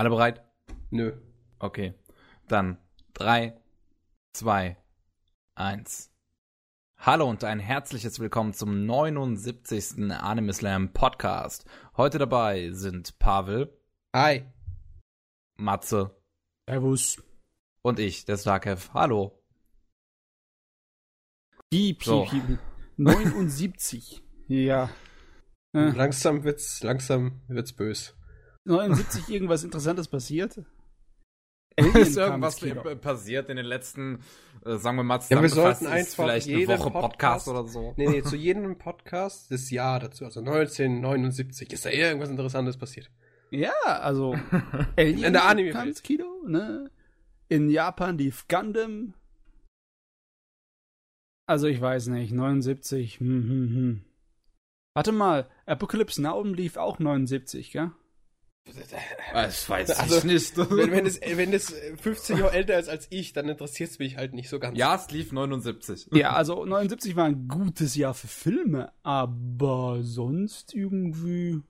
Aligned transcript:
Alle 0.00 0.08
bereit? 0.08 0.42
Nö. 0.88 1.12
Okay. 1.58 1.92
Dann 2.48 2.78
3, 3.12 3.54
2, 4.32 4.78
1. 5.56 6.10
Hallo 6.96 7.28
und 7.28 7.44
ein 7.44 7.60
herzliches 7.60 8.18
Willkommen 8.18 8.54
zum 8.54 8.86
79. 8.86 10.10
Anime 10.10 10.54
Slam 10.54 10.94
Podcast. 10.94 11.66
Heute 11.98 12.16
dabei 12.16 12.70
sind 12.70 13.18
Pavel, 13.18 13.78
Hi. 14.16 14.46
Matze 15.56 16.16
Servus. 16.66 17.22
und 17.82 17.98
ich, 17.98 18.24
der 18.24 18.38
Starkev. 18.38 18.94
Hallo. 18.94 19.38
Piep, 21.68 22.02
So. 22.02 22.24
piep, 22.24 22.46
piep. 22.46 22.58
79. 22.96 24.22
Ja. 24.48 24.88
Äh, 25.74 25.90
Langsam 25.90 26.42
wird's, 26.42 26.82
langsam 26.82 27.42
wird's 27.48 27.74
bös. 27.74 28.16
79 28.64 29.28
irgendwas 29.28 29.64
Interessantes 29.64 30.08
passiert? 30.08 30.62
Ist 31.76 32.16
irgendwas 32.16 32.60
passiert 33.00 33.48
in 33.48 33.56
den 33.56 33.66
letzten, 33.66 34.20
äh, 34.64 34.76
sagen 34.76 34.96
wir 34.96 35.02
mal, 35.02 35.20
Ja, 35.28 35.40
wir 35.40 35.48
sollten 35.48 35.86
einfach 35.86 36.24
vielleicht 36.24 36.48
eine 36.48 36.68
Woche 36.68 36.90
Podcast, 36.90 37.46
Podcast- 37.46 37.48
oder 37.48 37.66
so. 37.66 37.94
Nee, 37.96 38.08
nee, 38.08 38.22
zu 38.22 38.36
jedem 38.36 38.76
Podcast 38.76 39.50
das 39.50 39.70
Jahr 39.70 40.00
dazu, 40.00 40.24
also 40.24 40.40
1979. 40.40 41.72
Ist 41.72 41.84
da 41.86 41.90
irgendwas 41.90 42.28
Interessantes 42.28 42.76
passiert? 42.76 43.10
Ja, 43.50 43.72
also 43.84 44.36
Alien 44.96 45.24
In 45.24 45.32
der 45.32 45.44
Anime-Welt. 45.44 45.74
kam 45.74 45.88
ins 45.88 46.02
Kino, 46.02 46.26
ne? 46.46 46.90
In 47.48 47.70
Japan 47.70 48.16
lief 48.18 48.46
Gundam. 48.46 49.14
Also 51.46 51.66
ich 51.66 51.80
weiß 51.80 52.08
nicht, 52.08 52.32
79. 52.32 53.18
Hm, 53.18 53.26
hm, 53.26 53.74
hm. 53.74 54.04
Warte 54.94 55.12
mal, 55.12 55.48
Apocalypse 55.66 56.22
Now 56.22 56.42
lief 56.44 56.76
auch 56.76 56.98
79, 57.00 57.72
gell? 57.72 57.90
Das 59.32 59.68
weiß 59.68 59.90
Also, 59.98 60.18
ich 60.18 60.24
nicht. 60.24 60.56
Wenn, 60.56 60.90
wenn, 60.92 61.06
es, 61.06 61.20
wenn 61.20 61.52
es 61.52 61.74
15 62.00 62.38
Jahre 62.38 62.52
älter 62.52 62.78
ist 62.78 62.88
als 62.88 63.06
ich, 63.10 63.32
dann 63.32 63.48
interessiert 63.48 63.90
es 63.90 63.98
mich 63.98 64.16
halt 64.16 64.32
nicht 64.34 64.48
so 64.48 64.58
ganz. 64.60 64.76
ja, 64.78 64.94
es 64.94 65.10
lief 65.10 65.32
79. 65.32 66.08
Ja, 66.12 66.32
also 66.32 66.64
79 66.64 67.16
war 67.16 67.24
ein 67.24 67.48
gutes 67.48 67.94
Jahr 67.96 68.14
für 68.14 68.28
Filme, 68.28 68.92
aber 69.02 70.00
sonst 70.02 70.74
irgendwie. 70.74 71.62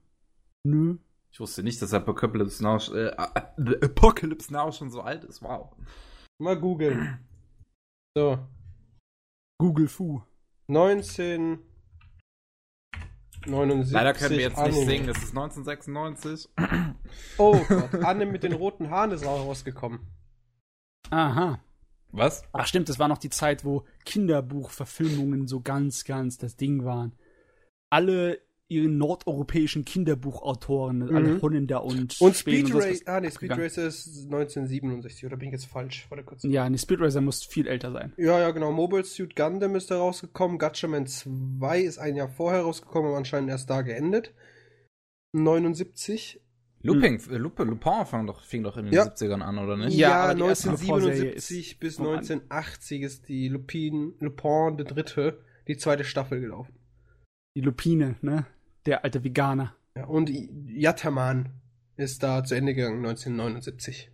Nö. 0.64 0.96
Ich 1.32 1.40
wusste 1.40 1.62
nicht, 1.62 1.80
dass 1.80 1.94
Apocalypse 1.94 2.62
Now, 2.62 2.78
äh, 2.92 3.06
äh, 3.06 3.84
Apocalypse 3.84 4.52
Now 4.52 4.72
schon 4.72 4.90
so 4.90 5.00
alt 5.00 5.24
ist. 5.24 5.42
Wow. 5.42 5.72
Mal 6.38 6.58
googeln. 6.58 7.18
So, 8.16 8.38
Google 9.58 9.88
Fu. 9.88 10.22
1979. 13.46 13.92
Leider 13.92 14.14
können 14.14 14.30
wir 14.30 14.40
jetzt 14.40 14.58
nicht 14.58 14.76
Anime. 14.76 14.86
singen, 14.86 15.06
das 15.06 15.18
ist 15.18 15.36
1996. 15.36 16.48
Oh 17.38 17.58
Gott, 17.68 17.94
Anne 18.04 18.26
mit 18.26 18.42
den 18.42 18.52
roten 18.52 18.90
Haaren 18.90 19.12
ist 19.12 19.24
auch 19.26 19.46
rausgekommen. 19.46 20.00
Aha. 21.10 21.60
Was? 22.12 22.42
Ach 22.52 22.66
stimmt, 22.66 22.88
das 22.88 22.98
war 22.98 23.08
noch 23.08 23.18
die 23.18 23.30
Zeit, 23.30 23.64
wo 23.64 23.84
Kinderbuchverfilmungen 24.04 25.46
so 25.46 25.60
ganz, 25.60 26.04
ganz 26.04 26.38
das 26.38 26.56
Ding 26.56 26.84
waren. 26.84 27.12
Alle 27.88 28.40
ihre 28.70 28.88
nordeuropäischen 28.88 29.84
Kinderbuchautoren, 29.84 31.02
alle 31.14 31.34
Mhm. 31.34 31.42
Holländer 31.42 31.84
und 31.84 32.20
Und 32.20 32.36
Speed 32.36 32.74
Racer, 32.74 33.02
ah 33.06 33.20
nee, 33.20 33.30
Speed. 33.30 33.50
Racer 33.50 33.86
ist 33.86 34.24
1967, 34.30 35.26
oder 35.26 35.36
bin 35.36 35.48
ich 35.48 35.52
jetzt 35.52 35.66
falsch? 35.66 36.06
Warte 36.08 36.24
kurz. 36.24 36.42
Ja, 36.44 36.68
nee, 36.70 36.78
Speed 36.78 37.00
Racer 37.00 37.20
muss 37.20 37.44
viel 37.44 37.66
älter 37.66 37.92
sein. 37.92 38.12
Ja, 38.16 38.38
ja, 38.38 38.50
genau. 38.52 38.72
Mobile 38.72 39.04
Suit 39.04 39.34
Gundam 39.36 39.74
ist 39.76 39.90
da 39.90 39.98
rausgekommen. 39.98 40.58
Gatchaman 40.58 41.06
2 41.06 41.80
ist 41.80 41.98
ein 41.98 42.16
Jahr 42.16 42.28
vorher 42.28 42.62
rausgekommen, 42.62 43.08
aber 43.08 43.18
anscheinend 43.18 43.50
erst 43.50 43.68
da 43.68 43.82
geendet. 43.82 44.32
79. 45.32 46.40
Looping, 46.82 47.20
äh, 47.30 47.36
Lupe, 47.36 47.64
Lupin 47.64 48.06
fing 48.06 48.26
doch, 48.26 48.42
fing 48.42 48.62
doch 48.62 48.76
in 48.78 48.86
den 48.86 48.94
Ja. 48.94 49.02
70ern 49.04 49.42
an, 49.42 49.58
oder 49.58 49.76
nicht? 49.76 49.94
Ja, 49.96 50.08
Ja, 50.08 50.24
aber 50.24 50.34
die 50.34 50.40
erste 50.42 50.70
1977 50.70 50.78
Lupin-Serie 51.20 51.78
bis 51.80 51.88
ist 51.92 51.96
vom 51.98 52.06
An- 52.06 52.12
1980 52.20 53.02
ist 53.02 53.28
die 53.28 53.48
Lupin, 53.48 54.14
Lupin 54.20 54.76
der 54.78 54.86
dritte, 54.86 55.44
die 55.68 55.76
zweite 55.76 56.04
Staffel 56.04 56.40
gelaufen. 56.40 56.72
Die 57.54 57.60
Lupine, 57.60 58.16
ne? 58.22 58.46
Der 58.86 59.04
alte 59.04 59.24
Veganer. 59.24 59.74
Ja, 59.96 60.04
und 60.06 60.30
Yataman 60.30 61.60
ist 61.96 62.22
da 62.22 62.44
zu 62.44 62.54
Ende 62.54 62.74
gegangen 62.74 62.98
1979. 63.04 64.10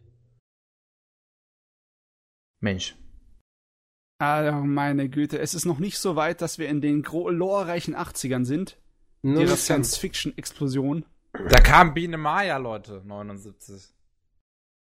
Mensch. 2.60 2.96
Ah, 4.18 4.50
meine 4.62 5.08
Güte, 5.10 5.38
es 5.38 5.54
ist 5.54 5.66
noch 5.66 5.78
nicht 5.78 5.98
so 5.98 6.16
weit, 6.16 6.40
dass 6.40 6.58
wir 6.58 6.68
in 6.68 6.80
den 6.80 7.02
glorreichen 7.02 7.94
80ern 7.94 8.44
sind. 8.44 8.78
Nicht 9.22 9.46
ganz. 9.48 9.64
Science-Fiction-Explosion. 9.64 11.04
Da 11.32 11.60
kam 11.60 11.92
Biene 11.92 12.16
Maya, 12.16 12.56
Leute, 12.56 13.02
79. 13.04 13.92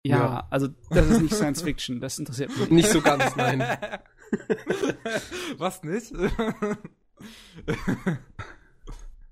Ja, 0.04 0.18
Ja. 0.18 0.48
also 0.50 0.70
das 0.90 1.10
ist 1.10 1.22
nicht 1.22 1.36
Science-Fiction, 1.36 2.00
das 2.00 2.20
interessiert 2.20 2.58
mich. 2.58 2.70
Nicht 2.70 2.90
so 2.90 3.02
ganz, 3.02 3.36
nein. 3.36 3.60
Was 5.58 5.84
nicht? 5.84 6.14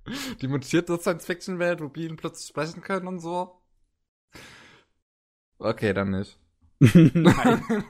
Die 0.41 0.47
mutierte 0.47 0.97
Science-Fiction-Welt, 0.97 1.81
wo 1.81 1.89
Bienen 1.89 2.17
plötzlich 2.17 2.47
sprechen 2.47 2.81
können 2.81 3.07
und 3.07 3.19
so? 3.19 3.61
Okay, 5.57 5.93
dann 5.93 6.11
nicht. 6.11 6.37
Nein. 6.79 7.63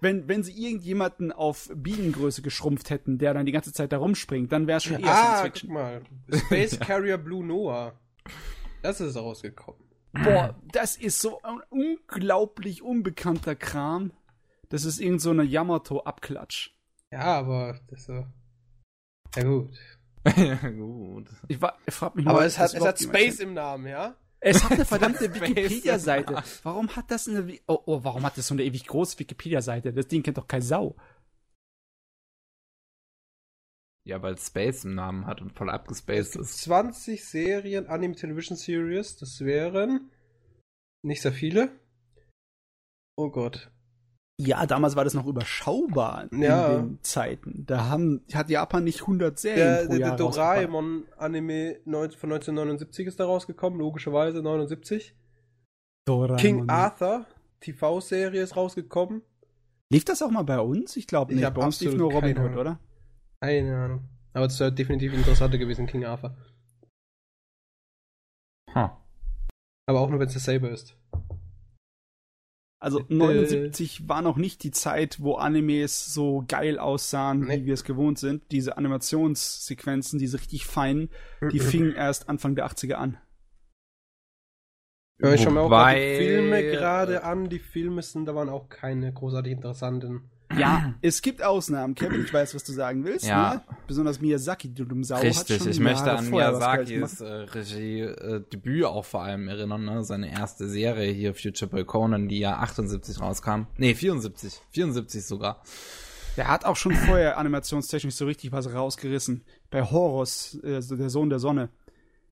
Wenn, 0.00 0.28
wenn 0.28 0.42
sie 0.42 0.52
irgendjemanden 0.52 1.32
auf 1.32 1.70
Bienengröße 1.74 2.42
geschrumpft 2.42 2.90
hätten, 2.90 3.18
der 3.18 3.34
dann 3.34 3.46
die 3.46 3.52
ganze 3.52 3.72
Zeit 3.72 3.92
da 3.92 3.98
rumspringt, 3.98 4.52
dann 4.52 4.66
wäre 4.66 4.78
es 4.78 4.84
schon 4.84 5.00
eher 5.00 5.08
ah, 5.08 5.12
guck 5.12 5.56
Science-Fiction. 5.56 5.72
mal. 5.72 6.02
Space 6.32 6.78
Carrier 6.80 7.16
Blue 7.18 7.44
Noah. 7.44 7.98
Das 8.82 9.00
ist 9.00 9.16
rausgekommen. 9.16 9.80
Boah, 10.12 10.54
das 10.72 10.96
ist 10.96 11.20
so 11.20 11.40
ein 11.42 11.60
unglaublich 11.70 12.82
unbekannter 12.82 13.54
Kram. 13.54 14.12
Das 14.68 14.84
ist 14.84 14.98
irgend 15.00 15.20
so 15.20 15.30
eine 15.30 15.44
Yamato-Abklatsch. 15.44 16.72
Ja, 17.12 17.38
aber 17.38 17.78
das 17.88 18.00
ist 18.00 18.06
so. 18.06 18.26
Ja, 19.36 19.42
gut. 19.44 19.78
ja, 20.36 20.70
gut. 20.70 21.28
Ich, 21.48 21.60
wa- 21.60 21.76
ich 21.86 21.94
frag 21.94 22.14
mich 22.14 22.26
Aber 22.26 22.40
mal, 22.40 22.46
es 22.46 22.58
hat, 22.58 22.74
es 22.74 22.84
hat 22.84 22.98
Space 23.00 23.40
im 23.40 23.54
Namen, 23.54 23.86
ja? 23.86 24.16
Es 24.40 24.62
hat 24.62 24.72
eine 24.72 24.84
verdammte. 24.84 25.32
Wikipedia-Seite. 25.34 26.42
Warum 26.62 26.94
hat 26.94 27.10
das 27.10 27.28
eine. 27.28 27.58
Oh, 27.66 27.78
oh, 27.86 28.04
warum 28.04 28.24
hat 28.24 28.36
das 28.36 28.46
so 28.46 28.54
eine 28.54 28.64
ewig 28.64 28.86
große 28.86 29.18
Wikipedia-Seite? 29.18 29.92
Das 29.92 30.08
Ding 30.08 30.22
kennt 30.22 30.38
doch 30.38 30.46
kein 30.48 30.62
Sau. 30.62 30.96
Ja, 34.06 34.22
weil 34.22 34.38
Space 34.38 34.84
im 34.84 34.94
Namen 34.94 35.26
hat 35.26 35.40
und 35.42 35.52
voll 35.52 35.68
Es 35.68 35.74
abgespaced 35.74 36.36
ist. 36.36 36.58
20 36.58 37.24
Serien, 37.24 37.86
Anime 37.88 38.14
Television 38.14 38.56
Series. 38.56 39.16
Das 39.16 39.40
wären 39.40 40.12
nicht 41.02 41.22
sehr 41.22 41.32
viele. 41.32 41.80
Oh 43.16 43.30
Gott. 43.30 43.70
Ja, 44.38 44.66
damals 44.66 44.96
war 44.96 45.04
das 45.04 45.14
noch 45.14 45.26
überschaubar 45.26 46.30
in 46.30 46.42
Ja. 46.42 46.74
den 46.76 46.98
Zeiten. 47.02 47.64
Da 47.66 47.88
haben, 47.88 48.22
hat 48.34 48.50
Japan 48.50 48.84
nicht 48.84 49.00
100 49.00 49.38
Serien 49.38 49.58
Der, 49.58 49.84
pro 49.86 49.90
der, 49.92 49.98
Jahr 50.00 50.16
der. 50.16 50.26
Doraemon-Anime 50.26 51.76
von 51.84 52.32
1979 52.32 53.06
ist 53.06 53.18
da 53.18 53.24
rausgekommen, 53.24 53.78
logischerweise 53.78 54.42
79. 54.42 55.14
Doraemon. 56.06 56.36
King 56.36 56.68
Arthur, 56.68 57.24
TV-Serie 57.60 58.42
ist 58.42 58.56
rausgekommen. 58.56 59.22
Lief 59.90 60.04
das 60.04 60.20
auch 60.20 60.30
mal 60.30 60.42
bei 60.42 60.60
uns? 60.60 60.96
Ich 60.96 61.06
glaube 61.06 61.32
Ich 61.32 61.36
nicht. 61.36 61.46
hab 61.46 61.54
Bei 61.54 61.64
uns 61.64 61.80
lief 61.80 61.94
nur 61.94 62.12
Robin 62.12 62.38
Hood, 62.38 62.56
oder? 62.56 62.78
Keine 63.40 63.74
Ahnung. 63.76 64.00
Aber 64.34 64.46
es 64.46 64.60
wäre 64.60 64.70
definitiv 64.72 65.14
interessanter 65.14 65.56
gewesen, 65.56 65.86
King 65.86 66.04
Arthur. 66.04 66.36
Huh. 68.74 68.90
Aber 69.88 70.00
auch 70.00 70.10
nur, 70.10 70.18
wenn 70.20 70.28
es 70.28 70.34
dasselbe 70.34 70.68
ist. 70.68 70.94
Also 72.78 72.98
Bitte. 72.98 73.14
79 73.14 74.08
war 74.08 74.20
noch 74.22 74.36
nicht 74.36 74.62
die 74.62 74.70
Zeit, 74.70 75.18
wo 75.20 75.34
Animes 75.36 76.12
so 76.12 76.44
geil 76.46 76.78
aussahen, 76.78 77.40
Nee. 77.40 77.60
wie 77.62 77.66
wir 77.66 77.74
es 77.74 77.84
gewohnt 77.84 78.18
sind. 78.18 78.42
Diese 78.52 78.76
Animationssequenzen, 78.76 80.18
diese 80.18 80.38
richtig 80.38 80.66
feinen, 80.66 81.08
die 81.52 81.58
fingen 81.60 81.92
erst 81.94 82.28
Anfang 82.28 82.54
der 82.54 82.66
80er 82.66 82.94
an. 82.94 83.18
Ja, 85.18 85.32
ich 85.32 85.40
schaue 85.42 85.54
mir 85.54 85.60
auch 85.62 85.90
die 85.94 86.16
Filme 86.18 86.62
gerade 86.62 87.24
an. 87.24 87.48
Die 87.48 87.58
Filme 87.58 88.02
sind, 88.02 88.26
da 88.26 88.34
waren 88.34 88.50
auch 88.50 88.68
keine 88.68 89.12
großartig 89.12 89.52
interessanten. 89.52 90.30
Ja, 90.56 90.94
es 91.02 91.22
gibt 91.22 91.42
Ausnahmen. 91.42 91.94
Kevin, 91.94 92.24
ich 92.24 92.32
weiß, 92.32 92.54
was 92.54 92.64
du 92.64 92.72
sagen 92.72 93.04
willst. 93.04 93.26
Ja. 93.26 93.54
Ne? 93.54 93.62
Besonders 93.86 94.20
Miyazaki, 94.20 94.72
du 94.72 94.84
dumm 94.84 95.02
Sau. 95.02 95.16
hat 95.16 95.24
Richtig, 95.24 95.58
schon 95.58 95.70
ich 95.70 95.80
möchte 95.80 96.06
Jahre 96.06 96.18
an 96.18 96.30
Miyazakis 96.30 97.20
äh, 97.20 97.26
Regie-Debüt 97.26 98.84
auch 98.84 99.04
vor 99.04 99.22
allem 99.22 99.48
erinnern, 99.48 99.84
ne? 99.84 100.04
Seine 100.04 100.30
erste 100.30 100.68
Serie 100.68 101.12
hier, 101.12 101.34
Future 101.34 101.70
Boy 101.70 101.84
Conan, 101.84 102.28
die 102.28 102.38
ja 102.38 102.58
78 102.58 103.20
rauskam. 103.20 103.66
Nee, 103.76 103.94
74. 103.94 104.60
74 104.70 105.24
sogar. 105.24 105.62
Der 106.36 106.48
hat 106.48 106.64
auch 106.64 106.76
schon 106.76 106.94
vorher 106.94 107.38
animationstechnisch 107.38 108.14
so 108.14 108.26
richtig 108.26 108.52
was 108.52 108.72
rausgerissen. 108.72 109.42
Bei 109.70 109.82
Horus, 109.82 110.58
äh, 110.62 110.80
der 110.80 111.10
Sohn 111.10 111.30
der 111.30 111.38
Sonne. 111.38 111.70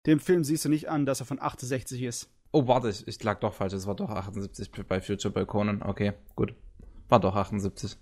Dem 0.07 0.21
Film 0.21 0.45
siehst 0.45 0.67
du 0.67 0.69
nicht 0.69 0.91
an, 0.91 1.07
dass 1.07 1.21
er 1.21 1.27
von 1.27 1.41
68 1.41 2.03
ist. 2.03 2.29
Oh, 2.53 2.69
warte, 2.69 2.91
ich, 2.91 3.09
ich 3.09 3.23
lag 3.25 3.41
doch 3.41 3.55
falsch. 3.55 3.73
Es 3.73 3.87
war 3.87 3.97
doch 3.97 4.11
78 4.11 4.71
bei 4.87 5.01
Future 5.01 5.33
Boy 5.33 5.47
Conan. 5.47 5.83
Okay, 5.83 6.13
gut. 6.37 6.55
War 7.15 7.21
doch 7.21 7.37
78. 7.37 7.97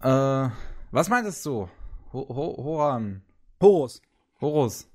Äh, 0.00 0.48
was 0.90 1.10
meintest 1.10 1.44
du? 1.44 1.68
Ho 2.14 2.28
Ho 2.30 2.56
Horan. 2.64 3.22
Horus. 3.60 4.00
Horus. 4.40 4.88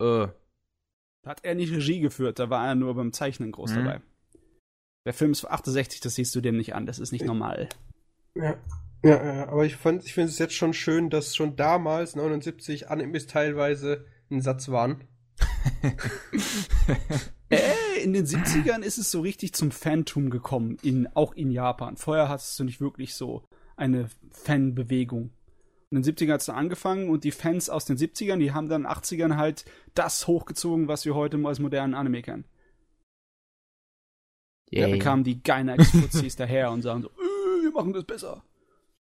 Äh. 0.00 0.26
Hat 1.24 1.44
er 1.44 1.54
nicht 1.54 1.70
Regie 1.72 2.00
geführt, 2.00 2.40
da 2.40 2.50
war 2.50 2.66
er 2.66 2.74
nur 2.74 2.96
beim 2.96 3.12
Zeichnen 3.12 3.52
groß 3.52 3.70
Mhm. 3.70 3.76
dabei. 3.76 4.00
Der 5.06 5.14
Film 5.14 5.30
ist 5.30 5.42
von 5.42 5.52
68, 5.52 6.00
das 6.00 6.16
siehst 6.16 6.34
du 6.34 6.40
dem 6.40 6.56
nicht 6.56 6.74
an, 6.74 6.84
das 6.84 6.98
ist 6.98 7.12
nicht 7.12 7.24
normal. 7.26 7.68
Ja. 8.34 8.56
Ja, 9.04 9.24
ja, 9.24 9.48
aber 9.48 9.64
ich, 9.64 9.76
fand- 9.76 10.04
ich 10.04 10.14
finde 10.14 10.30
es 10.30 10.38
jetzt 10.40 10.54
schon 10.54 10.74
schön, 10.74 11.10
dass 11.10 11.36
schon 11.36 11.54
damals, 11.54 12.16
79, 12.16 12.90
Animes 12.90 13.28
teilweise 13.28 14.04
ein 14.32 14.40
Satz 14.40 14.68
waren. 14.68 15.06
In 18.02 18.12
den 18.12 18.26
70ern 18.26 18.82
ist 18.82 18.98
es 18.98 19.10
so 19.10 19.20
richtig 19.20 19.52
zum 19.52 19.70
Fantum 19.70 20.30
gekommen, 20.30 20.78
in, 20.82 21.08
auch 21.14 21.34
in 21.34 21.50
Japan. 21.50 21.96
Vorher 21.96 22.28
hattest 22.28 22.58
du 22.58 22.64
nicht 22.64 22.80
wirklich 22.80 23.14
so 23.14 23.44
eine 23.76 24.08
Fanbewegung. 24.32 25.30
In 25.90 26.02
den 26.02 26.04
70ern 26.04 26.32
hat 26.32 26.40
es 26.40 26.46
dann 26.46 26.56
angefangen 26.56 27.10
und 27.10 27.24
die 27.24 27.32
Fans 27.32 27.68
aus 27.68 27.84
den 27.84 27.96
70ern, 27.96 28.38
die 28.38 28.52
haben 28.52 28.68
dann 28.68 28.82
in 28.82 28.88
den 28.88 28.96
80ern 28.96 29.36
halt 29.36 29.64
das 29.94 30.26
hochgezogen, 30.26 30.88
was 30.88 31.04
wir 31.04 31.14
heute 31.14 31.38
als 31.44 31.58
modernen 31.58 31.94
Anime 31.94 32.22
kennen. 32.22 32.44
Da 34.70 34.86
Yay. 34.86 34.98
kamen 35.00 35.24
die 35.24 35.42
Gainax-Fuzis 35.42 36.36
daher 36.36 36.70
und 36.70 36.82
sagen 36.82 37.02
so, 37.02 37.08
äh, 37.08 37.62
wir 37.64 37.72
machen 37.72 37.92
das 37.92 38.04
besser. 38.04 38.44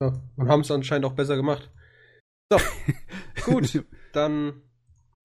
Ja, 0.01 0.13
und 0.37 0.47
haben 0.47 0.61
es 0.61 0.71
anscheinend 0.71 1.05
auch 1.05 1.13
besser 1.13 1.35
gemacht. 1.35 1.69
So, 2.49 2.57
gut, 3.45 3.83
dann 4.13 4.61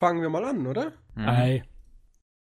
fangen 0.01 0.23
wir 0.23 0.31
mal 0.31 0.45
an, 0.45 0.67
oder? 0.67 0.93
Mhm. 1.15 1.29
Ei. 1.29 1.65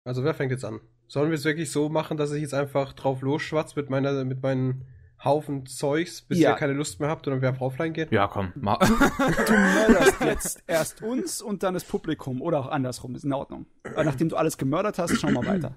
Also 0.05 0.23
wer 0.23 0.35
fängt 0.35 0.53
jetzt 0.53 0.65
an? 0.65 0.81
Sollen 1.11 1.31
wir 1.31 1.35
es 1.35 1.45
wirklich 1.45 1.73
so 1.73 1.89
machen, 1.89 2.17
dass 2.17 2.31
ich 2.31 2.41
jetzt 2.41 2.55
einfach 2.55 2.93
drauf 2.93 3.21
losschwatz 3.21 3.75
mit 3.75 3.91
meiner, 3.91 4.25
mit 4.25 4.45
meinen 4.45 4.85
Haufen 5.25 5.67
Zeugs, 5.67 6.23
bis 6.23 6.39
Ja. 6.39 6.51
ihr 6.51 6.55
keine 6.57 6.73
Lust 6.73 7.01
mehr 7.01 7.09
habt 7.09 7.27
und 7.27 7.33
dann 7.33 7.43
wir 7.43 7.51
auf 7.51 7.61
offline 7.61 7.93
gehen? 7.93 8.07
Ja, 8.13 8.29
komm. 8.29 8.53
Ma 8.55 8.77
Du 9.47 9.53
mörderst 9.53 10.21
jetzt 10.21 10.63
erst 10.69 11.03
uns 11.03 11.43
und 11.43 11.65
dann 11.65 11.75
das 11.75 11.83
Publikum. 11.83 12.41
Oder 12.41 12.61
auch 12.61 12.69
andersrum, 12.69 13.17
ist 13.17 13.25
in 13.25 13.33
Ordnung. 13.33 13.67
Aber 13.83 14.05
nachdem 14.05 14.29
du 14.29 14.37
alles 14.37 14.57
gemördert 14.57 15.01
hast, 15.01 15.19
schauen 15.19 15.35
wir 15.35 15.45
weiter. 15.45 15.75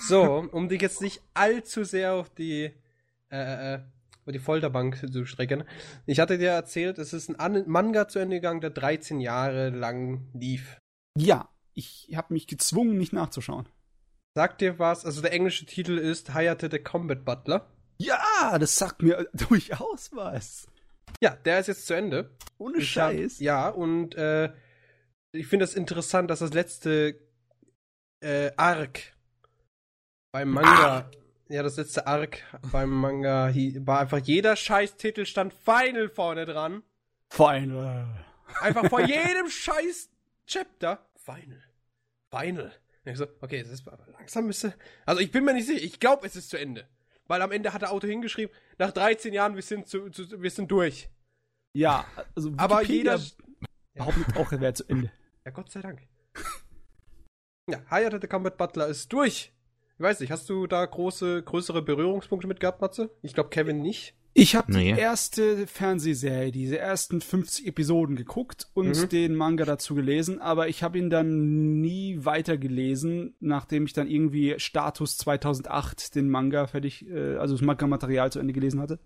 So, 0.00 0.48
um 0.50 0.68
dich 0.68 0.82
jetzt 0.82 1.00
nicht 1.00 1.22
allzu 1.32 1.84
sehr 1.84 2.14
auf 2.14 2.28
die, 2.30 2.72
äh, 3.30 3.74
äh, 3.74 3.78
auf 4.26 4.32
die 4.32 4.40
Folterbank 4.40 4.96
zu 5.12 5.24
strecken. 5.26 5.62
Ich 6.06 6.18
hatte 6.18 6.38
dir 6.38 6.50
erzählt, 6.50 6.98
es 6.98 7.12
ist 7.12 7.28
ein 7.28 7.36
An 7.38 7.62
Manga 7.68 8.08
zu 8.08 8.18
Ende 8.18 8.34
gegangen, 8.38 8.60
der 8.60 8.70
13 8.70 9.20
Jahre 9.20 9.70
lang 9.70 10.26
lief. 10.34 10.76
Ja, 11.16 11.48
ich 11.72 12.10
habe 12.16 12.34
mich 12.34 12.48
gezwungen, 12.48 12.98
nicht 12.98 13.12
nachzuschauen. 13.12 13.68
Sagt 14.34 14.60
dir 14.60 14.78
was? 14.78 15.04
Also 15.04 15.20
der 15.20 15.32
englische 15.32 15.66
Titel 15.66 15.98
ist 15.98 16.32
Hayate 16.34 16.68
the 16.70 16.78
Combat 16.78 17.24
Butler. 17.24 17.68
Ja, 17.98 18.58
das 18.58 18.76
sagt 18.76 19.02
mir 19.02 19.28
durchaus 19.34 20.10
was. 20.14 20.66
Ja, 21.20 21.36
der 21.44 21.60
ist 21.60 21.66
jetzt 21.68 21.86
zu 21.86 21.94
Ende. 21.94 22.30
Ohne 22.58 22.78
Ich 22.78 22.96
hab- 22.98 23.12
Scheiß. 23.12 23.40
ja, 23.40 23.68
und 23.68 24.14
äh, 24.14 24.52
ich 25.32 25.46
finde 25.46 25.64
es 25.64 25.74
interessant, 25.74 26.30
dass 26.30 26.38
das 26.40 26.52
letzte 26.54 27.18
äh, 28.20 28.50
Arc 28.56 29.00
beim 30.32 30.48
Manga, 30.50 31.10
ja, 31.48 31.62
das 31.62 31.76
letzte 31.76 32.06
Arc 32.06 32.42
beim 32.72 32.88
Manga 32.90 33.52
war 33.86 34.00
einfach 34.00 34.18
jeder 34.18 34.56
Scheiß-Titel 34.56 35.26
stand 35.26 35.52
Final 35.52 36.08
vorne 36.08 36.46
dran. 36.46 36.82
Final. 37.30 38.24
Einfach 38.60 38.88
vor 38.88 39.00
jedem 39.06 39.48
scheiß 39.48 40.08
Chapter. 40.46 41.06
Final. 41.16 41.62
Final. 42.34 42.72
Und 43.04 43.12
Ich 43.12 43.18
so, 43.18 43.26
okay, 43.40 43.58
es 43.58 43.68
ist 43.68 43.88
aber 43.88 44.06
langsam 44.12 44.46
müsste. 44.46 44.74
Also 45.06 45.20
ich 45.20 45.30
bin 45.30 45.44
mir 45.44 45.54
nicht 45.54 45.66
sicher. 45.66 45.82
Ich 45.84 45.98
glaube, 45.98 46.26
es 46.26 46.36
ist 46.36 46.50
zu 46.50 46.58
Ende. 46.58 46.88
Weil 47.26 47.42
am 47.42 47.52
Ende 47.52 47.72
hat 47.72 47.82
der 47.82 47.92
Auto 47.92 48.06
hingeschrieben, 48.06 48.54
nach 48.78 48.92
13 48.92 49.32
Jahren, 49.32 49.54
wir 49.54 49.62
sind, 49.62 49.88
zu, 49.88 50.10
zu, 50.10 50.42
wir 50.42 50.50
sind 50.50 50.70
durch. 50.70 51.08
Ja, 51.74 52.04
also 52.34 52.52
Aber 52.56 52.80
Wikipedia 52.80 53.16
jeder. 53.16 53.26
behauptet 53.94 54.36
auch, 54.36 54.52
er 54.52 54.60
wäre 54.60 54.74
zu 54.74 54.88
Ende. 54.88 55.10
Ja, 55.44 55.50
Gott 55.52 55.70
sei 55.70 55.80
Dank. 55.80 56.02
ja, 57.70 57.80
Hayate 57.90 58.18
the 58.20 58.26
Combat 58.26 58.56
Butler 58.56 58.86
ist 58.88 59.12
durch. 59.12 59.52
Ich 59.96 60.00
weiß 60.00 60.20
nicht, 60.20 60.30
hast 60.30 60.48
du 60.50 60.66
da 60.66 60.84
große, 60.84 61.42
größere 61.42 61.82
Berührungspunkte 61.82 62.46
mit 62.48 62.60
gehabt, 62.60 62.80
Matze? 62.80 63.10
Ich 63.22 63.34
glaube, 63.34 63.50
Kevin 63.50 63.80
nicht. 63.82 64.14
Ich 64.34 64.54
habe 64.56 64.72
Nee. 64.72 64.94
die 64.94 64.98
erste 64.98 65.66
Fernsehserie, 65.66 66.52
diese 66.52 66.78
ersten 66.78 67.20
50 67.20 67.66
Episoden 67.66 68.16
geguckt 68.16 68.68
und 68.72 68.88
Mhm. 69.02 69.08
den 69.10 69.34
Manga 69.34 69.64
dazu 69.66 69.94
gelesen, 69.94 70.40
aber 70.40 70.68
ich 70.68 70.82
habe 70.82 70.96
ihn 70.98 71.10
dann 71.10 71.80
nie 71.80 72.24
weitergelesen, 72.24 73.34
nachdem 73.40 73.84
ich 73.84 73.92
dann 73.92 74.08
irgendwie 74.08 74.54
Status 74.58 75.18
2008 75.18 76.14
den 76.14 76.30
Manga 76.30 76.66
fertig, 76.66 77.06
äh, 77.10 77.36
also 77.36 77.54
das 77.54 77.62
Manga-Material 77.62 78.32
zu 78.32 78.38
Ende 78.38 78.54
gelesen 78.54 78.80
hatte. 78.80 79.00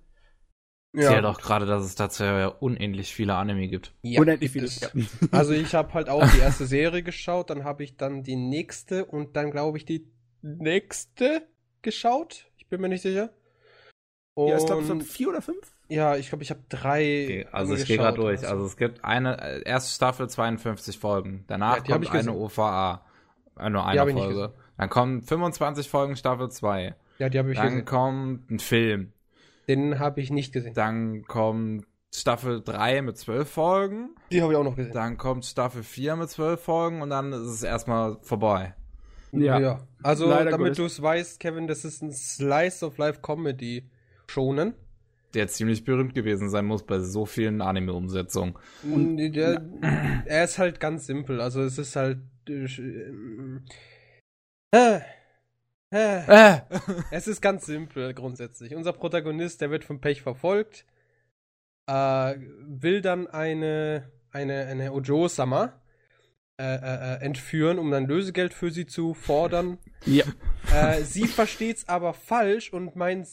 Zähl 0.96 1.20
doch 1.20 1.38
gerade, 1.40 1.66
dass 1.66 1.84
es 1.84 1.94
tatsächlich 1.94 2.50
unendlich 2.60 3.12
viele 3.12 3.34
Anime 3.34 3.68
gibt. 3.68 3.92
Ja, 4.00 4.20
Unendlich 4.20 4.50
viele. 4.52 4.64
es. 4.66 4.80
Also 5.30 5.52
ich 5.52 5.74
habe 5.74 5.92
halt 5.92 6.08
auch 6.08 6.26
die 6.30 6.38
erste 6.38 6.64
Serie 6.66 7.02
geschaut, 7.02 7.50
dann 7.50 7.64
habe 7.64 7.82
ich 7.84 7.96
dann 7.96 8.22
die 8.22 8.36
nächste 8.36 9.04
und 9.04 9.36
dann 9.36 9.50
glaube 9.50 9.76
ich 9.76 9.84
die 9.84 10.06
nächste 10.40 11.42
geschaut. 11.82 12.46
Ich 12.56 12.68
bin 12.68 12.80
mir 12.80 12.88
nicht 12.88 13.02
sicher. 13.02 13.30
Und 14.36 14.48
Ja, 14.48 14.58
ich 14.58 14.66
glaube, 14.66 14.82
es 14.82 14.88
waren 14.90 15.00
vier 15.00 15.30
oder 15.30 15.40
fünf. 15.40 15.72
ja, 15.88 16.14
ich 16.16 16.28
glaube, 16.28 16.44
ich 16.44 16.50
habe 16.50 16.60
drei. 16.68 17.00
Okay, 17.24 17.46
also 17.52 17.74
ich 17.74 17.86
gehe 17.86 17.96
gerade 17.96 18.16
durch. 18.18 18.46
Also 18.46 18.66
es 18.66 18.76
gibt 18.76 19.02
eine 19.02 19.40
äh, 19.40 19.62
erste 19.62 19.94
Staffel 19.94 20.28
52 20.28 20.98
Folgen. 20.98 21.44
Danach 21.46 21.78
Ja, 21.86 21.94
kommt 21.94 22.04
ich 22.04 22.10
eine 22.10 22.18
gesehen. 22.32 22.36
OVA. 22.36 23.02
Äh, 23.58 23.70
nur 23.70 23.86
eine 23.86 24.12
Folge. 24.12 24.52
Dann 24.76 24.90
kommen 24.90 25.22
25 25.22 25.88
Folgen 25.88 26.16
Staffel 26.16 26.50
2. 26.50 26.94
ja, 27.18 27.28
die 27.30 27.38
habe 27.38 27.50
ich 27.50 27.56
Dann 27.56 27.68
gesehen. 27.70 27.84
kommt 27.86 28.50
ein 28.50 28.58
Film. 28.58 29.12
Den 29.68 29.98
habe 29.98 30.20
ich 30.20 30.30
nicht 30.30 30.52
gesehen. 30.52 30.74
Dann 30.74 31.22
kommt 31.24 31.86
Staffel 32.14 32.60
3 32.62 33.00
mit 33.00 33.16
12 33.16 33.48
Folgen. 33.50 34.10
Die 34.30 34.42
habe 34.42 34.52
ich 34.52 34.58
auch 34.58 34.64
noch 34.64 34.76
gesehen. 34.76 34.92
Dann 34.92 35.16
kommt 35.16 35.46
Staffel 35.46 35.82
4 35.82 36.16
mit 36.16 36.28
12 36.28 36.60
Folgen 36.62 37.00
und 37.00 37.08
dann 37.08 37.32
ist 37.32 37.40
es 37.40 37.62
erstmal 37.62 38.18
vorbei. 38.20 38.74
Ja. 39.32 39.80
Also, 40.02 40.28
Leider 40.28 40.50
damit 40.50 40.76
du 40.78 40.84
es 40.84 41.00
weißt, 41.00 41.40
Kevin, 41.40 41.66
das 41.66 41.84
ist 41.86 42.02
ein 42.02 42.12
Slice 42.12 42.84
of 42.86 42.96
Life 42.98 43.20
Comedy 43.22 43.88
schonen. 44.26 44.74
Der 45.34 45.48
ziemlich 45.48 45.84
berühmt 45.84 46.14
gewesen 46.14 46.48
sein 46.48 46.64
muss 46.64 46.84
bei 46.84 46.98
so 47.00 47.26
vielen 47.26 47.60
Anime-Umsetzungen. 47.60 48.54
Und 48.82 49.16
der, 49.16 49.62
er 50.24 50.44
ist 50.44 50.58
halt 50.58 50.80
ganz 50.80 51.06
simpel. 51.06 51.40
Also 51.40 51.62
es 51.62 51.78
ist 51.78 51.96
halt. 51.96 52.18
Äh, 52.48 52.64
äh, 54.72 55.00
äh, 55.90 56.54
Äh! 56.56 56.60
es 57.10 57.28
ist 57.28 57.40
ganz 57.40 57.66
simpel 57.66 58.14
grundsätzlich. 58.14 58.74
Unser 58.74 58.92
Protagonist, 58.92 59.60
der 59.60 59.70
wird 59.70 59.84
vom 59.84 60.00
Pech 60.00 60.22
verfolgt, 60.22 60.84
äh, 61.86 62.34
will 62.66 63.00
dann 63.00 63.26
eine 63.26 64.10
eine 64.30 64.66
eine 64.66 64.92
Ojo-Sama 64.92 65.80
äh, 66.58 66.64
äh, 66.64 67.14
äh, 67.16 67.22
entführen, 67.22 67.78
um 67.78 67.90
dann 67.90 68.06
Lösegeld 68.06 68.54
für 68.54 68.70
sie 68.70 68.86
zu 68.86 69.14
fordern. 69.14 69.78
Ja. 70.06 70.24
äh, 70.74 71.02
sie 71.02 71.26
versteht's 71.26 71.86
aber 71.88 72.14
falsch 72.14 72.72
und 72.72 72.96
meint, 72.96 73.28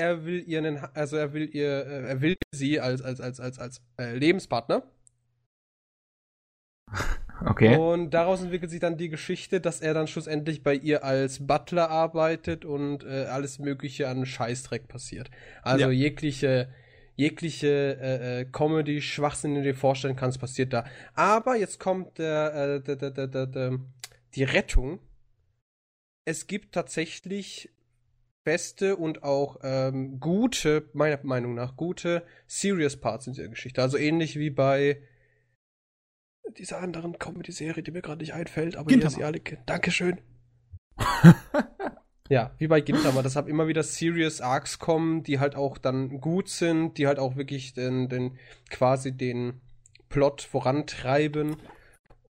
er 0.00 0.24
will 0.24 0.42
ihren, 0.46 0.78
also 0.94 1.16
er 1.16 1.32
will 1.32 1.48
ihr, 1.54 1.86
äh, 1.86 2.08
er 2.08 2.20
will 2.20 2.36
sie 2.52 2.80
als 2.80 3.02
als 3.02 3.20
als 3.20 3.38
als 3.40 3.58
als 3.58 3.82
äh, 3.98 4.16
Lebenspartner. 4.16 4.82
Okay. 7.42 7.74
Und 7.74 8.10
daraus 8.10 8.42
entwickelt 8.42 8.70
sich 8.70 8.80
dann 8.80 8.98
die 8.98 9.08
Geschichte, 9.08 9.62
dass 9.62 9.80
er 9.80 9.94
dann 9.94 10.06
schlussendlich 10.06 10.62
bei 10.62 10.74
ihr 10.74 11.04
als 11.04 11.46
Butler 11.46 11.88
arbeitet 11.88 12.66
und 12.66 13.02
äh, 13.04 13.24
alles 13.30 13.58
Mögliche 13.58 14.08
an 14.08 14.26
Scheißdreck 14.26 14.88
passiert. 14.88 15.30
Also 15.62 15.86
Ja. 15.86 15.90
jegliche, 15.90 16.68
jegliche 17.16 17.96
äh, 17.98 18.40
äh, 18.40 18.44
Comedy, 18.44 19.00
Schwachsinn, 19.00 19.54
den 19.54 19.64
du 19.64 19.70
dir 19.72 19.74
vorstellen 19.74 20.16
kannst, 20.16 20.38
passiert 20.38 20.74
da. 20.74 20.84
Aber 21.14 21.56
jetzt 21.56 21.80
kommt 21.80 22.18
der, 22.18 22.78
der, 22.80 22.96
der, 22.96 23.10
der, 23.10 23.26
der, 23.26 23.46
der, 23.46 23.78
die 24.34 24.44
Rettung. 24.44 24.98
Es 26.26 26.46
gibt 26.46 26.74
tatsächlich 26.74 27.70
beste 28.44 28.96
und 28.96 29.22
auch 29.22 29.58
ähm, 29.62 30.20
gute, 30.20 30.88
meiner 30.92 31.18
Meinung 31.22 31.54
nach, 31.54 31.76
gute 31.76 32.24
Serious 32.46 32.98
Parts 32.98 33.26
in 33.26 33.34
dieser 33.34 33.48
Geschichte. 33.48 33.82
Also 33.82 33.98
ähnlich 33.98 34.38
wie 34.38 34.50
bei 34.50 35.02
dieser 36.56 36.80
anderen 36.80 37.18
Comedy-Serie, 37.18 37.82
die 37.82 37.90
mir 37.90 38.02
gerade 38.02 38.20
nicht 38.20 38.34
einfällt, 38.34 38.76
aber 38.76 38.88
Gintama. 38.88 39.12
ihr 39.12 39.16
sie 39.16 39.24
alle 39.24 39.40
kennt. 39.40 39.68
Dankeschön. 39.68 40.20
ja, 42.28 42.54
wie 42.58 42.66
bei 42.66 42.80
Gintama, 42.80 43.22
das 43.22 43.36
haben 43.36 43.48
immer 43.48 43.68
wieder 43.68 43.82
Serious 43.82 44.40
Arcs 44.40 44.78
kommen, 44.78 45.22
die 45.22 45.38
halt 45.38 45.54
auch 45.54 45.78
dann 45.78 46.20
gut 46.20 46.48
sind, 46.48 46.98
die 46.98 47.06
halt 47.06 47.18
auch 47.18 47.36
wirklich 47.36 47.74
den, 47.74 48.08
den 48.08 48.38
quasi 48.70 49.12
den 49.12 49.60
Plot 50.08 50.42
vorantreiben. 50.42 51.56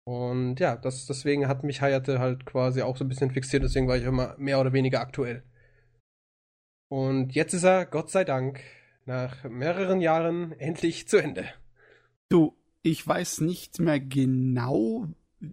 Und 0.05 0.61
ja, 0.61 0.77
das, 0.77 1.07
deswegen 1.07 1.49
hat 1.49 1.63
mich 1.65 1.81
Hayate 1.81 2.19
halt 2.19 2.45
quasi 2.47 2.83
auch 2.83 2.97
so 2.97 3.05
ein 3.05 3.09
bisschen 3.09 3.31
fixiert, 3.31 3.63
deswegen 3.63 3.89
war 3.89 3.97
ich 3.97 4.05
immer 4.05 4.35
mehr 4.39 4.61
oder 4.61 4.73
weniger 4.73 5.01
aktuell. 5.01 5.45
Und 6.91 7.37
jetzt 7.37 7.55
ist 7.55 7.63
er, 7.63 7.87
Gott 7.87 8.11
sei 8.11 8.25
Dank, 8.25 8.61
nach 9.07 9.45
mehreren 9.45 10.01
Jahren 10.01 10.53
endlich 10.59 11.07
zu 11.07 11.19
Ende. 11.19 11.45
Du, 12.29 12.57
ich 12.83 13.07
weiß 13.07 13.43
nicht 13.43 13.79
mehr 13.79 14.01
genau 14.01 15.07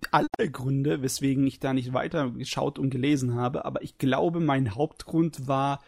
alle 0.10 0.52
Gründe, 0.52 1.04
weswegen 1.04 1.46
ich 1.46 1.60
da 1.60 1.74
nicht 1.74 1.94
weiter 1.94 2.32
geschaut 2.32 2.80
und 2.80 2.90
gelesen 2.90 3.36
habe, 3.36 3.66
aber 3.66 3.84
ich 3.84 4.00
glaube, 4.00 4.40
mein 4.40 4.74
Hauptgrund 4.74 5.48
war, 5.48 5.84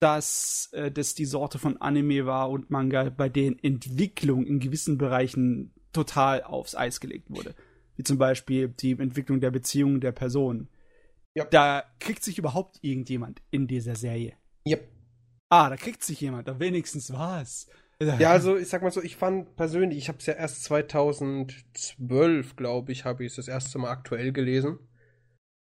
dass 0.00 0.70
äh, 0.72 0.90
das 0.90 1.14
die 1.14 1.26
Sorte 1.26 1.60
von 1.60 1.76
Anime 1.76 2.26
war 2.26 2.50
und 2.50 2.70
Manga, 2.70 3.08
bei 3.08 3.28
denen 3.28 3.58
Entwicklung 3.60 4.44
in 4.46 4.58
gewissen 4.58 4.98
Bereichen 4.98 5.72
total 5.92 6.42
aufs 6.42 6.74
Eis 6.74 6.98
gelegt 6.98 7.30
wurde. 7.30 7.54
Wie 7.94 8.02
zum 8.02 8.18
Beispiel 8.18 8.68
die 8.68 8.98
Entwicklung 8.98 9.40
der 9.40 9.52
Beziehungen 9.52 10.00
der 10.00 10.12
Personen. 10.12 10.68
Ja. 11.34 11.44
Da 11.44 11.84
kriegt 12.00 12.24
sich 12.24 12.36
überhaupt 12.38 12.78
irgendjemand 12.82 13.42
in 13.52 13.68
dieser 13.68 13.94
Serie. 13.94 14.34
Yep. 14.68 14.88
Ah, 15.50 15.70
da 15.70 15.76
kriegt 15.76 16.02
sich 16.02 16.20
jemand, 16.20 16.48
da 16.48 16.58
wenigstens 16.60 17.12
was. 17.12 17.68
Ja, 18.00 18.30
also 18.30 18.56
ich 18.56 18.68
sag 18.68 18.82
mal 18.82 18.92
so, 18.92 19.02
ich 19.02 19.16
fand 19.16 19.56
persönlich, 19.56 19.98
ich 19.98 20.08
habe 20.08 20.18
es 20.18 20.26
ja 20.26 20.34
erst 20.34 20.62
2012, 20.64 22.54
glaube 22.54 22.92
ich, 22.92 23.04
habe 23.04 23.24
ich 23.24 23.30
es 23.32 23.36
das 23.36 23.48
erste 23.48 23.78
Mal 23.78 23.90
aktuell 23.90 24.32
gelesen. 24.32 24.78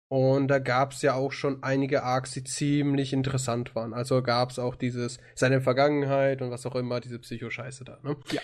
Und 0.08 0.48
da 0.48 0.60
gab 0.60 0.92
es 0.92 1.02
ja 1.02 1.16
auch 1.16 1.32
schon 1.32 1.64
einige 1.64 2.04
Arcs, 2.04 2.32
die 2.32 2.44
ziemlich 2.44 3.14
interessant 3.14 3.76
waren. 3.76 3.94
Also 3.94 4.22
gab 4.22 4.52
es 4.52 4.60
auch 4.60 4.76
dieses 4.76 5.18
seine 5.34 5.60
Vergangenheit 5.60 6.42
und 6.42 6.52
was 6.52 6.66
auch 6.68 6.76
immer, 6.76 7.00
diese 7.00 7.18
Psychoscheiße 7.20 7.84
da. 7.84 8.00
Ne? 8.04 8.16
Ja. 8.32 8.42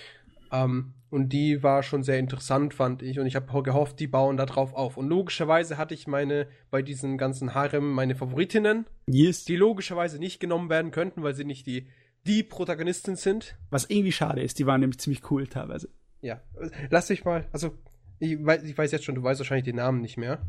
Ähm, 0.51 0.93
und 1.09 1.29
die 1.33 1.63
war 1.63 1.81
schon 1.81 2.03
sehr 2.03 2.19
interessant, 2.19 2.73
fand 2.73 3.01
ich. 3.01 3.19
Und 3.19 3.25
ich 3.25 3.35
habe 3.35 3.63
gehofft, 3.63 3.99
die 3.99 4.07
bauen 4.07 4.37
da 4.37 4.45
drauf 4.45 4.73
auf. 4.73 4.95
Und 4.95 5.07
logischerweise 5.09 5.77
hatte 5.77 5.93
ich 5.95 6.05
meine, 6.07 6.47
bei 6.69 6.81
diesen 6.81 7.17
ganzen 7.17 7.55
Harem, 7.55 7.91
meine 7.93 8.15
Favoritinnen, 8.15 8.85
Yes. 9.07 9.43
die 9.45 9.55
logischerweise 9.55 10.19
nicht 10.19 10.39
genommen 10.39 10.69
werden 10.69 10.91
könnten, 10.91 11.23
weil 11.23 11.33
sie 11.33 11.45
nicht 11.45 11.65
die, 11.65 11.87
die 12.27 12.43
Protagonistin 12.43 13.15
sind. 13.15 13.57
Was 13.71 13.89
irgendwie 13.89 14.11
schade 14.11 14.41
ist, 14.41 14.59
die 14.59 14.67
waren 14.67 14.81
nämlich 14.81 14.99
ziemlich 14.99 15.29
cool 15.31 15.47
teilweise. 15.47 15.89
Ja. 16.21 16.41
Lass 16.89 17.07
dich 17.07 17.25
mal, 17.25 17.47
also, 17.51 17.71
ich 18.19 18.37
weiß, 18.45 18.63
ich 18.63 18.77
weiß 18.77 18.91
jetzt 18.91 19.05
schon, 19.05 19.15
du 19.15 19.23
weißt 19.23 19.39
wahrscheinlich 19.39 19.65
den 19.65 19.77
Namen 19.77 20.01
nicht 20.01 20.17
mehr. 20.17 20.41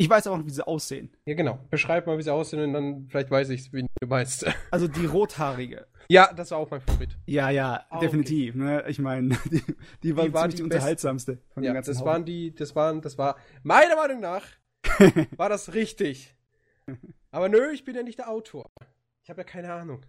Ich 0.00 0.08
weiß 0.08 0.26
auch 0.28 0.38
noch, 0.38 0.46
wie 0.46 0.50
sie 0.50 0.66
aussehen. 0.66 1.14
Ja, 1.26 1.34
genau. 1.34 1.58
Beschreib 1.68 2.06
mal, 2.06 2.16
wie 2.16 2.22
sie 2.22 2.32
aussehen 2.32 2.62
und 2.62 2.72
dann 2.72 3.06
vielleicht 3.08 3.30
weiß 3.30 3.50
ich, 3.50 3.70
wen 3.74 3.86
du 4.00 4.06
meinst. 4.06 4.46
Also 4.70 4.88
die 4.88 5.04
rothaarige. 5.04 5.86
ja, 6.08 6.32
das 6.32 6.50
war 6.52 6.58
auch 6.58 6.70
mein 6.70 6.80
Favorit. 6.80 7.18
Ja, 7.26 7.50
ja, 7.50 7.84
Ah, 7.90 7.98
definitiv. 8.00 8.54
Ne? 8.54 8.82
Ich 8.88 8.98
meine, 8.98 9.28
die, 9.50 9.62
die 10.02 10.16
war 10.16 10.24
Die 10.24 10.32
war 10.32 10.48
die 10.48 10.62
unterhaltsamste 10.62 11.38
von 11.52 11.62
Ja, 11.62 11.70
dem 11.72 11.74
ganzen 11.74 11.90
das 11.90 11.98
Haufen. 11.98 12.08
waren 12.08 12.24
die, 12.24 12.54
das 12.54 12.74
waren, 12.74 13.02
das 13.02 13.18
war, 13.18 13.36
meiner 13.62 13.94
Meinung 13.96 14.20
nach, 14.20 14.42
war 15.36 15.50
das 15.50 15.74
richtig. 15.74 16.34
Aber 17.30 17.50
nö, 17.50 17.70
ich 17.72 17.84
bin 17.84 17.94
ja 17.94 18.02
nicht 18.02 18.18
der 18.20 18.30
Autor. 18.30 18.64
Ich 19.22 19.28
habe 19.28 19.42
ja 19.42 19.44
keine 19.44 19.70
Ahnung. 19.72 20.06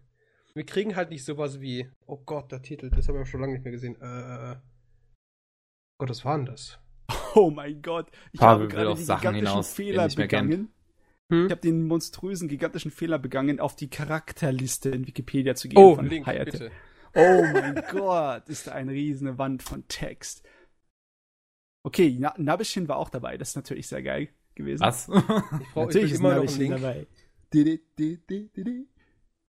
Wir 0.54 0.66
kriegen 0.66 0.96
halt 0.96 1.10
nicht 1.10 1.26
sowas 1.26 1.60
wie, 1.60 1.90
oh 2.06 2.18
Gott, 2.18 2.50
der 2.54 2.62
Titel, 2.62 2.90
das 2.90 3.10
habe 3.10 3.18
ich 3.18 3.24
auch 3.24 3.28
schon 3.28 3.42
lange 3.42 3.54
nicht 3.54 3.64
mehr 3.66 3.72
gesehen. 3.74 3.96
Äh, 4.02 4.56
Gott, 5.98 6.10
was 6.10 6.24
war 6.24 6.38
denn 6.38 6.46
das? 6.46 6.80
Oh 7.36 7.50
mein 7.52 7.82
Gott. 7.82 8.12
Ich 8.32 8.40
Pavel 8.40 8.64
habe 8.64 8.68
gerade 8.68 8.90
auf 8.90 8.98
den 9.00 9.06
Sachen 9.06 9.22
gigantischen 9.22 9.48
hinaus, 9.48 9.70
er 9.70 9.76
Fehler 9.76 10.04
kennt. 10.08 10.16
begangen. 10.16 10.74
Hm? 11.32 11.46
Ich 11.46 11.52
habe 11.52 11.62
den 11.62 11.88
monströsen, 11.88 12.48
gigantischen 12.50 12.92
Fehler 12.92 13.20
begangen, 13.20 13.60
auf 13.60 13.76
die 13.76 13.90
Charakterliste 13.90 14.90
in 14.90 15.08
Wikipedia 15.08 15.56
zu 15.56 15.70
gehen. 15.70 15.78
Oh, 15.78 15.96
von 15.96 16.08
Link, 16.08 16.26
Hayate. 16.28 16.52
bitte. 16.52 16.72
Oh 17.16 17.44
mein 17.54 17.82
Gott, 17.92 18.50
ist 18.50 18.68
da 18.68 18.72
eine 18.74 18.92
riesige 18.92 19.38
Wand 19.38 19.64
von 19.64 19.88
Text. 19.88 20.44
Okay, 21.84 22.16
Na 22.20 22.34
Nabishin 22.38 22.88
war 22.88 22.98
auch 22.98 23.10
dabei. 23.10 23.38
Das 23.38 23.50
ist 23.50 23.56
natürlich 23.56 23.88
sehr 23.88 24.04
geil 24.04 24.30
gewesen. 24.56 24.82
Was? 24.84 25.08
Ich 25.08 25.70
brauche 25.74 25.90
ich 25.96 25.96
Natürlich 25.96 26.12
ist 26.12 26.20
immer 26.20 26.36
noch 26.36 26.42
einen 26.42 26.46
Nabishin 26.46 26.62
Link. 26.62 26.82
dabei. 26.82 27.08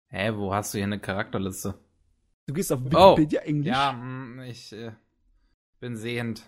Hä, 0.08 0.32
wo 0.36 0.54
hast 0.54 0.74
du 0.74 0.78
hier 0.78 0.86
eine 0.86 1.00
Charakterliste? 1.00 1.74
Du 2.46 2.54
gehst 2.54 2.72
auf 2.72 2.82
Oh, 2.94 3.18
Wikipedia 3.18 3.42
Englisch. 3.42 3.68
Ja, 3.68 3.94
hm, 3.94 4.40
ich 4.42 4.74
äh, 4.74 4.92
bin 5.80 5.96
sehend. 5.96 6.44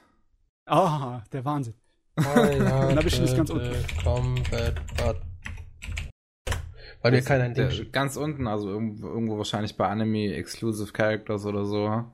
Ah, 0.68 1.24
der 1.32 1.46
Wahnsinn. 1.46 1.76
Hayate 2.20 2.96
Nabishin 2.96 3.26
ist 3.26 3.36
ganz 3.36 3.50
unten. 3.50 3.72
Combat 4.04 4.76
Bud. 4.98 5.22
Weil 7.02 7.12
mir 7.12 7.22
keiner 7.22 7.44
einen 7.44 7.54
Link 7.54 7.70
Der, 7.70 7.76
schickt. 7.76 7.94
ganz 7.94 8.18
unten, 8.18 8.48
also 8.48 8.70
irgendwo, 8.70 9.08
irgendwo 9.08 9.38
wahrscheinlich 9.38 9.78
bei 9.78 9.88
Anime 9.88 10.34
Exclusive 10.34 10.92
Characters 10.92 11.46
oder 11.46 11.66
so. 11.66 11.88
ha? 11.90 12.12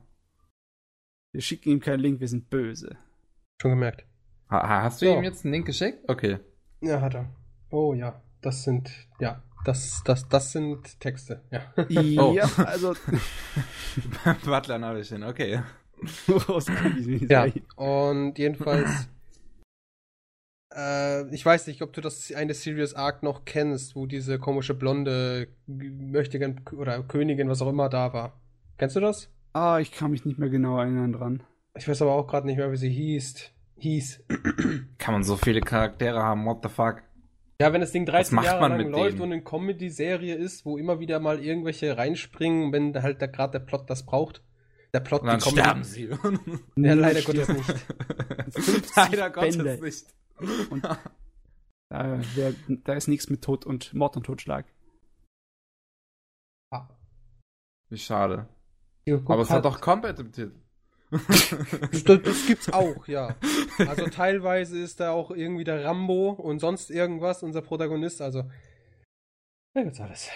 Wir 1.32 1.40
schicken 1.40 1.70
ihm 1.70 1.80
keinen 1.80 2.00
Link, 2.00 2.20
wir 2.20 2.28
sind 2.28 2.50
böse. 2.50 2.98
Schon 3.60 3.70
gemerkt. 3.70 4.04
Ha, 4.50 4.68
ha- 4.68 4.82
hast 4.82 5.00
du 5.00 5.06
So. 5.06 5.16
ihm 5.16 5.22
jetzt 5.24 5.44
einen 5.44 5.54
Link 5.54 5.66
geschickt? 5.66 6.06
Okay. 6.08 6.40
Ja, 6.82 7.00
hat 7.00 7.14
er. 7.14 7.30
Oh 7.70 7.94
ja, 7.94 8.20
das 8.42 8.64
sind, 8.64 8.90
ja, 9.18 9.42
das, 9.64 10.02
das, 10.04 10.28
das 10.28 10.52
sind 10.52 11.00
Texte, 11.00 11.42
ja. 11.50 11.72
Oh. 12.20 12.34
Ja, 12.34 12.50
also. 12.66 12.94
Butler 14.44 14.78
Nabishin, 14.78 15.22
okay. 15.24 15.62
ja, 17.28 17.46
und 17.76 18.38
jedenfalls, 18.38 19.08
äh, 20.74 21.34
ich 21.34 21.44
weiß 21.44 21.66
nicht, 21.66 21.82
ob 21.82 21.92
du 21.92 22.00
das 22.00 22.32
eine 22.32 22.54
Serious 22.54 22.94
Arc 22.94 23.22
noch 23.22 23.44
kennst, 23.44 23.96
wo 23.96 24.06
diese 24.06 24.38
komische 24.38 24.74
blonde 24.74 25.48
Möchtegern 25.66 26.60
oder 26.76 27.02
Königin, 27.02 27.48
was 27.48 27.62
auch 27.62 27.68
immer 27.68 27.88
da 27.88 28.12
war. 28.12 28.40
Kennst 28.78 28.96
du 28.96 29.00
das? 29.00 29.30
Ah, 29.52 29.78
ich 29.80 29.92
kann 29.92 30.10
mich 30.10 30.24
nicht 30.24 30.38
mehr 30.38 30.48
genau 30.48 30.78
erinnern 30.78 31.12
dran. 31.12 31.42
Ich 31.76 31.88
weiß 31.88 32.02
aber 32.02 32.12
auch 32.12 32.26
gerade 32.26 32.46
nicht 32.46 32.56
mehr, 32.56 32.72
wie 32.72 32.76
sie 32.76 32.90
hieß. 32.90 33.50
Hieß. 33.78 34.24
Kann 34.98 35.14
man 35.14 35.24
so 35.24 35.36
viele 35.36 35.60
Charaktere 35.60 36.22
haben, 36.22 36.44
what 36.46 36.58
the 36.62 36.68
fuck? 36.68 37.02
Ja, 37.60 37.72
wenn 37.72 37.80
das 37.80 37.92
Ding 37.92 38.06
13 38.06 38.34
macht 38.34 38.46
Jahre 38.46 38.60
man 38.60 38.72
lang 38.72 38.78
mit 38.78 38.90
läuft 38.90 39.12
denen? 39.12 39.22
und 39.22 39.32
eine 39.32 39.42
Comedy-Serie 39.42 40.34
ist, 40.34 40.64
wo 40.64 40.76
immer 40.78 41.00
wieder 41.00 41.20
mal 41.20 41.38
irgendwelche 41.38 41.96
reinspringen, 41.96 42.72
wenn 42.72 43.00
halt 43.02 43.22
da 43.22 43.26
gerade 43.26 43.58
der 43.58 43.64
Plot 43.64 43.88
das 43.88 44.04
braucht. 44.04 44.42
Der 44.94 45.00
Plot 45.00 45.22
Und 45.22 45.28
dann 45.28 45.40
sterben 45.40 45.84
sie. 45.84 46.04
Ja, 46.76 46.94
leider. 46.94 47.22
Gottes 47.22 47.48
nicht. 47.48 47.64
50 48.54 48.96
leider 48.96 49.30
Gottes 49.30 49.56
Bände. 49.56 49.80
nicht. 49.82 50.06
Und 50.70 50.84
da, 51.90 52.20
wär, 52.34 52.54
da 52.68 52.92
ist 52.94 53.08
nichts 53.08 53.30
mit 53.30 53.42
Tod 53.42 53.64
und 53.64 53.94
Mord 53.94 54.16
und 54.16 54.24
Totschlag. 54.24 54.66
Ah. 56.72 56.88
Wie 57.88 57.98
schade. 57.98 58.48
Guck 59.06 59.30
Aber 59.30 59.42
es 59.42 59.50
halt- 59.50 59.64
hat 59.64 59.72
doch 59.72 59.80
Combat 59.80 60.18
im 60.18 60.32
Titel. 60.32 60.52
Das, 61.10 62.04
das 62.04 62.46
gibt's 62.46 62.72
auch, 62.72 63.06
ja. 63.06 63.36
Also 63.78 64.06
teilweise 64.08 64.78
ist 64.78 64.98
da 64.98 65.10
auch 65.10 65.30
irgendwie 65.30 65.64
der 65.64 65.84
Rambo 65.84 66.30
und 66.30 66.58
sonst 66.58 66.90
irgendwas, 66.90 67.42
unser 67.42 67.60
Protagonist, 67.60 68.22
also. 68.22 68.50
Da 69.74 69.82
gibt's 69.82 70.00
alles. 70.00 70.30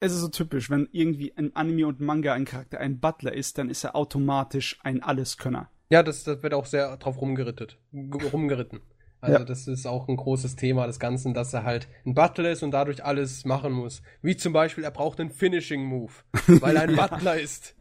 Es 0.00 0.12
ist 0.12 0.20
so 0.20 0.28
typisch, 0.28 0.68
wenn 0.70 0.88
irgendwie 0.92 1.32
ein 1.36 1.56
Anime 1.56 1.86
und 1.86 2.00
Manga 2.00 2.34
ein 2.34 2.44
Charakter 2.44 2.78
ein 2.78 3.00
Butler 3.00 3.32
ist, 3.32 3.56
dann 3.58 3.70
ist 3.70 3.82
er 3.84 3.96
automatisch 3.96 4.78
ein 4.82 5.02
Alleskönner. 5.02 5.70
Ja, 5.88 6.02
das, 6.02 6.24
das 6.24 6.42
wird 6.42 6.52
auch 6.52 6.66
sehr 6.66 6.96
drauf 6.98 7.20
rumgerittet. 7.20 7.78
Rumgeritten. 7.94 8.80
Also 9.22 9.38
Ja. 9.38 9.44
das 9.44 9.66
ist 9.66 9.86
auch 9.86 10.08
ein 10.08 10.16
großes 10.16 10.56
Thema 10.56 10.86
des 10.86 10.98
Ganzen, 11.00 11.32
dass 11.32 11.54
er 11.54 11.64
halt 11.64 11.88
ein 12.04 12.12
Butler 12.14 12.50
ist 12.50 12.62
und 12.62 12.72
dadurch 12.72 13.02
alles 13.04 13.44
machen 13.46 13.72
muss. 13.72 14.02
Wie 14.20 14.36
zum 14.36 14.52
Beispiel, 14.52 14.84
er 14.84 14.90
braucht 14.90 15.18
einen 15.20 15.30
Finishing 15.30 15.82
Move, 15.84 16.12
weil 16.60 16.76
er 16.76 16.82
ein 16.82 16.94
Ja. 16.94 17.06
Butler 17.06 17.40
ist. 17.40 17.74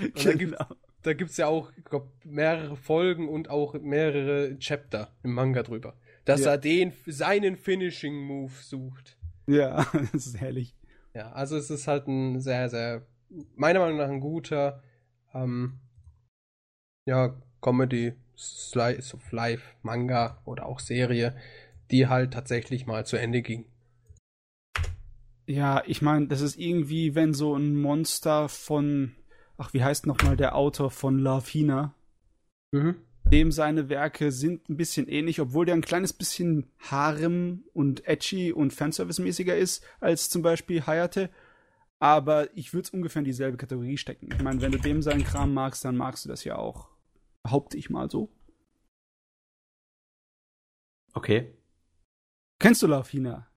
Und 0.00 0.24
da 0.24 0.32
gibt 0.34 0.56
da 1.02 1.12
gibt's 1.14 1.36
ja 1.38 1.46
auch, 1.46 1.72
glaub, 1.84 2.12
mehrere 2.24 2.76
Folgen 2.76 3.28
und 3.28 3.50
auch 3.50 3.74
mehrere 3.80 4.56
Chapter 4.58 5.12
im 5.22 5.32
Manga 5.32 5.62
drüber. 5.62 5.94
Dass 6.24 6.42
Ja. 6.44 6.52
er 6.52 6.58
den, 6.58 6.92
seinen 7.06 7.56
Finishing 7.56 8.14
Move 8.14 8.52
sucht. 8.62 9.16
Ja, 9.46 9.86
das 10.12 10.26
ist 10.26 10.40
herrlich. 10.40 10.74
Ja, 11.14 11.32
also 11.32 11.56
es 11.56 11.70
ist 11.70 11.88
halt 11.88 12.06
ein 12.06 12.40
sehr, 12.40 12.68
sehr, 12.68 13.06
meiner 13.56 13.80
Meinung 13.80 13.98
nach 13.98 14.08
ein 14.08 14.20
guter, 14.20 14.82
ähm, 15.34 15.80
ja, 17.06 17.34
Comedy, 17.60 18.14
Slice 18.36 19.14
of 19.14 19.32
Life, 19.32 19.64
Manga 19.82 20.40
oder 20.44 20.66
auch 20.66 20.78
Serie, 20.78 21.36
die 21.90 22.06
halt 22.06 22.34
tatsächlich 22.34 22.86
mal 22.86 23.06
zu 23.06 23.16
Ende 23.16 23.42
ging. 23.42 23.64
Ja, 25.46 25.82
ich 25.86 26.02
meine, 26.02 26.26
das 26.28 26.42
ist 26.42 26.58
irgendwie, 26.58 27.14
wenn 27.14 27.32
so 27.32 27.56
ein 27.56 27.74
Monster 27.74 28.50
von, 28.50 29.16
ach, 29.56 29.72
wie 29.72 29.82
heißt 29.82 30.06
nochmal 30.06 30.36
der 30.36 30.54
Autor 30.54 30.90
von 30.90 31.18
Love 31.18 31.48
Hina? 31.48 31.94
Mhm. 32.72 32.96
Dem 33.30 33.52
seine 33.52 33.90
Werke 33.90 34.32
sind 34.32 34.70
ein 34.70 34.78
bisschen 34.78 35.06
ähnlich, 35.06 35.38
obwohl 35.38 35.66
der 35.66 35.74
ein 35.74 35.82
kleines 35.82 36.14
bisschen 36.14 36.70
Harem 36.78 37.64
und 37.74 38.08
edgy 38.08 38.52
und 38.52 38.72
Fanservice-mäßiger 38.72 39.54
ist 39.54 39.84
als 40.00 40.30
zum 40.30 40.40
Beispiel 40.40 40.86
Hayate. 40.86 41.28
Aber 41.98 42.56
ich 42.56 42.72
würde 42.72 42.86
es 42.86 42.90
ungefähr 42.90 43.20
in 43.20 43.26
dieselbe 43.26 43.58
Kategorie 43.58 43.98
stecken. 43.98 44.30
Ich 44.32 44.42
meine, 44.42 44.62
wenn 44.62 44.72
du 44.72 44.78
dem 44.78 45.02
seinen 45.02 45.24
Kram 45.24 45.52
magst, 45.52 45.84
dann 45.84 45.96
magst 45.96 46.24
du 46.24 46.30
das 46.30 46.44
ja 46.44 46.56
auch. 46.56 46.88
Behaupte 47.42 47.76
ich 47.76 47.90
mal 47.90 48.10
so. 48.10 48.32
Okay. 51.12 51.54
Kennst 52.58 52.82
du 52.82 52.86
Love 52.86 53.10
Hina? 53.10 53.47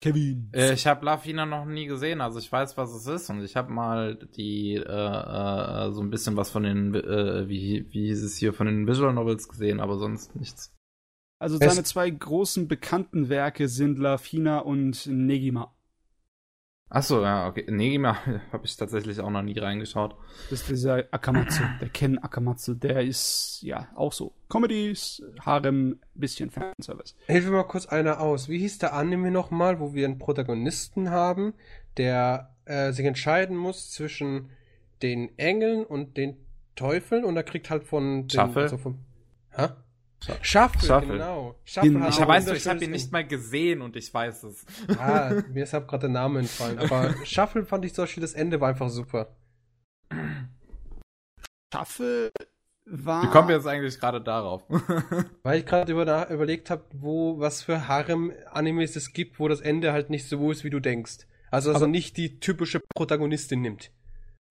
Kevin. 0.00 0.50
Äh, 0.52 0.72
ich 0.72 0.86
habe 0.86 1.04
Lafina 1.04 1.44
noch 1.46 1.64
nie 1.66 1.86
gesehen, 1.86 2.20
also 2.20 2.38
ich 2.38 2.50
weiß, 2.50 2.76
was 2.76 2.92
es 2.92 3.06
ist 3.06 3.30
und 3.30 3.42
ich 3.44 3.54
habe 3.56 3.70
mal 3.72 4.16
die 4.16 4.74
äh, 4.74 4.80
äh, 4.82 5.92
so 5.92 6.00
ein 6.00 6.10
bisschen 6.10 6.36
was 6.36 6.50
von 6.50 6.62
den 6.62 6.94
äh, 6.94 7.48
wie 7.48 7.86
wie 7.92 8.06
hieß 8.06 8.22
es 8.22 8.36
hier 8.36 8.52
von 8.52 8.66
den 8.66 8.86
Visual 8.86 9.12
Novels 9.12 9.48
gesehen, 9.48 9.78
aber 9.80 9.98
sonst 9.98 10.34
nichts. 10.36 10.74
Also 11.38 11.56
Es- 11.56 11.64
seine 11.64 11.84
zwei 11.84 12.08
großen 12.10 12.66
bekannten 12.68 13.28
Werke 13.28 13.68
sind 13.68 13.98
Love 13.98 14.24
Hina 14.24 14.58
und 14.60 15.06
Negima. 15.06 15.74
Ach 16.92 17.04
so, 17.04 17.22
ja, 17.22 17.46
okay. 17.46 17.64
Negima 17.68 18.18
habe 18.52 18.66
ich 18.66 18.76
tatsächlich 18.76 19.20
auch 19.20 19.30
noch 19.30 19.42
nie 19.42 19.56
reingeschaut. 19.56 20.16
Das 20.50 20.62
ist 20.62 20.68
dieser 20.68 21.04
Akamatsu, 21.12 21.62
der 21.80 21.88
Ken 21.88 22.18
Akamatsu, 22.18 22.74
der 22.74 23.02
ist 23.02 23.60
ja 23.62 23.88
auch 23.94 24.12
so. 24.12 24.34
Comedies, 24.48 25.22
Harem, 25.40 26.00
bisschen 26.14 26.50
Fanservice. 26.50 27.14
Hilf 27.26 27.44
mir 27.44 27.52
mal 27.52 27.62
kurz 27.62 27.86
einer 27.86 28.20
aus. 28.20 28.48
Wie 28.48 28.58
hieß 28.58 28.78
der 28.78 28.92
Anime 28.92 29.30
nochmal, 29.30 29.78
wo 29.78 29.94
wir 29.94 30.04
einen 30.04 30.18
Protagonisten 30.18 31.10
haben, 31.10 31.54
der 31.96 32.56
äh, 32.64 32.90
sich 32.90 33.06
entscheiden 33.06 33.56
muss 33.56 33.92
zwischen 33.92 34.50
den 35.00 35.38
Engeln 35.38 35.84
und 35.84 36.16
den 36.16 36.36
Teufeln 36.74 37.24
und 37.24 37.36
er 37.36 37.44
kriegt 37.44 37.70
halt 37.70 37.84
von 37.84 38.26
den, 38.26 38.30
Shuffle? 38.30 38.62
also 38.62 38.78
vom, 38.78 38.98
hä? 39.50 39.68
Shuffle, 40.42 40.86
Shuffle. 40.86 41.12
genau. 41.14 41.54
Den- 41.82 42.02
hat 42.02 42.10
Ich 42.12 42.26
weiß, 42.26 42.48
ein 42.48 42.56
ich 42.56 42.68
habe 42.68 42.84
ihn 42.84 42.90
nicht 42.90 43.10
mal 43.10 43.26
gesehen 43.26 43.80
und 43.80 43.96
ich 43.96 44.12
weiß 44.12 44.42
es. 44.44 44.66
Ah, 44.98 45.32
mir 45.50 45.62
ist 45.64 45.72
halt 45.72 45.88
gerade 45.88 46.02
der 46.02 46.10
Name 46.10 46.40
entfallen. 46.40 46.78
Aber 46.78 47.14
Shuffle 47.24 47.64
fand 47.64 47.84
ich 47.86 47.94
zum 47.94 48.04
Beispiel, 48.04 48.20
das 48.20 48.34
Ende 48.34 48.60
war 48.60 48.68
einfach 48.68 48.90
super. 48.90 49.34
Shuffle 51.72 52.30
war. 52.86 53.22
Wie 53.22 53.28
kommen 53.28 53.48
wir 53.48 53.56
jetzt 53.56 53.66
eigentlich 53.66 53.98
gerade 53.98 54.20
darauf? 54.20 54.64
Weil 55.42 55.60
ich 55.60 55.66
gerade 55.66 55.92
über, 55.92 56.28
überlegt 56.30 56.70
habe, 56.70 56.84
wo, 56.92 57.38
was 57.38 57.62
für 57.62 57.86
Harem-Animes 57.88 58.96
es 58.96 59.12
gibt, 59.12 59.38
wo 59.38 59.48
das 59.48 59.60
Ende 59.60 59.92
halt 59.92 60.10
nicht 60.10 60.28
so 60.28 60.50
ist, 60.50 60.64
wie 60.64 60.70
du 60.70 60.80
denkst. 60.80 61.26
Also, 61.50 61.70
also 61.70 61.84
Aber- 61.84 61.90
nicht 61.90 62.16
die 62.16 62.40
typische 62.40 62.80
Protagonistin 62.94 63.60
nimmt, 63.60 63.90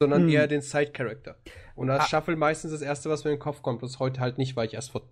sondern 0.02 0.24
Hm. 0.24 0.30
eher 0.30 0.48
den 0.48 0.62
Side-Character. 0.62 1.38
Und 1.76 1.88
da 1.88 1.98
Ah. 1.98 2.04
ist 2.04 2.10
Shuffle 2.10 2.36
meistens 2.36 2.72
das 2.72 2.82
erste, 2.82 3.10
was 3.10 3.24
mir 3.24 3.32
in 3.32 3.36
den 3.38 3.42
Kopf 3.42 3.62
kommt. 3.62 3.84
Das 3.84 4.00
heute 4.00 4.20
halt 4.22 4.38
nicht, 4.38 4.56
weil 4.56 4.68
ich 4.68 4.74
erst 4.74 4.92
vor 4.92 5.04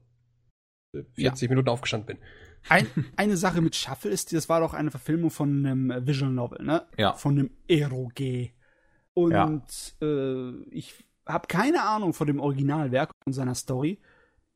äh, 1.00 1.22
40 1.22 1.50
Minuten 1.50 1.70
aufgestanden 1.70 2.08
bin. 2.08 2.18
Ein, 2.70 2.88
eine 3.16 3.38
Sache 3.38 3.62
mit 3.62 3.75
Shuffle 3.75 4.12
ist, 4.12 4.34
das 4.34 4.50
war 4.50 4.60
doch 4.60 4.74
eine 4.74 4.92
Verfilmung 4.92 5.30
von 5.32 5.66
einem 5.66 6.06
Visual 6.06 6.32
Novel, 6.32 6.63
ne? 6.66 6.86
Ja. 6.98 7.13
Von 7.13 7.38
einem 7.39 7.50
Eroge. 7.68 8.50
Und 9.13 9.63
äh, 10.01 10.51
ich 10.72 10.94
habe 11.25 11.48
keine 11.48 11.84
Ahnung 11.84 12.13
von 12.13 12.27
dem 12.27 12.39
Originalwerk 12.39 13.12
und 13.25 13.34
seiner 13.34 13.56
Story. 13.56 14.00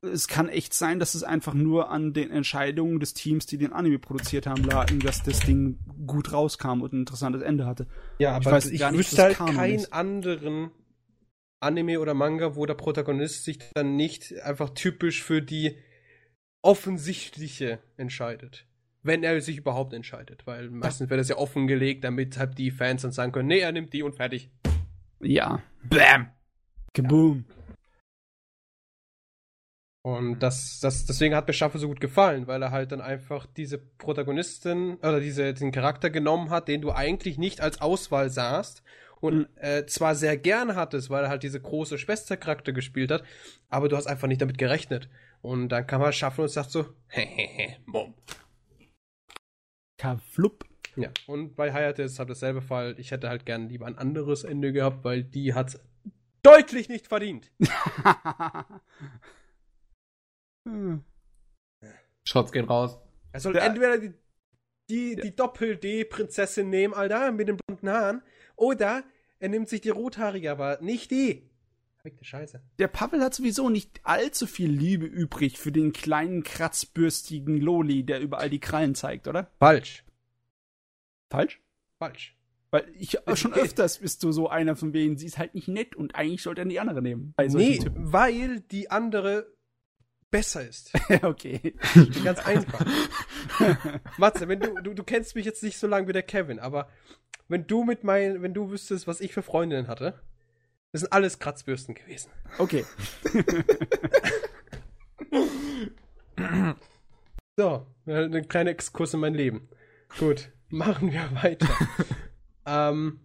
Es 0.04 0.28
kann 0.28 0.50
echt 0.50 0.74
sein, 0.74 1.00
dass 1.00 1.14
es 1.14 1.24
einfach 1.24 1.54
nur 1.54 1.90
an 1.90 2.14
den 2.14 2.32
Entscheidungen 2.32 3.00
des 3.00 3.14
Teams, 3.14 3.46
die 3.46 3.58
den 3.58 3.72
Anime 3.72 4.00
produziert 4.00 4.48
haben, 4.48 4.64
lagen, 4.64 5.00
dass 5.00 5.22
das 5.22 5.40
Ding 5.42 5.78
gut 6.08 6.34
rauskam 6.34 6.82
und 6.82 6.94
ein 6.94 7.00
interessantes 7.02 7.44
Ende 7.44 7.66
hatte. 7.68 7.86
Ja, 8.18 8.32
Ich 8.40 8.48
aber 8.48 8.56
weiß 8.58 8.68
ich, 8.72 8.82
nicht, 8.82 8.94
wüsste 8.94 9.22
halt 9.22 9.38
Kanon 9.38 9.56
keinen 9.56 9.76
ist. 9.76 9.94
anderen 9.94 10.72
Anime 11.60 12.00
oder 12.00 12.16
Manga, 12.16 12.56
wo 12.56 12.66
der 12.66 12.74
Protagonist 12.74 13.46
sich 13.46 13.60
dann 13.76 13.96
nicht 13.96 14.34
einfach 14.42 14.72
typisch 14.72 15.22
für 15.24 15.42
die 15.44 15.78
offensichtliche 16.62 17.80
entscheidet. 17.98 18.66
Wenn 19.04 19.24
er 19.24 19.42
sich 19.42 19.58
überhaupt 19.58 19.94
entscheidet. 19.94 20.46
Weil 20.46 20.70
meistens 20.70 21.10
wird 21.10 21.20
das 21.20 21.30
ja 21.30 21.38
offengelegt, 21.38 22.04
damit 22.04 22.38
halt 22.38 22.58
die 22.58 22.72
Fans 22.72 23.02
dann 23.02 23.12
sagen 23.12 23.32
können, 23.32 23.48
nee, 23.48 23.60
er 23.60 23.72
nimmt 23.72 23.94
die 23.94 24.04
und 24.04 24.16
fertig. 24.16 24.52
Ja. 25.20 25.62
Bam! 25.84 26.32
Kaboom. 26.94 27.46
Und 30.04 30.40
das, 30.40 30.80
das, 30.82 31.06
deswegen 31.06 31.36
hat 31.36 31.48
mir 31.48 31.54
Shuffle 31.54 31.80
so 31.80 31.88
gut 31.88 32.00
gefallen, 32.00 32.48
weil 32.48 32.62
er 32.64 32.72
halt 32.72 32.92
dann 32.92 33.02
einfach 33.02 33.46
diese 33.46 33.78
Protagonistin 33.78 34.96
oder 34.96 35.20
diese, 35.20 35.54
diesen 35.54 35.72
Charakter 35.72 36.10
genommen 36.10 36.50
hat, 36.50 36.68
den 36.68 36.82
du 36.82 36.92
eigentlich 36.92 37.38
nicht 37.38 37.62
als 37.62 37.82
Auswahl 37.82 38.32
sahst 38.32 38.82
und 39.20 39.36
Mhm. 39.36 39.48
äh, 39.58 39.86
zwar 39.86 40.16
sehr 40.16 40.38
gern 40.38 40.76
hattest, 40.76 41.12
weil 41.12 41.24
er 41.26 41.30
halt 41.30 41.44
diese 41.44 41.62
große 41.62 42.00
Schwestercharakter 42.00 42.72
gespielt 42.72 43.12
hat, 43.12 43.24
aber 43.70 43.90
du 43.90 43.96
hast 43.96 44.08
einfach 44.08 44.28
nicht 44.28 44.42
damit 44.42 44.58
gerechnet. 44.58 45.08
Und 45.42 45.70
dann 45.70 45.88
kam 45.88 46.02
er 46.02 46.12
Shuffle 46.12 46.44
und 46.44 46.50
sagt 46.50 46.72
so, 46.72 46.86
hehehe, 47.08 47.78
Mom. 47.86 48.14
Kaflup. 49.98 50.66
Ja, 50.96 51.10
und 51.28 51.56
bei 51.56 51.72
Hayate 51.72 52.04
ist 52.04 52.14
es 52.14 52.20
halt 52.20 52.30
dasselbe 52.30 52.62
Fall. 52.62 52.96
Ich 53.00 53.12
hätte 53.12 53.30
halt 53.30 53.46
gern 53.46 53.70
lieber 53.70 53.86
ein 53.86 53.98
anderes 53.98 54.44
Ende 54.44 54.74
gehabt, 54.74 55.04
weil 55.04 55.24
die 55.24 55.54
hat 55.54 55.80
deutlich 56.44 56.90
nicht 56.90 57.08
verdient. 57.08 57.50
Hm. 60.68 61.04
Shots 62.28 62.52
gehen 62.52 62.66
raus. 62.66 63.00
Er 63.32 63.40
soll 63.40 63.56
Ja. 63.56 63.66
entweder 63.66 63.98
die, 63.98 64.14
die, 64.90 65.16
die 65.16 65.36
Doppel-D-Prinzessin 65.36 66.70
nehmen, 66.70 66.94
Alter, 66.94 67.32
mit 67.32 67.48
den 67.48 67.58
blonden 67.58 67.90
Haaren, 67.90 68.22
oder 68.56 69.04
er 69.40 69.50
nimmt 69.50 69.70
sich 69.70 69.82
die 69.82 69.90
rothaarige, 69.90 70.52
aber 70.52 70.80
nicht 70.82 71.10
die. 71.12 71.50
Der 72.80 72.88
Pavel 72.88 73.22
hat 73.22 73.34
sowieso 73.34 73.70
nicht 73.70 74.02
allzu 74.04 74.48
viel 74.48 74.72
Liebe 74.72 75.06
übrig 75.06 75.58
für 75.58 75.72
den 75.72 75.94
kleinen, 75.94 76.44
kratzbürstigen 76.44 77.60
Loli, 77.60 78.04
der 78.04 78.22
überall 78.22 78.50
die 78.50 78.60
Krallen 78.60 78.96
zeigt, 78.96 79.28
oder? 79.28 79.52
Falsch. 79.60 80.04
Falsch? 81.30 81.62
Falsch. 82.00 82.38
Weil 82.72 82.88
ich 82.98 83.18
schon 83.36 83.54
öfters 83.54 84.00
bist 84.00 84.24
du 84.24 84.32
so 84.32 84.48
einer 84.48 84.78
von 84.78 84.94
wegen, 84.94 85.18
sie 85.18 85.26
ist 85.26 85.38
halt 85.38 85.56
nicht 85.56 85.68
nett 85.68 85.94
und 85.94 86.16
eigentlich 86.16 86.42
sollte 86.42 86.62
er 86.62 86.66
die 86.66 86.80
andere 86.80 87.02
nehmen. 87.02 87.34
Nee, 87.38 87.80
Typen. 87.80 88.14
weil 88.14 88.62
die 88.62 88.90
andere 88.90 89.54
besser 90.32 90.66
ist. 90.66 90.94
okay. 91.22 91.76
Ganz 92.24 92.40
einfach. 92.40 92.86
Matze, 94.18 94.48
wenn 94.48 94.62
du, 94.62 94.74
du, 94.82 94.94
du 94.94 95.04
kennst 95.04 95.36
mich 95.36 95.46
jetzt 95.46 95.64
nicht 95.64 95.78
so 95.78 95.88
lange 95.88 96.08
wie 96.08 96.14
der 96.14 96.24
Kevin, 96.24 96.60
aber 96.60 96.90
wenn 97.50 97.68
du 97.68 97.84
mit 97.84 98.06
meinen, 98.06 98.42
wenn 98.42 98.54
du 98.54 98.72
wüsstest, 98.72 99.06
was 99.06 99.20
ich 99.20 99.34
für 99.34 99.44
Freundinnen 99.44 99.90
hatte, 99.90 100.22
das 100.92 101.02
sind 101.02 101.14
alles 101.14 101.40
Kratzbürsten 101.40 101.96
gewesen. 101.96 102.32
Okay. 102.58 102.86
So, 107.58 107.86
ein 108.08 108.48
kleiner 108.48 108.72
Exkurs 108.72 109.14
in 109.14 109.20
mein 109.20 109.34
Leben. 109.34 109.68
Gut, 110.18 110.52
machen 110.70 111.12
wir 111.12 111.30
weiter. 111.44 111.68
ähm, 112.66 113.20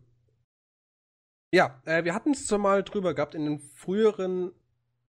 ja, 1.54 1.80
äh, 1.84 2.04
wir 2.04 2.12
hatten 2.12 2.32
es 2.32 2.48
schon 2.48 2.60
mal 2.60 2.82
drüber 2.82 3.14
gehabt 3.14 3.34
in 3.34 3.44
den 3.44 3.60
früheren 3.60 4.52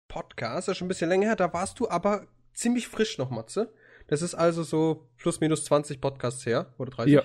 Podcasts, 0.07 0.67
das 0.67 0.73
ist 0.73 0.77
schon 0.77 0.85
ein 0.85 0.89
bisschen 0.89 1.09
länger 1.09 1.27
her, 1.27 1.35
da 1.35 1.51
warst 1.51 1.79
du 1.79 1.89
aber 1.89 2.27
ziemlich 2.53 2.87
frisch 2.87 3.17
noch, 3.17 3.29
Matze. 3.29 3.73
Das 4.07 4.21
ist 4.21 4.35
also 4.35 4.63
so 4.63 5.09
plus 5.17 5.39
minus 5.39 5.65
20 5.65 5.99
Podcasts 5.99 6.45
her, 6.45 6.73
oder 6.77 6.91
30. 6.91 7.13
Ja. 7.13 7.23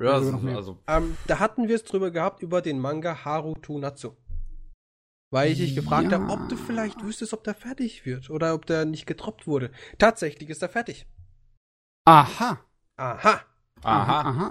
Ja, 0.00 0.12
Also 0.12 0.26
also, 0.26 0.30
noch 0.32 0.42
mehr. 0.42 0.56
also 0.56 0.78
Ähm, 0.86 1.16
da 1.26 1.38
hatten 1.38 1.68
wir 1.68 1.76
es 1.76 1.84
drüber 1.84 2.10
gehabt 2.10 2.42
über 2.42 2.62
den 2.62 2.78
Manga 2.78 3.24
Haruto 3.24 3.78
Natsu. 3.78 4.12
Weil 5.30 5.50
ich 5.52 5.58
dich 5.58 5.74
gefragt 5.74 6.10
Ja. 6.12 6.18
habe, 6.20 6.32
ob 6.32 6.48
du 6.48 6.56
vielleicht 6.56 7.02
wüsstest, 7.02 7.34
ob 7.34 7.44
der 7.44 7.54
fertig 7.54 8.06
wird 8.06 8.30
oder 8.30 8.54
ob 8.54 8.64
der 8.66 8.84
nicht 8.86 9.06
getroppt 9.06 9.46
wurde. 9.46 9.70
Tatsächlich 9.98 10.48
ist 10.48 10.62
er 10.62 10.68
fertig. 10.70 11.06
Aha. 12.06 12.64
Aha. 12.96 13.44
aha. 13.82 14.20
Aha. 14.22 14.50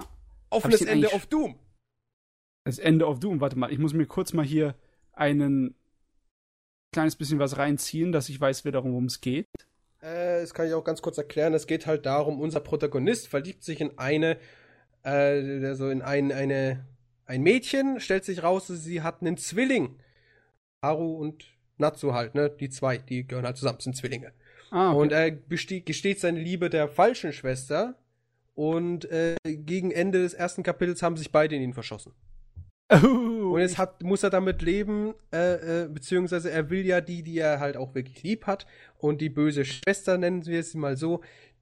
Offenes 0.50 0.82
Ende 0.82 1.12
auf 1.12 1.26
Doom. 1.26 1.58
Das 2.64 2.78
Ende 2.78 3.06
of 3.08 3.18
Doom. 3.18 3.40
Warte 3.40 3.58
mal, 3.58 3.72
ich 3.72 3.78
muss 3.78 3.92
mir 3.92 4.06
kurz 4.06 4.32
mal 4.32 4.44
hier 4.44 4.74
einen 5.12 5.74
kleines 6.94 7.16
bisschen 7.16 7.38
was 7.38 7.58
reinziehen, 7.58 8.12
dass 8.12 8.28
ich 8.28 8.40
weiß 8.40 8.64
wiederum, 8.64 8.92
worum 8.92 9.06
es 9.06 9.20
geht. 9.20 9.46
Äh, 10.00 10.40
das 10.42 10.54
kann 10.54 10.66
ich 10.68 10.74
auch 10.74 10.84
ganz 10.84 11.02
kurz 11.02 11.18
erklären. 11.18 11.54
Es 11.54 11.66
geht 11.66 11.86
halt 11.86 12.06
darum, 12.06 12.40
unser 12.40 12.60
Protagonist 12.60 13.26
verliebt 13.28 13.64
sich 13.64 13.80
in 13.80 13.98
eine, 13.98 14.38
äh, 15.04 15.64
also 15.64 15.90
in 15.90 16.02
ein, 16.02 16.32
eine, 16.32 16.86
ein 17.26 17.42
Mädchen, 17.42 18.00
stellt 18.00 18.24
sich 18.24 18.42
raus, 18.42 18.66
sie 18.68 19.02
hat 19.02 19.20
einen 19.20 19.36
Zwilling. 19.36 19.96
Haru 20.82 21.16
und 21.16 21.44
Natsu 21.78 22.12
halt, 22.12 22.34
ne? 22.34 22.50
Die 22.50 22.70
zwei, 22.70 22.98
die 22.98 23.26
gehören 23.26 23.46
halt 23.46 23.56
zusammen, 23.56 23.80
sind 23.80 23.96
Zwillinge. 23.96 24.32
Ah, 24.70 24.92
Und 24.92 25.12
er 25.12 25.30
besteht, 25.30 25.86
gesteht 25.86 26.20
seine 26.20 26.40
Liebe 26.40 26.70
der 26.70 26.88
falschen 26.88 27.32
Schwester. 27.32 27.96
Und 28.54 29.04
äh, 29.10 29.36
gegen 29.44 29.92
Ende 29.92 30.20
des 30.20 30.34
ersten 30.34 30.62
Kapitels 30.64 31.02
haben 31.02 31.16
sich 31.16 31.30
beide 31.30 31.54
in 31.54 31.62
ihn 31.62 31.74
verschossen. 31.74 32.12
oh, 32.90 33.52
Und 33.54 33.60
jetzt 33.60 33.78
hat, 33.78 34.02
muss 34.02 34.24
er 34.24 34.30
damit 34.30 34.62
leben, 34.62 35.14
äh, 35.32 35.84
äh, 35.84 35.88
beziehungsweise 35.88 36.50
er 36.50 36.68
will 36.68 36.84
ja 36.84 37.00
die, 37.00 37.22
die 37.22 37.38
er 37.38 37.60
halt 37.60 37.76
auch 37.76 37.94
wirklich 37.94 38.22
lieb 38.22 38.46
hat. 38.46 38.66
Und 38.98 39.20
die 39.20 39.28
böse 39.28 39.64
Schwester, 39.64 40.18
nennen 40.18 40.44
wir 40.44 40.58
es 40.58 40.74
mal 40.74 40.96
so, 40.96 41.20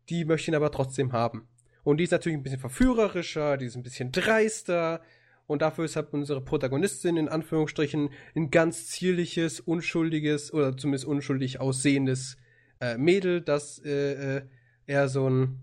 die 0.09 0.25
möchte 0.25 0.51
ihn 0.51 0.55
aber 0.55 0.71
trotzdem 0.71 1.13
haben. 1.13 1.47
Und 1.87 1.99
die 1.99 2.05
ist 2.05 2.11
natürlich 2.11 2.37
ein 2.37 2.43
bisschen 2.43 2.59
verführerischer, 2.59 3.57
die 3.57 3.67
ist 3.67 3.77
ein 3.77 3.85
bisschen 3.85 4.11
dreister. 4.11 5.01
Und 5.47 5.63
dafür 5.63 5.85
ist 5.85 5.95
halt 5.95 6.13
unsere 6.13 6.41
Protagonistin 6.41 7.17
in 7.17 7.29
Anführungsstrichen 7.29 8.11
ein 8.35 8.51
ganz 8.51 8.89
zierliches, 8.89 9.61
unschuldiges 9.61 10.53
oder 10.53 10.77
zumindest 10.77 11.05
unschuldig 11.05 11.61
aussehendes 11.61 12.39
äh, 12.81 12.99
Mädel, 12.99 13.41
das 13.41 13.79
äh, 13.85 14.39
äh, 14.39 14.43
eher 14.87 15.09
so 15.09 15.31
ein 15.31 15.61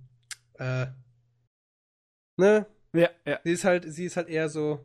äh, 0.53 0.85
ne, 2.37 2.67
ja, 2.93 3.09
ja. 3.25 3.39
Sie 3.43 3.51
ist 3.51 3.65
halt, 3.65 3.93
sie 3.93 4.05
ist 4.05 4.15
halt 4.15 4.29
eher 4.29 4.47
so, 4.47 4.79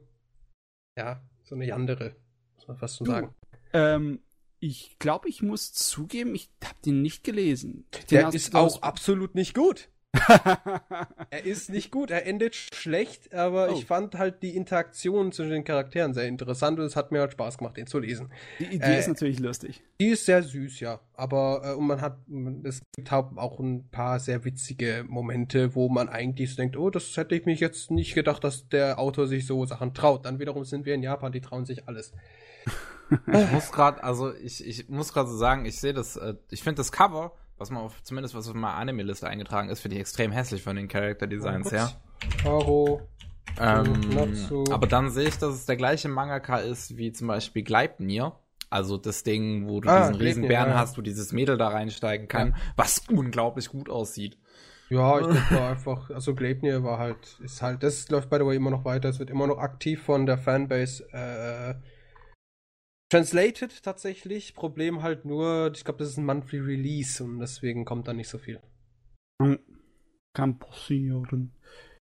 ja, 0.97 1.23
so 1.45 1.55
eine 1.55 1.67
Yandere, 1.67 2.17
muss 2.57 2.67
man 2.67 2.79
fast 2.79 2.97
schon 2.97 3.05
Du, 3.05 3.13
sagen. 3.13 3.35
Ähm, 3.73 4.23
ich 4.59 4.99
glaube, 4.99 5.29
ich 5.29 5.41
muss 5.41 5.73
zugeben, 5.73 6.35
ich 6.35 6.51
habe 6.65 6.79
den 6.85 7.01
nicht 7.01 7.23
gelesen. 7.23 7.87
Den 8.11 8.23
Der 8.23 8.35
ist 8.35 8.57
auch 8.57 8.83
absolut 8.83 9.37
nicht 9.37 9.55
gut. 9.55 9.89
Er 11.31 11.45
ist 11.45 11.69
nicht 11.71 11.91
gut, 11.91 12.11
er 12.11 12.27
endet 12.27 12.55
schlecht, 12.55 13.35
aber 13.35 13.69
Oh. 13.71 13.75
ich 13.75 13.85
fand 13.87 14.15
halt 14.17 14.43
die 14.43 14.57
Interaktion 14.57 15.33
zwischen 15.33 15.51
den 15.51 15.65
Charakteren 15.65 16.15
sehr 16.15 16.25
interessant 16.27 16.79
und 16.79 16.87
es 16.87 16.97
hat 16.97 17.13
mir 17.13 17.21
halt 17.21 17.33
Spaß 17.33 17.59
gemacht, 17.59 17.77
den 17.77 17.87
zu 17.87 17.99
lesen. 17.99 18.33
Die 18.59 18.65
Idee 18.65 18.95
Äh, 18.95 18.99
ist 18.99 19.09
natürlich 19.09 19.39
lustig. 19.39 19.83
Die 20.01 20.09
ist 20.09 20.25
sehr 20.25 20.43
süß, 20.43 20.81
ja, 20.81 21.01
aber 21.15 21.63
äh, 21.65 21.75
und 21.75 21.87
man 21.87 22.01
hat, 22.01 22.17
es 22.65 22.81
gibt 22.97 23.11
halt 23.11 23.27
auch 23.37 23.59
ein 23.61 23.89
paar 23.91 24.19
sehr 24.21 24.45
witzige 24.45 25.05
Momente, 25.07 25.75
wo 25.75 25.89
man 25.89 26.09
eigentlich 26.09 26.51
so 26.51 26.57
denkt, 26.57 26.77
oh, 26.77 26.91
das 26.91 27.17
hätte 27.17 27.35
ich 27.35 27.45
mich 27.45 27.61
jetzt 27.61 27.91
nicht 27.91 28.15
gedacht, 28.15 28.43
dass 28.45 28.69
der 28.69 28.99
Autor 28.99 29.27
sich 29.27 29.47
so 29.47 29.65
Sachen 29.67 29.93
traut. 29.95 30.25
Dann 30.25 30.39
wiederum 30.39 30.65
sind 30.65 30.87
wir 30.87 30.95
in 30.95 31.03
Japan, 31.03 31.33
die 31.33 31.41
trauen 31.41 31.67
sich 31.67 31.87
alles. 31.87 32.13
Ich 33.33 33.51
muss 33.53 33.73
gerade, 33.73 34.03
also 34.05 34.35
ich, 34.35 34.67
ich 34.67 34.89
muss 34.89 35.13
gerade 35.13 35.31
so 35.31 35.37
sagen, 35.37 35.65
ich 35.65 35.81
sehe 35.81 35.95
das, 35.95 36.17
äh, 36.17 36.35
ich 36.51 36.63
finde 36.63 36.77
das 36.81 36.93
Cover, 36.93 37.33
was 37.59 37.71
man 37.71 37.83
auf, 37.83 38.03
zumindest 38.03 38.35
was 38.35 38.49
auf 38.49 38.55
meiner 38.55 38.75
Anime-Liste 38.75 39.29
eingetragen 39.29 39.69
ist, 39.69 39.81
finde 39.81 39.97
ich 39.97 40.01
extrem 40.01 40.33
hässlich 40.33 40.63
von 40.63 40.77
den 40.77 40.89
Character-Designs 40.89 41.73
her. 41.73 41.91
Haro, 42.45 43.01
Ähm, 43.59 44.63
aber 44.71 44.87
dann 44.87 45.11
sehe 45.11 45.29
ich, 45.29 45.39
dass 45.39 45.55
es 45.55 45.67
der 45.67 45.77
gleiche 45.77 46.09
Mangaka 46.09 46.59
ist 46.59 46.97
wie 46.97 47.13
zum 47.13 47.29
Beispiel 47.29 47.63
Gleipnir. 47.63 48.33
Also 48.71 48.99
das 48.99 49.23
Ding, 49.23 49.67
wo 49.67 49.81
du 49.81 49.89
Ah, 49.89 50.01
diesen 50.09 50.15
Riesenbären 50.17 50.69
ja, 50.69 50.75
ja. 50.75 50.79
hast, 50.81 50.99
wo 50.99 51.03
dieses 51.03 51.33
Mädel 51.33 51.57
da 51.57 51.69
reinsteigen 51.69 52.29
kann, 52.29 52.55
was 52.77 53.03
unglaublich 53.11 53.69
gut 53.71 53.89
aussieht. 53.89 54.37
Ja, 54.91 55.21
ich 55.21 55.27
war 55.51 55.71
einfach, 55.71 56.11
also 56.11 56.35
Gleipnir 56.35 56.85
war 56.85 56.99
halt, 56.99 57.39
ist 57.43 57.63
halt, 57.63 57.83
das 57.83 58.09
läuft 58.11 58.29
by 58.31 58.37
the 58.37 58.45
way 58.45 58.57
immer 58.57 58.71
noch 58.71 58.85
weiter, 58.85 59.09
es 59.09 59.19
wird 59.19 59.31
immer 59.31 59.47
noch 59.47 59.59
aktiv 59.59 60.03
von 60.03 60.27
der 60.27 60.37
Fanbase 60.39 61.05
äh, 61.13 61.75
translated 63.09 63.83
tatsächlich. 63.83 64.55
Problem 64.55 65.03
halt 65.03 65.25
nur, 65.25 65.73
ich 65.75 65.85
glaube, 65.85 65.99
das 65.99 66.11
ist 66.11 66.19
ein 66.19 66.27
monthly 66.27 66.59
Release 66.59 67.23
und 67.23 67.39
deswegen 67.39 67.85
kommt 67.85 68.09
da 68.09 68.13
nicht 68.13 68.29
so 68.29 68.39
viel. 68.39 68.61
Kann 70.35 70.59
passieren. 70.59 71.53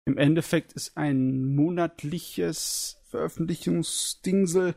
Im 0.06 0.18
Endeffekt 0.18 0.74
ist 0.74 0.98
ein 0.98 1.56
monatliches 1.56 3.02
Veröffentlichungsdingsel 3.10 4.76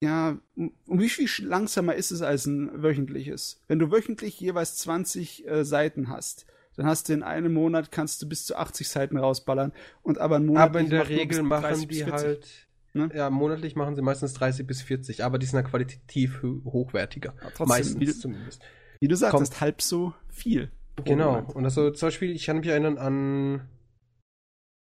ja, 0.00 0.38
um, 0.56 0.72
um 0.86 1.00
wie 1.00 1.10
viel 1.10 1.28
langsamer 1.44 1.94
ist 1.94 2.10
es 2.10 2.22
als 2.22 2.46
ein 2.46 2.82
wöchentliches? 2.82 3.62
Wenn 3.68 3.78
du 3.78 3.90
wöchentlich 3.90 4.40
jeweils 4.40 4.76
20 4.78 5.46
äh, 5.46 5.64
Seiten 5.64 6.08
hast, 6.08 6.46
dann 6.76 6.86
hast 6.86 7.08
du 7.08 7.12
in 7.12 7.22
einem 7.22 7.52
Monat 7.52 7.92
kannst 7.92 8.22
du 8.22 8.28
bis 8.28 8.46
zu 8.46 8.56
80 8.56 8.88
Seiten 8.88 9.18
rausballern 9.18 9.72
und 10.02 10.18
aber 10.18 10.36
ein 10.36 10.46
Monat 10.46 10.70
Aber 10.70 10.80
in 10.80 10.88
der 10.88 11.08
Regel 11.08 11.42
machen 11.42 11.86
die 11.88 12.06
halt, 12.06 12.46
Ne? 12.92 13.08
ja, 13.14 13.30
monatlich 13.30 13.76
machen 13.76 13.94
sie 13.94 14.02
meistens 14.02 14.32
30 14.34 14.66
bis 14.66 14.82
40, 14.82 15.22
aber 15.24 15.38
die 15.38 15.46
sind 15.46 15.56
ja 15.56 15.62
qualitativ 15.62 16.42
ho- 16.42 16.60
hochwertiger. 16.64 17.34
trotzdem, 17.54 17.68
Meistens 17.68 18.00
wie 18.00 18.04
du, 18.06 18.12
zumindest. 18.14 18.62
wie 18.98 19.06
du 19.08 19.14
sagst, 19.16 19.30
Kommt- 19.32 19.42
ist 19.48 19.60
halb 19.60 19.80
so 19.80 20.12
viel. 20.28 20.72
Genau. 21.04 21.32
Monat. 21.34 21.54
Und 21.54 21.64
also 21.64 21.90
zum 21.92 22.08
Beispiel, 22.08 22.30
ich 22.32 22.46
kann 22.46 22.58
mich 22.58 22.66
erinnern 22.66 22.98
an 22.98 23.68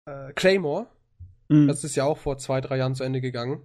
äh, 0.07 0.33
Claymore. 0.35 0.87
Mhm. 1.48 1.68
Das 1.68 1.85
ist 1.85 1.94
ja 1.96 2.04
auch 2.04 2.18
vor 2.18 2.37
zwei, 2.38 2.61
drei 2.61 2.78
Jahren 2.78 2.94
zu 2.94 3.04
Ende 3.04 3.20
gegangen. 3.20 3.61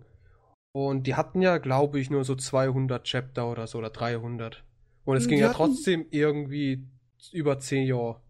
Und 0.76 1.08
die 1.08 1.16
hatten 1.16 1.42
ja, 1.42 1.58
glaube 1.58 2.00
ich, 2.00 2.10
nur 2.12 2.24
so 2.24 2.36
200 2.36 3.04
Chapter 3.06 3.50
oder 3.50 3.66
so, 3.68 3.80
oder 3.80 3.90
300. 3.90 4.64
Und 5.06 5.18
es 5.18 5.24
Die 5.24 5.30
ging 5.30 5.40
ja 5.40 5.52
trotzdem 5.52 6.06
irgendwie 6.12 6.86
über 7.34 7.60
10 7.60 7.88
Jahre. 7.88 8.22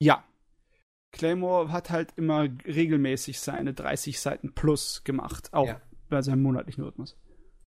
Ja. 0.00 0.24
Claymore 1.12 1.70
hat 1.70 1.90
halt 1.90 2.12
immer 2.16 2.48
regelmäßig 2.66 3.40
seine 3.40 3.74
30 3.74 4.20
Seiten 4.20 4.54
plus 4.54 5.04
gemacht, 5.04 5.52
auch 5.52 5.66
Ja. 5.68 5.80
bei 6.08 6.22
seinem 6.22 6.42
monatlichen 6.42 6.82
Rhythmus. 6.84 7.16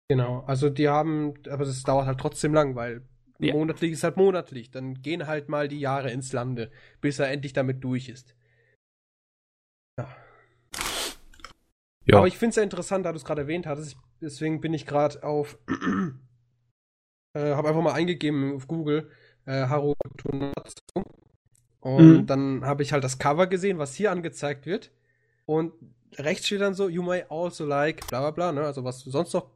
Genau. 0.10 0.41
Also 0.47 0.69
die 0.69 0.89
haben, 0.89 1.34
aber 1.49 1.65
das 1.65 1.84
dauert 1.84 2.08
halt 2.08 2.19
trotzdem 2.19 2.53
lang, 2.53 2.75
weil 2.75 3.06
Ja. 3.39 3.53
monatlich 3.53 3.91
ist 3.91 4.03
halt 4.03 4.17
monatlich. 4.17 4.71
Dann 4.71 5.01
gehen 5.01 5.27
halt 5.27 5.49
mal 5.49 5.67
die 5.67 5.79
Jahre 5.79 6.12
ins 6.12 6.32
Lande, 6.34 6.71
bis 7.01 7.19
er 7.19 7.29
endlich 7.32 7.53
damit 7.53 7.84
durch 7.84 8.10
ist. 8.10 8.36
Ja. 9.99 10.08
Ja. 12.06 12.17
Aber 12.17 12.27
ich 12.27 12.38
finde 12.38 12.49
es 12.51 12.56
ja 12.58 12.63
interessant, 12.63 13.06
da 13.06 13.12
du 13.12 13.17
es 13.17 13.25
gerade 13.25 13.41
erwähnt 13.41 13.65
hattest, 13.65 13.97
deswegen 14.21 14.60
bin 14.62 14.73
ich 14.73 14.86
gerade 14.86 15.23
auf, 15.23 15.58
äh, 17.36 17.53
habe 17.53 17.69
einfach 17.69 17.82
mal 17.82 17.93
eingegeben 17.93 18.56
auf 18.56 18.67
Google, 18.67 19.10
äh, 19.45 19.67
Haru 19.67 19.93
Tunatsu. 20.17 21.03
Und 21.83 22.17
Mhm. 22.21 22.25
dann 22.27 22.65
habe 22.65 22.81
ich 22.83 22.93
halt 22.93 23.03
das 23.03 23.19
Cover 23.19 23.47
gesehen, 23.47 23.77
was 23.77 23.93
hier 23.93 24.11
angezeigt 24.11 24.65
wird. 24.65 24.91
Und 25.45 25.73
rechts 26.17 26.45
steht 26.47 26.61
dann 26.61 26.73
so, 26.75 26.87
you 26.87 27.03
may 27.03 27.23
also 27.29 27.65
like, 27.65 28.07
bla 28.07 28.21
bla 28.21 28.31
bla, 28.31 28.51
ne? 28.53 28.61
Also 28.65 28.83
was 28.85 29.03
du 29.03 29.09
sonst 29.11 29.33
noch 29.33 29.51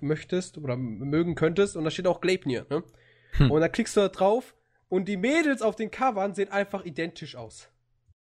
möchtest 0.00 0.56
oder 0.58 0.76
mögen 0.76 1.34
könntest. 1.34 1.76
Und 1.76 1.84
da 1.84 1.90
steht 1.90 2.06
auch 2.06 2.20
Gleipnir, 2.20 2.66
ne? 2.70 2.84
Hm. 3.32 3.50
Und 3.50 3.60
dann 3.60 3.72
klickst 3.72 3.96
du 3.96 4.00
da 4.02 4.08
drauf 4.08 4.54
und 4.88 5.08
die 5.08 5.16
Mädels 5.16 5.62
auf 5.62 5.74
den 5.74 5.90
Covern 5.90 6.34
sehen 6.34 6.50
einfach 6.52 6.84
identisch 6.84 7.34
aus. 7.34 7.68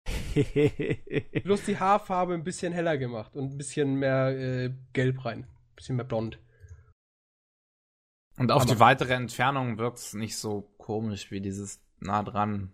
Bloß 1.43 1.65
die 1.65 1.77
Haarfarbe 1.77 2.33
ein 2.33 2.43
bisschen 2.43 2.71
heller 2.73 2.97
gemacht 2.97 3.35
und 3.35 3.51
ein 3.53 3.57
bisschen 3.57 3.95
mehr 3.95 4.29
äh, 4.29 4.73
gelb 4.93 5.25
rein. 5.25 5.39
Ein 5.43 5.75
bisschen 5.75 5.95
mehr 5.97 6.05
blond. 6.05 6.39
Und 8.37 8.51
auf 8.51 8.63
Aber- 8.63 8.73
die 8.73 8.79
weitere 8.79 9.13
Entfernung 9.15 9.77
wirkt's 9.77 10.13
nicht 10.13 10.37
so 10.37 10.61
komisch 10.77 11.31
wie 11.31 11.41
dieses 11.41 11.81
nah 11.99 12.23
dran, 12.23 12.71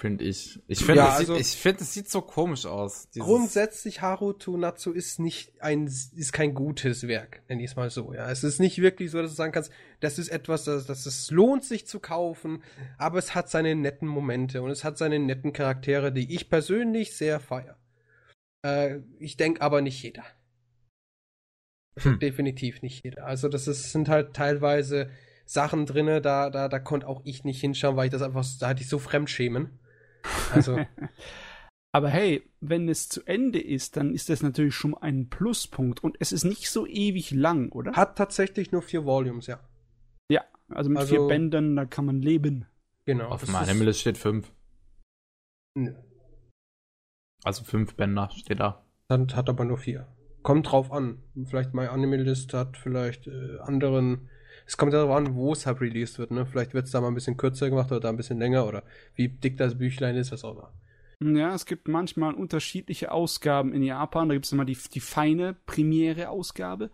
finde 0.00 0.24
ich. 0.24 0.60
Ich 0.68 0.78
finde, 0.78 1.00
Ja, 1.02 1.08
es, 1.08 1.16
also- 1.18 1.34
sieht- 1.36 1.42
ich 1.76 1.80
es 1.82 1.92
sieht 1.92 2.08
so 2.08 2.22
komisch 2.22 2.66
aus. 2.66 3.08
Grundsätzlich 3.18 4.00
Haruto 4.00 4.56
Natsu 4.56 4.92
ist 4.92 5.18
nicht 5.18 5.60
ein 5.60 5.86
ist 5.86 6.32
kein 6.32 6.54
gutes 6.54 7.08
Werk, 7.08 7.42
nenn 7.48 7.58
ich 7.58 7.70
es 7.72 7.76
mal 7.76 7.90
so. 7.90 8.14
Ja, 8.14 8.30
es 8.30 8.44
ist 8.44 8.60
nicht 8.60 8.80
wirklich 8.80 9.10
so, 9.10 9.20
dass 9.20 9.32
du 9.32 9.36
sagen 9.36 9.52
kannst, 9.52 9.72
das 10.00 10.18
ist 10.18 10.28
etwas, 10.28 10.64
das, 10.64 10.86
das 10.86 11.04
es 11.04 11.30
lohnt 11.32 11.64
sich 11.64 11.86
zu 11.86 11.98
kaufen, 11.98 12.62
aber 12.96 13.18
es 13.18 13.34
hat 13.34 13.50
seine 13.50 13.74
netten 13.74 14.06
Momente 14.08 14.62
und 14.62 14.70
es 14.70 14.84
hat 14.84 14.96
seine 14.98 15.18
netten 15.18 15.52
Charaktere, 15.52 16.12
die 16.12 16.32
ich 16.32 16.48
persönlich 16.48 17.16
sehr 17.16 17.40
feier. 17.40 17.76
Äh, 18.64 19.00
ich 19.18 19.36
denke 19.36 19.62
aber 19.62 19.80
nicht 19.82 20.00
jeder. 20.02 20.24
Hm. 21.98 22.20
Definitiv 22.20 22.82
nicht 22.82 23.02
jeder. 23.04 23.26
Also 23.26 23.48
das 23.48 23.66
ist, 23.66 23.90
sind 23.90 24.08
halt 24.08 24.34
teilweise 24.34 25.10
Sachen 25.44 25.86
drinne, 25.86 26.20
da 26.20 26.50
da 26.50 26.68
da 26.68 26.78
konnte 26.78 27.08
auch 27.08 27.22
ich 27.24 27.42
nicht 27.42 27.60
hinschauen, 27.60 27.96
weil 27.96 28.06
ich 28.06 28.12
das 28.12 28.22
einfach 28.22 28.46
da 28.60 28.68
hatte 28.68 28.82
ich 28.82 28.88
so 28.88 29.00
Fremdschämen. 29.00 29.80
Also 30.52 30.78
Aber 31.92 32.10
hey, 32.10 32.42
wenn 32.60 32.88
es 32.88 33.08
zu 33.08 33.24
Ende 33.24 33.58
ist, 33.60 33.96
dann 33.96 34.12
ist 34.12 34.28
das 34.28 34.42
natürlich 34.42 34.74
schon 34.74 34.94
ein 34.94 35.30
Pluspunkt 35.30 36.04
und 36.04 36.16
es 36.20 36.32
ist 36.32 36.44
nicht 36.44 36.70
so 36.70 36.86
ewig 36.86 37.30
lang, 37.30 37.72
oder? 37.72 37.92
hat 37.92 38.16
tatsächlich 38.18 38.72
nur 38.72 38.82
vier 38.82 39.04
Volumes, 39.06 39.46
ja. 39.46 39.60
ja, 40.30 40.44
also 40.68 40.90
mit 40.90 40.98
Also- 40.98 41.14
vier 41.16 41.26
Bändern, 41.26 41.76
da 41.76 41.86
kann 41.86 42.04
man 42.04 42.20
leben. 42.20 42.66
Genau. 43.06 43.28
auf 43.30 43.42
ist- 43.42 43.80
List 43.80 44.00
steht 44.00 44.18
fünf. 44.18 44.52
Nö. 45.74 45.94
Also 47.42 47.64
fünf 47.64 47.94
Bänder 47.94 48.28
steht 48.36 48.60
da. 48.60 48.84
Hat, 49.10 49.34
hat 49.34 49.48
aber 49.48 49.64
nur 49.64 49.78
vier. 49.78 50.06
Kommt 50.42 50.70
drauf 50.70 50.92
an. 50.92 51.22
Vielleicht 51.46 51.72
My 51.72 51.86
Anime 51.86 52.18
List 52.18 52.52
hat 52.52 52.76
vielleicht 52.76 53.26
äh, 53.26 53.58
anderen. 53.60 54.28
Es 54.68 54.76
kommt 54.76 54.92
darauf 54.92 55.16
an, 55.16 55.34
wo 55.34 55.54
es 55.54 55.64
halt 55.64 55.80
released 55.80 56.18
wird. 56.18 56.30
Ne? 56.30 56.44
Vielleicht 56.44 56.74
wird 56.74 56.84
es 56.84 56.90
da 56.90 57.00
mal 57.00 57.08
ein 57.08 57.14
bisschen 57.14 57.38
kürzer 57.38 57.70
gemacht 57.70 57.90
oder 57.90 58.00
da 58.00 58.10
ein 58.10 58.18
bisschen 58.18 58.38
länger 58.38 58.66
oder 58.66 58.82
wie 59.14 59.28
dick 59.28 59.56
das 59.56 59.78
Büchlein 59.78 60.14
ist, 60.14 60.30
was 60.30 60.44
auch 60.44 60.52
immer. 60.52 61.38
Ja, 61.38 61.54
es 61.54 61.64
gibt 61.64 61.88
manchmal 61.88 62.34
unterschiedliche 62.34 63.10
Ausgaben 63.10 63.72
in 63.72 63.82
Japan. 63.82 64.28
Da 64.28 64.34
gibt 64.34 64.44
es 64.44 64.52
immer 64.52 64.66
die, 64.66 64.76
die 64.92 65.00
feine 65.00 65.56
primäre 65.64 66.28
Ausgabe. 66.28 66.90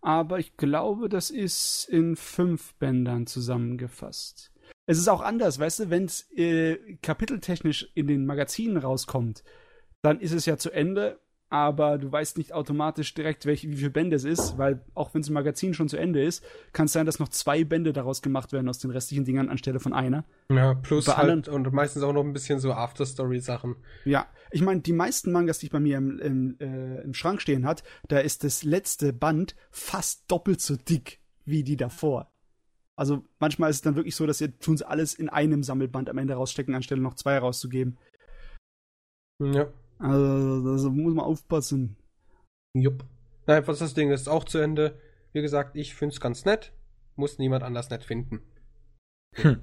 Aber 0.00 0.40
ich 0.40 0.56
glaube, 0.56 1.08
das 1.08 1.30
ist 1.30 1.88
in 1.88 2.16
fünf 2.16 2.74
Bändern 2.74 3.28
zusammengefasst. 3.28 4.50
Es 4.86 4.98
ist 4.98 5.06
auch 5.06 5.22
anders, 5.22 5.60
weißt 5.60 5.78
du, 5.78 5.90
wenn 5.90 6.06
es 6.06 6.28
äh, 6.32 6.96
kapiteltechnisch 7.02 7.88
in 7.94 8.08
den 8.08 8.26
Magazinen 8.26 8.78
rauskommt, 8.78 9.44
dann 10.02 10.18
ist 10.18 10.32
es 10.32 10.44
ja 10.44 10.56
zu 10.56 10.72
Ende, 10.72 11.20
aber 11.52 11.98
du 11.98 12.10
weißt 12.10 12.38
nicht 12.38 12.54
automatisch 12.54 13.12
direkt, 13.12 13.44
welche, 13.44 13.68
wie 13.68 13.76
viele 13.76 13.90
Bände 13.90 14.16
es 14.16 14.24
ist, 14.24 14.56
weil 14.56 14.80
auch 14.94 15.12
wenn 15.12 15.20
es 15.20 15.28
im 15.28 15.34
Magazin 15.34 15.74
schon 15.74 15.86
zu 15.86 15.98
Ende 15.98 16.24
ist, 16.24 16.42
kann 16.72 16.86
es 16.86 16.92
sein, 16.92 17.04
dass 17.04 17.18
noch 17.18 17.28
zwei 17.28 17.62
Bände 17.62 17.92
daraus 17.92 18.22
gemacht 18.22 18.54
werden 18.54 18.70
aus 18.70 18.78
den 18.78 18.90
restlichen 18.90 19.26
Dingern 19.26 19.50
anstelle 19.50 19.78
von 19.78 19.92
einer. 19.92 20.24
Ja, 20.50 20.72
plus 20.72 21.04
Bei 21.04 21.12
halt 21.12 21.48
und 21.48 21.70
meistens 21.74 22.04
auch 22.04 22.14
noch 22.14 22.24
ein 22.24 22.32
bisschen 22.32 22.58
so 22.58 22.72
Afterstory-Sachen. 22.72 23.76
Ja, 24.06 24.28
ich 24.50 24.62
meine, 24.62 24.80
die 24.80 24.94
meisten 24.94 25.30
Mangas, 25.30 25.58
die 25.58 25.66
ich 25.66 25.72
bei 25.72 25.80
mir 25.80 25.98
im, 25.98 26.18
im, 26.20 26.56
äh, 26.58 27.02
im 27.02 27.12
Schrank 27.12 27.42
stehen 27.42 27.66
hat, 27.66 27.82
da 28.08 28.18
ist 28.18 28.44
das 28.44 28.62
letzte 28.62 29.12
Band 29.12 29.54
fast 29.70 30.30
doppelt 30.30 30.62
so 30.62 30.76
dick 30.76 31.20
wie 31.44 31.64
die 31.64 31.76
davor. 31.76 32.32
Also 32.96 33.26
manchmal 33.40 33.68
ist 33.68 33.76
es 33.76 33.82
dann 33.82 33.96
wirklich 33.96 34.16
so, 34.16 34.26
dass 34.26 34.38
sie 34.38 34.52
tun 34.52 34.78
sie 34.78 34.88
alles 34.88 35.12
in 35.12 35.28
einem 35.28 35.62
Sammelband 35.62 36.08
am 36.08 36.16
Ende 36.16 36.32
rausstecken, 36.32 36.74
anstelle 36.74 37.02
noch 37.02 37.14
zwei 37.14 37.36
rauszugeben. 37.36 37.98
Ja. 39.38 39.66
Also 39.98 40.88
da 40.88 40.90
muss 40.90 41.14
man 41.14 41.24
aufpassen. 41.24 41.96
Jupp. 42.74 43.04
Nein, 43.46 43.66
was 43.66 43.78
das 43.78 43.94
Ding 43.94 44.10
ist 44.10 44.28
auch 44.28 44.44
zu 44.44 44.58
Ende. 44.58 44.98
Wie 45.32 45.42
gesagt, 45.42 45.76
ich 45.76 45.94
finde 45.94 46.14
es 46.14 46.20
ganz 46.20 46.44
nett. 46.44 46.72
Muss 47.16 47.38
niemand 47.38 47.62
anders 47.64 47.90
nett 47.90 48.04
finden. 48.04 48.40
Hm. 49.34 49.60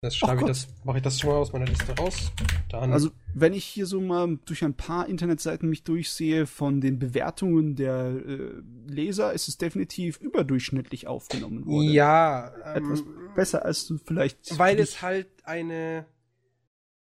Das 0.00 0.16
schreibe 0.16 0.42
ich 0.42 0.46
das, 0.46 0.68
mache 0.84 0.98
ich 0.98 1.02
das 1.02 1.18
schon 1.18 1.30
mal 1.30 1.36
aus 1.36 1.52
meiner 1.52 1.66
Liste 1.66 1.92
raus. 1.96 2.30
Dann 2.70 2.92
Also 2.92 3.10
wenn 3.34 3.52
ich 3.52 3.64
hier 3.64 3.84
so 3.84 4.00
mal 4.00 4.38
durch 4.44 4.62
ein 4.62 4.74
paar 4.74 5.08
Internetseiten 5.08 5.68
mich 5.68 5.82
durchsehe 5.82 6.46
von 6.46 6.80
den 6.80 7.00
Bewertungen 7.00 7.74
der 7.74 8.14
äh, 8.24 8.62
Leser, 8.86 9.32
ist 9.32 9.48
es 9.48 9.58
definitiv 9.58 10.20
überdurchschnittlich 10.20 11.08
aufgenommen 11.08 11.66
worden. 11.66 11.90
ja, 11.90 12.54
Etwas 12.74 13.00
ähm, 13.00 13.30
besser 13.34 13.64
als 13.64 13.88
du 13.88 13.98
vielleicht. 13.98 14.56
Weil 14.56 14.78
es 14.78 15.02
halt 15.02 15.26
eine. 15.42 16.06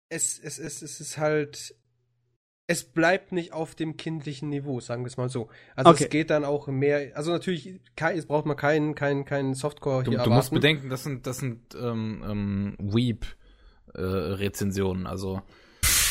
Es, 0.08 0.40
es, 0.40 0.58
es, 0.58 0.82
es 0.82 1.02
ist 1.02 1.18
halt. 1.18 1.76
Es 2.68 2.84
bleibt 2.84 3.32
nicht 3.32 3.54
auf 3.54 3.76
dem 3.76 3.96
kindlichen 3.96 4.50
Niveau, 4.50 4.80
sagen 4.80 5.04
wir 5.04 5.08
es 5.08 5.18
mal 5.18 5.30
so. 5.30 5.50
Also 5.76 5.92
Okay. 5.92 6.06
es 6.06 6.10
geht 6.10 6.32
dann 6.32 6.44
auch 6.46 6.66
mehr. 6.68 7.16
Also 7.16 7.32
natürlich, 7.32 7.80
es 7.96 8.26
braucht 8.26 8.48
man 8.48 8.58
keinen 8.58 8.96
keinen 8.96 9.24
keinen 9.24 9.54
Softcore 9.54 10.04
Du, 10.04 10.10
hier 10.12 10.24
du 10.24 10.32
musst 10.32 10.52
bedenken, 10.52 10.90
das 10.90 11.04
sind, 11.04 11.28
das 11.28 11.38
sind 11.38 11.76
ähm, 11.80 12.24
ähm, 12.28 12.76
Weep-Rezensionen. 12.80 15.06
also 15.06 15.44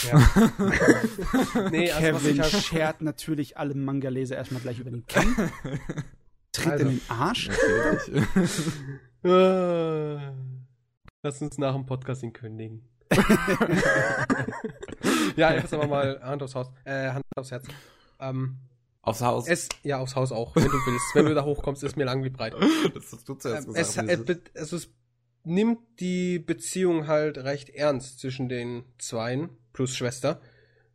Ja. 0.08 0.14
nee, 1.72 1.90
also 1.90 2.12
was 2.14 2.24
ich 2.24 2.36
Kevin 2.36 2.42
halt, 2.42 2.52
schert 2.52 3.02
natürlich 3.02 3.56
alle 3.58 3.74
Manga-Leser 3.74 4.36
erstmal 4.36 4.62
gleich 4.62 4.78
über 4.78 4.90
den 4.90 5.04
Kamm. 5.06 5.34
Tritt 6.52 6.70
Also. 6.72 6.86
in 6.86 6.90
den 6.98 7.00
Arsch. 7.08 7.48
Äh, 9.24 9.24
Lass 11.24 11.42
uns 11.42 11.58
nach 11.58 11.74
dem 11.74 11.84
Podcast 11.86 12.22
ihn 12.22 12.32
kündigen. 12.32 12.84
ja, 15.36 15.52
jetzt 15.54 15.72
aber 15.74 15.86
mal 15.86 16.20
Hand 16.22 16.42
aufs 16.42 16.54
Haus, 16.54 16.70
äh, 16.84 17.10
Hand 17.10 17.24
aufs 17.36 17.50
Herz. 17.50 17.66
Ähm, 18.20 18.56
Aufs 19.02 19.20
Haus. 19.20 19.46
Es, 19.48 19.68
ja, 19.82 19.98
aufs 19.98 20.16
Haus 20.16 20.32
auch, 20.32 20.56
wenn 20.56 20.64
du 20.64 20.70
willst. 20.72 21.14
wenn 21.14 21.26
du 21.26 21.34
da 21.34 21.44
hochkommst, 21.44 21.82
ist 21.84 21.96
mir 21.96 22.04
lang 22.04 22.24
wie 22.24 22.30
breit. 22.30 22.54
das 22.94 23.12
hast 23.12 23.28
du 23.28 23.34
zuerst 23.34 23.68
Ähm, 23.68 23.74
es, 23.76 23.88
gesagt. 23.88 24.08
äh, 24.08 24.16
be- 24.16 24.40
also 24.54 24.76
es 24.76 24.88
nimmt 25.44 25.78
die 26.00 26.38
Beziehung 26.38 27.06
halt 27.06 27.36
recht 27.38 27.68
ernst 27.68 28.20
zwischen 28.20 28.48
den 28.48 28.84
Zweien 28.98 29.50
plus 29.74 29.94
Schwester, 29.94 30.40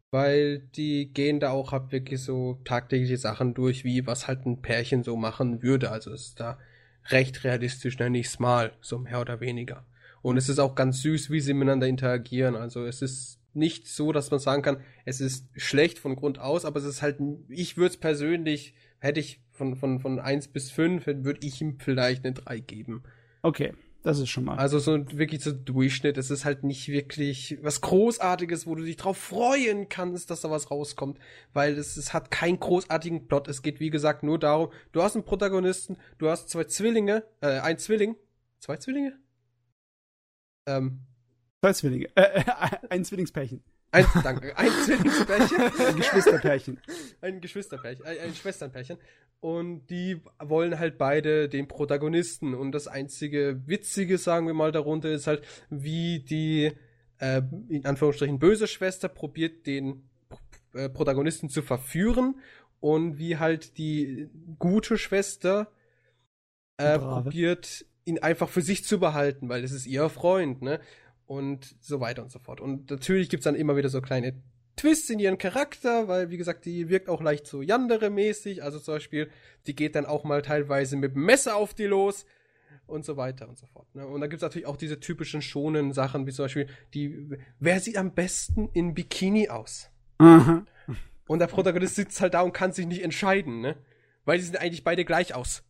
weil 0.09 0.59
die 0.75 1.13
gehen 1.13 1.39
da 1.39 1.51
auch 1.51 1.71
halt 1.71 1.91
wirklich 1.91 2.23
so 2.23 2.59
tagtägliche 2.65 3.17
Sachen 3.17 3.53
durch, 3.53 3.83
wie 3.83 4.07
was 4.07 4.27
halt 4.27 4.43
ein 4.47 4.61
Pärchen 4.63 5.03
so 5.03 5.15
machen 5.15 5.61
würde. 5.61 5.91
Also 5.91 6.11
es 6.11 6.29
ist 6.29 6.39
da 6.39 6.57
recht 7.09 7.43
realistisch, 7.43 7.99
nenne 7.99 8.17
ich 8.17 8.25
es 8.27 8.39
mal, 8.39 8.71
so 8.81 8.97
mehr 8.97 9.21
oder 9.21 9.39
weniger. 9.39 9.85
Und 10.21 10.37
es 10.37 10.49
ist 10.49 10.59
auch 10.59 10.75
ganz 10.75 11.01
süß, 11.01 11.29
wie 11.29 11.39
sie 11.39 11.53
miteinander 11.53 11.87
interagieren. 11.87 12.55
Also 12.55 12.85
es 12.85 13.01
ist 13.01 13.39
nicht 13.53 13.87
so, 13.87 14.11
dass 14.11 14.31
man 14.31 14.39
sagen 14.39 14.61
kann, 14.61 14.81
es 15.05 15.21
ist 15.21 15.47
schlecht 15.55 15.99
von 15.99 16.15
Grund 16.15 16.39
aus, 16.39 16.65
aber 16.65 16.79
es 16.79 16.85
ist 16.85 17.01
halt, 17.01 17.19
ich 17.47 17.77
würde 17.77 17.93
es 17.93 17.97
persönlich, 17.97 18.73
hätte 18.99 19.19
ich 19.19 19.41
von, 19.51 19.75
von, 19.75 19.99
von 19.99 20.19
1 20.19 20.49
bis 20.49 20.71
5, 20.71 21.05
würde 21.07 21.45
ich 21.45 21.61
ihm 21.61 21.79
vielleicht 21.79 22.25
eine 22.25 22.33
3 22.33 22.59
geben. 22.59 23.03
Okay, 23.41 23.73
das 24.01 24.19
ist 24.19 24.29
schon 24.29 24.45
mal. 24.45 24.57
Also 24.57 24.79
so 24.79 24.97
wirklich 25.11 25.43
so 25.43 25.51
Durchschnitt. 25.51 26.17
Es 26.17 26.31
ist 26.31 26.45
halt 26.45 26.63
nicht 26.63 26.87
wirklich 26.87 27.57
was 27.61 27.81
Großartiges, 27.81 28.65
wo 28.65 28.75
du 28.75 28.83
dich 28.83 28.95
drauf 28.95 29.17
freuen 29.17 29.89
kannst, 29.89 30.29
dass 30.29 30.41
da 30.41 30.49
was 30.49 30.71
rauskommt. 30.71 31.19
Weil 31.51 31.73
es, 31.77 31.97
es 31.97 32.13
hat 32.13 32.31
keinen 32.31 32.59
großartigen 32.59 33.27
Plot. 33.27 33.49
Es 33.49 33.61
geht, 33.61 33.81
wie 33.81 33.89
gesagt, 33.89 34.23
nur 34.23 34.39
darum, 34.39 34.69
du 34.93 35.03
hast 35.03 35.15
einen 35.15 35.25
Protagonisten, 35.25 35.97
du 36.17 36.29
hast 36.29 36.49
zwei 36.49 36.63
Zwillinge, 36.63 37.23
äh, 37.41 37.59
ein 37.59 37.77
Zwilling. 37.77 38.15
Zwei 38.59 38.77
Zwillinge? 38.77 39.17
Ähm, 40.65 41.01
Zwei 41.61 41.73
Zwillinge. 41.73 42.07
Äh, 42.15 42.41
äh, 42.41 42.43
ein 42.89 43.03
Zwillingspärchen. 43.03 43.61
ein, 43.91 44.05
danke, 44.23 44.57
ein 44.57 44.71
Zwillingspärchen. 44.85 45.57
Ein 45.87 45.95
Geschwisterpärchen. 45.97 46.79
ein 47.21 47.41
Geschwisterpärchen, 47.41 48.05
ein, 48.05 48.19
ein 48.19 48.35
Schwesternpärchen. 48.35 48.97
Und 49.41 49.87
die 49.87 50.21
wollen 50.39 50.79
halt 50.79 50.97
beide 50.97 51.49
den 51.49 51.67
Protagonisten. 51.67 52.53
Und 52.53 52.71
das 52.71 52.87
einzige 52.87 53.61
Witzige, 53.65 54.17
sagen 54.17 54.47
wir 54.47 54.53
mal, 54.53 54.71
darunter 54.71 55.09
ist 55.09 55.27
halt, 55.27 55.43
wie 55.69 56.19
die, 56.19 56.71
äh, 57.19 57.41
in 57.69 57.85
Anführungsstrichen, 57.85 58.39
böse 58.39 58.67
Schwester 58.67 59.07
probiert, 59.07 59.65
den 59.65 60.09
äh, 60.73 60.89
Protagonisten 60.89 61.49
zu 61.49 61.61
verführen. 61.61 62.39
Und 62.79 63.17
wie 63.17 63.37
halt 63.37 63.77
die 63.77 64.29
gute 64.57 64.97
Schwester 64.97 65.71
äh, 66.77 66.97
probiert, 66.97 67.85
ihn 68.09 68.19
einfach 68.19 68.49
für 68.49 68.61
sich 68.61 68.83
zu 68.83 68.99
behalten, 68.99 69.47
weil 69.49 69.63
es 69.63 69.71
ist 69.71 69.85
ihr 69.85 70.09
Freund, 70.09 70.61
ne? 70.61 70.79
Und 71.25 71.75
so 71.79 71.99
weiter 71.99 72.23
und 72.23 72.31
so 72.31 72.39
fort. 72.39 72.59
Und 72.59 72.89
natürlich 72.89 73.29
gibt's 73.29 73.43
dann 73.43 73.55
immer 73.55 73.75
wieder 73.75 73.89
so 73.89 74.01
kleine 74.01 74.41
Twists 74.75 75.09
in 75.09 75.19
ihren 75.19 75.37
Charakter, 75.37 76.07
weil, 76.07 76.31
wie 76.31 76.37
gesagt, 76.37 76.65
die 76.65 76.89
wirkt 76.89 77.07
auch 77.07 77.21
leicht 77.21 77.45
so 77.45 77.61
Yandere-mäßig. 77.61 78.63
Also 78.63 78.79
zum 78.79 78.95
Beispiel, 78.95 79.29
die 79.67 79.75
geht 79.75 79.95
dann 79.95 80.05
auch 80.05 80.23
mal 80.23 80.41
teilweise 80.41 80.95
mit 80.95 81.15
dem 81.15 81.25
Messer 81.25 81.55
auf 81.55 81.73
die 81.73 81.85
los 81.85 82.25
und 82.87 83.05
so 83.05 83.17
weiter 83.17 83.47
und 83.47 83.57
so 83.57 83.67
fort. 83.67 83.93
Ne? 83.93 84.07
Und 84.07 84.21
dann 84.21 84.29
gibt's 84.29 84.41
natürlich 84.41 84.65
auch 84.65 84.77
diese 84.77 84.99
typischen 84.99 85.41
schonen 85.41 85.93
Sachen, 85.93 86.25
wie 86.25 86.31
zum 86.31 86.45
Beispiel, 86.45 86.67
die, 86.93 87.29
wer 87.59 87.79
sieht 87.79 87.97
am 87.97 88.13
besten 88.15 88.69
in 88.73 88.93
Bikini 88.95 89.49
aus? 89.49 89.89
Aha. 90.17 90.65
Und 91.27 91.39
der 91.39 91.47
Protagonist 91.47 91.95
sitzt 91.95 92.21
halt 92.21 92.33
da 92.33 92.41
und 92.41 92.53
kann 92.53 92.71
sich 92.71 92.87
nicht 92.87 93.03
entscheiden, 93.03 93.61
ne? 93.61 93.75
Weil 94.25 94.39
die 94.39 94.45
sehen 94.45 94.57
eigentlich 94.57 94.83
beide 94.83 95.05
gleich 95.05 95.35
aus. 95.35 95.63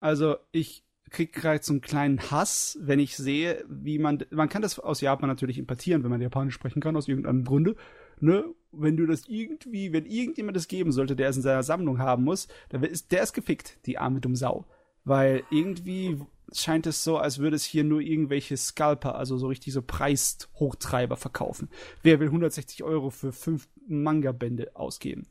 Also 0.00 0.36
ich 0.52 0.84
krieg 1.10 1.32
gerade 1.32 1.62
so 1.62 1.72
einen 1.72 1.80
kleinen 1.80 2.30
Hass, 2.30 2.78
wenn 2.80 2.98
ich 2.98 3.16
sehe, 3.16 3.64
wie 3.68 3.98
man, 3.98 4.24
man 4.30 4.48
kann 4.48 4.62
das 4.62 4.78
aus 4.78 5.00
Japan 5.00 5.28
natürlich 5.28 5.58
importieren, 5.58 6.02
wenn 6.02 6.10
man 6.10 6.20
Japanisch 6.20 6.54
sprechen 6.54 6.80
kann, 6.80 6.96
aus 6.96 7.08
irgendeinem 7.08 7.44
Grunde, 7.44 7.76
ne? 8.20 8.44
Wenn 8.72 8.96
du 8.96 9.06
das 9.06 9.26
irgendwie, 9.26 9.92
wenn 9.92 10.06
irgendjemand 10.06 10.56
das 10.56 10.68
geben 10.68 10.92
sollte, 10.92 11.16
der 11.16 11.28
es 11.28 11.36
in 11.36 11.42
seiner 11.42 11.64
Sammlung 11.64 11.98
haben 11.98 12.22
muss, 12.22 12.46
dann 12.68 12.84
ist, 12.84 13.10
der 13.10 13.22
ist 13.22 13.32
gefickt, 13.32 13.84
die 13.86 13.98
arme 13.98 14.20
dumme 14.20 14.36
Sau. 14.36 14.64
Weil 15.04 15.42
irgendwie 15.50 16.20
scheint 16.52 16.86
es 16.86 17.02
so, 17.02 17.16
als 17.16 17.38
würde 17.38 17.56
es 17.56 17.64
hier 17.64 17.82
nur 17.82 18.00
irgendwelche 18.00 18.56
Scalper, 18.56 19.16
also 19.16 19.38
so 19.38 19.48
richtig 19.48 19.72
so 19.72 19.82
Preishochtreiber 19.82 21.16
verkaufen. 21.16 21.68
Wer 22.02 22.20
will 22.20 22.28
160 22.28 22.84
Euro 22.84 23.10
für 23.10 23.32
fünf 23.32 23.68
Manga-Bände 23.88 24.76
ausgeben? 24.76 25.26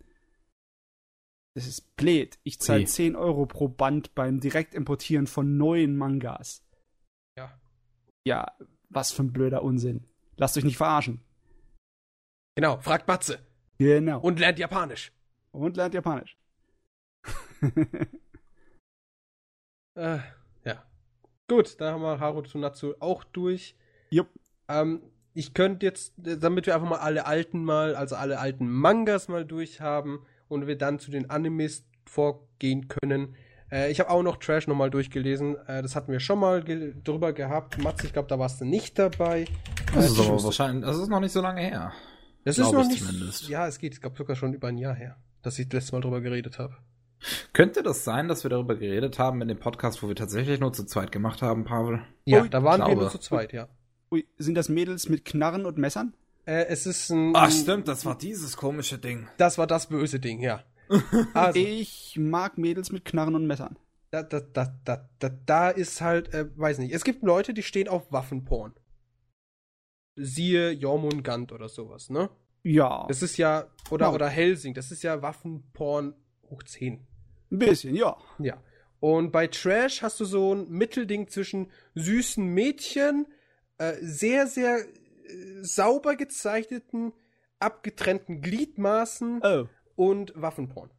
Das 1.59 1.67
ist 1.67 1.97
blöd. 1.97 2.39
Ich 2.43 2.61
zahle 2.61 2.79
Ui. 2.79 2.85
10 2.85 3.17
Euro 3.17 3.45
pro 3.45 3.67
Band 3.67 4.15
beim 4.15 4.39
Direktimportieren 4.39 5.27
von 5.27 5.57
neuen 5.57 5.97
Mangas. 5.97 6.65
Ja. 7.37 7.59
Ja, 8.23 8.55
was 8.87 9.11
für 9.11 9.23
ein 9.23 9.33
blöder 9.33 9.61
Unsinn. 9.61 10.05
Lasst 10.37 10.57
euch 10.57 10.63
nicht 10.63 10.77
verarschen. 10.77 11.19
Genau, 12.55 12.79
fragt 12.79 13.09
Matze. 13.09 13.45
Genau. 13.77 14.21
Und 14.21 14.39
lernt 14.39 14.57
Japanisch. 14.57 15.11
Und 15.51 15.75
lernt 15.75 15.93
Japanisch. 15.93 16.37
Äh, 19.95 20.19
ja. 20.63 20.85
Gut, 21.49 21.81
da 21.81 21.91
haben 21.91 22.03
wir 22.03 22.21
Haru 22.21 22.41
Tsunatsu 22.41 22.93
auch 23.01 23.25
durch. 23.25 23.75
Jupp. 24.11 24.29
Ähm, 24.69 25.01
ich 25.33 25.53
könnte 25.53 25.85
jetzt, 25.85 26.13
damit 26.15 26.67
wir 26.67 26.75
einfach 26.75 26.87
mal 26.87 26.99
alle 26.99 27.25
alten 27.25 27.65
mal, 27.65 27.95
also 27.95 28.15
alle 28.15 28.39
alten 28.39 28.69
Mangas 28.69 29.27
mal 29.27 29.43
durchhaben 29.43 30.25
und 30.49 30.67
wir 30.67 30.77
dann 30.77 30.99
zu 30.99 31.11
den 31.11 31.29
Animes 31.29 31.85
vorgehen 32.05 32.87
können. 32.89 33.35
Äh, 33.71 33.91
ich 33.91 33.99
habe 33.99 34.09
auch 34.09 34.23
noch 34.23 34.37
Trash 34.37 34.67
nochmal 34.67 34.89
durchgelesen. 34.89 35.55
Äh, 35.67 35.81
das 35.81 35.95
hatten 35.95 36.11
wir 36.11 36.19
schon 36.19 36.39
mal 36.39 36.63
ge 36.63 36.93
drüber 37.03 37.31
gehabt. 37.33 37.77
Matze, 37.81 38.07
ich 38.07 38.13
glaube, 38.13 38.27
da 38.27 38.37
warst 38.39 38.59
du 38.59 38.65
nicht 38.65 38.99
dabei. 38.99 39.45
Das 39.93 40.05
Äh, 40.05 40.07
ist 40.07 40.19
aber 40.19 40.43
wahrscheinlich, 40.43 40.83
das 40.85 40.97
ist 40.97 41.07
noch 41.07 41.19
nicht 41.19 41.31
so 41.31 41.41
lange 41.41 41.61
her. 41.61 41.93
das 42.43 42.57
ist 42.57 42.71
noch 42.71 42.81
ich 42.81 42.87
nicht. 42.89 43.05
zumindest. 43.05 43.47
Ja, 43.47 43.67
es 43.67 43.79
geht. 43.79 43.93
Ich 43.93 44.01
glaube 44.01 44.17
sogar 44.17 44.35
schon 44.35 44.53
über 44.53 44.67
ein 44.67 44.77
Jahr 44.77 44.95
her, 44.95 45.17
dass 45.43 45.57
ich 45.59 45.69
das 45.69 45.81
letzte 45.83 45.95
Mal 45.95 46.01
drüber 46.01 46.21
geredet 46.21 46.57
habe. 46.59 46.75
Könnte 47.53 47.83
das 47.83 48.05
sein, 48.05 48.27
dass 48.29 48.43
wir 48.43 48.49
darüber 48.49 48.75
geredet 48.75 49.19
haben 49.19 49.41
in 49.41 49.49
dem 49.49 49.59
Podcast, 49.59 50.01
wo 50.01 50.07
wir 50.07 50.15
tatsächlich 50.15 50.59
nur 50.61 50.71
zu 50.71 50.85
zweit 50.85 51.11
gemacht 51.11 51.41
haben, 51.41 51.65
Pavel? 51.65 52.01
Ja, 52.25 52.41
Ui, 52.43 52.49
da 52.49 52.63
waren 52.63 52.87
wir 52.87 52.95
nur 52.95 53.09
zu 53.09 53.17
zweit, 53.19 53.51
ja. 53.51 53.67
Ui, 54.11 54.25
sind 54.37 54.55
das 54.55 54.69
Mädels 54.69 55.09
mit 55.09 55.25
Knarren 55.25 55.65
und 55.65 55.77
Messern? 55.77 56.13
Äh, 56.49 56.65
es 56.69 56.85
ist 56.87 57.09
ein. 57.11 57.33
Ach 57.35 57.51
stimmt, 57.51 57.87
das 57.87 58.05
war 58.05 58.17
dieses 58.17 58.57
komische 58.57 58.97
Ding. 58.97 59.27
Das 59.37 59.57
war 59.59 59.67
das 59.67 59.87
böse 59.87 60.19
Ding, 60.19 60.39
ja. 60.41 60.63
Also, 61.35 61.59
Ich 61.59 62.15
mag 62.17 62.57
Mädels 62.57 62.91
mit 62.91 63.05
Knarren 63.05 63.35
und 63.35 63.45
Messern. 63.45 63.77
da, 64.09 64.23
da, 64.23 64.39
da, 64.39 64.73
da, 64.83 65.09
da, 65.19 65.29
da 65.29 65.69
ist 65.69 66.01
halt, 66.01 66.33
äh, 66.33 66.47
weiß 66.57 66.79
nicht, 66.79 66.93
es 66.93 67.03
gibt 67.03 67.21
Leute, 67.23 67.53
die 67.53 67.61
stehen 67.61 67.87
auf 67.87 68.11
Waffenporn. 68.11 68.73
Siehe 70.15 70.71
Jormungand 70.71 71.51
oder 71.51 71.69
sowas, 71.69 72.09
ne? 72.09 72.29
Ja, 72.63 73.05
Das 73.07 73.21
ist 73.21 73.37
ja, 73.37 73.67
oder, 73.89 74.07
Ja. 74.07 74.13
oder 74.13 74.27
Helsing, 74.27 74.73
das 74.73 74.91
ist 74.91 75.03
ja 75.03 75.21
Waffenporn 75.21 76.13
hoch 76.49 76.63
10. 76.63 77.05
ein 77.51 77.59
bisschen, 77.59 77.95
ja. 77.95 78.17
Ja. 78.39 78.61
Und 78.99 79.31
bei 79.31 79.47
Trash 79.47 80.01
hast 80.01 80.19
du 80.19 80.25
so 80.25 80.53
ein 80.53 80.69
Mittelding 80.69 81.27
zwischen 81.29 81.71
süßen 81.95 82.43
Mädchen, 82.45 83.27
äh, 83.77 83.93
sehr, 84.01 84.45
sehr 84.47 84.83
sauber 85.61 86.15
gezeichneten, 86.15 87.13
abgetrennten 87.59 88.41
Gliedmaßen 88.41 89.41
Oh. 89.43 89.67
und 89.95 90.33
Waffenporn. 90.35 90.89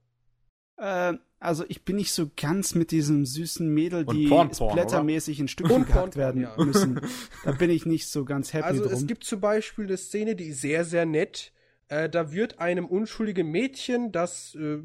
Äh, 0.77 1.15
also 1.39 1.65
ich 1.69 1.85
bin 1.85 1.97
nicht 1.97 2.13
so 2.13 2.31
ganz 2.37 2.75
mit 2.75 2.91
diesem 2.91 3.25
süßen 3.25 3.67
Mädel, 3.73 4.05
Und 4.05 4.15
die 4.15 4.27
splattermäßig 4.27 5.41
in 5.41 5.49
Stückchen 5.49 5.87
gehackt 5.87 6.17
werden 6.17 6.43
ja. 6.43 6.55
müssen. 6.59 7.01
Da 7.45 7.53
bin 7.53 7.71
ich 7.71 7.87
nicht 7.87 8.09
so 8.09 8.25
ganz 8.27 8.53
happy 8.53 8.65
Also 8.67 8.85
drum. 8.85 8.93
es 8.93 9.07
gibt 9.07 9.25
zum 9.25 9.41
Beispiel 9.41 9.87
eine 9.87 9.97
Szene, 9.97 10.37
die 10.37 10.49
ist 10.49 10.61
sehr, 10.61 10.85
sehr 10.85 11.07
nett. 11.07 11.53
Äh, 11.89 12.11
da 12.11 12.31
wird 12.33 12.59
einem 12.59 12.85
unschuldigen 12.85 13.51
Mädchen, 13.51 14.13
das 14.13 14.55
äh, 14.55 14.79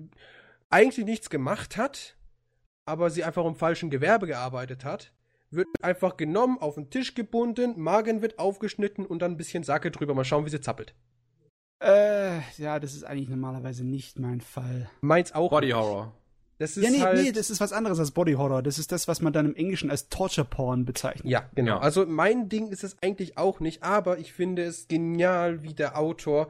eigentlich 0.70 1.06
nichts 1.06 1.30
gemacht 1.30 1.76
hat, 1.76 2.16
aber 2.86 3.10
sie 3.10 3.24
einfach 3.26 3.46
im 3.46 3.56
falschen 3.56 3.90
Gewerbe 3.90 4.26
gearbeitet 4.28 4.86
hat, 4.86 5.12
wird 5.56 5.68
einfach 5.82 6.18
genommen, 6.18 6.58
auf 6.60 6.76
den 6.76 6.90
Tisch 6.90 7.16
gebunden, 7.16 7.74
Magen 7.80 8.22
wird 8.22 8.40
aufgeschnitten 8.40 9.06
und 9.06 9.22
dann 9.22 9.32
ein 9.32 9.38
bisschen 9.38 9.64
Sake 9.64 9.92
drüber. 9.92 10.14
Mal 10.14 10.26
schauen, 10.26 10.46
wie 10.46 10.50
sie 10.50 10.62
zappelt. 10.62 10.94
äh, 11.82 12.40
ja, 12.58 12.80
das 12.80 12.94
ist 12.96 13.04
eigentlich 13.04 13.30
normalerweise 13.30 13.84
nicht 13.86 14.18
mein 14.20 14.42
Fall. 14.42 14.90
Meins 15.02 15.34
auch. 15.34 15.50
Body 15.50 15.72
Horror. 15.72 16.14
Das 16.58 16.78
ist 16.78 16.86
Ja, 16.86 16.90
nee, 16.90 17.02
halt, 17.02 17.22
nee, 17.22 17.32
das 17.34 17.50
ist 17.50 17.60
was 17.60 17.74
anderes 17.74 18.00
als 18.00 18.12
Body 18.12 18.34
Horror. 18.34 18.64
Das 18.64 18.80
ist 18.80 18.92
das, 18.94 19.10
was 19.10 19.22
man 19.22 19.34
dann 19.34 19.46
im 19.46 19.56
Englischen 19.56 19.92
als 19.92 20.08
Torture 20.08 20.48
Porn 20.48 20.86
bezeichnet. 20.86 21.26
Ja, 21.26 21.50
genau. 21.54 21.76
Ja. 21.76 21.80
Also 21.80 22.06
mein 22.06 22.48
Ding 22.48 22.70
ist 22.70 22.86
es 22.86 22.96
eigentlich 23.02 23.38
auch 23.38 23.60
nicht, 23.60 23.84
aber 23.84 24.20
ich 24.20 24.32
finde 24.32 24.64
es 24.64 24.88
genial, 24.88 25.64
wie 25.64 25.74
der 25.74 25.98
Autor 26.00 26.50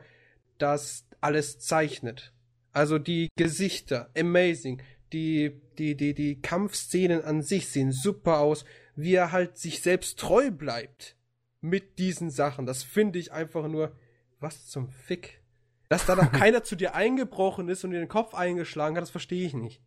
das 0.60 1.06
alles 1.22 1.58
zeichnet. 1.60 2.34
Also 2.72 3.00
die 3.00 3.30
Gesichter, 3.36 4.10
amazing. 4.15 4.82
Die, 5.12 5.60
die, 5.80 5.96
die, 5.96 6.13
die 6.13 6.39
Kampfszenen 6.41 7.24
an 7.24 7.41
sich 7.41 7.70
sehen 7.70 7.91
super 7.91 8.39
aus. 8.39 8.63
Wie 8.96 9.14
er 9.14 9.32
halt 9.32 9.58
sich 9.58 9.82
selbst 9.82 10.20
treu 10.20 10.52
bleibt 10.52 11.16
mit 11.62 12.00
diesen 12.00 12.30
Sachen. 12.30 12.66
Das 12.66 12.84
finde 12.84 13.20
ich 13.20 13.32
einfach 13.32 13.68
nur, 13.68 13.96
was 14.40 14.68
zum 14.68 14.90
Fick. 14.90 15.42
Dass 15.90 16.06
da 16.06 16.16
noch 16.16 16.32
keiner 16.32 16.64
zu 16.64 16.76
dir 16.76 16.96
eingebrochen 16.96 17.70
ist 17.70 17.84
und 17.84 17.92
dir 17.92 18.00
den 18.00 18.08
Kopf 18.08 18.34
eingeschlagen 18.34 18.96
hat, 18.96 19.04
das 19.04 19.10
verstehe 19.10 19.46
ich 19.46 19.54
nicht. 19.54 19.82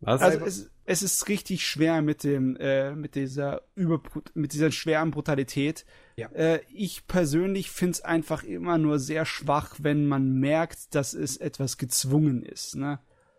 Was? 0.00 0.20
Also 0.20 0.44
es, 0.44 0.70
es 0.84 1.02
ist 1.02 1.28
richtig 1.28 1.66
schwer 1.66 2.02
mit 2.02 2.24
dem, 2.24 2.56
äh, 2.56 2.94
mit 2.94 3.14
dieser 3.14 3.62
über, 3.74 4.02
mit 4.34 4.52
dieser 4.52 4.70
schweren 4.70 5.10
Brutalität. 5.12 5.86
Ja. 6.16 6.28
Äh, 6.32 6.60
ich 6.68 7.06
persönlich 7.06 7.70
find's 7.70 8.02
einfach 8.02 8.42
immer 8.42 8.76
nur 8.76 8.98
sehr 8.98 9.24
schwach, 9.24 9.76
wenn 9.80 10.06
man 10.06 10.34
merkt, 10.34 10.94
dass 10.94 11.14
es 11.14 11.38
etwas 11.38 11.78
gezwungen 11.78 12.42
ist. 12.42 12.76
Ne? 12.76 12.98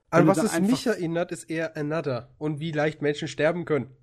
Wenn 0.10 0.26
du 0.26 0.28
was 0.28 0.38
es 0.38 0.60
mich 0.60 0.88
erinnert, 0.88 1.32
ist 1.32 1.44
eher 1.50 1.78
Another 1.78 2.34
und 2.38 2.60
wie 2.60 2.72
leicht 2.72 3.02
Menschen 3.02 3.28
sterben 3.28 3.66
können. 3.66 3.96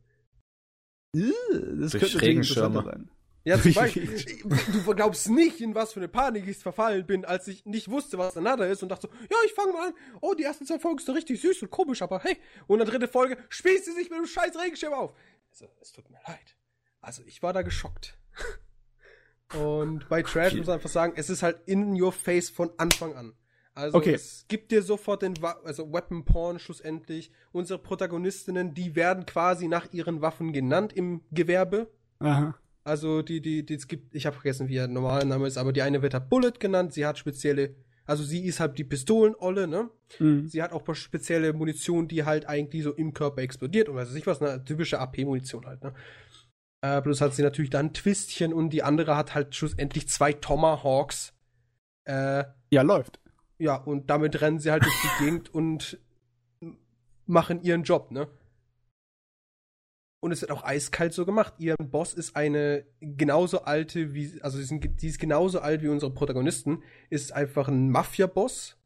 Das 1.13 1.93
Durch 1.93 2.13
könnte 2.13 2.27
interessanter 2.27 2.85
sein. 2.85 3.11
Ja, 3.45 3.61
zum 3.61 3.75
Beispiel. 3.75 4.09
du 4.45 4.95
glaubst 4.95 5.29
nicht, 5.29 5.61
in 5.61 5.75
was 5.75 5.93
für 5.93 6.01
eine 6.01 6.09
Panik 6.09 6.47
ich 6.47 6.59
verfallen 6.59 7.07
bin, 7.07 7.25
als 7.25 7.49
ich 7.49 7.67
nicht 7.67 7.91
wusste, 7.91 8.19
was 8.19 8.37
Another 8.37 8.69
ist 8.69 8.83
und 8.83 8.89
dachte 8.89 9.09
so, 9.09 9.17
ja, 9.31 9.37
ich 9.45 9.53
fange 9.53 9.73
mal 9.73 9.89
an. 9.89 9.95
Oh, 10.21 10.35
die 10.35 10.45
ersten 10.45 10.65
zwei 10.65 10.79
Folgen 10.79 10.99
sind 10.99 11.15
richtig 11.15 11.41
süß 11.41 11.63
und 11.63 11.71
komisch, 11.71 12.03
aber 12.03 12.21
hey. 12.21 12.37
Und 12.67 12.81
in 12.81 12.87
der 12.87 12.95
dritten 12.99 13.13
Folge 13.13 13.37
spießt 13.49 13.85
sie 13.85 13.93
sich 13.93 14.11
mit 14.11 14.19
einem 14.19 14.27
scheiß 14.27 14.57
Regenschirm 14.57 14.93
auf. 14.93 15.13
Also, 15.51 15.67
es 15.81 15.93
tut 15.93 16.09
mir 16.09 16.21
leid. 16.27 16.57
Also, 17.01 17.23
ich 17.27 17.43
war 17.43 17.53
da 17.53 17.63
geschockt. 17.63 18.17
Und 19.55 20.09
bei 20.09 20.23
Trash 20.23 20.55
muss 20.55 20.67
man 20.67 20.77
einfach 20.77 20.89
sagen, 20.89 21.13
es 21.17 21.29
ist 21.29 21.43
halt 21.43 21.59
in 21.67 22.01
your 22.01 22.13
face 22.13 22.49
von 22.49 22.71
Anfang 22.79 23.15
an. 23.15 23.35
Also 23.75 23.99
Okay. 23.99 24.13
es 24.15 24.45
gibt 24.49 24.71
dir 24.71 24.83
sofort 24.83 25.23
den 25.23 25.41
Wa 25.41 25.57
also 25.65 25.91
Weapon 25.93 26.25
Porn 26.25 26.59
schlussendlich. 26.59 27.31
Unsere 27.53 27.79
Protagonistinnen, 27.79 28.75
die 28.75 28.95
werden 28.97 29.25
quasi 29.25 29.67
nach 29.69 29.93
ihren 29.93 30.21
Waffen 30.21 30.53
genannt 30.53 30.93
im 30.93 31.23
Gewerbe. 31.31 31.91
Aha. 32.19 32.55
Also 32.85 33.23
die, 33.23 33.41
die, 33.41 33.65
die 33.65 33.75
es 33.75 33.87
gibt, 33.89 34.15
ich 34.15 34.27
habe 34.27 34.35
vergessen, 34.35 34.69
wie 34.69 34.75
ihr 34.75 34.89
normaler 34.89 35.25
Name 35.25 35.47
ist, 35.47 35.57
aber 35.57 35.73
die 35.73 35.83
eine 35.83 36.03
wird 36.03 36.15
halt 36.15 36.29
Bullet 36.29 36.53
genannt, 36.59 36.93
sie 36.93 37.07
hat 37.07 37.17
spezielle, 37.17 37.77
also 38.05 38.25
sie 38.25 38.45
ist 38.45 38.59
halt 38.59 38.77
die 38.77 38.85
Pistolenolle, 38.85 39.69
ne? 39.69 39.89
Mhm. 40.19 40.49
Sie 40.49 40.61
hat 40.61 40.73
auch 40.73 40.83
spezielle 40.95 41.53
Munition, 41.53 42.09
die 42.09 42.25
halt 42.25 42.47
eigentlich 42.49 42.83
so 42.83 42.93
im 42.93 43.15
Körper 43.15 43.41
explodiert 43.43 43.89
und 43.89 43.95
weiß 43.95 44.09
ich 44.09 44.15
nicht 44.17 44.27
was, 44.27 44.43
eine 44.43 44.65
typische 44.65 44.99
AP-Munition 44.99 45.65
halt, 45.65 45.83
ne? 45.85 45.95
Äh, 46.85 47.01
bloß 47.01 47.21
hat 47.21 47.35
sie 47.35 47.43
natürlich 47.43 47.71
dann 47.71 47.95
Twistchen 47.95 48.53
und 48.53 48.71
die 48.71 48.83
andere 48.83 49.17
hat 49.17 49.35
halt 49.37 49.55
schlussendlich 49.55 50.09
zwei 50.09 50.33
Tomahawks. 50.33 51.33
Äh, 52.05 52.45
Ja, 52.73 52.83
läuft. 52.83 53.21
Ja, 53.63 53.77
und 53.77 54.11
damit 54.11 54.41
rennen 54.41 54.59
sie 54.59 54.73
halt 54.73 54.83
durch 54.83 55.03
die 55.03 55.25
Gegend 55.25 55.55
und 55.55 56.01
machen 57.27 57.63
ihren 57.63 57.85
Job, 57.85 58.11
ne? 58.11 58.27
Und 60.21 60.33
es 60.33 60.41
wird 60.41 60.51
auch 60.51 60.65
eiskalt 60.65 61.13
so 61.13 61.25
gemacht. 61.25 61.55
Ihr 61.59 61.77
Boss 61.77 62.13
ist 62.13 62.35
eine 62.35 62.85
genauso 63.01 63.63
alte 63.63 64.15
wie, 64.15 64.43
also 64.43 64.59
sie, 64.59 64.65
sind, 64.65 65.01
die 65.01 65.07
ist 65.07 65.21
genauso 65.21 65.61
alt 65.61 65.81
wie 65.83 65.89
unsere 65.89 66.13
Protagonisten, 66.13 66.83
ist 67.09 67.33
einfach 67.33 67.69
ein 67.69 67.89
Mafia-Boss, 67.91 68.77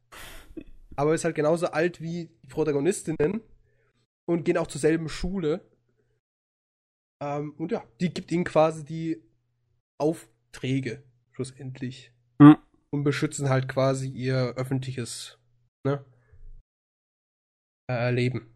aber 0.94 1.14
ist 1.14 1.24
halt 1.24 1.36
genauso 1.36 1.68
alt 1.68 2.02
wie 2.02 2.30
die 2.42 2.46
Protagonistinnen 2.46 3.40
und 4.26 4.44
gehen 4.44 4.58
auch 4.58 4.66
zur 4.66 4.80
selben 4.82 5.08
Schule. 5.08 5.62
Ähm, 7.22 7.54
und 7.56 7.72
ja, 7.72 7.82
die 8.00 8.12
gibt 8.12 8.30
ihnen 8.30 8.44
quasi 8.44 8.84
die 8.84 9.22
Aufträge, 9.96 11.02
schlussendlich. 11.32 12.12
Mhm. 12.38 12.58
Und 12.96 13.04
beschützen 13.04 13.48
halt 13.48 13.68
quasi 13.68 14.08
ihr 14.08 14.54
öffentliches 14.56 15.38
ne, 15.84 16.04
äh, 17.90 18.10
Leben. 18.10 18.52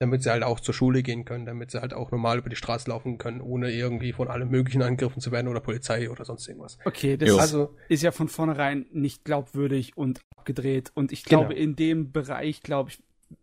Damit 0.00 0.24
sie 0.24 0.30
halt 0.30 0.42
auch 0.42 0.58
zur 0.58 0.74
Schule 0.74 1.02
gehen 1.04 1.24
können, 1.24 1.46
damit 1.46 1.70
sie 1.70 1.80
halt 1.80 1.94
auch 1.94 2.10
normal 2.10 2.38
über 2.38 2.50
die 2.50 2.56
Straße 2.56 2.90
laufen 2.90 3.18
können, 3.18 3.40
ohne 3.40 3.70
irgendwie 3.70 4.12
von 4.12 4.26
allem 4.28 4.48
möglichen 4.50 4.82
angegriffen 4.82 5.20
zu 5.20 5.30
werden 5.30 5.46
oder 5.46 5.60
Polizei 5.60 6.10
oder 6.10 6.24
sonst 6.24 6.48
irgendwas. 6.48 6.78
Okay, 6.84 7.16
das 7.16 7.28
Jo. 7.28 7.36
Also, 7.38 7.76
ist 7.88 8.02
ja 8.02 8.10
von 8.10 8.26
vornherein 8.28 8.86
nicht 8.92 9.24
glaubwürdig 9.24 9.96
und 9.96 10.20
abgedreht. 10.36 10.90
Und 10.94 11.12
ich 11.12 11.24
glaube, 11.24 11.50
Genau. 11.54 11.60
in 11.60 11.76
dem 11.76 12.10
Bereich, 12.10 12.62
glaube 12.62 12.90
ich, 12.90 13.00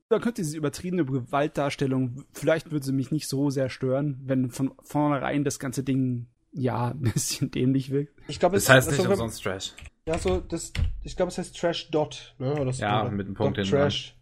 da 0.10 0.20
könnte 0.20 0.42
diese 0.42 0.58
übertriebene 0.58 1.06
Gewaltdarstellung, 1.06 2.26
vielleicht 2.34 2.72
würde 2.72 2.86
sie 2.86 2.92
mich 2.92 3.10
nicht 3.12 3.30
so 3.30 3.50
sehr 3.50 3.70
stören, 3.70 4.20
wenn 4.26 4.50
von 4.50 4.74
vornherein 4.84 5.46
das 5.46 5.60
ganze 5.60 5.84
Ding, 5.84 6.28
ja, 6.52 6.88
ein 6.92 7.00
bisschen 7.02 7.52
dämlich 7.52 7.92
wirkt. 7.92 8.14
ich 8.28 8.40
glaube, 8.40 8.56
Das 8.56 8.64
es 8.64 8.70
heißt 8.70 8.88
also, 8.90 8.98
nicht 9.02 9.06
wenn- 9.10 9.14
umsonst 9.14 9.44
Trash. 9.44 9.74
Ja, 10.06 10.18
so, 10.18 10.40
das, 10.40 10.74
ich 11.04 11.16
glaube, 11.16 11.32
es 11.32 11.38
heißt 11.38 11.56
Trash 11.56 11.92
Dot, 11.92 12.36
ne? 12.40 12.60
Oder 12.60 12.74
so, 12.74 12.82
Ja, 12.82 13.02
oder 13.04 13.12
mit 13.12 13.28
einem 13.28 13.36
Punkt 13.36 13.58
Dot 13.58 13.66
hinten. 13.66 13.80
Trash. 13.82 14.16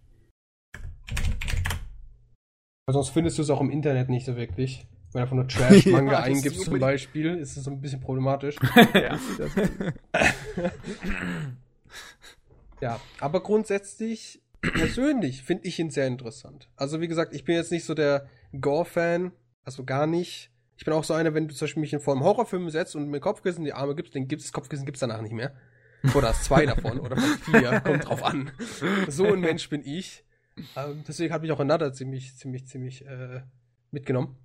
Weil 2.86 2.94
sonst 2.94 3.10
findest 3.10 3.38
du 3.38 3.42
es 3.42 3.50
auch 3.50 3.62
im 3.62 3.70
Internet 3.70 4.10
nicht 4.10 4.26
so 4.26 4.36
wirklich. 4.36 4.86
Wenn 5.13 5.20
du 5.20 5.24
einfach 5.24 5.36
nur 5.36 5.48
Trash-Manga 5.48 6.12
Ja, 6.12 6.18
das 6.20 6.26
eingibst 6.28 6.62
zum 6.66 6.80
Beispiel, 6.80 7.36
ist 7.38 7.56
es 7.56 7.63
so 7.63 7.72
ein 7.72 7.80
bisschen 7.82 8.02
problematisch. 8.02 8.56
ja, 8.94 9.18
das, 9.38 9.52
Ja, 12.82 13.00
aber 13.20 13.42
grundsätzlich, 13.42 14.42
persönlich 14.62 15.44
finde 15.44 15.68
ich 15.68 15.80
ihn 15.80 15.90
sehr 15.90 16.08
interessant. 16.08 16.70
Also 16.76 17.02
wie 17.02 17.08
gesagt, 17.08 17.34
ich 17.34 17.44
bin 17.44 17.56
jetzt 17.56 17.72
nicht 17.72 17.86
so 17.86 17.94
der 17.94 18.28
Gore-Fan, 18.60 19.32
also 19.63 19.84
gar 19.84 20.06
nicht. 20.08 20.52
Ich 20.78 20.86
bin 20.86 20.94
auch 20.94 21.04
so 21.04 21.13
einer, 21.13 21.34
wenn 21.34 21.48
du 21.48 21.56
zum 21.56 21.66
Beispiel 21.66 21.82
mich 21.82 21.94
in 21.94 22.00
vor 22.00 22.13
einem 22.13 22.24
Horrorfilm 22.24 22.70
setzt 22.70 22.96
und 22.96 23.10
mir 23.10 23.20
Kopfkissen 23.20 23.60
in 23.62 23.66
die 23.66 23.74
Arme 23.74 23.96
gibst, 23.96 24.16
dann 24.16 24.28
gibt's 24.28 24.46
das 24.46 24.54
Kopfkissen 24.54 24.86
gibt's 24.86 25.00
danach 25.00 25.22
nicht 25.22 25.34
mehr. 25.34 25.56
Oder 26.13 26.30
hast 26.30 26.46
zwei 26.46 26.66
davon 26.66 27.00
oder 27.00 27.18
vier, 27.18 27.82
kommt 27.86 28.08
drauf 28.08 28.24
an. 28.24 28.52
So 29.08 29.26
ein 29.26 29.40
Mensch 29.40 29.68
bin 29.70 29.84
ich. 29.84 30.24
Ähm, 30.76 31.04
deswegen 31.08 31.34
hat 31.34 31.42
mich 31.42 31.52
auch 31.52 31.60
Another 31.60 31.92
ziemlich, 31.94 32.36
ziemlich, 32.38 32.68
ziemlich 32.68 33.06
äh, 33.06 33.42
mitgenommen. 33.92 34.38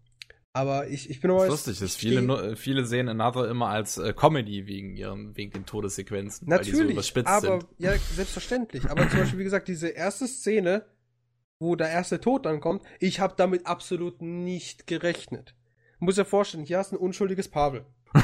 Aber 0.54 0.88
ich, 0.88 1.08
ich 1.08 1.20
bin 1.20 1.30
aber 1.30 1.46
Das 1.46 1.60
ist 1.60 1.66
lustig, 1.66 1.80
dass 1.80 1.96
viele, 1.96 2.20
nu- 2.22 2.56
viele 2.56 2.84
sehen 2.84 3.08
Another 3.08 3.48
immer 3.48 3.68
als 3.68 3.96
äh, 3.98 4.12
Comedy 4.14 4.66
wegen 4.66 4.96
ihren, 4.96 5.34
wegen 5.36 5.50
den 5.52 5.64
Todessequenzen. 5.66 6.48
weil 6.48 6.58
die 6.60 6.70
so 6.70 6.76
Natürlich, 6.78 6.92
überspitzt 6.94 7.28
aber 7.28 7.60
sind. 7.60 7.66
ja, 7.78 7.92
selbstverständlich. 8.14 8.90
Aber 8.90 9.08
zum 9.08 9.20
Beispiel, 9.20 9.38
wie 9.38 9.44
gesagt, 9.44 9.68
diese 9.68 9.88
erste 9.88 10.26
Szene, 10.28 10.84
wo 11.58 11.76
der 11.76 11.88
erste 11.90 12.20
Tod 12.20 12.44
dann 12.46 12.60
kommt, 12.60 12.82
ich 13.00 13.20
habe 13.20 13.34
damit 13.36 13.66
absolut 13.66 14.20
nicht 14.20 14.86
gerechnet. 14.86 15.54
Muss 16.02 16.16
dir 16.16 16.24
vorstellen, 16.24 16.64
hier 16.64 16.78
hast 16.78 16.90
du 16.92 16.96
ein 16.96 17.00
unschuldiges 17.00 17.48
Pavel. 17.48 17.84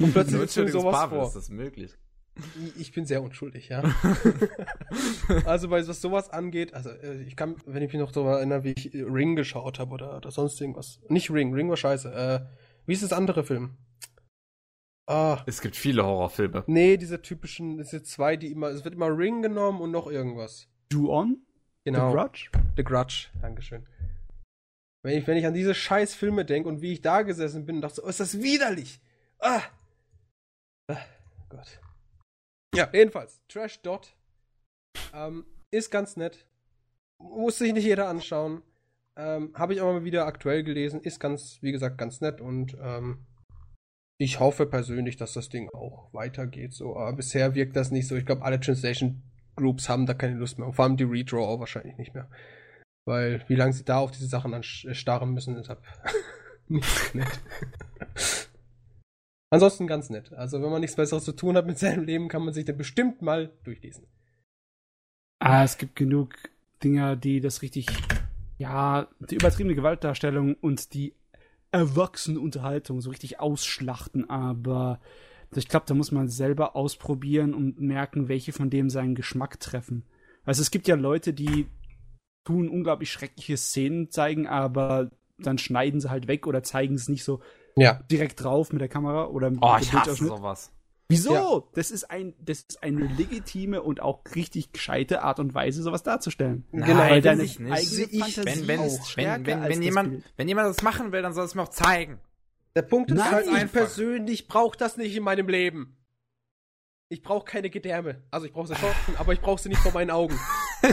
Und 0.00 0.12
plötzlich 0.12 0.40
ist 0.42 0.56
mir 0.56 0.68
sowas 0.68 0.94
Pavel, 0.94 1.18
vor. 1.18 1.26
ist 1.28 1.36
das 1.36 1.48
möglich? 1.50 1.94
Ich- 2.64 2.80
Ich 2.80 2.92
bin 2.92 3.06
sehr 3.06 3.22
unschuldig, 3.22 3.68
ja. 3.68 3.82
also, 5.46 5.70
weil 5.70 5.86
was 5.88 6.00
sowas 6.02 6.28
angeht, 6.30 6.74
also 6.74 6.90
äh, 6.90 7.22
ich 7.22 7.34
kann, 7.36 7.56
wenn 7.66 7.82
ich 7.82 7.92
mich 7.92 8.00
noch 8.00 8.12
daran 8.12 8.34
erinnere, 8.34 8.64
wie 8.64 8.72
ich 8.76 8.94
äh, 8.94 9.02
Ring 9.02 9.36
geschaut 9.36 9.78
habe 9.78 9.92
oder, 9.94 10.16
oder 10.16 10.30
sonst 10.30 10.60
irgendwas. 10.60 11.00
Nicht 11.08 11.30
Ring, 11.30 11.54
Ring 11.54 11.68
war 11.70 11.76
scheiße. 11.76 12.12
Äh, 12.12 12.40
wie 12.86 12.92
ist 12.92 13.02
das 13.02 13.12
andere 13.12 13.42
Film? 13.44 13.76
Ah, 15.06 15.42
Es 15.46 15.60
gibt 15.60 15.76
viele 15.76 16.04
Horrorfilme. 16.04 16.64
Nee, 16.66 16.96
diese 16.96 17.22
typischen, 17.22 17.78
diese 17.78 18.02
zwei, 18.02 18.36
die 18.36 18.50
immer, 18.50 18.68
es 18.68 18.84
wird 18.84 18.94
immer 18.94 19.16
Ring 19.16 19.40
genommen 19.42 19.80
und 19.80 19.90
noch 19.92 20.06
irgendwas. 20.08 20.68
Do 20.90 21.10
On? 21.10 21.38
Genau. 21.84 22.10
The 22.10 22.16
Grudge? 22.16 22.50
The 22.76 22.82
Grudge. 22.84 23.28
Dankeschön. 23.40 23.86
Wenn 25.06 25.18
ich, 25.18 25.26
wenn 25.28 25.36
ich 25.36 25.46
an 25.46 25.54
diese 25.54 25.72
scheiß 25.72 26.16
Filme 26.16 26.44
denke 26.44 26.68
und 26.68 26.82
wie 26.82 26.92
ich 26.92 27.00
da 27.00 27.22
gesessen 27.22 27.64
bin 27.64 27.76
und 27.76 27.82
dachte, 27.82 28.02
oh, 28.04 28.08
ist 28.08 28.18
das 28.18 28.42
widerlich. 28.42 28.98
Ah. 29.38 29.62
ah 30.90 30.98
Gott. 31.48 31.78
Ja, 32.74 32.90
jedenfalls, 32.92 33.40
Trash 33.46 33.80
Dot 33.82 34.16
ähm, 35.14 35.46
ist 35.70 35.92
ganz 35.92 36.16
nett. 36.16 36.44
Muss 37.22 37.58
sich 37.58 37.72
nicht 37.72 37.84
jeder 37.84 38.08
anschauen. 38.08 38.62
Ähm, 39.16 39.52
Habe 39.54 39.74
ich 39.74 39.80
aber 39.80 39.92
mal 39.92 40.04
wieder 40.04 40.26
aktuell 40.26 40.64
gelesen. 40.64 41.00
Ist 41.00 41.20
ganz, 41.20 41.58
wie 41.62 41.70
gesagt, 41.70 41.98
ganz 41.98 42.20
nett 42.20 42.40
und 42.40 42.76
ähm, 42.82 43.24
ich 44.18 44.40
hoffe 44.40 44.66
persönlich, 44.66 45.16
dass 45.16 45.34
das 45.34 45.48
Ding 45.48 45.70
auch 45.72 46.12
weitergeht. 46.14 46.72
So, 46.72 46.96
aber 46.96 47.12
bisher 47.12 47.54
wirkt 47.54 47.76
das 47.76 47.92
nicht 47.92 48.08
so. 48.08 48.16
Ich 48.16 48.26
glaube, 48.26 48.44
alle 48.44 48.58
Translation 48.58 49.22
Groups 49.54 49.88
haben 49.88 50.06
da 50.06 50.14
keine 50.14 50.34
Lust 50.34 50.58
mehr. 50.58 50.66
Und 50.66 50.74
vor 50.74 50.84
allem 50.84 50.96
die 50.96 51.04
Redraw 51.04 51.46
auch 51.46 51.60
wahrscheinlich 51.60 51.96
nicht 51.96 52.12
mehr. 52.12 52.28
Weil, 53.06 53.44
wie 53.48 53.54
lange 53.54 53.72
sie 53.72 53.84
da 53.84 53.98
auf 53.98 54.10
diese 54.10 54.26
Sachen 54.26 54.52
sch- 54.56 54.92
starren 54.94 55.32
müssen, 55.32 55.56
ist 55.56 55.70
ab 55.70 55.82
nett. 56.68 57.40
Ansonsten 59.50 59.86
ganz 59.86 60.10
nett. 60.10 60.32
Also, 60.32 60.60
wenn 60.60 60.70
man 60.70 60.80
nichts 60.80 60.96
Besseres 60.96 61.24
zu 61.24 61.32
tun 61.32 61.56
hat 61.56 61.66
mit 61.66 61.78
seinem 61.78 62.04
Leben, 62.04 62.28
kann 62.28 62.44
man 62.44 62.52
sich 62.52 62.64
dann 62.64 62.76
bestimmt 62.76 63.22
mal 63.22 63.52
durchlesen. 63.64 64.06
Ah, 65.38 65.62
es 65.62 65.78
gibt 65.78 65.94
genug 65.96 66.34
Dinger, 66.82 67.14
die 67.14 67.40
das 67.40 67.62
richtig, 67.62 67.86
ja, 68.58 69.08
die 69.30 69.36
übertriebene 69.36 69.76
Gewaltdarstellung 69.76 70.54
und 70.54 70.92
die 70.94 71.14
erwachsene 71.70 72.40
Unterhaltung 72.40 73.00
so 73.00 73.10
richtig 73.10 73.38
ausschlachten, 73.38 74.28
aber 74.30 75.00
ich 75.54 75.68
glaube, 75.68 75.86
da 75.86 75.94
muss 75.94 76.10
man 76.10 76.28
selber 76.28 76.74
ausprobieren 76.74 77.54
und 77.54 77.80
merken, 77.80 78.28
welche 78.28 78.52
von 78.52 78.68
dem 78.70 78.90
seinen 78.90 79.14
Geschmack 79.14 79.60
treffen. 79.60 80.04
Also 80.44 80.62
es 80.62 80.70
gibt 80.70 80.88
ja 80.88 80.96
Leute, 80.96 81.32
die 81.32 81.66
tun 82.46 82.70
unglaublich 82.70 83.10
schreckliche 83.12 83.58
Szenen 83.58 84.10
zeigen, 84.10 84.46
aber 84.46 85.10
dann 85.38 85.58
schneiden 85.58 86.00
sie 86.00 86.08
halt 86.08 86.28
weg 86.28 86.46
oder 86.46 86.62
zeigen 86.62 86.94
es 86.94 87.08
nicht 87.10 87.24
so 87.24 87.40
Ja. 87.76 88.00
direkt 88.10 88.42
drauf 88.42 88.72
mit 88.72 88.80
der 88.80 88.88
Kamera 88.88 89.26
oder 89.26 89.50
mit 89.50 89.58
Oh, 89.60 89.76
ich 89.78 89.92
hasse 89.92 90.14
sowas. 90.14 90.72
Wieso? 91.08 91.34
Ja. 91.34 91.62
Das 91.74 91.90
ist 91.92 92.10
ein, 92.10 92.34
das 92.40 92.60
ist 92.62 92.82
eine 92.82 93.06
legitime 93.06 93.80
und 93.82 94.00
auch 94.00 94.22
richtig 94.34 94.72
gescheite 94.72 95.22
Art 95.22 95.38
und 95.38 95.54
Weise, 95.54 95.82
sowas 95.82 96.02
darzustellen. 96.02 96.64
Genau, 96.72 96.96
Weil 96.98 97.20
deine 97.20 97.44
ich 97.44 97.60
nicht. 97.60 97.92
ich- 97.92 98.18
Fantasie 98.18 98.66
Wenn, 98.66 98.66
wenn, 98.66 98.80
wenn, 98.80 99.46
wenn, 99.46 99.62
wenn, 99.62 99.68
das 99.70 99.78
jemand, 99.84 100.24
wenn 100.36 100.48
jemand 100.48 100.68
das 100.68 100.82
machen 100.82 101.12
will, 101.12 101.22
dann 101.22 101.32
soll 101.32 101.44
es 101.44 101.54
mir 101.54 101.62
auch 101.62 101.68
zeigen. 101.68 102.18
Der 102.74 102.82
Punkt 102.82 103.10
ist 103.10 103.18
Nein, 103.18 103.30
halt, 103.30 103.46
ich 103.46 103.52
einfach. 103.52 103.72
persönlich 103.80 104.48
brauche 104.48 104.76
das 104.76 104.96
nicht 104.96 105.14
in 105.16 105.22
meinem 105.22 105.48
Leben. 105.48 105.96
Ich 107.08 107.22
brauche 107.22 107.44
keine 107.44 107.70
Gedärme. 107.70 108.22
Also, 108.32 108.46
ich 108.46 108.52
brauche 108.52 108.66
sie 108.66 108.74
schon, 108.74 108.90
aber 109.16 109.32
ich 109.32 109.40
brauche 109.40 109.62
sie 109.62 109.68
nicht 109.68 109.80
vor 109.80 109.92
meinen 109.92 110.10
Augen. 110.10 110.36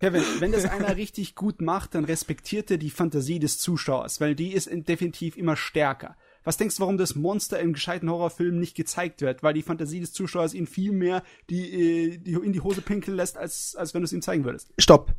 Kevin, 0.00 0.22
wenn 0.38 0.52
das 0.52 0.64
einer 0.64 0.96
richtig 0.96 1.34
gut 1.34 1.60
macht, 1.60 1.94
dann 1.94 2.06
respektiert 2.06 2.70
er 2.70 2.78
die 2.78 2.90
Fantasie 2.90 3.38
des 3.38 3.58
Zuschauers, 3.58 4.20
weil 4.20 4.34
die 4.34 4.52
ist 4.52 4.70
definitiv 4.72 5.36
immer 5.36 5.56
stärker. 5.56 6.16
Was 6.42 6.56
denkst 6.56 6.76
du, 6.76 6.80
warum 6.80 6.96
das 6.96 7.14
Monster 7.14 7.60
im 7.60 7.74
gescheiten 7.74 8.08
Horrorfilm 8.08 8.58
nicht 8.58 8.74
gezeigt 8.74 9.20
wird? 9.20 9.42
Weil 9.42 9.52
die 9.52 9.62
Fantasie 9.62 10.00
des 10.00 10.14
Zuschauers 10.14 10.54
ihn 10.54 10.66
viel 10.66 10.92
mehr 10.92 11.22
die, 11.50 12.14
äh, 12.14 12.18
die, 12.18 12.32
in 12.32 12.54
die 12.54 12.62
Hose 12.62 12.80
pinkeln 12.80 13.14
lässt, 13.14 13.36
als, 13.36 13.76
als 13.76 13.92
wenn 13.92 14.00
du 14.00 14.06
es 14.06 14.12
ihm 14.14 14.22
zeigen 14.22 14.44
würdest. 14.44 14.72
Stopp. 14.78 15.14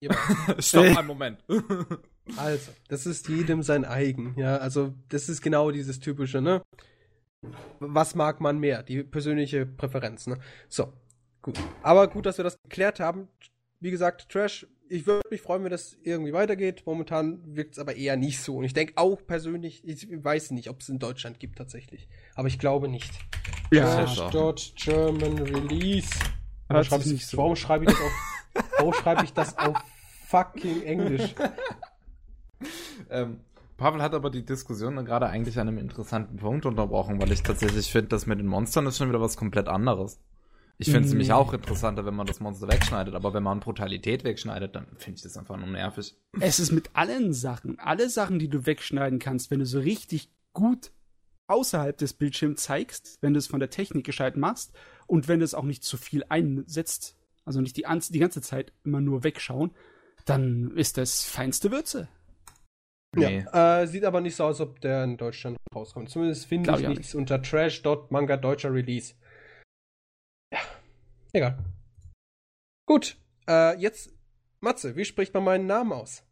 Stopp, 0.58 0.96
einen 0.96 1.06
Moment. 1.06 1.44
Also, 2.36 2.72
das 2.88 3.06
ist 3.06 3.28
jedem 3.28 3.62
sein 3.62 3.84
eigen, 3.84 4.34
ja. 4.36 4.56
Also, 4.56 4.92
das 5.10 5.28
ist 5.28 5.42
genau 5.42 5.70
dieses 5.70 6.00
typische, 6.00 6.40
ne? 6.40 6.60
Was 7.78 8.16
mag 8.16 8.40
man 8.40 8.58
mehr? 8.58 8.82
Die 8.82 9.04
persönliche 9.04 9.64
Präferenz, 9.64 10.26
ne? 10.26 10.40
So, 10.68 10.92
gut. 11.40 11.56
Aber 11.84 12.08
gut, 12.08 12.26
dass 12.26 12.36
wir 12.36 12.42
das 12.42 12.60
geklärt 12.64 12.98
haben. 12.98 13.28
Wie 13.80 13.90
gesagt, 13.90 14.28
Trash, 14.30 14.66
ich 14.88 15.06
würde 15.06 15.28
mich 15.30 15.42
freuen, 15.42 15.64
wenn 15.64 15.70
das 15.70 15.96
irgendwie 16.02 16.32
weitergeht. 16.32 16.84
Momentan 16.86 17.40
wirkt 17.56 17.74
es 17.74 17.78
aber 17.78 17.96
eher 17.96 18.16
nicht 18.16 18.40
so. 18.40 18.56
Und 18.56 18.64
ich 18.64 18.72
denke 18.72 18.94
auch 18.96 19.20
persönlich, 19.26 19.86
ich 19.86 20.08
weiß 20.10 20.52
nicht, 20.52 20.70
ob 20.70 20.80
es 20.80 20.88
in 20.88 20.98
Deutschland 20.98 21.40
gibt 21.40 21.58
tatsächlich. 21.58 22.08
Aber 22.34 22.48
ich 22.48 22.58
glaube 22.58 22.88
nicht. 22.88 23.12
Ja. 23.72 24.04
Trash 24.04 24.30
dot 24.30 24.72
German 24.76 25.38
Release. 25.38 26.10
Warum 26.68 26.84
schreibe 26.84 27.04
ich, 27.04 27.26
so 27.26 27.36
warum 27.36 27.56
schreibe 27.56 27.84
ich 27.84 27.90
das 27.90 28.00
auf, 28.00 28.12
warum 28.78 28.94
schreibe 28.94 29.24
ich 29.24 29.32
das 29.32 29.58
auf 29.58 29.76
fucking 30.28 30.82
Englisch? 30.82 31.34
Ähm, 33.10 33.40
Pavel 33.76 34.00
hat 34.00 34.14
aber 34.14 34.30
die 34.30 34.44
Diskussion 34.44 34.96
gerade 35.04 35.26
eigentlich 35.26 35.58
an 35.58 35.68
einem 35.68 35.78
interessanten 35.78 36.38
Punkt 36.38 36.64
unterbrochen, 36.64 37.20
weil 37.20 37.30
ich 37.30 37.42
tatsächlich 37.42 37.92
finde, 37.92 38.08
dass 38.08 38.26
mit 38.26 38.38
den 38.38 38.46
Monstern 38.46 38.86
ist 38.86 38.96
schon 38.96 39.10
wieder 39.10 39.20
was 39.20 39.36
komplett 39.36 39.68
anderes. 39.68 40.18
Ich 40.78 40.90
finde 40.90 41.06
es 41.06 41.10
nämlich 41.10 41.32
auch 41.32 41.54
interessanter, 41.54 42.04
wenn 42.04 42.14
man 42.14 42.26
das 42.26 42.40
Monster 42.40 42.68
wegschneidet, 42.68 43.14
aber 43.14 43.32
wenn 43.32 43.42
man 43.42 43.60
Brutalität 43.60 44.24
wegschneidet, 44.24 44.74
dann 44.74 44.86
finde 44.96 45.16
ich 45.16 45.22
das 45.22 45.36
einfach 45.38 45.56
nur 45.56 45.68
nervig. 45.68 46.14
Es 46.40 46.60
ist 46.60 46.70
mit 46.70 46.90
allen 46.92 47.32
Sachen, 47.32 47.78
alle 47.78 48.10
Sachen, 48.10 48.38
die 48.38 48.48
du 48.48 48.66
wegschneiden 48.66 49.18
kannst, 49.18 49.50
wenn 49.50 49.60
du 49.60 49.66
so 49.66 49.78
richtig 49.78 50.30
gut 50.52 50.92
außerhalb 51.46 51.96
des 51.96 52.12
Bildschirms 52.12 52.62
zeigst, 52.62 53.16
wenn 53.22 53.32
du 53.32 53.38
es 53.38 53.46
von 53.46 53.60
der 53.60 53.70
Technik 53.70 54.04
gescheit 54.04 54.36
machst 54.36 54.72
und 55.06 55.28
wenn 55.28 55.38
du 55.38 55.44
es 55.44 55.54
auch 55.54 55.64
nicht 55.64 55.82
zu 55.82 55.96
viel 55.96 56.24
einsetzt, 56.28 57.16
also 57.44 57.60
nicht 57.60 57.76
die, 57.76 57.86
die 58.10 58.18
ganze 58.18 58.42
Zeit 58.42 58.72
immer 58.84 59.00
nur 59.00 59.24
wegschauen, 59.24 59.70
dann 60.26 60.76
ist 60.76 60.98
das 60.98 61.24
feinste 61.24 61.70
Würze. 61.70 62.08
Nee. 63.14 63.44
Ja, 63.52 63.82
äh, 63.82 63.86
sieht 63.86 64.04
aber 64.04 64.20
nicht 64.20 64.36
so 64.36 64.44
aus, 64.44 64.60
ob 64.60 64.80
der 64.80 65.04
in 65.04 65.16
Deutschland 65.16 65.56
rauskommt. 65.74 66.10
Zumindest 66.10 66.46
finde 66.46 66.70
ich 66.72 66.80
ich 66.80 66.88
nichts 66.88 67.14
unter 67.14 67.40
trash.manga 67.40 68.36
deutscher 68.36 68.74
Release. 68.74 69.14
Egal. 71.36 71.58
Gut, 72.86 73.18
äh, 73.46 73.78
jetzt, 73.78 74.10
Matze, 74.60 74.96
wie 74.96 75.04
spricht 75.04 75.34
man 75.34 75.44
meinen 75.44 75.66
Namen 75.66 75.92
aus? 75.92 76.24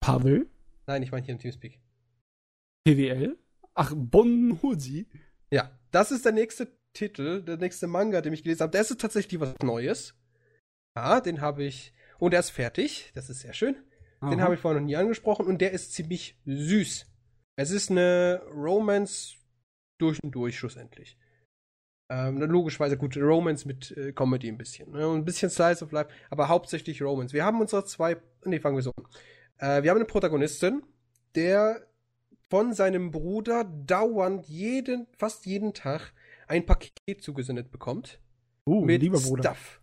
Pavel, 0.00 0.50
Nein, 0.88 1.04
ich 1.04 1.12
meine 1.12 1.24
hier 1.24 1.34
im 1.34 1.38
Teamspeak. 1.38 1.80
PWL, 2.84 3.38
ach, 3.74 3.92
Bon 3.94 4.60
Husi. 4.60 5.06
Ja, 5.52 5.70
das 5.92 6.10
ist 6.10 6.24
der 6.24 6.32
nächste 6.32 6.76
Titel, 6.94 7.42
der 7.42 7.58
nächste 7.58 7.86
Manga, 7.86 8.20
den 8.20 8.32
ich 8.32 8.42
gelesen 8.42 8.62
habe. 8.62 8.72
Der 8.72 8.80
ist 8.80 9.00
tatsächlich 9.00 9.38
was 9.38 9.54
Neues. 9.62 10.16
Ja, 10.96 11.20
den 11.20 11.40
habe 11.40 11.62
ich. 11.62 11.92
Und 12.18 12.32
der 12.32 12.40
ist 12.40 12.50
fertig. 12.50 13.12
Das 13.14 13.30
ist 13.30 13.42
sehr 13.42 13.52
schön. 13.52 13.76
Den 14.20 14.40
habe 14.40 14.54
ich 14.54 14.60
vorhin 14.60 14.82
noch 14.82 14.86
nie 14.86 14.96
angesprochen 14.96 15.46
und 15.46 15.60
der 15.60 15.70
ist 15.70 15.92
ziemlich 15.92 16.40
süß. 16.44 17.06
Es 17.54 17.70
ist 17.70 17.88
eine 17.88 18.42
Romance 18.52 19.36
durch 19.98 20.20
und 20.24 20.32
durch 20.32 20.58
schlussendlich. 20.58 21.16
Ähm, 22.10 22.38
logischerweise 22.38 22.96
gut, 22.96 23.16
Romance 23.16 23.66
mit 23.66 23.90
äh, 23.96 24.12
Comedy 24.12 24.48
ein 24.48 24.56
bisschen. 24.56 24.92
Ne? 24.92 25.06
Und 25.06 25.18
ein 25.18 25.24
bisschen 25.24 25.50
Slice 25.50 25.84
of 25.84 25.92
Life, 25.92 26.10
aber 26.30 26.48
hauptsächlich 26.48 27.02
Romance. 27.02 27.34
Wir 27.34 27.44
haben 27.44 27.60
unsere 27.60 27.84
zwei. 27.84 28.16
Nee, 28.44 28.60
fangen 28.60 28.76
wir 28.76 28.82
so 28.82 28.92
an. 28.96 29.04
Äh, 29.58 29.82
wir 29.82 29.90
haben 29.90 29.98
eine 29.98 30.06
Protagonistin, 30.06 30.82
der 31.34 31.86
von 32.48 32.72
seinem 32.72 33.10
Bruder 33.10 33.64
dauernd 33.64 34.46
jeden, 34.46 35.06
fast 35.16 35.44
jeden 35.44 35.74
Tag 35.74 36.12
ein 36.46 36.64
Paket 36.64 37.22
zugesendet 37.22 37.70
bekommt 37.70 38.20
Uh, 38.68 38.84
mit 38.84 39.02
lieber 39.02 39.18
Bruder. 39.18 39.42
Stuff. 39.42 39.80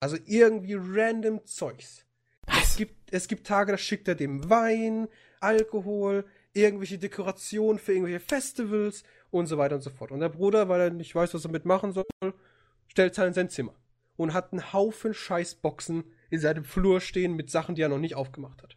Also 0.00 0.16
irgendwie 0.26 0.74
random 0.78 1.44
Zeugs. 1.46 2.04
Es 2.46 2.76
gibt, 2.76 3.12
es 3.12 3.26
gibt 3.26 3.46
Tage, 3.46 3.72
da 3.72 3.78
schickt 3.78 4.06
er 4.06 4.14
dem 4.14 4.48
Wein, 4.50 5.08
Alkohol, 5.40 6.26
irgendwelche 6.52 6.98
Dekorationen 6.98 7.78
für 7.78 7.92
irgendwelche 7.92 8.20
Festivals 8.20 9.02
und 9.30 9.46
so 9.46 9.58
weiter 9.58 9.76
und 9.76 9.82
so 9.82 9.90
fort. 9.90 10.10
Und 10.10 10.20
der 10.20 10.28
Bruder, 10.28 10.68
weil 10.68 10.80
er 10.80 10.90
nicht 10.90 11.14
weiß, 11.14 11.34
was 11.34 11.44
er 11.44 11.50
mitmachen 11.50 11.92
soll, 11.92 12.04
stellt 12.86 13.12
es 13.12 13.18
halt 13.18 13.28
in 13.28 13.34
sein 13.34 13.48
Zimmer. 13.48 13.74
Und 14.16 14.34
hat 14.34 14.52
einen 14.52 14.72
Haufen 14.72 15.14
Scheißboxen 15.14 16.04
in 16.30 16.40
seinem 16.40 16.64
Flur 16.64 17.00
stehen 17.00 17.34
mit 17.34 17.50
Sachen, 17.50 17.74
die 17.74 17.82
er 17.82 17.88
noch 17.88 17.98
nicht 17.98 18.16
aufgemacht 18.16 18.62
hat. 18.62 18.76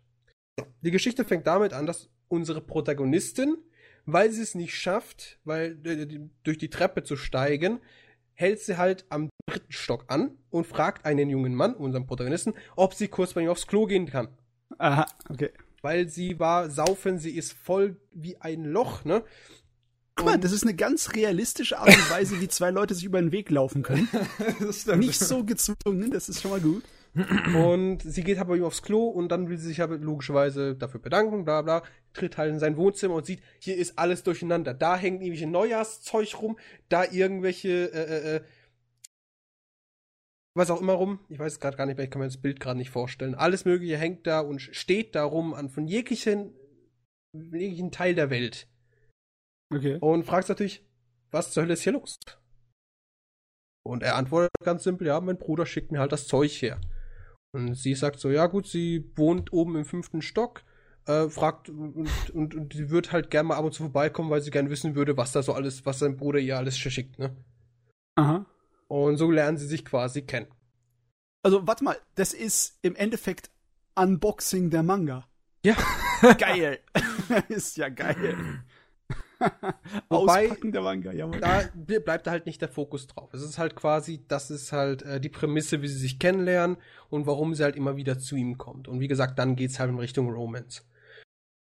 Die 0.82 0.92
Geschichte 0.92 1.26
fängt 1.26 1.48
damit 1.48 1.74
an, 1.74 1.86
dass 1.86 2.10
unsere 2.28 2.62
Protagonistin, 2.62 3.58
weil 4.06 4.32
sie 4.32 4.42
es 4.42 4.56
nicht 4.56 4.76
schafft, 4.76 5.40
weil 5.44 5.80
äh, 5.86 6.20
durch 6.44 6.58
die 6.58 6.70
Treppe 6.70 7.04
zu 7.04 7.16
steigen, 7.16 7.80
hält 8.34 8.60
sie 8.60 8.78
halt 8.78 9.06
am 9.10 9.30
dritten 9.46 9.72
Stock 9.72 10.06
an 10.08 10.38
und 10.50 10.66
fragt 10.66 11.06
einen 11.06 11.30
jungen 11.30 11.54
Mann, 11.54 11.76
unseren 11.76 12.08
Protagonisten, 12.08 12.54
ob 12.76 12.94
sie 12.94 13.08
kurz 13.08 13.34
bei 13.34 13.42
ihm 13.42 13.50
aufs 13.50 13.68
Klo 13.68 13.86
gehen 13.86 14.08
kann. 14.08 14.30
Aha, 14.78 15.06
okay. 15.30 15.52
Weil 15.82 16.08
sie 16.08 16.40
war 16.40 16.70
saufen, 16.70 17.18
sie 17.18 17.36
ist 17.36 17.54
voll 17.54 17.98
wie 18.12 18.38
ein 18.38 18.66
Loch, 18.66 19.04
ne? 19.04 19.24
Guck 20.16 20.26
mal, 20.26 20.38
das 20.38 20.52
ist 20.52 20.64
eine 20.64 20.76
ganz 20.76 21.14
realistische 21.14 21.80
Art 21.80 21.90
und 21.90 22.12
Weise, 22.12 22.42
wie 22.42 22.48
zwei 22.48 22.70
Leute 22.70 22.94
sich 22.94 23.06
über 23.06 23.22
den 23.22 23.32
Weg 23.32 23.50
laufen 23.50 23.82
können. 23.82 24.10
Nicht 24.98 25.20
so 25.20 25.44
gezwungen, 25.44 26.12
das 26.12 26.30
ist 26.30 26.42
schon 26.42 26.52
mal 26.52 26.60
gut. 26.60 26.84
Und 27.14 28.00
sie 28.04 28.24
geht 28.24 28.46
bei 28.48 28.56
ihm 28.56 28.64
aufs 28.64 28.82
Klo 28.82 29.08
und 29.08 29.30
dann 29.30 29.50
will 29.50 29.58
sie 29.58 29.68
sich 29.68 29.82
aber 29.82 29.98
logischerweise 29.98 30.76
dafür 30.76 31.02
bedanken, 31.02 31.44
bla 31.44 31.62
bla, 31.62 31.84
tritt 32.14 32.38
halt 32.38 32.54
in 32.54 32.60
sein 32.60 32.78
Wohnzimmer 32.78 33.16
und 33.16 33.26
sieht, 33.26 33.42
hier 33.60 33.76
ist 33.76 34.00
alles 34.00 34.24
durcheinander. 34.24 34.74
Da 34.74 34.96
hängt 34.96 35.22
irgendwelche 35.22 35.48
Neujahrszeug 35.48 36.42
rum, 36.42 36.58
da 36.88 37.04
irgendwelche, 37.04 37.92
äh, 37.94 38.04
äh, 38.04 38.36
äh, 38.38 38.42
was 40.54 40.72
auch 40.72 40.80
immer 40.80 40.94
rum. 40.94 41.20
Ich 41.28 41.40
weiß 41.40 41.54
es 41.54 41.60
gerade 41.60 41.76
gar 41.76 41.86
nicht 41.86 41.98
mehr, 41.98 42.06
ich 42.06 42.12
kann 42.12 42.22
mir 42.22 42.28
das 42.28 42.42
Bild 42.42 42.62
gerade 42.62 42.78
nicht 42.78 42.92
vorstellen. 42.92 43.36
Alles 43.36 43.66
Mögliche 43.66 43.98
hängt 43.98 44.26
da 44.26 44.40
und 44.40 44.62
steht 44.62 45.16
da 45.16 45.26
rum 45.26 45.54
an 45.54 45.70
von 45.70 45.88
jeglichen, 45.88 46.54
jeglichen 47.34 47.92
Teil 47.92 48.16
der 48.16 48.30
Welt. 48.30 48.68
Okay. 49.74 49.98
Und 50.00 50.26
fragt 50.26 50.50
natürlich, 50.50 50.86
was 51.32 51.52
zur 51.52 51.64
Hölle 51.64 51.74
ist 51.74 51.84
hier 51.84 51.94
los? 51.94 52.20
Und 53.84 54.04
er 54.04 54.16
antwortet 54.16 54.52
ganz 54.64 54.84
simpel, 54.84 55.08
ja, 55.08 55.20
mein 55.20 55.38
Bruder 55.38 55.66
schickt 55.66 55.92
mir 55.92 56.00
halt 56.00 56.12
das 56.12 56.28
Zeug 56.28 56.52
her. 56.62 56.80
Und 57.54 57.76
sie 57.76 57.96
sagt 57.96 58.20
so, 58.20 58.30
ja 58.30 58.48
gut, 58.48 58.68
sie 58.68 59.12
wohnt 59.16 59.52
oben 59.52 59.76
im 59.76 59.86
fünften 59.86 60.22
Stock, 60.22 60.64
äh, 61.06 61.30
fragt 61.30 61.70
und, 61.70 62.08
und, 62.34 62.56
und 62.56 62.74
sie 62.74 62.90
wird 62.90 63.12
halt 63.12 63.30
gerne 63.30 63.50
mal 63.50 63.56
ab 63.58 63.66
und 63.66 63.74
zu 63.74 63.84
vorbeikommen, 63.84 64.30
weil 64.30 64.42
sie 64.42 64.52
gerne 64.52 64.70
wissen 64.70 64.96
würde, 64.96 65.18
was 65.18 65.32
da 65.32 65.42
so 65.42 65.54
alles, 65.54 65.86
was 65.86 66.00
sein 66.00 66.16
Bruder 66.16 66.40
ihr 66.40 66.58
alles 66.58 66.78
schickt, 66.78 67.18
ne? 67.18 67.36
Aha. 68.16 68.46
Und 68.88 69.18
so 69.18 69.32
lernen 69.32 69.58
sie 69.58 69.68
sich 69.68 69.84
quasi 69.84 70.22
kennen. 70.22 70.48
Also, 71.44 71.66
warte 71.66 71.84
mal, 71.84 71.98
das 72.16 72.34
ist 72.34 72.78
im 72.82 72.96
Endeffekt 72.96 73.50
Unboxing 73.96 74.70
der 74.70 74.84
Manga. 74.84 75.28
Ja. 75.66 75.76
Geil. 76.38 76.80
ist 77.50 77.78
ja 77.78 77.90
geil. 77.90 78.64
Wobei- 80.10 80.44
Auspacken 80.50 80.72
der 80.72 80.82
Manga, 80.82 81.12
jawohl. 81.12 81.40
da 81.40 81.60
ble- 81.76 82.00
bleibt 82.00 82.28
halt 82.28 82.46
nicht 82.46 82.62
der 82.62 82.70
Fokus 82.70 83.08
drauf. 83.08 83.34
Es 83.34 83.42
ist 83.42 83.58
halt 83.58 83.76
quasi, 83.76 84.24
das 84.28 84.52
ist 84.52 84.72
halt 84.72 85.02
äh, 85.04 85.20
die 85.20 85.30
Prämisse, 85.30 85.82
wie 85.82 85.88
sie 85.88 85.98
sich 86.00 86.20
kennenlernen 86.20 86.78
und 87.10 87.26
warum 87.28 87.54
sie 87.56 87.64
halt 87.64 87.76
immer 87.76 87.96
wieder 87.98 88.20
zu 88.20 88.36
ihm 88.36 88.58
kommt. 88.58 88.88
Und 88.88 89.00
wie 89.00 89.08
gesagt, 89.08 89.38
dann 89.40 89.56
geht's 89.56 89.80
halt 89.80 89.90
in 89.90 89.98
Richtung 90.00 90.30
Romance. 90.30 90.84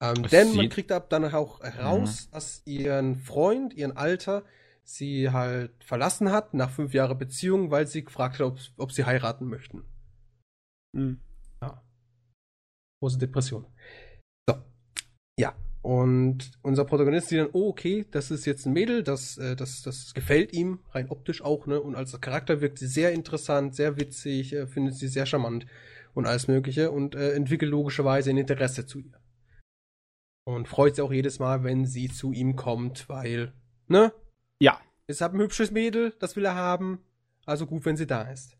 Ähm, 0.02 0.22
denn 0.30 0.54
man 0.54 0.68
kriegt 0.68 0.92
ab 0.92 1.10
dann 1.10 1.24
auch 1.34 1.62
raus, 1.62 2.28
dass 2.30 2.62
ihren 2.66 3.16
Freund, 3.16 3.74
ihren 3.74 3.96
Alter, 3.96 4.44
sie 4.84 5.30
halt 5.30 5.72
verlassen 5.84 6.30
hat 6.32 6.54
nach 6.54 6.70
fünf 6.70 6.94
Jahre 6.94 7.14
Beziehung, 7.14 7.70
weil 7.70 7.86
sie 7.86 8.04
gefragt 8.04 8.34
hat, 8.40 8.46
ob, 8.46 8.58
ob 8.76 8.92
sie 8.92 9.04
heiraten 9.04 9.46
möchten. 9.46 9.84
Hm. 10.96 11.20
Große 13.00 13.18
Depression. 13.18 13.64
So. 14.48 14.56
Ja. 15.38 15.54
Und 15.88 16.50
unser 16.60 16.84
Protagonist 16.84 17.28
sieht 17.28 17.38
dann, 17.38 17.48
oh, 17.54 17.70
okay, 17.70 18.04
das 18.10 18.30
ist 18.30 18.44
jetzt 18.44 18.66
ein 18.66 18.74
Mädel, 18.74 19.02
das, 19.02 19.38
äh, 19.38 19.56
das, 19.56 19.80
das 19.80 20.12
gefällt 20.12 20.52
ihm, 20.52 20.80
rein 20.90 21.08
optisch 21.08 21.40
auch, 21.40 21.66
ne? 21.66 21.80
Und 21.80 21.94
als 21.94 22.20
Charakter 22.20 22.60
wirkt 22.60 22.78
sie 22.78 22.86
sehr 22.86 23.12
interessant, 23.12 23.74
sehr 23.74 23.96
witzig, 23.96 24.52
äh, 24.52 24.66
findet 24.66 24.96
sie 24.96 25.08
sehr 25.08 25.24
charmant 25.24 25.64
und 26.12 26.26
alles 26.26 26.46
Mögliche 26.46 26.90
und 26.90 27.14
äh, 27.14 27.32
entwickelt 27.32 27.70
logischerweise 27.70 28.28
ein 28.28 28.36
Interesse 28.36 28.84
zu 28.84 28.98
ihr. 28.98 29.18
Und 30.44 30.68
freut 30.68 30.96
sich 30.96 31.02
auch 31.02 31.10
jedes 31.10 31.38
Mal, 31.38 31.64
wenn 31.64 31.86
sie 31.86 32.10
zu 32.10 32.32
ihm 32.32 32.54
kommt, 32.54 33.08
weil, 33.08 33.54
ne? 33.86 34.12
Ja. 34.60 34.78
Ist 35.06 35.22
halt 35.22 35.32
ein 35.32 35.40
hübsches 35.40 35.70
Mädel, 35.70 36.12
das 36.18 36.36
will 36.36 36.44
er 36.44 36.54
haben. 36.54 36.98
Also 37.46 37.64
gut, 37.64 37.86
wenn 37.86 37.96
sie 37.96 38.06
da 38.06 38.30
ist. 38.30 38.57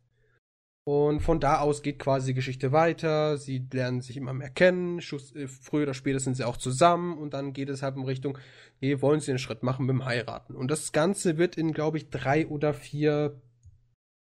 Und 0.88 1.20
von 1.20 1.38
da 1.38 1.58
aus 1.58 1.82
geht 1.82 1.98
quasi 1.98 2.28
die 2.28 2.34
Geschichte 2.34 2.72
weiter. 2.72 3.36
Sie 3.36 3.66
lernen 3.74 4.00
sich 4.00 4.16
immer 4.16 4.32
mehr 4.32 4.48
kennen. 4.48 5.02
Schuss, 5.02 5.34
äh, 5.36 5.46
früher 5.46 5.82
oder 5.82 5.92
später 5.92 6.18
sind 6.18 6.34
sie 6.34 6.44
auch 6.44 6.56
zusammen. 6.56 7.18
Und 7.18 7.34
dann 7.34 7.52
geht 7.52 7.68
es 7.68 7.82
halt 7.82 7.96
in 7.96 8.04
Richtung, 8.04 8.38
hey, 8.80 9.02
wollen 9.02 9.20
sie 9.20 9.30
einen 9.30 9.38
Schritt 9.38 9.62
machen 9.62 9.84
mit 9.84 9.92
dem 9.92 10.06
Heiraten. 10.06 10.54
Und 10.54 10.70
das 10.70 10.92
Ganze 10.92 11.36
wird 11.36 11.56
in, 11.58 11.72
glaube 11.74 11.98
ich, 11.98 12.08
drei 12.08 12.46
oder 12.46 12.72
vier 12.72 13.38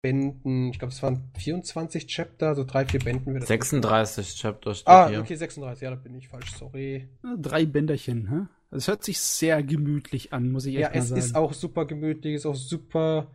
Bänden, 0.01 0.69
ich 0.69 0.79
glaube, 0.79 0.93
es 0.93 1.03
waren 1.03 1.31
24 1.37 2.07
Chapter, 2.07 2.55
so 2.55 2.63
drei, 2.63 2.85
vier 2.85 2.99
Bänden. 3.01 3.33
wird 3.33 3.43
das 3.43 3.47
36 3.49 4.35
Chapter 4.35 4.73
steht 4.75 4.87
Ah, 4.87 5.09
hier. 5.09 5.19
okay, 5.21 5.35
36, 5.35 5.81
ja, 5.83 5.89
da 5.89 5.95
bin 5.97 6.15
ich 6.15 6.27
falsch, 6.29 6.51
sorry. 6.57 7.09
Drei 7.37 7.65
Bänderchen, 7.65 8.29
hä? 8.29 8.75
Es 8.75 8.87
hört 8.87 9.03
sich 9.03 9.19
sehr 9.19 9.63
gemütlich 9.63 10.31
an, 10.33 10.51
muss 10.51 10.65
ich 10.65 10.75
echt 10.75 10.81
Ja, 10.83 10.89
mal 10.89 10.97
es 10.97 11.09
sagen. 11.09 11.19
ist 11.19 11.35
auch 11.35 11.53
super 11.53 11.85
gemütlich, 11.85 12.35
ist 12.35 12.45
auch 12.45 12.55
super, 12.55 13.31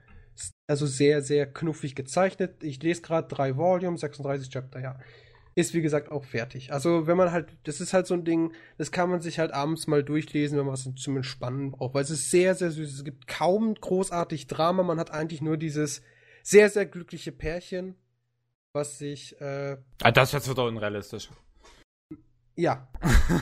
also 0.69 0.87
sehr, 0.87 1.23
sehr 1.23 1.47
knuffig 1.53 1.95
gezeichnet. 1.97 2.63
Ich 2.63 2.81
lese 2.83 3.03
gerade 3.03 3.27
drei 3.27 3.57
Volumes, 3.57 4.03
36 4.03 4.51
Chapter, 4.51 4.81
ja. 4.81 4.99
Ist 5.55 5.75
wie 5.75 5.81
gesagt 5.83 6.13
auch 6.13 6.25
fertig. 6.25 6.73
Also, 6.73 7.09
wenn 7.09 7.17
man 7.17 7.33
halt, 7.33 7.49
das 7.65 7.81
ist 7.81 7.93
halt 7.93 8.07
so 8.07 8.15
ein 8.15 8.25
Ding, 8.25 8.53
das 8.77 8.93
kann 8.93 9.11
man 9.11 9.21
sich 9.21 9.41
halt 9.41 9.51
abends 9.53 9.89
mal 9.89 10.05
durchlesen, 10.05 10.57
wenn 10.57 10.67
man 10.67 10.75
was 10.75 10.89
zum 10.95 11.17
Entspannen 11.17 11.73
braucht, 11.73 11.95
weil 11.95 12.05
es 12.05 12.11
ist 12.11 12.31
sehr, 12.31 12.55
sehr 12.55 12.71
süß. 12.71 12.93
Es 12.95 13.03
gibt 13.05 13.27
kaum 13.27 13.75
großartig 13.75 14.47
Drama, 14.47 14.85
man 14.85 15.01
hat 15.01 15.11
eigentlich 15.11 15.41
nur 15.43 15.57
dieses 15.57 16.03
sehr, 16.45 16.71
sehr 16.71 16.87
glückliche 16.87 17.33
Pärchen, 17.33 17.97
was 18.73 18.99
sich, 18.99 19.41
äh, 19.41 19.79
Ah, 20.03 20.13
das 20.13 20.29
ist 20.29 20.35
jetzt 20.35 20.51
wieder 20.51 20.65
unrealistisch. 20.67 21.29
ja. 22.55 22.87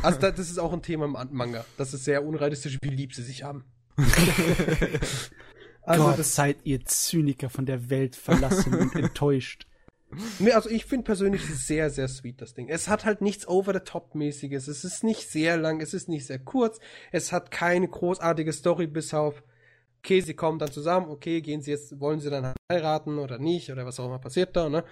Also, 0.03 0.19
da, 0.21 0.31
das 0.31 0.49
ist 0.49 0.59
auch 0.59 0.73
ein 0.73 0.83
Thema 0.83 1.05
im 1.05 1.17
An- 1.17 1.33
Manga. 1.33 1.67
Das 1.77 1.93
ist 1.93 2.05
sehr 2.05 2.25
unrealistisch, 2.25 2.79
wie 2.81 2.89
lieb 2.89 3.15
sie 3.15 3.25
sich 3.25 3.43
haben. 3.43 3.65
also, 5.87 6.05
Gott, 6.05 6.19
das 6.19 6.35
seid 6.35 6.59
ihr 6.65 6.85
Zyniker 6.85 7.49
von 7.49 7.65
der 7.65 7.91
Welt 7.91 8.17
verlassen 8.17 8.75
und 8.75 8.95
enttäuscht. 8.97 9.67
Nee, 10.39 10.53
also 10.53 10.71
ich 10.71 10.85
finde 10.85 11.05
persönlich 11.05 11.43
sehr, 11.43 11.91
sehr 11.91 12.09
sweet, 12.09 12.41
das 12.41 12.55
Ding. 12.55 12.69
Es 12.69 12.89
hat 12.89 13.05
halt 13.05 13.21
nichts 13.21 13.47
over-the-top-mäßiges. 13.47 14.69
Es 14.69 14.85
ist 14.85 15.05
nicht 15.05 15.29
sehr 15.29 15.57
lang, 15.57 15.81
es 15.81 15.95
ist 15.95 16.09
nicht 16.09 16.27
sehr 16.27 16.39
kurz. 16.39 16.81
Es 17.13 17.33
hat 17.33 17.51
keine 17.51 17.89
großartige 17.89 18.53
Story, 18.53 18.87
bis 18.87 19.13
auf, 19.15 19.43
okay, 19.99 20.21
sie 20.21 20.35
kommen 20.35 20.59
dann 20.59 20.71
zusammen, 20.71 21.09
okay, 21.09 21.41
gehen 21.41 21.61
sie 21.61 21.73
jetzt, 21.73 22.01
wollen 22.01 22.21
sie 22.21 22.31
dann 22.31 22.55
heiraten 22.71 23.19
oder 23.19 23.39
nicht, 23.39 23.71
oder 23.71 23.85
was 23.85 23.99
auch 23.99 24.07
immer 24.07 24.21
passiert 24.21 24.57
da, 24.57 24.69
ne? 24.69 24.85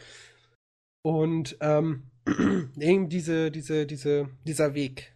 Und, 1.02 1.56
ähm, 1.60 2.10
eben 2.78 3.08
diese, 3.08 3.50
diese, 3.50 3.86
diese, 3.86 4.28
dieser 4.44 4.74
Weg 4.74 5.13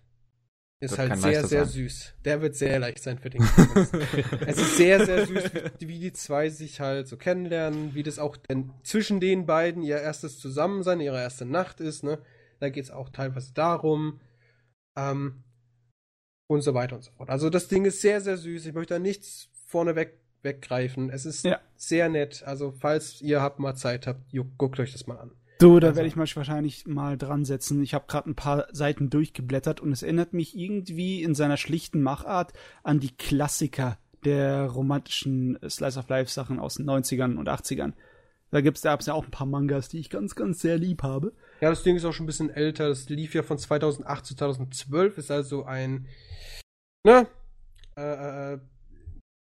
ist 0.81 0.97
Wird 0.97 1.11
halt 1.11 1.21
sehr, 1.21 1.45
sehr 1.47 1.65
sein. 1.65 1.73
süß. 1.75 2.15
Der 2.25 2.41
wird 2.41 2.55
sehr 2.55 2.79
leicht 2.79 3.03
sein 3.03 3.19
für 3.19 3.31
den 3.31 3.43
Es 4.47 4.59
ist 4.59 4.77
sehr, 4.77 5.05
sehr 5.05 5.27
süß, 5.27 5.45
wie, 5.81 5.89
wie 5.89 5.99
die 5.99 6.13
zwei 6.13 6.51
sich 6.51 6.81
halt 6.81 7.09
so 7.09 7.17
kennenlernen, 7.17 7.95
wie 7.95 8.03
das 8.05 8.19
auch 8.19 8.37
denn 8.37 8.71
zwischen 8.85 9.19
den 9.21 9.45
beiden 9.47 9.83
ihr 9.83 10.01
erstes 10.01 10.39
Zusammensein, 10.39 11.01
ihre 11.01 11.21
erste 11.21 11.45
Nacht 11.45 11.81
ist, 11.81 12.05
ne? 12.05 12.19
Da 12.61 12.69
geht 12.71 12.85
es 12.85 12.91
auch 12.91 13.09
teilweise 13.11 13.53
darum. 13.55 14.21
Ähm, 14.97 15.43
und 16.51 16.63
so 16.63 16.75
weiter 16.75 16.97
und 16.97 17.03
so 17.03 17.11
fort. 17.13 17.29
Also 17.29 17.51
das 17.51 17.69
Ding 17.69 17.85
ist 17.85 18.01
sehr, 18.01 18.21
sehr 18.21 18.37
süß. 18.37 18.67
Ich 18.67 18.73
möchte 18.75 18.95
da 18.95 18.99
nichts 19.01 19.49
vorneweg 19.67 20.19
weggreifen. 20.43 21.11
Es 21.11 21.27
ist 21.27 21.45
Ja. 21.45 21.61
sehr 21.77 22.09
nett. 22.09 22.43
Also 22.45 22.73
falls 22.73 23.21
ihr 23.21 23.43
habt 23.43 23.59
mal 23.59 23.75
Zeit 23.75 24.07
habt, 24.07 24.23
guckt 24.57 24.79
euch 24.81 24.93
das 24.93 25.07
mal 25.07 25.19
an. 25.19 25.33
Du, 25.59 25.81
da 25.81 25.89
Also- 25.89 25.97
werde 25.97 26.09
ich 26.09 26.17
mich 26.17 26.37
wahrscheinlich 26.37 26.87
mal 26.87 27.19
dran 27.19 27.45
setzen. 27.45 27.83
Ich 27.83 27.93
habe 27.95 28.07
gerade 28.07 28.31
ein 28.31 28.37
paar 28.37 28.69
Seiten 28.73 29.11
durchgeblättert 29.11 29.81
und 29.81 29.91
es 29.93 30.03
erinnert 30.03 30.33
mich 30.33 30.57
irgendwie 30.57 31.23
in 31.23 31.35
seiner 31.35 31.57
schlichten 31.57 32.01
Machart 32.01 32.53
an 32.85 33.01
die 33.01 33.17
Klassiker 33.17 33.99
der 34.25 34.67
romantischen 34.67 35.59
Slice 35.69 35.99
of 35.99 36.09
Life 36.09 36.31
Sachen 36.31 36.59
aus 36.61 36.75
den 36.75 36.87
90ern 36.87 37.37
und 37.37 37.49
80ern. 37.49 37.95
Da 38.51 38.61
gibt's 38.61 38.81
da 38.81 38.91
gab's 38.91 39.07
ja 39.07 39.15
auch 39.15 39.25
ein 39.25 39.31
paar 39.31 39.47
Mangas, 39.47 39.89
die 39.89 39.99
ich 39.99 40.11
ganz, 40.11 40.35
ganz 40.35 40.61
sehr 40.61 40.79
lieb 40.79 41.03
habe. 41.03 41.33
Ja, 41.61 41.71
das 41.71 41.83
Ding 41.83 41.97
ist 41.97 42.05
auch 42.05 42.13
schon 42.13 42.25
ein 42.25 42.29
bisschen 42.29 42.51
älter. 42.51 42.89
Das 42.89 43.09
lief 43.09 43.35
ja 43.35 43.43
von 43.43 43.59
2008 43.59 44.25
zu 44.25 44.37
2012. 44.37 45.19
Ist 45.19 45.31
also 45.31 45.65
ein, 45.65 46.07
ne, 47.05 47.27
äh, 47.97 48.55
äh, 48.55 48.59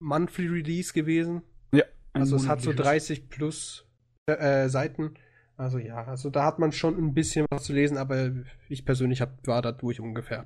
Monthly 0.01 0.47
Release 0.47 0.93
gewesen. 0.93 1.43
Ja. 1.73 1.83
Also 2.13 2.37
es 2.37 2.47
hat 2.47 2.61
so 2.61 2.69
monatliches. 2.71 3.05
30 3.07 3.29
plus 3.29 3.85
äh, 4.27 4.69
Seiten. 4.69 5.13
Also 5.59 5.77
ja, 5.77 6.05
also 6.05 6.29
da 6.29 6.45
hat 6.45 6.57
man 6.57 6.71
schon 6.71 6.97
ein 6.97 7.13
bisschen 7.13 7.45
was 7.49 7.65
zu 7.65 7.73
lesen, 7.73 7.97
aber 7.97 8.31
ich 8.69 8.85
persönlich 8.85 9.19
hab, 9.19 9.45
war 9.45 9.61
da 9.61 9.73
durch 9.73 9.99
ungefähr. 9.99 10.45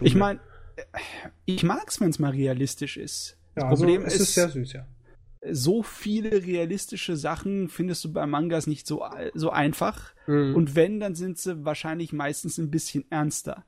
Ich 0.00 0.14
meine, 0.14 0.38
ich 1.46 1.62
mag's, 1.62 1.98
wenn's 1.98 2.18
mal 2.18 2.30
realistisch 2.30 2.98
ist. 2.98 3.38
ja, 3.56 3.62
das 3.62 3.70
also 3.70 3.84
Problem 3.84 4.02
es 4.04 4.16
ist, 4.16 4.20
ist 4.20 4.34
sehr 4.34 4.50
süß, 4.50 4.72
ja. 4.74 4.86
so 5.50 5.82
viele 5.82 6.44
realistische 6.44 7.16
Sachen 7.16 7.70
findest 7.70 8.04
du 8.04 8.12
bei 8.12 8.26
Mangas 8.26 8.66
nicht 8.66 8.86
so, 8.86 9.02
so 9.32 9.48
einfach. 9.48 10.12
Mhm. 10.26 10.56
Und 10.56 10.76
wenn, 10.76 11.00
dann 11.00 11.14
sind 11.14 11.38
sie 11.38 11.64
wahrscheinlich 11.64 12.12
meistens 12.12 12.58
ein 12.58 12.70
bisschen 12.70 13.10
ernster. 13.10 13.64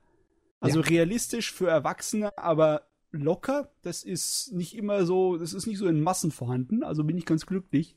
Also 0.61 0.81
Ja. 0.81 0.87
realistisch 0.89 1.55
für 1.55 1.69
Erwachsene, 1.69 2.37
aber 2.37 2.83
locker, 3.13 3.71
das 3.81 4.03
ist 4.03 4.53
nicht 4.53 4.77
immer 4.77 5.07
so, 5.07 5.39
das 5.39 5.55
ist 5.55 5.67
nicht 5.67 5.79
so 5.79 5.87
in 5.87 6.03
Massen 6.03 6.33
vorhanden, 6.33 6.85
also 6.85 7.03
bin 7.03 7.17
ich 7.17 7.25
ganz 7.25 7.47
glücklich. 7.47 7.97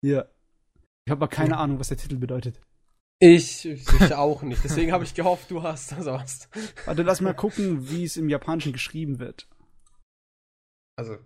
Ja. 0.00 0.24
Ich 1.06 1.10
habe 1.10 1.22
aber 1.24 1.28
keine 1.28 1.56
Ahnung, 1.56 1.78
was 1.80 1.88
der 1.88 1.96
Titel 1.96 2.16
bedeutet. 2.16 2.60
ich, 3.18 3.66
ich 3.66 4.14
auch 4.14 4.42
nicht. 4.42 4.62
Deswegen 4.64 4.92
habe 4.92 5.04
ich 5.04 5.14
gehofft, 5.14 5.50
du 5.50 5.62
hast 5.62 5.92
das 5.92 6.06
was. 6.06 6.48
Warte, 6.86 7.02
lass 7.02 7.20
mal 7.20 7.34
gucken, 7.34 7.88
wie 7.90 8.04
es 8.04 8.16
im 8.16 8.28
Japanischen 8.28 8.72
geschrieben 8.72 9.18
wird. 9.18 9.48
Also, 10.96 11.16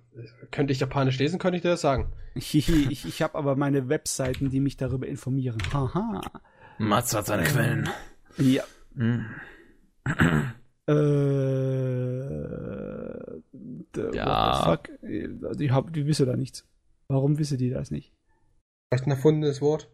könnte 0.52 0.72
ich 0.72 0.80
Japanisch 0.80 1.18
lesen, 1.18 1.38
könnte 1.40 1.56
ich 1.56 1.62
dir 1.62 1.70
das 1.70 1.80
sagen. 1.80 2.12
Ich, 2.34 2.54
ich, 2.54 3.04
ich 3.04 3.22
habe 3.22 3.36
aber 3.36 3.56
meine 3.56 3.88
Webseiten, 3.88 4.50
die 4.50 4.60
mich 4.60 4.76
darüber 4.76 5.06
informieren. 5.08 5.58
Haha. 5.72 6.20
Mats 6.78 7.14
hat 7.14 7.26
seine 7.26 7.42
Quellen. 7.44 7.88
Ja. 8.38 8.62
Hm. 8.96 9.26
Äh, 10.86 10.94
Ja. 14.12 14.66
What 14.66 14.88
the 14.88 14.92
fuck? 14.92 15.58
Die, 15.58 15.70
hab, 15.70 15.92
die 15.92 16.06
wissen 16.06 16.26
da 16.26 16.36
nichts. 16.36 16.66
Warum 17.08 17.38
wissen 17.38 17.58
die 17.58 17.70
das 17.70 17.90
nicht? 17.90 18.12
Vielleicht 18.94 19.08
ein 19.08 19.10
erfundenes 19.10 19.60
Wort. 19.60 19.90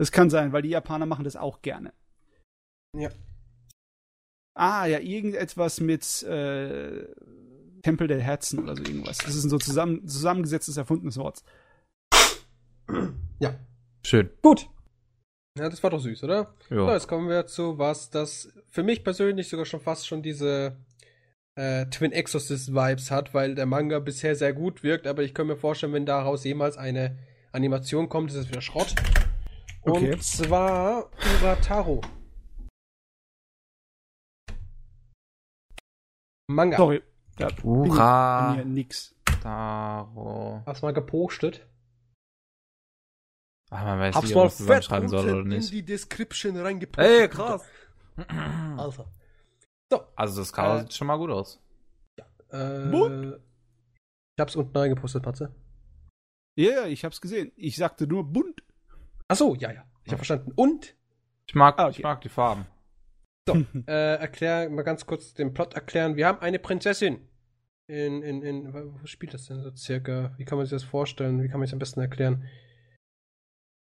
Das 0.00 0.10
kann 0.10 0.30
sein, 0.30 0.52
weil 0.52 0.62
die 0.62 0.70
Japaner 0.70 1.06
machen 1.06 1.24
das 1.24 1.36
auch 1.36 1.62
gerne. 1.62 1.92
Ja. 2.96 3.10
Ah, 4.54 4.86
ja, 4.86 4.98
irgendetwas 4.98 5.78
mit 5.78 6.24
äh, 6.24 7.06
Tempel 7.82 8.08
der 8.08 8.20
Herzen 8.20 8.58
oder 8.58 8.74
so 8.74 8.82
irgendwas. 8.82 9.18
Das 9.18 9.36
ist 9.36 9.44
ein 9.44 9.50
so 9.50 9.58
zusammen, 9.58 10.08
zusammengesetztes, 10.08 10.76
erfundenes 10.76 11.18
Wort. 11.18 11.44
Ja. 13.38 13.54
Schön. 14.04 14.30
Gut. 14.42 14.68
Ja, 15.56 15.68
das 15.68 15.80
war 15.84 15.90
doch 15.90 16.00
süß, 16.00 16.24
oder? 16.24 16.52
So, 16.68 16.74
Ja. 16.74 16.92
jetzt 16.92 17.06
kommen 17.06 17.28
wir 17.28 17.46
zu 17.46 17.78
was, 17.78 18.10
das 18.10 18.52
für 18.70 18.82
mich 18.82 19.04
persönlich 19.04 19.48
sogar 19.48 19.66
schon 19.66 19.80
fast 19.80 20.08
schon 20.08 20.20
diese 20.22 20.76
äh, 21.54 21.86
Twin 21.86 22.10
Exorcist-Vibes 22.10 23.12
hat, 23.12 23.34
weil 23.34 23.54
der 23.54 23.66
Manga 23.66 24.00
bisher 24.00 24.34
sehr 24.34 24.52
gut 24.52 24.82
wirkt, 24.82 25.06
aber 25.06 25.22
ich 25.22 25.32
kann 25.32 25.46
mir 25.46 25.56
vorstellen, 25.56 25.92
wenn 25.92 26.06
daraus 26.06 26.42
jemals 26.42 26.76
eine 26.76 27.16
Animation 27.52 28.08
kommt, 28.08 28.30
ist 28.30 28.36
es 28.36 28.48
wieder 28.48 28.60
Schrott. 28.60 28.94
Okay. 29.82 30.12
Und 30.14 30.22
zwar 30.22 31.10
Urataro. 31.40 32.00
Manga. 36.48 36.76
Sorry. 36.76 37.02
Bin 37.36 37.48
Hurra. 37.62 38.54
mir 38.56 38.64
nix. 38.64 39.14
Daro. 39.42 40.62
Hast 40.66 40.82
du 40.82 40.86
mal 40.86 40.92
gepostet? 40.92 41.66
Ach, 43.70 43.84
man 43.84 44.00
weiß 44.00 44.14
Hab's 44.16 44.26
nicht, 44.26 44.34
mal 44.34 44.40
ob 44.40 44.44
man 44.46 44.50
fett 44.50 44.82
zusammenschreiben 44.82 45.08
soll 45.08 45.24
oder 45.24 45.32
unten 45.38 45.52
in 45.52 45.58
nicht. 45.58 45.72
die 45.72 45.84
Description 45.84 46.56
reingepostet. 46.56 47.20
Ey, 47.20 47.28
krass. 47.28 47.64
Also. 48.76 49.06
Also 50.14 50.40
das 50.40 50.52
Cover 50.52 50.76
Äh, 50.76 50.80
sieht 50.82 50.92
schon 50.94 51.06
mal 51.06 51.16
gut 51.16 51.30
aus. 51.30 51.60
Äh, 52.50 52.90
Bunt. 52.90 53.40
ich 54.36 54.40
hab's 54.40 54.54
unten 54.56 54.76
reingepostet, 54.76 55.22
Patze. 55.22 55.54
Ja, 56.60 56.70
ja, 56.82 56.86
ich 56.86 57.04
hab's 57.04 57.20
gesehen. 57.20 57.52
Ich 57.56 57.76
sagte 57.76 58.06
nur 58.06 58.24
bunt. 58.24 58.62
Ach 59.28 59.36
so, 59.36 59.54
ja, 59.54 59.72
ja. 59.72 59.84
Ich 60.04 60.12
habe 60.12 60.18
verstanden. 60.18 60.52
Und 60.54 60.94
Ich 61.46 61.54
mag, 61.54 61.78
Ah, 61.78 61.86
okay. 61.86 61.96
ich 61.98 62.02
mag 62.02 62.20
die 62.20 62.28
Farben. 62.28 62.66
So, 63.48 63.54
äh, 63.86 64.16
erklär 64.16 64.68
mal 64.70 64.82
ganz 64.82 65.06
kurz 65.06 65.34
den 65.34 65.54
Plot 65.54 65.74
erklären. 65.74 66.16
Wir 66.16 66.26
haben 66.26 66.40
eine 66.40 66.58
Prinzessin. 66.58 67.26
In, 67.86 68.22
in, 68.22 68.42
in, 68.42 68.72
wo 68.74 69.04
spielt 69.06 69.34
das 69.34 69.46
denn 69.46 69.62
so 69.62 69.74
circa? 69.74 70.32
Wie 70.36 70.44
kann 70.44 70.58
man 70.58 70.66
sich 70.66 70.70
das 70.70 70.84
vorstellen? 70.84 71.42
Wie 71.42 71.48
kann 71.48 71.58
man 71.58 71.64
es 71.66 71.72
am 71.72 71.80
besten 71.80 72.00
erklären? 72.00 72.44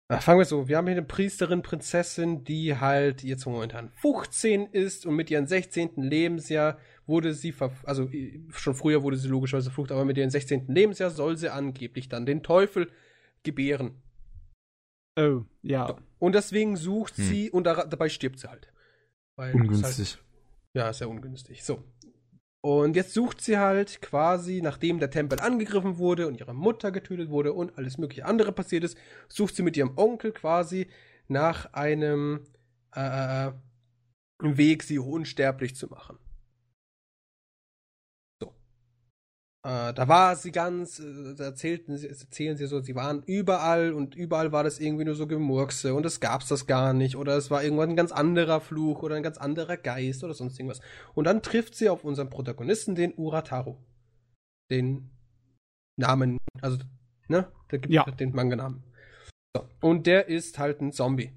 Ach, 0.08 0.22
fangen 0.22 0.38
wir 0.38 0.44
so. 0.44 0.68
Wir 0.68 0.76
haben 0.76 0.86
hier 0.86 0.96
eine 0.96 1.06
Priesterin, 1.06 1.62
Prinzessin, 1.62 2.44
die 2.44 2.76
halt 2.76 3.22
jetzt 3.22 3.46
momentan 3.46 3.88
15 3.90 4.66
ist 4.66 5.06
und 5.06 5.16
mit 5.16 5.30
ihrem 5.30 5.46
16. 5.46 5.92
Lebensjahr 5.96 6.78
wurde 7.06 7.32
sie, 7.32 7.52
ver 7.52 7.72
also 7.84 8.04
äh, 8.10 8.38
schon 8.50 8.74
früher 8.74 9.02
wurde 9.02 9.16
sie 9.16 9.28
logischerweise 9.28 9.70
verflucht, 9.70 9.92
aber 9.92 10.04
mit 10.04 10.18
ihrem 10.18 10.28
16. 10.30 10.66
Lebensjahr 10.68 11.10
soll 11.10 11.36
sie 11.38 11.48
angeblich 11.50 12.08
dann 12.10 12.26
den 12.26 12.42
Teufel 12.42 12.90
gebären. 13.44 14.02
Oh, 15.18 15.42
ja. 15.62 15.96
Und 16.18 16.34
deswegen 16.34 16.76
sucht 16.76 17.16
Hm. 17.16 17.24
sie 17.24 17.50
und 17.50 17.64
da, 17.64 17.84
dabei 17.86 18.08
stirbt 18.08 18.40
sie 18.40 18.48
halt. 18.50 18.70
Weil 19.36 19.48
es 19.50 19.54
Halt, 19.54 19.62
Ungünstig. 19.62 20.18
ja, 20.74 20.90
ist 20.90 21.00
ja 21.00 21.06
ungünstig. 21.06 21.64
So. 21.64 21.82
Und 22.64 22.96
jetzt 22.96 23.12
sucht 23.12 23.42
sie 23.42 23.58
halt 23.58 24.00
quasi, 24.00 24.62
nachdem 24.62 24.98
der 24.98 25.10
Tempel 25.10 25.38
angegriffen 25.38 25.98
wurde 25.98 26.26
und 26.26 26.40
ihre 26.40 26.54
Mutter 26.54 26.92
getötet 26.92 27.28
wurde 27.28 27.52
und 27.52 27.76
alles 27.76 27.98
mögliche 27.98 28.24
andere 28.24 28.52
passiert 28.52 28.84
ist, 28.84 28.96
sucht 29.28 29.54
sie 29.54 29.62
mit 29.62 29.76
ihrem 29.76 29.98
Onkel 29.98 30.32
quasi 30.32 30.86
nach 31.28 31.74
einem 31.74 32.46
äh, 32.92 33.50
Weg, 34.38 34.82
sie 34.82 34.98
unsterblich 34.98 35.76
zu 35.76 35.88
machen. 35.88 36.18
Äh, 39.66 39.94
da 39.94 40.08
war 40.08 40.36
sie 40.36 40.52
ganz, 40.52 40.98
äh, 40.98 41.34
da 41.34 41.44
erzählten 41.44 41.96
sie, 41.96 42.06
erzählen 42.08 42.56
sie 42.58 42.66
so, 42.66 42.80
sie 42.80 42.94
waren 42.94 43.22
überall 43.22 43.94
und 43.94 44.14
überall 44.14 44.52
war 44.52 44.62
das 44.62 44.78
irgendwie 44.78 45.06
nur 45.06 45.14
so 45.14 45.26
Gemurkse 45.26 45.94
und 45.94 46.04
es 46.04 46.20
gab's 46.20 46.48
das 46.48 46.66
gar 46.66 46.92
nicht 46.92 47.16
oder 47.16 47.34
es 47.38 47.50
war 47.50 47.64
irgendwann 47.64 47.88
ein 47.88 47.96
ganz 47.96 48.12
anderer 48.12 48.60
Fluch 48.60 49.02
oder 49.02 49.16
ein 49.16 49.22
ganz 49.22 49.38
anderer 49.38 49.78
Geist 49.78 50.22
oder 50.22 50.34
sonst 50.34 50.58
irgendwas. 50.60 50.80
Und 51.14 51.24
dann 51.24 51.40
trifft 51.42 51.76
sie 51.76 51.88
auf 51.88 52.04
unseren 52.04 52.28
Protagonisten, 52.28 52.94
den 52.94 53.14
Urataru. 53.16 53.76
Den 54.70 55.10
Namen, 55.98 56.38
also, 56.60 56.78
ne, 57.28 57.50
da 57.68 57.76
gibt 57.78 57.92
Ja. 57.92 58.04
es 58.06 58.16
den 58.16 58.34
Manga-Namen. 58.34 58.82
So. 59.56 59.66
Und 59.80 60.06
der 60.06 60.28
ist 60.28 60.58
halt 60.58 60.82
ein 60.82 60.92
Zombie. 60.92 61.32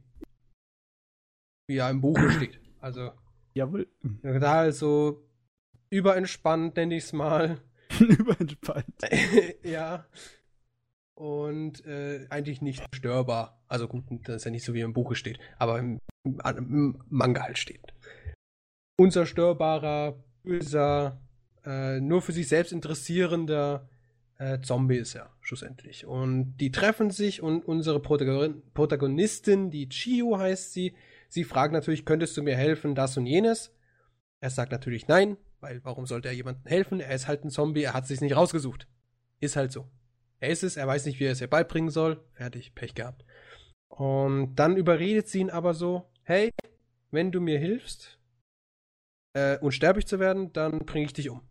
Wie 1.70 1.78
er 1.78 1.90
im 1.90 2.02
Buche 2.02 2.30
steht. 2.32 2.60
Also, 2.82 3.12
Jawohl. 3.54 3.88
da 4.24 4.60
also 4.60 5.26
überentspannt, 5.90 6.76
nenne 6.76 6.98
ich 6.98 7.06
es 7.06 7.14
mal. 7.14 7.62
Überentspannt. 8.20 8.96
ja. 9.64 10.06
Und 11.16 11.86
äh, 11.86 12.28
eigentlich 12.30 12.62
nicht 12.62 12.84
zerstörbar. 12.92 13.64
Also 13.68 13.88
gut, 13.88 14.04
das 14.24 14.38
ist 14.38 14.46
ja 14.46 14.52
nicht 14.52 14.66
so 14.66 14.74
wie 14.74 14.82
im 14.82 14.94
Buche 14.94 15.16
steht, 15.16 15.40
aber 15.58 15.80
im, 15.80 16.00
im 16.24 17.04
Manga 17.10 17.44
halt 17.44 17.58
steht. 17.58 17.94
Unzerstörbarer, 18.98 20.24
böser, 20.44 21.22
äh, 21.66 22.00
nur 22.00 22.22
für 22.22 22.32
sich 22.32 22.48
selbst 22.48 22.72
interessierender 22.72 23.90
äh, 24.38 24.60
Zombie 24.62 24.98
ist 24.98 25.16
er 25.16 25.30
schlussendlich. 25.42 26.06
Und 26.06 26.58
die 26.58 26.72
treffen 26.72 27.10
sich 27.10 27.42
und 27.42 27.66
unsere 27.66 28.00
Protagon 28.00 28.62
Protagonistin, 28.74 29.72
die 29.72 29.90
Chio 29.90 30.38
heißt 30.38 30.74
sie, 30.74 30.96
sie 31.30 31.44
fragt 31.44 31.74
natürlich, 31.74 32.06
könntest 32.06 32.38
du 32.38 32.44
mir 32.44 32.56
helfen, 32.56 32.96
das 32.96 33.18
und 33.18 33.26
jenes? 33.26 33.74
Er 34.40 34.50
sagt 34.50 34.72
natürlich 34.72 35.08
nein, 35.08 35.38
weil 35.60 35.84
warum 35.84 36.06
sollte 36.06 36.28
er 36.28 36.34
jemandem 36.34 36.66
helfen? 36.66 37.00
Er 37.00 37.16
ist 37.16 37.28
halt 37.28 37.44
ein 37.44 37.50
Zombie, 37.50 37.84
er 37.84 37.94
hat 37.94 38.08
sich 38.08 38.22
nicht 38.22 38.36
rausgesucht. 38.36 38.88
Ist 39.40 39.56
halt 39.56 39.72
so. 39.72 39.90
Er 40.40 40.50
ist 40.50 40.64
es, 40.64 40.78
er 40.78 40.88
weiß 40.88 41.06
nicht, 41.06 41.20
wie 41.20 41.26
er 41.26 41.32
es 41.32 41.42
ihr 41.42 41.50
beibringen 41.50 41.90
soll. 41.90 42.24
Fertig, 42.34 42.76
Pech 42.76 42.94
gehabt. 42.94 43.26
Und 43.88 44.56
dann 44.56 44.78
überredet 44.78 45.28
sie 45.28 45.40
ihn 45.40 45.50
aber 45.50 45.74
so, 45.74 46.12
hey, 46.24 46.52
wenn 47.12 47.32
du 47.32 47.42
mir 47.42 47.58
hilfst, 47.58 48.20
äh, 49.34 49.58
unsterblich 49.60 50.06
zu 50.06 50.20
werden, 50.20 50.54
dann 50.54 50.80
bringe 50.80 51.06
ich 51.06 51.14
dich 51.14 51.30
um. 51.30 51.42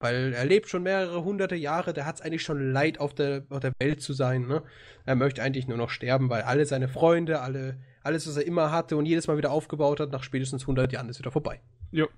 Weil 0.00 0.34
er 0.34 0.44
lebt 0.44 0.68
schon 0.68 0.82
mehrere 0.82 1.24
hunderte 1.24 1.56
Jahre, 1.56 1.92
der 1.94 2.04
hat 2.04 2.16
es 2.16 2.20
eigentlich 2.20 2.42
schon 2.42 2.72
leid, 2.72 3.00
auf 3.00 3.14
der, 3.14 3.46
auf 3.48 3.60
der 3.60 3.72
Welt 3.80 4.02
zu 4.02 4.12
sein. 4.12 4.46
Ne? 4.46 4.62
Er 5.06 5.14
möchte 5.14 5.42
eigentlich 5.42 5.66
nur 5.66 5.78
noch 5.78 5.90
sterben, 5.90 6.28
weil 6.28 6.42
alle 6.42 6.66
seine 6.66 6.88
Freunde, 6.88 7.40
alle, 7.40 7.80
alles, 8.02 8.28
was 8.28 8.36
er 8.36 8.46
immer 8.46 8.70
hatte 8.70 8.96
und 8.96 9.06
jedes 9.06 9.28
Mal 9.28 9.38
wieder 9.38 9.50
aufgebaut 9.50 10.00
hat, 10.00 10.10
nach 10.10 10.22
spätestens 10.22 10.62
100 10.62 10.92
Jahren 10.92 11.08
ist 11.08 11.18
wieder 11.18 11.32
vorbei. 11.32 11.62
Jo. 11.90 12.08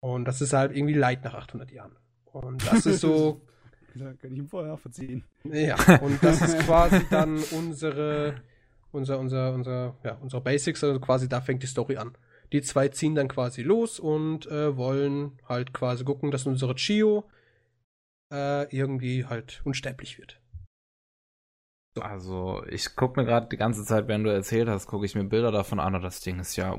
Und 0.00 0.24
das 0.26 0.40
ist 0.40 0.52
halt 0.52 0.76
irgendwie 0.76 0.94
Leid 0.94 1.24
nach 1.24 1.34
800 1.34 1.70
Jahren. 1.70 1.96
Und 2.24 2.66
das 2.66 2.86
ist 2.86 3.00
so, 3.00 3.40
Da 3.98 4.12
kann 4.12 4.32
ich 4.32 4.38
ihm 4.38 4.48
vorher 4.48 4.76
verziehen. 4.76 5.24
ja, 5.44 5.76
und 6.00 6.22
das 6.22 6.42
ist 6.42 6.58
quasi 6.60 7.02
dann 7.10 7.42
unsere, 7.52 8.42
unser, 8.92 9.18
unser, 9.18 9.54
unser, 9.54 9.96
ja, 10.04 10.18
unsere 10.20 10.42
Basics, 10.42 10.84
also 10.84 11.00
quasi 11.00 11.28
da 11.28 11.40
fängt 11.40 11.62
die 11.62 11.66
Story 11.66 11.96
an. 11.96 12.16
Die 12.52 12.62
zwei 12.62 12.88
ziehen 12.88 13.14
dann 13.14 13.28
quasi 13.28 13.62
los 13.62 13.98
und 13.98 14.46
äh, 14.46 14.76
wollen 14.76 15.38
halt 15.48 15.72
quasi 15.72 16.04
gucken, 16.04 16.30
dass 16.30 16.46
unsere 16.46 16.74
Chio 16.74 17.24
äh, 18.32 18.64
irgendwie 18.74 19.24
halt 19.24 19.62
unsterblich 19.64 20.18
wird. 20.18 20.40
Also, 21.98 22.62
ich 22.68 22.94
gucke 22.94 23.18
mir 23.18 23.26
gerade 23.26 23.48
die 23.48 23.56
ganze 23.56 23.82
Zeit, 23.84 24.06
während 24.06 24.26
du 24.26 24.30
erzählt 24.30 24.68
hast, 24.68 24.86
gucke 24.86 25.06
ich 25.06 25.14
mir 25.14 25.24
Bilder 25.24 25.50
davon 25.50 25.80
an 25.80 25.94
und 25.94 26.02
das 26.02 26.20
Ding 26.20 26.38
ist 26.38 26.54
ja 26.56 26.76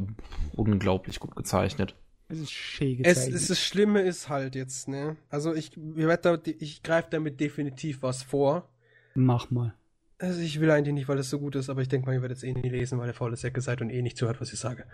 unglaublich 0.55 1.19
gut 1.19 1.35
gezeichnet. 1.35 1.95
Es 2.29 2.39
ist 2.39 2.51
schön 2.51 3.03
Es, 3.03 3.27
es, 3.27 3.47
das 3.47 3.59
Schlimme 3.59 4.01
ist 4.01 4.27
halt 4.27 4.55
jetzt, 4.55 4.87
ne? 4.87 5.15
Also 5.29 5.53
ich, 5.53 5.77
ich, 5.77 5.95
werd 5.95 6.25
da- 6.25 6.37
ich 6.45 6.83
greife 6.83 7.07
damit 7.09 7.39
definitiv 7.39 8.01
was 8.01 8.23
vor. 8.23 8.69
Mach 9.15 9.49
mal. 9.49 9.73
Also 10.19 10.41
ich 10.41 10.59
will 10.59 10.71
eigentlich 10.71 10.93
nicht, 10.93 11.07
weil 11.07 11.17
das 11.17 11.29
so 11.29 11.39
gut 11.39 11.55
ist, 11.55 11.69
aber 11.69 11.81
ich 11.81 11.87
denke 11.89 12.07
mal, 12.07 12.13
ihr 12.13 12.21
werdet 12.21 12.37
es 12.37 12.43
eh 12.43 12.53
nie 12.53 12.69
lesen, 12.69 12.97
weil 12.99 13.07
ihr 13.07 13.13
faule 13.13 13.37
Säcke 13.37 13.61
seid 13.61 13.81
und 13.81 13.89
eh 13.91 14.01
nicht 14.01 14.17
zuhört, 14.17 14.41
was 14.41 14.51
ich 14.51 14.59
sage. 14.59 14.85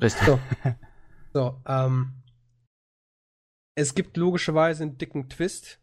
Richtig. 0.00 0.26
So. 0.26 0.40
so, 1.32 1.60
ähm. 1.66 2.14
Es 3.76 3.94
gibt 3.94 4.16
logischerweise 4.16 4.82
einen 4.82 4.98
dicken 4.98 5.28
Twist. 5.28 5.78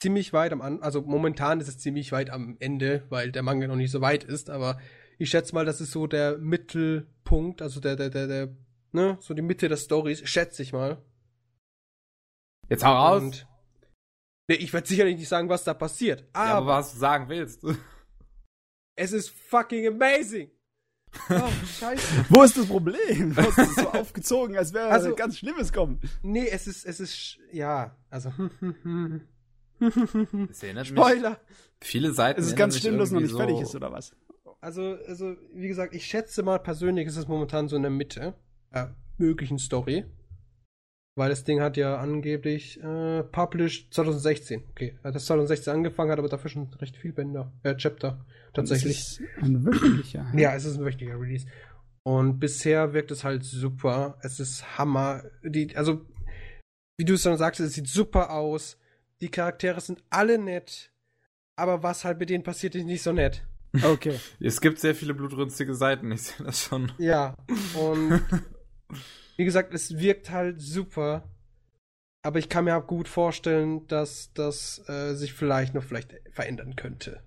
Ziemlich 0.00 0.32
weit 0.32 0.52
am 0.52 0.60
Anfang, 0.60 0.82
also 0.82 1.02
momentan 1.02 1.60
ist 1.60 1.68
es 1.68 1.78
ziemlich 1.78 2.12
weit 2.12 2.30
am 2.30 2.56
Ende, 2.60 3.04
weil 3.08 3.32
der 3.32 3.42
Manga 3.42 3.66
noch 3.66 3.76
nicht 3.76 3.90
so 3.90 4.00
weit 4.00 4.22
ist, 4.24 4.48
aber 4.48 4.78
ich 5.18 5.28
schätze 5.30 5.54
mal, 5.54 5.64
das 5.64 5.80
ist 5.80 5.90
so 5.90 6.06
der 6.06 6.38
Mittelpunkt, 6.38 7.62
also 7.62 7.80
der, 7.80 7.96
der, 7.96 8.08
der, 8.10 8.26
der, 8.28 8.48
ne, 8.92 9.16
so 9.20 9.34
die 9.34 9.42
Mitte 9.42 9.68
der 9.68 9.76
Stories, 9.76 10.28
schätze 10.28 10.62
ich 10.62 10.72
mal. 10.72 11.02
Jetzt 12.68 12.84
hau 12.84 12.92
raus, 12.92 13.22
Und, 13.22 13.46
nee, 14.48 14.56
ich 14.56 14.72
werde 14.72 14.86
sicherlich 14.86 15.16
nicht 15.16 15.28
sagen, 15.28 15.48
was 15.48 15.64
da 15.64 15.74
passiert, 15.74 16.20
ja, 16.20 16.28
aber 16.34 16.52
aber 16.56 16.66
was 16.78 16.92
du 16.92 16.98
sagen 16.98 17.28
willst. 17.28 17.62
es 18.96 19.12
ist 19.12 19.30
fucking 19.30 19.86
amazing. 19.86 20.50
Oh, 21.30 21.48
scheiße. 21.80 22.26
Wo 22.28 22.42
ist 22.42 22.58
das 22.58 22.66
Problem? 22.66 23.34
Du 23.34 23.42
hast 23.42 23.58
es 23.58 23.74
so 23.76 23.88
aufgezogen, 23.92 24.56
als 24.58 24.74
wäre 24.74 24.88
Also- 24.90 25.14
ganz 25.14 25.38
Schlimmes 25.38 25.72
kommen. 25.72 26.00
Nee, 26.22 26.48
es 26.48 26.66
ist, 26.66 26.84
es 26.84 27.00
ist, 27.00 27.14
sch- 27.14 27.38
ja, 27.52 27.96
also, 28.10 28.30
Es 29.80 30.62
erinnert 30.62 30.90
mich, 30.90 30.98
Spoiler. 31.00 31.40
viele 31.80 32.12
Seiten 32.12 32.40
Es 32.40 32.46
ist 32.48 32.56
ganz 32.56 32.78
schlimm, 32.78 32.98
dass 32.98 33.08
es 33.08 33.12
noch 33.12 33.20
nicht 33.20 33.30
irgendwie 33.30 33.52
fertig 33.52 33.56
so- 33.66 33.70
ist, 33.70 33.74
oder 33.76 33.92
was? 33.92 34.14
Also, 34.60 34.96
also, 35.06 35.36
wie 35.54 35.68
gesagt, 35.68 35.94
ich 35.94 36.04
schätze 36.04 36.42
mal 36.42 36.58
persönlich 36.58 37.06
ist 37.06 37.16
es 37.16 37.28
momentan 37.28 37.68
so 37.68 37.76
in 37.76 37.82
der 37.82 37.90
Mitte 37.92 38.34
der 38.72 38.94
möglichen 39.18 39.58
Story. 39.58 40.04
Weil 41.16 41.30
das 41.30 41.42
Ding 41.42 41.60
hat 41.60 41.76
ja 41.76 41.96
angeblich 41.96 42.80
äh, 42.80 43.24
published 43.24 43.92
2016. 43.92 44.62
Okay, 44.70 44.96
hat 45.02 45.16
das 45.16 45.26
2016 45.26 45.72
angefangen, 45.72 46.12
hat 46.12 46.18
aber 46.20 46.28
dafür 46.28 46.48
schon 46.48 46.72
recht 46.74 46.96
viel 46.96 47.12
Bänder, 47.12 47.52
äh, 47.64 47.74
Chapter 47.74 48.24
tatsächlich. 48.54 48.98
Es 48.98 49.12
ist 49.18 49.22
ein 49.42 49.66
wöchentlicher. 49.66 50.26
Ja, 50.36 50.54
es 50.54 50.64
ist 50.64 50.78
ein 50.78 50.84
wichtiger 50.84 51.20
Release. 51.20 51.46
Und 52.04 52.38
bisher 52.38 52.92
wirkt 52.92 53.10
es 53.10 53.24
halt 53.24 53.42
super. 53.42 54.16
Es 54.22 54.38
ist 54.38 54.78
Hammer. 54.78 55.24
Die, 55.42 55.76
also, 55.76 56.06
wie 56.96 57.04
du 57.04 57.14
es 57.14 57.22
dann 57.22 57.36
sagst, 57.36 57.60
es 57.60 57.74
sieht 57.74 57.88
super 57.88 58.30
aus. 58.30 58.78
Die 59.20 59.28
Charaktere 59.28 59.80
sind 59.80 60.02
alle 60.10 60.38
nett. 60.38 60.92
Aber 61.56 61.82
was 61.82 62.04
halt 62.04 62.20
mit 62.20 62.30
denen 62.30 62.44
passiert, 62.44 62.76
ist 62.76 62.84
nicht 62.84 63.02
so 63.02 63.12
nett. 63.12 63.44
Okay. 63.82 64.18
Es 64.40 64.60
gibt 64.60 64.78
sehr 64.78 64.94
viele 64.94 65.14
blutrünstige 65.14 65.74
Seiten, 65.74 66.10
ich 66.12 66.22
sehe 66.22 66.46
das 66.46 66.62
schon. 66.62 66.92
Ja, 66.98 67.36
und 67.74 68.22
wie 69.36 69.44
gesagt, 69.44 69.74
es 69.74 69.98
wirkt 69.98 70.30
halt 70.30 70.60
super. 70.60 71.28
Aber 72.22 72.38
ich 72.38 72.48
kann 72.48 72.64
mir 72.64 72.76
auch 72.76 72.86
gut 72.86 73.08
vorstellen, 73.08 73.86
dass 73.86 74.32
das 74.34 74.82
äh, 74.88 75.14
sich 75.14 75.32
vielleicht 75.32 75.74
noch 75.74 75.84
vielleicht 75.84 76.14
verändern 76.32 76.76
könnte. 76.76 77.22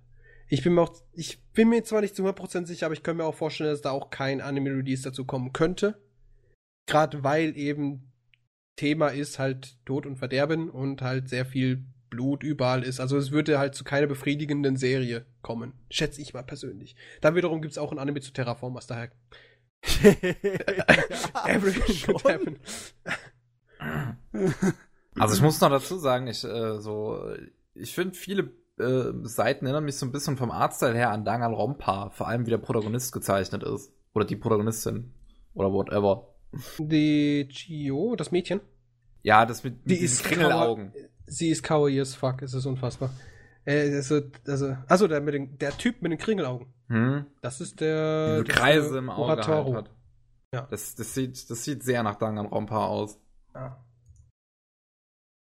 Ich 0.49 0.63
bin 0.63 0.73
mir 0.73 0.81
auch, 0.81 0.93
ich 1.13 1.41
bin 1.53 1.69
mir 1.69 1.83
zwar 1.83 2.01
nicht 2.01 2.15
zu 2.15 2.27
100% 2.27 2.65
sicher, 2.65 2.87
aber 2.87 2.93
ich 2.93 3.03
kann 3.03 3.15
mir 3.15 3.23
auch 3.23 3.35
vorstellen, 3.35 3.69
dass 3.69 3.81
da 3.81 3.91
auch 3.91 4.09
kein 4.09 4.41
Anime-Release 4.41 5.03
dazu 5.03 5.23
kommen 5.23 5.53
könnte. 5.53 5.97
Gerade 6.87 7.23
weil 7.23 7.57
eben 7.57 8.11
Thema 8.75 9.07
ist 9.07 9.39
halt 9.39 9.77
Tod 9.85 10.05
und 10.05 10.17
Verderben 10.17 10.69
und 10.69 11.01
halt 11.01 11.29
sehr 11.29 11.45
viel 11.45 11.85
Blut 12.09 12.43
überall 12.43 12.83
ist. 12.83 12.99
Also 12.99 13.17
es 13.17 13.31
würde 13.31 13.57
halt 13.59 13.75
zu 13.75 13.85
keiner 13.85 14.07
befriedigenden 14.07 14.75
Serie 14.75 15.25
kommen. 15.41 15.73
Schätze 15.89 16.21
ich 16.21 16.33
mal 16.33 16.43
persönlich. 16.43 16.95
Dann 17.21 17.35
wiederum 17.35 17.61
gibt 17.61 17.71
es 17.71 17.77
auch 17.77 17.91
ein 17.91 17.99
Anime 17.99 18.19
zu 18.19 18.33
Terraformers, 18.33 18.87
daher 18.87 19.11
everything 21.47 21.95
could 22.05 22.23
happen. 22.23 22.59
Also 25.19 25.35
ich 25.35 25.41
muss 25.41 25.59
noch 25.59 25.69
dazu 25.69 25.97
sagen, 25.97 26.27
ich 26.27 26.43
äh, 26.43 26.79
so, 26.79 27.19
ich 27.73 27.93
finde 27.93 28.15
viele 28.15 28.51
äh, 28.79 29.11
Seiten 29.23 29.65
erinnern 29.65 29.83
mich 29.85 29.95
so 29.97 30.05
ein 30.05 30.11
bisschen 30.11 30.37
vom 30.37 30.51
Artstyle 30.51 30.93
her 30.95 31.11
an 31.11 31.25
Danganronpa, 31.25 32.09
vor 32.11 32.27
allem 32.27 32.45
wie 32.45 32.51
der 32.51 32.57
Protagonist 32.57 33.11
gezeichnet 33.11 33.63
ist 33.63 33.91
oder 34.13 34.25
die 34.25 34.35
Protagonistin 34.35 35.13
oder 35.53 35.71
whatever. 35.71 36.27
Die 36.79 37.47
Chio, 37.49 38.15
das 38.15 38.31
Mädchen, 38.31 38.61
Ja, 39.23 39.45
das 39.45 39.63
mit, 39.63 39.85
mit 39.85 39.91
Die 39.91 40.03
ist 40.03 40.23
Kringelaugen. 40.23 40.93
sie 41.25 41.49
ist 41.49 41.63
kawaii 41.63 41.99
as 42.01 42.15
fuck, 42.15 42.41
es 42.41 42.53
ist 42.53 42.65
unfassbar. 42.65 43.09
Äh, 43.65 43.93
also, 43.95 44.21
also, 44.47 44.75
achso, 44.87 45.07
der, 45.07 45.21
mit 45.21 45.33
den, 45.33 45.57
der 45.57 45.77
Typ 45.77 46.01
mit 46.01 46.11
den 46.11 46.17
Kringelaugen. 46.19 46.67
Hm? 46.91 47.25
Das 47.41 47.61
ist 47.61 47.79
der. 47.79 48.41
Diese 48.41 48.43
das 48.43 48.55
Kreise 48.55 48.97
im 48.97 49.09
Auge 49.09 49.47
halt 49.47 49.73
hat. 49.75 49.91
Ja. 50.53 50.67
Das, 50.69 50.95
das 50.95 51.13
sieht, 51.13 51.49
das 51.49 51.63
sieht 51.63 51.83
sehr 51.83 52.03
nach 52.03 52.15
Danganronpa 52.15 52.85
aus. 52.85 53.17
Ja. 53.55 53.81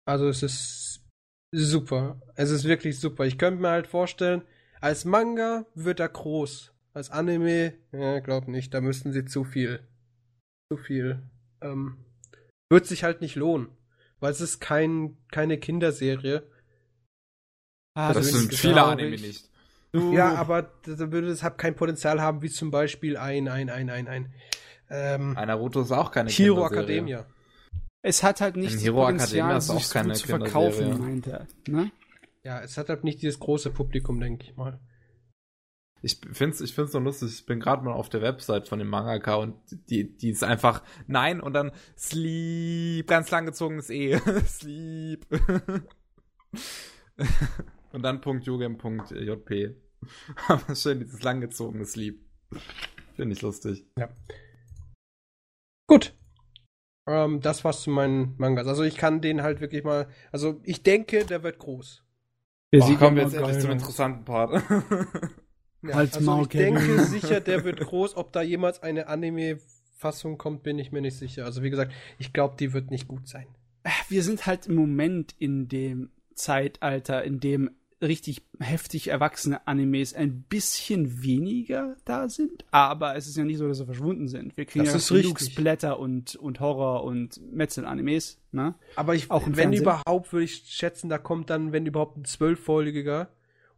Also 0.08 0.28
es 0.30 0.42
ist 0.42 1.06
super. 1.52 2.20
Es 2.36 2.50
ist 2.50 2.64
wirklich 2.64 3.00
super. 3.00 3.26
Ich 3.26 3.38
könnte 3.38 3.62
mir 3.62 3.70
halt 3.70 3.86
vorstellen, 3.86 4.42
als 4.82 5.06
Manga 5.06 5.68
wird 5.76 6.00
er 6.00 6.10
groß. 6.10 6.74
Als 6.94 7.12
Anime, 7.12 7.76
ja, 7.92 8.20
glaub 8.20 8.48
nicht, 8.48 8.74
da 8.74 8.82
müssten 8.82 9.14
sie 9.14 9.26
zu 9.26 9.44
viel. 9.44 9.88
Zu 10.72 10.78
viel. 10.78 11.22
Ähm, 11.62 12.04
wird 12.72 12.88
sich 12.88 13.04
halt 13.04 13.22
nicht 13.22 13.36
lohnen. 13.36 13.70
Weil 14.20 14.32
es 14.32 14.42
ist 14.42 14.60
kein, 14.60 15.18
keine 15.30 15.60
Kinderserie. 15.60 16.50
Ah, 17.94 18.14
das 18.14 18.28
ist 18.28 18.34
sind 18.34 18.56
viele 18.56 18.84
Anime 18.84 19.12
nicht. 19.12 19.48
Du, 19.98 20.14
Ja, 20.14 20.36
aber 20.36 20.72
da 20.84 21.12
würde 21.12 21.28
es 21.28 21.44
halt 21.44 21.58
kein 21.58 21.76
Potenzial 21.76 22.22
haben, 22.22 22.42
wie 22.42 22.50
zum 22.50 22.72
Beispiel 22.72 23.18
ein, 23.18 23.48
ein, 23.48 23.70
ein, 23.70 23.90
ein, 23.90 24.08
ein, 24.08 24.34
ähm, 24.90 25.38
Ein 25.38 25.48
Naruto 25.48 25.82
ist 25.82 25.92
auch 25.92 26.12
keine 26.12 26.30
Hero. 26.30 26.66
Academia. 26.66 27.26
Es 28.02 28.24
hat 28.24 28.42
halt 28.42 28.56
nicht 28.56 28.72
In 28.72 28.78
das 28.78 28.84
Hero 28.84 29.10
Academia 29.10 29.18
Potenzial, 29.18 29.58
ist 29.58 29.70
auch 29.70 29.80
sich 29.80 29.90
keine 29.90 30.10
gut 30.10 30.18
zu 30.18 30.28
verkaufen, 30.28 31.00
meint 31.00 31.28
er. 31.28 31.48
Ne? 31.68 31.92
Ja, 32.44 32.62
es 32.62 32.78
hat 32.78 32.90
halt 32.90 33.04
nicht 33.04 33.22
dieses 33.22 33.40
große 33.40 33.72
Publikum, 33.72 34.20
denke 34.20 34.46
ich 34.46 34.56
mal. 34.56 34.80
Ich 36.02 36.20
find's, 36.32 36.62
ich 36.62 36.74
find's 36.74 36.92
so 36.92 37.00
lustig. 37.00 37.30
Ich 37.34 37.46
bin 37.46 37.60
gerade 37.60 37.84
mal 37.84 37.94
auf 37.94 38.10
der 38.10 38.22
Website 38.22 38.68
von 38.68 38.80
dem 38.80 38.88
Mangaka 38.88 39.36
und 39.36 39.56
die, 39.90 40.16
die 40.16 40.30
ist 40.30 40.44
einfach 40.44 40.84
nein 41.08 41.42
und 41.42 41.54
dann 41.54 41.72
sleep, 41.98 43.08
ganz 43.08 43.32
langgezogenes 43.32 43.90
E. 43.90 44.18
sleep. 44.46 45.26
und 47.92 48.04
dann 48.04 48.22
Punkt 48.22 48.46
Jugend, 48.46 48.78
Punkt 48.78 49.12
JP. 49.12 49.76
Aber 50.48 50.76
schön 50.76 51.00
dieses 51.00 51.22
langgezogene 51.22 51.86
Sleep. 51.86 52.20
Finde 53.16 53.34
ich 53.34 53.42
lustig. 53.42 53.86
Gut. 55.88 56.14
Ähm, 57.08 57.42
das 57.42 57.64
war's 57.64 57.82
zu 57.82 57.90
meinen 57.90 58.36
Mangas. 58.38 58.68
Also 58.68 58.84
ich 58.84 58.98
kann 58.98 59.22
den 59.22 59.42
halt 59.42 59.62
wirklich 59.62 59.84
mal. 59.84 60.08
Also 60.32 60.60
ich 60.64 60.84
denke, 60.84 61.26
der 61.26 61.44
wird 61.44 61.60
groß. 61.60 62.04
Der 62.74 62.80
Boah, 62.80 62.98
kommen 62.98 63.16
wir 63.16 63.24
jetzt 63.24 63.34
endlich 63.34 63.60
zum 63.60 63.72
interessanten 63.72 64.26
Part. 64.26 64.64
Ja, 65.84 65.94
also 65.94 66.22
Maul, 66.22 66.44
ich 66.44 66.50
Kevin. 66.50 66.76
denke 66.76 67.00
sicher, 67.04 67.40
der 67.40 67.64
wird 67.64 67.80
groß. 67.80 68.18
Ob 68.18 68.34
da 68.34 68.42
jemals 68.42 68.82
eine 68.82 69.08
Anime-Fassung 69.08 70.38
kommt, 70.38 70.64
bin 70.64 70.80
ich 70.80 70.92
mir 70.92 71.02
nicht 71.02 71.18
sicher. 71.18 71.46
Also 71.46 71.64
wie 71.64 71.70
gesagt, 71.70 71.94
ich 72.18 72.34
glaube, 72.34 72.56
die 72.60 72.74
wird 72.74 72.90
nicht 72.90 73.08
gut 73.08 73.28
sein. 73.28 73.48
wir 74.10 74.24
sind 74.24 74.48
halt 74.48 74.66
im 74.66 74.76
Moment 74.76 75.36
in 75.38 75.68
dem 75.68 76.12
Zeitalter, 76.34 77.24
in 77.24 77.40
dem 77.40 77.72
richtig 78.02 78.44
heftig 78.60 79.08
erwachsene 79.08 79.68
Animes 79.68 80.14
ein 80.14 80.44
bisschen 80.44 81.24
weniger 81.24 81.96
da 82.06 82.30
sind, 82.30 82.66
aber 82.70 83.16
es 83.16 83.28
ist 83.28 83.38
ja 83.38 83.44
nicht 83.44 83.58
so, 83.58 83.68
dass 83.68 83.78
sie 83.78 83.86
verschwunden 83.86 84.28
sind. 84.28 84.56
Wir 84.56 84.66
kriegen 84.66 84.86
Das 84.86 85.10
ja 85.10 85.18
genug. 85.22 85.40
Splatter 85.40 86.00
und, 86.00 86.36
und 86.36 86.60
Horror 86.60 87.04
und 87.04 87.42
Metzel-Animes, 87.52 88.40
ne? 88.52 88.76
Aber 88.96 89.16
ich, 89.16 89.32
Auch 89.32 89.48
wenn 89.48 89.56
Fernsehen? 89.56 89.82
überhaupt, 89.82 90.32
würde 90.32 90.46
ich 90.46 90.64
schätzen, 90.68 91.10
da 91.10 91.18
kommt 91.18 91.50
dann, 91.50 91.72
wenn 91.72 91.86
überhaupt, 91.88 92.18
ein 92.18 92.26
zwölffolgiger 92.26 93.30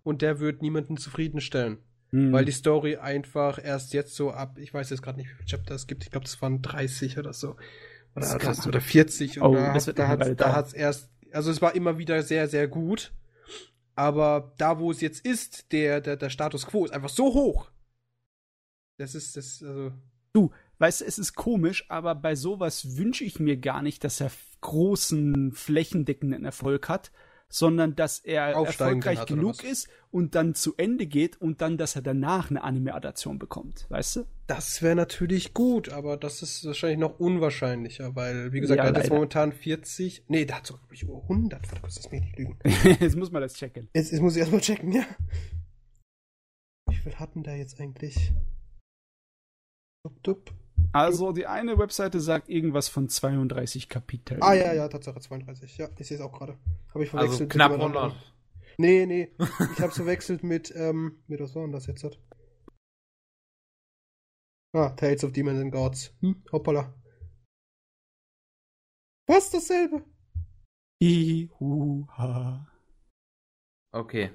und 0.04 0.22
der 0.22 0.40
wird 0.40 0.62
niemanden 0.62 0.98
zufriedenstellen. 0.98 1.78
Hm. 2.12 2.34
Weil 2.34 2.44
die 2.44 2.52
Story 2.52 2.98
einfach 2.98 3.64
erst 3.64 3.94
jetzt 3.94 4.16
so 4.16 4.32
ab, 4.32 4.58
ich 4.60 4.74
weiß 4.74 4.90
jetzt 4.90 5.02
gerade 5.02 5.18
nicht, 5.20 5.30
wie 5.30 5.36
viele 5.36 5.46
Chapter 5.48 5.76
es 5.76 5.88
gibt, 5.88 6.04
ich 6.04 6.12
glaube, 6.12 6.26
das 6.26 6.42
waren 6.42 6.62
30 6.62 7.18
oder 7.20 7.34
so. 7.34 7.56
Das 8.16 8.32
Oder, 8.32 8.40
krass. 8.40 8.68
oder 8.68 8.82
40. 8.82 9.40
Und 9.40 9.48
Oh, 9.48 9.54
da, 9.54 9.74
das 9.74 9.84
hat, 9.84 9.88
wird 9.88 10.00
da, 10.00 10.08
hat, 10.08 10.20
Weile 10.20 10.36
da 10.36 10.56
hat's 10.56 10.74
erst, 10.74 11.10
also 11.32 11.52
es 11.52 11.62
war 11.62 11.76
immer 11.76 11.98
wieder 12.00 12.22
sehr, 12.24 12.48
sehr 12.48 12.68
gut. 12.68 13.14
Aber 14.00 14.54
da, 14.58 14.80
wo 14.80 14.92
es 14.92 15.02
jetzt 15.02 15.26
ist, 15.26 15.74
der, 15.74 16.00
der, 16.00 16.16
der 16.16 16.30
Status 16.30 16.66
quo 16.66 16.86
ist 16.86 16.94
einfach 16.94 17.10
so 17.10 17.34
hoch. 17.34 17.70
Das 18.98 19.14
ist, 19.14 19.36
das, 19.36 19.62
also, 19.62 19.92
Weißt 20.78 21.02
du, 21.02 21.06
es 21.06 21.20
ist 21.20 21.34
komisch, 21.34 21.84
aber 21.90 22.16
bei 22.16 22.36
sowas 22.36 22.96
wünsche 22.96 23.26
ich 23.26 23.42
mir 23.42 23.58
gar 23.58 23.82
nicht, 23.82 24.06
dass 24.06 24.22
er 24.22 24.32
großen, 24.62 25.52
flächendeckenden 25.52 26.46
Erfolg 26.46 26.88
hat, 26.88 27.12
sondern 27.50 27.96
dass 27.96 28.20
er 28.20 28.44
erfolgreich 28.50 29.20
hat 29.20 29.28
genug 29.28 29.64
ist 29.64 29.90
und 30.12 30.36
dann 30.36 30.56
zu 30.56 30.76
Ende 30.78 31.08
geht 31.08 31.42
und 31.42 31.62
dann, 31.62 31.78
dass 31.78 31.96
er 31.96 32.02
danach 32.02 32.50
eine 32.50 32.64
Anime-Adaption 32.64 33.40
bekommt, 33.40 33.86
weißt 33.90 34.18
du? 34.18 34.26
das 34.50 34.82
wäre 34.82 34.96
natürlich 34.96 35.54
gut, 35.54 35.90
aber 35.90 36.18
das 36.18 36.42
ist 36.42 36.66
wahrscheinlich 36.66 36.98
noch 36.98 37.20
unwahrscheinlicher, 37.20 38.16
weil, 38.16 38.52
wie 38.52 38.60
gesagt, 38.60 38.80
Ja, 38.80 38.86
er 38.86 38.90
hat 38.90 38.98
jetzt 38.98 39.12
momentan 39.12 39.54
40, 39.54 40.24
nee, 40.28 40.46
der 40.46 40.58
hat 40.58 40.66
sogar, 40.66 40.82
glaub 40.82 40.92
ich, 40.92 41.04
über 41.04 41.22
100, 41.22 41.68
warte 41.68 41.82
kurz, 41.82 41.96
das 41.96 42.12
mir 42.12 42.22
nicht 42.22 42.36
lügen. 42.36 42.58
Jetzt 43.00 43.16
muss 43.16 43.32
man 43.32 43.44
das 43.44 43.54
checken. 43.54 43.90
Jetzt, 43.94 44.12
jetzt 44.12 44.22
muss 44.22 44.36
ich 44.36 44.40
erstmal 44.40 44.62
checken, 44.62 44.92
ja. 44.92 45.06
Wie 46.90 46.96
viel 46.96 47.16
hatten 47.16 47.44
der 47.44 47.58
jetzt 47.58 47.80
eigentlich? 47.80 48.34
Dup, 50.04 50.24
dup. 50.24 50.52
Also, 50.92 51.32
die 51.32 51.46
eine 51.46 51.78
Webseite 51.78 52.20
sagt 52.20 52.50
irgendwas 52.50 52.88
von 52.90 53.10
32 53.10 53.90
Kapiteln. 53.90 54.42
Ah, 54.42 54.54
ja, 54.54 54.74
ja, 54.74 54.88
Tatsache 54.88 55.20
32. 55.20 55.78
Ja, 55.78 55.90
ich 55.98 56.08
sehe 56.08 56.18
es 56.18 56.24
auch 56.24 56.32
gerade. 56.32 56.58
Habe 56.94 57.04
ich 57.04 57.10
verwechselt. 57.10 57.32
Also 57.32 57.44
mit 57.44 57.52
knapp 57.52 57.72
jemand 57.72 57.96
100. 57.96 58.04
anderem. 58.04 58.24
Nee, 58.78 59.06
nee. 59.06 59.34
Ich 59.74 59.80
habe 59.82 59.90
es 59.90 59.96
verwechselt 59.96 60.44
mit, 60.44 60.74
ähm, 60.76 61.22
mit 61.28 61.40
was 61.42 61.54
war 61.54 61.64
denn 61.64 61.74
das 61.74 61.86
jetzt? 61.86 62.04
Hat? 62.04 62.18
Ah, 64.74 64.90
Tales 64.92 65.24
of 65.24 65.32
Demons 65.32 65.60
and 65.60 65.72
Gods. 65.72 66.16
Hm, 66.22 66.44
hoppala. 66.52 66.94
Was, 69.28 69.52
dasselbe? 69.52 70.04
Ihuha. 71.02 72.68
Okay. 73.92 74.32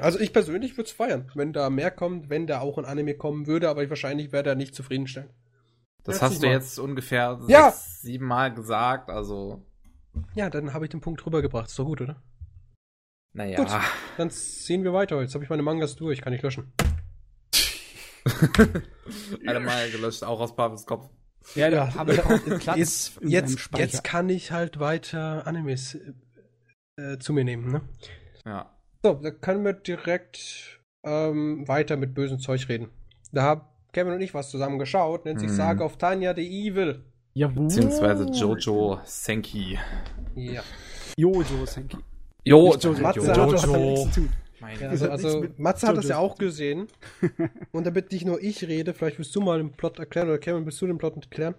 Also 0.00 0.18
ich 0.18 0.32
persönlich 0.32 0.72
würde 0.76 0.88
es 0.88 0.92
feiern, 0.92 1.30
wenn 1.34 1.52
da 1.52 1.68
mehr 1.70 1.90
kommt, 1.90 2.30
wenn 2.30 2.46
da 2.46 2.60
auch 2.60 2.78
ein 2.78 2.84
Anime 2.84 3.14
kommen 3.14 3.46
würde, 3.46 3.68
aber 3.68 3.88
wahrscheinlich 3.90 4.32
wäre 4.32 4.48
er 4.48 4.54
nicht 4.54 4.74
zufriedenstellen. 4.74 5.30
Das 6.04 6.16
Hört 6.22 6.30
hast 6.32 6.42
du 6.42 6.46
mal. 6.46 6.52
jetzt 6.52 6.78
ungefähr 6.78 7.38
Ja. 7.48 7.70
sechs, 7.70 8.00
sieben 8.02 8.26
Mal 8.26 8.54
gesagt, 8.54 9.10
also, 9.10 9.66
Ja, 10.34 10.48
dann 10.50 10.72
habe 10.72 10.86
ich 10.86 10.90
den 10.90 11.00
Punkt 11.00 11.24
rübergebracht. 11.26 11.68
Ist 11.68 11.78
doch 11.78 11.84
gut, 11.84 12.00
oder? 12.00 12.22
naja. 13.34 13.58
Gut. 13.58 13.68
Dann 14.16 14.30
sehen 14.30 14.82
wir 14.84 14.92
weiter. 14.94 15.20
Jetzt 15.20 15.34
habe 15.34 15.44
ich 15.44 15.50
meine 15.50 15.62
Mangas 15.62 15.94
durch, 15.96 16.22
kann 16.22 16.32
ich 16.32 16.42
löschen. 16.42 16.72
Alle 19.46 19.60
Mal 19.60 19.90
gelöscht, 19.90 20.24
auch 20.24 20.40
aus 20.40 20.54
Pavels 20.56 20.86
Kopf. 20.86 21.08
Ja, 21.54 21.70
da 21.70 21.94
habe 21.94 22.14
ich 22.14 22.22
auch 22.24 22.38
den 22.38 22.58
Platz 22.58 22.76
Jetzt, 22.76 23.20
jetzt, 23.22 23.70
jetzt 23.76 24.04
kann 24.04 24.28
ich 24.28 24.50
halt 24.52 24.80
weiter 24.80 25.46
Animes 25.46 25.96
äh, 26.96 27.18
zu 27.18 27.32
mir 27.32 27.44
nehmen, 27.44 27.70
ne? 27.70 27.80
Ja. 28.44 28.74
So, 29.02 29.14
da 29.14 29.30
können 29.30 29.64
wir 29.64 29.72
direkt 29.74 30.80
ähm, 31.04 31.66
weiter 31.68 31.96
mit 31.96 32.14
bösem 32.14 32.38
Zeug 32.38 32.68
reden. 32.68 32.88
Da 33.32 33.42
haben 33.42 33.60
Kevin 33.92 34.12
und 34.14 34.20
ich 34.20 34.34
was 34.34 34.50
zusammen 34.50 34.78
geschaut, 34.78 35.24
nennt 35.24 35.40
sich 35.40 35.50
Mhm. 35.50 35.54
Saga 35.54 35.84
of 35.84 35.96
Tanya 35.98 36.34
the 36.34 36.42
Evil. 36.46 37.04
Jawohl. 37.34 37.64
Beziehungsweise 37.64 38.24
Jojo 38.32 38.98
Senki. 39.04 39.78
Ja. 40.34 40.62
Jojo 41.16 41.64
Senki. 41.66 41.96
Jo, 42.44 42.74
Jojo. 42.74 43.00
Matze 43.00 43.20
Jojo 43.20 43.36
hat- 43.62 43.80
nichts 43.80 44.14
zu 44.14 44.20
tun. 44.20 44.32
Ja 44.80 44.88
also, 44.88 45.08
also 45.08 45.44
Matze 45.56 45.86
hat 45.86 45.96
das 45.96 46.08
ja 46.08 46.18
auch 46.18 46.36
gesehen. 46.36 46.88
und 47.72 47.86
damit 47.86 48.10
nicht 48.10 48.26
nur 48.26 48.42
ich 48.42 48.66
rede, 48.66 48.92
vielleicht 48.92 49.18
willst 49.18 49.34
du 49.36 49.40
mal 49.40 49.58
den 49.58 49.70
Plot 49.70 50.00
erklären, 50.00 50.28
oder 50.28 50.38
Kevin, 50.38 50.64
willst 50.66 50.80
du 50.82 50.86
den 50.88 50.98
Plot 50.98 51.14
erklären? 51.14 51.54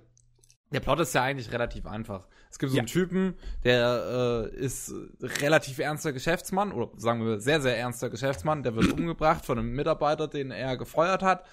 Der 0.72 0.80
Plot 0.82 1.00
ist 1.00 1.14
ja 1.14 1.24
eigentlich 1.24 1.52
relativ 1.52 1.86
einfach. 1.88 2.28
Es 2.52 2.60
gibt 2.60 2.72
so 2.72 2.76
Ja. 2.78 2.82
einen 2.82 2.88
Typen, 2.88 3.34
der 3.64 4.50
äh, 4.54 4.56
ist 4.56 4.94
relativ 5.42 5.80
ernster 5.80 6.14
Geschäftsmann, 6.14 6.72
oder 6.72 6.90
sagen 6.98 7.26
wir 7.26 7.40
sehr, 7.40 7.60
sehr 7.62 7.78
ernster 7.78 8.10
Geschäftsmann, 8.10 8.62
der 8.64 8.76
wird 8.76 8.92
umgebracht 9.00 9.46
von 9.46 9.58
einem 9.58 9.72
Mitarbeiter, 9.74 10.28
den 10.28 10.52
er 10.52 10.78
gefeuert 10.78 11.24
hat. 11.24 11.46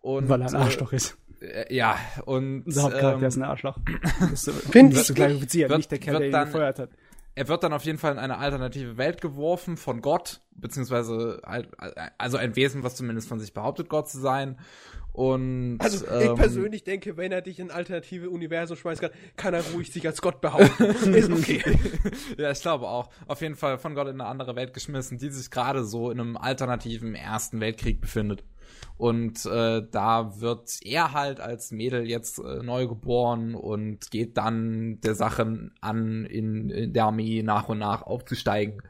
Und, 0.00 0.28
Weil 0.28 0.42
er 0.42 0.48
ein 0.48 0.54
Arschloch 0.56 0.92
ist. 0.92 1.16
Äh, 1.40 1.74
ja, 1.74 1.96
und 2.24 2.62
Unser 2.66 2.82
Hauptcharakter 2.84 3.18
ähm, 3.22 3.24
ist 3.28 3.36
ein 3.36 3.42
Arschloch. 3.44 3.78
Das 4.20 4.32
ist 4.32 4.44
so, 4.46 4.52
Find 4.52 4.92
das 4.92 4.96
ich 4.96 5.00
ist 5.02 5.06
so 5.08 5.14
gleich 5.14 5.36
Offizier, 5.36 5.68
Wird- 5.68 5.78
nicht 5.78 5.90
der 5.90 5.98
Kerl, 5.98 6.18
der 6.18 6.26
ihn 6.26 6.32
dann- 6.32 6.46
gefeuert 6.46 6.78
hat. 6.78 6.90
er 7.34 7.48
wird 7.48 7.62
dann 7.62 7.72
auf 7.72 7.84
jeden 7.84 7.98
Fall 7.98 8.12
in 8.12 8.18
eine 8.18 8.38
alternative 8.38 8.96
Welt 8.96 9.20
geworfen 9.20 9.76
von 9.76 10.00
Gott, 10.00 10.40
beziehungsweise 10.52 11.40
halt- 11.44 11.68
also 12.18 12.36
ein 12.36 12.56
Wesen, 12.56 12.82
was 12.82 12.94
zumindest 12.96 13.28
von 13.28 13.38
sich 13.40 13.52
behauptet, 13.52 13.88
Gott 13.88 14.08
zu 14.08 14.18
sein. 14.18 14.58
Und 15.16 15.78
Also, 15.80 16.04
ich 16.04 16.28
ähm, 16.28 16.34
persönlich 16.34 16.84
denke, 16.84 17.16
wenn 17.16 17.32
er 17.32 17.40
dich 17.40 17.58
in 17.58 17.70
alternative 17.70 18.28
Universum 18.28 18.76
schmeißen 18.76 19.08
kann, 19.08 19.18
kann 19.36 19.54
er 19.54 19.62
ruhig 19.72 19.90
sich 19.90 20.06
als 20.06 20.20
Gott 20.20 20.42
behaupten. 20.42 20.84
ist 21.14 21.30
okay. 21.32 21.62
ja, 22.36 22.50
ich 22.50 22.60
glaube 22.60 22.86
auch. 22.86 23.08
Auf 23.26 23.40
jeden 23.40 23.54
Fall 23.54 23.78
von 23.78 23.94
Gott 23.94 24.08
in 24.08 24.20
eine 24.20 24.28
andere 24.28 24.56
Welt 24.56 24.74
geschmissen, 24.74 25.16
die 25.16 25.30
sich 25.30 25.50
gerade 25.50 25.84
so 25.84 26.10
in 26.10 26.20
einem 26.20 26.36
alternativen 26.36 27.14
Ersten 27.14 27.60
Weltkrieg 27.60 28.02
befindet. 28.02 28.44
Und 28.98 29.46
äh, 29.46 29.82
da 29.90 30.38
wird 30.38 30.80
er 30.82 31.14
halt 31.14 31.40
als 31.40 31.70
Mädel 31.70 32.06
jetzt 32.06 32.38
äh, 32.38 32.62
neu 32.62 32.86
geboren 32.86 33.54
und 33.54 34.10
geht 34.10 34.36
dann 34.36 35.00
der 35.00 35.14
Sache 35.14 35.70
an, 35.80 36.26
in, 36.26 36.68
in 36.68 36.92
der 36.92 37.04
Armee 37.04 37.42
nach 37.42 37.70
und 37.70 37.78
nach 37.78 38.02
aufzusteigen. 38.02 38.82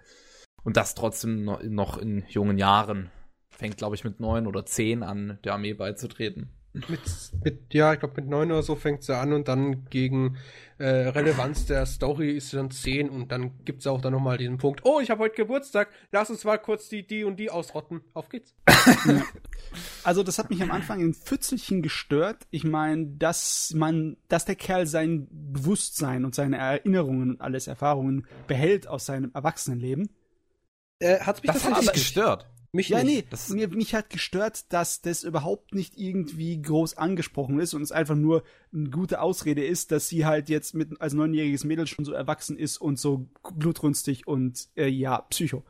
Und 0.65 0.77
das 0.77 0.97
trotzdem 0.97 1.45
no- 1.45 1.61
noch 1.63 1.99
in 1.99 2.25
jungen 2.27 2.59
Jahren. 2.59 3.11
Fängt, 3.57 3.77
glaube 3.79 3.97
ich, 3.97 4.05
mit 4.05 4.21
neun 4.21 4.47
oder 4.47 4.67
zehn 4.67 5.03
an, 5.03 5.39
der 5.45 5.55
Armee 5.55 5.73
beizutreten. 5.73 6.51
mit, 6.89 7.01
mit, 7.43 7.75
ja, 7.75 7.95
ich 7.95 8.01
glaube, 8.01 8.21
mit 8.21 8.29
neun 8.29 8.53
oder 8.53 8.63
so 8.63 8.77
fängt 8.77 9.03
sie 9.03 9.17
an 9.17 9.33
und 9.33 9.49
dann 9.49 9.87
gegen 9.87 10.37
äh, 10.79 10.85
Relevanz 10.87 11.65
der 11.65 11.87
Story 11.87 12.33
ist 12.33 12.51
sie 12.51 12.57
dann 12.57 12.71
zehn 12.71 13.09
und 13.09 13.33
dann 13.33 13.65
gibt 13.65 13.81
es 13.81 13.87
auch 13.87 14.01
dann 14.01 14.13
nochmal 14.13 14.37
diesen 14.37 14.59
Punkt, 14.59 14.83
oh, 14.85 15.01
ich 15.01 15.11
habe 15.11 15.21
heute 15.21 15.37
Geburtstag, 15.37 15.89
lass 16.13 16.29
uns 16.29 16.45
mal 16.45 16.59
kurz 16.59 16.91
die, 16.91 17.07
die 17.07 17.25
und 17.25 17.39
die 17.39 17.51
ausrotten. 17.51 18.03
Auf 18.15 18.29
geht's. 18.29 18.55
Also, 20.05 20.23
das 20.23 20.39
hat 20.39 20.49
mich 20.49 20.63
am 20.63 20.71
Anfang 20.71 21.01
in 21.01 21.13
Pfützelchen 21.13 21.83
gestört. 21.83 22.47
Ich 22.51 22.63
meine, 22.63 23.07
dass 23.07 23.73
man, 23.75 24.17
dass 24.29 24.45
der 24.45 24.55
Kerl 24.55 24.87
sein 24.87 25.27
Bewusstsein 25.31 26.25
und 26.25 26.35
seine 26.35 26.57
Erinnerungen 26.57 27.31
und 27.31 27.41
alles 27.41 27.67
Erfahrungen 27.67 28.27
behält 28.47 28.87
aus 28.87 29.07
seinem 29.07 29.33
Erwachsenenleben. 29.35 30.09
Äh, 31.01 31.19
hat's 31.19 31.43
mich 31.43 31.51
Das 31.51 31.65
hat 31.65 31.73
tatsächlich 31.73 31.93
dich 31.93 32.05
gestört. 32.05 32.47
Mich 32.77 32.91
Ja, 32.91 33.03
nee, 33.03 33.17
nicht. 33.17 33.33
Das- 33.33 33.49
mir, 33.49 33.69
mich 33.69 33.95
hat 33.95 34.11
gestört, 34.11 34.73
dass 34.73 35.01
das 35.01 35.25
überhaupt 35.25 35.75
nicht 35.75 35.97
irgendwie 35.99 36.61
groß 36.61 36.99
angesprochen 36.99 37.59
ist 37.59 37.73
und 37.73 37.81
es 37.83 37.91
einfach 37.91 38.15
nur 38.15 38.43
eine 38.73 38.91
gute 38.91 39.21
Ausrede 39.23 39.65
ist, 39.65 39.93
dass 39.93 40.09
sie 40.09 40.27
halt 40.27 40.51
jetzt 40.51 40.75
mit 40.75 41.01
als 41.01 41.15
neunjähriges 41.15 41.65
Mädel 41.65 41.87
schon 41.87 42.05
so 42.05 42.13
erwachsen 42.13 42.59
ist 42.59 42.77
und 42.77 42.99
so 42.99 43.31
blutrünstig 43.55 44.27
und 44.27 44.69
äh, 44.77 44.89
ja, 44.89 45.23
Psycho. 45.23 45.65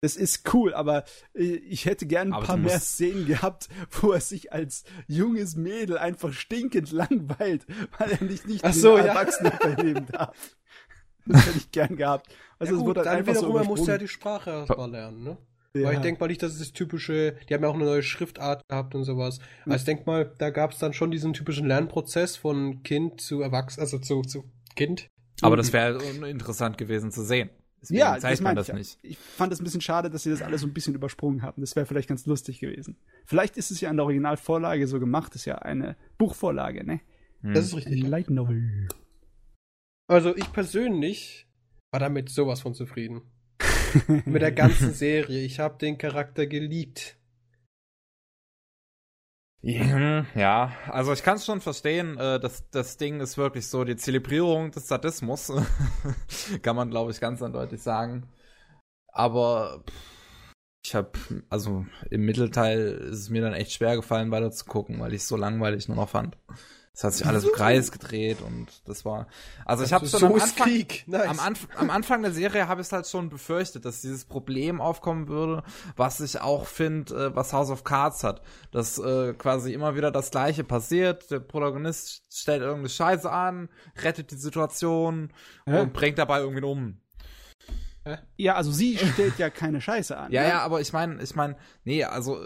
Das 0.00 0.14
ist 0.14 0.52
cool, 0.54 0.74
aber 0.74 1.04
äh, 1.34 1.42
ich 1.44 1.86
hätte 1.86 2.06
gern 2.06 2.28
ein 2.28 2.34
Aber 2.34 2.46
paar 2.46 2.56
mehr 2.58 2.78
Szenen 2.78 3.26
gehabt, 3.26 3.68
wo 3.90 4.12
er 4.12 4.20
sich 4.20 4.52
als 4.52 4.84
junges 5.06 5.56
Mädel 5.56 5.96
einfach 5.98 6.32
stinkend 6.34 6.92
langweilt, 6.92 7.66
weil 7.98 8.10
er 8.12 8.22
nicht, 8.22 8.46
nicht 8.46 8.74
so, 8.74 8.96
den 8.96 9.06
ja. 9.06 9.12
Erwachsenen 9.14 9.52
verleben 9.52 10.06
darf. 10.12 10.56
Das 11.26 11.46
hätte 11.46 11.58
ich 11.58 11.70
gern 11.72 11.96
gehabt. 11.96 12.28
Also 12.60 12.72
ja, 12.72 12.78
es 12.78 12.84
gut, 12.84 12.88
wurde 12.88 13.02
dann 13.04 13.16
einfach 13.18 13.34
so 13.36 13.40
wiederum, 13.42 13.56
er 13.56 13.64
muss 13.66 13.86
ja 13.86 13.98
die 13.98 14.08
Sprache 14.08 14.50
erstmal 14.50 14.90
lernen, 14.90 15.22
ne? 15.22 15.38
Ja. 15.74 15.84
Weil 15.84 15.94
ich 15.94 16.00
denke 16.00 16.20
mal 16.20 16.28
nicht, 16.28 16.42
dass 16.42 16.52
es 16.52 16.58
das 16.58 16.72
typische, 16.72 17.36
die 17.48 17.54
haben 17.54 17.62
ja 17.62 17.68
auch 17.68 17.74
eine 17.74 17.84
neue 17.84 18.02
Schriftart 18.02 18.66
gehabt 18.68 18.94
und 18.94 19.04
sowas. 19.04 19.38
Hm. 19.64 19.72
Also 19.72 19.82
ich 19.82 19.86
denke 19.86 20.04
mal, 20.06 20.32
da 20.38 20.50
gab 20.50 20.72
es 20.72 20.78
dann 20.78 20.92
schon 20.92 21.10
diesen 21.10 21.32
typischen 21.34 21.66
Lernprozess 21.66 22.36
von 22.36 22.82
Kind 22.82 23.20
zu 23.20 23.42
Erwachsen, 23.42 23.80
also 23.80 23.98
zu, 23.98 24.22
zu 24.22 24.44
Kind. 24.76 25.08
Aber 25.40 25.56
das 25.56 25.72
wäre 25.72 26.02
interessant 26.28 26.78
gewesen 26.78 27.12
zu 27.12 27.22
sehen. 27.22 27.50
Deswegen 27.80 28.00
ja, 28.00 28.14
das 28.14 28.22
zeigt 28.22 28.40
man 28.40 28.50
meine 28.50 28.56
das 28.56 28.68
ich. 28.70 28.74
nicht. 28.74 28.98
Ich 29.02 29.18
fand 29.18 29.52
es 29.52 29.60
ein 29.60 29.64
bisschen 29.64 29.80
schade, 29.80 30.10
dass 30.10 30.24
sie 30.24 30.30
das 30.30 30.42
alles 30.42 30.62
so 30.62 30.66
ein 30.66 30.72
bisschen 30.72 30.94
übersprungen 30.94 31.42
haben. 31.42 31.60
Das 31.60 31.76
wäre 31.76 31.86
vielleicht 31.86 32.08
ganz 32.08 32.26
lustig 32.26 32.58
gewesen. 32.58 32.96
Vielleicht 33.24 33.56
ist 33.56 33.70
es 33.70 33.80
ja 33.80 33.90
an 33.90 33.96
der 33.96 34.04
Originalvorlage 34.04 34.86
so 34.88 34.98
gemacht, 34.98 35.34
ist 35.36 35.44
ja 35.44 35.56
eine 35.58 35.96
Buchvorlage, 36.16 36.84
ne? 36.84 37.00
Hm. 37.42 37.54
Das 37.54 37.66
ist 37.66 37.76
richtig. 37.76 38.02
Light 38.02 38.30
Novel. 38.30 38.88
Also 40.08 40.34
ich 40.34 40.52
persönlich 40.52 41.46
war 41.92 42.00
damit 42.00 42.30
sowas 42.30 42.60
von 42.60 42.74
zufrieden. 42.74 43.22
Mit 44.24 44.42
der 44.42 44.52
ganzen 44.52 44.92
Serie. 44.92 45.40
Ich 45.40 45.60
habe 45.60 45.78
den 45.78 45.98
Charakter 45.98 46.46
geliebt. 46.46 47.16
Ja, 49.60 50.72
also 50.88 51.12
ich 51.12 51.22
kann 51.22 51.36
es 51.36 51.44
schon 51.44 51.60
verstehen. 51.60 52.16
Äh, 52.16 52.38
das, 52.38 52.70
das 52.70 52.96
Ding 52.96 53.20
ist 53.20 53.36
wirklich 53.36 53.66
so 53.66 53.84
die 53.84 53.96
Zelebrierung 53.96 54.70
des 54.70 54.86
Sadismus. 54.86 55.52
kann 56.62 56.76
man, 56.76 56.90
glaube 56.90 57.10
ich, 57.10 57.20
ganz 57.20 57.42
eindeutig 57.42 57.82
sagen. 57.82 58.28
Aber 59.08 59.84
ich 60.84 60.94
habe, 60.94 61.10
also 61.50 61.86
im 62.10 62.24
Mittelteil 62.24 63.08
ist 63.10 63.18
es 63.18 63.30
mir 63.30 63.42
dann 63.42 63.52
echt 63.52 63.72
schwer 63.72 63.96
gefallen, 63.96 64.30
weiter 64.30 64.52
zu 64.52 64.64
gucken, 64.64 65.00
weil 65.00 65.12
ich 65.12 65.22
es 65.22 65.28
so 65.28 65.36
langweilig 65.36 65.88
nur 65.88 65.96
noch 65.96 66.08
fand. 66.08 66.36
Es 66.98 67.04
hat 67.04 67.12
sich 67.12 67.26
alles 67.28 67.44
im 67.44 67.52
Kreis 67.52 67.92
gedreht 67.92 68.38
und 68.44 68.66
das 68.84 69.04
war. 69.04 69.28
Also 69.64 69.84
ich 69.84 69.92
habe 69.92 70.04
schon 70.08 70.24
am 70.24 70.32
Anfang. 70.34 70.86
Nice. 71.06 71.28
am, 71.28 71.38
Anf 71.38 71.68
am 71.76 71.90
Anfang 71.90 72.22
der 72.22 72.32
Serie 72.32 72.66
habe 72.66 72.80
ich 72.80 72.88
es 72.88 72.92
halt 72.92 73.06
schon 73.06 73.28
befürchtet, 73.28 73.84
dass 73.84 74.00
dieses 74.00 74.24
Problem 74.24 74.80
aufkommen 74.80 75.28
würde, 75.28 75.62
was 75.94 76.18
ich 76.18 76.40
auch 76.40 76.66
finde, 76.66 77.14
äh, 77.14 77.36
was 77.36 77.52
House 77.52 77.70
of 77.70 77.84
Cards 77.84 78.24
hat. 78.24 78.42
Dass 78.72 78.98
äh, 78.98 79.32
quasi 79.34 79.72
immer 79.72 79.94
wieder 79.94 80.10
das 80.10 80.32
Gleiche 80.32 80.64
passiert. 80.64 81.30
Der 81.30 81.38
Protagonist 81.38 82.24
stellt 82.32 82.62
irgendeine 82.62 82.88
Scheiße 82.88 83.30
an, 83.30 83.68
rettet 84.02 84.32
die 84.32 84.36
Situation 84.36 85.32
Hä? 85.66 85.78
und 85.78 85.92
bringt 85.92 86.18
dabei 86.18 86.40
irgendwen 86.40 86.64
um. 86.64 87.00
Ja, 88.36 88.56
also 88.56 88.72
sie 88.72 88.98
stellt 88.98 89.38
ja 89.38 89.50
keine 89.50 89.80
Scheiße 89.80 90.16
an. 90.16 90.32
Ja, 90.32 90.42
ne? 90.42 90.48
ja, 90.48 90.60
aber 90.62 90.80
ich 90.80 90.92
meine, 90.92 91.22
ich 91.22 91.36
meine, 91.36 91.56
nee, 91.84 92.02
also 92.02 92.44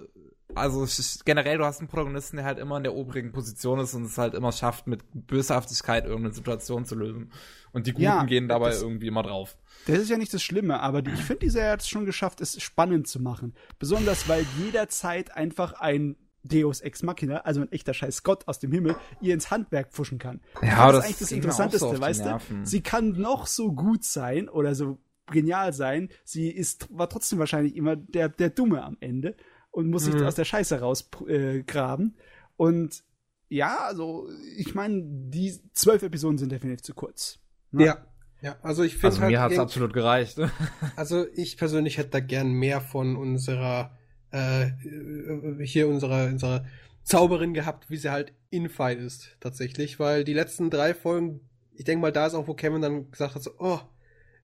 also 0.54 0.86
generell, 1.24 1.58
du 1.58 1.64
hast 1.64 1.80
einen 1.80 1.88
Protagonisten, 1.88 2.36
der 2.36 2.44
halt 2.46 2.58
immer 2.58 2.76
in 2.76 2.82
der 2.82 2.94
obrigen 2.94 3.32
Position 3.32 3.78
ist 3.80 3.94
und 3.94 4.04
es 4.04 4.18
halt 4.18 4.34
immer 4.34 4.52
schafft, 4.52 4.86
mit 4.86 5.00
Böshaftigkeit 5.14 6.04
irgendeine 6.04 6.34
Situation 6.34 6.84
zu 6.84 6.94
lösen. 6.94 7.32
Und 7.72 7.86
die 7.86 7.92
Guten 7.92 8.02
Ja, 8.02 8.24
gehen 8.24 8.48
dabei 8.48 8.70
das- 8.70 8.82
irgendwie 8.82 9.06
immer 9.06 9.22
drauf. 9.22 9.56
Das 9.86 9.98
ist 9.98 10.10
ja 10.10 10.16
nicht 10.18 10.32
das 10.32 10.42
Schlimme, 10.42 10.80
aber 10.80 11.02
die, 11.02 11.10
ich 11.10 11.20
finde, 11.24 11.40
die 11.40 11.50
Serie 11.50 11.72
hat 11.72 11.80
es 11.80 11.88
schon 11.88 12.04
geschafft, 12.06 12.40
es 12.40 12.60
spannend 12.62 13.08
zu 13.08 13.20
machen. 13.20 13.54
Besonders, 13.78 14.28
weil 14.28 14.44
jederzeit 14.62 15.34
einfach 15.36 15.72
ein 15.80 16.16
Deus 16.44 16.80
Ex 16.80 17.02
Machina, 17.02 17.38
also 17.38 17.60
ein 17.62 17.70
echter 17.72 17.94
Scheiß 17.94 18.22
Gott 18.24 18.46
aus 18.48 18.58
dem 18.58 18.72
Himmel, 18.72 18.96
ihr 19.20 19.32
ins 19.34 19.50
Handwerk 19.50 19.92
pfuschen 19.92 20.18
kann. 20.18 20.40
Ja, 20.62 20.90
das 20.92 20.96
das 20.96 20.98
ist 20.98 21.04
eigentlich 21.04 21.18
das 21.18 21.28
so 21.28 21.34
Interessanteste, 21.36 21.94
die 21.94 22.00
weißt 22.00 22.24
du? 22.26 22.38
Sie 22.64 22.80
kann 22.80 23.12
noch 23.12 23.46
so 23.46 23.72
gut 23.72 24.04
sein 24.04 24.48
oder 24.48 24.74
so 24.74 24.98
genial 25.30 25.72
sein, 25.72 26.08
sie 26.24 26.50
ist, 26.50 26.88
war 26.96 27.08
trotzdem 27.08 27.38
wahrscheinlich 27.38 27.76
immer 27.76 27.94
der, 27.96 28.28
der 28.28 28.50
Dumme 28.50 28.82
am 28.82 28.96
Ende 29.00 29.36
und 29.72 29.90
muss 29.90 30.04
sich 30.04 30.14
Mhm. 30.14 30.22
aus 30.22 30.36
der 30.36 30.44
Scheiße 30.44 30.78
rausgraben. 30.80 31.28
Äh, 31.28 31.62
graben. 31.64 32.14
und 32.56 33.02
ja, 33.48 33.80
also, 33.80 34.28
ich 34.56 34.74
meine, 34.74 35.02
die 35.04 35.52
zwölf 35.74 36.02
Episoden 36.02 36.38
sind 36.38 36.52
definitiv 36.52 36.82
zu 36.82 36.94
kurz. 36.94 37.38
Ne? 37.72 37.86
ja. 37.86 38.06
Ja, 38.40 38.56
also 38.62 38.82
ich 38.82 38.94
finde 38.94 39.06
Also 39.08 39.20
halt, 39.20 39.30
mir 39.30 39.40
hat's 39.40 39.52
irgend- 39.52 39.62
absolut 39.62 39.92
gereicht. 39.92 40.36
also 40.96 41.26
ich 41.34 41.56
persönlich 41.56 41.96
hätte 41.98 42.10
da 42.10 42.18
gern 42.20 42.50
mehr 42.52 42.80
von 42.80 43.14
unserer, 43.16 43.96
äh, 44.32 44.64
äh, 44.68 45.64
hier 45.64 45.86
unserer, 45.86 46.26
unserer 46.26 46.64
Zauberin 47.04 47.54
gehabt, 47.54 47.88
wie 47.88 47.98
sie 47.98 48.10
halt 48.10 48.32
in 48.50 48.68
Fight 48.68 48.98
ist, 48.98 49.36
tatsächlich, 49.38 50.00
weil 50.00 50.24
die 50.24 50.32
letzten 50.34 50.70
drei 50.70 50.92
Folgen, 50.92 51.40
ich 51.74 51.84
denke 51.84 52.02
mal, 52.02 52.10
da 52.10 52.26
ist 52.26 52.34
auch, 52.34 52.48
wo 52.48 52.54
Kevin 52.54 52.82
dann 52.82 53.10
gesagt 53.12 53.36
hat, 53.36 53.42
so, 53.44 53.52
oh, 53.60 53.78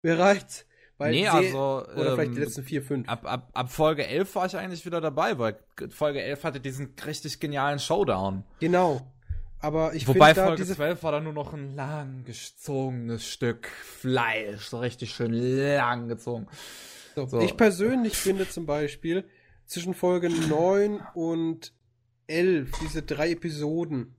mir 0.02 0.16
reicht's. 0.18 0.64
Weil 0.98 1.12
nee, 1.12 1.28
also 1.28 1.86
oder 1.94 2.14
vielleicht 2.14 2.32
die 2.32 2.36
ähm, 2.36 2.42
letzten 2.42 2.62
vier, 2.64 2.82
fünf. 2.82 3.08
ab, 3.08 3.24
ab, 3.24 3.50
ab 3.52 3.70
Folge 3.70 4.06
11 4.06 4.34
war 4.34 4.46
ich 4.46 4.56
eigentlich 4.56 4.84
wieder 4.84 5.00
dabei, 5.00 5.38
weil 5.38 5.56
Folge 5.90 6.20
11 6.20 6.44
hatte 6.44 6.60
diesen 6.60 6.94
richtig 7.06 7.38
genialen 7.38 7.78
Showdown. 7.78 8.44
Genau. 8.58 9.06
Aber 9.60 9.94
ich 9.94 10.06
Wobei 10.06 10.34
Folge 10.34 10.56
diese 10.56 10.74
12 10.74 11.02
war 11.02 11.12
dann 11.12 11.24
nur 11.24 11.32
noch 11.32 11.52
ein 11.52 11.74
lang 11.74 12.24
gezogenes 12.24 13.26
Stück 13.26 13.68
Fleisch, 13.68 14.66
so 14.66 14.78
richtig 14.78 15.12
schön 15.14 15.32
lang 15.32 16.08
gezogen. 16.08 16.46
So, 17.14 17.26
So. 17.26 17.40
Ich 17.40 17.56
persönlich 17.56 18.16
finde 18.16 18.48
zum 18.48 18.66
Beispiel 18.66 19.24
zwischen 19.66 19.94
Folge 19.94 20.30
9 20.30 21.00
und 21.14 21.72
11, 22.28 22.70
diese 22.82 23.02
drei 23.02 23.32
Episoden, 23.32 24.14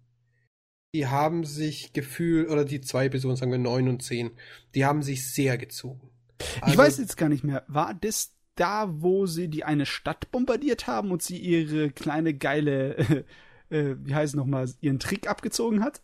die 0.93 1.07
haben 1.07 1.43
sich 1.43 1.93
gefühlt, 1.93 2.49
oder 2.49 2.65
die 2.65 2.81
zwei 2.81 3.05
Episoden, 3.05 3.37
sagen 3.37 3.51
wir 3.51 3.59
9 3.59 3.87
und 3.87 4.03
10, 4.03 4.31
die 4.75 4.85
haben 4.85 5.03
sich 5.03 5.31
sehr 5.31 5.57
gezogen. 5.57 6.08
Ich 6.39 6.63
Also- 6.63 6.77
weiß 6.77 6.97
jetzt 6.99 7.17
gar 7.17 7.29
nicht 7.29 7.43
mehr. 7.43 7.63
War 7.67 7.93
das 7.93 8.33
da, 8.55 8.87
wo 8.89 9.25
sie 9.25 9.47
die 9.47 9.63
eine 9.63 9.85
Stadt 9.85 10.31
bombardiert 10.31 10.87
haben 10.87 11.11
und 11.11 11.21
sie 11.21 11.37
ihre 11.37 11.91
kleine 11.91 12.33
geile, 12.33 12.97
äh, 13.69 13.95
wie 14.03 14.13
heißt 14.15 14.33
es 14.33 14.37
nochmal, 14.37 14.69
ihren 14.81 14.99
Trick 14.99 15.29
abgezogen 15.29 15.83
hat? 15.83 16.01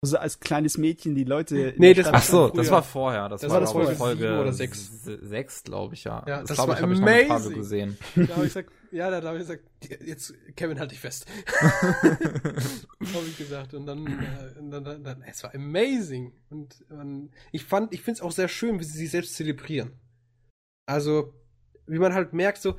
Sie 0.00 0.20
als 0.20 0.38
kleines 0.38 0.78
Mädchen 0.78 1.16
die 1.16 1.24
Leute. 1.24 1.74
Nee, 1.76 1.92
das 1.92 2.06
Ach 2.06 2.22
so, 2.22 2.48
das 2.50 2.70
war 2.70 2.84
vorher. 2.84 3.28
Das, 3.28 3.40
Das 3.40 3.50
war, 3.50 3.56
war 3.56 3.60
das 3.62 3.72
glaube 3.72 3.92
ich, 3.92 3.98
Folge 3.98 4.20
Folge 4.20 4.28
sieben 4.28 4.40
oder 4.40 4.52
sechs. 4.52 5.04
6, 5.04 5.64
glaube 5.64 5.94
ich, 5.94 6.04
ja. 6.04 6.24
Ja, 6.24 6.42
das 6.42 6.54
glaube 6.54 6.68
war 6.68 6.76
ich, 6.76 6.82
habe 6.82 6.92
ich 6.94 7.28
noch 7.28 7.54
gesehen. 7.54 7.98
Da 8.14 8.36
habe 8.36 8.46
ich 8.46 8.54
gesagt, 8.54 8.70
ja, 8.92 9.10
da 9.10 9.26
habe 9.26 9.38
ich 9.38 9.48
gesagt, 9.48 9.64
jetzt, 10.04 10.34
Kevin, 10.54 10.78
halt 10.78 10.92
dich 10.92 11.00
fest. 11.00 11.26
habe 11.60 13.26
ich 13.26 13.38
gesagt. 13.38 13.74
Und 13.74 13.86
dann, 13.86 14.06
äh, 14.06 14.58
und 14.60 14.70
dann, 14.70 14.84
dann, 14.84 15.02
dann, 15.02 15.22
es 15.22 15.42
war 15.42 15.52
amazing. 15.52 16.32
Und 16.48 16.76
man, 16.88 17.30
ich 17.50 17.64
fand, 17.64 17.92
ich 17.92 18.02
finde 18.02 18.18
es 18.18 18.22
auch 18.22 18.32
sehr 18.32 18.48
schön, 18.48 18.78
wie 18.78 18.84
sie 18.84 18.98
sich 18.98 19.10
selbst 19.10 19.34
zelebrieren. 19.34 19.98
Also, 20.86 21.34
wie 21.86 21.98
man 21.98 22.14
halt 22.14 22.32
merkt, 22.34 22.62
so, 22.62 22.76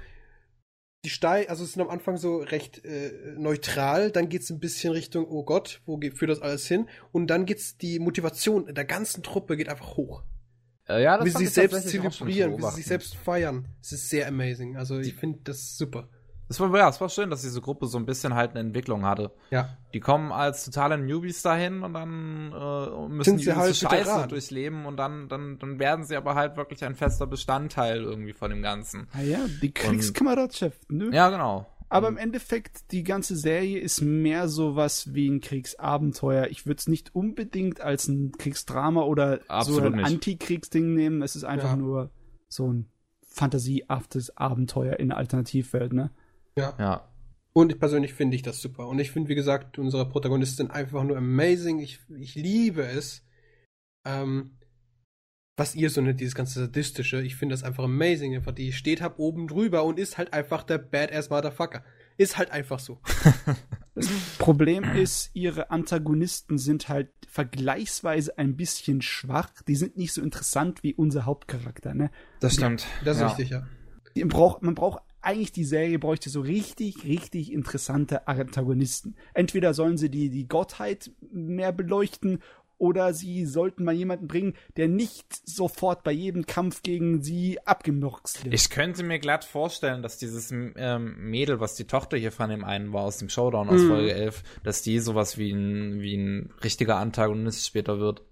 die 1.06 1.10
Steig, 1.10 1.50
also 1.50 1.64
es 1.64 1.74
sind 1.74 1.82
am 1.82 1.90
Anfang 1.90 2.18
so 2.18 2.38
recht 2.38 2.84
äh, 2.84 3.12
neutral, 3.38 4.12
dann 4.12 4.28
geht's 4.28 4.50
ein 4.50 4.60
bisschen 4.60 4.92
Richtung, 4.92 5.26
oh 5.30 5.44
Gott, 5.44 5.82
wo 5.86 5.98
geht, 5.98 6.18
führt 6.18 6.32
das 6.32 6.42
alles 6.42 6.68
hin? 6.68 6.90
Und 7.12 7.28
dann 7.28 7.46
geht's 7.46 7.78
die 7.78 8.00
Motivation 8.00 8.74
der 8.74 8.86
ganzen 8.86 9.24
Truppe 9.24 9.56
geht 9.56 9.70
einfach 9.70 9.96
hoch. 9.96 10.24
Äh, 10.88 11.04
ja, 11.04 11.18
das 11.18 11.26
wie 11.26 11.30
sie 11.30 11.38
sich 11.38 11.48
ich 11.48 11.54
selbst 11.54 11.90
zelebrieren, 11.90 12.58
wie 12.58 12.62
sie 12.64 12.76
sich 12.76 12.86
selbst 12.86 13.16
feiern. 13.16 13.68
Es 13.82 13.94
ist 13.94 14.10
sehr 14.10 14.28
amazing. 14.28 14.76
Also 14.76 15.00
ich 15.00 15.14
finde 15.14 15.40
das 15.44 15.78
super. 15.78 16.10
Es 16.50 16.60
war, 16.60 16.76
ja, 16.76 16.90
es 16.90 17.00
war 17.00 17.10
schön, 17.10 17.30
dass 17.30 17.44
diese 17.44 17.62
Gruppe 17.62 17.86
so 17.86 17.98
ein 18.00 18.06
bisschen 18.08 18.34
halt 18.34 18.52
eine 18.52 18.62
Entwicklung 18.62 19.06
hatte. 19.06 19.32
Ja. 19.52 19.78
Die 19.94 20.00
kommen 20.00 20.32
als 20.32 20.66
totale 20.66 20.98
Newbies 20.98 21.44
dahin 21.44 21.84
und 21.84 21.94
dann 21.94 22.52
äh, 22.52 23.08
müssen 23.08 23.24
Sind 23.24 23.40
die 23.42 23.44
sie 23.46 23.56
halt 23.56 23.76
Scheiße 23.76 24.06
Veteranen. 24.06 24.30
durchleben 24.30 24.86
und 24.88 24.98
dann, 24.98 25.30
dann, 25.30 25.60
dann 25.60 25.78
werden 25.80 26.06
sie 26.06 26.16
aber 26.16 26.34
halt 26.36 26.58
wirklich 26.58 26.84
ein 26.84 26.96
fester 26.96 27.28
Bestandteil 27.28 28.02
irgendwie 28.02 28.34
von 28.34 28.50
dem 28.50 28.64
Ganzen. 28.64 29.08
Ah 29.14 29.22
ja, 29.22 29.40
die 29.62 29.72
Kriegskameradschaft, 29.72 30.92
ne? 30.92 31.12
Ja, 31.14 31.30
genau. 31.30 31.68
Aber 31.92 32.08
im 32.08 32.18
Endeffekt, 32.18 32.92
die 32.92 33.04
ganze 33.04 33.36
Serie 33.36 33.80
ist 33.80 34.02
mehr 34.02 34.48
sowas 34.48 35.14
wie 35.14 35.28
ein 35.30 35.42
Kriegsabenteuer. 35.42 36.48
Ich 36.48 36.66
würde 36.68 36.78
es 36.80 36.88
nicht 36.88 37.16
unbedingt 37.16 37.82
als 37.82 38.08
ein 38.08 38.32
Kriegsdrama 38.38 39.02
oder 39.02 39.40
Absolut 39.48 39.82
so 39.82 39.88
ein. 39.88 40.06
Antikriegsding 40.06 40.94
nehmen. 40.94 41.22
Es 41.24 41.36
ist 41.36 41.46
einfach 41.46 41.72
Ja. 41.72 41.76
nur 41.78 42.12
so 42.48 42.72
ein 42.72 42.90
fantasiehaftes 43.28 44.36
Abenteuer 44.38 45.00
in 45.00 45.10
der 45.10 45.18
Alternativwelt, 45.18 45.94
ne? 45.94 46.12
Ja. 46.60 47.10
Und 47.54 47.72
ich 47.72 47.80
persönlich 47.80 48.14
finde 48.14 48.36
ich 48.36 48.42
das 48.42 48.62
super. 48.62 48.88
Und 48.88 49.00
ich 49.00 49.12
finde, 49.12 49.30
wie 49.30 49.36
gesagt, 49.36 49.80
unsere 49.80 50.08
Protagonistin 50.08 50.72
einfach 50.72 51.04
nur 51.04 51.18
amazing. 51.18 51.80
Ich, 51.80 52.00
ich 52.18 52.36
liebe 52.36 52.84
es. 52.84 53.26
Ähm, 54.06 54.60
was 55.58 55.76
ihr 55.76 55.90
so 55.90 56.00
nennt, 56.00 56.22
dieses 56.22 56.36
ganze 56.36 56.60
Sadistische. 56.62 57.22
Ich 57.22 57.36
finde 57.36 57.54
das 57.54 57.64
einfach 57.64 57.84
amazing. 57.84 58.36
Einfach, 58.36 58.54
die 58.54 58.72
steht 58.72 59.02
halt 59.02 59.16
oben 59.18 59.48
drüber 59.48 59.84
und 59.84 60.00
ist 60.00 60.18
halt 60.18 60.34
einfach 60.34 60.64
der 60.64 60.78
Badass 60.78 61.30
Motherfucker. 61.30 61.84
Ist 62.18 62.38
halt 62.38 62.52
einfach 62.52 62.80
so. 62.80 63.00
Das 63.96 64.08
Problem 64.38 64.86
ist, 64.86 65.30
ihre 65.34 65.72
Antagonisten 65.72 66.58
sind 66.58 66.88
halt 66.88 67.10
vergleichsweise 67.28 68.38
ein 68.38 68.56
bisschen 68.56 69.02
schwach. 69.02 69.50
Die 69.68 69.76
sind 69.76 69.98
nicht 69.98 70.14
so 70.14 70.22
interessant 70.22 70.84
wie 70.84 70.94
unser 70.94 71.26
Hauptcharakter, 71.26 71.94
ne? 71.94 72.10
Das 72.40 72.54
stimmt. 72.54 72.86
Das 73.04 73.18
ist 73.18 73.22
ja. 73.22 73.28
richtig, 73.28 73.50
ja. 73.50 73.68
Die 74.16 74.24
braucht, 74.24 74.62
man 74.62 74.74
braucht 74.74 75.02
eigentlich 75.22 75.52
die 75.52 75.66
Serie 75.66 76.00
bräuchte 76.00 76.30
so 76.30 76.42
richtig, 76.42 77.04
richtig 77.04 77.52
interessante 77.52 78.28
Antagonisten. 78.28 79.16
Entweder 79.34 79.74
sollen 79.74 79.98
sie 79.98 80.10
die, 80.10 80.30
die 80.30 80.48
Gottheit 80.48 81.12
mehr 81.32 81.72
beleuchten 81.72 82.40
oder 82.80 83.14
sie 83.14 83.46
sollten 83.46 83.84
mal 83.84 83.94
jemanden 83.94 84.28
bringen, 84.28 84.54
der 84.78 84.88
nicht 84.88 85.26
sofort 85.48 86.02
bei 86.04 86.12
jedem 86.12 86.46
Kampf 86.46 86.82
gegen 86.82 87.22
sie 87.22 87.60
abgemurkst 87.66 88.46
wird. 88.46 88.56
Ich 88.56 88.70
könnte 88.70 89.04
mir 89.04 89.20
glatt 89.20 89.44
vorstellen, 89.44 90.02
dass 90.02 90.18
dieses 90.18 90.52
ähm, 90.52 91.16
Mädel, 91.18 91.60
was 91.60 91.76
die 91.76 91.84
Tochter 91.84 92.18
hier 92.18 92.32
von 92.32 92.50
dem 92.50 92.64
einen 92.64 92.94
war 92.94 93.04
aus 93.04 93.18
dem 93.18 93.30
Showdown 93.30 93.70
aus 93.70 93.82
Mhm. 93.82 93.88
Folge 93.90 94.14
11, 94.14 94.44
dass 94.64 94.82
die 94.82 95.00
sowas 95.00 95.38
wie 95.38 95.52
ein, 95.52 96.02
wie 96.02 96.16
ein 96.16 96.54
richtiger 96.64 96.96
Antagonist 96.96 97.68
später 97.68 98.00
wird. 98.00 98.24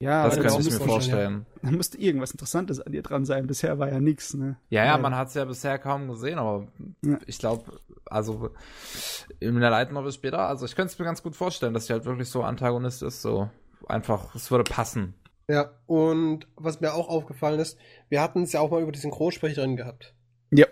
Ja, 0.00 0.24
das 0.26 0.36
das 0.36 0.66
ich 0.66 0.72
mir 0.72 0.86
vorstellen. 0.86 1.46
da 1.62 1.70
musste 1.70 1.98
irgendwas 1.98 2.32
Interessantes 2.32 2.80
an 2.80 2.90
dir 2.92 3.02
dran 3.02 3.24
sein. 3.24 3.46
Bisher 3.46 3.78
war 3.78 3.88
ja 3.88 4.00
nichts, 4.00 4.34
ne? 4.34 4.56
Ja, 4.70 4.84
ja, 4.84 4.94
Weil- 4.94 5.02
man 5.02 5.14
hat 5.14 5.28
es 5.28 5.34
ja 5.34 5.44
bisher 5.44 5.78
kaum 5.78 6.08
gesehen, 6.08 6.38
aber 6.38 6.66
Ja. 7.04 7.18
ich 7.26 7.38
glaube, 7.38 7.78
also 8.06 8.50
in 9.38 9.60
der 9.60 9.70
Light 9.70 9.92
Novel 9.92 10.10
später, 10.12 10.40
also 10.48 10.64
ich 10.66 10.74
könnte 10.74 10.92
es 10.92 10.98
mir 10.98 11.04
ganz 11.04 11.22
gut 11.22 11.36
vorstellen, 11.36 11.74
dass 11.74 11.86
sie 11.86 11.92
halt 11.92 12.04
wirklich 12.06 12.28
so 12.28 12.42
Antagonist 12.42 13.02
ist, 13.02 13.22
so 13.22 13.50
einfach, 13.86 14.34
es 14.34 14.50
würde 14.50 14.64
passen. 14.64 15.14
Ja, 15.48 15.70
und 15.86 16.46
was 16.56 16.80
mir 16.80 16.94
auch 16.94 17.08
aufgefallen 17.08 17.58
ist, 17.60 17.76
wir 18.08 18.20
hatten 18.22 18.42
es 18.44 18.52
ja 18.52 18.60
auch 18.60 18.70
mal 18.70 18.82
über 18.82 18.92
die 18.92 19.00
Synchronsprecherin 19.00 19.76
gehabt. 19.76 20.14
Ja. 20.50 20.66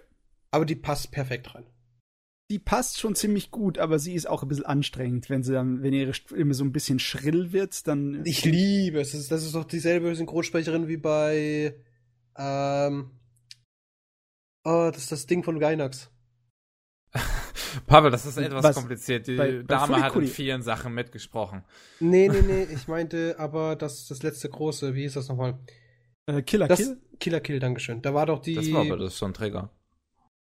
Aber 0.53 0.65
die 0.65 0.77
passt 0.77 1.11
perfekt 1.11 1.55
rein. 1.55 1.67
Die 2.51 2.59
passt 2.59 2.99
schon 2.99 3.15
ziemlich 3.15 3.51
gut, 3.51 3.79
aber 3.79 3.99
sie 3.99 4.15
ist 4.15 4.27
auch 4.27 4.43
ein 4.43 4.49
bisschen 4.49 4.65
anstrengend, 4.65 5.29
wenn 5.29 5.43
sie 5.43 5.53
dann, 5.53 5.83
wenn 5.83 5.93
ihre 5.93 6.15
Stimme 6.15 6.55
so 6.55 6.65
ein 6.65 6.73
bisschen 6.73 6.99
schrill 6.99 7.53
wird, 7.53 7.87
dann. 7.87 8.25
Ich 8.25 8.45
liebe 8.45 9.01
es. 9.01 9.13
Das 9.13 9.21
ist, 9.21 9.31
das 9.33 9.45
ist 9.45 9.55
doch 9.55 9.65
dieselbe 9.65 10.15
Synchronsprecherin 10.15 10.89
wie 10.89 10.97
bei. 10.97 11.79
Ähm. 12.37 13.11
Oh, 14.65 14.91
das 14.93 15.03
ist 15.05 15.13
das 15.13 15.27
Ding 15.27 15.43
von 15.43 15.59
Gainax. 15.59 16.11
Pavel, 17.87 18.11
das 18.11 18.25
ist 18.27 18.39
etwas 18.39 18.65
Was? 18.65 18.77
kompliziert. 18.77 19.27
Die 19.27 19.37
Bei- 19.37 19.59
bei 19.59 19.63
Dame 19.63 20.01
hat 20.03 20.15
in 20.17 20.27
vielen 20.27 20.63
Sachen 20.63 20.95
mitgesprochen. 20.95 21.65
Nee, 22.01 22.29
nee, 22.29 22.43
nee. 22.47 22.63
Ich 22.73 22.89
meinte 22.89 23.37
aber 23.39 23.77
das, 23.77 24.07
das 24.07 24.23
letzte 24.23 24.49
große. 24.49 24.95
Wie 24.95 25.03
hieß 25.03 25.15
das 25.15 25.29
nochmal? 25.29 25.59
Äh, 26.27 26.43
Killer 26.43 26.69
Das 26.69 26.79
Kill? 26.79 27.01
Killer 27.21 27.41
Kill, 27.41 27.61
Dankeschön. 27.61 28.01
Da 28.03 28.15
war 28.15 28.27
doch 28.27 28.41
die. 28.41 28.55
Das 28.55 28.73
war 28.73 28.83
aber 28.83 28.97
das 28.97 29.17
schon 29.19 29.31
ein 29.33 29.35
Trigger. 29.35 29.71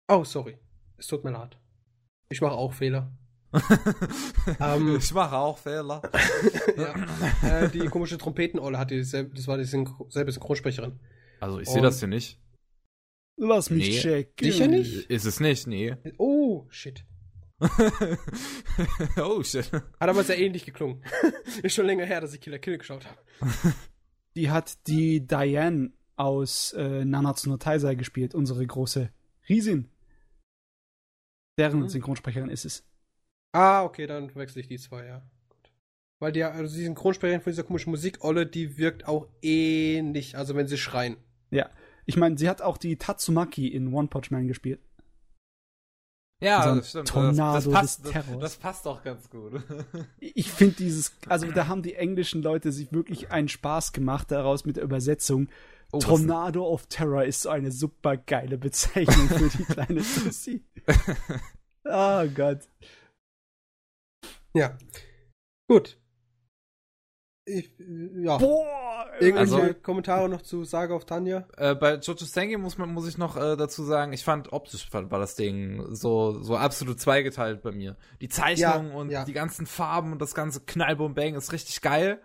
Oh, 0.08 0.24
sorry. 0.24 0.58
Es 0.96 1.06
tut 1.06 1.24
mir 1.24 1.32
leid. 1.32 1.58
Ich 2.28 2.40
mache 2.40 2.54
auch 2.54 2.72
Fehler. 2.72 3.12
Ähm. 4.60 4.96
ich 4.96 5.12
mache 5.12 5.36
auch 5.36 5.58
Fehler. 5.58 6.02
ja. 6.76 7.60
äh, 7.64 7.68
die 7.68 7.86
komische 7.86 8.18
Trompetenolle 8.18 8.78
hatte 8.78 8.94
dieselbe, 8.94 9.34
das 9.36 9.46
war 9.46 9.58
die 9.58 9.64
Synchro, 9.64 10.08
selbe 10.08 10.32
Synchronsprecherin. 10.32 10.98
Also 11.40 11.60
ich 11.60 11.68
sehe 11.68 11.82
das 11.82 11.98
hier 11.98 12.08
nicht. 12.08 12.40
Lass 13.36 13.70
mich 13.70 13.88
Nee. 13.90 13.98
checken. 14.00 14.50
Sicher 14.52 14.66
nicht? 14.68 15.10
Ist 15.10 15.24
es 15.26 15.38
nicht, 15.40 15.66
nee. 15.66 15.94
Oh, 16.18 16.66
shit. 16.70 17.04
oh 19.16 19.42
shit. 19.42 19.70
Hat 19.72 20.08
aber 20.08 20.24
sehr 20.24 20.38
ähnlich 20.38 20.64
geklungen. 20.64 21.02
Ist 21.62 21.74
schon 21.74 21.86
länger 21.86 22.04
her, 22.06 22.20
dass 22.20 22.34
ich 22.34 22.40
Killer 22.40 22.58
Kill 22.58 22.78
geschaut 22.78 23.06
habe. 23.06 23.18
Die 24.34 24.50
hat 24.50 24.86
die 24.86 25.26
Diane 25.26 25.92
aus 26.16 26.72
äh, 26.72 27.04
Nanatsu 27.04 27.50
no 27.50 27.56
Taisai 27.56 27.94
gespielt, 27.94 28.34
unsere 28.34 28.66
große 28.66 29.10
Riesin. 29.48 29.88
Deren 31.58 31.80
Mhm. 31.80 31.88
Synchronsprecherin 31.88 32.48
ist 32.50 32.64
es. 32.64 32.84
Ah, 33.52 33.84
okay, 33.84 34.06
dann 34.06 34.30
verwechsel 34.30 34.60
ich 34.60 34.68
die 34.68 34.78
zwei, 34.78 35.04
ja. 35.06 35.22
Gut. 35.48 35.70
Weil 36.20 36.32
die, 36.32 36.42
also 36.44 36.74
die 36.76 36.84
Synchronsprecherin 36.84 37.40
von 37.42 37.52
dieser 37.52 37.64
komischen 37.64 37.90
Musikolle, 37.90 38.46
die 38.46 38.78
wirkt 38.78 39.06
auch 39.06 39.28
ähnlich, 39.42 40.36
also 40.36 40.54
wenn 40.54 40.68
sie 40.68 40.78
schreien. 40.78 41.16
Ja. 41.50 41.68
Ich 42.06 42.16
meine, 42.16 42.36
sie 42.38 42.48
hat 42.48 42.62
auch 42.62 42.78
die 42.78 42.96
Tatsumaki 42.96 43.68
in 43.68 43.92
One 43.92 44.08
Punch 44.08 44.30
Man 44.30 44.48
gespielt. 44.48 44.80
Ja, 46.42 46.62
So 46.64 46.70
ein 46.70 46.76
das 46.78 46.88
stimmt. 46.88 47.08
Tornado 47.08 47.54
das, 47.54 47.64
das, 47.64 47.72
passt, 47.72 47.98
des 48.04 48.12
das, 48.12 48.24
Terrors. 48.24 48.40
das 48.40 48.56
passt 48.56 48.86
auch 48.88 49.02
ganz 49.04 49.30
gut. 49.30 49.62
Ich 50.18 50.50
finde 50.50 50.74
dieses, 50.76 51.12
also 51.28 51.50
da 51.52 51.68
haben 51.68 51.82
die 51.82 51.94
englischen 51.94 52.42
Leute 52.42 52.72
sich 52.72 52.90
wirklich 52.92 53.30
einen 53.30 53.48
Spaß 53.48 53.92
gemacht 53.92 54.30
daraus 54.32 54.64
mit 54.64 54.76
der 54.76 54.82
Übersetzung. 54.84 55.48
Oh, 55.94 55.98
Tornado 55.98 56.66
of 56.66 56.86
Terror 56.86 57.24
ist 57.24 57.42
so 57.42 57.50
eine 57.50 57.70
super 57.70 58.16
geile 58.16 58.56
Bezeichnung 58.58 59.28
für 59.28 59.48
die 59.58 59.64
kleine 59.72 60.00
Tussi. 60.00 60.64
Oh 61.84 62.24
Gott. 62.34 62.60
Ja. 64.54 64.76
Gut. 65.68 65.98
Ich, 67.44 67.74
ja. 67.78 68.38
Boah! 68.38 69.10
Irgendwelche 69.20 69.56
Also- 69.56 69.74
Kommentare 69.82 70.28
noch 70.28 70.42
zu 70.42 70.64
Saga 70.64 70.94
of 70.94 71.04
Tanya? 71.04 71.46
Äh, 71.56 71.74
bei 71.74 71.96
Jojo 71.96 72.24
Sengi 72.24 72.56
muss 72.56 72.78
man 72.78 72.90
muss 72.92 73.08
ich 73.08 73.18
noch 73.18 73.36
äh, 73.36 73.56
dazu 73.56 73.84
sagen, 73.84 74.12
ich 74.12 74.24
fand 74.24 74.52
optisch 74.52 74.88
fand, 74.88 75.10
war 75.10 75.18
das 75.18 75.34
Ding 75.34 75.84
so 75.94 76.40
so 76.40 76.56
absolut 76.56 77.00
zweigeteilt 77.00 77.62
bei 77.62 77.72
mir. 77.72 77.96
Die 78.20 78.28
Zeichnung 78.28 78.90
Ja, 78.90 78.94
und 78.96 79.10
ja. 79.10 79.24
die 79.24 79.32
ganzen 79.32 79.66
Farben 79.66 80.12
und 80.12 80.20
das 80.22 80.34
ganze 80.34 80.60
Knallbum 80.60 81.14
Bang 81.14 81.34
ist 81.34 81.52
richtig 81.52 81.80
geil. 81.82 82.22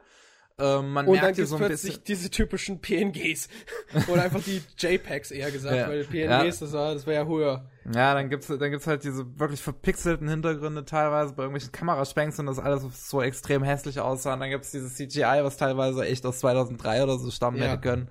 Ähm, 0.59 0.91
man 0.91 1.05
Und 1.05 1.15
dann 1.17 1.21
merkt 1.25 1.35
hier 1.35 1.43
gibt's 1.43 1.49
so 1.51 1.57
ein 1.57 1.65
plötzlich 1.67 1.93
bisschen 1.93 2.03
diese 2.05 2.31
typischen 2.31 2.81
PNGs. 2.81 3.47
Oder 4.07 4.23
einfach 4.23 4.41
die 4.43 4.63
JPEGs 4.77 5.29
eher 5.29 5.51
gesagt, 5.51 5.75
Ja. 5.75 5.87
weil 5.87 6.03
PNGs, 6.03 6.59
Ja. 6.59 6.65
das 6.65 6.73
war, 6.73 6.93
das 6.95 7.05
war 7.05 7.13
ja 7.13 7.25
höher. 7.27 7.69
Ja, 7.93 8.15
dann 8.15 8.29
gibt's 8.29 8.47
dann 8.47 8.71
gibt's 8.71 8.87
halt 8.87 9.03
diese 9.03 9.39
wirklich 9.39 9.61
verpixelten 9.61 10.27
Hintergründe 10.27 10.83
teilweise 10.83 11.33
bei 11.33 11.43
irgendwelchen 11.43 11.71
Kameraspenks 11.71 12.37
und 12.39 12.47
das 12.47 12.57
alles 12.59 12.83
so 13.07 13.21
extrem 13.21 13.61
hässlich 13.63 13.99
aussah. 13.99 14.33
Und 14.33 14.39
dann 14.41 14.49
gibt's 14.49 14.71
dieses 14.71 14.95
CGI, 14.95 15.41
was 15.43 15.57
teilweise 15.57 16.03
echt 16.05 16.25
aus 16.25 16.39
2003 16.39 17.03
oder 17.03 17.17
so 17.19 17.29
stammen 17.29 17.57
Ja. 17.59 17.65
hätte 17.67 17.81
können. 17.81 18.09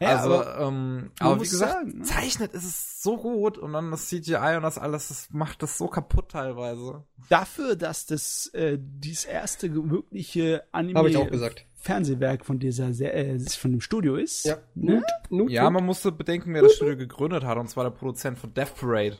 Ja, 0.00 0.08
also, 0.18 0.34
aber 0.44 0.60
ähm, 0.68 0.96
man 0.96 1.10
aber 1.32 1.36
wie 1.40 1.48
gesagt, 1.48 1.72
sagen, 1.72 1.98
ne? 1.98 2.04
zeichnet 2.04 2.54
ist 2.54 2.64
es 2.64 3.02
so 3.02 3.16
gut 3.18 3.58
und 3.58 3.72
dann 3.72 3.90
das 3.90 4.06
CGI 4.06 4.54
und 4.56 4.62
das 4.62 4.78
alles, 4.78 5.08
das 5.08 5.28
macht 5.32 5.62
das 5.64 5.76
so 5.76 5.88
kaputt 5.88 6.30
teilweise. 6.30 7.02
dafür, 7.28 7.74
dass 7.76 8.06
das 8.06 8.46
äh, 8.54 8.78
dieses 8.80 9.24
erste 9.24 9.74
wirkliche 9.90 10.62
Anime 10.72 10.98
Habe 11.00 11.10
ich 11.10 11.16
auch 11.16 11.28
gesagt. 11.30 11.66
Fernsehwerk 11.82 12.44
von 12.46 12.58
dieser 12.58 12.92
Se 12.94 13.12
äh, 13.12 13.38
von 13.40 13.72
dem 13.72 13.80
Studio 13.80 14.16
ist. 14.16 14.44
Ja. 14.44 14.58
Ne? 14.74 14.94
Nut, 14.96 15.04
Nut, 15.30 15.50
Ja, 15.50 15.64
Nut. 15.64 15.72
man 15.74 15.86
musste 15.86 16.12
bedenken, 16.12 16.54
wer 16.54 16.62
das 16.62 16.74
Studio 16.76 16.96
gegründet 16.96 17.44
hat, 17.44 17.58
und 17.58 17.68
zwar 17.68 17.84
der 17.84 17.90
Produzent 17.90 18.38
von 18.38 18.54
Death 18.54 18.74
Parade. 18.76 19.18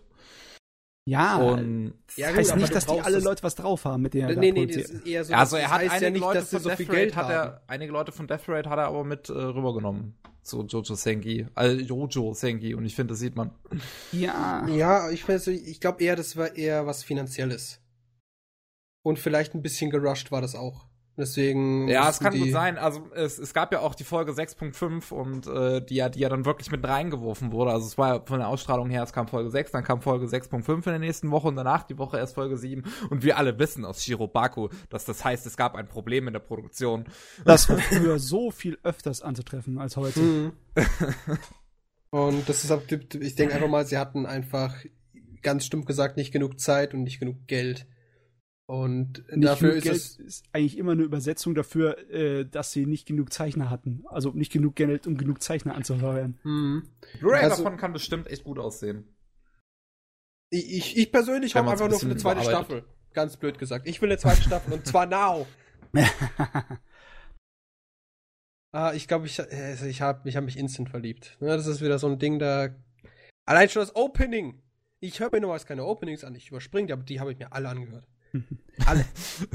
Ja. 1.05 1.37
Und 1.39 1.95
Ja, 2.17 2.29
das 2.29 2.37
gut, 2.37 2.39
heißt 2.39 2.57
nicht, 2.57 2.75
dass 2.75 2.87
die 2.87 3.01
alle 3.01 3.19
Leute 3.19 3.43
was 3.43 3.57
drauf 3.57 3.85
haben, 3.85 4.03
mit 4.03 4.15
denen 4.15 4.29
er 4.29 4.35
da 4.37 4.41
nee, 4.41 4.53
nee, 4.53 4.67
das 4.67 4.77
produziert. 4.77 5.01
ist 5.03 5.07
eher 5.07 5.25
so. 5.25 5.35
also 5.35 5.57
er 5.57 5.71
hat 5.71 5.81
einige 5.81 6.05
ja 6.05 6.11
nicht, 6.11 6.21
Leute 6.21 6.43
von 6.43 6.61
so 6.61 6.69
Death 6.69 6.77
viel 6.77 6.87
Parade 6.87 7.01
Geld 7.03 7.17
hat 7.17 7.25
haben. 7.25 7.33
er, 7.33 7.63
einige 7.67 7.93
Leute 7.93 8.13
von 8.13 8.27
Death 8.29 8.47
Parade 8.47 8.71
hat 8.71 8.79
er 8.79 8.87
aber 8.87 9.03
mit 9.05 9.29
äh, 9.29 9.33
rübergenommen 9.33 10.15
zu 10.43 10.63
Jojo 10.65 10.95
Senki, 10.95 11.47
also 11.55 11.77
Jojo 11.81 12.35
Senki 12.35 12.75
und 12.75 12.85
ich 12.85 12.95
finde, 12.95 13.13
das 13.15 13.19
sieht 13.21 13.35
man. 13.37 13.51
Ja. 14.13 14.67
Ja, 14.69 15.11
ich, 15.11 15.29
weiß 15.29 15.49
ich 15.49 15.81
glaube 15.81 16.03
eher, 16.05 16.15
das 16.17 16.37
war 16.37 16.55
eher 16.57 16.87
was 16.87 17.03
Finanzielles. 17.03 17.81
Und 19.05 19.19
vielleicht 19.19 19.55
ein 19.55 19.63
bisschen 19.63 19.91
gerusht 19.91 20.31
war 20.31 20.41
das 20.41 20.55
auch. 20.55 20.87
Deswegen. 21.17 21.89
Ja, 21.89 22.09
es 22.09 22.21
kann 22.21 22.39
gut 22.39 22.51
sein. 22.51 22.79
Also 22.79 23.07
es, 23.15 23.39
es 23.39 23.53
gab 23.53 23.71
ja 23.73 23.81
auch 23.81 23.95
die 23.95 24.05
Folge 24.05 24.33
6.5 24.33 25.13
und 25.13 25.47
äh, 25.47 25.85
die 25.85 25.97
ja, 25.97 26.09
die 26.09 26.21
ja 26.21 26.31
dann 26.31 26.47
wirklich 26.47 26.71
mit 26.71 26.83
reingeworfen 26.87 27.53
wurde. 27.53 27.71
Also 27.73 27.87
es 27.87 27.99
war 27.99 28.15
ja 28.15 28.23
von 28.25 28.39
der 28.39 28.49
Ausstrahlung 28.49 28.89
her, 28.89 29.03
es 29.03 29.13
kam 29.13 29.29
Folge 29.29 29.51
6, 29.51 29.73
dann 29.73 29.85
kam 29.85 30.01
Folge 30.01 30.27
6.5 30.27 30.75
in 30.75 30.83
der 30.83 30.99
nächsten 30.99 31.31
Woche 31.31 31.49
und 31.49 31.57
danach 31.57 31.83
die 31.83 31.99
Woche 31.99 32.17
erst 32.17 32.35
Folge 32.35 32.57
7. 32.57 32.85
Und 33.11 33.25
wir 33.25 33.37
alle 33.37 33.59
wissen 33.59 33.85
aus 33.85 34.03
Shirobaku, 34.03 34.69
dass 34.89 35.05
das 35.05 35.23
heißt, 35.23 35.45
es 35.45 35.57
gab 35.59 35.75
ein 35.75 35.87
Problem 35.87 36.29
in 36.29 36.33
der 36.33 36.41
Produktion. 36.41 37.05
Das 37.45 37.69
war 37.69 37.77
früher 37.79 38.19
so 38.19 38.51
viel 38.51 38.79
öfters 38.83 39.21
anzutreffen 39.21 39.79
als 39.79 39.99
heute. 39.99 40.21
Mhm. 40.21 40.53
Und 42.11 42.47
das 42.47 42.65
ist, 42.65 43.15
ich 43.15 43.35
denke 43.37 43.55
einfach 43.55 43.69
mal, 43.69 43.87
sie 43.87 43.97
hatten 43.97 44.27
einfach 44.27 44.75
ganz 45.41 45.65
stumpf 45.65 45.87
gesagt 45.87 46.17
nicht 46.17 46.31
genug 46.31 46.61
Zeit 46.61 46.95
und 46.95 47.03
nicht 47.03 47.21
genug 47.21 47.47
Geld. 47.47 47.87
Und 48.69 49.25
Nicht 49.29 49.45
dafür 49.45 49.75
ist 49.75 49.83
Geld 49.85 49.97
es. 49.97 50.17
ist 50.19 50.45
eigentlich 50.53 50.79
immer 50.79 50.93
eine 50.93 51.03
Übersetzung 51.03 51.55
dafür, 51.55 51.99
äh, 52.11 52.47
dass 52.47 52.73
sie 52.73 52.87
nicht 52.87 53.07
genug 53.07 53.33
Zeichner 53.33 53.69
hatten. 53.71 54.05
Also 54.09 54.31
nicht 54.31 54.53
genug 54.53 54.77
Geld, 54.77 55.07
um 55.07 55.17
genug 55.17 55.43
Zeichner 55.43 55.75
anzuheuern. 55.75 56.39
Mhm. 56.45 56.89
Blu-ray 57.21 57.43
Also- 57.43 57.63
davon 57.65 57.77
kann 57.79 57.93
bestimmt 57.93 58.29
echt 58.29 58.45
gut 58.45 58.59
aussehen. 58.59 59.05
Ich, 60.51 60.71
ich, 60.71 60.97
ich 60.99 61.13
persönlich 61.13 61.55
man's 61.55 61.71
einfach 61.71 61.85
ein 61.87 61.91
nur 61.91 61.99
für 62.01 62.07
eine 62.07 62.17
zweite. 62.17 62.43
Staffel. 62.45 62.85
Ganz 63.15 63.37
blöd 63.37 63.59
gesagt. 63.59 63.87
Ich 63.89 64.01
will 64.01 64.09
eine 64.11 64.19
zweite 64.19 64.43
Staffel 64.43 64.73
und 64.75 64.87
zwar 64.87 65.07
now. 65.07 65.47
Ah, 68.75 68.95
ich 68.95 69.07
glaube, 69.07 69.27
ich, 69.27 69.39
äh, 69.39 69.75
ich 69.87 70.01
habe 70.01 70.27
ich 70.29 70.37
hab 70.37 70.45
mich 70.45 70.57
instant 70.57 70.89
verliebt. 70.89 71.37
Ne, 71.41 71.49
das 71.49 71.67
ist 71.67 71.83
wieder 71.83 71.99
so 71.99 72.07
ein 72.07 72.19
Ding, 72.19 72.39
da. 72.39 72.71
Allein 73.45 73.69
schon 73.69 73.83
das 73.83 73.95
Opening. 73.95 74.63
Ich 75.01 75.21
höre 75.21 75.31
mir 75.31 75.41
normalerweise 75.41 75.67
keine 75.67 75.85
Openings 75.85 76.25
an, 76.25 76.35
ich 76.35 76.49
überspringe 76.49 76.87
die, 76.87 76.93
aber 76.95 77.03
die 77.03 77.21
habe 77.21 77.33
ich 77.33 77.39
mir 77.39 77.53
alle 77.53 77.69
angehört. 77.69 78.07
alle. 78.87 79.05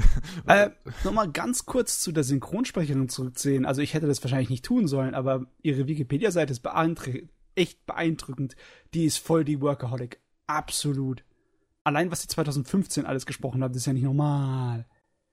äh, 0.46 0.70
Nochmal 1.04 1.30
ganz 1.30 1.66
kurz 1.66 2.00
zu 2.00 2.12
der 2.12 2.24
Synchronsprecherin 2.24 3.08
zurückzusehen. 3.08 3.66
Also 3.66 3.82
ich 3.82 3.94
hätte 3.94 4.06
das 4.06 4.22
wahrscheinlich 4.22 4.50
nicht 4.50 4.64
tun 4.64 4.88
sollen, 4.88 5.14
aber 5.14 5.46
ihre 5.62 5.86
Wikipedia-Seite 5.86 6.52
ist 6.52 6.60
beeindruckend, 6.60 7.30
echt 7.54 7.84
beeindruckend. 7.86 8.56
Die 8.94 9.04
ist 9.04 9.18
voll 9.18 9.44
die 9.44 9.60
Workaholic. 9.60 10.20
Absolut. 10.46 11.24
Allein, 11.84 12.10
was 12.10 12.22
sie 12.22 12.28
2015 12.28 13.06
alles 13.06 13.26
gesprochen 13.26 13.62
hat, 13.62 13.74
ist 13.74 13.86
ja 13.86 13.92
nicht 13.92 14.02
normal. 14.02 14.86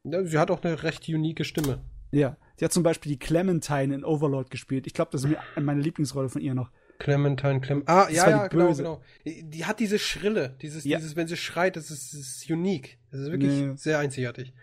Ja, 0.03 0.23
sie 0.23 0.37
hat 0.37 0.51
auch 0.51 0.63
eine 0.63 0.83
recht 0.83 1.07
unique 1.09 1.45
Stimme. 1.45 1.81
Ja, 2.11 2.37
sie 2.57 2.65
hat 2.65 2.71
zum 2.71 2.83
Beispiel 2.83 3.11
die 3.11 3.19
Clementine 3.19 3.93
in 3.93 4.05
Overlord 4.05 4.49
gespielt. 4.49 4.87
Ich 4.87 4.93
glaube, 4.93 5.11
das 5.11 5.23
ist 5.23 5.35
meine 5.59 5.81
Lieblingsrolle 5.81 6.29
von 6.29 6.41
ihr 6.41 6.53
noch. 6.53 6.71
Clementine 6.99 7.61
Clem. 7.61 7.83
Ah, 7.85 8.07
ja, 8.09 8.23
war 8.23 8.29
ja, 8.29 8.43
die 8.47 8.49
genau, 8.55 8.67
Böse. 8.67 8.83
genau. 8.83 9.01
Die 9.25 9.65
hat 9.65 9.79
diese 9.79 9.99
Schrille, 9.99 10.55
dieses, 10.61 10.83
Ja. 10.85 10.97
dieses, 10.97 11.15
wenn 11.15 11.27
sie 11.27 11.37
schreit, 11.37 11.75
das 11.75 11.91
ist, 11.91 12.13
das 12.13 12.19
ist 12.21 12.49
unique. 12.49 12.97
Das 13.11 13.21
ist 13.21 13.31
wirklich 13.31 13.51
Nee. 13.51 13.73
sehr 13.75 13.99
einzigartig. 13.99 14.53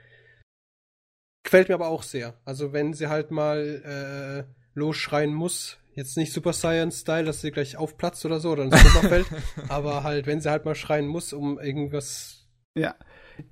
Gefällt 1.44 1.68
mir 1.68 1.74
aber 1.74 1.88
auch 1.88 2.02
sehr. 2.02 2.40
Also 2.44 2.72
wenn 2.72 2.94
sie 2.94 3.08
halt 3.08 3.30
mal 3.30 4.46
äh, 4.48 4.52
losschreien 4.74 5.34
muss, 5.34 5.78
jetzt 5.94 6.16
nicht 6.16 6.32
Super 6.32 6.52
Saiyan-Style, 6.52 7.24
dass 7.24 7.40
sie 7.40 7.50
gleich 7.50 7.76
aufplatzt 7.76 8.24
oder 8.24 8.40
so 8.40 8.52
oder 8.52 8.64
ins 8.64 8.82
Kummer 8.82 9.08
fällt, 9.08 9.26
aber 9.68 10.02
halt, 10.04 10.26
wenn 10.26 10.40
sie 10.40 10.50
halt 10.50 10.64
mal 10.64 10.74
schreien 10.74 11.06
muss, 11.06 11.32
um 11.32 11.58
irgendwas. 11.58 12.46
Ja. 12.74 12.94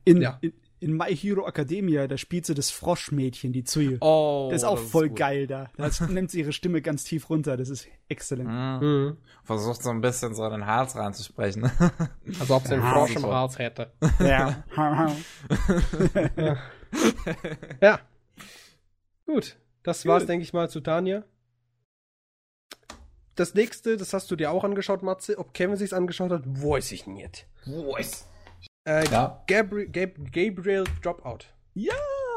In, 0.05 0.23
Ja. 0.23 0.39
in, 0.41 0.53
in 0.81 0.97
My 0.97 1.15
Hero 1.15 1.47
Academia, 1.47 2.07
da 2.09 2.17
spielt 2.17 2.47
sie 2.47 2.55
das 2.55 2.71
Froschmädchen, 2.71 3.53
die 3.53 3.65
Tsuyu. 3.65 3.99
Oh, 4.01 4.49
das 4.51 4.63
ist 4.63 4.69
auch 4.69 4.79
voll 4.79 5.09
gut. 5.11 5.19
geil 5.19 5.47
da. 5.47 5.71
Da 5.77 5.91
nimmt 6.07 6.31
sie 6.31 6.41
ihre 6.41 6.53
Stimme 6.53 6.81
ganz 6.83 7.05
tief 7.05 7.29
runter. 7.31 7.57
Das 7.59 7.69
ist 7.69 7.87
exzellent. 8.09 8.49
Mhm. 8.49 8.89
Mhm. 8.89 9.17
Versucht 9.45 9.83
so 9.83 9.91
ein 9.91 10.01
bisschen 10.01 10.35
so 10.35 10.45
in 10.47 10.53
den 10.53 10.67
Hals 10.67 10.97
reinzusprechen. 10.97 11.71
Also 12.41 12.55
ob 12.57 12.67
sie 12.67 12.75
einen 12.75 12.83
Ja, 12.83 12.93
Frosch 12.93 13.17
im. 13.17 13.27
Hals 13.27 13.59
hätte. 13.59 13.93
Ja. 14.21 14.65
Ja. 17.81 18.01
Gut. 19.27 19.57
Das 19.83 20.05
war's, 20.07 20.27
denke 20.27 20.43
ich 20.43 20.53
mal, 20.53 20.69
zu 20.69 20.81
Tanja. 20.81 21.25
Das 23.37 23.55
nächste, 23.55 23.97
das 23.97 24.13
hast 24.13 24.31
du 24.31 24.37
dir 24.37 24.51
auch 24.51 24.65
angeschaut, 24.65 25.03
Matze. 25.03 25.39
Ob 25.39 25.55
Kevin 25.55 25.77
sich's 25.77 25.93
angeschaut 25.93 26.31
hat, 26.31 26.43
weiß 26.47 26.93
ich 26.93 27.07
nicht. 27.07 27.47
Voice. 27.65 28.27
Äh, 28.85 29.05
Ja. 29.11 29.43
Gabri 29.47 29.87
Gab 29.89 30.15
Gabriel 30.33 30.85
Dropout. 31.03 31.47
ja, 31.75 31.93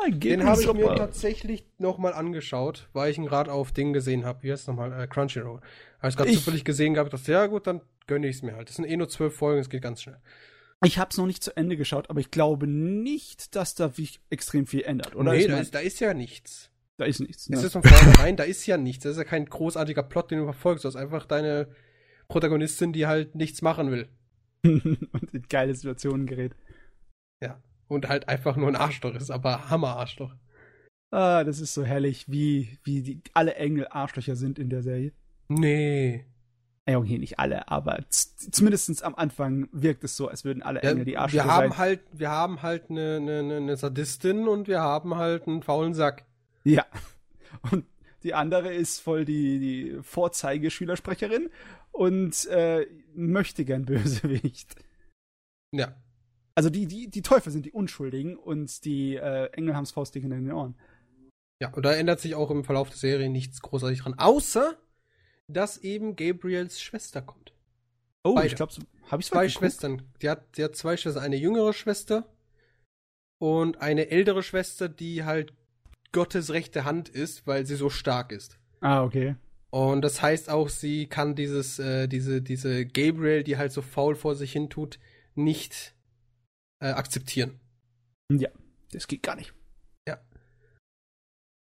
Den 0.10 0.44
habe 0.44 0.62
ich 0.62 0.74
mir 0.74 0.96
tatsächlich 0.96 1.66
nochmal 1.78 2.14
angeschaut, 2.14 2.90
weil 2.94 3.12
ich 3.12 3.18
ihn 3.18 3.26
gerade 3.26 3.52
auf 3.52 3.72
Ding 3.72 3.94
gesehen 3.94 4.26
habe. 4.26 4.44
Wie 4.44 4.52
heißt 4.52 4.64
es 4.64 4.68
nochmal? 4.68 4.92
Äh, 5.02 5.08
Crunchyroll. 5.08 5.62
Habe 6.00 6.10
ich 6.10 6.18
gerade 6.18 6.32
zufällig 6.34 6.66
gesehen 6.66 6.94
gehabt, 6.94 7.14
dachte, 7.14 7.32
ja 7.32 7.46
gut, 7.48 7.68
dann 7.68 7.82
gönne 8.08 8.28
ich 8.28 8.38
es 8.38 8.42
mir 8.42 8.56
halt. 8.56 8.68
Das 8.68 8.76
sind 8.76 8.86
eh 8.86 8.98
nur 8.98 9.08
zwölf 9.08 9.36
Folgen, 9.36 9.62
es 9.62 9.70
geht 9.70 9.82
ganz 9.82 10.02
schnell. 10.02 10.20
Ich 10.84 10.98
habe 10.98 11.10
es 11.12 11.18
noch 11.18 11.26
nicht 11.26 11.42
zu 11.42 11.56
Ende 11.56 11.78
geschaut, 11.78 12.10
aber 12.10 12.20
ich 12.20 12.30
glaube 12.32 12.68
nicht, 12.68 13.56
dass 13.56 13.76
da 13.76 13.92
extrem 14.30 14.68
viel 14.68 14.82
ändert. 14.82 15.16
Oder? 15.16 15.32
nee, 15.32 15.48
da 15.48 15.60
ist, 15.60 15.74
da 15.74 15.80
ist 15.80 16.02
ja 16.02 16.14
nichts. 16.14 16.70
da 16.98 17.06
ist 17.06 17.22
nichts. 17.22 17.50
Ne? 17.50 17.56
Es 17.56 17.64
ist 17.64 17.72
von 17.72 17.84
vornherein, 17.84 18.36
da 18.36 18.44
ist 18.44 18.66
ja 18.66 18.76
nichts. 18.76 19.04
Das 19.04 19.14
ist 19.14 19.18
ja 19.18 19.24
kein 19.24 19.46
großartiger 19.46 20.04
Plot, 20.04 20.32
den 20.32 20.40
du 20.40 20.44
verfolgst. 20.44 20.84
Du 20.84 20.90
hast 20.90 20.98
einfach 20.98 21.26
deine 21.26 21.70
Protagonistin, 22.28 22.92
die 22.92 23.08
halt 23.08 23.36
nichts 23.36 23.62
machen 23.62 23.92
will. 23.92 24.10
und 25.12 25.34
in 25.34 25.44
geile 25.50 25.76
Situationen 25.76 26.26
gerät. 26.26 26.56
Ja. 27.44 27.62
Und 27.88 28.08
halt 28.10 28.30
einfach 28.30 28.56
nur 28.56 28.68
ein 28.70 28.76
Arschloch 28.76 29.14
ist, 29.16 29.30
aber 29.30 29.70
Hammer-Arschloch. 29.70 30.34
Ah, 31.12 31.44
das 31.44 31.60
ist 31.60 31.74
so 31.74 31.84
herrlich, 31.84 32.26
wie, 32.32 32.80
wie 32.84 33.02
die, 33.02 33.22
alle 33.34 33.56
Engel 33.56 33.88
Arschlöcher 33.90 34.36
sind 34.36 34.58
in 34.58 34.70
der 34.70 34.82
Serie. 34.82 35.12
Nee. 35.48 36.26
Ja, 36.90 36.98
okay, 36.98 37.18
nicht 37.18 37.40
alle, 37.40 37.70
aber 37.70 38.00
zumindest 38.10 39.04
am 39.04 39.16
Anfang 39.16 39.70
wirkt 39.72 40.04
es 40.04 40.18
so, 40.18 40.28
als 40.28 40.44
würden 40.44 40.64
alle 40.64 40.84
Ja, 40.84 40.90
Engel 40.92 41.06
die 41.06 41.18
Arschlöcher 41.18 41.46
wir 41.46 41.52
haben 41.54 41.70
sein. 41.70 41.78
halt, 41.78 42.02
wir 42.12 42.30
haben 42.30 42.62
halt 42.62 42.90
eine, 42.90 43.18
eine, 43.18 43.40
eine- 43.40 43.58
eine 43.58 43.78
Sadistin 43.78 44.48
und 44.48 44.68
wir 44.68 44.82
haben 44.82 45.16
halt 45.16 45.48
einen 45.48 45.62
faulen 45.62 45.94
Sack. 45.94 46.26
Ja. 46.64 46.86
Und 47.72 47.86
die 48.24 48.34
andere 48.34 48.74
ist 48.74 49.00
voll 49.00 49.26
die, 49.26 49.60
die 49.60 50.00
Vorzeigeschülersprecherin 50.02 51.50
und 51.92 52.46
äh, 52.48 52.88
möchte 53.16 53.66
gern 53.66 53.86
Bösewicht. 53.86 54.76
Ja. 55.72 55.96
Also 56.56 56.70
die, 56.70 56.88
die, 56.88 57.10
die 57.10 57.22
Teufel 57.22 57.52
sind 57.52 57.66
die 57.66 57.72
Unschuldigen 57.72 58.38
und 58.38 58.86
die 58.86 59.16
äh, 59.16 59.50
Engel 59.54 59.76
haben's 59.76 59.92
faustdick 59.92 60.24
in 60.24 60.30
den 60.30 60.52
Ohren. 60.52 60.76
Ja, 61.62 61.74
und 61.74 61.84
da 61.84 61.94
ändert 61.94 62.20
sich 62.20 62.36
auch 62.36 62.52
im 62.52 62.64
Verlauf 62.64 62.90
der 62.90 62.98
Serie 62.98 63.30
nichts 63.30 63.62
großartig 63.62 64.02
dran, 64.02 64.16
außer 64.18 64.78
dass 65.48 65.78
eben 65.78 66.16
Gabriels 66.16 66.82
Schwester 66.82 67.22
kommt. 67.22 67.54
Oh, 68.24 68.36
Beide. 68.36 68.48
ich 68.48 68.56
glaube, 68.56 68.74
habe 69.10 69.22
ich 69.22 69.28
Zwei 69.28 69.50
Schwestern. 69.50 70.02
Die 70.22 70.30
hat, 70.30 70.58
die 70.58 70.64
hat 70.64 70.76
zwei 70.76 70.96
Schwestern. 70.96 71.24
Eine 71.24 71.36
jüngere 71.36 71.74
Schwester 71.74 72.28
und 73.40 73.82
eine 73.82 74.10
ältere 74.10 74.44
Schwester, 74.44 74.88
die 74.88 75.24
halt 75.24 75.54
Gottes 76.14 76.52
rechte 76.52 76.86
Hand 76.86 77.10
ist, 77.10 77.46
weil 77.46 77.66
sie 77.66 77.76
so 77.76 77.90
stark 77.90 78.32
ist. 78.32 78.58
Ah, 78.80 79.04
okay. 79.04 79.36
Und 79.70 80.02
das 80.02 80.22
heißt 80.22 80.50
auch, 80.50 80.70
sie 80.70 81.08
kann 81.08 81.36
dieses, 81.36 81.80
äh, 81.80 82.08
diese, 82.08 82.42
diese 82.42 82.86
Gabriel, 82.86 83.44
die 83.44 83.58
halt 83.58 83.74
so 83.74 83.82
faul 83.82 84.16
vor 84.16 84.36
sich 84.36 84.54
hin 84.54 84.70
tut, 84.70 85.00
nicht 85.36 85.94
äh, 86.80 86.92
akzeptieren. 86.92 87.60
Ja, 88.32 88.50
das 88.92 89.08
geht 89.08 89.24
gar 89.24 89.36
nicht. 89.36 89.54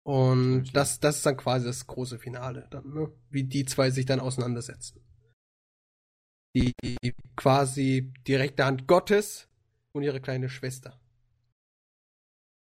Und 0.06 0.70
das, 0.72 1.00
das 1.00 1.16
ist 1.16 1.26
dann 1.26 1.36
quasi 1.36 1.66
das 1.66 1.88
große 1.88 2.20
Finale, 2.20 2.68
dann, 2.70 2.94
ne? 2.94 3.10
wie 3.28 3.42
die 3.42 3.64
zwei 3.64 3.90
sich 3.90 4.06
dann 4.06 4.20
auseinandersetzen. 4.20 5.00
Die 6.54 6.72
quasi 7.34 8.12
die 8.24 8.36
rechte 8.36 8.64
Hand 8.64 8.86
Gottes 8.86 9.48
und 9.90 10.04
ihre 10.04 10.20
kleine 10.20 10.48
Schwester. 10.48 10.96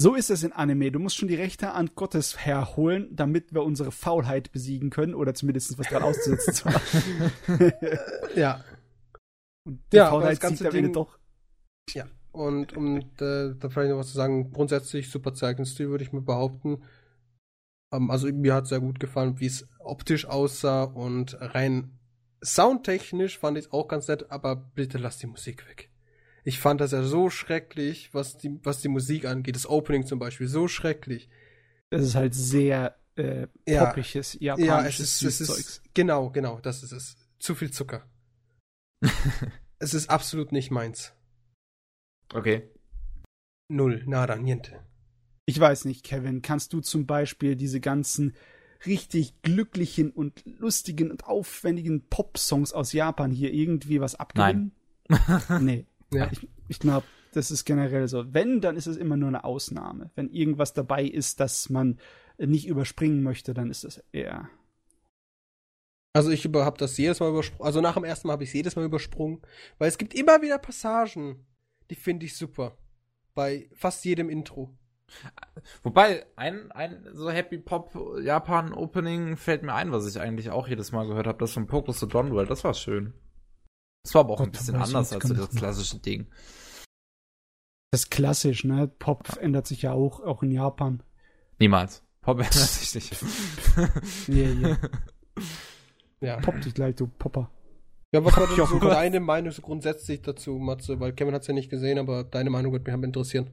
So 0.02 0.16
ist 0.16 0.32
es 0.32 0.42
in 0.42 0.52
Anime. 0.52 0.92
Du 0.92 0.98
musst 0.98 1.16
schon 1.18 1.28
die 1.28 1.36
rechte 1.36 1.74
Hand 1.74 1.94
Gottes 1.94 2.38
herholen, 2.44 3.08
damit 3.16 3.54
wir 3.54 3.62
unsere 3.64 3.92
Faulheit 3.92 4.52
besiegen 4.52 4.90
können 4.90 5.14
oder 5.14 5.36
zumindest 5.36 5.78
was 5.78 5.88
dran 5.88 6.02
auszusetzen. 6.02 6.74
Ja. 8.36 8.64
Und 9.64 9.80
die 9.92 9.98
Ja, 9.98 10.10
Faulheit 10.10 10.32
das 10.32 10.40
ganze 10.40 10.66
Ende 10.66 10.82
Ding- 10.82 10.94
doch. 10.94 11.20
Ja. 11.94 12.08
Und 12.32 12.76
um 12.76 12.98
äh, 12.98 13.04
da 13.20 13.70
vielleicht 13.70 13.92
noch 13.92 13.98
was 14.00 14.08
zu 14.08 14.16
sagen, 14.16 14.52
grundsätzlich 14.52 15.12
super 15.12 15.36
Zeichenstil, 15.36 15.90
würde 15.90 16.04
ich 16.04 16.14
mir 16.14 16.22
behaupten. 16.22 16.82
Ähm, 17.94 18.10
also 18.10 18.32
mir 18.32 18.56
hat 18.56 18.66
sehr 18.68 18.80
gut 18.80 19.00
gefallen, 19.00 19.40
wie 19.40 19.46
es 19.48 19.68
optisch 19.80 20.26
aussah 20.26 20.84
und 20.84 21.38
rein 21.40 22.00
soundtechnisch 22.44 23.38
fand 23.38 23.60
ich 23.60 23.66
es 23.66 23.72
auch 23.72 23.88
ganz 23.88 24.08
nett, 24.08 24.32
aber 24.32 24.56
bitte 24.56 24.98
lass 24.98 25.20
die 25.20 25.28
Musik 25.28 25.68
weg. 25.70 25.91
Ich 26.44 26.60
fand 26.60 26.82
das 26.82 26.92
ja 26.92 27.04
so 27.04 27.30
schrecklich, 27.30 28.14
was 28.14 28.38
die, 28.38 28.60
was 28.64 28.82
die 28.82 28.88
Musik 28.88 29.26
angeht. 29.26 29.56
Das 29.56 29.70
Opening 29.70 30.06
zum 30.06 30.20
Beispiel, 30.20 30.48
so 30.48 30.68
schrecklich. 30.68 31.30
Das 31.92 32.02
ist 32.04 32.16
halt 32.16 32.34
sehr 32.34 32.98
äh, 33.16 33.48
Ja. 33.68 33.86
poppiges, 33.86 34.38
Ja, 34.40 34.56
es 34.56 34.62
japanisches 34.62 35.22
ist, 35.22 35.42
es 35.42 35.48
Zeugs. 35.48 35.60
ist, 35.60 35.84
genau, 35.94 36.30
genau, 36.32 36.60
das 36.62 36.84
ist 36.84 36.92
es. 36.94 37.16
Zu 37.40 37.54
viel 37.56 37.72
Zucker. 37.72 38.08
es 39.80 39.94
ist 39.94 40.10
absolut 40.10 40.52
nicht 40.52 40.72
meins. 40.72 41.14
Okay. 42.34 42.70
Null, 43.70 44.04
nada, 44.06 44.36
niente. 44.36 44.80
Ich 45.46 45.60
weiß 45.60 45.86
nicht, 45.86 46.04
Kevin, 46.04 46.42
kannst 46.42 46.74
du 46.74 46.82
zum 46.82 47.06
Beispiel 47.06 47.56
diese 47.56 47.80
ganzen 47.82 48.36
richtig 48.86 49.42
glücklichen 49.42 50.12
und 50.12 50.44
lustigen 50.46 51.12
und 51.12 51.26
aufwendigen 51.26 52.08
Pop-Songs 52.10 52.74
aus 52.74 52.94
Japan 52.94 53.32
hier 53.32 53.54
irgendwie 53.54 54.02
was 54.02 54.16
abgewinnen? 54.16 54.72
nee. 55.60 55.86
Ja. 56.12 56.30
Ich, 56.32 56.48
ich 56.68 56.80
glaube, 56.80 57.06
das 57.34 57.52
ist 57.52 57.66
generell 57.66 58.08
so. 58.08 58.34
Wenn, 58.34 58.62
dann 58.62 58.76
ist 58.76 58.88
es 58.88 58.98
immer 58.98 59.18
nur 59.18 59.30
eine 59.30 59.44
Ausnahme. 59.44 60.12
Wenn 60.16 60.30
irgendwas 60.30 60.74
dabei 60.74 61.04
ist, 61.04 61.40
das 61.40 61.70
man 61.70 62.00
nicht 62.38 62.68
überspringen 62.68 63.24
möchte, 63.24 63.54
dann 63.54 63.70
ist 63.70 63.84
das 63.84 64.04
eher. 64.12 64.50
Also 66.14 66.30
ich 66.30 66.44
über, 66.44 66.66
hab 66.66 66.78
das 66.78 66.98
jedes 66.98 67.20
Mal 67.20 67.30
übersprungen. 67.30 67.66
Also 67.66 67.82
nach 67.82 67.94
dem 67.94 68.04
ersten 68.04 68.28
Mal 68.28 68.34
habe 68.34 68.44
ich 68.44 68.50
es 68.50 68.54
jedes 68.54 68.76
Mal 68.76 68.86
übersprungen. 68.86 69.42
Weil 69.78 69.88
es 69.88 69.98
gibt 69.98 70.14
immer 70.14 70.42
wieder 70.42 70.58
Passagen, 70.58 71.46
die 71.90 71.96
finde 71.96 72.26
ich 72.26 72.36
super. 72.36 72.78
Bei 73.34 73.70
fast 73.74 74.04
jedem 74.04 74.30
Intro. 74.30 74.76
Wobei, 75.84 76.26
ein, 76.36 76.72
ein 76.72 77.06
so 77.14 77.30
Happy 77.30 77.58
Pop 77.58 77.98
Japan 78.22 78.74
Opening 78.74 79.38
fällt 79.38 79.64
mir 79.64 79.74
ein, 79.74 79.92
was 79.92 80.08
ich 80.08 80.20
eigentlich 80.20 80.50
auch 80.50 80.68
jedes 80.68 80.92
Mal 80.92 81.08
gehört 81.08 81.28
habe, 81.28 81.38
das 81.38 81.54
von 81.54 81.68
Pokus 81.68 82.00
to 82.00 82.06
Dawnwell, 82.06 82.46
das 82.46 82.64
war 82.64 82.74
schön. 82.74 83.14
Das 84.04 84.16
war 84.16 84.22
aber 84.22 84.34
auch 84.34 84.38
Gott, 84.38 84.48
ein 84.48 84.52
bisschen 84.52 84.76
anders 84.76 85.14
als 85.14 85.28
so 85.28 85.34
das 85.34 85.50
klassische 85.50 86.00
Ding. 86.00 86.28
Das 87.92 88.04
ist 88.04 88.10
klassisch, 88.10 88.64
ne? 88.64 88.88
Pop 88.88 89.38
ändert 89.38 89.68
sich 89.68 89.82
ja 89.82 89.92
auch, 89.92 90.22
auch 90.22 90.44
in 90.44 90.52
Japan. 90.52 91.04
Niemals. 91.60 92.04
Pop 92.22 92.38
ändert 92.38 92.54
sich 92.54 92.96
nicht. 92.96 93.18
Yeah, 94.28 94.50
yeah. 94.60 94.78
Ja. 96.22 96.38
Pop 96.38 96.60
dich 96.62 96.74
gleich, 96.74 96.96
du 96.96 97.08
Popper. 97.08 97.52
Ja, 98.14 98.24
was 98.26 98.36
war 98.36 98.48
denn 98.48 98.66
so 98.66 98.80
deine 98.80 99.20
Meinung 99.20 99.52
so 99.52 99.62
grundsätzlich 99.62 100.22
dazu, 100.22 100.58
Matze? 100.58 101.00
Weil 101.00 101.14
Kevin 101.14 101.34
hat 101.34 101.42
es 101.44 101.48
ja 101.48 101.54
nicht 101.54 101.70
gesehen, 101.70 101.98
aber 101.98 102.24
deine 102.24 102.50
Meinung 102.50 102.74
würde 102.74 102.92
mich 102.92 103.04
interessieren. 103.04 103.52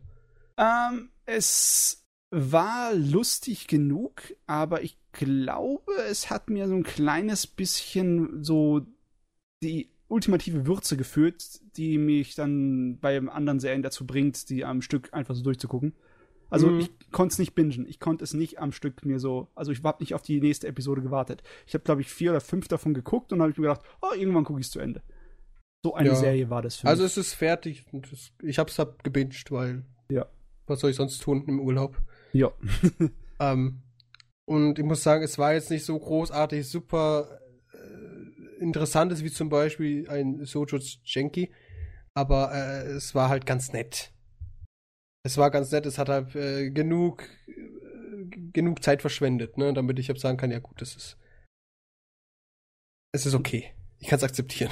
Ähm, 0.56 1.10
es 1.26 2.04
war 2.30 2.92
lustig 2.94 3.68
genug, 3.68 4.34
aber 4.46 4.82
ich 4.82 4.98
glaube, 5.12 5.92
es 6.10 6.30
hat 6.30 6.50
mir 6.50 6.68
so 6.68 6.74
ein 6.74 6.82
kleines 6.82 7.46
bisschen 7.46 8.42
so 8.42 8.82
die 9.62 9.90
ultimative 10.08 10.66
Würze 10.66 10.96
geführt, 10.96 11.60
die 11.76 11.98
mich 11.98 12.34
dann 12.34 12.98
bei 12.98 13.18
anderen 13.18 13.60
Serien 13.60 13.82
dazu 13.82 14.06
bringt, 14.06 14.48
die 14.50 14.64
am 14.64 14.82
Stück 14.82 15.12
einfach 15.12 15.34
so 15.34 15.42
durchzugucken. 15.42 15.94
Also 16.50 16.68
Mhm. 16.68 16.80
ich 16.80 16.90
konnte 17.12 17.34
es 17.34 17.38
nicht 17.38 17.54
bingen. 17.54 17.86
Ich 17.86 18.00
konnte 18.00 18.24
es 18.24 18.32
nicht 18.32 18.58
am 18.58 18.72
Stück 18.72 19.04
mir 19.04 19.18
so, 19.20 19.48
also 19.54 19.70
ich 19.70 19.82
habe 19.82 20.02
nicht 20.02 20.14
auf 20.14 20.22
die 20.22 20.40
nächste 20.40 20.66
Episode 20.66 21.02
gewartet. 21.02 21.42
Ich 21.66 21.74
habe, 21.74 21.84
glaube 21.84 22.00
ich, 22.00 22.08
vier 22.08 22.30
oder 22.30 22.40
fünf 22.40 22.68
davon 22.68 22.94
geguckt 22.94 23.32
und 23.32 23.42
habe 23.42 23.50
ich 23.50 23.58
mir 23.58 23.68
gedacht, 23.68 23.82
oh, 24.00 24.14
irgendwann 24.16 24.44
gucke 24.44 24.58
ich 24.60 24.66
es 24.66 24.72
zu 24.72 24.80
Ende. 24.80 25.02
So 25.84 25.94
eine 25.94 26.08
Ja. 26.08 26.14
Serie 26.14 26.48
war 26.48 26.62
das 26.62 26.76
für 26.76 26.86
Also 26.88 27.02
mich. 27.02 27.12
es 27.12 27.18
ist 27.18 27.34
fertig. 27.34 27.84
und 27.92 28.10
es- 28.12 28.32
Ich 28.42 28.58
hab's 28.58 28.78
hab 28.78 29.04
gebinged, 29.04 29.50
weil. 29.50 29.84
Ja. 30.10 30.26
Was 30.66 30.80
soll 30.80 30.90
ich 30.90 30.96
sonst 30.96 31.18
tun 31.22 31.44
im 31.46 31.60
Urlaub? 31.60 32.00
Ja. 32.32 32.50
Ähm, 33.40 33.82
und 34.46 34.78
ich 34.80 34.84
muss 34.84 35.02
sagen, 35.04 35.22
es 35.22 35.38
war 35.38 35.52
jetzt 35.52 35.70
nicht 35.70 35.84
so 35.84 35.96
großartig 35.96 36.66
super 36.68 37.38
interessantes 38.58 39.22
wie 39.22 39.30
zum 39.30 39.48
Beispiel 39.48 40.08
ein 40.08 40.44
Sojo 40.44 40.78
Genki, 41.04 41.52
aber 42.14 42.52
äh, 42.52 42.86
es 42.92 43.14
war 43.14 43.28
halt 43.28 43.46
ganz 43.46 43.72
nett. 43.72 44.12
Es 45.24 45.36
war 45.36 45.50
ganz 45.50 45.70
nett, 45.72 45.86
es 45.86 45.98
hat 45.98 46.08
halt 46.08 46.34
äh, 46.34 46.70
genug, 46.70 47.24
äh, 47.46 48.26
genug 48.52 48.82
Zeit 48.82 49.00
verschwendet, 49.00 49.58
ne, 49.58 49.72
damit 49.72 49.98
ich 49.98 50.06
sagen 50.20 50.38
kann, 50.38 50.50
ja 50.50 50.58
gut, 50.58 50.80
das 50.80 50.96
ist. 50.96 51.18
Es 53.12 53.26
ist 53.26 53.34
okay. 53.34 53.72
Ich 53.98 54.08
kann 54.08 54.18
es 54.18 54.24
akzeptieren. 54.24 54.70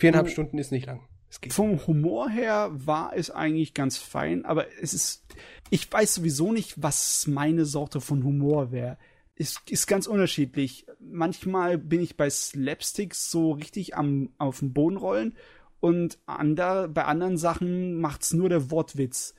Viereinhalb 0.00 0.26
Oh. 0.26 0.30
Stunden 0.30 0.58
ist 0.58 0.72
nicht 0.72 0.86
lang. 0.86 1.08
Vom 1.50 1.86
Humor 1.86 2.30
her 2.30 2.70
war 2.72 3.14
es 3.14 3.30
eigentlich 3.30 3.74
ganz 3.74 3.98
fein, 3.98 4.44
aber 4.44 4.66
es 4.80 4.94
ist. 4.94 5.24
Ich 5.70 5.90
weiß 5.90 6.14
sowieso 6.14 6.52
nicht, 6.52 6.80
was 6.82 7.26
meine 7.26 7.64
Sorte 7.64 8.00
von 8.00 8.22
Humor 8.24 8.70
wäre. 8.70 8.98
Es 9.38 9.60
ist 9.68 9.86
ganz 9.86 10.06
unterschiedlich. 10.06 10.86
Manchmal 10.98 11.76
bin 11.78 12.00
ich 12.00 12.16
bei 12.16 12.28
Slapsticks 12.30 13.30
so 13.30 13.52
richtig 13.52 13.96
am, 13.96 14.30
auf 14.38 14.60
dem 14.60 14.72
Boden 14.72 14.96
rollen 14.96 15.36
und 15.80 16.18
ander, 16.26 16.88
bei 16.88 17.04
anderen 17.04 17.36
Sachen 17.36 18.00
macht's 18.00 18.32
nur 18.32 18.48
der 18.48 18.70
Wortwitz. 18.70 19.34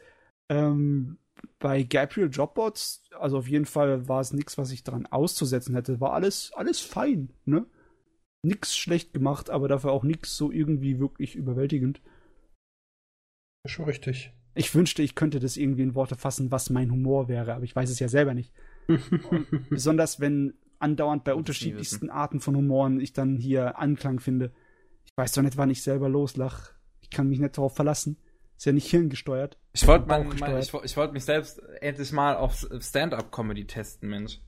Ähm, 0.49 1.17
bei 1.59 1.83
Gabriel 1.83 2.29
Jobbots, 2.29 3.03
also 3.19 3.39
auf 3.39 3.47
jeden 3.47 3.65
Fall 3.65 4.07
war 4.07 4.21
es 4.21 4.33
nichts, 4.33 4.57
was 4.57 4.71
ich 4.71 4.83
daran 4.83 5.07
auszusetzen 5.07 5.75
hätte. 5.75 5.99
War 5.99 6.13
alles, 6.13 6.51
alles 6.53 6.79
fein, 6.79 7.33
ne? 7.45 7.65
Nix 8.43 8.77
schlecht 8.77 9.13
gemacht, 9.13 9.49
aber 9.49 9.67
dafür 9.67 9.91
auch 9.91 10.03
nix 10.03 10.37
so 10.37 10.51
irgendwie 10.51 10.99
wirklich 10.99 11.35
überwältigend. 11.35 12.01
Ist 13.65 13.71
schon 13.71 13.85
richtig. 13.85 14.31
Ich 14.53 14.73
wünschte, 14.73 15.01
ich 15.01 15.15
könnte 15.15 15.39
das 15.39 15.57
irgendwie 15.57 15.83
in 15.83 15.95
Worte 15.95 16.15
fassen, 16.15 16.51
was 16.51 16.69
mein 16.69 16.91
Humor 16.91 17.27
wäre, 17.27 17.55
aber 17.55 17.63
ich 17.63 17.75
weiß 17.75 17.89
es 17.89 17.99
ja 17.99 18.07
selber 18.07 18.33
nicht. 18.33 18.53
Besonders 19.69 20.19
wenn 20.19 20.53
andauernd 20.79 21.23
bei 21.23 21.33
unterschiedlichsten 21.33 22.09
Arten 22.09 22.39
von 22.39 22.55
Humoren 22.55 22.99
ich 22.99 23.13
dann 23.13 23.37
hier 23.37 23.79
Anklang 23.79 24.19
finde. 24.19 24.51
Ich 25.05 25.15
weiß 25.15 25.31
doch 25.33 25.41
nicht, 25.41 25.57
wann 25.57 25.69
ich 25.69 25.81
selber 25.81 26.09
loslach. 26.09 26.71
Ich 27.01 27.09
kann 27.09 27.27
mich 27.27 27.39
nicht 27.39 27.57
darauf 27.57 27.75
verlassen. 27.75 28.17
Ist 28.57 28.65
ja 28.65 28.71
nicht 28.71 28.89
hirngesteuert. 28.89 29.57
Ich 29.73 29.85
wollte 29.85 30.05
ich, 30.59 30.73
ich 30.73 30.97
wollte 30.97 31.13
mich 31.13 31.25
selbst 31.25 31.61
endlich 31.81 32.11
mal 32.11 32.35
auf 32.35 32.67
Stand-up-Comedy 32.79 33.65
testen, 33.65 34.09
Mensch. 34.09 34.39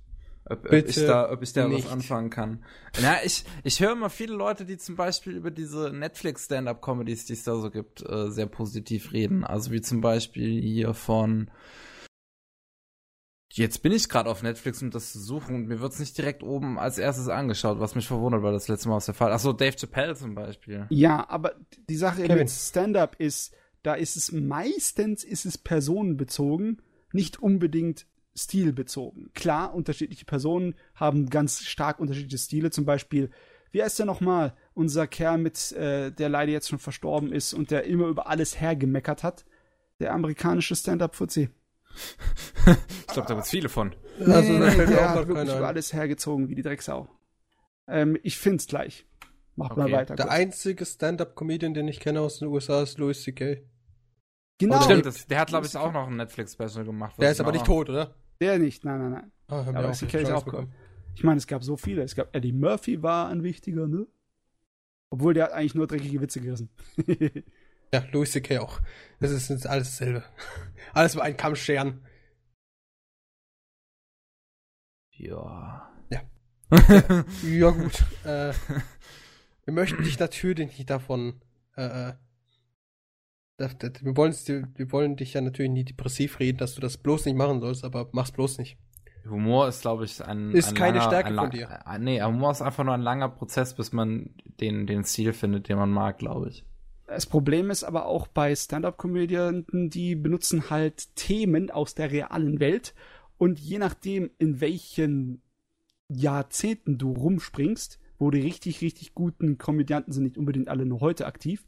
Ob, 0.45 0.65
ob 0.65 0.73
ich 0.73 0.95
da, 0.95 1.31
ob 1.31 1.43
ich 1.43 1.53
da 1.53 1.67
nicht. 1.67 1.85
was 1.85 1.91
anfangen 1.91 2.31
kann. 2.31 2.63
Na, 3.01 3.23
ich, 3.23 3.45
ich 3.63 3.79
höre 3.81 3.91
immer 3.91 4.09
viele 4.09 4.33
Leute, 4.33 4.65
die 4.65 4.77
zum 4.77 4.95
Beispiel 4.95 5.33
über 5.33 5.51
diese 5.51 5.91
Netflix-Stand-up-Comedies, 5.91 7.25
die 7.25 7.33
es 7.33 7.43
da 7.43 7.55
so 7.55 7.69
gibt, 7.69 8.03
äh, 8.09 8.31
sehr 8.31 8.47
positiv 8.47 9.13
reden. 9.13 9.43
Also 9.43 9.71
wie 9.71 9.81
zum 9.81 10.01
Beispiel 10.01 10.59
hier 10.59 10.95
von 10.95 11.51
Jetzt 13.51 13.81
bin 13.81 13.91
ich 13.91 14.09
gerade 14.09 14.29
auf 14.29 14.43
Netflix, 14.43 14.81
um 14.83 14.91
das 14.91 15.11
zu 15.11 15.19
suchen 15.19 15.55
und 15.55 15.67
mir 15.67 15.79
wird's 15.79 15.99
nicht 15.99 16.17
direkt 16.17 16.43
oben 16.43 16.77
als 16.77 16.99
erstes 16.99 17.29
angeschaut, 17.29 17.79
was 17.79 17.95
mich 17.95 18.07
verwundert, 18.07 18.43
weil 18.43 18.53
das 18.53 18.67
letzte 18.67 18.89
Mal 18.89 18.97
aus 18.97 19.07
der 19.07 19.15
Fall. 19.15 19.31
Achso, 19.31 19.53
Dave 19.53 19.75
Chappelle 19.75 20.15
zum 20.15 20.35
Beispiel. 20.35 20.85
Ja, 20.89 21.27
aber 21.29 21.55
die 21.89 21.95
Sache 21.95 22.21
Kevin. 22.21 22.37
mit 22.37 22.51
Stand-up 22.51 23.15
ist, 23.17 23.55
da 23.81 23.95
ist 23.95 24.17
es 24.17 24.31
meistens 24.31 25.23
ist 25.23 25.45
es 25.45 25.57
personenbezogen, 25.57 26.81
nicht 27.11 27.41
unbedingt 27.41 28.05
stilbezogen. 28.35 29.31
Klar, 29.33 29.73
unterschiedliche 29.73 30.25
Personen 30.25 30.75
haben 30.93 31.29
ganz 31.29 31.61
stark 31.63 31.99
unterschiedliche 31.99 32.37
Stile. 32.37 32.69
Zum 32.69 32.85
Beispiel, 32.85 33.31
wie 33.71 33.81
heißt 33.81 33.97
der 33.97 34.05
nochmal? 34.05 34.55
Unser 34.75 35.07
Kerl 35.07 35.39
mit, 35.39 35.71
äh, 35.71 36.11
der 36.11 36.29
leider 36.29 36.51
jetzt 36.51 36.69
schon 36.69 36.79
verstorben 36.79 37.31
ist 37.31 37.53
und 37.53 37.71
der 37.71 37.85
immer 37.85 38.07
über 38.07 38.27
alles 38.27 38.61
hergemeckert 38.61 39.23
hat. 39.23 39.45
Der 39.99 40.13
amerikanische 40.13 40.75
Stand-up-Fuzzi. 40.75 41.49
Ich 42.65 43.07
glaube, 43.07 43.27
da 43.27 43.33
gibt's 43.35 43.49
viele 43.49 43.69
von. 43.69 43.95
Also, 44.19 44.53
nee, 44.53 44.59
da 44.59 44.65
nee, 44.65 44.71
fällt 44.71 44.89
mir 44.89 44.95
der 44.95 45.09
hat 45.09 45.27
wirklich 45.27 45.55
über 45.55 45.67
alles 45.67 45.93
hergezogen 45.93 46.49
wie 46.49 46.55
die 46.55 46.61
Drecksau. 46.61 47.07
Ähm, 47.87 48.17
ich 48.23 48.37
find's 48.37 48.67
gleich. 48.67 49.05
Macht 49.55 49.75
mal 49.77 49.83
Okay. 49.85 49.93
weiter. 49.93 50.15
Der 50.15 50.25
kurz. 50.25 50.35
einzige 50.35 50.85
Stand-Up-Comedian, 50.85 51.73
den 51.73 51.87
ich 51.87 51.99
kenne 51.99 52.21
aus 52.21 52.39
den 52.39 52.47
USA, 52.47 52.81
ist 52.81 52.97
Louis 52.97 53.21
C.K. 53.23 53.61
genau, 54.57 54.81
Stimmt, 54.81 55.05
das, 55.05 55.27
der 55.27 55.39
hat, 55.39 55.47
glaube 55.49 55.65
ich, 55.65 55.75
auch 55.75 55.91
noch 55.91 56.07
ein 56.07 56.15
Netflix-Special 56.15 56.85
gemacht. 56.85 57.15
Der 57.19 57.31
ist 57.31 57.39
aber 57.41 57.51
mir 57.51 57.57
nicht 57.57 57.65
tot, 57.65 57.89
oder? 57.89 58.15
der 58.41 58.57
nicht. 58.57 58.85
Nein, 58.85 58.99
nein, 58.99 59.11
nein. 59.11 59.31
Ah, 59.47 59.65
Aber 59.67 59.91
CK 59.91 60.13
ist 60.15 60.31
auch 60.31 60.43
bekommen. 60.43 60.71
Ich 61.15 61.23
meine, 61.23 61.37
es 61.37 61.47
gab 61.47 61.63
so 61.63 61.75
viele. 61.75 62.03
Es 62.03 62.15
gab 62.15 62.33
Eddie 62.33 62.53
Murphy 62.53 63.01
war 63.03 63.27
ein 63.27 63.43
wichtiger, 63.43 63.87
ne? 63.87 64.07
Obwohl 65.09 65.33
der 65.33 65.45
hat 65.45 65.51
eigentlich 65.51 65.75
nur 65.75 65.87
dreckige 65.87 66.21
Witze 66.21 66.39
gerissen. 66.39 66.69
Ja, 67.93 68.03
Louis 68.11 68.31
C.K. 68.31 68.59
auch. 68.59 68.79
Das 69.19 69.31
ist 69.31 69.49
jetzt 69.49 69.67
alles 69.67 69.89
dasselbe. 69.91 70.23
Alles 70.93 71.15
war 71.15 71.23
ein 71.23 71.37
Kamm 71.37 71.55
scheren. 71.55 72.05
Ja. 75.11 75.91
Ja. 76.09 76.21
Ja, 77.43 77.69
gut. 77.71 78.03
äh, 78.23 78.53
wir 79.65 79.73
möchten 79.73 80.03
dich 80.03 80.17
natürlich 80.19 80.77
nicht 80.77 80.89
davon. 80.89 81.41
Äh, 81.75 82.09
äh, 82.09 82.13
wir, 83.57 84.15
wollen's 84.15 84.45
dir- 84.45 84.67
wir 84.75 84.91
wollen 84.91 85.15
dich 85.17 85.33
ja 85.33 85.41
natürlich 85.41 85.71
nie 85.71 85.83
depressiv 85.83 86.39
reden, 86.39 86.57
dass 86.57 86.75
du 86.75 86.81
das 86.81 86.97
bloß 86.97 87.25
nicht 87.25 87.35
machen 87.35 87.59
sollst, 87.59 87.83
aber 87.83 88.09
mach's 88.13 88.31
bloß 88.31 88.57
nicht. 88.59 88.77
Humor 89.25 89.67
ist, 89.67 89.81
glaube 89.81 90.05
ich, 90.05 90.23
ein. 90.25 90.51
Ist 90.51 90.69
ein 90.69 90.75
keine 90.75 90.97
langer, 90.99 91.09
Stärke 91.09 91.27
ein 91.29 91.35
von 91.35 91.43
lang- 91.43 91.51
dir. 91.51 91.79
Äh, 91.85 91.99
nee, 91.99 92.21
Humor 92.23 92.51
ist 92.51 92.61
einfach 92.61 92.83
nur 92.85 92.93
ein 92.93 93.01
langer 93.01 93.29
Prozess, 93.29 93.75
bis 93.75 93.91
man 93.91 94.33
den, 94.61 94.87
den 94.87 95.03
Stil 95.03 95.33
findet, 95.33 95.67
den 95.69 95.77
man 95.77 95.91
mag, 95.91 96.17
glaube 96.19 96.49
ich. 96.49 96.65
Das 97.09 97.25
Problem 97.25 97.71
ist 97.71 97.83
aber 97.83 98.05
auch 98.05 98.27
bei 98.27 98.55
Stand-up-Komödianten, 98.55 99.89
die 99.89 100.13
benutzen 100.15 100.69
halt 100.69 101.15
Themen 101.15 101.71
aus 101.71 101.95
der 101.95 102.11
realen 102.11 102.59
Welt 102.59 102.93
und 103.39 103.59
je 103.59 103.79
nachdem, 103.79 104.29
in 104.37 104.61
welchen 104.61 105.41
Jahrzehnten 106.07 106.99
du 106.99 107.11
rumspringst, 107.11 107.99
wo 108.19 108.29
die 108.29 108.41
richtig, 108.41 108.81
richtig 108.81 109.15
guten 109.15 109.57
Komödianten 109.57 110.11
sind 110.11 110.23
nicht 110.23 110.37
unbedingt 110.37 110.69
alle 110.69 110.85
nur 110.85 110.99
heute 110.99 111.25
aktiv, 111.25 111.65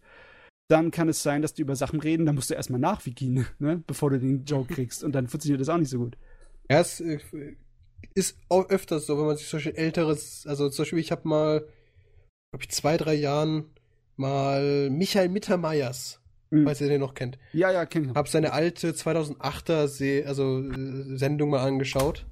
dann 0.68 0.92
kann 0.92 1.10
es 1.10 1.24
sein, 1.24 1.42
dass 1.42 1.56
die 1.56 1.64
über 1.64 1.76
Sachen 1.76 2.02
reden, 2.02 2.28
da 2.28 2.34
musst 2.34 2.52
du 2.52 2.54
erstmal 2.54 2.80
nachwiegen, 2.80 3.48
ne, 3.58 3.84
bevor 3.88 4.12
du 4.12 4.20
den 4.20 4.46
Joke 4.46 4.72
kriegst 4.76 5.04
und 5.04 5.14
dann 5.14 5.28
funktioniert 5.28 5.60
das 5.60 5.70
auch 5.70 5.78
nicht 5.78 5.90
so 5.90 5.98
gut. 5.98 6.18
Ja, 6.70 6.82
es 6.82 7.00
äh, 7.00 7.20
ist 8.14 8.38
auch 8.48 8.70
öfters 8.70 9.08
so, 9.08 9.18
wenn 9.18 9.26
man 9.26 9.38
sich 9.38 9.48
solche 9.48 9.76
älteres, 9.76 10.46
also 10.46 10.70
zum 10.70 10.84
Beispiel, 10.84 11.00
ich 11.00 11.12
habe 11.12 11.28
mal, 11.28 11.62
glaube 12.52 12.62
ich, 12.62 12.70
zwei, 12.70 12.98
drei 12.98 13.16
Jahren 13.16 13.66
mal 14.22 14.90
Michael 14.90 15.28
Mittermeiers, 15.30 16.22
Mhm. 16.52 16.66
falls 16.66 16.80
ihr 16.82 16.88
den 16.90 17.02
noch 17.02 17.14
kennt. 17.14 17.38
Ja, 17.54 17.72
ja, 17.72 17.86
kenn 17.86 18.06
ich. 18.10 18.16
Hab 18.16 18.28
seine 18.28 18.54
alte 18.54 18.94
2008er 18.94 19.88
Se 19.88 20.24
also, 20.26 20.62
äh, 20.64 21.18
Sendung 21.18 21.50
mal 21.50 21.66
angeschaut. 21.66 22.26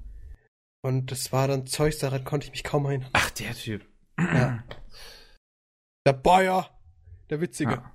Und 0.82 1.10
das 1.10 1.30
war 1.32 1.46
dann 1.48 1.66
Zeugs, 1.66 1.98
daran 1.98 2.24
konnte 2.24 2.46
ich 2.46 2.52
mich 2.52 2.64
kaum 2.64 2.86
erinnern. 2.86 3.08
Ach, 3.12 3.30
der 3.30 3.52
Typ. 3.54 3.84
Ja. 4.18 4.64
Der 6.06 6.12
Bayer, 6.14 6.70
der 7.28 7.40
Witzige. 7.42 7.72
Ja. 7.72 7.92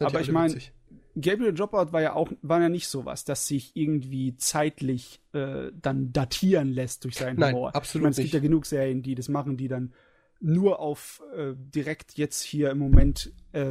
Aber 0.00 0.20
ich 0.20 0.30
mein, 0.30 0.50
witzig. 0.50 0.72
Gabriel 1.18 1.54
Dropout 1.54 1.92
war 1.92 2.02
ja 2.02 2.12
auch, 2.14 2.30
war 2.42 2.60
ja 2.60 2.68
nicht 2.68 2.88
sowas, 2.88 3.24
dass 3.24 3.46
sich 3.46 3.74
irgendwie 3.76 4.36
zeitlich 4.36 5.22
äh, 5.32 5.70
dann 5.80 6.12
datieren 6.12 6.68
lässt 6.72 7.04
durch 7.04 7.14
seinen 7.16 7.38
Nein, 7.38 7.54
Humor. 7.54 7.74
absolut 7.74 8.00
ich 8.00 8.02
meine, 8.02 8.10
es 8.10 8.18
nicht. 8.18 8.24
gibt 8.32 8.34
ja 8.34 8.40
genug 8.48 8.66
Serien, 8.66 9.02
die 9.02 9.14
das 9.14 9.28
machen, 9.28 9.56
die 9.56 9.68
dann 9.68 9.94
nur 10.44 10.78
auf 10.78 11.22
äh, 11.36 11.54
direkt 11.56 12.14
jetzt 12.18 12.42
hier 12.42 12.70
im 12.70 12.78
Moment 12.78 13.32
äh, 13.52 13.66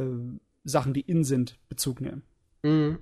Sachen, 0.64 0.92
die 0.92 1.02
in 1.02 1.24
sind, 1.24 1.58
Bezug 1.68 2.00
nehmen. 2.00 2.22
Mhm. 2.62 2.98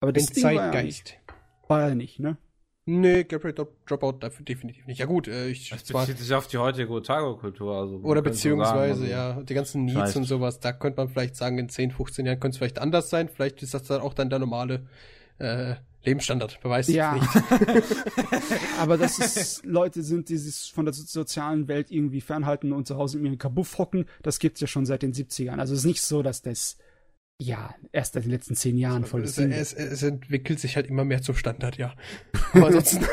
Aber 0.00 0.12
Den 0.12 0.24
das 0.24 0.32
Ding 0.32 0.44
war 0.44 0.52
ja, 0.52 0.82
nicht, 0.82 1.08
Zeitgeist. 1.08 1.68
war 1.68 1.88
ja 1.88 1.94
nicht, 1.94 2.20
ne? 2.20 2.36
Nee, 2.88 3.24
Gabriel 3.24 3.52
Drop 3.52 3.84
Dropout 3.86 4.18
dafür 4.20 4.44
definitiv 4.44 4.86
nicht. 4.86 4.98
Ja 4.98 5.06
gut, 5.06 5.26
äh, 5.26 5.48
ich 5.48 5.70
Das 5.70 5.84
zwar, 5.84 6.06
bezieht 6.06 6.18
sich 6.20 6.32
auf 6.32 6.46
die 6.46 6.58
heutige 6.58 6.88
Otago-Kultur. 6.90 7.74
Also, 7.76 7.96
oder 7.96 8.04
so 8.04 8.12
sagen, 8.14 8.22
beziehungsweise, 8.24 9.00
also- 9.02 9.04
ja, 9.06 9.42
die 9.42 9.54
ganzen 9.54 9.84
Needs 9.86 9.96
Vielleicht. 9.98 10.16
und 10.16 10.24
sowas, 10.24 10.60
da 10.60 10.72
könnte 10.72 10.98
man 10.98 11.08
vielleicht 11.08 11.34
sagen, 11.34 11.58
in 11.58 11.68
10, 11.68 11.90
15 11.90 12.26
Jahren 12.26 12.38
könnte 12.38 12.54
es 12.54 12.58
vielleicht 12.58 12.78
anders 12.78 13.10
sein. 13.10 13.28
Vielleicht 13.28 13.60
ist 13.62 13.74
das 13.74 13.82
dann 13.84 14.00
auch 14.00 14.14
dann 14.14 14.30
der 14.30 14.38
normale 14.38 14.86
äh, 15.38 15.74
Lebensstandard. 16.06 16.58
Es 16.64 16.88
Ja. 16.88 17.14
nicht. 17.14 17.28
Aber 18.78 18.96
dass 18.96 19.18
es 19.18 19.62
Leute 19.64 20.02
sind, 20.02 20.28
die 20.28 20.36
sich 20.38 20.72
von 20.72 20.84
der 20.86 20.94
so- 20.94 21.04
sozialen 21.04 21.68
Welt 21.68 21.90
irgendwie 21.90 22.20
fernhalten 22.20 22.72
und 22.72 22.86
zu 22.86 22.96
Hause 22.96 23.18
in 23.18 23.24
ihrem 23.26 23.38
Kabuff 23.38 23.78
hocken, 23.78 24.06
das 24.22 24.38
gibt's 24.38 24.60
ja 24.60 24.66
schon 24.66 24.86
seit 24.86 25.02
den 25.02 25.12
70ern. 25.12 25.58
Also 25.58 25.74
es 25.74 25.80
ist 25.80 25.86
nicht 25.86 26.02
so, 26.02 26.22
dass 26.22 26.42
das 26.42 26.78
ja 27.38 27.74
erst 27.92 28.14
seit 28.14 28.24
den 28.24 28.30
letzten 28.30 28.54
zehn 28.54 28.78
Jahren 28.78 29.04
voll 29.04 29.22
es, 29.22 29.36
es, 29.36 29.74
ist. 29.74 29.78
es 29.78 30.02
entwickelt 30.02 30.58
sich 30.58 30.76
halt 30.76 30.86
immer 30.86 31.04
mehr 31.04 31.20
zum 31.20 31.34
Standard, 31.36 31.76
ja. 31.76 31.94
Aber 32.54 32.68
ansonsten, 32.68 33.04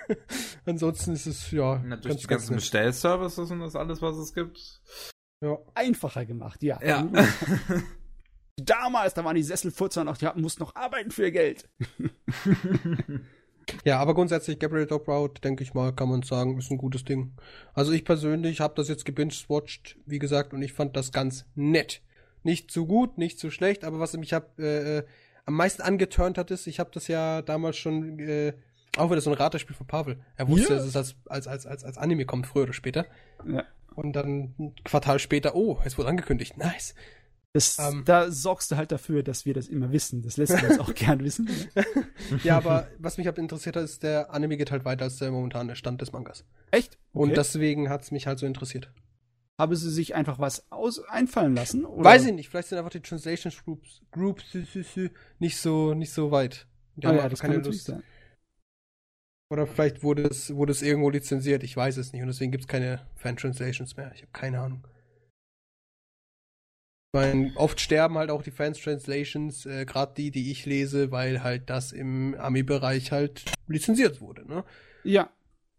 ansonsten 0.64 1.12
ist 1.12 1.26
es 1.26 1.50
ja 1.50 1.78
Natürlich 1.84 2.18
die 2.22 2.26
ganz 2.28 2.42
ganzen 2.42 2.52
nett. 2.52 2.60
Bestellservices 2.62 3.50
und 3.50 3.60
das 3.60 3.76
alles, 3.76 4.00
was 4.00 4.16
es 4.16 4.32
gibt. 4.32 4.80
Ja. 5.44 5.58
Einfacher 5.74 6.24
gemacht, 6.24 6.62
ja. 6.62 6.80
Ja. 6.82 7.06
Damals, 8.60 9.14
da 9.14 9.24
waren 9.24 9.36
die 9.36 9.42
Sesselfurzer 9.42 10.04
noch, 10.04 10.16
die 10.16 10.26
hatten, 10.26 10.40
mussten 10.40 10.62
noch 10.62 10.74
arbeiten 10.74 11.10
für 11.10 11.24
ihr 11.24 11.30
Geld. 11.32 11.68
Ja, 13.84 13.98
aber 13.98 14.14
grundsätzlich 14.14 14.58
Gabriel 14.58 14.86
Dropout, 14.86 15.34
denke 15.44 15.62
ich 15.62 15.74
mal, 15.74 15.92
kann 15.92 16.08
man 16.08 16.22
sagen, 16.22 16.58
ist 16.58 16.70
ein 16.70 16.78
gutes 16.78 17.04
Ding. 17.04 17.32
Also 17.74 17.92
ich 17.92 18.04
persönlich 18.04 18.60
habe 18.60 18.74
das 18.74 18.88
jetzt 18.88 19.04
gebinged-watched, 19.04 19.98
wie 20.06 20.18
gesagt, 20.18 20.52
und 20.54 20.62
ich 20.62 20.72
fand 20.72 20.96
das 20.96 21.12
ganz 21.12 21.44
nett. 21.54 22.00
Nicht 22.42 22.70
zu 22.70 22.86
gut, 22.86 23.18
nicht 23.18 23.38
zu 23.38 23.50
schlecht, 23.50 23.84
aber 23.84 24.00
was 24.00 24.16
mich 24.16 24.32
hab, 24.32 24.58
äh, 24.58 24.98
äh, 24.98 25.02
am 25.44 25.54
meisten 25.54 25.82
angeturnt 25.82 26.38
hat, 26.38 26.50
ist, 26.50 26.66
ich 26.66 26.80
habe 26.80 26.90
das 26.94 27.08
ja 27.08 27.42
damals 27.42 27.76
schon, 27.76 28.18
äh, 28.18 28.54
auch 28.96 29.10
wieder 29.10 29.20
so 29.20 29.30
ein 29.30 29.36
Ratespiel 29.36 29.76
von 29.76 29.86
Pavel. 29.86 30.18
Er 30.36 30.48
wusste, 30.48 30.72
Ja. 30.72 30.78
dass 30.78 30.86
es 30.86 30.96
als, 30.96 31.16
als, 31.26 31.46
als, 31.46 31.66
als, 31.66 31.84
als 31.84 31.98
Anime 31.98 32.24
kommt, 32.24 32.46
früher 32.46 32.62
oder 32.64 32.72
später. 32.72 33.06
Ja. 33.46 33.64
Und 33.94 34.14
dann 34.14 34.54
ein 34.58 34.74
Quartal 34.84 35.18
später, 35.18 35.54
oh, 35.54 35.78
es 35.84 35.98
wurde 35.98 36.08
angekündigt, 36.08 36.56
nice. 36.56 36.94
Das, 37.54 37.78
Ähm. 37.78 38.02
da 38.04 38.30
sorgst 38.30 38.70
du 38.70 38.76
halt 38.76 38.92
dafür, 38.92 39.22
dass 39.22 39.46
wir 39.46 39.54
das 39.54 39.68
immer 39.68 39.90
wissen. 39.90 40.22
Das 40.22 40.36
lässt 40.36 40.52
du 40.52 40.66
uns 40.66 40.78
auch 40.78 40.94
gern 40.94 41.24
wissen. 41.24 41.48
ja, 42.44 42.56
aber 42.58 42.88
was 42.98 43.16
mich 43.16 43.26
halt 43.26 43.38
interessiert 43.38 43.76
hat, 43.76 43.84
ist, 43.84 44.02
der 44.02 44.32
Anime 44.32 44.56
geht 44.56 44.70
halt 44.70 44.84
weiter 44.84 45.04
als 45.04 45.16
der 45.16 45.30
momentane 45.30 45.74
Stand 45.74 46.00
des 46.02 46.12
Mangas. 46.12 46.44
Echt? 46.70 46.98
Und 47.12 47.28
Okay. 47.30 47.34
deswegen 47.36 47.88
hat 47.88 48.02
es 48.02 48.10
mich 48.10 48.26
halt 48.26 48.38
so 48.38 48.46
interessiert. 48.46 48.92
Haben 49.58 49.74
sie 49.74 49.90
sich 49.90 50.14
einfach 50.14 50.38
was 50.38 50.70
aus 50.70 51.00
einfallen 51.08 51.56
lassen? 51.56 51.84
Oder? 51.84 52.04
Weiß 52.04 52.26
ich 52.26 52.32
nicht, 52.32 52.48
vielleicht 52.48 52.68
sind 52.68 52.78
einfach 52.78 52.90
die 52.90 53.00
Translation 53.00 53.52
Groups, 53.64 54.02
Groups 54.12 54.44
nicht 55.40 55.56
so 55.56 55.94
nicht 55.94 56.12
so 56.12 56.30
weit. 56.30 56.66
Die 56.96 57.06
Ah, 57.06 57.14
ja, 57.14 57.28
das 57.28 57.40
kann 57.40 57.50
keine 57.50 57.58
natürlich 57.62 57.78
Lust. 57.78 57.86
sein. 57.86 58.02
Oder 59.50 59.66
vielleicht 59.66 60.02
wurde 60.02 60.24
es, 60.24 60.54
wurde 60.54 60.72
es 60.72 60.82
irgendwo 60.82 61.08
lizenziert, 61.10 61.62
ich 61.64 61.74
weiß 61.76 61.96
es 61.96 62.12
nicht. 62.12 62.20
Und 62.22 62.28
deswegen 62.28 62.52
gibt 62.52 62.64
es 62.64 62.68
keine 62.68 63.06
Fan-Translations 63.16 63.96
mehr. 63.96 64.12
Ich 64.14 64.20
habe 64.22 64.32
keine 64.32 64.60
Ahnung. 64.60 64.86
Ich 67.10 67.18
meine, 67.18 67.52
oft 67.56 67.80
sterben 67.80 68.18
halt 68.18 68.30
auch 68.30 68.42
die 68.42 68.50
Fans-Translations, 68.50 69.64
äh, 69.64 69.86
gerade 69.86 70.12
die, 70.14 70.30
die 70.30 70.50
ich 70.50 70.66
lese, 70.66 71.10
weil 71.10 71.42
halt 71.42 71.70
das 71.70 71.92
im 71.92 72.34
Ami-Bereich 72.38 73.12
halt 73.12 73.46
lizenziert 73.66 74.20
wurde. 74.20 74.46
Ne? 74.46 74.62
Ja, 75.04 75.30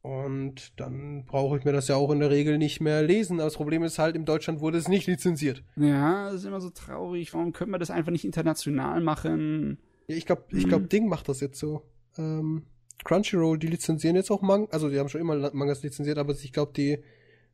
Und 0.01 0.79
dann 0.79 1.25
brauche 1.25 1.59
ich 1.59 1.65
mir 1.65 1.71
das 1.71 1.87
ja 1.87 1.97
auch 1.97 2.09
in 2.09 2.19
der 2.19 2.31
Regel 2.31 2.57
nicht 2.57 2.81
mehr 2.81 3.03
lesen. 3.03 3.39
Aber 3.39 3.45
das 3.45 3.57
Problem 3.57 3.83
ist 3.83 3.99
halt, 3.99 4.15
in 4.15 4.25
Deutschland 4.25 4.59
wurde 4.59 4.79
es 4.79 4.87
nicht 4.87 5.05
lizenziert. 5.05 5.63
ja, 5.75 6.25
das 6.31 6.41
ist 6.41 6.45
immer 6.45 6.61
so 6.61 6.71
traurig. 6.71 7.31
Warum 7.35 7.53
können 7.53 7.69
wir 7.71 7.77
das 7.77 7.91
einfach 7.91 8.11
nicht 8.11 8.25
international 8.25 8.99
machen? 8.99 9.77
Ja, 10.07 10.15
ich 10.15 10.25
glaube, 10.25 10.45
ich 10.49 10.67
glaub, 10.67 10.89
Ding 10.89 11.07
macht 11.07 11.29
das 11.29 11.41
jetzt 11.41 11.59
so. 11.59 11.83
Ähm, 12.17 12.63
Crunchyroll, 13.03 13.59
die 13.59 13.67
lizenzieren 13.67 14.15
jetzt 14.15 14.31
auch 14.31 14.41
Manga. 14.41 14.67
Also, 14.71 14.89
die 14.89 14.97
haben 14.97 15.09
schon 15.09 15.21
immer 15.21 15.53
Mangas 15.53 15.83
lizenziert, 15.83 16.17
aber 16.17 16.33
ich 16.33 16.51
glaube, 16.51 16.73
die. 16.75 16.97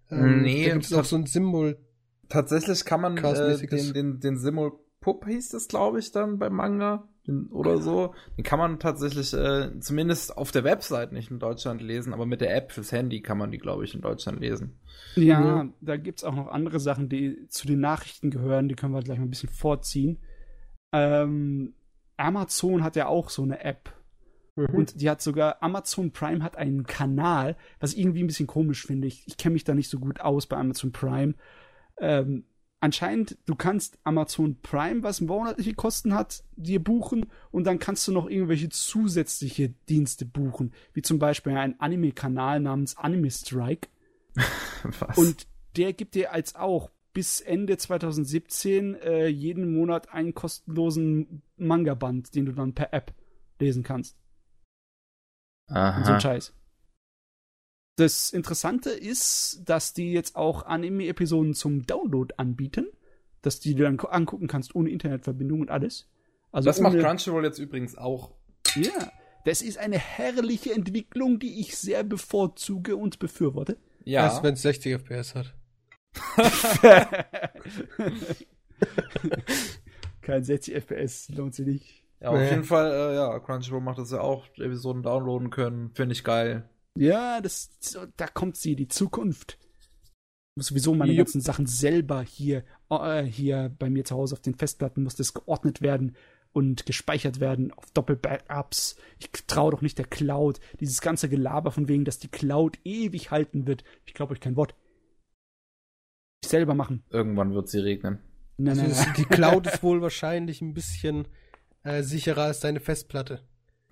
Ähm, 0.10 0.44
Nee, 0.44 0.68
da 0.68 0.74
gibt 0.74 0.86
es 0.86 0.94
auch 0.94 1.04
so 1.04 1.18
ein 1.18 1.26
Symbol. 1.26 1.78
Tatsächlich 2.30 2.86
kann 2.86 3.02
man 3.02 3.18
äh, 3.18 3.68
den, 3.68 3.94
den, 3.94 4.20
den 4.20 4.38
Simul 4.38 4.74
Pup 5.00 5.26
hieß 5.26 5.50
das, 5.50 5.68
glaube 5.68 6.00
ich, 6.00 6.12
dann 6.12 6.40
beim 6.40 6.56
Manga 6.56 7.08
den, 7.28 7.48
oder 7.48 7.80
so. 7.80 8.16
Den 8.38 8.44
kann 8.44 8.58
man 8.58 8.80
tatsächlich 8.80 9.34
äh, 9.34 9.80
zumindest 9.80 10.36
auf 10.36 10.52
der 10.52 10.64
Website 10.64 11.12
nicht 11.12 11.30
in 11.30 11.40
Deutschland 11.40 11.82
lesen, 11.82 12.14
aber 12.14 12.26
mit 12.26 12.42
der 12.42 12.56
App 12.56 12.72
fürs 12.72 12.92
Handy 12.92 13.22
kann 13.22 13.38
man 13.38 13.52
die, 13.52 13.60
glaube 13.60 13.84
ich, 13.84 13.94
in 13.94 14.02
Deutschland 14.02 14.40
lesen. 14.40 14.80
Ja, 15.16 15.42
Ja. 15.42 15.70
da 15.82 15.98
gibt's 15.98 16.24
auch 16.24 16.34
noch 16.34 16.48
andere 16.48 16.80
Sachen, 16.80 17.08
die 17.10 17.48
zu 17.50 17.68
den 17.68 17.80
Nachrichten 17.82 18.32
gehören. 18.32 18.68
Die 18.68 18.76
können 18.76 18.94
wir 18.94 19.02
gleich 19.02 19.20
mal 19.20 19.26
ein 19.26 19.30
bisschen 19.30 19.50
vorziehen. 19.50 20.20
Ähm, 20.92 21.76
Amazon 22.18 22.84
hat 22.84 22.96
ja 22.96 23.08
auch 23.08 23.30
so 23.30 23.44
eine 23.44 23.64
App. 23.64 23.94
Mhm. 24.56 24.66
Und 24.68 25.02
die 25.02 25.10
hat 25.10 25.22
sogar, 25.22 25.62
Amazon 25.62 26.12
Prime 26.12 26.44
hat 26.44 26.58
einen 26.58 26.86
Kanal, 26.86 27.58
was 27.80 27.94
ich 27.94 28.00
irgendwie 28.00 28.24
ein 28.24 28.28
bisschen 28.28 28.48
komisch 28.48 28.86
finde. 28.86 29.08
Ich, 29.08 29.28
ich 29.28 29.38
kenne 29.38 29.54
mich 29.54 29.66
da 29.66 29.76
nicht 29.76 29.90
so 29.90 30.00
gut 30.00 30.22
aus 30.22 30.48
bei 30.48 30.58
Amazon 30.58 30.92
Prime. 30.92 31.36
Ähm, 32.00 32.46
anscheinend, 32.80 33.38
du 33.46 33.56
kannst 33.56 33.98
Amazon 34.04 34.62
Prime, 34.62 35.04
was 35.04 35.22
monatliche 35.22 35.74
Kosten 35.74 36.14
hat, 36.14 36.44
dir 36.56 36.84
buchen 36.84 37.28
und 37.52 37.66
dann 37.66 37.80
kannst 37.80 38.08
du 38.08 38.12
noch 38.12 38.30
irgendwelche 38.30 38.70
zusätzliche 38.70 39.70
Dienste 39.90 40.26
buchen, 40.26 40.74
wie 40.94 41.02
zum 41.02 41.20
Beispiel 41.20 41.54
einen 41.54 41.80
Anime-Kanal 41.80 42.60
namens 42.60 42.98
Anime 42.98 43.32
Strike. 43.32 43.90
Was? 45.00 45.18
Und 45.18 45.48
der 45.78 45.94
gibt 45.94 46.16
dir 46.16 46.32
als 46.32 46.56
auch 46.56 46.92
bis 47.14 47.40
Ende 47.40 47.78
2017 47.78 48.96
äh, 48.96 49.28
jeden 49.28 49.74
Monat 49.74 50.14
einen 50.14 50.34
kostenlosen 50.34 51.42
Manga-Band, 51.56 52.36
den 52.36 52.46
du 52.46 52.52
dann 52.52 52.74
per 52.74 52.94
App 52.94 53.14
lesen 53.58 53.84
kannst. 53.84 54.18
Und 55.70 55.76
so 55.76 55.80
Aha. 55.80 56.14
ein 56.16 56.22
Scheiß. 56.22 56.54
Das 57.98 58.32
Interessante 58.32 58.90
ist, 58.90 59.62
dass 59.66 59.94
die 59.94 60.12
jetzt 60.12 60.36
auch 60.36 60.66
Anime-Episoden 60.66 61.54
zum 61.54 61.86
Download 61.86 62.34
anbieten, 62.38 62.88
dass 63.42 63.60
die 63.60 63.74
du 63.76 63.84
dann 63.84 64.00
angucken 64.00 64.48
kannst 64.48 64.76
ohne 64.76 64.90
Internetverbindung 64.90 65.62
und 65.62 65.72
alles. 65.72 66.10
Also 66.52 66.68
das 66.68 66.80
macht 66.82 66.98
Crunchyroll 66.98 67.46
jetzt 67.46 67.60
übrigens 67.60 67.98
auch. 67.98 68.32
Ja, 68.76 69.12
das 69.46 69.62
ist 69.62 69.78
eine 69.78 69.98
herrliche 69.98 70.74
Entwicklung, 70.74 71.40
die 71.40 71.60
ich 71.62 71.78
sehr 71.78 72.04
bevorzuge 72.04 72.96
und 72.98 73.20
befürworte. 73.20 73.78
Ja. 74.04 74.24
Erst 74.24 74.44
wenn 74.44 74.56
es 74.56 74.62
60 74.64 74.94
FPS 75.02 75.36
hat. 75.36 75.54
Kein 80.22 80.44
60 80.44 80.74
FPS, 80.76 81.30
lohnt 81.30 81.54
sich 81.56 81.66
nicht. 81.68 82.04
ja, 82.20 82.30
auf 82.30 82.38
Nee. 82.38 82.50
jeden 82.50 82.64
Fall, 82.64 82.92
äh, 82.92 83.16
ja, 83.16 83.40
Crunchyroll 83.40 83.82
macht 83.82 84.00
das 84.00 84.12
ja 84.12 84.22
auch, 84.22 84.48
Episoden 84.58 85.04
downloaden 85.04 85.50
können. 85.50 85.92
Finde 85.94 86.14
ich 86.14 86.24
geil. 86.24 86.68
Ja, 86.98 87.42
das, 87.42 87.70
da 88.18 88.28
kommt 88.28 88.58
sie, 88.58 88.76
die 88.76 88.88
Zukunft. 88.88 89.58
Ich 89.62 90.58
muss 90.58 90.68
sowieso 90.68 90.96
meine 90.96 91.12
Jupp. 91.12 91.26
ganzen 91.26 91.42
Sachen 91.42 91.66
selber 91.66 92.22
hier, 92.22 92.64
äh, 92.90 93.24
hier 93.24 93.76
bei 93.78 93.90
mir 93.90 94.06
zu 94.06 94.16
Hause 94.16 94.36
auf 94.36 94.42
den 94.42 94.56
Festplatten 94.56 95.04
muss 95.04 95.16
das 95.16 95.34
geordnet 95.34 95.82
werden 95.82 96.16
und 96.54 96.86
gespeichert 96.86 97.42
werden 97.42 97.74
auf 97.74 97.92
Doppel-Backups. 97.92 98.96
Ich 99.20 99.30
traue 99.48 99.72
doch 99.72 99.82
nicht 99.82 99.98
der 99.98 100.06
Cloud. 100.06 100.62
Dieses 100.80 101.02
ganze 101.02 101.28
Gelaber 101.28 101.72
von 101.72 101.90
wegen, 101.90 102.06
dass 102.06 102.20
die 102.20 102.30
Cloud 102.30 102.80
ewig 102.86 103.32
halten 103.32 103.68
wird. 103.68 103.84
Ich 104.06 104.14
glaube 104.14 104.32
euch 104.34 104.40
kein 104.40 104.56
Wort. 104.56 104.74
Ich 106.42 106.50
selber 106.50 106.74
machen. 106.74 107.04
Irgendwann 107.10 107.54
wird 107.54 107.68
sie 107.68 107.80
regnen. 107.80 108.20
Nein, 108.58 108.80
Also 108.80 108.84
nein, 108.84 109.06
nein. 109.08 109.14
die 109.18 109.26
Cloud 109.26 109.68
ist 109.74 109.84
wohl 109.84 110.02
wahrscheinlich 110.02 110.62
ein 110.62 110.74
bisschen 110.74 111.28
äh, 111.84 112.04
sicherer 112.04 112.44
als 112.44 112.62
deine 112.62 112.80
Festplatte. 112.80 113.42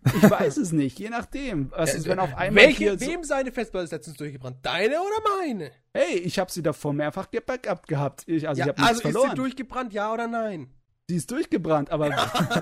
Ich 0.05 0.29
weiß 0.29 0.57
es 0.57 0.71
nicht, 0.71 0.99
je 0.99 1.09
nachdem. 1.09 1.71
Was 1.71 1.93
ist, 1.93 2.07
wenn 2.07 2.19
auf 2.19 2.35
einmal 2.35 2.65
Welche, 2.65 2.77
hier 2.77 2.99
so, 2.99 3.05
wem 3.05 3.23
seine 3.23 3.51
Festplatte 3.51 3.85
ist 3.85 3.91
letztens 3.91 4.17
durchgebrannt? 4.17 4.57
Deine 4.61 4.95
oder 4.99 5.37
meine? 5.39 5.71
Hey, 5.93 6.17
ich 6.17 6.39
habe 6.39 6.51
sie 6.51 6.61
davor 6.63 6.93
mehrfach 6.93 7.31
gebackupt 7.31 7.87
gehabt. 7.87 8.23
Ich, 8.27 8.47
also 8.47 8.59
ja, 8.59 8.65
ich 8.65 8.69
habe 8.69 8.81
nichts 8.81 8.87
also 8.89 8.97
ist 8.99 9.01
verloren. 9.13 9.29
sie 9.31 9.35
durchgebrannt, 9.35 9.93
ja 9.93 10.11
oder 10.13 10.27
nein? 10.27 10.69
sie 11.09 11.17
ist 11.17 11.29
durchgebrannt, 11.31 11.91
aber 11.91 12.05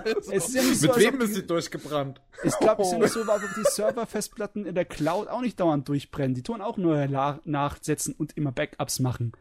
Also, 0.04 0.32
es 0.32 0.48
ist 0.50 0.56
ja 0.56 0.62
nicht 0.64 0.80
so, 0.80 0.88
Mit 0.88 0.98
wem 0.98 1.22
ist 1.22 1.30
die- 1.30 1.34
sie 1.36 1.48
durchgebrannt? 1.48 2.22
Ich 2.44 2.58
glaube, 2.58 2.82
es 2.82 2.88
ist 2.88 2.94
ja 2.94 3.00
nicht 3.00 3.14
so, 3.14 3.22
als 3.32 3.44
ob 3.44 3.50
die 3.56 3.64
Serverfestplatten 3.70 4.66
in 4.66 4.74
der 4.76 4.86
Cloud 4.86 5.28
auch 5.28 5.42
nicht 5.42 5.60
dauernd 5.60 5.88
durchbrennen. 5.88 6.34
Die 6.34 6.44
tun 6.44 6.60
auch 6.62 6.78
nur 6.78 7.08
nachsetzen 7.46 8.14
und 8.18 8.36
immer 8.38 8.52
Backups 8.52 9.00
machen. 9.00 9.32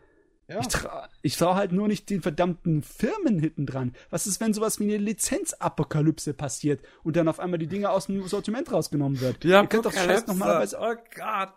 Ja. 0.50 0.60
Ich 0.60 0.68
traue 0.68 1.08
ich 1.22 1.36
trau 1.36 1.54
halt 1.54 1.72
nur 1.72 1.88
nicht 1.88 2.10
den 2.10 2.20
verdammten 2.22 2.82
Firmen 2.82 3.38
hinten 3.38 3.64
dran. 3.66 3.94
Was 4.10 4.26
ist, 4.26 4.40
wenn 4.40 4.52
sowas 4.52 4.78
wie 4.80 4.84
eine 4.84 4.98
Lizenzapokalypse 4.98 6.34
passiert 6.34 6.80
und 7.02 7.16
dann 7.16 7.28
auf 7.28 7.40
einmal 7.40 7.58
die 7.58 7.66
Dinge 7.66 7.90
aus 7.90 8.06
dem 8.06 8.26
Sortiment 8.26 8.70
rausgenommen 8.72 9.20
wird? 9.20 9.44
ihr 9.44 9.64
kennt 9.66 9.84
doch 9.86 9.92
Scheiß 9.92 10.26
normalerweise. 10.26 10.78
Oh 10.80 10.94
Gott. 11.16 11.52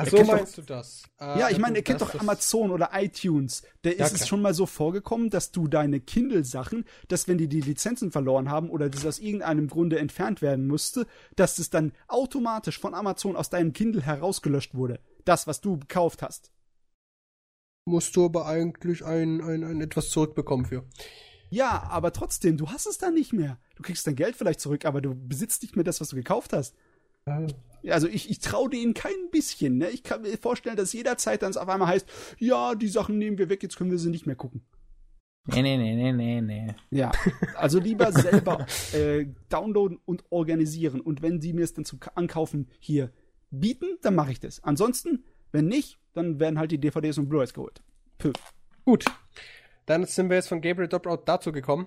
Ach 0.00 0.06
so 0.06 0.16
kennt 0.16 0.28
doch- 0.28 0.34
meinst 0.36 0.56
du 0.58 0.62
das? 0.62 1.02
Ja, 1.18 1.48
ich 1.50 1.58
meine, 1.58 1.72
gut, 1.72 1.76
ihr 1.78 1.82
kennt 1.82 2.00
doch 2.00 2.14
Amazon 2.20 2.70
oder 2.70 2.90
iTunes. 2.92 3.62
Da 3.82 3.90
ist 3.90 3.98
Ja, 3.98 4.06
es 4.06 4.28
schon 4.28 4.40
mal 4.42 4.54
so 4.54 4.64
vorgekommen, 4.66 5.28
dass 5.28 5.50
du 5.50 5.66
deine 5.66 5.98
Kindle-Sachen, 5.98 6.84
dass 7.08 7.26
wenn 7.26 7.36
die 7.38 7.48
die 7.48 7.60
Lizenzen 7.60 8.12
verloren 8.12 8.48
haben 8.48 8.70
oder 8.70 8.88
das 8.90 9.04
aus 9.04 9.18
irgendeinem 9.18 9.66
Grunde 9.68 9.98
entfernt 9.98 10.40
werden 10.40 10.68
musste, 10.68 11.06
dass 11.34 11.58
es 11.58 11.70
dann 11.70 11.90
automatisch 12.06 12.78
von 12.78 12.94
Amazon 12.94 13.34
aus 13.34 13.50
deinem 13.50 13.72
Kindle 13.72 14.02
herausgelöscht 14.02 14.74
wurde. 14.76 15.00
Das, 15.24 15.48
was 15.48 15.60
du 15.60 15.78
gekauft 15.78 16.22
hast. 16.22 16.52
Musst 17.88 18.14
du 18.16 18.26
aber 18.26 18.46
eigentlich 18.46 19.04
ein, 19.04 19.40
ein, 19.40 19.64
ein 19.64 19.80
etwas 19.80 20.10
zurückbekommen 20.10 20.66
für. 20.66 20.84
Ja, 21.50 21.84
aber 21.90 22.12
trotzdem, 22.12 22.56
du 22.58 22.68
hast 22.68 22.86
es 22.86 22.98
dann 22.98 23.14
nicht 23.14 23.32
mehr. 23.32 23.58
Du 23.76 23.82
kriegst 23.82 24.06
dein 24.06 24.14
Geld 24.16 24.36
vielleicht 24.36 24.60
zurück, 24.60 24.84
aber 24.84 25.00
du 25.00 25.14
besitzt 25.14 25.62
nicht 25.62 25.74
mehr 25.76 25.84
das, 25.84 26.00
was 26.00 26.10
du 26.10 26.16
gekauft 26.16 26.52
hast. 26.52 26.74
Also 27.86 28.08
ich, 28.08 28.30
ich 28.30 28.38
traue 28.40 28.68
denen 28.70 28.92
kein 28.94 29.30
bisschen. 29.30 29.78
Ne? 29.78 29.90
Ich 29.90 30.02
kann 30.02 30.22
mir 30.22 30.36
vorstellen, 30.38 30.76
dass 30.76 30.92
jederzeit 30.92 31.42
dann 31.42 31.50
es 31.50 31.56
auf 31.56 31.68
einmal 31.68 31.88
heißt, 31.88 32.06
ja, 32.38 32.74
die 32.74 32.88
Sachen 32.88 33.18
nehmen 33.18 33.38
wir 33.38 33.48
weg, 33.48 33.62
jetzt 33.62 33.76
können 33.76 33.90
wir 33.90 33.98
sie 33.98 34.10
nicht 34.10 34.26
mehr 34.26 34.36
gucken. 34.36 34.62
Nee, 35.46 35.62
nee, 35.62 35.78
nee, 35.78 35.94
nee, 35.94 36.12
nee, 36.12 36.40
nee. 36.42 36.74
Ja, 36.90 37.10
also 37.54 37.78
lieber 37.80 38.12
selber 38.18 38.66
äh, 38.92 39.26
downloaden 39.48 39.98
und 40.04 40.24
organisieren. 40.30 41.00
Und 41.00 41.22
wenn 41.22 41.40
sie 41.40 41.54
mir 41.54 41.64
es 41.64 41.72
dann 41.72 41.86
zum 41.86 42.00
Ka- 42.00 42.12
Ankaufen 42.16 42.68
hier 42.80 43.10
bieten, 43.50 43.86
dann 44.02 44.14
mache 44.14 44.32
ich 44.32 44.40
das. 44.40 44.62
Ansonsten, 44.62 45.24
wenn 45.52 45.66
nicht, 45.66 45.97
dann 46.18 46.38
werden 46.40 46.58
halt 46.58 46.70
die 46.70 46.78
DVDs 46.78 47.18
und 47.18 47.28
Blu-rays 47.28 47.54
geholt. 47.54 47.80
Puh. 48.18 48.32
Gut. 48.84 49.04
Dann 49.86 50.04
sind 50.04 50.28
wir 50.28 50.36
jetzt 50.36 50.48
von 50.48 50.60
Gabriel 50.60 50.88
Dropout 50.88 51.22
dazu 51.24 51.50
gekommen. 51.52 51.86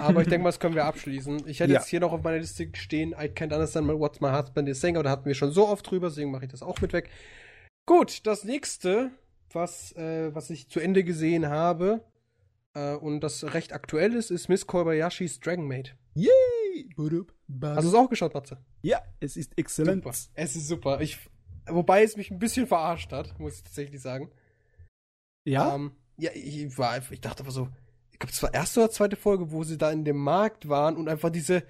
Aber 0.00 0.20
ich 0.22 0.28
denke 0.28 0.38
mal, 0.42 0.48
das 0.48 0.58
können 0.60 0.74
wir 0.74 0.84
abschließen. 0.84 1.46
Ich 1.46 1.60
hätte 1.60 1.72
Ja. 1.72 1.78
jetzt 1.78 1.88
hier 1.88 2.00
noch 2.00 2.12
auf 2.12 2.22
meiner 2.22 2.38
Liste 2.38 2.68
stehen, 2.74 3.12
I 3.12 3.26
can't 3.28 3.52
understand 3.54 3.86
what 3.88 4.20
my 4.20 4.30
husband 4.30 4.68
is 4.68 4.80
saying, 4.80 4.96
aber 4.96 5.04
da 5.04 5.10
hatten 5.10 5.24
wir 5.26 5.34
schon 5.34 5.52
so 5.52 5.68
oft 5.68 5.88
drüber, 5.90 6.08
deswegen 6.08 6.30
mache 6.30 6.44
ich 6.46 6.50
das 6.50 6.62
auch 6.62 6.80
mit 6.80 6.92
weg. 6.92 7.08
Gut, 7.86 8.26
das 8.26 8.44
nächste, 8.44 9.10
was, 9.52 9.92
äh, 9.96 10.34
was 10.34 10.50
ich 10.50 10.68
zu 10.68 10.80
Ende 10.80 11.04
gesehen 11.04 11.48
habe, 11.48 12.02
äh, 12.74 12.94
und 12.94 13.20
das 13.20 13.54
recht 13.54 13.72
aktuell 13.72 14.14
ist, 14.14 14.30
ist 14.30 14.48
Miss 14.48 14.66
Kobayashis 14.66 15.40
Dragon 15.40 15.66
Maid. 15.66 15.94
Yay! 16.14 16.28
Hast 17.62 17.84
du 17.84 17.88
es 17.88 17.94
auch 17.94 18.08
geschaut, 18.10 18.34
Matze? 18.34 18.58
ja, 18.82 19.00
es 19.20 19.36
ist 19.36 19.56
exzellent. 19.56 20.02
Super. 20.04 20.16
Es 20.34 20.56
ist 20.56 20.68
super. 20.68 21.00
Ich, 21.00 21.18
wobei 21.74 22.02
es 22.02 22.16
mich 22.16 22.30
ein 22.30 22.38
bisschen 22.38 22.66
verarscht 22.66 23.12
hat, 23.12 23.38
muss 23.38 23.56
ich 23.56 23.62
tatsächlich 23.62 24.00
sagen. 24.00 24.30
Ja? 25.44 25.74
Ähm, 25.74 25.92
ja, 26.18 26.30
ich, 26.34 26.76
war 26.78 26.90
einfach, 26.90 27.12
ich 27.12 27.20
dachte 27.20 27.40
einfach 27.40 27.52
so, 27.52 27.68
ich 28.12 28.18
glaube, 28.18 28.32
es 28.32 28.42
war 28.42 28.52
erste 28.52 28.80
oder 28.80 28.90
zweite 28.90 29.16
Folge, 29.16 29.50
wo 29.52 29.64
sie 29.64 29.78
da 29.78 29.90
in 29.90 30.04
dem 30.04 30.18
Markt 30.18 30.68
waren 30.68 30.96
und 30.96 31.08
einfach 31.08 31.30
diese 31.30 31.62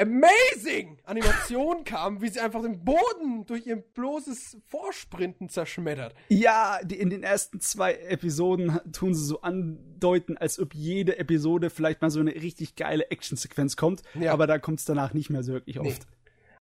amazing 0.00 0.98
Animation 1.04 1.84
kam, 1.84 2.20
wie 2.22 2.28
sie 2.28 2.40
einfach 2.40 2.62
den 2.62 2.84
Boden 2.84 3.46
durch 3.46 3.66
ihr 3.66 3.76
bloßes 3.76 4.56
Vorsprinten 4.66 5.48
zerschmettert. 5.48 6.14
Ja, 6.28 6.80
die, 6.82 6.98
in 6.98 7.10
den 7.10 7.22
ersten 7.22 7.60
zwei 7.60 7.94
Episoden 7.94 8.80
tun 8.92 9.14
sie 9.14 9.24
so 9.24 9.42
andeuten, 9.42 10.36
als 10.36 10.58
ob 10.58 10.74
jede 10.74 11.18
Episode 11.18 11.70
vielleicht 11.70 12.02
mal 12.02 12.10
so 12.10 12.20
eine 12.20 12.34
richtig 12.34 12.74
geile 12.74 13.10
Actionsequenz 13.10 13.76
kommt, 13.76 14.02
Ja. 14.18 14.32
aber 14.32 14.46
da 14.46 14.58
kommt 14.58 14.80
es 14.80 14.84
danach 14.84 15.14
nicht 15.14 15.30
mehr 15.30 15.42
so 15.44 15.52
wirklich 15.52 15.76
Nee. 15.76 15.94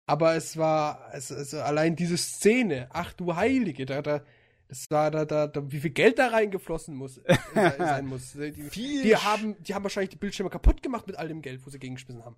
Aber 0.10 0.34
es 0.34 0.57
war, 0.57 1.10
es, 1.14 1.30
es, 1.30 1.53
allein 1.53 1.95
diese 1.95 2.18
Szene, 2.18 2.88
ach 2.90 3.14
du 3.14 3.36
Heilige, 3.36 3.86
da, 3.86 4.02
da, 4.02 4.22
das 4.68 4.90
war 4.90 5.11
da, 5.11 5.23
da, 5.23 5.45
da, 5.45 5.72
wie 5.72 5.80
viel 5.80 5.91
Geld 5.91 6.18
da 6.18 6.30
reingeflossen 6.30 6.95
muss, 6.95 7.19
äh, 7.19 7.38
sein 7.77 8.07
muss. 8.07 8.34
Die, 8.34 8.52
Viel 8.53 9.03
die, 9.03 9.15
haben, 9.15 9.56
die 9.61 9.76
haben 9.76 9.84
wahrscheinlich 9.84 10.10
die 10.10 10.18
Bildschirme 10.18 10.49
kaputt 10.49 10.81
gemacht 10.81 11.06
mit 11.06 11.19
all 11.19 11.27
dem 11.27 11.44
Geld, 11.44 11.64
wo 11.64 11.69
sie 11.69 11.77
gegengeschmissen 11.77 12.26
haben. 12.26 12.38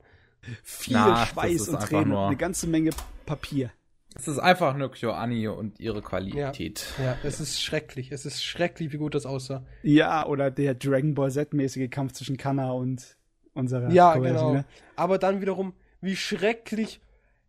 Viel 0.64 0.96
Na, 0.96 1.26
Schweiß 1.26 1.70
und 1.70 1.80
Tränen 1.80 2.14
eine 2.14 2.36
ganze 2.36 2.68
Menge 2.68 2.90
Papier. 3.26 3.72
Es 4.16 4.28
ist 4.28 4.40
einfach 4.40 4.76
nur 4.76 4.92
KyoAni 4.92 5.48
und 5.48 5.80
ihre 5.80 6.02
Qualität. 6.02 6.86
Ja, 7.02 7.18
es 7.24 7.40
ist 7.40 7.62
schrecklich. 7.62 8.12
Es 8.12 8.26
ist 8.26 8.44
schrecklich, 8.44 8.92
wie 8.92 8.98
gut 8.98 9.16
das 9.16 9.26
aussah. 9.26 9.64
Ja, 9.82 10.26
oder 10.26 10.52
der 10.52 10.76
Dragon 10.76 11.14
Ball 11.14 11.32
Z-mäßige 11.32 11.90
Kampf 11.90 12.12
zwischen 12.14 12.36
Kanna 12.36 12.72
und 12.72 13.16
unserer 13.54 13.90
Ja, 13.92 14.14
Kobayashi, 14.16 14.40
genau. 14.40 14.54
ne? 14.56 14.66
Aber 14.98 15.18
dann 15.18 15.40
wiederum, 15.40 15.74
wie 16.02 16.18
schrecklich 16.18 17.00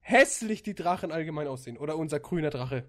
hässlich 0.03 0.63
die 0.63 0.75
Drachen 0.75 1.11
allgemein 1.11 1.47
aussehen. 1.47 1.79
Oder 1.79 1.97
unser 1.97 2.21
grüner 2.21 2.51
Drache. 2.51 2.87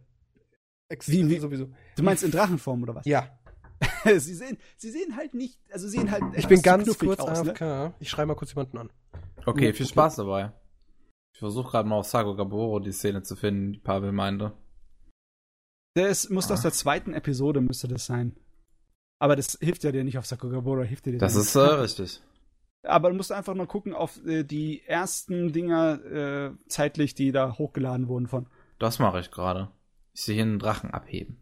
Ex 0.90 1.07
Wie- 1.10 1.27
wie- 1.30 1.40
sowieso. 1.40 1.69
Du 1.95 2.03
meinst 2.03 2.23
in 2.23 2.31
Drachenform 2.31 2.84
oder 2.84 2.95
was? 2.95 3.06
Ja. 3.06 3.40
sie, 4.06 4.34
sehen, 4.34 4.57
sie 4.77 4.91
sehen 4.91 5.15
halt 5.15 5.34
nicht, 5.34 5.60
also 5.72 5.88
sie 5.88 5.98
sehen 5.98 6.11
halt 6.11 6.23
Ich 6.35 6.48
bin 6.48 6.61
ganz 6.61 6.98
kurz 6.98 7.19
aus, 7.19 7.44
ne? 7.44 7.52
AFK. 7.60 7.94
Ich 7.99 8.10
schreibe 8.10 8.27
mal 8.27 8.35
kurz 8.35 8.52
jemanden 8.53 8.77
an. 8.77 8.90
Okay, 9.45 9.73
viel 9.73 9.85
okay. 9.85 9.91
Spaß 9.91 10.15
dabei. 10.18 10.53
Ich 11.34 11.40
versuche 11.40 11.72
gerade 11.72 11.88
mal 11.90 11.95
auf 11.98 12.06
Sago 12.06 12.35
Gaboro 12.35 12.80
die 12.80 12.91
Szene 12.91 13.23
zu 13.23 13.35
finden, 13.35 13.73
die 13.73 13.80
Pavel 13.80 14.11
meinte. 14.11 14.53
Das 15.95 16.30
muss 16.30 16.49
Ah. 16.49 16.53
aus 16.53 16.61
der 16.61 16.72
zweiten 16.72 17.14
Episode 17.14 17.61
müsste 17.61 17.88
das 17.88 18.06
sein. 18.06 18.35
Aber 19.19 19.35
das 19.35 19.57
hilft 19.61 19.84
ja 19.84 19.91
dir 19.91 20.03
nicht 20.03 20.18
auf 20.18 20.26
Sakugabura, 20.26 20.84
hilft 20.84 21.06
dir 21.06 21.18
Das 21.18 21.35
nicht. 21.35 21.45
ist 21.45 21.56
äh, 21.56 21.60
richtig. 21.60 22.22
Aber 22.84 23.10
du 23.10 23.15
musst 23.15 23.31
einfach 23.31 23.53
nur 23.55 23.68
gucken 23.68 23.93
auf 23.93 24.23
äh, 24.26 24.43
die 24.43 24.84
ersten 24.85 25.53
Dinger 25.53 26.03
äh, 26.03 26.51
zeitlich, 26.68 27.15
die 27.15 27.31
da 27.31 27.57
hochgeladen 27.57 28.07
wurden 28.07 28.27
von. 28.27 28.47
Das 28.80 28.99
mache 28.99 29.19
ich 29.19 29.31
gerade. 29.31 29.72
Ich 30.14 30.22
sehe 30.22 30.35
hier 30.35 30.43
einen 30.43 30.60
Drachen 30.60 30.91
abheben. 30.91 31.39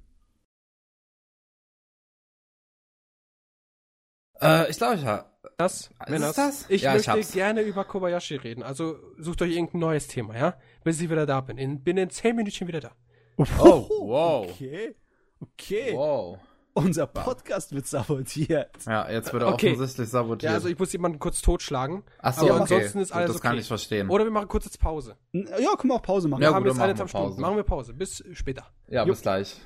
Äh, 4.40 4.70
ich 4.70 4.78
glaube, 4.78 4.96
ich 4.96 5.06
habe. 5.06 5.30
Das, 5.58 5.82
Ist 5.82 6.10
Männers, 6.10 6.30
es 6.32 6.36
das? 6.36 6.70
Ich 6.70 6.82
Ja, 6.84 6.92
ich 6.92 7.08
möchte 7.08 7.12
hab's. 7.12 7.34
gerne 7.34 7.62
über 7.62 7.84
Kobayashi 7.84 8.36
reden. 8.36 8.64
Also 8.64 8.98
sucht 9.18 9.42
euch 9.42 9.52
irgendein 9.52 9.80
neues 9.80 10.08
Thema, 10.08 10.36
ja? 10.38 10.58
Bis 10.84 11.02
ich 11.02 11.10
wieder 11.10 11.26
da 11.26 11.42
bin. 11.42 11.58
In, 11.58 11.84
bin 11.84 11.98
in 11.98 12.10
10 12.10 12.36
Minuten 12.36 12.68
wieder 12.68 12.80
da. 12.80 12.92
Oh, 13.38 13.46
wow. 14.02 14.50
Okay. 14.52 14.96
Okay. 15.40 15.94
Wow. 15.96 16.40
Unser 16.74 17.06
Podcast 17.08 17.74
wird 17.74 17.86
sabotiert. 17.88 18.70
Ja, 18.86 19.10
jetzt 19.10 19.34
wird 19.34 19.44
er 19.44 19.50
Okay. 19.54 19.74
offensichtlich 19.74 20.08
sabotiert. 20.10 20.44
Ja, 20.52 20.54
also 20.54 20.70
ich 20.70 20.80
muss 20.80 20.94
jemanden 20.94 21.20
kurz 21.20 21.42
totschlagen. 21.42 22.04
Achso, 22.20 22.46
aber 22.46 22.62
okay. 22.62 22.76
ansonsten 22.76 23.00
ist 23.00 23.12
alles 23.12 23.34
Das 23.34 23.42
kann 23.42 23.52
okay. 23.54 23.62
ich 23.62 23.68
verstehen. 23.68 24.10
Oder 24.10 24.24
wir 24.24 24.32
machen 24.32 24.48
kurz 24.48 24.66
jetzt 24.66 24.80
Pause. 24.80 25.18
Ja, 25.34 25.76
können 25.76 25.92
wir 25.92 25.96
auch 25.96 26.02
Pause 26.02 26.30
machen. 26.30 26.42
Ja, 26.42 26.50
wir 26.52 26.56
haben 26.56 26.64
gut, 26.64 26.72
jetzt 26.74 26.82
eineinhalb 26.82 27.10
wir 27.10 27.12
Pause. 27.12 27.26
Stunden. 27.28 27.42
Machen 27.42 27.56
wir 27.58 27.64
Pause. 27.64 27.94
Bis 27.94 28.24
später. 28.34 28.66
ja, 28.88 29.04
Jo. 29.04 29.12
bis 29.12 29.22
gleich. 29.22 29.60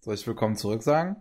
Soll 0.00 0.14
ich 0.14 0.26
willkommen 0.26 0.56
zurück 0.56 0.82
sagen? 0.82 1.16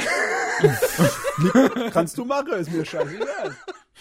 Kannst 1.92 2.18
du 2.18 2.24
machen, 2.24 2.52
ist 2.54 2.72
mir 2.72 2.84
scheißegal. 2.84 3.56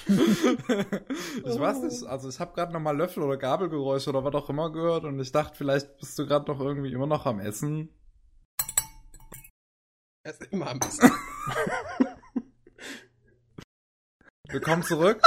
ich 0.08 1.60
weiß 1.60 1.82
nicht, 1.84 2.04
also 2.06 2.30
ich 2.30 2.40
habe 2.40 2.54
gerade 2.54 2.74
nochmal 2.74 2.96
Löffel 2.98 3.22
oder 3.24 3.38
Gabelgeräusche 3.38 4.10
oder 4.10 4.24
was 4.24 4.34
auch 4.36 4.50
immer 4.50 4.72
gehört 4.72 5.04
und 5.04 5.20
ich 5.20 5.32
dachte, 5.32 5.56
vielleicht 5.58 5.98
bist 5.98 6.18
du 6.18 6.26
gerade 6.26 6.52
noch 6.52 6.60
irgendwie 6.60 6.92
immer 6.92 7.08
noch 7.08 7.26
am 7.26 7.40
Essen. 7.40 7.90
Er 10.24 10.32
ist 10.34 10.44
immer 10.52 10.70
am 10.70 10.80
besten. 10.80 11.10
Willkommen 14.50 14.84
zurück 14.84 15.20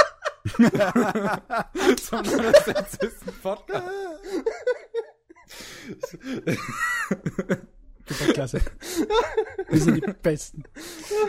zum 0.45 2.21
69. 2.21 3.09
Podcast. 3.41 3.87
Klasse. 8.33 8.61
Wir 9.69 9.81
sind 9.81 9.95
die 10.05 10.13
Besten. 10.13 10.63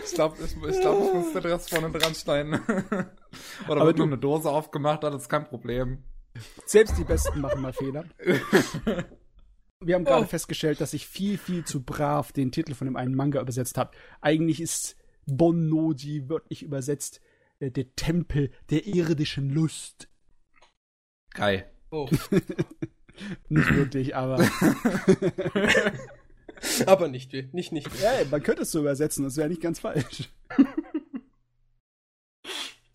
Ich 0.05 0.13
glaube, 0.13 0.37
ich, 0.43 0.55
ich, 0.55 0.79
glaub, 0.81 1.03
ich 1.03 1.13
muss 1.13 1.33
den 1.33 1.41
Rest 1.41 1.69
vorne 1.71 1.91
dran 1.91 2.13
schneiden. 2.15 2.53
Oder 3.67 3.81
Aber 3.81 3.85
wird 3.87 3.97
du- 3.97 4.03
nur 4.03 4.07
eine 4.13 4.17
Dose 4.19 4.49
aufgemacht, 4.49 5.03
das 5.03 5.15
ist 5.23 5.29
kein 5.29 5.45
Problem. 5.45 6.03
Selbst 6.67 6.97
die 6.97 7.03
Besten 7.03 7.41
machen 7.41 7.61
mal 7.61 7.73
Fehler. 7.73 8.05
Wir 9.83 9.95
haben 9.95 10.05
gerade 10.05 10.25
Oh. 10.25 10.27
festgestellt, 10.27 10.81
dass 10.81 10.93
ich 10.93 11.07
viel, 11.07 11.37
viel 11.37 11.63
zu 11.63 11.83
brav 11.83 12.31
den 12.31 12.51
Titel 12.51 12.73
von 12.73 12.85
dem 12.87 12.95
einen 12.95 13.13
Manga 13.15 13.39
übersetzt 13.41 13.77
habe. 13.77 13.91
Eigentlich 14.21 14.59
ist 14.59 14.95
Bonnoji 15.27 16.29
wörtlich 16.29 16.63
übersetzt 16.63 17.21
äh, 17.59 17.69
der 17.69 17.93
Tempel 17.95 18.51
der 18.69 18.87
irdischen 18.87 19.49
Lust. 19.51 20.09
Geil. 21.31 21.69
Oh. 21.91 22.09
Nicht 23.49 23.75
wirklich, 23.75 24.15
aber 24.15 24.37
Aber 26.87 27.07
nicht, 27.07 27.33
nicht, 27.53 27.71
nicht. 27.71 27.87
ja, 28.01 28.11
man 28.29 28.41
könnte 28.43 28.61
es 28.63 28.71
so 28.71 28.79
übersetzen, 28.79 29.23
das 29.23 29.37
wäre 29.37 29.49
nicht 29.49 29.61
ganz 29.61 29.79
falsch. 29.79 30.29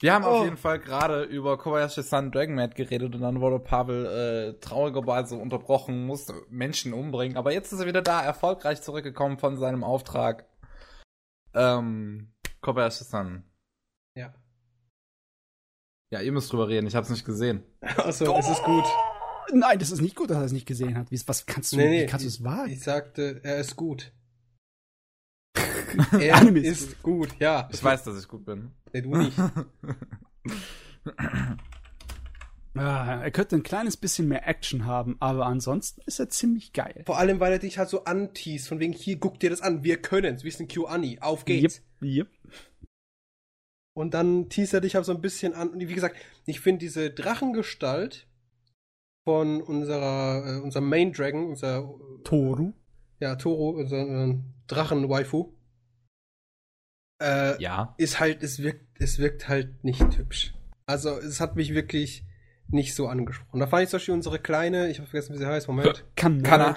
Wir 0.03 0.13
haben 0.15 0.25
Oh. 0.25 0.29
auf 0.39 0.45
jeden 0.45 0.57
Fall 0.57 0.81
gerade 0.81 1.23
über 1.23 1.57
Kobayashi-san 1.59 2.33
Dragonmaid 2.33 2.75
geredet 2.75 3.15
und 3.15 3.21
dann 3.21 3.41
wurde 3.41 3.61
Pavel 3.61 4.07
äh, 4.07 4.61
traurigerweise 4.61 5.37
unterbrochen, 5.37 6.07
musste 6.07 6.35
Menschen 6.51 6.93
umbringen. 6.93 7.37
Aber 7.37 7.53
jetzt 7.53 7.73
ist 7.73 7.81
er 7.81 7.87
wieder 7.87 8.03
da, 8.03 8.21
erfolgreich 8.23 8.83
zurückgekommen 8.83 9.39
von 9.39 9.57
seinem 9.57 9.85
Auftrag. 9.85 10.47
Ähm, 11.55 12.33
Kobayashi-san. 12.63 13.45
Ja. 14.17 14.35
Ja, 16.13 16.21
ihr 16.21 16.33
müsst 16.33 16.53
drüber 16.53 16.69
reden, 16.69 16.87
ich 16.87 16.97
hab's 16.97 17.09
nicht 17.11 17.25
gesehen. 17.25 17.63
Also, 17.97 18.37
es 18.37 18.49
ist 18.49 18.63
gut. 18.65 18.85
Nein, 19.53 19.79
das 19.79 19.91
ist 19.91 20.01
nicht 20.01 20.17
gut, 20.17 20.31
dass 20.31 20.39
er 20.39 20.45
es 20.45 20.53
nicht 20.53 20.67
gesehen 20.67 20.97
hat. 20.99 21.11
Wie, 21.11 21.21
was 21.27 21.47
kannst 21.47 21.73
du, 21.73 21.77
Nee, 21.77 21.89
nee, 21.89 22.03
wie 22.03 22.07
kannst 22.07 22.25
du 22.25 22.29
es 22.29 22.43
wagen? 22.43 22.73
Ich 22.73 22.83
sagte, 22.83 23.41
er 23.45 23.59
ist 23.59 23.77
gut. 23.77 24.13
Er 26.19 26.37
Anime 26.37 26.61
ist, 26.61 26.83
ist 26.93 27.03
gut. 27.03 27.29
ja. 27.39 27.69
Ich 27.73 27.83
weiß, 27.85 28.05
dass 28.05 28.19
ich 28.19 28.27
gut 28.27 28.45
bin. 28.47 28.73
Nee, 28.93 29.03
du 29.03 29.17
nicht. 29.17 29.37
Ah, 32.75 33.21
er 33.23 33.31
könnte 33.31 33.57
ein 33.57 33.63
kleines 33.63 33.99
bisschen 33.99 34.29
mehr 34.29 34.49
Action 34.49 34.87
haben, 34.87 35.17
aber 35.21 35.45
ansonsten 35.45 36.01
ist 36.07 36.19
er 36.19 36.31
ziemlich 36.31 36.73
geil. 36.73 37.03
Vor 37.05 37.19
allem, 37.19 37.39
weil 37.39 37.53
er 37.53 37.59
dich 37.59 37.77
halt 37.77 37.91
so 37.91 38.05
anteast, 38.05 38.67
von 38.67 38.81
wegen, 38.81 38.95
hier, 38.95 39.19
guck 39.19 39.39
dir 39.39 39.51
das 39.51 39.61
an, 39.61 39.85
wir 39.85 40.01
können's, 40.01 40.43
wir 40.43 40.53
sind 40.53 40.73
QAni, 40.73 41.19
auf 41.21 41.45
geht's. 41.45 41.83
Yep, 42.01 42.11
yep. 42.11 42.29
Und 43.95 44.15
dann 44.15 44.49
teast 44.49 44.73
er 44.73 44.81
dich 44.81 44.95
halt 44.95 45.05
so 45.05 45.13
ein 45.13 45.21
bisschen 45.21 45.53
an. 45.53 45.69
Und 45.69 45.81
wie 45.81 45.95
gesagt, 45.95 46.17
ich 46.47 46.61
finde 46.61 46.79
diese 46.79 47.11
Drachengestalt 47.11 48.27
von 49.25 49.61
unserer, 49.61 50.57
äh, 50.57 50.61
unserem 50.61 50.89
Main 50.89 51.13
Dragon, 51.13 51.51
unser, 51.51 51.83
Toru. 52.25 52.73
ja, 53.21 53.37
Toro, 53.37 53.71
unser 53.71 53.99
äh, 53.99 54.39
Drachen-Waifu, 54.69 55.53
äh, 57.23 57.61
Ja. 57.63 57.95
ist 57.99 58.21
halt, 58.21 58.43
es 58.43 58.63
wirkt, 58.63 59.01
es 59.01 59.19
wirkt 59.19 59.49
halt 59.49 59.85
nicht 59.85 60.19
hübsch. 60.19 60.53
Also, 60.87 61.19
es 61.19 61.41
hat 61.41 61.57
mich 61.57 61.75
wirklich 61.75 62.25
nicht 62.69 62.95
so 62.95 63.07
angesprochen. 63.09 63.61
Da 63.61 63.67
fand 63.67 63.85
ich 63.85 63.89
zum 63.91 63.99
Beispiel 63.99 64.15
unsere 64.15 64.39
kleine, 64.39 64.89
ich 64.91 64.99
habe 64.99 65.09
vergessen, 65.09 65.35
wie 65.35 65.39
sie 65.39 65.47
heißt, 65.47 65.69
Moment. 65.69 66.05
Kann, 66.17 66.43
Kann 66.43 66.61
er. 66.61 66.77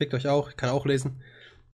Fickt 0.00 0.14
euch 0.14 0.28
auch, 0.28 0.50
ich 0.50 0.56
kann 0.56 0.70
auch 0.70 0.86
lesen. 0.86 1.22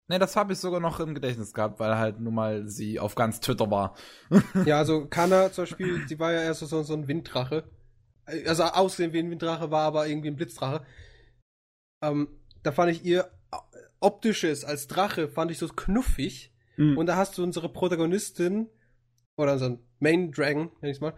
Ne, 0.09 0.19
das 0.19 0.37
habe 0.37 0.53
ich 0.53 0.59
sogar 0.59 0.81
noch 0.81 1.01
im 1.01 1.15
Gedächtnis 1.15 1.55
gehabt, 1.55 1.81
weil 1.81 1.97
halt 1.97 2.21
nun 2.21 2.35
mal 2.35 2.69
sie 2.69 3.01
auf 3.01 3.15
ganz 3.15 3.41
Twitter 3.41 3.71
war. 3.71 3.97
Ja, 4.67 4.79
also 4.79 5.07
Kana 5.07 5.51
zum 5.51 5.63
Beispiel, 5.65 6.07
sie 6.07 6.19
war 6.19 6.33
ja 6.33 6.43
erst 6.43 6.61
so, 6.61 6.83
so 6.83 6.95
ein 6.95 7.09
Winddrache. 7.09 7.65
Also 8.47 8.65
aussehen 8.65 9.13
wie 9.13 9.19
ein 9.19 9.31
Winddrache, 9.31 9.71
war 9.71 9.83
aber 9.83 10.07
irgendwie 10.07 10.29
ein 10.29 10.37
Blitzdrache. 10.37 10.85
Ähm, 12.03 12.29
da 12.63 12.73
fand 12.73 12.93
ich 12.93 13.05
ihr 13.05 13.31
optisches 14.01 14.65
als 14.65 14.87
Drache, 14.89 15.29
fand 15.29 15.51
ich 15.51 15.59
so 15.59 15.69
knuffig. 15.69 16.54
Mhm. 16.77 16.99
Und 16.99 17.07
da 17.07 17.17
hast 17.17 17.39
du 17.39 17.43
unsere 17.43 17.69
Protagonistin, 17.69 18.69
oder 19.37 19.55
unseren 19.55 19.79
Main 19.99 20.31
Dragon, 20.33 20.71
nenn 20.81 20.91
ich's 20.91 21.01
mal, 21.01 21.15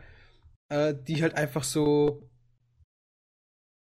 äh, 0.69 0.95
die 0.95 1.23
halt 1.23 1.35
einfach 1.35 1.65
so 1.65 2.29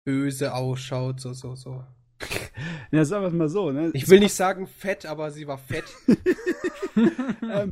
böse 0.05 0.55
ausschaut, 0.55 1.21
so, 1.21 1.33
so, 1.33 1.55
so. 1.55 1.85
Ja, 2.93 3.05
sagen 3.05 3.23
wir 3.23 3.29
es 3.29 3.35
mal 3.35 3.49
so, 3.49 3.71
ne? 3.71 3.91
Ich 3.95 4.09
will 4.09 4.19
nicht 4.19 4.35
sagen 4.35 4.67
fett, 4.67 5.07
aber 5.07 5.31
sie 5.31 5.47
war 5.47 5.59
fett. 5.59 5.85
ähm, 7.43 7.71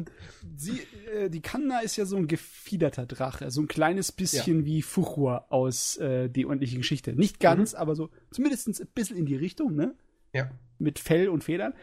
sie, 0.56 0.81
äh, 1.12 1.28
die 1.28 1.43
Kanna 1.43 1.81
ist 1.81 1.97
ja 1.97 2.06
so 2.06 2.16
ein 2.16 2.28
gefiederter 2.28 3.05
Drache, 3.05 3.51
so 3.51 3.60
ein 3.60 3.69
kleines 3.69 4.12
bisschen 4.12 4.65
wie 4.65 4.81
Fuchua 4.81 5.47
aus 5.51 5.97
äh, 5.97 6.31
Die 6.31 6.44
unendliche 6.44 6.77
Geschichte. 6.77 7.15
Nicht 7.15 7.40
ganz, 7.40 7.74
aber 7.74 7.97
so 7.97 8.10
zumindest 8.31 8.69
ein 8.69 8.89
bisschen 8.94 9.16
in 9.16 9.27
die 9.27 9.35
Richtung, 9.36 9.74
ne? 9.74 9.97
Ja. 10.32 10.51
Mit 10.78 11.01
Fell 11.01 11.28
und 11.28 11.43
Federn. 11.43 11.74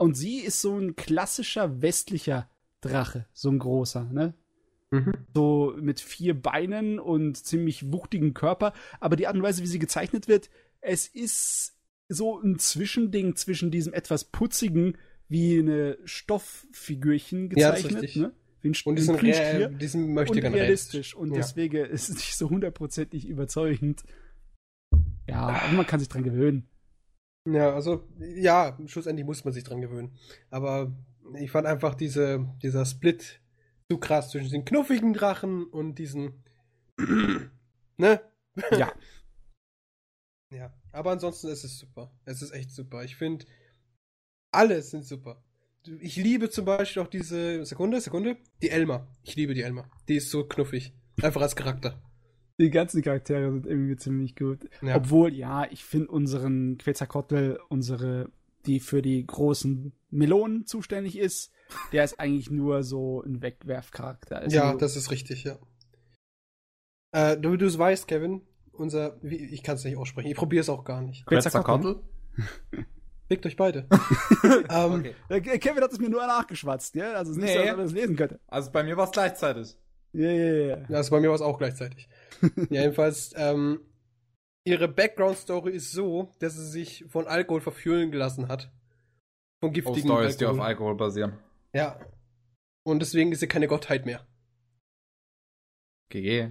Und 0.00 0.14
sie 0.16 0.38
ist 0.38 0.62
so 0.62 0.78
ein 0.78 0.96
klassischer 0.96 1.82
westlicher 1.82 2.48
Drache, 2.80 3.26
so 3.34 3.50
ein 3.50 3.58
großer, 3.58 4.04
ne? 4.04 4.32
Mhm. 4.90 5.12
So 5.34 5.74
mit 5.78 6.00
vier 6.00 6.32
Beinen 6.40 6.98
und 6.98 7.36
ziemlich 7.36 7.92
wuchtigen 7.92 8.32
Körper. 8.32 8.72
Aber 8.98 9.14
die 9.16 9.26
Art 9.26 9.36
und 9.36 9.42
Weise, 9.42 9.62
wie 9.62 9.66
sie 9.66 9.78
gezeichnet 9.78 10.26
wird, 10.26 10.48
es 10.80 11.06
ist 11.06 11.76
so 12.08 12.40
ein 12.40 12.58
Zwischending 12.58 13.36
zwischen 13.36 13.70
diesem 13.70 13.92
etwas 13.92 14.24
putzigen, 14.24 14.96
wie 15.28 15.58
eine 15.58 15.98
Stofffigürchen 16.06 17.50
Ja, 17.54 17.70
gezeichnet, 17.72 18.02
richtig. 18.04 18.22
ne? 18.22 18.32
Wie 18.62 18.68
ein, 18.70 18.74
Und 18.86 18.96
diesen, 18.96 19.16
Plüschtier. 19.16 19.68
Re 19.68 19.74
diesen 19.76 20.14
möchte 20.14 20.32
und 20.32 20.54
realistisch. 20.54 21.14
Und 21.14 21.28
Ja. 21.28 21.36
deswegen 21.36 21.84
ist 21.84 22.08
es 22.08 22.14
nicht 22.16 22.36
so 22.36 22.48
hundertprozentig 22.48 23.28
überzeugend. 23.28 24.02
Ja, 25.28 25.42
aber 25.46 25.72
man 25.74 25.86
kann 25.86 26.00
sich 26.00 26.08
dran 26.08 26.24
gewöhnen. 26.24 26.66
Ja, 27.48 27.74
also, 27.74 28.06
ja, 28.18 28.78
schlussendlich 28.86 29.26
muss 29.26 29.44
man 29.44 29.54
sich 29.54 29.64
dran 29.64 29.80
gewöhnen. 29.80 30.16
Aber 30.50 30.92
ich 31.38 31.50
fand 31.50 31.66
einfach 31.66 31.94
diese, 31.94 32.48
dieser 32.62 32.84
Split 32.84 33.40
zu 33.90 33.98
krass 33.98 34.30
zwischen 34.30 34.50
den 34.50 34.64
knuffigen 34.64 35.12
Drachen 35.12 35.64
und 35.64 35.96
diesen. 35.96 36.44
ne? 37.96 38.20
Ja. 38.72 38.92
Ja, 40.52 40.74
aber 40.90 41.12
ansonsten 41.12 41.46
ist 41.46 41.62
es 41.62 41.78
super. 41.78 42.10
Es 42.24 42.42
ist 42.42 42.50
echt 42.50 42.72
super. 42.72 43.04
Ich 43.04 43.14
finde, 43.14 43.46
alle 44.52 44.82
sind 44.82 45.04
super. 45.04 45.44
Ich 46.00 46.16
liebe 46.16 46.50
zum 46.50 46.64
Beispiel 46.64 47.02
auch 47.02 47.06
diese. 47.06 47.64
Sekunde, 47.64 48.00
Sekunde. 48.00 48.36
Die 48.60 48.70
Elma. 48.70 49.06
Ich 49.22 49.36
liebe 49.36 49.54
die 49.54 49.62
Elma. 49.62 49.88
Die 50.08 50.16
ist 50.16 50.28
so 50.28 50.44
knuffig. 50.44 50.92
Einfach 51.22 51.42
als 51.42 51.54
Charakter. 51.54 52.02
Die 52.60 52.70
ganzen 52.70 53.00
Charaktere 53.00 53.50
sind 53.50 53.66
irgendwie 53.66 53.96
ziemlich 53.96 54.36
gut. 54.36 54.68
Ja. 54.82 54.96
Obwohl, 54.96 55.32
ja, 55.32 55.66
ich 55.70 55.82
finde 55.82 56.08
unseren 56.08 56.76
Quetzalcoatl, 56.76 57.58
unsere, 57.70 58.30
die 58.66 58.80
für 58.80 59.00
die 59.00 59.26
großen 59.26 59.92
Melonen 60.10 60.66
zuständig 60.66 61.18
ist, 61.18 61.52
der 61.92 62.04
ist 62.04 62.20
eigentlich 62.20 62.50
nur 62.50 62.82
so 62.82 63.22
ein 63.22 63.40
Wegwerfcharakter. 63.40 64.40
Also, 64.40 64.54
ja, 64.54 64.74
das 64.74 64.94
ist 64.96 65.10
richtig, 65.10 65.44
ja. 65.44 65.56
Äh, 67.12 67.38
du, 67.38 67.56
du 67.56 67.78
weißt, 67.78 68.06
Kevin, 68.06 68.42
unser. 68.72 69.16
Wie, 69.22 69.36
ich 69.36 69.62
kann 69.62 69.76
es 69.76 69.84
nicht 69.84 69.96
aussprechen. 69.96 70.28
Ich 70.28 70.36
probiere 70.36 70.60
es 70.60 70.68
auch 70.68 70.84
gar 70.84 71.00
nicht. 71.00 71.24
Quetzalcoatl? 71.26 72.00
Fickt 73.28 73.46
euch 73.46 73.56
beide. 73.56 73.86
ähm, 74.68 74.92
Okay. 74.92 75.14
Äh, 75.28 75.40
Kevin 75.58 75.82
hat 75.82 75.92
es 75.92 75.98
mir 75.98 76.10
nur 76.10 76.26
nachgeschwatzt, 76.26 76.94
ja? 76.94 77.12
Also 77.12 77.30
es 77.30 77.38
ist 77.38 77.42
nicht 77.42 77.52
so, 77.54 77.60
Nee. 77.60 77.66
dass 77.66 77.76
man 77.76 77.84
das 77.86 77.94
lesen 77.94 78.16
könnte. 78.16 78.40
Also 78.48 78.70
bei 78.70 78.82
mir 78.82 78.96
war 78.96 79.04
es 79.04 79.12
gleichzeitig. 79.12 79.76
Ja, 80.12 80.30
ja, 80.30 80.52
ja. 80.52 80.76
Ja, 80.88 80.96
also 80.96 81.10
bei 81.12 81.20
mir 81.20 81.28
war 81.28 81.36
es 81.36 81.40
auch 81.40 81.56
gleichzeitig. 81.56 82.08
ja, 82.70 82.82
jedenfalls, 82.82 83.32
ähm, 83.36 83.80
ihre 84.64 84.88
Background-Story 84.88 85.72
ist 85.72 85.92
so, 85.92 86.34
dass 86.38 86.54
sie 86.54 86.68
sich 86.68 87.04
von 87.08 87.26
Alkohol 87.26 87.60
verfühlen 87.60 88.10
gelassen 88.10 88.48
hat. 88.48 88.70
Von 89.60 89.70
Oh, 89.70 89.72
giftigen 89.72 90.02
Stories, 90.02 90.36
die 90.36 90.46
auf 90.46 90.52
Alkohol. 90.52 90.66
Alkohol 90.66 90.94
basieren. 90.96 91.32
Ja. 91.72 92.00
Und 92.82 93.00
deswegen 93.00 93.32
ist 93.32 93.40
sie 93.40 93.48
keine 93.48 93.68
Gottheit 93.68 94.06
mehr. 94.06 94.26
GG. 96.10 96.50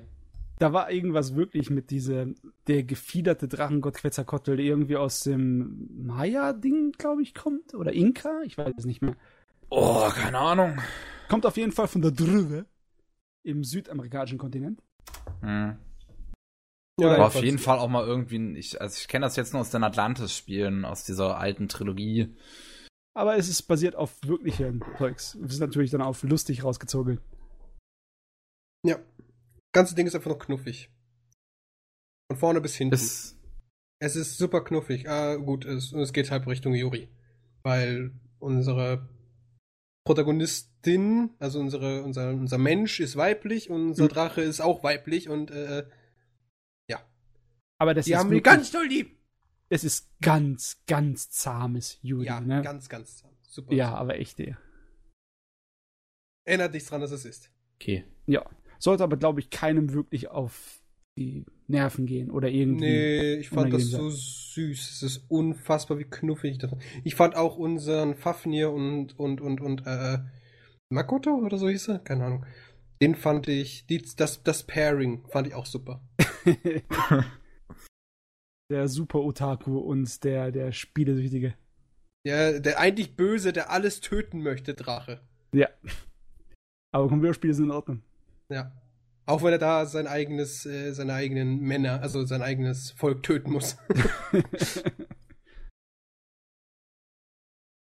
Da 0.60 0.74
war 0.74 0.92
irgendwas 0.92 1.36
wirklich 1.36 1.70
mit 1.70 1.90
dieser, 1.90 2.28
der 2.68 2.84
gefiederte 2.84 3.48
Drachengott 3.48 3.96
Quetzalcoatl, 3.96 4.58
der 4.58 4.66
irgendwie 4.66 4.98
aus 4.98 5.22
dem 5.22 5.88
Maya-Ding, 6.06 6.92
glaube 6.98 7.22
ich, 7.24 7.34
kommt. 7.34 7.74
Oder 7.74 7.94
Inka? 7.94 8.42
Ich 8.44 8.58
weiß 8.58 8.74
es 8.78 8.86
nicht 8.86 9.02
mehr. 9.02 9.16
Oh, 9.70 10.10
keine 10.10 10.38
Ahnung. 10.38 10.78
Kommt 11.30 11.46
auf 11.46 11.58
jeden 11.58 11.72
Fall 11.72 11.88
von 11.88 12.02
der 12.02 12.12
Drüwe 12.12 12.66
im 13.44 13.64
südamerikanischen 13.64 14.38
Kontinent. 14.38 14.82
Hm. 15.42 15.78
Ja, 17.00 17.14
Aber 17.14 17.28
auf 17.28 17.42
jeden 17.42 17.60
Fall 17.60 17.80
auch 17.80 17.88
mal 17.88 18.06
irgendwie, 18.06 18.58
ich, 18.58 18.82
also 18.82 18.98
ich 19.00 19.08
kenne 19.08 19.26
das 19.26 19.38
jetzt 19.38 19.54
nur 19.54 19.62
aus 19.62 19.70
den 19.70 19.84
Atlantis-Spielen, 19.84 20.84
aus 20.84 21.06
dieser 21.06 21.38
alten 21.38 21.70
Trilogie. 21.70 22.36
Aber 23.16 23.38
es 23.38 23.48
ist 23.48 23.64
basiert 23.64 23.96
auf 23.96 24.16
wirklichen 24.24 24.84
Zeugs. 24.98 25.36
Es 25.36 25.54
ist 25.54 25.60
natürlich 25.60 25.92
dann 25.92 26.02
auf 26.02 26.24
lustig 26.24 26.64
rausgezogen. 26.64 27.20
Ja. 28.86 28.96
Das 28.96 29.72
ganze 29.74 29.96
Ding 29.96 30.08
ist 30.08 30.16
einfach 30.16 30.32
noch 30.32 30.40
knuffig. 30.40 30.90
Von 32.32 32.38
vorne 32.38 32.62
bis 32.62 32.76
hinten. 32.76 32.96
Ist, 32.96 33.38
Es 34.00 34.16
ist 34.16 34.38
super 34.38 34.64
knuffig. 34.64 35.10
Ah, 35.10 35.36
gut, 35.36 35.66
es, 35.66 35.94
es 35.94 36.14
geht 36.14 36.32
halb 36.32 36.48
Richtung 36.48 36.74
Yuri. 36.74 37.10
Weil 37.64 38.12
unsere 38.40 39.08
Protagonistin, 40.10 41.30
also 41.38 41.60
unsere, 41.60 42.02
unser, 42.02 42.30
unser 42.32 42.58
Mensch 42.58 43.00
ist 43.00 43.16
weiblich 43.16 43.70
und 43.70 43.90
unser 43.90 44.06
Mhm. 44.06 44.10
Drache 44.10 44.42
ist 44.42 44.60
auch 44.60 44.84
weiblich 44.84 45.30
und 45.30 45.52
äh, 45.52 45.86
Aber 47.82 47.94
das 47.94 48.06
die 48.06 48.12
ist 48.12 48.18
haben 48.18 48.30
wir 48.32 48.38
wirklich, 48.38 48.54
ganz 48.56 48.72
doll 48.72 48.88
lieb. 48.88 49.16
es 49.70 49.84
ist 49.86 50.10
ganz, 50.20 50.84
ganz 50.86 51.30
zahmes 51.30 51.98
Yuri, 52.02 52.26
Ja, 52.26 52.42
ne? 52.42 52.62
ganz, 52.62 52.90
ganz 52.90 53.24
super. 53.44 53.74
ja, 53.74 53.94
aber 53.94 54.20
echt, 54.20 54.38
ey. 54.42 54.58
Erinnert 56.46 56.74
dich 56.74 56.86
dran, 56.86 57.00
dass 57.00 57.12
es 57.12 57.24
ist. 57.24 57.52
okay. 57.76 58.04
Ja. 58.26 58.44
Sollte 58.80 59.04
aber, 59.04 59.16
glaube 59.16 59.40
ich, 59.40 59.50
keinem 59.50 59.94
wirklich 59.94 60.28
auf 60.28 60.82
die 61.18 61.46
Nerven 61.70 62.06
gehen 62.06 62.32
oder 62.32 62.50
irgendwie. 62.50 62.86
Nee, 62.86 63.34
ich 63.36 63.50
fand 63.50 63.72
das 63.72 63.86
unangenehm 63.86 64.12
so 64.12 64.18
süß. 64.18 64.92
Es 64.92 65.04
ist 65.04 65.26
unfassbar, 65.30 66.00
wie 66.00 66.06
knuffig 66.06 66.58
das 66.58 66.72
war. 66.72 66.80
Ich 67.04 67.16
fand 67.16 67.36
auch 67.36 67.58
unseren 67.58 68.16
Fafnir 68.16 68.72
und, 68.72 69.18
und, 69.20 69.40
und, 69.40 69.62
und, 69.62 69.86
äh, 69.86 70.20
Makoto 70.92 71.36
oder 71.36 71.58
so 71.58 71.70
hieß 71.70 71.90
er? 71.90 72.00
Keine 72.00 72.26
Ahnung. 72.26 72.46
Den 73.02 73.16
fand 73.16 73.48
ich, 73.48 73.86
die, 73.86 74.04
das, 74.18 74.44
das 74.44 74.64
Pairing 74.64 75.26
fand 75.30 75.48
ich 75.48 75.54
auch 75.54 75.68
super. 75.68 76.02
der 78.72 78.88
Super 78.88 79.20
Otaku 79.20 79.78
und 79.78 80.24
der, 80.24 80.52
der 80.52 80.72
Spielesüchtige. 80.72 81.54
Der, 82.26 82.60
der 82.60 82.80
eigentlich 82.80 83.16
Böse, 83.16 83.54
der 83.54 83.70
alles 83.70 84.02
töten 84.02 84.42
möchte, 84.42 84.74
Drache. 84.74 85.22
Ja. 85.54 85.70
Aber 86.92 87.08
Computerspiele 87.08 87.54
sind 87.54 87.66
in 87.66 87.72
Ordnung. 87.72 88.02
Ja. 88.50 88.72
Auch 89.30 89.44
wenn 89.44 89.52
er 89.52 89.60
da 89.60 89.86
sein 89.86 90.08
eigenes, 90.08 90.66
äh, 90.66 90.92
seine 90.92 91.14
eigenen 91.14 91.60
Männer, 91.60 92.02
also 92.02 92.26
sein 92.26 92.42
eigenes 92.42 92.92
Volk 92.98 93.22
töten 93.22 93.52
muss. 93.52 93.78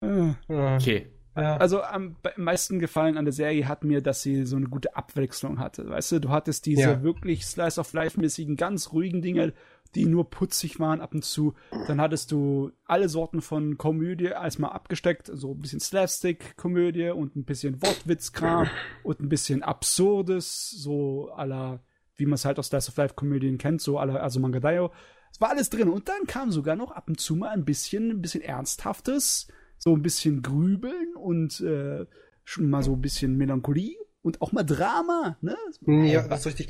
Äh. 0.02 0.34
Okay. 0.48 1.12
Ja. 1.36 1.58
Also 1.58 1.82
am 1.82 2.16
meisten 2.38 2.80
gefallen 2.80 3.18
an 3.18 3.26
der 3.26 3.34
Serie 3.34 3.68
hat 3.68 3.84
mir, 3.84 4.02
dass 4.02 4.22
sie 4.22 4.46
so 4.46 4.56
eine 4.56 4.68
gute 4.68 4.96
Abwechslung 4.96 5.60
hatte. 5.60 5.90
Weißt 5.90 6.14
du, 6.14 6.20
du 6.20 6.30
hattest 6.30 6.66
diese 6.66 6.82
Ja. 6.82 7.04
wirklich 7.04 7.46
Slice 7.46 7.80
of 7.80 7.92
Life-mäßigen, 7.94 8.56
ganz 8.56 8.92
ruhigen 8.94 9.22
Dinge, 9.22 9.54
die 9.96 10.06
nur 10.06 10.30
putzig 10.30 10.80
waren 10.80 11.02
ab 11.02 11.14
und 11.14 11.24
zu. 11.24 11.54
Dann 11.88 12.02
hattest 12.02 12.32
du 12.32 12.72
alle 12.86 13.10
Sorten 13.10 13.42
von 13.42 13.78
Komödie 13.78 14.26
erstmal 14.26 14.72
abgesteckt, 14.72 15.32
so 15.34 15.52
ein 15.54 15.60
bisschen 15.60 15.80
Slapstick-Komödie 15.80 17.10
und 17.10 17.36
ein 17.36 17.46
bisschen 17.46 17.82
Wortwitzkram 17.82 18.68
und 19.04 19.22
ein 19.22 19.30
bisschen 19.30 19.64
Absurdes, 19.64 20.70
so 20.70 21.30
aller, 21.32 21.84
wie 22.18 22.26
man 22.26 22.36
es 22.36 22.46
halt 22.46 22.60
aus 22.60 22.68
Slice 22.68 22.90
of 22.90 22.98
Life-Komödien 22.98 23.58
kennt, 23.58 23.82
so 23.82 23.98
aller 23.98 24.22
also 24.22 24.40
Mangadayo. 24.40 24.92
Es 25.32 25.42
war 25.42 25.50
alles 25.50 25.70
drin. 25.70 25.90
Und 25.90 26.08
dann 26.10 26.28
kam 26.28 26.52
sogar 26.52 26.76
noch 26.76 26.92
ab 26.92 27.06
und 27.08 27.20
zu 27.20 27.36
mal 27.36 27.50
ein 27.50 27.66
bisschen, 27.66 28.10
ein 28.10 28.22
bisschen 28.22 28.42
Ernsthaftes, 28.42 29.48
so 29.78 29.94
ein 29.96 30.02
bisschen 30.02 30.42
Grübeln 30.42 31.16
und 31.16 31.60
äh, 31.62 32.06
schon 32.44 32.70
mal 32.70 32.84
so 32.84 32.94
ein 32.94 33.02
bisschen 33.02 33.36
Melancholie 33.36 33.98
und 34.22 34.42
auch 34.42 34.52
mal 34.52 34.64
Drama, 34.64 35.38
ne? 35.42 35.56
Ja, 35.86 36.28
das 36.28 36.42
ist 36.42 36.46
richtig. 36.48 36.70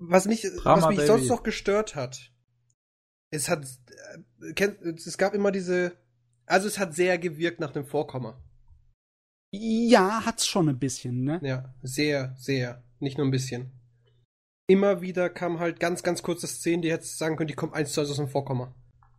Was 0.00 0.26
mich, 0.26 0.42
Drama, 0.42 0.82
was 0.82 0.88
mich 0.88 0.98
Baby. 0.98 1.06
sonst 1.06 1.28
noch 1.28 1.42
gestört 1.42 1.94
hat, 1.94 2.30
es 3.30 3.48
hat, 3.48 3.64
äh, 4.40 4.52
kennt, 4.54 4.82
es 4.82 5.18
gab 5.18 5.34
immer 5.34 5.52
diese, 5.52 5.96
also 6.46 6.66
es 6.66 6.78
hat 6.78 6.94
sehr 6.94 7.18
gewirkt 7.18 7.60
nach 7.60 7.72
dem 7.72 7.84
Vorkommer. 7.84 8.42
Ja, 9.52 10.24
hat's 10.24 10.46
schon 10.46 10.68
ein 10.68 10.78
bisschen, 10.78 11.24
ne? 11.24 11.40
Ja, 11.42 11.74
sehr, 11.82 12.34
sehr, 12.36 12.84
nicht 13.00 13.18
nur 13.18 13.26
ein 13.26 13.32
bisschen. 13.32 13.72
Immer 14.68 15.00
wieder 15.00 15.28
kam 15.30 15.58
halt 15.58 15.80
ganz, 15.80 16.04
ganz 16.04 16.22
kurze 16.22 16.46
Szenen, 16.46 16.82
die 16.82 16.92
hättest 16.92 17.18
sagen 17.18 17.36
können, 17.36 17.48
die 17.48 17.54
kommen 17.54 17.74
eins 17.74 17.92
zu 17.92 18.00
eins 18.00 18.10
aus 18.10 18.16
dem 18.16 18.28
Vorkommer. 18.28 18.74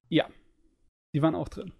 Ja. 0.07 0.29
Die 1.13 1.21
waren 1.21 1.35
auch 1.35 1.49
drin. 1.49 1.73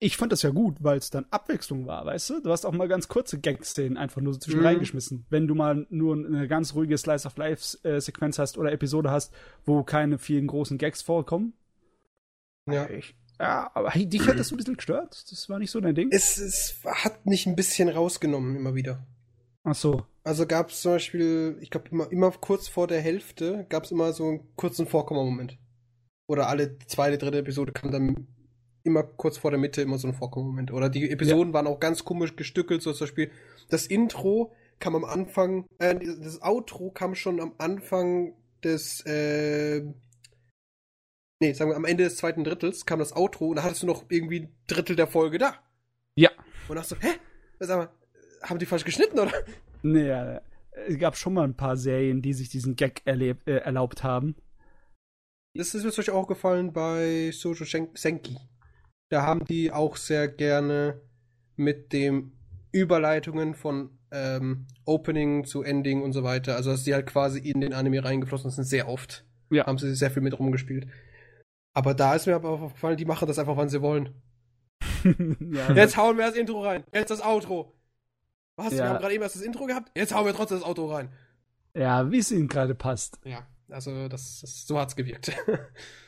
Ich 0.00 0.16
fand 0.16 0.30
das 0.30 0.42
ja 0.42 0.50
gut, 0.50 0.76
weil 0.80 0.98
es 0.98 1.10
dann 1.10 1.26
Abwechslung 1.30 1.86
war, 1.86 2.06
weißt 2.06 2.30
du? 2.30 2.40
Du 2.40 2.50
hast 2.50 2.64
auch 2.64 2.72
mal 2.72 2.86
ganz 2.86 3.08
kurze 3.08 3.40
Gag-Szenen 3.40 3.96
einfach 3.96 4.20
nur 4.20 4.32
so 4.32 4.38
zwischen 4.38 4.60
Mhm. 4.60 4.66
reingeschmissen. 4.66 5.26
Wenn 5.28 5.48
du 5.48 5.56
mal 5.56 5.86
nur 5.90 6.14
eine 6.14 6.46
ganz 6.46 6.74
ruhige 6.74 6.96
Slice 6.96 7.26
of 7.26 7.36
Life-Sequenz 7.36 8.38
hast 8.38 8.58
oder 8.58 8.70
Episode 8.70 9.10
hast, 9.10 9.32
wo 9.66 9.82
keine 9.82 10.18
vielen 10.18 10.46
großen 10.46 10.78
Gags 10.78 11.02
vorkommen. 11.02 11.52
Ja. 12.70 12.88
Ich, 12.88 13.16
ja, 13.40 13.70
aber 13.74 13.90
dich 13.90 14.26
hat 14.28 14.38
das 14.38 14.52
ein 14.52 14.56
bisschen 14.56 14.76
gestört. 14.76 15.24
Das 15.32 15.48
war 15.48 15.58
nicht 15.58 15.70
so 15.72 15.80
dein 15.80 15.96
Ding. 15.96 16.10
Es, 16.12 16.38
es 16.38 16.80
hat 16.84 17.26
mich 17.26 17.46
ein 17.46 17.56
bisschen 17.56 17.88
rausgenommen, 17.88 18.54
immer 18.54 18.76
wieder. 18.76 19.04
Ach 19.64 19.74
so. 19.74 20.06
Also 20.22 20.46
gab 20.46 20.70
es 20.70 20.82
zum 20.82 20.92
Beispiel, 20.92 21.58
ich 21.60 21.70
glaube, 21.70 21.88
immer, 21.90 22.10
immer 22.12 22.30
kurz 22.30 22.68
vor 22.68 22.86
der 22.86 23.00
Hälfte 23.00 23.66
gab 23.68 23.84
es 23.84 23.90
immer 23.90 24.12
so 24.12 24.28
einen 24.28 24.54
kurzen 24.54 24.86
Vorkommermoment. 24.86 25.58
Oder 26.28 26.48
alle 26.48 26.78
zweite, 26.86 27.18
dritte 27.18 27.38
Episode 27.38 27.72
kam 27.72 27.90
dann 27.90 28.28
immer 28.88 29.04
kurz 29.04 29.38
vor 29.38 29.50
der 29.50 29.60
Mitte 29.60 29.82
immer 29.82 29.98
so 29.98 30.08
ein 30.08 30.14
Vorkommermoment. 30.14 30.72
Oder 30.72 30.88
die 30.88 31.10
Episoden 31.10 31.52
waren 31.52 31.66
auch 31.66 31.80
ganz 31.80 32.04
komisch 32.04 32.36
gestückelt, 32.36 32.82
so 32.82 32.92
zum 32.92 33.06
Beispiel 33.06 33.30
das 33.68 33.86
Intro 33.86 34.52
kam 34.80 34.96
am 34.96 35.04
Anfang, 35.04 35.66
äh, 35.78 35.94
das 35.94 36.42
Outro 36.42 36.90
kam 36.90 37.14
schon 37.14 37.40
am 37.40 37.54
Anfang 37.58 38.34
des, 38.62 39.00
äh, 39.06 39.82
nee, 41.40 41.52
sagen 41.52 41.70
wir 41.70 41.76
am 41.76 41.84
Ende 41.84 42.04
des 42.04 42.16
zweiten 42.16 42.44
Drittels 42.44 42.86
kam 42.86 42.98
das 42.98 43.14
Outro 43.14 43.48
und 43.48 43.56
da 43.56 43.62
hattest 43.62 43.82
du 43.82 43.86
noch 43.86 44.04
irgendwie 44.08 44.40
ein 44.40 44.56
Drittel 44.66 44.96
der 44.96 45.06
Folge 45.06 45.38
da. 45.38 45.54
Ja. 46.16 46.30
Und 46.68 46.76
dachte 46.76 46.88
so, 46.88 46.96
hä? 47.00 47.14
Sag 47.60 47.78
mal, 47.78 47.88
haben 48.42 48.58
die 48.58 48.66
falsch 48.66 48.84
geschnitten, 48.84 49.18
oder? 49.18 49.32
Äh, 49.84 50.40
es 50.86 50.98
gab 50.98 51.16
schon 51.16 51.34
mal 51.34 51.44
ein 51.44 51.56
paar 51.56 51.76
Serien, 51.76 52.22
die 52.22 52.32
sich 52.32 52.48
diesen 52.48 52.76
Gag 52.76 53.02
erleb, 53.04 53.46
äh, 53.46 53.58
erlaubt 53.58 54.02
haben. 54.02 54.36
Das 55.54 55.74
ist 55.74 55.84
mir 55.84 55.90
Beispiel 55.90 56.14
auch 56.14 56.28
gefallen 56.28 56.72
bei 56.72 57.30
Sojo 57.32 57.64
Senki. 57.64 58.36
Da 59.10 59.22
haben 59.22 59.44
die 59.44 59.72
auch 59.72 59.96
sehr 59.96 60.28
gerne 60.28 61.00
mit 61.56 61.92
dem 61.92 62.32
Überleitungen 62.72 63.54
von 63.54 63.90
ähm, 64.10 64.66
Opening 64.84 65.44
zu 65.44 65.62
Ending 65.62 66.02
und 66.02 66.12
so 66.12 66.22
weiter. 66.22 66.56
Also, 66.56 66.70
dass 66.70 66.84
die 66.84 66.94
halt 66.94 67.06
quasi 67.06 67.38
in 67.38 67.60
den 67.60 67.74
Anime 67.74 68.04
reingeflossen 68.04 68.50
sind, 68.50 68.64
sehr 68.64 68.88
oft. 68.88 69.24
Ja. 69.50 69.66
Haben 69.66 69.78
sie 69.78 69.94
sehr 69.94 70.10
viel 70.10 70.22
mit 70.22 70.38
rumgespielt. 70.38 70.86
Aber 71.74 71.94
da 71.94 72.14
ist 72.14 72.26
mir 72.26 72.34
aber 72.34 72.50
aufgefallen, 72.50 72.96
die 72.96 73.04
machen 73.04 73.26
das 73.28 73.38
einfach, 73.38 73.56
wann 73.56 73.68
sie 73.68 73.80
wollen. 73.82 74.14
ja, 75.04 75.72
Jetzt 75.72 75.96
hauen 75.96 76.16
wir 76.18 76.26
das 76.26 76.34
Intro 76.36 76.62
rein. 76.62 76.84
Jetzt 76.92 77.10
das 77.10 77.22
Outro. 77.24 77.74
Was? 78.56 78.72
Wir 78.72 78.78
Ja. 78.80 78.88
haben 78.88 78.98
gerade 79.00 79.14
eben 79.14 79.22
erst 79.22 79.36
das 79.36 79.42
Intro 79.42 79.66
gehabt? 79.66 79.90
Jetzt 79.96 80.14
hauen 80.14 80.26
wir 80.26 80.34
trotzdem 80.34 80.58
das 80.58 80.66
Outro 80.68 80.92
rein. 80.92 81.08
ja, 81.74 82.10
wie 82.10 82.18
es 82.18 82.30
ihnen 82.32 82.48
gerade 82.48 82.74
passt. 82.74 83.18
Ja, 83.24 83.46
also 83.70 84.08
das, 84.08 84.40
das 84.40 84.66
so 84.66 84.78
hat's 84.78 84.96
gewirkt. 84.96 85.32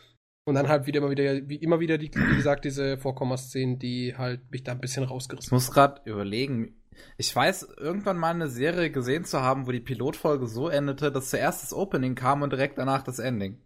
Und 0.50 0.56
dann 0.56 0.68
halt 0.68 0.86
wieder 0.86 0.98
immer 0.98 1.10
wieder, 1.10 1.48
wie 1.48 1.56
immer 1.56 1.80
wieder, 1.80 1.96
die, 1.98 2.10
wie 2.14 2.36
gesagt, 2.36 2.64
diese 2.64 2.98
Vorkommaszenen, 2.98 3.78
die 3.78 4.14
halt 4.16 4.40
mich 4.50 4.64
da 4.64 4.72
ein 4.72 4.80
bisschen 4.80 5.04
Ich 5.04 5.10
rausgerissen 5.10 5.54
muss 5.54 5.70
gerade 5.70 6.00
überlegen. 6.04 6.74
Ich 7.16 7.34
weiß, 7.34 7.68
irgendwann 7.78 8.18
mal 8.18 8.34
eine 8.34 8.48
Serie 8.48 8.90
gesehen 8.90 9.24
zu 9.24 9.40
haben, 9.40 9.66
wo 9.66 9.72
die 9.72 9.80
Pilotfolge 9.80 10.46
so 10.46 10.68
endete, 10.68 11.10
dass 11.10 11.30
zuerst 11.30 11.62
das 11.62 11.72
Opening 11.72 12.14
kam 12.14 12.42
und 12.42 12.52
direkt 12.52 12.76
danach 12.78 13.02
das 13.02 13.18
Ending. 13.18 13.58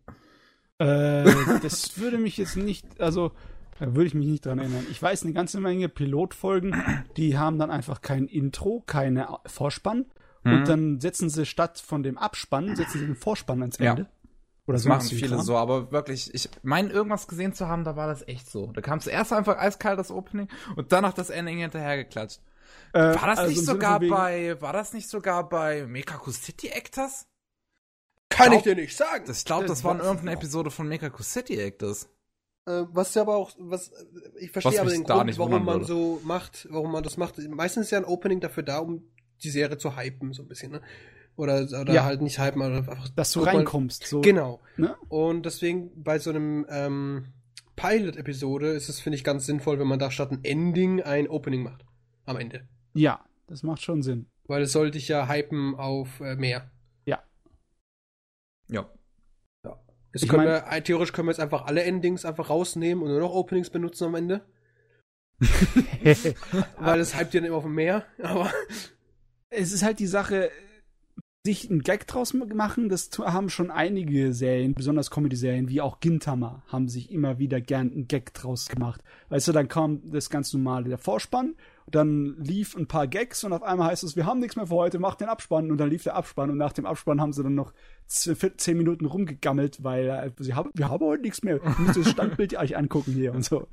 Äh, 0.79 1.25
das 1.63 1.99
würde 1.99 2.19
mich 2.19 2.37
jetzt 2.37 2.57
nicht, 2.57 3.01
also 3.01 3.33
da 3.81 3.95
würde 3.95 4.07
ich 4.07 4.15
mich 4.15 4.29
nicht 4.29 4.47
dran 4.47 4.59
erinnern. 4.59 4.87
Ich 4.91 5.03
weiß 5.03 5.25
eine 5.25 5.33
ganze 5.33 5.61
Menge 5.61 5.89
Pilotfolgen, 5.89 6.77
die 7.17 7.37
haben 7.39 7.59
dann 7.59 7.71
einfach 7.71 8.03
kein 8.03 8.29
Intro, 8.29 8.83
keine 8.87 9.29
Vorspann 9.47 10.07
Mhm. 10.45 10.53
und 10.53 10.69
dann 10.69 11.01
setzen 11.01 11.31
sie 11.31 11.47
statt 11.47 11.83
von 11.85 12.03
dem 12.03 12.19
Abspann, 12.19 12.77
setzen 12.77 12.99
sie 13.01 13.07
den 13.07 13.17
Vorspann 13.17 13.63
ans 13.63 13.79
Ja. 13.79 13.97
Oder 14.67 14.77
Das 14.79 14.87
machen 14.87 15.07
viele 15.09 15.43
so, 15.43 15.57
aber 15.57 15.93
wirklich, 15.93 16.33
ich 16.33 16.49
meine, 16.63 16.89
irgendwas 16.91 17.29
gesehen 17.29 17.53
zu 17.53 17.69
haben, 17.69 17.85
da 17.85 17.97
war 17.97 18.07
das 18.07 18.27
echt 18.27 18.51
so. 18.51 18.73
Da 18.73 18.81
kam 18.81 18.99
zuerst 19.01 19.33
einfach 19.33 19.59
eiskalt 19.59 19.99
das 19.99 20.11
Opening 20.11 20.49
und 20.77 20.91
danach 20.91 21.13
das 21.13 21.29
Ending 21.31 21.59
hinterhergeklatscht. 21.59 22.41
Äh, 22.95 22.99
War 23.01 23.27
das 23.27 23.39
also 23.41 23.51
nicht 23.51 23.67
sogar 23.67 24.01
bei, 24.01 24.61
war 24.63 24.73
das 24.73 24.93
nicht 24.95 25.09
sogar 25.09 25.49
bei 25.49 25.85
Mekaku 25.87 26.31
City 26.31 26.69
Actors? 26.69 27.27
Kann 28.31 28.47
Glaub- 28.49 28.59
ich 28.59 28.63
dir 28.65 28.75
nicht 28.75 28.97
sagen. 28.97 29.25
Das, 29.27 29.39
ich 29.41 29.45
glaube, 29.45 29.67
das 29.67 29.81
Äh, 29.81 29.85
war 29.85 29.93
in 29.95 30.01
irgendeiner 30.01 30.33
Episode 30.33 30.71
von 30.71 30.89
Mekaku 30.89 31.23
City 31.23 31.59
Actors. 31.59 32.09
Äh, 32.67 32.85
was 32.91 33.15
ja 33.15 33.23
aber 33.23 33.37
auch, 33.37 33.53
was, 33.59 33.93
ich 34.41 34.51
verstehe 34.51 34.81
aber 34.81 34.91
den 34.91 35.05
Grund, 35.05 35.27
nicht 35.27 35.39
warum 35.39 35.65
man 35.65 35.75
würde. 35.81 35.85
so 35.85 36.21
macht, 36.25 36.67
warum 36.71 36.91
man 36.93 37.03
das 37.03 37.17
macht. 37.19 37.37
Meistens 37.49 37.87
ist 37.87 37.91
ja 37.91 37.99
ein 37.99 38.05
Opening 38.07 38.41
dafür 38.41 38.63
da, 38.63 38.79
um 38.79 39.05
die 39.43 39.51
Serie 39.51 39.77
zu 39.77 39.97
hypen, 39.97 40.33
so 40.33 40.43
ein 40.43 40.49
bisschen, 40.49 40.73
ne? 40.73 40.81
Oder, 41.37 41.63
oder 41.81 41.93
Ja. 41.93 42.05
halt 42.05 42.23
nicht 42.23 42.39
hypen, 42.39 42.63
aber 42.63 42.77
einfach. 42.77 43.09
dass 43.11 43.33
du 43.33 43.41
reinkommst. 43.41 44.07
So. 44.07 44.21
Genau. 44.21 44.61
Ne? 44.77 44.95
Und 45.09 45.45
deswegen 45.47 45.91
bei 46.03 46.19
so 46.19 46.31
einem 46.31 46.65
ähm, 46.69 47.33
Pilot-Episode 47.77 48.69
ist 48.69 48.89
es, 48.89 49.01
finde 49.01 49.17
ich, 49.17 49.25
ganz 49.25 49.47
sinnvoll, 49.47 49.79
wenn 49.81 49.89
man 49.89 49.99
da 49.99 50.11
statt 50.13 50.31
ein 50.31 50.45
Ending 50.45 51.03
ein 51.03 51.29
Opening 51.29 51.63
macht. 51.65 51.85
Am 52.25 52.37
Ende. 52.37 52.69
Ja, 52.95 53.25
das 53.49 53.63
macht 53.65 53.83
schon 53.83 54.03
Sinn. 54.03 54.27
Weil 54.47 54.63
es 54.63 54.73
soll 54.73 54.91
dich 54.93 55.09
ja 55.09 55.29
hypen 55.29 55.75
auf 55.75 56.21
äh, 56.21 56.37
mehr. 56.37 56.71
Ja. 57.07 58.89
Jetzt 60.13 60.23
Ich 60.23 60.29
können 60.29 60.45
mein- 60.45 60.63
wir, 60.65 60.73
äh, 60.73 60.81
theoretisch 60.83 61.13
können 61.13 61.27
wir 61.27 61.33
jetzt 61.33 61.41
einfach 61.41 61.67
alle 61.67 61.83
Endings 61.83 62.25
einfach 62.25 62.49
rausnehmen 62.49 63.03
und 63.03 63.11
nur 63.11 63.19
noch 63.19 63.33
Openings 63.35 63.69
benutzen 63.71 64.05
am 64.05 64.15
Ende. 64.15 64.43
Weil 66.79 67.01
es 67.01 67.19
hypt 67.19 67.35
ja 67.35 67.41
dann 67.41 67.49
immer 67.49 67.57
auf 67.57 67.65
dem 67.65 67.75
Meer. 67.75 68.05
Aber 68.23 68.51
es 69.51 69.73
ist 69.73 69.83
halt 69.83 69.99
die 69.99 70.07
Sache, 70.07 70.51
sich 71.47 71.71
einen 71.71 71.83
Gag 71.83 72.07
draus 72.07 72.33
machen, 72.33 72.89
das 72.89 73.11
haben 73.19 73.51
schon 73.51 73.71
einige 73.71 74.33
Serien, 74.33 74.73
besonders 74.73 75.11
Comedy-Serien, 75.11 75.69
wie 75.69 75.83
auch 75.83 76.01
Gintama, 76.01 76.63
haben 76.69 76.89
sich 76.89 77.13
immer 77.13 77.39
wieder 77.39 77.61
gern 77.61 77.93
einen 77.93 78.09
Gag 78.09 78.33
draus 78.33 78.69
gemacht. 78.69 79.03
Weißt 79.29 79.49
du, 79.49 79.53
dann 79.53 79.69
kam 79.69 80.11
das 80.11 80.31
ganz 80.31 80.55
normale, 80.55 80.89
der 80.89 80.97
Vorspann, 80.97 81.55
dann 81.87 82.37
lief 82.39 82.75
ein 82.75 82.87
paar 82.87 83.07
Gags 83.07 83.45
und 83.45 83.53
auf 83.53 83.63
einmal 83.63 83.91
heißt 83.91 84.05
es, 84.05 84.17
wir 84.17 84.25
haben 84.25 84.41
nichts 84.41 84.57
mehr 84.57 84.69
für 84.69 84.75
heute, 84.75 84.99
macht 84.99 85.21
den 85.21 85.29
Abspann 85.29 85.71
und 85.71 85.77
dann 85.77 85.91
lief 85.91 86.03
der 86.03 86.17
Abspann 86.17 86.49
und 86.49 86.57
nach 86.57 86.73
dem 86.73 86.87
Abspann 86.87 87.21
haben 87.21 87.35
sie 87.35 87.43
dann 87.43 87.55
noch 87.55 87.75
zehn 88.07 88.79
Minuten 88.79 89.05
rumgegammelt, 89.05 89.85
weil 89.85 90.09
äh, 90.09 90.31
sie 90.43 90.55
haben, 90.55 90.71
wir 90.73 90.89
haben 90.89 91.05
heute 91.05 91.23
nichts 91.23 91.43
mehr, 91.43 91.57
ihr 91.57 91.75
müsst 91.79 91.99
das 91.99 92.11
Standbild 92.11 92.57
euch 92.57 92.75
angucken 92.75 93.13
hier 93.13 93.35
und 93.35 93.45
so. 93.45 93.69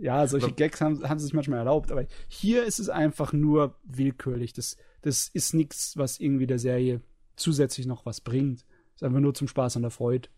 Ja, 0.00 0.26
solche 0.28 0.52
Gags 0.52 0.80
haben, 0.80 1.08
haben 1.08 1.18
sie 1.18 1.26
sich 1.26 1.34
manchmal 1.34 1.58
erlaubt, 1.58 1.90
aber 1.90 2.06
hier 2.28 2.64
ist 2.64 2.78
es 2.78 2.88
einfach 2.88 3.32
nur 3.32 3.76
willkürlich. 3.82 4.52
Das, 4.52 4.76
das 5.02 5.28
ist 5.28 5.54
nichts, 5.54 5.96
was 5.96 6.20
irgendwie 6.20 6.46
der 6.46 6.60
Serie 6.60 7.00
zusätzlich 7.36 7.86
noch 7.86 8.06
was 8.06 8.20
bringt. 8.20 8.64
Ist 8.94 9.02
einfach 9.02 9.20
nur 9.20 9.34
zum 9.34 9.48
Spaß 9.48 9.76
und 9.76 9.82
der 9.82 9.90
Freude. 9.90 10.28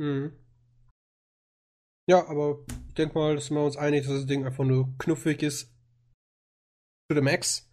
Mhm. 0.00 0.32
Ja, 2.08 2.26
aber 2.28 2.60
ich 2.88 2.94
denke 2.94 3.18
mal, 3.18 3.34
dass 3.34 3.50
wir 3.50 3.62
uns 3.62 3.76
einig, 3.76 4.04
dass 4.04 4.14
das 4.14 4.26
Ding 4.26 4.46
einfach 4.46 4.64
nur 4.64 4.88
knuffig 4.98 5.42
ist. 5.42 5.72
To 7.10 7.16
the 7.16 7.20
max. 7.20 7.68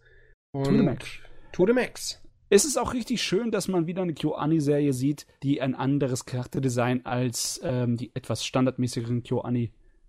Und 0.52 0.64
To 0.64 0.70
the 0.72 0.82
max. 0.82 1.06
To 1.52 1.66
the 1.66 1.72
max. 1.72 2.22
Es 2.48 2.64
ist 2.64 2.76
auch 2.76 2.94
richtig 2.94 3.22
schön, 3.22 3.50
dass 3.50 3.66
man 3.66 3.86
wieder 3.86 4.02
eine 4.02 4.14
KyoAni-Serie 4.14 4.92
sieht, 4.92 5.26
die 5.42 5.60
ein 5.60 5.74
anderes 5.74 6.26
Charakterdesign 6.26 7.04
als 7.04 7.60
ähm, 7.64 7.96
die 7.96 8.14
etwas 8.14 8.44
standardmäßigeren 8.44 9.22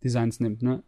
KyoAni-Designs 0.01 0.39
nimmt, 0.39 0.61
ne? 0.61 0.83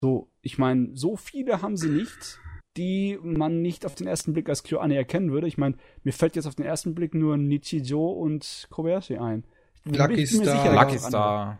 So, 0.00 0.28
ich 0.42 0.58
meine, 0.58 0.90
so 0.94 1.16
viele 1.16 1.60
haben 1.62 1.76
sie 1.76 1.88
nicht, 1.88 2.38
die 2.76 3.18
man 3.22 3.62
nicht 3.62 3.84
auf 3.84 3.94
den 3.96 4.06
ersten 4.06 4.32
Blick 4.32 4.48
als 4.48 4.62
KyoAni 4.62 4.94
erkennen 4.94 5.32
würde. 5.32 5.48
Ich 5.48 5.58
meine, 5.58 5.76
mir 6.04 6.12
fällt 6.12 6.36
jetzt 6.36 6.46
auf 6.46 6.54
den 6.54 6.64
ersten 6.66 6.94
Blick 6.94 7.14
nur 7.14 7.36
Nichijou 7.36 8.10
und 8.12 8.68
Kobayashi 8.70 9.16
ein. 9.18 9.44
Lucky 9.84 10.26
Star. 10.26 10.74
Lucky. 10.74 10.98
Star. 10.98 11.58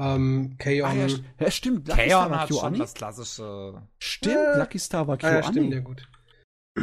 Ähm, 0.00 0.56
Kayon. 0.58 0.90
Ah, 0.90 0.94
ja, 0.94 1.06
ja, 1.38 1.50
stimmt. 1.50 1.86
Lucky 1.86 2.00
Star 2.08 2.20
Kaon 2.22 2.30
war 2.32 2.40
hat 2.40 2.48
schon 2.48 2.58
KyoAni. 2.58 2.78
das 2.78 2.94
klassische. 2.94 3.82
Stimmt, 4.00 4.36
Äh, 4.36 4.58
Lucky 4.58 4.78
Star 4.78 5.06
war 5.06 5.18
ah, 5.22 5.32
ja, 5.32 5.42
stimmt, 5.44 5.72
ja 5.72 5.80
gut. 5.80 6.08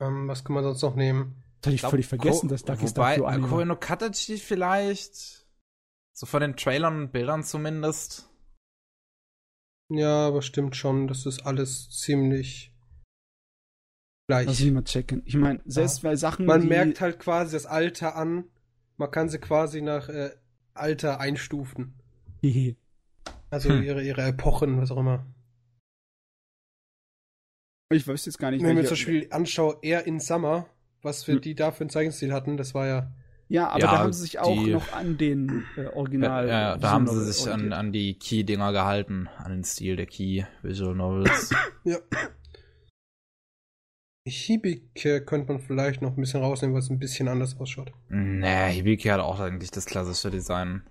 ähm, 0.00 0.28
was 0.28 0.44
kann 0.44 0.54
man 0.54 0.64
sonst 0.64 0.82
noch 0.82 0.96
nehmen? 0.96 1.36
Das 1.60 1.68
hatte 1.68 1.74
ich 1.76 1.80
glaub, 1.80 1.90
völlig 1.90 2.06
vergessen, 2.08 2.48
Ko- 2.48 2.54
dass 2.54 2.66
Lucky 2.66 2.88
Star 2.88 3.14
Koe 3.14 3.22
war. 3.22 3.64
no 3.64 3.76
Katachi 3.76 4.36
vielleicht. 4.36 5.41
So 6.14 6.26
von 6.26 6.40
den 6.40 6.56
Trailern 6.56 6.96
und 7.04 7.12
Bildern 7.12 7.42
zumindest. 7.42 8.28
Ja, 9.90 10.28
aber 10.28 10.42
stimmt 10.42 10.76
schon, 10.76 11.08
das 11.08 11.26
ist 11.26 11.40
alles 11.40 11.90
ziemlich 11.90 12.72
gleich. 14.28 14.46
Lass 14.46 14.60
mich 14.60 14.72
mal 14.72 14.84
checken. 14.84 15.22
Ich 15.26 15.36
meine, 15.36 15.60
selbst 15.64 16.02
bei 16.02 16.16
Sachen, 16.16 16.46
Man 16.46 16.62
die, 16.62 16.68
merkt 16.68 17.00
halt 17.00 17.18
quasi 17.18 17.52
das 17.56 17.66
Alter 17.66 18.16
an. 18.16 18.44
Man 18.96 19.10
kann 19.10 19.28
sie 19.28 19.38
quasi 19.38 19.82
nach 19.82 20.08
äh, 20.08 20.30
Alter 20.74 21.20
einstufen. 21.20 21.94
Also 23.50 23.68
Hm. 23.68 23.82
ihre, 23.82 24.02
ihre 24.02 24.22
Epochen, 24.22 24.80
was 24.80 24.90
auch 24.90 24.96
immer. 24.96 25.26
ich 27.92 28.08
weiß 28.08 28.24
jetzt 28.24 28.38
gar 28.38 28.50
nicht, 28.50 28.62
Wenn 28.62 28.70
ich 28.70 28.76
mir 28.76 28.88
zum 28.88 28.92
Beispiel 28.94 29.28
anschaue, 29.30 29.78
Air 29.82 30.06
in 30.06 30.20
Summer, 30.20 30.70
was 31.02 31.24
für 31.24 31.32
Hm. 31.32 31.40
die 31.42 31.54
da 31.54 31.70
für 31.70 31.82
einen 31.82 31.90
Zeichenstil 31.90 32.32
hatten, 32.32 32.56
das 32.56 32.72
war 32.74 32.86
ja. 32.86 33.12
Ja, 33.52 33.68
aber 33.68 33.80
Ja, 33.80 33.90
da 33.92 33.98
haben 33.98 34.12
sie 34.14 34.22
sich 34.22 34.38
auch 34.38 34.64
die- 34.64 34.70
noch 34.72 34.92
an 34.94 35.18
den 35.18 35.64
äh, 35.76 35.84
Original. 35.88 36.48
Ja, 36.48 36.52
ja, 36.70 36.74
äh, 36.74 36.78
da 36.78 36.90
haben 36.90 37.06
sie 37.06 37.30
sich 37.30 37.50
an, 37.52 37.72
an 37.74 37.92
die 37.92 38.14
Key-Dinger 38.18 38.72
gehalten, 38.72 39.28
an 39.36 39.50
den 39.52 39.64
Stil 39.64 39.96
der 39.96 40.06
Key 40.06 40.44
Visual 40.62 40.94
Novels. 40.94 41.50
Ja. 41.84 41.98
Hibike 44.26 45.24
könnte 45.24 45.52
man 45.52 45.60
vielleicht 45.60 46.00
noch 46.00 46.10
ein 46.16 46.20
bisschen 46.20 46.40
rausnehmen, 46.42 46.74
weil 46.74 46.80
es 46.82 46.90
ein 46.90 46.98
bisschen 47.00 47.26
anders 47.28 47.58
ausschaut. 47.58 47.92
nee, 48.08 48.70
Hibiki 48.72 49.08
hat 49.08 49.20
auch 49.20 49.40
eigentlich 49.40 49.70
das 49.72 49.84
klassische 49.84 50.30
Design. 50.30 50.82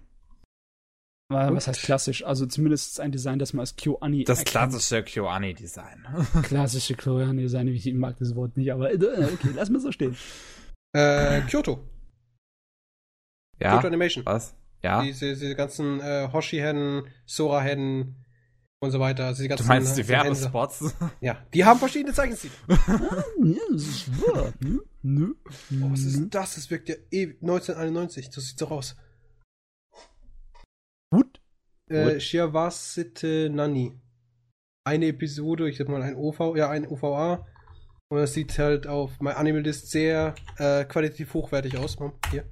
Aber 1.31 1.55
was 1.55 1.65
heißt 1.67 1.81
klassisch? 1.83 2.25
Also 2.25 2.45
zumindest 2.45 2.99
ein 2.99 3.13
Design, 3.13 3.39
das 3.39 3.53
man 3.53 3.61
als 3.61 3.77
KyoAni 3.77 4.25
Das 4.25 4.39
erkennt. 4.39 4.51
klassische 4.51 5.01
KyoAni-Design. 5.01 6.05
klassische 6.43 6.95
KyoAni-Design, 6.95 7.69
ich 7.69 7.93
mag 7.93 8.17
das 8.17 8.35
Wort 8.35 8.57
nicht, 8.57 8.71
aber 8.73 8.91
äh, 8.91 8.97
okay, 9.33 9.51
lass 9.55 9.69
mal 9.69 9.79
so 9.79 9.93
stehen. 9.93 10.17
Äh, 10.93 11.39
Kyoto. 11.43 11.87
Ja, 13.61 13.73
Kyoto 13.73 13.87
Animation. 13.87 14.25
was? 14.25 14.55
Ja, 14.83 15.03
Diese, 15.03 15.29
diese 15.29 15.55
ganzen 15.55 15.99
äh, 15.99 16.27
Hoshi-Hennen, 16.33 17.03
Sora-Hennen 17.25 18.15
und 18.79 18.91
so 18.91 18.99
weiter. 18.99 19.25
Also 19.25 19.43
die 19.43 19.47
du 19.47 19.55
ganzen, 19.55 19.67
meinst 19.67 19.95
die 19.97 20.01
äh. 20.01 20.07
Werbespots? 20.07 20.95
Ja, 21.21 21.45
die 21.53 21.63
haben 21.63 21.79
verschiedene 21.79 22.13
Zeichenstile. 22.13 22.53
nö, 25.03 25.33
Oh, 25.83 25.91
was 25.91 26.01
ist 26.01 26.29
das? 26.33 26.55
Das 26.55 26.69
wirkt 26.69 26.89
ja 26.89 26.95
eh 27.11 27.35
1991. 27.41 28.29
Das 28.29 28.47
sieht 28.47 28.59
so 28.59 28.67
aus. 28.67 28.95
Gut. 31.11 31.41
Äh. 31.89 32.19
Shiawasite 32.19 33.49
Nani. 33.51 33.99
Eine 34.83 35.07
Episode, 35.07 35.69
ich 35.69 35.77
sag 35.77 35.89
mal 35.89 36.01
ein 36.01 36.15
OV, 36.15 36.55
ja, 36.55 36.69
ein 36.69 36.87
OVA. 36.87 37.45
Und 38.09 38.17
das 38.17 38.33
sieht 38.33 38.57
halt 38.57 38.87
auf 38.87 39.19
My 39.21 39.31
Animalist 39.31 39.91
sehr 39.91 40.35
äh, 40.57 40.85
qualitativ 40.85 41.33
hochwertig 41.33 41.77
aus. 41.77 41.97
Hier. 42.31 42.45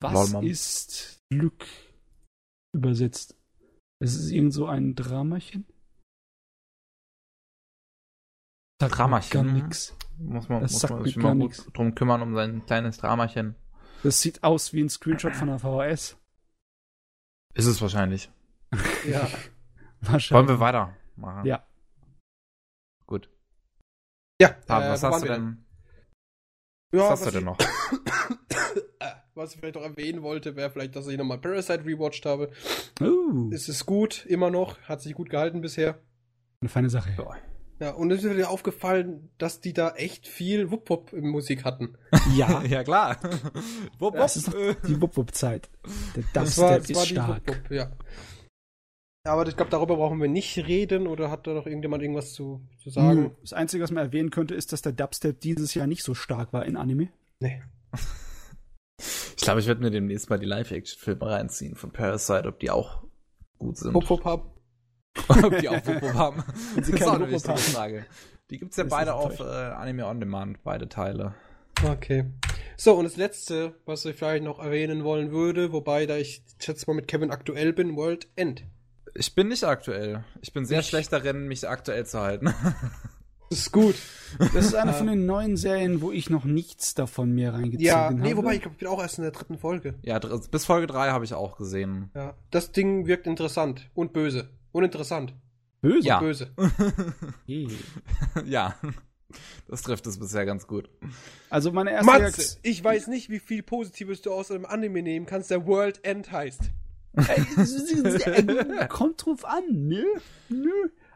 Was 0.00 0.30
Mom. 0.32 0.44
ist 0.46 1.20
Glück 1.30 1.66
übersetzt? 2.74 3.36
Es 4.02 4.14
ist 4.14 4.30
irgend 4.30 4.52
so 4.54 4.66
ein 4.66 4.94
Dramachen? 4.94 5.66
Sagt 8.80 8.96
Dramachen. 8.98 9.30
Gar 9.30 9.44
nix. 9.44 9.94
Muss 10.18 10.48
man, 10.48 10.62
Das 10.62 10.72
muss 10.72 10.80
sagt 10.80 10.94
man 10.94 11.04
sich 11.04 11.14
gar 11.16 11.34
mal 11.34 11.34
nix. 11.34 11.64
gut 11.64 11.76
drum 11.76 11.94
kümmern, 11.94 12.22
um 12.22 12.34
sein 12.34 12.64
kleines 12.66 12.96
Dramachen. 12.98 13.56
Das 14.02 14.20
sieht 14.20 14.42
aus 14.42 14.72
wie 14.72 14.82
ein 14.82 14.88
Screenshot 14.88 15.36
von 15.36 15.48
der 15.48 15.58
VHS. 15.58 16.16
Ist 17.54 17.66
es 17.66 17.80
wahrscheinlich. 17.82 18.30
Ja. 19.06 19.28
Wahrscheinlich. 20.02 20.30
Wollen 20.30 20.48
wir 20.48 20.60
weitermachen? 20.60 21.44
Ja. 21.44 21.66
Gut. 23.06 23.28
Ja, 24.40 24.48
Pablo, 24.66 24.86
äh, 24.86 24.90
was 24.92 25.02
hast 25.02 25.22
du 25.22 25.28
wir 25.28 25.34
denn? 25.34 25.64
Ja, 26.94 27.00
Was 27.00 27.10
hast 27.10 27.26
du 27.26 27.30
denn 27.32 27.44
noch? 27.44 27.58
Was 29.40 29.54
ich 29.54 29.58
vielleicht 29.58 29.76
noch 29.76 29.82
erwähnen 29.82 30.20
wollte, 30.22 30.54
wäre 30.54 30.68
vielleicht, 30.68 30.94
dass 30.96 31.06
ich 31.06 31.16
nochmal 31.16 31.38
Parasite 31.38 31.86
rewatcht 31.86 32.26
habe. 32.26 32.50
Uh, 33.00 33.48
Es 33.50 33.70
ist 33.70 33.86
gut, 33.86 34.26
immer 34.26 34.50
noch, 34.50 34.78
hat 34.82 35.00
sich 35.00 35.14
gut 35.14 35.30
gehalten 35.30 35.62
bisher. 35.62 35.98
eine 36.60 36.68
feine 36.68 36.90
Sache. 36.90 37.14
Ja. 37.16 37.36
Ja, 37.80 37.90
und 37.92 38.10
es 38.10 38.22
ist 38.22 38.34
mir 38.34 38.50
aufgefallen, 38.50 39.30
dass 39.38 39.62
die 39.62 39.72
da 39.72 39.92
echt 39.92 40.28
viel 40.28 40.70
Wupp-Wupp-Musik 40.70 41.64
hatten. 41.64 41.96
Ja, 42.36 42.62
ja, 42.68 42.84
klar. 42.84 43.16
wupp, 43.98 44.14
das 44.16 44.36
ist 44.36 44.52
wupp. 44.52 44.76
die 44.86 45.00
Wupp-Wupp-Zeit. 45.00 45.70
Der 46.16 46.24
Das 46.34 46.58
war, 46.58 46.72
war 46.72 46.76
ist 46.76 46.90
die 46.90 46.94
stark. 46.94 47.48
Wupp-Wupp, 47.48 47.70
ja. 47.70 47.90
Aber 49.26 49.48
ich 49.48 49.56
glaube, 49.56 49.70
darüber 49.70 49.96
brauchen 49.96 50.20
wir 50.20 50.28
nicht 50.28 50.58
reden 50.58 51.06
oder 51.06 51.30
hat 51.30 51.46
da 51.46 51.54
noch 51.54 51.64
irgendjemand 51.64 52.02
irgendwas 52.02 52.34
zu, 52.34 52.60
zu 52.76 52.90
sagen? 52.90 53.22
Nö. 53.22 53.30
Das 53.40 53.54
Einzige, 53.54 53.82
was 53.82 53.90
man 53.90 54.04
erwähnen 54.04 54.28
könnte, 54.28 54.54
ist, 54.54 54.74
dass 54.74 54.82
der 54.82 54.92
Dubstep 54.92 55.40
dieses 55.40 55.72
Jahr 55.72 55.86
nicht 55.86 56.02
so 56.02 56.12
stark 56.14 56.52
war 56.52 56.66
in 56.66 56.76
Anime. 56.76 57.08
Nee. 57.40 57.62
Ich 59.36 59.42
glaube, 59.42 59.60
ich 59.60 59.66
werde 59.66 59.80
mir 59.82 59.90
demnächst 59.90 60.30
mal 60.30 60.38
die 60.38 60.46
Live-Action-Filme 60.46 61.26
reinziehen 61.26 61.74
von 61.74 61.90
Parasite, 61.92 62.46
ob 62.48 62.58
die 62.60 62.70
auch 62.70 63.02
gut 63.58 63.76
sind. 63.78 63.94
Wupp-Wupp 63.94 64.24
haben. 64.24 64.50
ob 65.28 65.58
die 65.58 65.68
auch 65.68 65.84
Wupp 65.86 66.14
haben. 66.14 66.44
Sie 66.82 66.92
das 66.92 67.00
ist 67.00 67.06
auch 67.06 67.14
eine 67.14 67.30
wichtige. 67.30 67.56
Frage. 67.58 68.06
Die 68.50 68.58
gibt's 68.58 68.76
ja 68.76 68.84
Ist 68.84 68.90
beide 68.90 69.06
das 69.12 69.14
auf 69.14 69.40
äh, 69.40 69.42
Anime 69.44 70.06
On 70.06 70.20
Demand, 70.20 70.62
beide 70.64 70.88
Teile. 70.88 71.34
Okay. 71.84 72.26
So, 72.76 72.94
und 72.94 73.04
das 73.04 73.16
letzte, 73.16 73.74
was 73.86 74.04
ich 74.04 74.16
vielleicht 74.16 74.44
noch 74.44 74.58
erwähnen 74.58 75.04
wollen 75.04 75.30
würde, 75.32 75.72
wobei 75.72 76.06
da 76.06 76.16
ich 76.16 76.42
schätze 76.58 76.84
mal 76.88 76.94
mit 76.94 77.08
Kevin 77.08 77.30
aktuell 77.30 77.72
bin, 77.72 77.96
World 77.96 78.28
End. 78.36 78.64
Ich 79.14 79.34
bin 79.34 79.48
nicht 79.48 79.64
aktuell. 79.64 80.24
Ich 80.40 80.52
bin 80.52 80.64
sehr 80.64 80.80
Ich- 80.80 80.86
schlecht 80.88 81.12
darin, 81.12 81.46
mich 81.48 81.68
aktuell 81.68 82.06
zu 82.06 82.20
halten. 82.20 82.52
Das 83.50 83.58
ist 83.58 83.72
gut. 83.72 83.96
Das 84.38 84.64
ist 84.66 84.74
eine 84.76 84.92
von 84.92 85.08
den 85.08 85.26
neuen 85.26 85.56
Serien, 85.56 86.00
wo 86.02 86.12
ich 86.12 86.30
noch 86.30 86.44
nichts 86.44 86.94
davon 86.94 87.32
mir 87.32 87.52
reingezogen 87.52 87.84
Ja, 87.84 87.96
habe. 88.04 88.14
nee, 88.14 88.36
wobei 88.36 88.54
ich 88.54 88.60
glaub, 88.62 88.74
ich 88.74 88.78
bin 88.78 88.86
auch 88.88 89.00
erst 89.02 89.18
in 89.18 89.22
der 89.22 89.32
dritten 89.32 89.58
Folge. 89.58 89.94
ja, 90.02 90.18
bis 90.20 90.64
Folge 90.64 90.86
3 90.86 91.10
habe 91.10 91.24
ich 91.24 91.34
auch 91.34 91.56
gesehen. 91.56 92.10
Ja, 92.14 92.34
das 92.52 92.70
Ding 92.70 93.06
wirkt 93.06 93.26
interessant 93.26 93.90
und 93.94 94.12
böse. 94.12 94.50
Uninteressant. 94.72 95.34
Böse. 95.82 96.06
Ja. 96.06 96.20
Böse. 96.20 96.52
Ja. 98.46 98.76
Das 99.68 99.82
trifft 99.82 100.06
es 100.08 100.18
bisher 100.18 100.44
ganz 100.44 100.66
gut. 100.66 100.88
Also 101.50 101.70
meine 101.72 101.90
erste 101.92 102.06
Matze, 102.06 102.22
Reaktion. 102.22 102.58
ich 102.62 102.82
weiß 102.84 103.06
nicht, 103.08 103.30
wie 103.30 103.38
viel 103.38 103.62
Positives 103.62 104.22
du 104.22 104.32
aus 104.32 104.50
einem 104.50 104.64
Anime 104.66 105.02
nehmen 105.02 105.26
kannst, 105.26 105.50
der 105.50 105.66
World 105.66 106.04
End 106.04 106.30
heißt. 106.32 106.62
Ey, 107.14 108.86
Kommt 108.88 109.24
drauf 109.24 109.44
an, 109.44 109.62
nö, 109.70 110.04
nö. 110.48 110.70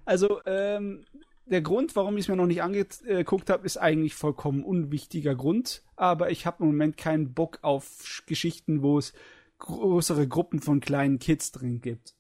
Also, 0.05 0.41
ähm, 0.47 1.05
der 1.47 1.61
Grund, 1.63 1.95
warum 1.97 2.17
ich 2.17 2.25
es 2.25 2.29
mir 2.29 2.37
noch 2.37 2.47
nicht 2.47 2.63
angeguckt 2.63 3.51
habe, 3.51 3.67
ist 3.67 3.77
eigentlich 3.77 4.15
vollkommen 4.15 4.63
unwichtiger 4.65 5.35
Grund. 5.35 5.83
Aber 5.97 6.31
ich 6.31 6.47
habe 6.47 6.63
im 6.65 6.71
Moment 6.71 6.97
keinen 6.97 7.35
Bock 7.35 7.59
auf 7.63 7.87
Sch- 8.05 8.27
Geschichten, 8.27 8.83
wo 8.83 8.99
es 8.99 9.13
größere 9.59 10.27
Gruppen 10.27 10.61
von 10.61 10.81
kleinen 10.81 11.19
Kids 11.19 11.53
drin 11.53 11.81
gibt. 11.81 12.15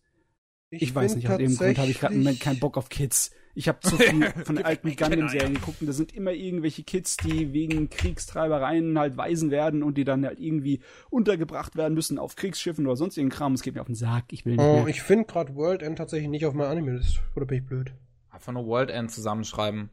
Ich, 0.71 0.95
weiß 0.95 1.13
find 1.13 1.23
nicht, 1.25 1.31
aus 1.33 1.39
dem 1.39 1.57
Grund 1.57 1.79
habe 1.79 1.91
ich 1.91 2.01
gerade 2.01 2.15
im 2.15 2.21
Moment 2.21 2.41
keinen 2.41 2.59
Bock 2.59 2.77
auf 2.77 2.89
Kids. 2.89 3.31
Ich 3.55 3.69
habe 3.69 3.79
zu 3.81 3.97
viel 3.97 4.29
von 4.45 4.57
den 4.57 4.65
alten 4.65 4.97
Gundam-Serien 4.97 5.55
geguckt 5.55 5.81
und 5.81 5.87
da 5.87 5.93
sind 5.93 6.13
immer 6.13 6.33
irgendwelche 6.33 6.83
Kids, 6.83 7.17
die 7.19 7.53
wegen 7.53 7.89
Kriegstreibereien 7.91 8.99
halt 8.99 9.17
Waisen 9.17 9.53
werden 9.53 9.85
und 9.85 9.97
die 9.97 10.03
dann 10.05 10.27
halt 10.27 10.41
irgendwie 10.41 10.81
untergebracht 11.11 11.77
werden 11.77 11.95
müssen 11.95 12.19
auf 12.19 12.35
Kriegsschiffen 12.35 12.85
oder 12.87 12.97
sonst 12.97 13.17
irgendein 13.17 13.37
Kram. 13.39 13.53
Es 13.55 13.63
geht 13.63 13.75
mir 13.77 13.81
auf 13.83 13.87
den 13.87 13.95
Sack, 13.95 14.25
ich 14.33 14.45
will 14.45 14.57
nicht 14.57 14.65
Oh, 14.65 14.79
mehr. 14.79 14.89
ich 14.89 15.03
finde 15.03 15.27
gerade 15.27 15.55
World 15.55 15.83
End 15.83 15.99
tatsächlich 15.99 16.29
nicht 16.29 16.45
auf 16.47 16.55
meinem 16.55 16.71
Anime-List. 16.73 17.21
Oder 17.37 17.47
bin 17.47 17.59
ich 17.59 17.65
blöd? 17.67 17.93
Einfach 18.35 18.53
nur 18.53 18.67
World 18.67 18.91
End 18.91 19.13
zusammenschreiben. 19.13 19.91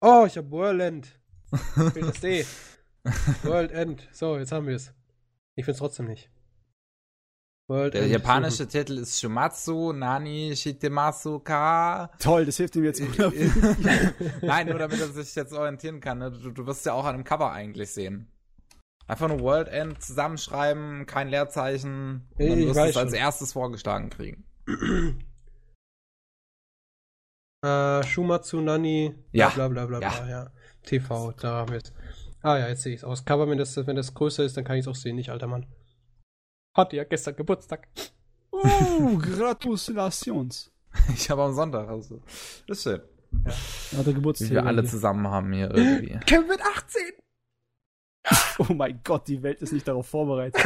Oh, 0.00 0.24
ich 0.26 0.38
habe 0.38 0.50
World 0.50 0.80
End. 0.80 1.20
Fehlt 1.92 2.08
das 2.08 2.20
D. 2.20 2.46
World 3.42 3.70
End. 3.70 4.08
So, 4.12 4.38
jetzt 4.38 4.50
haben 4.50 4.66
wir 4.66 4.76
es. 4.76 4.94
Ich 5.56 5.66
finde 5.66 5.72
es 5.72 5.78
trotzdem 5.78 6.06
nicht. 6.06 6.30
World 7.68 7.92
Der 7.92 8.04
End 8.04 8.12
japanische 8.12 8.66
Titel 8.66 8.96
ist 8.96 9.20
Shumatsu 9.20 9.92
Nani 9.92 10.54
Shitemasu 10.56 11.40
Ka. 11.40 12.10
Toll, 12.18 12.46
das 12.46 12.56
hilft 12.56 12.76
ihm 12.76 12.84
jetzt 12.84 13.00
gut. 13.00 13.18
Nein, 14.40 14.68
nur 14.68 14.78
damit 14.78 14.98
er 14.98 15.08
sich 15.08 15.34
jetzt 15.34 15.52
orientieren 15.52 16.00
kann. 16.00 16.18
Ne? 16.18 16.30
Du, 16.30 16.50
du 16.52 16.66
wirst 16.66 16.86
ja 16.86 16.94
auch 16.94 17.04
an 17.04 17.16
dem 17.16 17.24
Cover 17.24 17.52
eigentlich 17.52 17.90
sehen. 17.90 18.32
Einfach 19.06 19.28
nur 19.28 19.40
World 19.40 19.68
End 19.68 20.02
zusammenschreiben, 20.02 21.04
kein 21.04 21.28
Leerzeichen. 21.28 22.26
Und 22.38 22.48
dann 22.48 22.58
Ich 22.58 22.66
wirst 22.68 22.76
du 22.76 22.80
weiß 22.80 22.90
es 22.90 22.96
als 22.96 23.12
erstes 23.12 23.52
vorgeschlagen 23.52 24.08
kriegen. 24.08 24.46
Äh, 27.62 28.02
Shumatsu 28.04 28.60
Nani. 28.60 29.14
Ja. 29.32 29.50
Bla 29.50 29.68
bla 29.68 29.86
bla 29.86 29.98
bla. 29.98 30.08
Ja. 30.08 30.26
Ja. 30.26 30.28
ja. 30.28 30.50
TV, 30.82 31.32
da 31.32 31.48
haben 31.56 31.72
wir 31.72 31.78
es. 31.78 31.92
Ah 32.42 32.56
ja, 32.56 32.68
jetzt 32.68 32.82
sehe 32.82 32.94
ich 32.94 33.00
es 33.00 33.04
aus. 33.04 33.24
Cover, 33.24 33.48
wenn 33.48 33.58
das, 33.58 33.76
wenn 33.86 33.96
das 33.96 34.14
größer 34.14 34.44
ist, 34.44 34.56
dann 34.56 34.64
kann 34.64 34.76
ich 34.76 34.80
es 34.80 34.88
auch 34.88 34.94
sehen, 34.94 35.16
nicht, 35.16 35.30
alter 35.30 35.46
Mann. 35.46 35.66
Hatte 36.74 36.96
ja 36.96 37.04
gestern 37.04 37.36
Geburtstag. 37.36 37.88
Oh, 38.52 39.16
Gratulations. 39.16 40.70
Ich 41.14 41.30
habe 41.30 41.44
am 41.44 41.54
Sonntag, 41.54 41.88
also. 41.88 42.20
Ist 42.66 42.82
schön. 42.82 43.00
Hat 43.96 44.06
er 44.06 44.12
Geburtstag. 44.12 44.50
Wie 44.50 44.54
wir 44.54 44.66
alle 44.66 44.84
zusammen 44.84 45.28
haben 45.28 45.52
hier 45.52 45.70
irgendwie. 45.70 46.18
Kevin 46.26 46.48
wird 46.48 46.60
18! 46.60 47.02
Oh 48.58 48.74
mein 48.74 49.00
Gott, 49.04 49.28
die 49.28 49.42
Welt 49.42 49.62
ist 49.62 49.72
nicht 49.72 49.86
darauf 49.86 50.08
vorbereitet. 50.08 50.62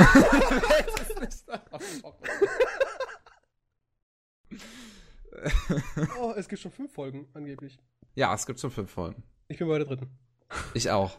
oh, 6.20 6.32
es 6.36 6.48
gibt 6.48 6.60
schon 6.62 6.72
fünf 6.72 6.92
Folgen, 6.92 7.28
angeblich. 7.34 7.78
ja, 8.14 8.32
es 8.34 8.46
gibt 8.46 8.60
schon 8.60 8.70
fünf 8.70 8.90
Folgen. 8.90 9.22
Ich 9.48 9.58
bin 9.58 9.68
bei 9.68 9.78
der 9.78 9.86
dritten. 9.86 10.08
Ich 10.74 10.90
auch. 10.90 11.18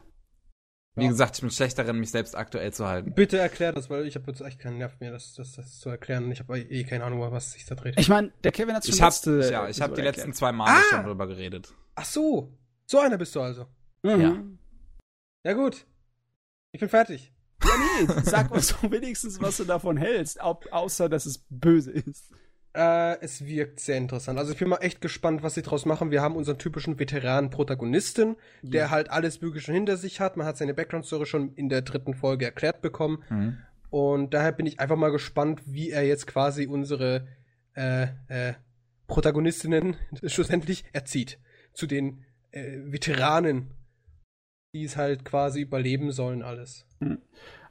Wie 0.97 1.03
Ja. 1.03 1.09
gesagt, 1.09 1.35
ich 1.35 1.41
bin 1.41 1.51
schlecht 1.51 1.77
darin, 1.77 1.99
mich 1.99 2.09
selbst 2.11 2.35
aktuell 2.35 2.71
zu 2.73 2.87
halten. 2.87 3.13
Bitte 3.13 3.37
erklär 3.37 3.73
das, 3.73 3.89
weil 3.89 4.07
ich 4.07 4.15
habe 4.15 4.31
jetzt 4.31 4.39
echt 4.41 4.59
keinen 4.59 4.77
Nerv 4.77 4.97
mehr, 5.01 5.11
das, 5.11 5.33
das, 5.33 5.51
das 5.53 5.79
zu 5.79 5.89
erklären. 5.89 6.31
Ich 6.31 6.39
habe 6.39 6.57
eh 6.57 6.83
keine 6.85 7.03
Ahnung, 7.03 7.19
was 7.31 7.51
sich 7.51 7.65
da 7.65 7.75
dreht. 7.75 7.99
Ich 7.99 8.07
meine, 8.07 8.31
der 8.43 8.51
Kevin 8.53 8.75
hat 8.75 8.85
schon 8.85 8.93
Ich 8.95 9.01
habe 9.01 9.09
letzte 9.11 9.51
ja, 9.51 9.67
ich 9.67 9.81
hab 9.81 9.89
so 9.89 9.95
die 9.95 10.01
erklärt. 10.01 10.17
letzten 10.17 10.33
zwei 10.33 10.51
Male 10.53 10.71
Ah! 10.71 10.83
schon 10.89 11.03
drüber 11.05 11.27
geredet. 11.27 11.73
Ach 11.95 12.05
so, 12.05 12.57
so 12.85 12.99
einer 12.99 13.17
bist 13.17 13.35
du 13.35 13.41
also. 13.41 13.65
Mhm. 14.03 14.21
Ja. 15.43 15.51
Ja 15.51 15.53
gut. 15.53 15.85
Ich 16.71 16.79
bin 16.79 16.89
fertig. 16.89 17.33
Ja, 17.63 17.69
nee, 17.77 18.21
sag 18.23 18.51
uns 18.51 18.67
doch 18.81 18.89
wenigstens, 18.89 19.41
was 19.41 19.57
du 19.57 19.65
davon 19.65 19.97
hältst, 19.97 20.39
au 20.41 20.59
außer 20.71 21.09
dass 21.09 21.25
es 21.25 21.45
böse 21.49 21.91
ist. 21.91 22.31
Äh, 22.75 23.19
es 23.21 23.45
wirkt 23.45 23.79
sehr 23.79 23.95
interessant. 23.97 24.37
Also 24.37 24.51
ich 24.51 24.59
bin 24.59 24.67
mal 24.67 24.77
echt 24.77 24.99
gespannt, 24.99 25.43
was 25.43 25.53
sie 25.55 25.61
draus 25.61 25.85
machen. 25.85 26.11
Wir 26.11 26.21
haben 26.21 26.35
unseren 26.35 26.57
typischen 26.57 26.99
Veteranen-Protagonisten, 26.99 28.35
der 28.61 28.85
Ja. 28.85 28.89
halt 28.89 29.09
alles 29.09 29.39
Mögliche 29.41 29.67
schon 29.67 29.75
hinter 29.75 29.95
sich 29.97 30.19
hat. 30.19 30.35
Man 30.35 30.45
hat 30.45 30.57
seine 30.57 30.73
Background-Story 30.73 31.25
schon 31.25 31.53
in 31.55 31.69
der 31.69 31.83
dritten 31.83 32.13
Folge 32.13 32.43
erklärt 32.45 32.81
bekommen. 32.81 33.23
Mhm. 33.29 33.57
Und 33.91 34.33
daher 34.33 34.51
bin 34.51 34.65
ich 34.65 34.79
einfach 34.81 34.97
mal 34.97 35.11
gespannt, 35.11 35.61
wie 35.65 35.89
er 35.91 36.05
jetzt 36.05 36.27
quasi 36.27 36.67
unsere 36.67 37.27
äh, 37.75 38.07
äh, 38.27 38.53
Protagonistinnen 39.07 39.95
schlussendlich 40.25 40.83
erzieht. 40.91 41.39
Zu 41.73 41.87
den 41.87 42.25
äh, 42.51 42.77
Veteranen, 42.83 43.71
die 44.73 44.83
es 44.83 44.97
halt 44.97 45.23
quasi 45.23 45.61
überleben 45.61 46.11
sollen, 46.11 46.41
alles. 46.41 46.85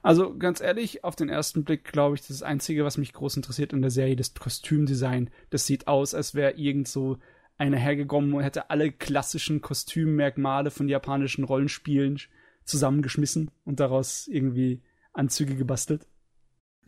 Also 0.05 0.37
ganz 0.37 0.61
ehrlich, 0.61 1.03
auf 1.03 1.17
den 1.17 1.31
ersten 1.31 1.65
Blick 1.65 1.85
glaube 1.85 2.15
ich, 2.15 2.21
das, 2.21 2.29
das 2.29 2.43
Einzige, 2.43 2.85
was 2.85 2.99
mich 2.99 3.15
groß 3.15 3.39
interessiert 3.39 3.73
in 3.73 3.81
der 3.81 3.91
Serie, 3.91 4.17
das 4.17 4.35
Kostümdesign. 4.35 5.31
Das 5.49 5.65
sieht 5.65 5.89
aus, 5.89 6.13
als 6.15 6.35
wäre 6.35 6.53
irgend 6.59 6.89
so 6.89 7.17
einer 7.57 7.79
hergekommen 7.79 8.35
und 8.35 8.43
hätte 8.43 8.69
alle 8.69 8.93
klassischen 8.93 9.63
Kostümmerkmale 9.63 10.71
von 10.71 10.91
japanischen 10.91 11.45
Rollenspielen 11.45 12.21
zusammengeschmissen 12.67 13.51
und 13.65 13.81
daraus 13.81 14.29
irgendwie 14.29 14.83
Anzüge 15.15 15.55
gebastelt. 15.55 16.07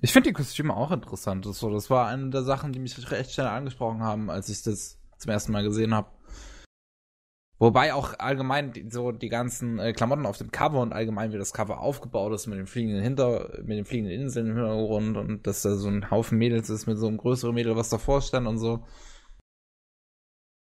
Ich 0.02 0.12
finde 0.12 0.28
die 0.28 0.34
Kostüme 0.34 0.76
auch 0.76 0.90
interessant. 0.90 1.46
Das, 1.46 1.60
das 1.60 1.88
war 1.88 2.08
eine 2.08 2.28
der 2.28 2.42
Sachen, 2.42 2.74
die 2.74 2.80
mich 2.80 3.10
recht 3.10 3.32
schnell 3.32 3.46
angesprochen 3.46 4.02
haben, 4.02 4.28
als 4.28 4.50
ich 4.50 4.62
das 4.62 4.98
zum 5.16 5.30
ersten 5.30 5.52
Mal 5.52 5.64
gesehen 5.64 5.94
habe. 5.94 6.10
Wobei 7.58 7.94
auch 7.94 8.18
allgemein 8.18 8.72
so 8.90 9.12
die 9.12 9.30
ganzen 9.30 9.78
äh, 9.78 9.92
Klamotten 9.94 10.26
auf 10.26 10.36
dem 10.36 10.50
Cover 10.50 10.80
und 10.80 10.92
allgemein 10.92 11.32
wie 11.32 11.38
das 11.38 11.54
Cover 11.54 11.80
aufgebaut 11.80 12.32
ist 12.34 12.46
mit 12.48 12.58
den 12.58 12.66
fliegenden 12.66 13.02
Hinter, 13.02 13.50
mit 13.64 13.78
den 13.78 13.86
fliegenden 13.86 14.20
Inseln 14.20 14.48
im 14.48 14.56
Hintergrund 14.56 15.16
und 15.16 15.46
dass 15.46 15.62
da 15.62 15.74
so 15.74 15.88
ein 15.88 16.10
Haufen 16.10 16.36
Mädels 16.36 16.68
ist 16.68 16.86
mit 16.86 16.98
so 16.98 17.08
einem 17.08 17.16
größeren 17.16 17.54
Mädel, 17.54 17.74
was 17.74 17.88
davor 17.88 18.20
stand 18.20 18.46
und 18.46 18.58
so. 18.58 18.84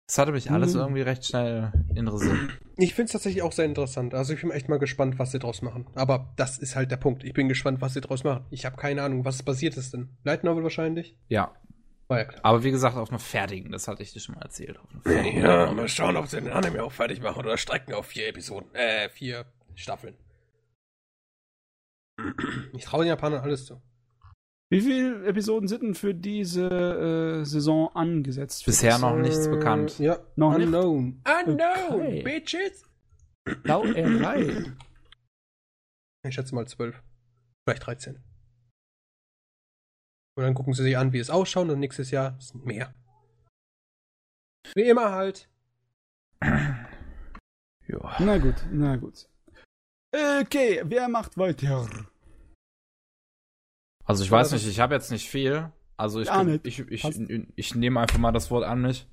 Das 0.08 0.18
hatte 0.18 0.32
mich 0.32 0.50
alles 0.50 0.74
Mhm. 0.74 0.80
irgendwie 0.80 1.02
recht 1.02 1.24
schnell 1.26 1.72
interessiert. 1.94 2.36
Ich 2.78 2.96
finde 2.96 3.06
es 3.06 3.12
tatsächlich 3.12 3.44
auch 3.44 3.52
sehr 3.52 3.66
interessant. 3.66 4.16
Also 4.16 4.34
ich 4.34 4.42
bin 4.42 4.50
echt 4.50 4.68
mal 4.68 4.80
gespannt, 4.80 5.20
was 5.20 5.32
sie 5.32 5.38
draus 5.38 5.62
machen. 5.62 5.86
Aber 5.94 6.34
das 6.38 6.58
ist 6.58 6.76
halt 6.76 6.90
der 6.90 6.98
Punkt. 6.98 7.24
Ich 7.24 7.34
bin 7.34 7.48
gespannt, 7.48 7.82
was 7.82 7.94
sie 7.94 8.02
draus 8.02 8.24
machen. 8.24 8.46
Ich 8.50 8.66
habe 8.66 8.78
keine 8.78 9.04
Ahnung, 9.04 9.24
was 9.26 9.44
passiert 9.44 9.78
ist 9.78 9.94
denn? 9.94 10.10
Light 10.24 10.44
Novel 10.44 10.64
wahrscheinlich? 10.64 11.16
Ja. 11.28 11.54
Ja. 12.12 12.26
Aber 12.42 12.64
wie 12.64 12.72
gesagt, 12.72 12.98
auf 12.98 13.10
einer 13.10 13.20
fertigen, 13.20 13.72
das 13.72 13.88
hatte 13.88 14.02
ich 14.02 14.12
dir 14.14 14.20
schon 14.20 14.36
mal 14.36 14.42
erzählt. 14.42 14.80
Ja, 15.06 15.72
mal 15.72 15.88
schauen, 15.88 16.18
ob 16.18 16.26
sie 16.28 16.42
den 16.42 16.52
Anime 16.52 16.84
auch 16.84 16.92
fertig 16.92 17.22
machen 17.22 17.38
oder 17.40 17.56
strecken 17.58 17.94
auf 17.94 18.08
vier 18.08 18.28
Episoden. 18.30 18.74
Äh, 18.74 19.10
vier 19.10 19.46
Staffeln. 19.76 20.18
Ich 22.74 22.84
traue 22.86 23.04
den 23.04 23.10
Japanern 23.10 23.42
alles 23.44 23.66
zu. 23.66 23.82
Wie 24.72 24.82
viele 24.82 25.26
Episoden 25.26 25.68
sind 25.68 25.82
denn 25.84 25.96
für 25.96 26.14
diese 26.14 26.68
äh, 27.42 27.46
Saison 27.46 27.96
angesetzt? 27.96 28.66
Bisher 28.66 28.92
das, 28.94 29.02
noch 29.02 29.16
nichts 29.16 29.48
Äh, 29.48 29.52
bekannt. 29.52 29.98
Ja, 30.00 30.20
Noch 30.36 30.58
nicht? 30.58 30.66
unknown. 30.68 31.24
Unknown, 31.48 32.02
Okay. 32.02 32.22
bitches. 32.24 32.84
Lauerei. 33.64 34.66
Ich 36.28 36.36
schätze 36.36 36.54
mal 36.54 36.68
zwölf. 36.68 37.02
Vielleicht 37.66 37.86
13. 37.88 38.20
Und 40.40 40.46
dann 40.46 40.54
gucken 40.54 40.74
sie 40.74 40.84
sich 40.84 40.98
an, 40.98 41.12
wie 41.12 41.20
es 41.20 41.30
ausschaut 41.30 41.68
und 41.68 41.82
nächstes 41.82 42.12
Jahr 42.12 42.38
sind 42.40 42.66
mehr. 42.66 42.94
Wie 44.74 44.88
immer 44.88 45.12
halt. 45.12 45.50
Ja. 47.92 48.16
Na 48.20 48.38
gut, 48.38 48.54
na 48.72 48.98
gut. 48.98 49.28
Okay, 50.14 50.84
wer 50.86 51.10
macht 51.10 51.40
weiter? 51.40 51.90
Also 54.06 54.24
ich 54.24 54.30
weiß 54.30 54.52
nicht, 54.52 54.68
ich 54.68 54.80
habe 54.80 54.94
jetzt 54.94 55.10
nicht 55.10 55.28
viel. 55.28 55.72
Also 55.98 56.20
ich, 56.20 56.28
Ja, 56.28 56.44
nicht. 56.44 56.68
ich, 56.68 56.80
ich, 56.82 57.04
ich, 57.04 57.48
ich 57.56 57.74
nehme 57.74 58.00
einfach 58.00 58.20
mal 58.20 58.32
das 58.32 58.52
Wort 58.52 58.64
an 58.64 58.84
mich. 58.84 59.08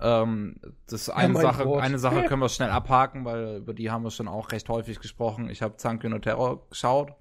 Ähm, 0.00 0.54
das 0.86 1.10
eine 1.10 1.32
mein 1.32 1.42
Sache, 1.42 1.64
Wort. 1.66 1.82
eine 1.82 1.98
Sache 1.98 2.22
können 2.28 2.40
wir 2.42 2.48
schnell 2.48 2.70
abhaken, 2.70 3.24
weil 3.24 3.56
über 3.56 3.74
die 3.74 3.90
haben 3.90 4.04
wir 4.04 4.12
schon 4.12 4.28
auch 4.28 4.52
recht 4.52 4.68
häufig 4.68 5.00
gesprochen. 5.00 5.50
Ich 5.50 5.60
habe 5.60 5.76
Zankyo 5.76 6.08
no 6.08 6.20
Terror 6.20 6.68
geschaut. 6.68 7.12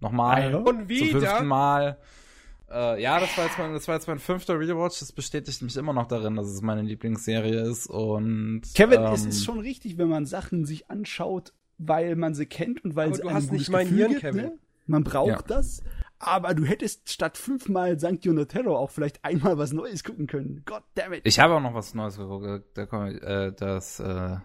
Nochmal. 0.00 0.52
Ja? 0.52 0.56
Und 0.56 0.64
Zum 0.66 0.88
wieder. 0.88 1.20
fünften 1.20 1.46
Mal. 1.46 1.98
Äh, 2.70 3.00
ja, 3.02 3.20
das 3.20 3.36
war, 3.38 3.44
jetzt 3.44 3.58
mein, 3.58 3.72
das 3.72 3.86
war 3.86 3.94
jetzt 3.94 4.08
mein 4.08 4.18
fünfter 4.18 4.58
Rewatch. 4.58 5.00
Das 5.00 5.12
bestätigt 5.12 5.62
mich 5.62 5.76
immer 5.76 5.92
noch 5.92 6.06
darin, 6.08 6.34
dass 6.36 6.46
es 6.48 6.62
meine 6.62 6.82
Lieblingsserie 6.82 7.60
ist. 7.60 7.86
Und 7.86 8.62
Kevin, 8.74 9.02
ähm, 9.02 9.12
es 9.12 9.24
ist 9.24 9.44
schon 9.44 9.60
richtig, 9.60 9.98
wenn 9.98 10.08
man 10.08 10.26
Sachen 10.26 10.64
sich 10.64 10.90
anschaut, 10.90 11.52
weil 11.78 12.16
man 12.16 12.34
sie 12.34 12.46
kennt 12.46 12.84
und 12.84 12.96
weil 12.96 13.08
Aber 13.08 13.16
sie 13.16 13.22
du 13.22 13.28
einem 13.28 13.36
hast 13.36 13.52
nicht 13.52 13.70
mein 13.70 13.88
Hirn, 13.88 14.18
Kevin. 14.18 14.36
Ne? 14.46 14.58
Man 14.86 15.04
braucht 15.04 15.28
Ja. 15.28 15.42
das. 15.46 15.82
Aber 16.18 16.54
du 16.54 16.64
hättest 16.64 17.12
statt 17.12 17.36
fünfmal 17.36 18.00
Sanctio 18.00 18.32
no 18.32 18.46
Terror 18.46 18.78
auch 18.78 18.90
vielleicht 18.90 19.22
einmal 19.24 19.58
was 19.58 19.72
Neues 19.72 20.02
gucken 20.02 20.26
können. 20.26 20.62
God 20.64 20.82
damn 20.94 21.12
it. 21.12 21.20
Ich 21.24 21.38
habe 21.38 21.54
auch 21.54 21.60
noch 21.60 21.74
was 21.74 21.94
Neues 21.94 22.16
geguckt. 22.16 22.64
Da 22.74 22.86
kommen 22.86 23.12
wir, 23.12 23.22
äh, 23.22 23.52
das, 23.52 24.00
äh, 24.00 24.36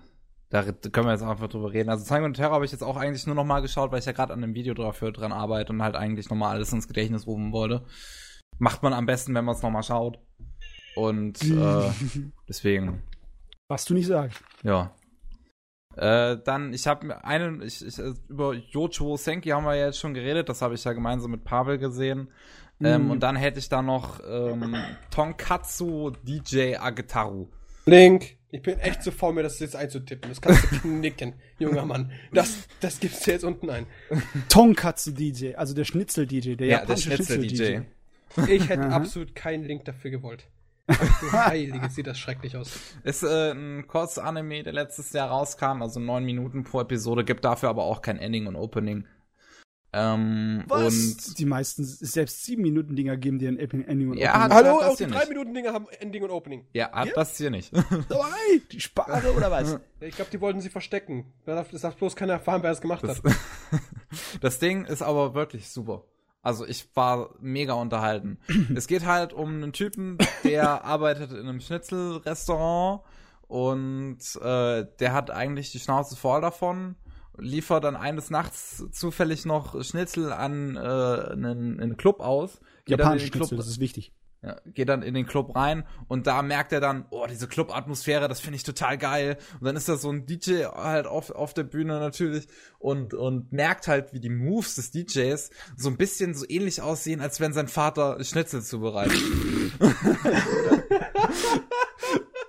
da 0.51 0.63
können 0.63 1.07
wir 1.07 1.13
jetzt 1.13 1.23
einfach 1.23 1.47
drüber 1.47 1.71
reden. 1.73 1.89
Also 1.89 2.03
Zango 2.05 2.25
und 2.25 2.35
Terror 2.35 2.53
habe 2.55 2.65
ich 2.65 2.71
jetzt 2.71 2.83
auch 2.83 2.97
eigentlich 2.97 3.25
nur 3.25 3.35
noch 3.35 3.45
mal 3.45 3.61
geschaut, 3.61 3.91
weil 3.91 3.99
ich 3.99 4.05
ja 4.05 4.11
gerade 4.11 4.33
an 4.33 4.43
einem 4.43 4.53
Video 4.53 4.73
dafür 4.73 5.11
dran 5.11 5.31
arbeite 5.31 5.71
und 5.73 5.81
halt 5.81 5.95
eigentlich 5.95 6.29
noch 6.29 6.37
mal 6.37 6.51
alles 6.51 6.71
ins 6.73 6.87
Gedächtnis 6.87 7.25
rufen 7.25 7.51
wollte. 7.51 7.83
Macht 8.59 8.83
man 8.83 8.93
am 8.93 9.05
besten, 9.05 9.33
wenn 9.33 9.45
man 9.45 9.55
es 9.55 9.61
noch 9.63 9.71
mal 9.71 9.81
schaut. 9.81 10.19
Und 10.95 11.41
äh, 11.43 11.89
deswegen, 12.49 13.01
was 13.69 13.85
du 13.85 13.93
nicht 13.95 14.07
sagst. 14.07 14.39
ja. 14.63 14.93
Äh, 15.97 16.37
dann, 16.45 16.71
ich 16.73 16.87
habe 16.87 17.05
mir 17.05 17.25
einen, 17.25 17.61
ich, 17.61 17.85
ich, 17.85 17.99
äh, 17.99 18.13
über 18.29 18.53
Yocho 18.53 19.17
Senki 19.17 19.49
haben 19.49 19.65
wir 19.65 19.75
ja 19.75 19.87
jetzt 19.87 19.99
schon 19.99 20.13
geredet, 20.13 20.47
das 20.47 20.61
habe 20.61 20.73
ich 20.73 20.85
ja 20.85 20.93
gemeinsam 20.93 21.31
mit 21.31 21.43
Pavel 21.43 21.77
gesehen. 21.79 22.29
Ähm, 22.81 23.03
Mhm. 23.05 23.11
und 23.11 23.19
dann 23.23 23.35
hätte 23.35 23.59
ich 23.59 23.67
da 23.67 23.81
noch 23.81 24.21
ähm, 24.25 24.73
Tonkatsu 25.11 26.11
DJ 26.23 26.77
Agetaru. 26.77 27.49
Link. 27.85 28.37
Ich 28.53 28.61
bin 28.61 28.79
echt 28.79 29.01
zu 29.01 29.11
faul, 29.11 29.33
mir 29.33 29.43
das 29.43 29.59
jetzt 29.59 29.77
einzutippen. 29.77 30.29
Das 30.29 30.41
kannst 30.41 30.63
du 30.63 30.79
knicken, 30.79 31.33
junger 31.57 31.85
Mann. 31.85 32.11
Das, 32.33 32.67
das 32.81 32.99
gibt's 32.99 33.21
dir 33.21 33.31
jetzt 33.31 33.45
unten 33.45 33.69
ein. 33.69 33.87
Tonkatsu 34.49 35.11
DJ, 35.11 35.55
also 35.55 35.73
der 35.73 35.85
Schnitzel 35.85 36.27
DJ, 36.27 36.55
der 36.55 36.67
Ja, 36.67 36.85
der 36.85 36.97
japanische 36.97 37.15
Schnitzel 37.15 37.47
DJ. 37.47 37.79
Ich 38.47 38.67
hätte 38.67 38.89
absolut 38.89 39.35
keinen 39.35 39.63
Link 39.63 39.85
dafür 39.85 40.11
gewollt. 40.11 40.47
Du 40.87 41.31
Heilige, 41.31 41.89
sieht 41.89 42.07
das 42.07 42.19
schrecklich 42.19 42.57
aus. 42.57 42.77
Ist 43.03 43.23
äh, 43.23 43.51
ein 43.51 43.87
Kurz-Anime, 43.87 44.63
der 44.63 44.73
letztes 44.73 45.13
Jahr 45.13 45.29
rauskam, 45.29 45.81
also 45.81 45.99
neun 45.99 46.25
Minuten 46.25 46.63
pro 46.63 46.81
Episode, 46.81 47.23
gibt 47.23 47.45
dafür 47.45 47.69
aber 47.69 47.83
auch 47.83 48.01
kein 48.01 48.17
Ending 48.17 48.47
und 48.47 48.55
Opening. 48.55 49.05
Ähm, 49.93 50.63
Was? 50.67 50.93
Und 50.95 51.37
die 51.39 51.45
meisten, 51.45 51.83
selbst 51.83 52.45
sieben 52.45 52.61
Minuten 52.61 52.95
Dinger 52.95 53.17
geben 53.17 53.39
dir 53.39 53.49
ein 53.49 53.57
Ending 53.57 54.09
und 54.11 54.17
Ja, 54.17 54.29
Opening. 54.35 54.43
hat- 54.43 54.51
Hallo, 54.53 54.79
das 54.79 54.87
auch 54.89 54.95
die 54.95 55.03
hier 55.03 55.07
drei 55.13 55.19
nicht. 55.19 55.29
Minuten 55.29 55.53
Dinger 55.53 55.73
haben 55.73 55.87
Ending 55.99 56.23
und 56.23 56.29
Opening. 56.31 56.65
ja, 56.73 56.91
hat 56.91 57.07
Ja? 57.09 57.13
das 57.15 57.37
hier 57.37 57.49
nicht. 57.49 57.73
Dabei, 57.75 58.25
die 58.71 58.79
Spare 58.79 59.33
oder 59.33 59.51
was? 59.51 59.79
Ich 59.99 60.15
glaube, 60.15 60.31
die 60.31 60.39
wollten 60.39 60.61
sie 60.61 60.69
verstecken. 60.69 61.25
Da 61.45 61.55
darf, 61.55 61.69
das 61.71 61.81
darf 61.81 61.95
bloß 61.97 62.15
keiner 62.15 62.33
erfahren, 62.33 62.63
wer 62.63 62.71
es 62.71 62.79
gemacht 62.79 63.03
Das, 63.03 63.21
hat. 63.21 63.33
das 64.41 64.59
Ding 64.59 64.85
ist 64.85 65.01
aber 65.01 65.33
wirklich 65.33 65.69
super. 65.69 66.05
Also 66.43 66.65
ich 66.65 66.87
war 66.95 67.35
mega 67.41 67.73
unterhalten. 67.73 68.39
es 68.75 68.87
geht 68.87 69.05
halt 69.05 69.33
um 69.33 69.49
einen 69.55 69.73
Typen, 69.73 70.17
der 70.45 70.85
arbeitet 70.85 71.31
in 71.33 71.39
einem 71.39 71.59
Schnitzelrestaurant 71.59 73.01
und 73.47 74.19
äh, 74.41 74.85
der 74.99 75.13
hat 75.13 75.29
eigentlich 75.31 75.71
die 75.73 75.79
Schnauze 75.79 76.15
voll 76.15 76.39
davon, 76.41 76.95
liefert 77.37 77.83
dann 77.83 77.95
eines 77.95 78.29
Nachts 78.29 78.83
zufällig 78.91 79.45
noch 79.45 79.83
Schnitzel 79.83 80.31
an 80.31 80.75
äh, 80.75 80.79
einen, 80.79 81.79
einen 81.79 81.97
Club 81.97 82.19
aus. 82.19 82.59
Japanisch 82.87 83.23
den 83.23 83.31
Club, 83.31 83.47
Schnitzel, 83.47 83.57
das 83.57 83.67
ist 83.67 83.79
wichtig. 83.79 84.13
ja, 84.43 84.59
geht 84.65 84.89
dann 84.89 85.03
in 85.03 85.13
den 85.13 85.25
Club 85.25 85.55
rein 85.55 85.85
und 86.07 86.25
da 86.27 86.41
merkt 86.41 86.71
er 86.71 86.81
dann, 86.81 87.05
oh, 87.11 87.27
diese 87.29 87.47
Club-Atmosphäre, 87.47 88.27
das 88.27 88.39
finde 88.39 88.55
ich 88.55 88.63
total 88.63 88.97
geil. 88.97 89.37
Und 89.59 89.65
dann 89.65 89.75
ist 89.75 89.87
da 89.87 89.97
so 89.97 90.11
ein 90.11 90.25
DJ 90.25 90.65
halt 90.65 91.05
auf, 91.05 91.29
auf 91.29 91.53
der 91.53 91.63
Bühne 91.63 91.99
natürlich 91.99 92.47
und, 92.79 93.13
und 93.13 93.51
merkt 93.51 93.87
halt, 93.87 94.13
wie 94.13 94.19
die 94.19 94.29
Moves 94.29 94.75
des 94.75 94.91
DJs 94.91 95.49
so 95.77 95.89
ein 95.89 95.97
bisschen 95.97 96.33
so 96.33 96.45
ähnlich 96.49 96.81
aussehen, 96.81 97.21
als 97.21 97.39
wenn 97.39 97.53
sein 97.53 97.67
Vater 97.67 98.23
Schnitzel 98.23 98.61
zubereitet. 98.61 99.21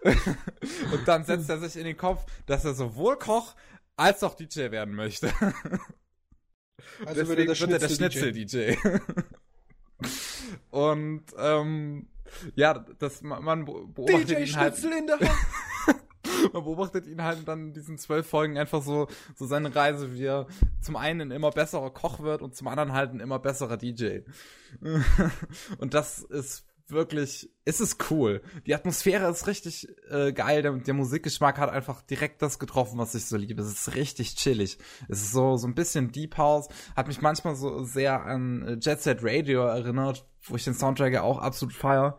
und 0.93 1.07
dann 1.07 1.25
setzt 1.25 1.49
er 1.49 1.59
sich 1.59 1.77
in 1.77 1.85
den 1.85 1.97
Kopf, 1.97 2.25
dass 2.47 2.65
er 2.65 2.75
sowohl 2.75 3.17
Koch 3.17 3.55
als 4.03 4.23
auch 4.23 4.35
DJ 4.35 4.71
werden 4.71 4.95
möchte. 4.95 5.33
Also 7.07 7.21
Deswegen 7.21 7.49
wird 7.49 7.61
er 7.61 7.79
der 7.79 7.89
Schnitzel-DJ. 7.89 8.75
Und 10.71 11.25
ähm, 11.39 12.09
ja, 12.55 12.85
das 12.99 13.23
man 13.23 13.65
beobachtet 13.65 14.31
DJ 14.31 14.35
ihn 14.35 14.57
halt, 14.57 14.77
Schnitzel 14.77 14.99
in 14.99 15.07
der 15.07 15.19
Hand. 15.21 15.31
man 16.53 16.65
beobachtet 16.65 17.07
ihn 17.07 17.23
halt 17.23 17.47
dann 17.47 17.69
in 17.69 17.73
diesen 17.73 17.99
zwölf 17.99 18.27
Folgen 18.27 18.59
einfach 18.59 18.83
so 18.83 19.09
so 19.37 19.47
seine 19.47 19.75
Reise, 19.75 20.13
wie 20.13 20.25
er 20.25 20.47
zum 20.81 20.97
einen 20.97 21.21
ein 21.21 21.31
immer 21.31 21.51
besserer 21.51 21.91
Koch 21.91 22.21
wird 22.21 22.43
und 22.43 22.55
zum 22.57 22.69
anderen 22.69 22.93
halt 22.93 23.13
ein 23.13 23.21
immer 23.21 23.39
besserer 23.39 23.77
DJ. 23.77 24.21
und 25.79 25.95
das 25.95 26.19
ist 26.21 26.67
wirklich, 26.89 27.51
es 27.65 27.81
ist 27.81 28.11
cool. 28.11 28.43
Die 28.67 28.75
Atmosphäre 28.75 29.31
ist 29.31 29.47
richtig 29.47 29.89
äh, 30.11 30.33
geil. 30.33 30.63
Der, 30.63 30.73
der 30.73 30.95
Musikgeschmack 30.95 31.59
hat 31.59 31.71
einfach 31.71 32.03
direkt 32.03 32.43
das 32.43 32.59
getroffen, 32.59 32.99
was 32.99 33.15
ich 33.15 33.27
so 33.27 33.37
liebe. 33.37 33.63
Es 33.63 33.73
ist 33.73 33.95
richtig 33.95 34.37
chillig. 34.37 34.79
Es 35.09 35.23
ist 35.23 35.33
so 35.33 35.57
so 35.57 35.67
ein 35.67 35.75
bisschen 35.75 36.13
Deep 36.13 36.37
House. 36.39 36.69
Hat 36.97 37.09
mich 37.09 37.21
manchmal 37.21 37.55
so 37.55 37.83
sehr 37.85 38.25
an 38.25 38.63
äh, 38.63 38.79
Jet 38.81 39.01
Set 39.03 39.19
Radio 39.23 39.63
erinnert, 39.63 40.27
wo 40.43 40.57
ich 40.57 40.65
den 40.65 40.75
Soundtrack 40.75 41.13
ja 41.13 41.23
auch 41.23 41.39
absolut 41.39 41.75
feier. 41.75 42.19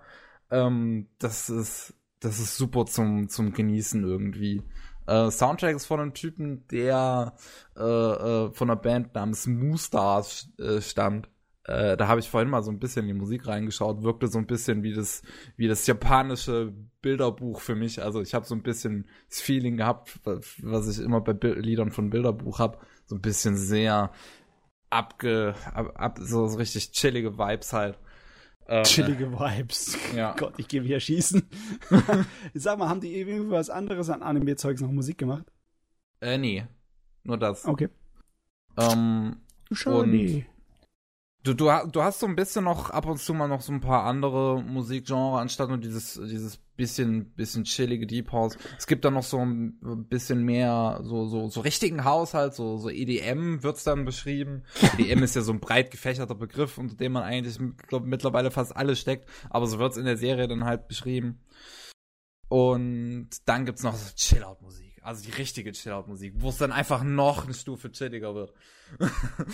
Ähm, 0.52 1.10
das 1.19 1.49
ist 1.49 1.94
das 2.19 2.40
ist 2.40 2.57
super 2.57 2.85
zum 2.85 3.30
zum 3.30 3.53
Genießen 3.53 4.03
irgendwie. 4.03 4.64
Äh, 5.07 5.31
Soundtrack 5.31 5.76
ist 5.76 5.85
von 5.85 5.99
einem 5.99 6.14
Typen, 6.14 6.65
der 6.68 7.35
äh, 7.76 7.81
äh, 7.81 8.53
von 8.53 8.69
einer 8.69 8.80
Band 8.80 9.15
namens 9.15 9.48
Moo 9.48 9.77
Stars 9.77 10.49
äh, 10.60 10.81
stammt. 10.81 11.30
Äh, 11.65 11.95
da 11.95 12.07
habe 12.07 12.19
ich 12.19 12.30
vorhin 12.30 12.49
mal 12.49 12.61
so 12.61 12.72
ein 12.72 12.80
bisschen 12.80 13.03
in 13.03 13.15
die 13.15 13.19
Musik 13.19 13.48
reingeschaut, 13.48 14.03
wirkte 14.03 14.27
so 14.27 14.38
ein 14.38 14.48
bisschen 14.48 14.84
wie 14.84 14.94
das, 14.94 15.22
wie 15.56 15.68
das 15.68 15.88
japanische 15.88 16.73
Bilderbuch 17.02 17.61
für 17.61 17.76
mich. 17.76 18.02
Also 18.02 18.22
ich 18.22 18.34
habe 18.34 18.45
so 18.45 18.53
ein 18.53 18.64
bisschen 18.64 19.07
das 19.30 19.40
Feeling 19.40 19.77
gehabt, 19.77 20.19
was 20.26 20.88
ich 20.90 21.03
immer 21.03 21.22
bei 21.22 21.34
Bil 21.34 21.60
Liedern 21.60 21.91
von 21.91 22.10
Bilderbuch 22.10 22.60
habe, 22.60 22.80
so 23.06 23.15
ein 23.15 23.22
bisschen 23.22 23.56
sehr 23.56 24.11
abge, 24.90 25.56
ab, 25.73 25.94
ab, 25.95 26.19
so, 26.22 26.48
so 26.48 26.57
richtig 26.57 26.91
chillige 26.91 27.38
Vibes 27.38 27.72
halt. 27.72 27.98
Äh, 28.65 28.84
Chillige 28.84 29.31
Vibes. 29.31 29.98
Ja. 30.15 30.35
Gott, 30.38 30.53
ich 30.57 30.68
gehe 30.68 30.84
wieder 30.84 30.99
schießen. 30.99 31.49
Sag 32.53 32.77
mal, 32.77 32.88
haben 32.90 33.02
die 33.02 33.15
irgendwas 33.18 33.69
anderes 33.69 34.10
an 34.10 34.22
Anime-Zeugs 34.22 34.81
noch 34.81 34.91
Musik 34.91 35.18
gemacht? 35.18 35.45
Äh, 36.22 36.38
nee. 36.38 36.65
Nur 37.23 37.38
das. 37.38 37.65
Okay. 37.65 37.90
Ähm, 38.77 39.38
Schade. 39.72 40.45
Du, 41.45 41.53
du, 41.53 41.65
du 41.91 42.02
hast 42.02 42.22
so 42.22 42.26
ein 42.26 42.38
bisschen 42.38 42.64
noch 42.64 42.90
ab 42.90 43.06
und 43.06 43.18
zu 43.20 43.34
mal 43.34 43.49
noch 43.49 43.60
so 43.60 43.74
ein 43.74 43.82
paar 43.82 44.06
andere 44.06 44.64
Musikgenre, 44.64 45.40
anstatt 45.40 45.68
nur 45.68 45.78
dieses, 45.78 46.14
dieses 46.14 46.56
bisschen, 46.78 47.32
bisschen 47.34 47.65
chillige 47.65 48.07
Deep 48.07 48.32
House. 48.32 48.57
Es 48.78 48.88
gibt 48.88 49.03
dann 49.03 49.14
noch 49.15 49.24
so 49.24 49.40
ein 49.40 49.78
bisschen 50.07 50.44
mehr, 50.45 51.02
so, 51.03 51.26
so, 51.28 51.49
so 51.49 51.60
richtigen 51.60 52.06
Haushalt, 52.06 52.53
so, 52.53 52.78
so 52.78 52.90
EDM 52.90 53.61
wird's 53.61 53.84
dann 53.84 54.06
beschrieben. 54.06 54.64
EDM 54.98 55.22
ist 55.22 55.36
ja 55.36 55.41
so 55.41 55.52
ein 55.52 55.60
breit 55.60 55.91
gefächerter 55.91 56.36
Begriff, 56.36 56.78
unter 56.78 56.95
dem 56.95 57.11
man 57.11 57.24
eigentlich 57.24 57.60
mit- 57.60 57.76
mittlerweile 58.06 58.49
fast 58.49 58.74
alles 58.78 59.02
steckt, 59.02 59.28
aber 59.49 59.68
so 59.68 59.80
wird's 59.80 59.98
in 59.98 60.06
der 60.06 60.18
Serie 60.18 60.48
dann 60.48 60.64
halt 60.64 60.88
beschrieben. 60.88 61.41
Und 62.48 63.30
dann 63.45 63.65
gibt's 63.65 63.84
noch 63.84 63.95
so 63.95 64.14
Chill-Out-Musik. 64.15 64.93
Also 65.04 65.24
die 65.24 65.32
richtige 65.32 65.72
Chill-Out-Musik, 65.72 66.34
wo 66.38 66.50
es 66.50 66.58
dann 66.58 66.72
einfach 66.72 67.04
noch 67.04 67.46
eine 67.46 67.54
Stufe 67.54 67.92
chilliger 67.92 68.34
wird. 68.36 68.54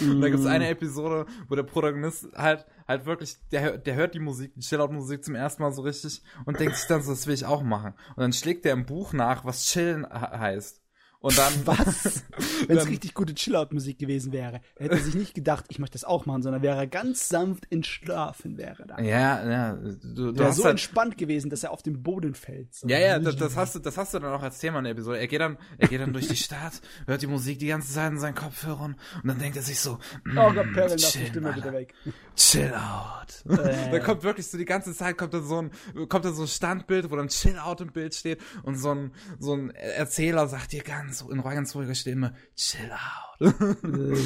und 0.01 0.21
da 0.21 0.29
gibt's 0.29 0.45
eine 0.45 0.67
Episode, 0.69 1.25
wo 1.47 1.55
der 1.55 1.63
Protagonist 1.63 2.27
halt, 2.35 2.65
halt 2.87 3.05
wirklich, 3.05 3.37
der, 3.51 3.77
der 3.77 3.95
hört 3.95 4.13
die 4.13 4.19
Musik, 4.19 4.53
die 4.55 4.61
Chill-Out-Musik 4.61 5.23
zum 5.23 5.35
ersten 5.35 5.61
Mal 5.63 5.71
so 5.71 5.81
richtig 5.81 6.21
und 6.45 6.59
denkt 6.59 6.75
sich 6.75 6.87
dann 6.87 7.01
so, 7.01 7.11
das 7.11 7.25
will 7.27 7.33
ich 7.33 7.45
auch 7.45 7.63
machen. 7.63 7.93
Und 8.15 8.21
dann 8.21 8.33
schlägt 8.33 8.65
er 8.65 8.73
im 8.73 8.85
Buch 8.85 9.13
nach, 9.13 9.45
was 9.45 9.65
Chillen 9.65 10.05
he- 10.05 10.37
heißt. 10.37 10.78
Und 11.21 11.37
dann, 11.37 11.53
Was? 11.65 12.23
Wenn 12.67 12.77
es 12.77 12.83
Dann- 12.83 12.91
richtig 12.91 13.13
gute 13.13 13.35
Chill-Out-Musik 13.35 13.99
gewesen 13.99 14.31
wäre, 14.31 14.61
hätte 14.77 14.95
er 14.95 15.01
sich 15.01 15.15
nicht 15.15 15.33
gedacht, 15.33 15.65
ich 15.67 15.77
möchte 15.79 15.93
das 15.93 16.05
auch 16.05 16.25
machen, 16.25 16.41
sondern 16.43 16.61
wäre 16.61 16.77
er 16.77 16.87
ganz 16.87 17.27
sanft 17.27 17.69
entschlafen 17.71 18.57
wäre 18.57 18.85
da. 18.87 18.99
ja, 19.01 19.49
ja, 19.49 19.73
du, 19.73 20.31
du 20.31 20.35
Wäre 20.37 20.47
hast 20.49 20.55
so 20.57 20.63
halt, 20.63 20.71
entspannt 20.71 21.17
gewesen, 21.17 21.49
dass 21.49 21.63
er 21.63 21.71
auf 21.71 21.81
den 21.83 22.01
Boden 22.03 22.35
fällt. 22.35 22.73
So. 22.73 22.87
Ja, 22.87 22.99
ja, 22.99 23.19
das, 23.19 23.35
das 23.35 23.55
hast 23.57 23.75
du, 23.75 23.79
das 23.79 23.97
hast 23.97 24.13
du 24.13 24.19
dann 24.19 24.31
auch 24.31 24.41
als 24.41 24.59
Thema 24.59 24.77
in 24.79 24.85
der 24.85 24.93
Episode. 24.93 25.19
Er 25.19 25.27
geht 25.27 25.41
dann, 25.41 25.57
er 25.77 25.87
geht 25.89 25.99
dann 25.99 26.13
durch 26.13 26.27
die 26.29 26.37
Stadt, 26.37 26.79
hört 27.05 27.21
die 27.21 27.27
Musik 27.27 27.59
die 27.59 27.67
ganze 27.67 27.91
Zeit 27.93 28.11
in 28.13 28.19
seinen 28.19 28.35
Kopfhörern 28.35 28.95
und 29.21 29.27
dann 29.27 29.39
denkt 29.39 29.57
er 29.57 29.63
sich 29.63 29.79
so, 29.79 29.99
mm, 30.23 30.37
Oh 30.37 30.53
Gott, 30.53 30.71
Perrin, 30.73 30.97
lass 30.99 31.11
die 31.11 31.25
Stimme 31.25 31.51
bitte 31.51 31.73
weg. 31.73 31.93
Chill 32.35 32.73
out. 32.73 33.43
Äh. 33.59 33.91
da 33.91 33.99
kommt 33.99 34.23
wirklich 34.23 34.47
so 34.47 34.57
die 34.57 34.65
ganze 34.65 34.93
Zeit 34.93 35.17
kommt 35.17 35.33
da 35.33 35.41
so 35.41 35.61
ein, 35.61 35.71
kommt 36.07 36.23
da 36.25 36.31
so 36.31 36.43
ein 36.43 36.47
Standbild, 36.47 37.11
wo 37.11 37.15
dann 37.15 37.27
Chill 37.27 37.57
out 37.57 37.81
im 37.81 37.91
Bild 37.91 38.15
steht 38.15 38.39
und 38.63 38.75
so 38.75 38.91
ein, 38.93 39.11
so 39.39 39.53
ein 39.53 39.69
Erzähler 39.71 40.47
sagt 40.47 40.71
dir 40.71 40.81
ganz, 40.83 41.08
in 41.29 41.41
ganz 41.41 41.75
ruhiger 41.75 41.95
Stimme, 41.95 42.35
Chill 42.55 42.91
out. 42.91 43.53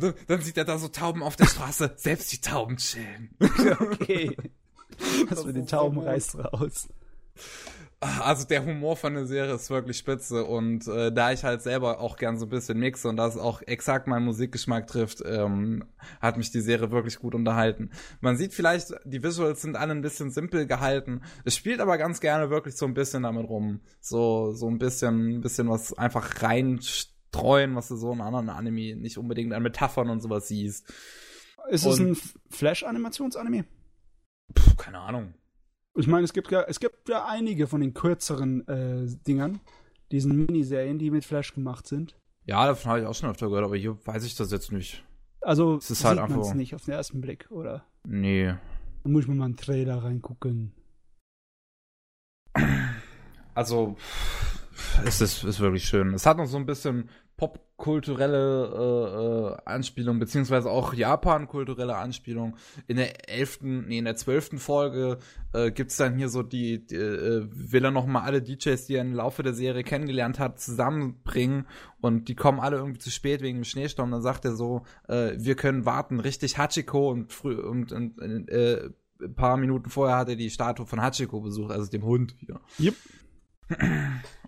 So, 0.00 0.12
dann 0.26 0.40
sieht 0.40 0.56
er 0.56 0.64
da 0.64 0.78
so 0.78 0.88
Tauben 0.88 1.22
auf 1.22 1.36
der 1.36 1.46
Straße, 1.46 1.92
selbst 1.96 2.32
die 2.32 2.40
Tauben 2.40 2.76
chillen. 2.76 3.30
Okay. 3.38 4.36
Das 5.28 5.44
mit 5.44 5.56
den 5.56 5.66
Tauben 5.66 5.98
reißt 5.98 6.36
raus. 6.38 6.88
Also 8.00 8.46
der 8.46 8.62
Humor 8.64 8.94
von 8.96 9.14
der 9.14 9.24
Serie 9.26 9.54
ist 9.54 9.70
wirklich 9.70 9.96
spitze 9.96 10.44
und 10.44 10.86
äh, 10.86 11.10
da 11.10 11.32
ich 11.32 11.44
halt 11.44 11.62
selber 11.62 11.98
auch 11.98 12.18
gern 12.18 12.38
so 12.38 12.44
ein 12.44 12.50
bisschen 12.50 12.78
mixe 12.78 13.08
und 13.08 13.16
das 13.16 13.38
auch 13.38 13.62
exakt 13.62 14.06
meinen 14.06 14.26
Musikgeschmack 14.26 14.86
trifft, 14.86 15.22
ähm, 15.24 15.82
hat 16.20 16.36
mich 16.36 16.50
die 16.50 16.60
Serie 16.60 16.90
wirklich 16.90 17.18
gut 17.18 17.34
unterhalten. 17.34 17.90
Man 18.20 18.36
sieht 18.36 18.52
vielleicht, 18.52 18.92
die 19.06 19.22
Visuals 19.22 19.62
sind 19.62 19.76
alle 19.76 19.92
ein 19.92 20.02
bisschen 20.02 20.30
simpel 20.30 20.66
gehalten. 20.66 21.22
Es 21.44 21.56
spielt 21.56 21.80
aber 21.80 21.96
ganz 21.96 22.20
gerne 22.20 22.50
wirklich 22.50 22.76
so 22.76 22.84
ein 22.84 22.92
bisschen 22.92 23.22
damit 23.22 23.48
rum. 23.48 23.80
So, 24.00 24.52
so 24.52 24.68
ein 24.68 24.76
bisschen, 24.78 25.36
ein 25.38 25.40
bisschen 25.40 25.70
was 25.70 25.96
einfach 25.96 26.42
reinstreuen, 26.42 27.76
was 27.76 27.88
du 27.88 27.96
so 27.96 28.12
in 28.12 28.20
anderen 28.20 28.50
Anime 28.50 28.94
nicht 28.96 29.16
unbedingt 29.16 29.54
an 29.54 29.62
Metaphern 29.62 30.10
und 30.10 30.20
sowas 30.20 30.48
siehst. 30.48 30.86
Ist 31.70 31.86
es 31.86 31.98
Und- 31.98 32.06
ein 32.08 32.12
F- 32.12 32.34
Flash-Animationsanime? 32.50 33.64
Puh, 34.54 34.74
keine 34.76 34.98
Ahnung. 34.98 35.32
Ich 35.96 36.06
meine, 36.06 36.24
es 36.24 36.32
gibt 36.32 36.50
ja, 36.50 36.62
es 36.62 36.78
gibt 36.78 37.08
ja 37.08 37.26
einige 37.26 37.66
von 37.66 37.80
den 37.80 37.94
kürzeren 37.94 38.66
äh, 38.68 39.06
Dingern, 39.26 39.60
diesen 40.12 40.36
Miniserien, 40.36 40.98
die 40.98 41.10
mit 41.10 41.24
Flash 41.24 41.54
gemacht 41.54 41.86
sind. 41.86 42.14
Ja, 42.44 42.66
davon 42.66 42.90
habe 42.90 43.00
ich 43.00 43.06
auch 43.06 43.14
schon 43.14 43.30
öfter 43.30 43.48
gehört, 43.48 43.64
aber 43.64 43.76
hier 43.76 43.96
weiß 44.06 44.24
ich 44.24 44.36
das 44.36 44.52
jetzt 44.52 44.72
nicht. 44.72 45.04
Also 45.40 45.76
Es 45.76 45.90
ist 45.90 45.98
sieht 45.98 46.06
halt 46.06 46.28
man 46.28 46.40
es 46.40 46.54
nicht 46.54 46.74
auf 46.74 46.84
den 46.84 46.94
ersten 46.94 47.20
Blick, 47.20 47.46
oder? 47.50 47.84
Nee. 48.06 48.54
Da 49.02 49.10
muss 49.10 49.22
ich 49.22 49.28
mir 49.28 49.34
mal 49.34 49.46
einen 49.46 49.56
Trailer 49.56 50.02
reingucken. 50.02 50.72
Also, 53.54 53.96
es 55.04 55.20
ist, 55.20 55.44
ist 55.44 55.60
wirklich 55.60 55.84
schön. 55.84 56.12
Es 56.14 56.26
hat 56.26 56.36
noch 56.36 56.46
so 56.46 56.56
ein 56.58 56.66
bisschen 56.66 57.08
popkulturelle 57.36 58.72
äh, 58.74 59.52
äh, 59.52 59.70
Anspielung, 59.70 60.18
beziehungsweise 60.18 60.70
auch 60.70 60.94
Japan-kulturelle 60.94 61.94
Anspielung. 61.94 62.56
In 62.86 62.96
der 62.96 63.28
elften, 63.30 63.86
nee, 63.88 63.98
in 63.98 64.06
der 64.06 64.16
zwölften 64.16 64.58
Folge 64.58 65.18
äh, 65.52 65.70
gibt's 65.70 65.96
dann 65.96 66.16
hier 66.16 66.30
so 66.30 66.42
die, 66.42 66.86
die 66.86 66.94
äh, 66.94 67.46
will 67.50 67.84
er 67.84 67.90
noch 67.90 68.06
mal 68.06 68.22
alle 68.22 68.40
DJs, 68.40 68.86
die 68.86 68.94
er 68.94 69.02
im 69.02 69.12
Laufe 69.12 69.42
der 69.42 69.52
Serie 69.52 69.84
kennengelernt 69.84 70.38
hat, 70.38 70.58
zusammenbringen 70.58 71.66
und 72.00 72.28
die 72.28 72.34
kommen 72.34 72.60
alle 72.60 72.78
irgendwie 72.78 73.00
zu 73.00 73.10
spät 73.10 73.42
wegen 73.42 73.58
dem 73.58 73.64
Schneesturm. 73.64 74.10
Dann 74.10 74.22
sagt 74.22 74.46
er 74.46 74.56
so, 74.56 74.82
äh, 75.08 75.32
wir 75.36 75.56
können 75.56 75.84
warten, 75.84 76.20
richtig 76.20 76.56
Hachiko 76.56 77.10
und 77.10 77.32
früh 77.32 77.56
und, 77.56 77.92
und 77.92 78.18
äh, 78.48 78.88
ein 79.20 79.34
paar 79.34 79.56
Minuten 79.56 79.90
vorher 79.90 80.16
hat 80.16 80.28
er 80.28 80.36
die 80.36 80.50
Statue 80.50 80.86
von 80.86 81.02
Hachiko 81.02 81.40
besucht, 81.40 81.72
also 81.72 81.90
dem 81.90 82.04
Hund 82.04 82.34
hier. 82.38 82.60
Yep. 82.78 82.94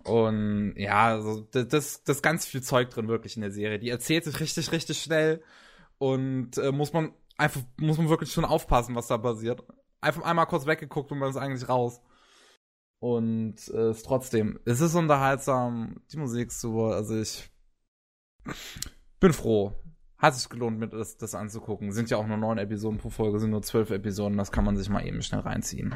Und 0.03 0.73
ja, 0.77 1.07
also 1.07 1.41
das, 1.51 2.03
das, 2.03 2.21
ganz 2.21 2.45
viel 2.45 2.61
Zeug 2.61 2.89
drin 2.89 3.07
wirklich 3.07 3.35
in 3.35 3.41
der 3.41 3.51
Serie. 3.51 3.79
Die 3.79 3.89
erzählt 3.89 4.23
sich 4.23 4.39
richtig, 4.39 4.71
richtig 4.71 5.01
schnell 5.01 5.41
und 5.97 6.57
äh, 6.57 6.71
muss 6.71 6.93
man 6.93 7.13
einfach, 7.37 7.61
muss 7.77 7.97
man 7.97 8.09
wirklich 8.09 8.31
schon 8.31 8.45
aufpassen, 8.45 8.95
was 8.95 9.07
da 9.07 9.17
passiert. 9.17 9.63
Einfach 10.01 10.23
einmal 10.23 10.47
kurz 10.47 10.65
weggeguckt 10.65 11.11
und 11.11 11.19
man 11.19 11.29
ist 11.29 11.37
eigentlich 11.37 11.67
raus. 11.67 12.01
Und 12.99 13.55
äh, 13.73 13.91
ist 13.91 14.05
trotzdem, 14.05 14.59
es 14.65 14.81
ist 14.81 14.95
unterhaltsam, 14.95 16.01
die 16.11 16.17
Musik 16.17 16.49
ist 16.49 16.59
super, 16.59 16.95
also 16.95 17.17
ich 17.17 17.49
bin 19.19 19.31
froh. 19.33 19.73
Hat 20.17 20.35
sich 20.35 20.49
gelohnt, 20.49 20.79
mit 20.79 20.91
das, 20.91 21.15
das 21.15 21.33
anzugucken. 21.33 21.93
Sind 21.93 22.09
ja 22.09 22.17
auch 22.17 22.27
nur 22.27 22.35
neun 22.35 22.57
Episoden 22.57 22.97
pro 22.97 23.09
Folge, 23.09 23.39
sind 23.39 23.51
nur 23.51 23.61
zwölf 23.61 23.89
Episoden, 23.89 24.37
das 24.37 24.51
kann 24.51 24.65
man 24.65 24.75
sich 24.75 24.89
mal 24.89 25.05
eben 25.05 25.21
schnell 25.21 25.39
reinziehen. 25.39 25.95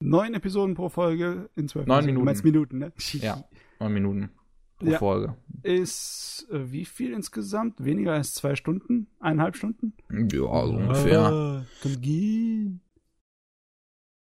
Neun 0.00 0.34
Episoden 0.34 0.74
pro 0.74 0.88
Folge 0.88 1.48
in 1.56 1.68
zwölf 1.68 1.86
Neun. 1.86 2.14
Du 2.14 2.22
meinst 2.22 2.44
Minuten, 2.44 2.78
ne? 2.78 2.92
Ja. 3.14 3.44
Neun 3.80 3.92
Minuten 3.92 4.30
pro 4.78 4.86
Ja. 4.86 4.98
Folge. 4.98 5.36
Ist 5.62 6.46
äh, 6.50 6.70
wie 6.70 6.84
viel 6.84 7.12
insgesamt? 7.12 7.82
Weniger 7.82 8.12
als 8.12 8.34
zwei 8.34 8.56
Stunden? 8.56 9.06
Eineinhalb 9.20 9.56
Stunden? 9.56 9.94
Ja, 10.10 10.66
so 10.66 10.72
ungefähr. 10.76 11.64
Komm, 11.82 12.00
gehen. 12.00 12.80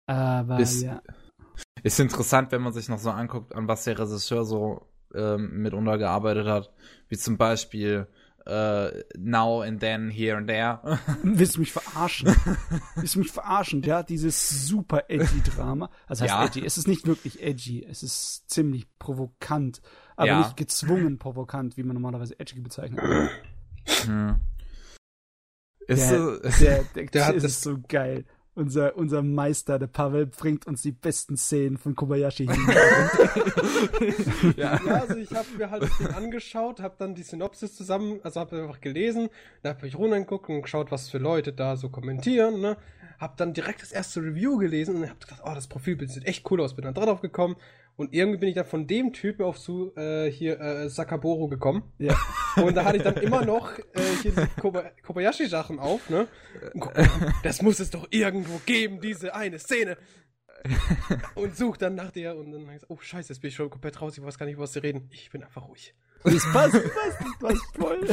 Aber 0.06 0.58
Ist- 0.60 0.82
ja. 0.82 1.02
Ist 1.82 2.00
interessant, 2.00 2.52
wenn 2.52 2.62
man 2.62 2.72
sich 2.72 2.88
noch 2.88 2.98
so 2.98 3.10
anguckt, 3.10 3.54
an 3.54 3.68
was 3.68 3.84
der 3.84 3.98
Regisseur 3.98 4.44
so 4.44 4.86
ähm, 5.14 5.62
mitunter 5.62 5.98
gearbeitet 5.98 6.46
hat. 6.46 6.72
Wie 7.08 7.16
zum 7.16 7.36
Beispiel 7.36 8.06
äh, 8.50 9.04
Now 9.16 9.62
and 9.62 9.80
Then, 9.80 10.10
Here 10.10 10.36
and 10.36 10.48
There. 10.48 10.80
Willst 11.22 11.56
du 11.56 11.60
mich 11.60 11.72
verarschen? 11.72 12.34
Willst 12.96 13.14
du 13.14 13.20
mich 13.20 13.30
verarschen? 13.30 13.82
Der 13.82 13.96
hat 13.98 14.08
dieses 14.08 14.66
super 14.66 15.04
edgy 15.08 15.40
Drama. 15.42 15.88
Also 16.06 16.24
heißt 16.24 16.34
Ja. 16.34 16.44
edgy. 16.44 16.64
Es 16.66 16.76
ist 16.78 16.88
nicht 16.88 17.06
wirklich 17.06 17.42
edgy. 17.42 17.84
Es 17.88 18.02
ist 18.02 18.50
ziemlich 18.50 18.86
provokant. 18.98 19.80
Aber 20.16 20.26
Ja. 20.28 20.38
nicht 20.40 20.56
gezwungen 20.56 21.18
provokant, 21.18 21.76
wie 21.76 21.82
man 21.84 21.94
normalerweise 21.94 22.38
edgy 22.40 22.60
bezeichnet. 22.60 23.00
hm. 24.04 24.36
Der, 25.88 25.96
der, 25.96 26.84
der, 26.94 27.04
Der 27.12 27.32
das- 27.32 27.44
ist 27.44 27.62
so 27.62 27.78
geil. 27.88 28.24
Unser, 28.60 28.94
unser 28.94 29.22
Meister, 29.22 29.78
der 29.78 29.86
Pavel, 29.86 30.26
bringt 30.26 30.66
uns 30.66 30.82
die 30.82 30.92
besten 30.92 31.38
Szenen 31.38 31.78
von 31.78 31.94
Kobayashi 31.94 32.46
hin. 32.46 32.68
ja. 34.58 34.78
Ja, 34.84 35.00
also 35.00 35.16
ich 35.16 35.32
habe 35.32 35.46
mir 35.56 35.70
halt 35.70 35.90
den 35.98 36.08
angeschaut, 36.08 36.80
habe 36.80 36.94
dann 36.98 37.14
die 37.14 37.22
Synopsis 37.22 37.74
zusammen, 37.74 38.20
also 38.22 38.38
habe 38.38 38.60
einfach 38.60 38.82
gelesen, 38.82 39.30
da 39.62 39.70
habe 39.70 39.86
ich 39.86 39.96
runtergeguckt 39.96 40.50
und 40.50 40.60
geschaut, 40.60 40.90
was 40.90 41.08
für 41.08 41.16
Leute 41.16 41.54
da 41.54 41.78
so 41.78 41.88
kommentieren, 41.88 42.60
ne? 42.60 42.76
Hab 43.18 43.38
dann 43.38 43.54
direkt 43.54 43.80
das 43.80 43.92
erste 43.92 44.20
Review 44.20 44.58
gelesen 44.58 44.96
und 44.96 45.08
hab 45.08 45.20
gedacht, 45.20 45.40
oh, 45.42 45.54
das 45.54 45.66
Profilbild 45.66 46.10
sieht 46.10 46.26
echt 46.26 46.50
cool 46.50 46.60
aus, 46.60 46.74
bin 46.74 46.84
dann 46.84 46.92
drauf 46.92 47.22
gekommen 47.22 47.56
und 47.96 48.14
irgendwie 48.14 48.38
bin 48.38 48.48
ich 48.48 48.54
dann 48.54 48.64
von 48.64 48.86
dem 48.86 49.12
Typen 49.12 49.44
auf 49.44 49.58
zu 49.58 49.94
äh, 49.96 50.30
hier 50.30 50.60
äh, 50.60 50.88
Sakaboro 50.88 51.48
gekommen 51.48 51.82
ja. 51.98 52.16
und 52.56 52.74
da 52.74 52.84
hatte 52.84 52.98
ich 52.98 53.02
dann 53.02 53.16
immer 53.16 53.44
noch 53.44 53.78
äh, 53.78 53.82
hier 54.22 54.32
diese 54.32 54.48
Koba 54.60 54.90
Kobayashi 55.02 55.46
Sachen 55.46 55.78
auf, 55.78 56.08
ne? 56.10 56.28
Und 56.74 56.80
guck 56.80 56.94
das 57.42 57.62
muss 57.62 57.80
es 57.80 57.90
doch 57.90 58.06
irgendwo 58.10 58.60
geben, 58.66 59.00
diese 59.00 59.34
eine 59.34 59.58
Szene. 59.58 59.96
und 61.34 61.56
such 61.56 61.78
dann 61.78 61.94
nach 61.94 62.10
der 62.10 62.36
und 62.36 62.52
dann 62.52 62.68
heißt, 62.68 62.86
oh 62.88 62.98
scheiße, 63.00 63.32
jetzt 63.32 63.40
bin 63.40 63.48
ich 63.48 63.54
schon 63.54 63.70
komplett 63.70 64.00
raus, 64.00 64.16
ich 64.16 64.24
weiß 64.24 64.38
gar 64.38 64.46
nicht, 64.46 64.58
was 64.58 64.74
sie 64.74 64.80
reden. 64.80 65.08
Ich 65.10 65.30
bin 65.30 65.42
einfach 65.42 65.66
ruhig. 65.68 65.94
Das 66.22 66.52
passt, 66.52 66.72
passt, 66.72 67.18
das 67.20 67.38
passt 67.38 67.76
voll. 67.76 68.06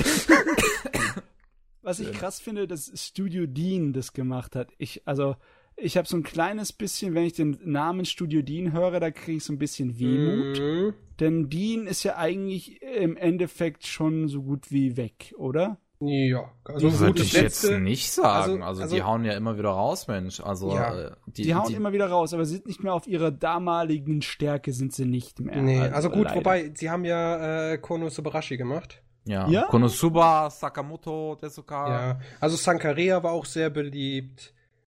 Was 1.87 1.99
ich 2.01 2.11
krass 2.11 2.41
finde, 2.41 2.67
dass 2.67 2.91
Studio 2.95 3.45
Dean 3.45 3.93
das 3.93 4.11
gemacht 4.11 4.57
hat. 4.57 4.71
Ich, 4.77 5.07
also, 5.07 5.37
ich 5.77 5.95
habe 5.97 6.07
so 6.07 6.17
ein 6.17 6.23
kleines 6.23 6.73
bisschen, 6.73 7.13
wenn 7.15 7.23
ich 7.23 7.33
den 7.33 7.57
Namen 7.63 8.05
Studio 8.05 8.41
Dean 8.41 8.73
höre, 8.73 8.99
da 8.99 9.11
kriege 9.11 9.37
ich 9.37 9.43
so 9.43 9.53
ein 9.53 9.59
bisschen 9.59 9.97
Wehmut. 9.99 10.59
Mhm. 10.59 10.93
Denn 11.19 11.49
Dean 11.49 11.87
ist 11.87 12.03
ja 12.03 12.17
eigentlich 12.17 12.81
im 12.81 13.15
Endeffekt 13.17 13.85
schon 13.87 14.27
so 14.27 14.41
gut 14.43 14.71
wie 14.71 14.97
weg, 14.97 15.33
oder? 15.37 15.77
Ja, 15.99 16.51
also 16.63 16.87
Das 16.89 16.97
gut, 16.99 17.07
würde 17.07 17.21
ich 17.23 17.31
jetzt 17.33 17.63
letzte, 17.63 17.79
nicht 17.79 18.11
sagen. 18.11 18.61
also- 18.61 18.65
Also, 18.65 18.81
also- 18.83 18.95
die 18.95 19.01
hauen 19.01 19.25
ja 19.25 19.33
immer 19.33 19.57
wieder 19.57 19.69
raus, 19.69 20.07
Mensch. 20.07 20.39
Also 20.41 20.75
Ja. 20.75 21.07
äh, 21.07 21.11
die, 21.25 21.41
Die, 21.43 21.55
hauen 21.55 21.73
immer 21.73 21.91
wieder 21.91 22.07
raus, 22.07 22.35
aber 22.35 22.45
sie 22.45 22.53
sind 22.55 22.67
nicht 22.67 22.83
mehr 22.83 22.93
auf 22.93 23.07
ihrer 23.07 23.31
damaligen 23.31 24.21
Stärke, 24.21 24.73
sind 24.73 24.93
sie 24.93 25.05
nicht 25.05 25.39
mehr. 25.39 25.59
Nee, 25.59 25.79
also 25.79 26.09
gut, 26.11 26.25
leider. 26.25 26.35
wobei, 26.35 26.71
sie 26.75 26.91
haben 26.91 27.03
ja 27.03 27.71
äh, 27.71 27.77
Kono 27.79 28.09
Subarashi 28.09 28.57
gemacht. 28.57 29.01
ja. 29.25 29.47
Ja? 29.49 29.63
Konosuba, 29.69 30.51
Sakamoto, 30.51 31.35
Tezuka. 31.35 31.89
Ja, 31.89 32.19
also 32.39 32.55
Sankarea 32.57 33.21
war 33.23 33.31
auch 33.31 33.45
sehr 33.45 33.71
beliebt. 33.71 34.53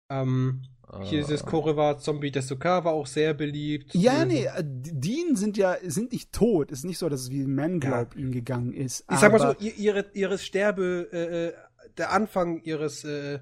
Ähm, 0.10 0.64
hier 1.04 1.20
äh, 1.20 1.22
dieses 1.24 1.46
Koreva 1.46 1.98
Zombie 1.98 2.32
Desuka 2.32 2.84
war 2.86 2.94
auch 2.94 3.08
sehr 3.08 3.34
beliebt. 3.34 3.94
Ja, 3.94 4.24
Mhm. 4.24 4.28
nee, 4.28 4.46
äh, 4.46 4.64
Dean 4.64 5.36
sind 5.36 5.58
ja 5.58 5.76
sind 5.84 6.12
nicht 6.14 6.32
tot. 6.32 6.72
Es 6.72 6.80
ist 6.80 6.86
nicht 6.86 6.98
so, 6.98 7.10
dass 7.10 7.22
es 7.22 7.30
wie 7.32 7.46
Manglobe 7.46 8.18
ihnen 8.18 8.32
gegangen 8.32 8.74
ist. 8.74 9.06
Ich 9.12 9.18
sag 9.18 9.32
mal 9.34 9.56
so, 9.60 9.66
ihre, 9.68 10.06
ihre 10.14 10.38
Sterbe, 10.38 11.10
äh, 11.12 11.48
äh, 11.48 11.54
der 11.98 12.12
Anfang 12.12 12.62
ihres, 12.64 13.04
äh, 13.04 13.40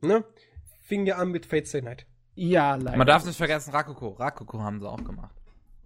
ne, 0.00 0.24
fing 0.82 1.06
ja 1.06 1.16
an 1.16 1.30
mit 1.30 1.46
Fate 1.46 1.68
Stay 1.68 1.82
Night. 1.82 2.06
Ja, 2.34 2.74
leider. 2.74 2.96
Man 2.96 3.06
darf 3.06 3.24
nicht 3.24 3.36
vergessen, 3.36 3.70
Rakuko. 3.70 4.08
Rakuko 4.10 4.60
haben 4.60 4.80
sie 4.80 4.88
auch 4.88 5.04
gemacht. 5.04 5.34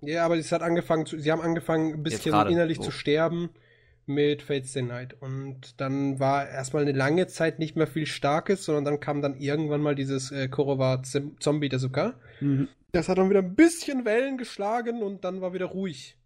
Ja, 0.01 0.25
aber 0.25 0.37
es 0.39 0.53
hat 0.53 0.63
angefangen 0.63 1.07
zu, 1.07 1.19
sie 1.19 1.33
haben 1.33 1.41
angefangen, 1.41 1.95
ein 1.95 2.03
bisschen 2.03 2.35
innerlich 2.49 2.79
wo? 2.79 2.83
zu 2.85 2.91
sterben 2.91 3.51
mit 4.07 4.43
Fates 4.43 4.71
Stay 4.71 4.83
Night. 4.83 5.15
Und 5.21 5.81
dann 5.81 6.19
war 6.21 6.49
erstmal 6.49 6.83
eine 6.83 6.93
lange 6.93 7.27
Zeit 7.27 7.59
nicht 7.59 7.77
mehr 7.77 7.87
viel 7.87 8.07
Starkes, 8.07 8.65
sondern 8.65 8.85
dann 8.85 9.01
kam 9.01 9.23
dann 9.23 9.37
irgendwann 9.39 9.81
mal 9.81 9.95
dieses 9.95 10.31
äh, 10.31 10.49
Korowa 10.49 11.03
Zombie 11.41 11.69
Desuka. 11.69 12.15
Mhm. 12.41 12.69
Das 12.93 13.09
hat 13.09 13.19
dann 13.19 13.29
wieder 13.31 13.41
ein 13.41 13.55
bisschen 13.55 14.05
Wellen 14.05 14.39
geschlagen 14.39 15.03
und 15.03 15.25
dann 15.25 15.41
war 15.41 15.53
wieder 15.53 15.67
ruhig. 15.67 16.19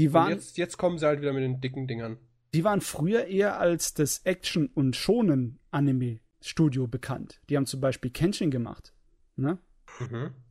Die 0.00 0.08
Und 0.08 0.14
waren, 0.14 0.30
jetzt, 0.30 0.56
jetzt 0.56 0.78
kommen 0.78 0.98
sie 0.98 1.06
halt 1.06 1.20
wieder 1.20 1.32
mit 1.32 1.42
den 1.42 1.60
dicken 1.60 1.86
Dingern. 1.86 2.16
die 2.54 2.64
waren 2.64 2.80
früher 2.80 3.26
eher 3.26 3.60
als 3.60 3.92
das 3.94 4.20
Action- 4.24 4.70
und 4.72 4.96
Shonen-Anime-Studio 4.96 6.86
bekannt. 6.86 7.40
Die 7.48 7.56
haben 7.56 7.66
zum 7.66 7.80
Beispiel 7.80 8.10
Kenshin 8.10 8.50
gemacht. 8.50 8.94
Ne? 9.36 9.58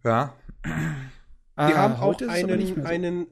Ja. 0.03 0.35
Die 0.65 0.69
Ah, 1.55 1.73
haben 1.75 1.95
auch 1.95 2.21
einen, 2.21 2.67
so. 2.75 2.83
einen, 2.83 3.27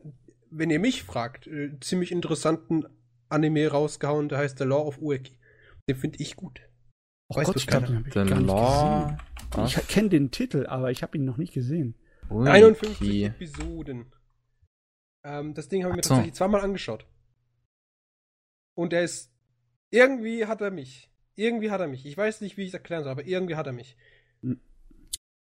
wenn 0.50 0.70
ihr 0.70 0.80
mich 0.80 1.04
fragt, 1.04 1.48
äh, 1.48 1.80
ziemlich 1.80 2.12
interessanten 2.12 2.86
Anime 3.30 3.68
rausgehauen, 3.68 4.30
der 4.30 4.40
heißt 4.40 4.58
The 4.58 4.64
Law 4.64 4.86
of 4.88 5.00
Ueki. 5.02 5.38
Den 5.88 5.96
finde 5.96 6.20
ich 6.22 6.36
gut. 6.36 6.62
Oh 7.30 7.36
weiß 7.36 7.46
Gott, 7.46 7.54
bloß 7.56 7.64
ich 7.64 7.68
glaube, 7.68 7.88
den 7.88 7.96
habe 7.98 8.08
ich 8.08 8.14
gar 8.14 8.26
nicht 8.26 8.48
Law. 8.48 9.18
gesehen. 9.52 9.66
Ich 9.66 9.88
kenne 9.88 10.10
den 10.10 10.32
Titel, 10.32 10.66
aber 10.68 10.92
ich 10.92 11.04
habe 11.04 11.18
ihn 11.18 11.26
noch 11.26 11.38
nicht 11.38 11.54
gesehen. 11.54 11.96
Ui, 12.30 12.48
51 12.48 12.98
Ki. 13.00 13.24
Episoden. 13.26 14.12
Ähm, 15.24 15.54
das 15.54 15.68
Ding 15.70 15.84
habe 15.84 15.92
ich 15.92 15.98
mir 15.98 16.04
so. 16.04 16.10
tatsächlich 16.10 16.36
zweimal 16.36 16.62
angeschaut. 16.62 17.06
Und 18.76 18.94
er 18.94 19.04
ist. 19.04 19.32
Irgendwie 19.90 20.46
hat 20.46 20.62
er 20.62 20.72
mich. 20.72 21.10
Irgendwie 21.36 21.72
hat 21.72 21.80
er 21.80 21.88
mich. 21.88 22.06
Ich 22.06 22.18
weiß 22.18 22.42
nicht, 22.42 22.58
wie 22.58 22.64
ich 22.64 22.70
es 22.70 22.74
erklären 22.74 23.04
soll, 23.04 23.12
aber 23.12 23.26
irgendwie 23.26 23.56
hat 23.56 23.68
er 23.68 23.74
mich. 23.74 23.96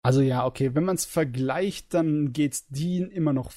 Also 0.01 0.21
ja, 0.21 0.45
okay, 0.45 0.75
wenn 0.75 0.83
man 0.83 0.95
es 0.95 1.05
vergleicht, 1.05 1.93
dann 1.93 2.33
geht's 2.33 2.67
Dean 2.67 3.09
immer 3.09 3.31
noch 3.31 3.53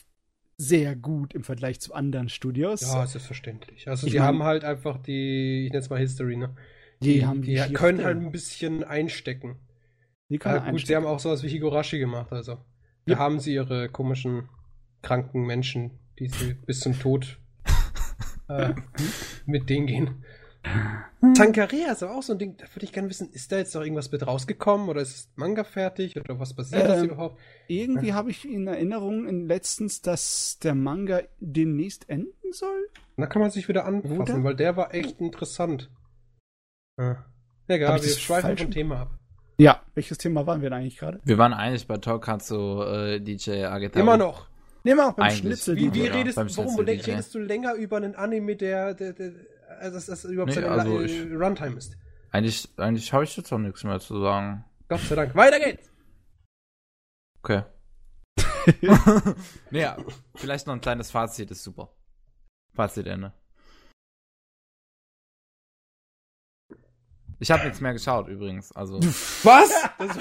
sehr 0.58 0.96
gut 0.96 1.34
im 1.34 1.44
Vergleich 1.44 1.80
zu 1.80 1.92
anderen 1.94 2.28
Studios. 2.28 2.80
Ja, 2.80 3.06
selbstverständlich. 3.06 3.88
Also, 3.88 4.06
Ich 4.06 4.12
die 4.12 4.18
mein- 4.18 4.26
haben 4.28 4.42
halt 4.42 4.64
einfach 4.64 4.96
die, 4.98 5.66
ich 5.66 5.70
nenne 5.72 5.80
es 5.80 5.90
mal 5.90 5.98
History, 5.98 6.36
ne? 6.36 6.54
die, 7.02 7.26
haben 7.26 7.42
die 7.42 7.58
Schrift- 7.58 7.74
können 7.74 8.02
halt 8.04 8.16
ein 8.18 8.32
bisschen 8.32 8.82
einstecken. 8.84 9.56
die 10.30 10.34
Ja, 10.34 10.38
können 10.40 10.54
gut, 10.56 10.64
sie 10.64 10.68
einstecken. 10.70 10.96
haben 11.04 11.06
auch 11.06 11.20
sowas 11.20 11.42
wie 11.42 11.48
Higurashi 11.48 11.98
gemacht, 11.98 12.32
also. 12.32 12.54
Da 13.04 13.12
Yep. 13.12 13.18
haben 13.18 13.38
sie 13.40 13.54
ihre 13.54 13.88
komischen, 13.88 14.48
kranken 15.02 15.42
Menschen, 15.46 15.92
die 16.18 16.28
sie 16.28 16.54
bis 16.54 16.80
zum 16.80 16.98
Tod 16.98 17.38
äh, 18.48 18.72
mit 19.44 19.68
denen 19.70 19.86
gehen. 19.86 20.24
Tankaria 21.34 21.92
ist 21.92 22.02
aber 22.02 22.14
auch 22.14 22.22
so 22.22 22.32
ein 22.34 22.38
Ding, 22.38 22.56
da 22.56 22.64
würde 22.74 22.84
ich 22.84 22.92
gerne 22.92 23.08
wissen, 23.08 23.30
ist 23.32 23.50
da 23.50 23.56
jetzt 23.58 23.74
noch 23.74 23.82
irgendwas 23.82 24.12
mit 24.12 24.26
rausgekommen 24.26 24.88
oder 24.88 25.00
ist 25.00 25.14
das 25.14 25.28
Manga 25.36 25.64
fertig 25.64 26.16
oder 26.18 26.38
was 26.38 26.54
passiert 26.54 26.88
Ähm, 26.88 27.04
überhaupt? 27.06 27.40
Irgendwie 27.68 28.12
habe 28.12 28.30
ich 28.30 28.48
in 28.48 28.66
Erinnerung 28.66 29.26
in 29.26 29.46
letztens, 29.48 30.02
dass 30.02 30.58
der 30.62 30.74
Manga 30.74 31.22
demnächst 31.40 32.08
enden 32.08 32.52
soll. 32.52 32.88
Da 33.16 33.26
kann 33.26 33.40
man 33.42 33.50
sich 33.50 33.66
wieder 33.68 33.86
anfassen, 33.86 34.20
Oder? 34.20 34.44
weil 34.44 34.54
der 34.56 34.76
war 34.76 34.94
echt 34.94 35.20
interessant. 35.20 35.90
Ja. 36.98 37.24
Egal, 37.68 38.00
wir 38.00 38.08
das 38.08 38.20
schweifen 38.20 38.56
vom 38.56 38.70
Thema 38.70 39.00
ab. 39.02 39.10
Ja, 39.58 39.82
welches 39.94 40.18
Thema 40.18 40.46
waren 40.46 40.60
wir 40.60 40.68
denn 40.70 40.78
eigentlich 40.80 40.98
gerade? 40.98 41.18
Wir 41.24 41.38
waren 41.38 41.54
eigentlich 41.54 41.86
bei 41.88 41.96
Tokatsu 41.96 42.82
äh, 42.82 43.20
DJ 43.20 43.64
Agetari. 43.64 44.00
Immer 44.02 44.16
noch. 44.18 44.46
Nehmen 44.84 44.98
wir 45.00 45.08
auch 45.08 45.12
beim 45.14 45.24
Eigentlich. 45.26 45.40
Schnitzel. 45.40 45.76
Wie, 45.76 45.92
wie 45.94 46.06
Ja, 46.06 46.12
redest, 46.12 46.36
beim 46.36 46.48
warum 46.56 46.74
Schnitzel 46.74 46.84
le- 46.84 46.96
DJ. 46.98 47.10
redest 47.10 47.34
du 47.34 47.38
länger 47.40 47.74
über 47.74 47.96
einen 47.96 48.14
Anime, 48.14 48.54
der, 48.54 48.94
der, 48.94 49.14
der 49.14 49.32
also 49.78 49.96
das, 49.96 50.06
das 50.06 50.24
überhaupt 50.24 50.50
Nee, 50.50 50.54
seine 50.60 50.70
also 50.70 51.00
ich- 51.00 51.12
äh, 51.16 51.34
Runtime 51.34 51.76
ist? 51.76 51.96
Eigentlich, 52.30 52.68
eigentlich 52.76 53.12
habe 53.12 53.24
ich 53.24 53.36
jetzt 53.36 53.52
auch 53.52 53.58
nichts 53.58 53.84
mehr 53.84 54.00
zu 54.00 54.20
sagen. 54.20 54.64
Gott 54.88 55.00
sei 55.00 55.14
Dank. 55.14 55.34
Weiter 55.34 55.58
geht's! 55.58 55.90
Okay. 57.42 57.62
naja, 59.70 59.96
vielleicht 60.34 60.66
noch 60.66 60.74
ein 60.74 60.80
kleines 60.80 61.10
Fazit, 61.10 61.50
ist 61.50 61.62
super. 61.62 61.94
Fazitende. 62.74 63.32
Ich 67.38 67.50
habe 67.50 67.64
nichts 67.64 67.80
mehr 67.80 67.92
geschaut 67.92 68.28
übrigens, 68.28 68.72
also. 68.72 68.98
Was? 68.98 69.70
Das 69.98 70.16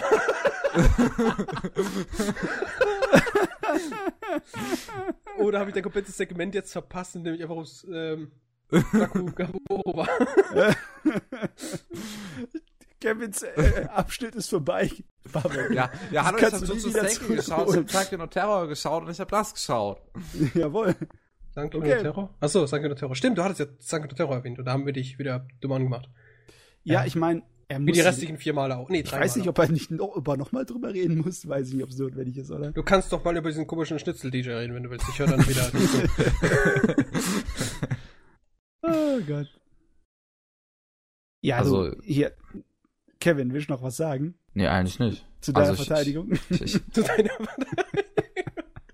Oder 5.37 5.59
habe 5.59 5.69
ich 5.69 5.73
dein 5.73 5.83
komplettes 5.83 6.17
Segment 6.17 6.53
jetzt 6.55 6.71
verpasst, 6.73 7.15
indem 7.15 7.35
ich 7.35 7.41
einfach 7.41 7.55
aufs 7.55 7.85
ähm, 7.91 8.31
Saku 8.71 9.25
Gaboro 9.33 9.97
war? 9.97 10.07
Kevins 12.99 13.43
äh, 13.43 13.85
Abschnitt 13.93 14.35
ist 14.35 14.49
vorbei. 14.49 14.89
Pavel. 15.31 15.73
ja, 15.73 15.91
ja, 16.11 16.23
Das 16.23 16.25
hallo, 16.25 16.37
ich 16.37 16.41
kannst 16.41 16.55
habe 16.55 16.65
du 16.67 16.73
nie 16.73 16.79
Jutsu 16.79 16.89
wieder 16.89 17.07
Senki 17.09 17.35
geschaut, 17.35 17.69
ich 17.69 17.75
habe 17.75 17.85
Tag 17.85 18.11
no 18.17 18.27
Terror 18.27 18.67
geschaut 18.67 19.03
und 19.03 19.11
ich 19.11 19.19
habe 19.19 19.31
das 19.31 19.53
geschaut. 19.53 20.01
Jawohl. 20.53 20.95
Sanke 21.53 21.77
Okay. 21.77 21.95
no 21.95 22.01
Terror? 22.01 22.35
Achso, 22.39 22.65
Sanke 22.65 22.89
no 22.89 22.95
Terror. 22.95 23.15
Stimmt, 23.15 23.37
du 23.37 23.43
hattest 23.43 23.59
ja 23.59 23.65
Sanke 23.79 24.07
no 24.07 24.13
Terror 24.15 24.35
erwähnt 24.35 24.59
und 24.59 24.65
da 24.65 24.71
haben 24.71 24.85
wir 24.85 24.93
dich 24.93 25.19
wieder 25.19 25.47
dumm 25.61 25.71
angemacht. 25.73 26.09
Ja, 26.83 27.01
Ja. 27.01 27.05
ich 27.05 27.15
meine, 27.15 27.43
er 27.67 27.79
muss. 27.79 27.87
Wie 27.87 27.91
die 27.93 28.01
restlichen 28.01 28.37
vier 28.37 28.53
Male 28.53 28.77
auch. 28.77 28.89
Nee, 28.89 29.01
ich 29.01 29.11
weiß 29.11 29.37
nicht, 29.37 29.45
Male 29.45 29.49
ob 29.51 29.59
er 29.59 29.71
nicht 29.71 29.89
noch, 29.91 30.15
ob 30.15 30.27
er 30.27 30.37
noch 30.37 30.51
mal 30.51 30.65
drüber 30.65 30.93
reden 30.93 31.17
muss. 31.17 31.47
Weiß 31.47 31.69
ich 31.69 31.73
nicht, 31.73 31.83
ob 31.83 31.89
es 31.89 31.97
notwendig 31.97 32.37
ist, 32.37 32.51
oder? 32.51 32.71
Du 32.71 32.83
kannst 32.83 33.11
doch 33.11 33.23
mal 33.23 33.35
über 33.35 33.49
diesen 33.49 33.65
komischen 33.65 33.97
Schnitzel-DJ 33.97 34.51
reden, 34.51 34.75
wenn 34.75 34.83
du 34.83 34.89
willst. 34.91 35.07
Ich 35.09 35.17
höre 35.19 35.27
dann 35.27 35.47
wieder 35.47 35.69
nicht 35.73 35.89
zu. 35.89 36.03
Oh 38.87 39.19
Gott. 39.27 39.47
Ja, 41.41 41.57
Also- 41.57 41.79
also 41.81 42.01
hier. 42.03 42.33
Kevin, 43.19 43.53
willst 43.53 43.69
du 43.69 43.73
noch 43.73 43.81
was 43.81 43.97
sagen 43.97 44.35
Nee, 44.53 44.67
eigentlich 44.67 44.99
nicht. 44.99 45.25
zu 45.41 45.51
deiner 45.51 45.69
Also 45.69 45.81
ich- 45.81 45.87
Verteidigung? 45.87 46.31
Ich, 46.49 46.61
ich 46.61 46.71
Zu 46.93 47.03
deiner 47.03 47.31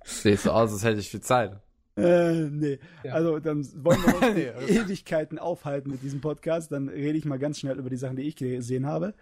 sehe 0.03 0.37
so 0.37 0.51
aus, 0.51 0.71
als 0.71 0.83
hätte 0.83 0.99
ich 0.99 1.09
viel 1.09 1.21
Zeit. 1.21 1.59
äh, 1.97 2.31
nee. 2.49 2.79
Ja. 3.03 3.13
Also 3.13 3.39
dann 3.39 3.65
wollen 3.83 4.01
wir 4.03 4.15
uns 4.15 4.35
Nee, 4.69 4.75
Ewigkeiten 4.77 5.39
aufhalten 5.39 5.91
mit 5.91 6.01
diesem 6.03 6.21
Podcast. 6.21 6.71
Dann 6.71 6.87
rede 6.89 7.17
ich 7.17 7.25
mal 7.25 7.39
ganz 7.39 7.59
schnell 7.59 7.77
über 7.77 7.89
die 7.89 7.97
Sachen, 7.97 8.15
die 8.15 8.23
ich 8.23 8.35
gesehen 8.35 8.85
habe. 8.85 9.13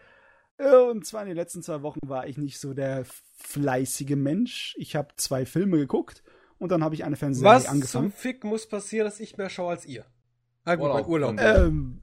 Äh, 0.57 0.75
Und 0.75 1.05
zwar 1.05 1.21
in 1.23 1.27
den 1.29 1.37
letzten 1.37 1.63
zwei 1.63 1.81
Wochen 1.81 1.99
war 2.07 2.27
ich 2.27 2.37
nicht 2.37 2.59
so 2.59 2.73
der 2.73 3.05
fleißige 3.37 4.15
Mensch. 4.15 4.75
Ich 4.77 4.95
habe 4.95 5.09
zwei 5.15 5.45
Filme 5.45 5.77
geguckt 5.77 6.23
und 6.57 6.71
dann 6.71 6.83
habe 6.83 6.93
ich 6.95 7.03
eine 7.05 7.15
Fernsehserie 7.15 7.55
Was 7.55 7.63
zum 7.65 7.71
angefangen. 7.73 8.11
Fick 8.11 8.43
muss 8.43 8.67
passieren, 8.67 9.05
dass 9.05 9.19
ich 9.19 9.37
mehr 9.37 9.49
schaue 9.49 9.71
als 9.71 9.85
ihr? 9.85 10.05
Ah, 10.69 10.75
gut, 10.75 10.83
Urlaub. 10.85 10.97
mein 11.01 11.09
Urlaub. 11.09 11.39
Äh, 11.39 11.65
Ähm, 11.65 12.01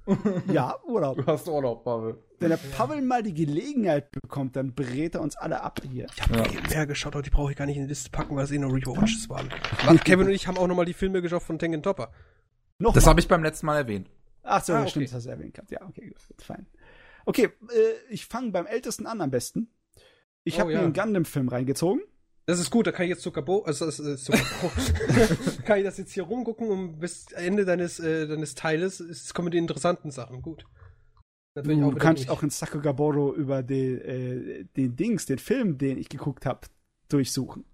ja, 0.52 0.76
Urlaub. 0.86 1.18
hast 1.26 1.48
Urlaub, 1.48 1.84
Pavel. 1.84 2.18
Wenn 2.38 2.50
der 2.50 2.56
Pavel 2.58 3.00
mal 3.02 3.22
die 3.22 3.32
Gelegenheit 3.32 4.10
bekommt, 4.10 4.56
dann 4.56 4.74
berät 4.74 5.14
er 5.14 5.22
uns 5.22 5.36
alle 5.36 5.62
ab 5.62 5.80
hier. 5.90 6.06
Ich 6.14 6.22
habe 6.22 6.48
viel 6.50 6.60
mehr 6.68 6.86
geschaut, 6.86 7.14
aber 7.14 7.22
die 7.22 7.30
brauche 7.30 7.50
ich 7.52 7.56
gar 7.56 7.64
nicht 7.66 7.76
in 7.76 7.84
die 7.84 7.88
Liste 7.88 8.10
packen, 8.10 8.36
weil 8.36 8.44
es 8.44 8.50
eh 8.50 8.58
nur 8.58 8.72
Rewatches 8.74 9.28
waren. 9.30 9.48
Warte, 9.84 10.00
Kevin 10.04 10.26
und 10.26 10.32
ich 10.32 10.46
haben 10.46 10.58
auch 10.58 10.66
nochmal 10.66 10.84
die 10.84 10.92
Filme 10.92 11.22
geschaut 11.22 11.42
von 11.42 11.58
Tengen 11.58 11.82
Topper. 11.82 12.10
Noch 12.78 12.92
Das 12.92 13.04
mal. 13.04 13.10
habe 13.10 13.20
ich 13.20 13.28
beim 13.28 13.42
letzten 13.42 13.66
Mal 13.66 13.76
erwähnt. 13.78 14.10
Ach 14.42 14.62
so, 14.62 14.72
Ah, 14.74 14.76
ja, 14.76 14.82
okay. 14.82 14.90
stimmt, 14.90 15.06
das 15.06 15.14
hast 15.14 15.26
du 15.26 15.30
erwähnt 15.30 15.54
gehabt. 15.54 15.70
Ja, 15.70 15.80
okay, 15.88 16.08
gut, 16.08 16.18
gut 16.28 16.42
fein. 16.42 16.66
Okay, 17.24 17.44
äh, 17.44 18.12
ich 18.12 18.26
fange 18.26 18.50
beim 18.52 18.66
ältesten 18.66 19.06
an 19.06 19.20
am 19.22 19.30
besten. 19.30 19.70
Ich 20.44 20.56
Oh, 20.56 20.60
habe 20.60 20.72
ja. 20.72 20.78
mir 20.78 20.84
einen 20.84 20.92
Gundam-Film 20.92 21.48
reingezogen. 21.48 22.02
Das 22.46 22.60
ist 22.60 22.70
gut, 22.70 22.86
da 22.86 22.92
kann 22.92 23.04
ich 23.06 23.10
jetzt 23.10 23.22
Zuckerbo, 23.22 23.62
also 23.64 23.86
das 23.86 23.98
ist 23.98 24.24
Zuckerbo, 24.24 24.70
kann 25.64 25.78
ich 25.78 25.84
das 25.84 25.98
jetzt 25.98 26.12
hier 26.12 26.22
rumgucken 26.22 26.68
und 26.68 27.00
bis 27.00 27.32
Ende 27.32 27.64
deines, 27.64 27.98
äh, 27.98 28.28
deines 28.28 28.54
Teiles 28.54 29.00
ist, 29.00 29.34
kommen 29.34 29.50
die 29.50 29.58
interessanten 29.58 30.12
Sachen. 30.12 30.42
Gut. 30.42 30.64
Du, 31.56 31.94
kannst 31.96 32.24
durch. 32.24 32.30
auch 32.30 32.42
in 32.42 32.50
Sakugaboro 32.50 33.34
über 33.34 33.62
den, 33.62 34.00
äh, 34.02 34.64
den 34.76 34.94
Dings, 34.94 35.26
den 35.26 35.38
Film, 35.38 35.78
den 35.78 35.98
ich 35.98 36.08
geguckt 36.08 36.46
habe, 36.46 36.60
durchsuchen. 37.08 37.64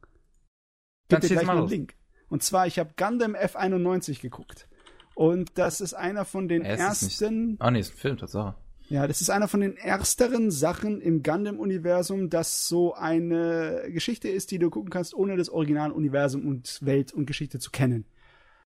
Gib 1.08 1.20
dir 1.20 1.28
gleich 1.28 1.46
mal 1.46 1.58
einen. 1.58 1.68
Link. 1.68 1.94
Und 2.28 2.42
zwar, 2.42 2.66
ich 2.66 2.78
habe 2.78 2.94
Gundam 2.96 3.34
F91 3.34 4.22
geguckt. 4.22 4.68
Und 5.14 5.50
das 5.58 5.82
ist 5.82 5.92
einer 5.92 6.24
von 6.24 6.48
den 6.48 6.62
Äh, 6.64 6.76
es 6.76 6.80
ist 6.80 7.02
nicht- 7.02 7.20
ersten. 7.22 7.56
Ah, 7.58 7.70
nee, 7.70 7.80
ist 7.80 7.92
ein 7.92 7.96
Film, 7.98 8.16
Tatsache. 8.16 8.54
Ja, 8.92 9.06
das 9.06 9.22
ist 9.22 9.30
einer 9.30 9.48
von 9.48 9.62
den 9.62 9.78
ersteren 9.78 10.50
Sachen 10.50 11.00
im 11.00 11.22
Gundam-Universum, 11.22 12.28
das 12.28 12.68
so 12.68 12.92
eine 12.92 13.84
Geschichte 13.88 14.28
ist, 14.28 14.50
die 14.50 14.58
du 14.58 14.68
gucken 14.68 14.90
kannst, 14.90 15.14
ohne 15.14 15.38
das 15.38 15.48
Originaluniversum 15.48 16.46
und 16.46 16.78
Welt 16.82 17.10
und 17.10 17.24
Geschichte 17.24 17.58
zu 17.58 17.70
kennen. 17.70 18.04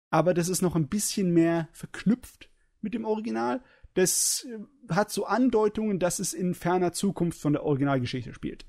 Aber 0.09 0.33
das 0.33 0.49
ist 0.49 0.63
noch 0.63 0.77
ein 0.77 0.89
bisschen 0.89 1.35
mehr 1.35 1.69
verknüpft 1.73 2.49
mit 2.81 2.95
dem 2.95 3.05
Original. 3.05 3.63
Das 3.93 4.47
äh, 4.49 4.95
hat 4.95 5.11
so 5.11 5.27
Andeutungen, 5.27 5.99
dass 5.99 6.21
es 6.21 6.33
in 6.33 6.55
ferner 6.55 6.93
Zukunft 6.95 7.39
von 7.39 7.53
der 7.53 7.65
Originalgeschichte 7.65 8.33
spielt. 8.33 8.65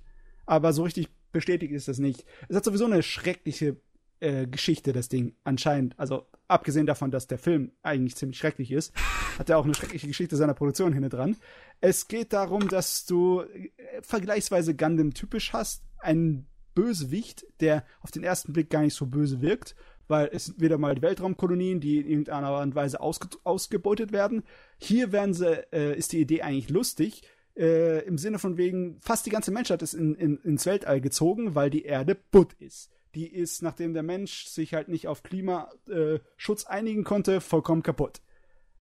Aber 0.46 0.74
so 0.74 0.84
richtig 0.84 1.08
bestätigt 1.32 1.72
ist 1.72 1.88
das 1.88 2.00
nicht. 2.00 2.26
Es 2.50 2.58
hat 2.58 2.66
sowieso 2.66 2.84
eine 2.84 3.02
schreckliche 3.02 3.78
äh, 4.20 4.46
Geschichte, 4.46 4.92
das 4.92 5.08
Ding, 5.08 5.38
anscheinend. 5.46 5.98
Also, 5.98 6.28
abgesehen 6.48 6.86
davon, 6.86 7.12
dass 7.12 7.28
der 7.28 7.38
Film 7.38 7.72
eigentlich 7.82 8.16
ziemlich 8.16 8.38
schrecklich 8.38 8.72
ist, 8.72 8.94
hat 9.38 9.50
er 9.50 9.58
auch 9.58 9.66
eine 9.66 9.76
schreckliche 9.76 10.08
Geschichte 10.08 10.36
seiner 10.36 10.54
Produktion 10.54 10.94
hinten 10.94 11.10
dran. 11.10 11.38
Es 11.82 12.08
geht 12.08 12.34
darum, 12.34 12.68
dass 12.68 13.06
du 13.06 13.42
äh, 13.42 13.70
vergleichsweise 14.02 14.76
Gundam-typisch 14.76 15.54
hast, 15.54 15.84
einen 16.00 16.48
Bösewicht, 16.74 17.46
der 17.62 17.86
auf 18.02 18.12
den 18.12 18.24
ersten 18.24 18.54
Blick 18.54 18.70
gar 18.70 18.82
nicht 18.82 18.94
so 18.94 19.06
böse 19.06 19.42
wirkt, 19.42 19.76
weil 20.08 20.30
es 20.32 20.46
sind 20.46 20.62
wieder 20.62 20.78
mal 20.78 20.96
die 20.96 21.02
Weltraumkolonien, 21.02 21.80
die 21.80 22.00
in 22.00 22.08
irgendeiner 22.08 22.48
Art 22.48 22.66
und 22.66 22.76
Weise 22.76 23.00
ausge 23.00 23.30
ausgebeutet 23.44 24.12
werden. 24.12 24.44
Hier 24.78 25.12
werden 25.12 25.34
sie, 25.34 25.66
äh, 25.74 25.98
ist 25.98 26.12
die 26.12 26.22
Idee 26.22 26.42
eigentlich 26.42 26.70
lustig, 26.70 27.24
äh, 27.58 28.06
im 28.06 28.18
Sinne 28.18 28.38
von 28.38 28.58
wegen, 28.58 29.00
fast 29.02 29.26
die 29.26 29.30
ganze 29.30 29.52
Menschheit 29.52 29.82
ist 29.82 29.94
in, 29.94 30.16
in, 30.16 30.38
ins 30.38 30.66
Weltall 30.66 31.02
gezogen, 31.02 31.56
weil 31.56 31.70
die 31.70 31.84
Erde 31.84 32.16
butt 32.32 32.54
ist. 32.60 32.92
Die 33.16 33.28
ist, 33.28 33.62
nachdem 33.62 33.94
der 33.94 34.04
Mensch 34.04 34.46
sich 34.46 34.74
halt 34.74 34.88
nicht 34.88 35.08
auf 35.08 35.24
Klimaschutz 35.24 36.64
äh, 36.66 36.68
einigen 36.68 37.04
konnte, 37.04 37.42
vollkommen 37.42 37.84
kaputt. 37.84 38.22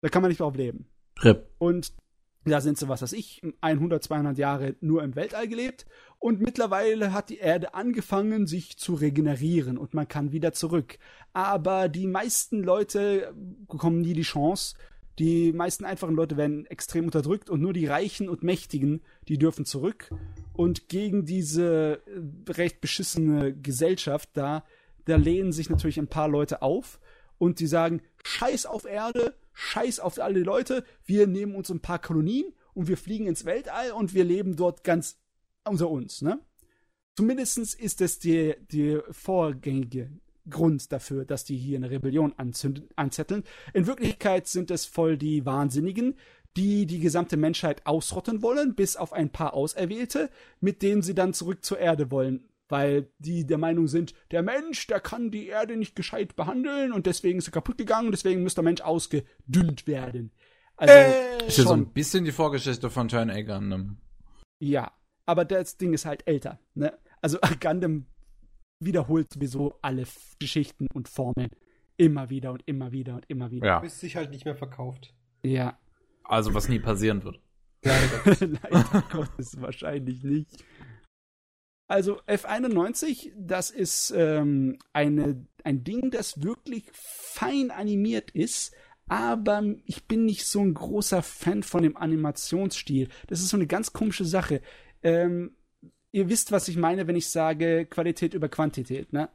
Da 0.03 0.09
kann 0.09 0.23
man 0.23 0.31
nicht 0.31 0.41
drauf 0.41 0.55
leben. 0.55 0.87
RIP. 1.23 1.49
Und 1.59 1.93
da 2.45 2.61
sind 2.61 2.79
sie, 2.79 2.89
was 2.89 3.03
weiß 3.03 3.13
ich, 3.13 3.43
100, 3.61 4.03
200 4.03 4.39
Jahre 4.39 4.75
nur 4.81 5.03
im 5.03 5.15
Weltall 5.15 5.47
gelebt 5.47 5.85
und 6.19 6.41
mittlerweile 6.41 7.13
hat 7.13 7.29
die 7.29 7.39
Erde 7.39 7.75
angefangen, 7.75 8.47
sich 8.47 8.79
zu 8.79 8.95
regenerieren 8.95 9.77
und 9.77 9.93
man 9.93 10.09
kann 10.09 10.33
wieder 10.33 10.53
zurück. 10.53 10.99
Aber 11.35 11.89
die 11.89 12.07
meisten 12.07 12.63
Leute 12.63 13.35
bekommen 13.69 14.01
nie 14.01 14.15
die 14.15 14.23
Chance. 14.23 14.77
Die 15.19 15.53
meisten 15.53 15.85
einfachen 15.85 16.15
Leute 16.15 16.37
werden 16.37 16.67
extrem 16.67 17.05
unterdrückt 17.05 17.51
und 17.51 17.61
nur 17.61 17.73
die 17.73 17.87
Reichen 17.87 18.29
und 18.29 18.43
Mächtigen, 18.43 19.03
die 19.29 19.39
dürfen 19.39 19.65
zurück. 19.65 20.11
Und 20.53 20.89
gegen 20.89 21.27
diese 21.27 22.01
äh, 22.07 22.51
recht 22.51 22.81
beschissene 22.81 23.55
Gesellschaft 23.55 24.31
da, 24.35 24.65
da 25.05 25.17
lehnen 25.17 25.53
sich 25.53 25.69
natürlich 25.71 25.99
ein 25.99 26.09
paar 26.09 26.29
Leute 26.29 26.63
auf 26.63 27.01
und 27.39 27.61
die 27.61 27.67
sagen, 27.67 28.03
scheiß 28.25 28.67
auf 28.67 28.85
Erde, 28.85 29.35
scheiß 29.53 30.01
auf 30.01 30.19
alle 30.19 30.41
Leute, 30.41 30.85
wir 31.05 31.27
nehmen 31.27 31.55
uns 31.55 31.71
ein 31.71 31.81
paar 31.81 31.99
Kolonien 31.99 32.53
und 32.75 32.89
wir 32.89 32.97
fliegen 32.97 33.27
ins 33.27 33.45
Weltall 33.45 33.93
und 33.93 34.15
wir 34.15 34.25
leben 34.25 34.57
dort 34.57 34.85
ganz 34.85 35.19
unter 35.65 35.91
uns, 35.91 36.23
ne? 36.23 36.41
Zumindest 37.17 37.59
ist 37.59 38.01
es 38.01 38.19
der 38.19 38.57
die 38.57 38.99
vorgängige 39.11 40.11
Grund 40.51 40.93
dafür, 40.93 41.25
dass 41.25 41.45
die 41.45 41.57
hier 41.57 41.79
eine 41.79 41.91
Rebellion 41.91 42.35
anzetteln. 42.37 43.45
In 43.73 43.87
Wirklichkeit 43.87 44.47
sind 44.47 44.71
es 44.71 44.87
voll 44.87 45.17
die 45.17 45.47
Wahnsinnigen, 45.47 46.17
die 46.57 46.87
die 46.87 47.01
gesamte 47.01 47.37
Menschheit 47.37 47.87
ausrotten 47.87 48.43
wollen, 48.43 48.75
bis 48.75 48.97
auf 48.97 49.13
ein 49.13 49.31
paar 49.31 49.55
Auserwählte, 49.55 50.31
mit 50.61 50.83
denen 50.83 51.03
sie 51.03 51.15
dann 51.15 51.33
zurück 51.33 51.65
zur 51.65 51.79
Erde 51.79 52.11
wollen, 52.11 52.49
weil 52.69 53.09
die 53.19 53.47
der 53.47 53.59
Meinung 53.59 53.87
sind, 53.87 54.15
der 54.31 54.43
Mensch, 54.43 54.87
der 54.87 55.01
kann 55.01 55.31
die 55.31 55.47
Erde 55.47 55.77
nicht 55.77 55.95
gescheit 55.95 56.37
behandeln 56.37 56.93
und 56.93 57.07
deswegen 57.07 57.39
ist 57.39 57.49
er 57.49 57.53
kaputt 57.53 57.79
gegangen, 57.79 58.11
deswegen 58.11 58.43
muss 58.43 58.55
der 58.55 58.65
Mensch 58.65 58.81
ausgedünnt 58.81 59.87
werden. 59.87 60.33
Also 60.77 60.95
äh, 60.95 61.47
ist 61.47 61.59
ja 61.59 61.65
so 61.65 61.75
ein 61.75 61.93
bisschen 61.93 62.25
die 62.25 62.33
Vorgeschichte 62.33 62.91
von 62.91 63.09
Turn 63.09 63.31
A 63.31 63.43
Gundam. 63.43 63.99
Ja, 64.59 64.93
aber 65.27 65.45
das 65.45 65.77
Ding 65.77 65.93
ist 65.93 66.07
halt 66.07 66.27
älter. 66.27 66.59
Ne? 66.75 66.97
Also 67.21 67.39
Gundam 67.61 68.07
wiederholt 68.81 69.33
sowieso 69.33 69.79
alle 69.83 70.05
Geschichten 70.39 70.87
und 70.93 71.09
Formeln 71.09 71.51
immer 71.97 72.31
wieder 72.31 72.53
und 72.53 72.63
immer 72.67 72.93
wieder 72.93 73.15
und 73.17 73.25
immer 73.29 73.51
wieder. 73.51 73.67
Ja. 73.67 73.79
Bis 73.81 74.01
sich 74.01 74.17
halt 74.17 74.31
nicht 74.31 74.45
mehr 74.45 74.57
verkauft. 74.57 75.15
Ja. 75.43 75.79
Also 76.25 76.55
was 76.55 76.69
nie 76.69 76.79
passieren 76.79 77.23
wird. 77.25 77.41
Leider 77.83 79.05
Gottes 79.13 79.61
wahrscheinlich 79.61 80.23
nicht. 80.23 80.65
Also 81.89 82.21
F91, 82.23 83.33
das 83.37 83.71
ist 83.71 84.13
ähm, 84.17 84.79
eine, 84.93 85.45
ein 85.65 85.83
Ding, 85.83 86.11
das 86.11 86.43
wirklich 86.43 86.85
fein 86.93 87.73
animiert 87.73 88.31
ist, 88.31 88.73
aber 89.09 89.65
ich 89.87 90.07
bin 90.07 90.25
nicht 90.25 90.47
so 90.47 90.61
ein 90.61 90.73
großer 90.73 91.21
Fan 91.23 91.65
von 91.65 91.83
dem 91.83 91.97
Animationsstil. 91.97 93.09
Das 93.27 93.41
ist 93.41 93.49
so 93.49 93.57
eine 93.57 93.67
ganz 93.67 93.93
komische 93.93 94.25
Sache. 94.25 94.63
Ähm, 95.03 95.57
ihr 96.13 96.29
wisst, 96.29 96.53
was 96.53 96.69
ich 96.69 96.77
meine, 96.77 97.07
wenn 97.07 97.17
ich 97.17 97.29
sage 97.29 97.87
Qualität 97.87 98.35
über 98.35 98.49
Quantität, 98.49 99.13
ne? 99.13 99.29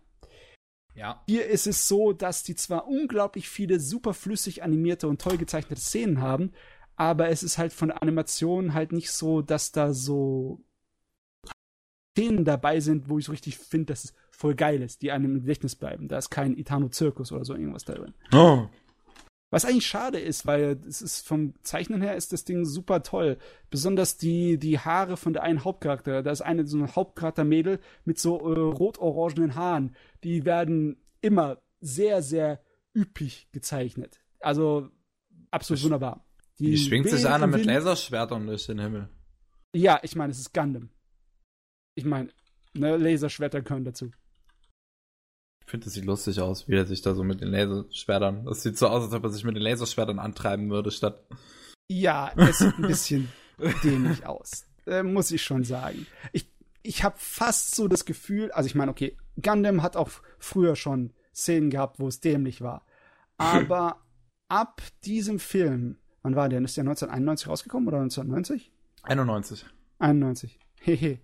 Ja. 0.95 1.23
Hier 1.27 1.45
ist 1.47 1.67
es 1.67 1.87
so, 1.87 2.13
dass 2.13 2.43
die 2.43 2.55
zwar 2.55 2.87
unglaublich 2.87 3.49
viele 3.49 3.79
super 3.79 4.13
flüssig 4.13 4.63
animierte 4.63 5.07
und 5.07 5.21
toll 5.21 5.37
gezeichnete 5.37 5.81
Szenen 5.81 6.21
haben, 6.21 6.53
aber 6.95 7.29
es 7.29 7.43
ist 7.43 7.57
halt 7.57 7.73
von 7.73 7.89
der 7.89 8.01
Animation 8.01 8.73
halt 8.73 8.93
nicht 8.93 9.11
so, 9.11 9.41
dass 9.41 9.73
da 9.73 9.93
so 9.93 10.63
Szenen 12.17 12.45
dabei 12.45 12.79
sind, 12.79 13.09
wo 13.09 13.19
ich 13.19 13.25
so 13.25 13.33
richtig 13.33 13.57
finde, 13.57 13.87
dass 13.87 14.05
es 14.05 14.13
voll 14.31 14.55
geil 14.55 14.81
ist, 14.81 15.01
die 15.01 15.11
einem 15.11 15.35
im 15.35 15.41
Gedächtnis 15.41 15.75
bleiben. 15.75 16.07
Da 16.07 16.17
ist 16.17 16.29
kein 16.29 16.57
Itano-Zirkus 16.57 17.33
oder 17.33 17.43
so 17.43 17.53
irgendwas 17.53 17.83
da 17.83 17.95
drin. 17.95 18.13
Oh. 18.31 18.67
Was 19.55 19.63
eigentlich 19.63 19.87
schade 19.87 20.19
ist, 20.19 20.45
weil 20.45 20.81
es 20.85 21.01
ist 21.01 21.25
vom 21.25 21.53
Zeichnen 21.63 22.01
her 22.01 22.17
ist 22.17 22.33
das 22.33 22.43
Ding 22.43 22.65
super 22.65 23.03
toll. 23.03 23.37
Besonders 23.69 24.17
die, 24.17 24.57
die 24.57 24.79
Haare 24.79 25.15
von 25.15 25.31
der 25.31 25.43
einen 25.43 25.63
Hauptcharakter. 25.63 26.23
Da 26.23 26.31
ist 26.31 26.41
eine 26.41 26.67
so 26.67 26.77
ein 26.77 26.93
Hauptcharaktermädel 26.93 27.79
mit 28.03 28.19
so 28.19 28.37
äh, 28.53 28.59
rot-orangenen 28.59 29.55
Haaren. 29.55 29.95
Die 30.25 30.43
werden 30.43 30.97
immer 31.21 31.61
sehr, 31.79 32.21
sehr 32.21 32.61
üppig 32.93 33.47
gezeichnet. 33.53 34.19
Also 34.41 34.89
absolut 35.51 35.79
das, 35.79 35.85
wunderbar. 35.85 36.25
Die, 36.59 36.71
die 36.71 36.77
schwingt 36.77 37.09
sich 37.09 37.25
einer 37.25 37.47
mit 37.47 37.63
Laserschwertern 37.63 38.47
durch 38.47 38.65
den 38.65 38.79
Himmel. 38.79 39.07
Ja, 39.73 40.01
ich 40.03 40.17
meine, 40.17 40.31
es 40.31 40.39
ist 40.39 40.53
Gundam. 40.53 40.89
Ich 41.95 42.03
meine, 42.03 42.27
ne, 42.73 42.97
Laserschwerter 42.97 43.61
gehören 43.61 43.85
dazu. 43.85 44.11
Ich 45.65 45.71
finde, 45.71 45.85
das 45.85 45.93
sieht 45.93 46.05
lustig 46.05 46.39
aus, 46.39 46.67
wie 46.67 46.75
er 46.75 46.85
sich 46.85 47.01
da 47.01 47.15
so 47.15 47.23
mit 47.23 47.41
den 47.41 47.47
Laserschwertern. 47.47 48.45
Das 48.45 48.61
sieht 48.61 48.77
so 48.77 48.87
aus, 48.87 49.03
als 49.03 49.13
ob 49.13 49.23
er 49.23 49.31
sich 49.31 49.43
mit 49.43 49.55
den 49.55 49.63
Laserschwertern 49.63 50.19
antreiben 50.19 50.69
würde, 50.69 50.91
statt. 50.91 51.23
Ja, 51.87 52.31
es 52.35 52.59
sieht 52.59 52.77
ein 52.77 52.87
bisschen 52.87 53.29
dämlich 53.83 54.27
aus. 54.27 54.65
Äh, 54.85 55.01
muss 55.01 55.31
ich 55.31 55.41
schon 55.41 55.63
sagen. 55.63 56.05
Ich, 56.33 56.51
ich 56.83 57.03
habe 57.03 57.15
fast 57.17 57.73
so 57.73 57.87
das 57.87 58.05
Gefühl, 58.05 58.51
also 58.51 58.67
ich 58.67 58.75
meine, 58.75 58.91
okay, 58.91 59.17
Gundam 59.41 59.81
hat 59.81 59.97
auch 59.97 60.11
früher 60.37 60.75
schon 60.75 61.13
Szenen 61.33 61.71
gehabt, 61.71 61.99
wo 61.99 62.07
es 62.07 62.19
dämlich 62.19 62.61
war. 62.61 62.85
Aber 63.37 63.97
ab 64.47 64.83
diesem 65.03 65.39
Film, 65.39 65.97
wann 66.21 66.35
war 66.35 66.47
der? 66.47 66.61
Ist 66.61 66.77
der 66.77 66.83
1991 66.83 67.47
rausgekommen 67.47 67.87
oder 67.87 67.97
1990? 67.97 68.71
91. 69.01 69.65
91. 69.97 70.59
Hehe 70.79 71.19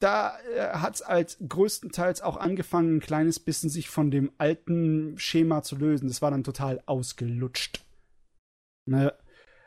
da 0.00 0.38
äh, 0.56 0.70
hat 0.70 0.96
es 0.96 1.02
als 1.02 1.38
größtenteils 1.46 2.22
auch 2.22 2.36
angefangen, 2.36 2.96
ein 2.96 3.00
kleines 3.00 3.38
bisschen 3.38 3.70
sich 3.70 3.88
von 3.88 4.10
dem 4.10 4.32
alten 4.38 5.16
Schema 5.18 5.62
zu 5.62 5.76
lösen. 5.76 6.08
Das 6.08 6.22
war 6.22 6.30
dann 6.30 6.42
total 6.42 6.82
ausgelutscht. 6.86 7.84
Ne? 8.86 9.12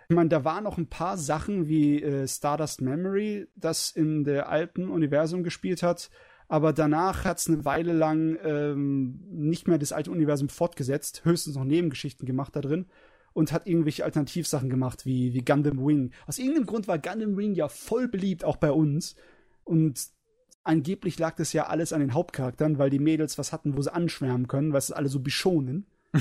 Ich 0.10 0.16
meine, 0.16 0.30
da 0.30 0.44
waren 0.44 0.66
noch 0.66 0.78
ein 0.78 0.90
paar 0.90 1.18
Sachen 1.18 1.68
wie 1.68 2.02
äh, 2.02 2.28
Stardust 2.28 2.82
Memory, 2.82 3.48
das 3.56 3.92
in 3.92 4.24
der 4.24 4.50
alten 4.50 4.90
Universum 4.90 5.44
gespielt 5.44 5.82
hat, 5.82 6.10
aber 6.48 6.74
danach 6.74 7.26
hat 7.26 7.38
es 7.38 7.48
eine 7.48 7.64
Weile 7.64 7.94
lang 7.94 8.38
ähm, 8.44 9.24
nicht 9.30 9.68
mehr 9.68 9.78
das 9.78 9.94
alte 9.94 10.12
Universum 10.12 10.50
fortgesetzt, 10.50 11.24
höchstens 11.24 11.56
noch 11.56 11.64
Nebengeschichten 11.64 12.26
gemacht 12.26 12.56
da 12.56 12.62
drin 12.62 12.88
und 13.34 13.52
hat 13.52 13.66
irgendwelche 13.66 14.04
Alternativsachen 14.04 14.70
gemacht, 14.70 15.06
wie, 15.06 15.34
wie 15.34 15.44
Gundam 15.44 15.86
Wing. 15.86 16.12
Aus 16.28 16.38
irgendeinem 16.38 16.66
Grund 16.66 16.88
war 16.88 17.00
Gundam 17.00 17.38
Wing 17.38 17.54
ja 17.54 17.70
voll 17.70 18.08
beliebt, 18.08 18.44
auch 18.44 18.58
bei 18.58 18.72
uns. 18.72 19.16
Und 19.64 20.00
angeblich 20.64 21.20
lag 21.20 21.36
das 21.36 21.54
ja 21.54 21.68
alles 21.68 21.94
an 21.94 22.00
den 22.00 22.14
Hauptcharakteren, 22.14 22.78
weil 22.78 22.90
die 22.90 23.00
Mädels 23.00 23.38
was 23.38 23.52
hatten, 23.54 23.76
wo 23.78 23.82
sie 23.82 23.94
anschwärmen 23.94 24.48
können, 24.48 24.72
weil 24.72 24.80
es 24.80 24.92
alle 24.92 25.10
so 25.10 25.20
bischonen. 25.20 25.86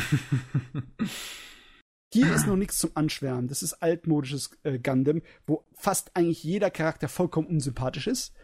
Hier 2.12 2.34
ist 2.34 2.46
noch 2.46 2.56
nichts 2.56 2.76
zum 2.78 2.90
Anschwärmen. 2.94 3.48
Das 3.48 3.62
ist 3.62 3.74
altmodisches 3.74 4.50
äh, 4.64 4.78
Gundam, 4.78 5.22
wo 5.46 5.64
fast 5.72 6.14
eigentlich 6.14 6.44
jeder 6.44 6.70
Charakter 6.70 7.08
vollkommen 7.08 7.46
unsympathisch 7.46 8.06
ist. 8.06 8.34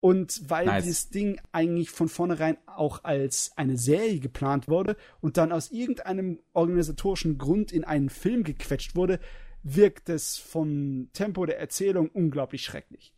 Und 0.00 0.50
weil 0.50 0.66
nice. 0.66 0.84
dieses 0.84 1.08
Ding 1.08 1.40
eigentlich 1.50 1.88
von 1.88 2.08
vornherein 2.08 2.58
auch 2.66 3.04
als 3.04 3.52
eine 3.56 3.78
Serie 3.78 4.20
geplant 4.20 4.68
wurde 4.68 4.98
und 5.22 5.38
dann 5.38 5.50
aus 5.52 5.70
irgendeinem 5.70 6.40
organisatorischen 6.52 7.38
Grund 7.38 7.72
in 7.72 7.84
einen 7.84 8.10
Film 8.10 8.44
gequetscht 8.44 8.94
wurde, 8.96 9.18
wirkt 9.62 10.10
es 10.10 10.36
vom 10.36 11.08
Tempo 11.14 11.46
der 11.46 11.58
Erzählung 11.58 12.10
unglaublich 12.10 12.62
schrecklich 12.62 13.14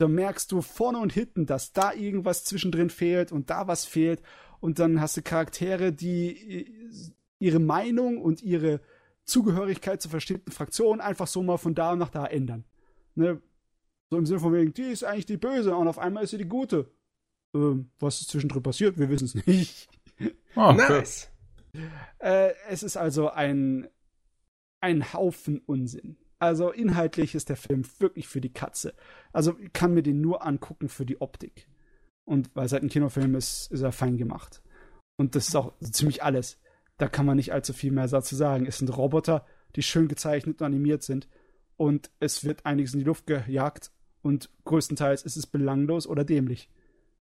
da 0.00 0.08
merkst 0.08 0.50
du 0.50 0.62
vorne 0.62 0.98
und 0.98 1.12
hinten, 1.12 1.44
dass 1.44 1.74
da 1.74 1.92
irgendwas 1.92 2.44
zwischendrin 2.44 2.88
fehlt 2.88 3.32
und 3.32 3.50
da 3.50 3.68
was 3.68 3.84
fehlt. 3.84 4.22
Und 4.58 4.78
dann 4.78 4.98
hast 4.98 5.18
du 5.18 5.22
Charaktere, 5.22 5.92
die 5.92 6.66
ihre 7.38 7.58
Meinung 7.58 8.18
und 8.18 8.42
ihre 8.42 8.80
Zugehörigkeit 9.24 10.00
zur 10.00 10.12
bestimmten 10.12 10.52
Fraktion 10.52 11.02
einfach 11.02 11.26
so 11.26 11.42
mal 11.42 11.58
von 11.58 11.74
da 11.74 11.96
nach 11.96 12.08
da 12.08 12.24
ändern. 12.24 12.64
Ne? 13.14 13.42
So 14.08 14.16
im 14.16 14.24
Sinne 14.24 14.40
von 14.40 14.54
wegen, 14.54 14.72
die 14.72 14.84
ist 14.84 15.04
eigentlich 15.04 15.26
die 15.26 15.36
Böse 15.36 15.76
und 15.76 15.86
auf 15.86 15.98
einmal 15.98 16.24
ist 16.24 16.30
sie 16.30 16.38
die 16.38 16.48
Gute. 16.48 16.90
Ähm, 17.54 17.90
was 17.98 18.22
ist 18.22 18.30
zwischendrin 18.30 18.62
passiert? 18.62 18.98
Wir 18.98 19.10
wissen 19.10 19.26
es 19.26 19.34
nicht. 19.46 19.88
Oh, 20.56 20.72
nice. 20.72 21.30
Äh, 22.18 22.52
es 22.68 22.82
ist 22.82 22.96
also 22.96 23.30
ein, 23.30 23.88
ein 24.80 25.12
Haufen 25.12 25.60
Unsinn. 25.60 26.18
Also 26.40 26.70
inhaltlich 26.70 27.34
ist 27.34 27.50
der 27.50 27.56
Film 27.56 27.84
wirklich 27.98 28.26
für 28.26 28.40
die 28.40 28.52
Katze. 28.52 28.94
Also 29.32 29.56
ich 29.60 29.72
kann 29.72 29.92
mir 29.92 30.02
den 30.02 30.22
nur 30.22 30.44
angucken 30.44 30.88
für 30.88 31.04
die 31.04 31.20
Optik. 31.20 31.68
Und 32.24 32.50
weil 32.54 32.64
es 32.64 32.72
halt 32.72 32.82
ein 32.82 32.88
Kinofilm 32.88 33.34
ist, 33.34 33.70
ist 33.70 33.82
er 33.82 33.92
fein 33.92 34.16
gemacht. 34.16 34.62
Und 35.16 35.34
das 35.34 35.48
ist 35.48 35.54
auch 35.54 35.74
ziemlich 35.80 36.22
alles. 36.22 36.58
Da 36.96 37.08
kann 37.08 37.26
man 37.26 37.36
nicht 37.36 37.52
allzu 37.52 37.74
viel 37.74 37.92
mehr 37.92 38.08
dazu 38.08 38.34
sagen. 38.34 38.64
Es 38.64 38.78
sind 38.78 38.96
Roboter, 38.96 39.44
die 39.76 39.82
schön 39.82 40.08
gezeichnet 40.08 40.60
und 40.60 40.66
animiert 40.66 41.02
sind. 41.02 41.28
Und 41.76 42.10
es 42.20 42.42
wird 42.42 42.64
einiges 42.64 42.94
in 42.94 43.00
die 43.00 43.06
Luft 43.06 43.26
gejagt. 43.26 43.92
Und 44.22 44.48
größtenteils 44.64 45.22
ist 45.22 45.36
es 45.36 45.46
belanglos 45.46 46.06
oder 46.06 46.24
dämlich. 46.24 46.70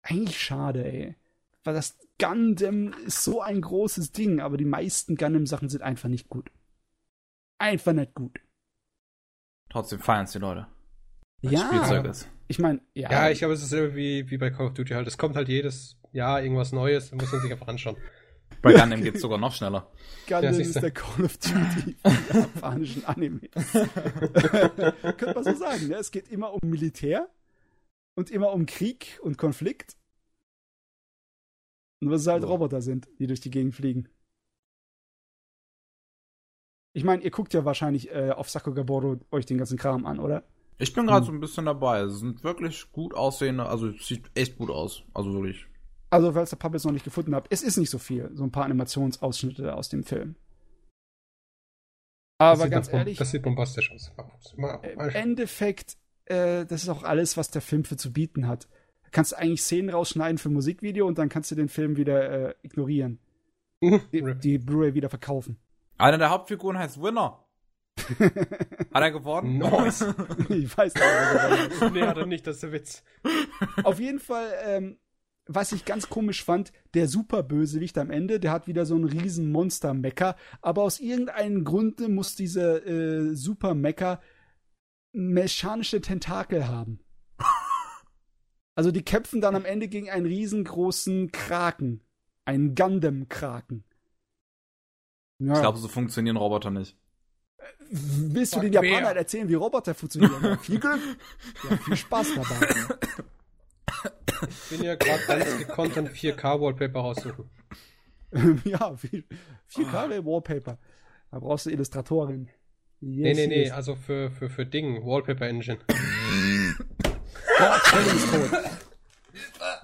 Eigentlich 0.02 0.40
schade, 0.40 0.84
ey. 0.84 1.16
Weil 1.64 1.74
das 1.74 1.98
Gundam 2.18 2.94
ist 3.06 3.22
so 3.24 3.42
ein 3.42 3.60
großes 3.60 4.12
Ding, 4.12 4.40
aber 4.40 4.56
die 4.56 4.64
meisten 4.64 5.16
Gundam-Sachen 5.16 5.68
sind 5.68 5.82
einfach 5.82 6.08
nicht 6.08 6.30
gut. 6.30 6.50
Einfach 7.58 7.92
nicht 7.92 8.14
gut. 8.14 8.40
Trotzdem 9.72 10.00
feiern 10.00 10.24
es 10.24 10.32
die 10.32 10.38
Leute. 10.38 10.66
Ja. 11.40 11.66
Spielzeug 11.66 12.04
ist. 12.04 12.28
Ich 12.46 12.58
meine, 12.58 12.82
ja. 12.92 13.10
Ja, 13.10 13.30
ich 13.30 13.38
glaube, 13.38 13.54
es 13.54 13.62
ist 13.62 13.72
dasselbe 13.72 13.96
wie, 13.96 14.30
wie 14.30 14.36
bei 14.36 14.50
Call 14.50 14.66
of 14.66 14.74
Duty 14.74 14.92
halt. 14.92 15.06
Es 15.08 15.16
kommt 15.16 15.34
halt 15.34 15.48
jedes 15.48 15.96
Jahr 16.12 16.42
irgendwas 16.42 16.72
Neues, 16.72 17.08
da 17.08 17.16
muss 17.16 17.32
man 17.32 17.40
sich 17.40 17.50
einfach 17.50 17.68
anschauen. 17.68 17.96
Bei 18.60 18.74
Gundam 18.74 19.02
geht's 19.02 19.22
sogar 19.22 19.38
noch 19.38 19.54
schneller. 19.54 19.90
Gundam 20.28 20.52
Ja, 20.52 20.60
ist 20.60 20.74
der 20.76 20.90
Call 20.90 21.24
of 21.24 21.38
Duty 21.38 21.96
japanischen 22.34 23.06
Animes. 23.06 23.50
Könnte 23.72 25.32
man 25.34 25.44
so 25.44 25.54
sagen, 25.54 25.88
ne? 25.88 25.94
Es 25.94 26.10
geht 26.10 26.28
immer 26.28 26.52
um 26.52 26.68
Militär 26.68 27.30
und 28.14 28.30
immer 28.30 28.52
um 28.52 28.66
Krieg 28.66 29.18
und 29.22 29.38
Konflikt. 29.38 29.96
Und 32.02 32.10
was 32.10 32.20
es 32.20 32.26
halt 32.26 32.42
So. 32.42 32.48
Roboter 32.48 32.82
sind, 32.82 33.08
die 33.18 33.26
durch 33.26 33.40
die 33.40 33.50
Gegend 33.50 33.74
fliegen. 33.74 34.10
Ich 36.94 37.04
meine, 37.04 37.22
ihr 37.22 37.30
guckt 37.30 37.54
ja 37.54 37.64
wahrscheinlich 37.64 38.10
äh, 38.10 38.30
auf 38.30 38.50
Sakugaboro 38.50 39.18
euch 39.30 39.46
den 39.46 39.58
ganzen 39.58 39.78
Kram 39.78 40.04
an, 40.06 40.18
oder? 40.18 40.44
Ich 40.78 40.92
bin 40.92 41.06
gerade 41.06 41.20
Hm. 41.20 41.26
so 41.26 41.32
ein 41.32 41.40
bisschen 41.40 41.64
dabei. 41.66 42.00
Es 42.00 42.18
sind 42.18 42.42
wirklich 42.44 42.90
gut 42.92 43.14
aussehende, 43.14 43.66
also 43.66 43.88
es 43.88 44.06
sieht 44.06 44.30
echt 44.34 44.58
gut 44.58 44.70
aus. 44.70 45.02
Also 45.14 45.32
wirklich. 45.32 45.66
Also, 46.10 46.32
falls 46.32 46.50
der 46.50 46.56
Papa 46.58 46.74
jetzt 46.74 46.84
noch 46.84 46.92
nicht 46.92 47.04
gefunden 47.04 47.34
habt, 47.34 47.46
es 47.50 47.62
ist 47.62 47.78
nicht 47.78 47.88
so 47.88 47.98
viel. 47.98 48.30
So 48.34 48.44
ein 48.44 48.50
paar 48.50 48.64
Animationsausschnitte 48.64 49.74
aus 49.74 49.88
dem 49.88 50.04
Film. 50.04 50.34
Das 52.38 52.58
Aber 52.60 52.68
ganz 52.68 52.90
Bom- 52.90 52.98
ehrlich, 52.98 53.16
Das 53.18 53.30
sieht 53.30 53.42
bombastisch 53.42 53.90
aus. 53.92 54.12
Mal, 54.56 54.74
Im 54.84 54.98
Endeffekt, 55.00 55.96
äh, 56.26 56.66
das 56.66 56.82
ist 56.82 56.88
auch 56.90 57.04
alles, 57.04 57.36
was 57.38 57.50
der 57.50 57.62
Film 57.62 57.84
für 57.84 57.96
zu 57.96 58.12
bieten 58.12 58.46
hat. 58.48 58.68
Da 59.04 59.08
kannst 59.12 59.32
du 59.32 59.36
eigentlich 59.38 59.62
Szenen 59.62 59.88
rausschneiden 59.90 60.36
für 60.38 60.50
Musikvideo 60.50 61.06
und 61.06 61.16
dann 61.18 61.28
kannst 61.30 61.50
du 61.50 61.54
den 61.54 61.68
Film 61.68 61.96
wieder 61.96 62.50
äh, 62.50 62.54
ignorieren. 62.62 63.18
Die, 63.80 64.18
Rip. 64.18 64.40
die 64.40 64.58
Blu-ray 64.58 64.92
wieder 64.94 65.08
verkaufen. 65.08 65.56
Einer 65.98 66.18
der 66.18 66.30
Hauptfiguren 66.30 66.78
heißt 66.78 67.00
Winner. 67.00 67.44
Hat 68.18 69.02
er 69.02 69.10
gewonnen? 69.10 69.58
Nice. 69.58 70.02
ich 70.48 70.76
weiß 70.76 70.94
nicht. 70.94 71.04
was 71.04 71.80
er 71.80 71.90
nee, 71.90 72.02
hat 72.02 72.16
er 72.16 72.26
nicht, 72.26 72.46
das 72.46 72.56
ist 72.56 72.62
der 72.62 72.72
Witz. 72.72 73.02
Auf 73.84 74.00
jeden 74.00 74.18
Fall, 74.18 74.50
ähm, 74.64 74.98
was 75.46 75.72
ich 75.72 75.84
ganz 75.84 76.08
komisch 76.08 76.44
fand, 76.44 76.72
der 76.94 77.08
Superbösewicht 77.08 77.98
am 77.98 78.10
Ende, 78.10 78.40
der 78.40 78.50
hat 78.50 78.66
wieder 78.66 78.86
so 78.86 78.94
einen 78.94 79.04
riesen 79.04 79.52
Monster-Mecker, 79.52 80.36
aber 80.60 80.82
aus 80.82 81.00
irgendeinem 81.00 81.64
Grunde 81.64 82.08
muss 82.08 82.34
dieser 82.34 82.86
äh, 82.86 83.34
Super-Mecker 83.34 84.20
mechanische 85.12 86.00
Tentakel 86.00 86.68
haben. 86.68 87.00
Also 88.74 88.90
die 88.90 89.04
kämpfen 89.04 89.42
dann 89.42 89.54
am 89.54 89.66
Ende 89.66 89.86
gegen 89.86 90.08
einen 90.08 90.24
riesengroßen 90.24 91.30
Kraken. 91.30 92.00
Einen 92.46 92.74
Gundam-Kraken. 92.74 93.84
Ja. 95.46 95.54
Ich 95.54 95.60
glaube, 95.60 95.78
so 95.78 95.88
funktionieren 95.88 96.36
Roboter 96.36 96.70
nicht. 96.70 96.96
Willst 97.90 98.52
du 98.52 98.56
Fuck, 98.56 98.64
den 98.64 98.72
Japanern 98.72 99.04
wer? 99.04 99.16
erzählen, 99.16 99.48
wie 99.48 99.54
Roboter 99.54 99.94
funktionieren? 99.94 100.42
Ja, 100.42 100.56
viel 100.56 100.78
Glück. 100.80 101.00
Ja, 101.68 101.76
viel 101.76 101.96
Spaß 101.96 102.28
dabei. 102.34 102.96
Ich 104.48 104.70
bin 104.70 104.82
ja 104.84 104.94
gerade 104.94 105.22
ganz 105.26 105.58
gekonnt 105.58 105.98
an 105.98 106.08
4K-Wallpaper 106.08 107.00
raussuchen. 107.00 107.50
ja, 108.64 108.96
viel, 108.96 109.24
viel 109.66 109.84
Kabel 109.86 110.24
Wallpaper. 110.24 110.78
Da 111.30 111.38
brauchst 111.38 111.66
du 111.66 111.70
Illustratorin. 111.70 112.48
nee, 113.00 113.28
Yes, 113.28 113.36
nee, 113.36 113.46
nee, 113.46 113.62
yes. 113.64 113.72
also 113.72 113.94
für, 113.94 114.30
für, 114.30 114.48
für 114.48 114.64
Ding, 114.66 115.04
Wallpaper 115.04 115.46
Engine. 115.48 115.78
Boah, 117.58 117.80
Kelly 117.84 118.16
ist 118.16 118.32
tot. 118.32 118.50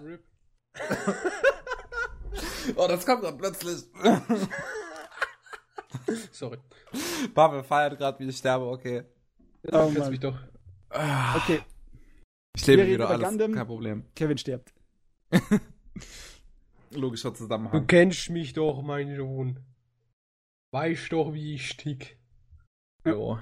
Rip. 0.00 0.24
Oh, 2.76 2.86
das 2.88 3.04
kommt 3.06 3.22
gerade 3.22 3.36
plötzlich. 3.36 3.84
Sorry. 6.32 6.58
Pavel 7.34 7.62
feiert 7.64 7.98
gerade, 7.98 8.18
wie 8.18 8.28
ich 8.28 8.36
sterbe, 8.36 8.66
okay. 8.66 9.04
Jetzt 9.62 9.74
Oh, 9.74 9.90
Mann. 9.90 10.10
mich 10.10 10.20
doch. 10.20 10.38
Okay, 10.90 11.60
Ich 12.56 12.66
lebe 12.66 12.82
Wir 12.86 12.94
wieder 12.94 13.08
alles, 13.10 13.28
Gundam. 13.28 13.52
kein 13.54 13.66
Problem. 13.66 14.04
Kevin 14.14 14.38
stirbt. 14.38 14.72
Logischer 16.92 17.30
Du 17.30 17.36
Zusammenhang. 17.36 17.86
kennst 17.86 18.30
mich 18.30 18.52
doch, 18.54 18.82
mein 18.82 19.14
Sohn. 19.16 19.60
Weißt 20.72 21.12
doch, 21.12 21.32
wie 21.34 21.54
ich 21.54 21.76
tick. 21.76 22.18
Jo. 23.06 23.38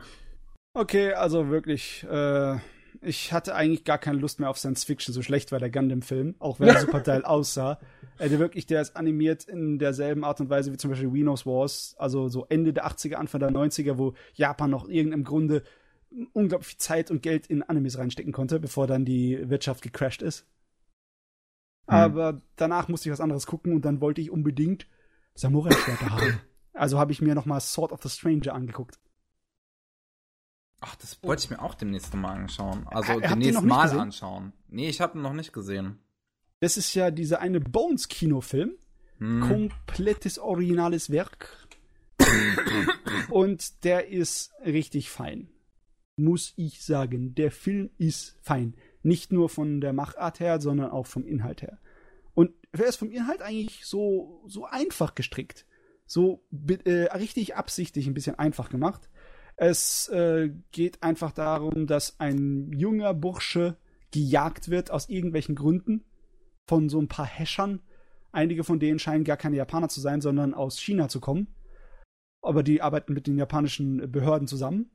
Okay, 0.74 1.12
also 1.12 1.48
wirklich, 1.48 2.02
äh, 2.04 2.58
ich 3.06 3.32
hatte 3.32 3.54
eigentlich 3.54 3.84
gar 3.84 3.98
keine 3.98 4.18
Lust 4.18 4.40
mehr 4.40 4.50
auf 4.50 4.58
Science 4.58 4.84
Fiction, 4.84 5.14
so 5.14 5.22
schlecht 5.22 5.52
war 5.52 5.58
der 5.58 5.70
Gundam-Film, 5.70 6.34
auch 6.38 6.58
wenn 6.58 6.68
er 6.68 6.80
super 6.80 7.00
geil 7.00 7.24
aussah. 7.24 7.78
Äh, 8.18 8.28
der 8.28 8.38
wirklich, 8.38 8.66
der 8.66 8.82
ist 8.82 8.96
animiert 8.96 9.44
in 9.44 9.78
derselben 9.78 10.24
Art 10.24 10.40
und 10.40 10.50
Weise 10.50 10.72
wie 10.72 10.76
zum 10.76 10.90
Beispiel 10.90 11.12
Winos 11.12 11.46
Wars, 11.46 11.94
also 11.98 12.28
so 12.28 12.46
Ende 12.48 12.72
der 12.72 12.86
80er, 12.86 13.14
Anfang 13.14 13.40
der 13.40 13.50
90er, 13.50 13.98
wo 13.98 14.14
Japan 14.34 14.70
noch 14.70 14.88
irgendeinem 14.88 15.24
Grunde 15.24 15.62
unglaublich 16.32 16.68
viel 16.68 16.78
Zeit 16.78 17.10
und 17.10 17.22
Geld 17.22 17.46
in 17.46 17.62
Animes 17.62 17.98
reinstecken 17.98 18.32
konnte, 18.32 18.58
bevor 18.58 18.86
dann 18.86 19.04
die 19.04 19.48
Wirtschaft 19.48 19.82
gecrashed 19.82 20.22
ist. 20.22 20.46
Aber 21.86 22.42
danach 22.56 22.88
musste 22.88 23.08
ich 23.08 23.12
was 23.12 23.20
anderes 23.20 23.46
gucken 23.46 23.72
und 23.72 23.84
dann 23.84 24.00
wollte 24.00 24.20
ich 24.20 24.30
unbedingt 24.30 24.88
Samurai-Schwerter 25.34 26.10
haben. 26.10 26.40
Also 26.78 26.98
habe 26.98 27.10
ich 27.10 27.22
mir 27.22 27.34
nochmal 27.34 27.62
Sword 27.62 27.90
of 27.90 28.02
the 28.02 28.10
Stranger 28.10 28.52
angeguckt. 28.52 28.98
Ach, 30.80 30.94
das 30.96 31.22
wollte 31.22 31.44
ich 31.44 31.50
mir 31.50 31.60
auch 31.62 31.74
demnächst 31.74 32.14
mal 32.14 32.32
anschauen. 32.34 32.86
Also 32.88 33.12
Äh, 33.12 33.14
habt 33.22 33.30
demnächst 33.42 33.62
mal 33.62 33.84
gesehen? 33.84 34.00
anschauen. 34.00 34.52
Nee, 34.68 34.88
ich 34.88 35.00
habe 35.00 35.18
ihn 35.18 35.22
noch 35.22 35.32
nicht 35.32 35.52
gesehen. 35.52 35.98
Das 36.60 36.76
ist 36.76 36.94
ja 36.94 37.10
dieser 37.10 37.40
eine 37.40 37.60
Bones-Kinofilm. 37.60 38.72
Hm. 39.18 39.40
Komplettes 39.40 40.38
originales 40.38 41.10
Werk. 41.10 41.66
Und 43.30 43.84
der 43.84 44.08
ist 44.08 44.52
richtig 44.64 45.10
fein. 45.10 45.48
Muss 46.16 46.52
ich 46.56 46.84
sagen. 46.84 47.34
Der 47.34 47.50
Film 47.50 47.90
ist 47.98 48.36
fein. 48.42 48.74
Nicht 49.02 49.32
nur 49.32 49.48
von 49.48 49.80
der 49.80 49.92
Machart 49.92 50.40
her, 50.40 50.60
sondern 50.60 50.90
auch 50.90 51.06
vom 51.06 51.26
Inhalt 51.26 51.62
her. 51.62 51.78
Und 52.34 52.52
er 52.72 52.86
ist 52.86 52.96
vom 52.96 53.10
Inhalt 53.10 53.42
eigentlich 53.42 53.84
so, 53.86 54.42
so 54.46 54.66
einfach 54.66 55.14
gestrickt. 55.14 55.66
So 56.06 56.44
äh, 56.84 57.04
richtig 57.16 57.56
absichtlich 57.56 58.06
ein 58.06 58.14
bisschen 58.14 58.38
einfach 58.38 58.68
gemacht. 58.70 59.08
Es 59.56 60.08
äh, 60.08 60.50
geht 60.70 61.02
einfach 61.02 61.32
darum, 61.32 61.86
dass 61.86 62.20
ein 62.20 62.72
junger 62.72 63.14
Bursche 63.14 63.76
gejagt 64.10 64.70
wird 64.70 64.90
aus 64.90 65.08
irgendwelchen 65.08 65.54
Gründen 65.54 66.04
von 66.68 66.88
so 66.88 67.00
ein 67.00 67.08
paar 67.08 67.26
Häschern. 67.26 67.80
Einige 68.32 68.64
von 68.64 68.78
denen 68.78 68.98
scheinen 68.98 69.24
gar 69.24 69.38
keine 69.38 69.56
Japaner 69.56 69.88
zu 69.88 70.00
sein, 70.00 70.20
sondern 70.20 70.52
aus 70.52 70.78
China 70.78 71.08
zu 71.08 71.20
kommen. 71.20 71.54
Aber 72.42 72.62
die 72.62 72.82
arbeiten 72.82 73.14
mit 73.14 73.26
den 73.26 73.38
japanischen 73.38 74.10
Behörden 74.12 74.46
zusammen. 74.46 74.90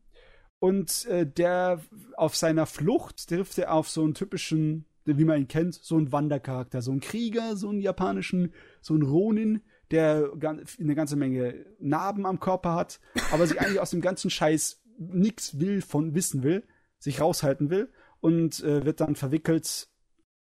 Und 0.59 1.05
äh, 1.07 1.25
der 1.25 1.81
auf 2.15 2.35
seiner 2.35 2.67
Flucht 2.67 3.27
trifft 3.29 3.57
er 3.57 3.73
auf 3.73 3.89
so 3.89 4.03
einen 4.03 4.13
typischen, 4.13 4.85
wie 5.05 5.25
man 5.25 5.39
ihn 5.39 5.47
kennt, 5.47 5.73
so 5.73 5.97
einen 5.97 6.11
Wandercharakter, 6.11 6.83
so 6.83 6.91
einen 6.91 6.99
Krieger, 6.99 7.55
so 7.55 7.69
einen 7.69 7.81
japanischen, 7.81 8.53
so 8.79 8.93
einen 8.93 9.03
Ronin, 9.03 9.61
der 9.91 10.31
eine 10.79 10.95
ganze 10.95 11.15
Menge 11.15 11.65
Narben 11.79 12.25
am 12.25 12.39
Körper 12.39 12.75
hat, 12.75 12.99
aber 13.31 13.45
sich 13.47 13.59
eigentlich 13.59 13.79
aus 13.79 13.91
dem 13.91 14.01
ganzen 14.01 14.29
Scheiß 14.29 14.81
nichts 14.97 15.59
will 15.59 15.81
von 15.81 16.15
wissen 16.15 16.43
will, 16.43 16.63
sich 16.99 17.21
raushalten 17.21 17.69
will 17.69 17.89
und 18.19 18.63
äh, 18.63 18.85
wird 18.85 19.01
dann 19.01 19.15
verwickelt 19.15 19.87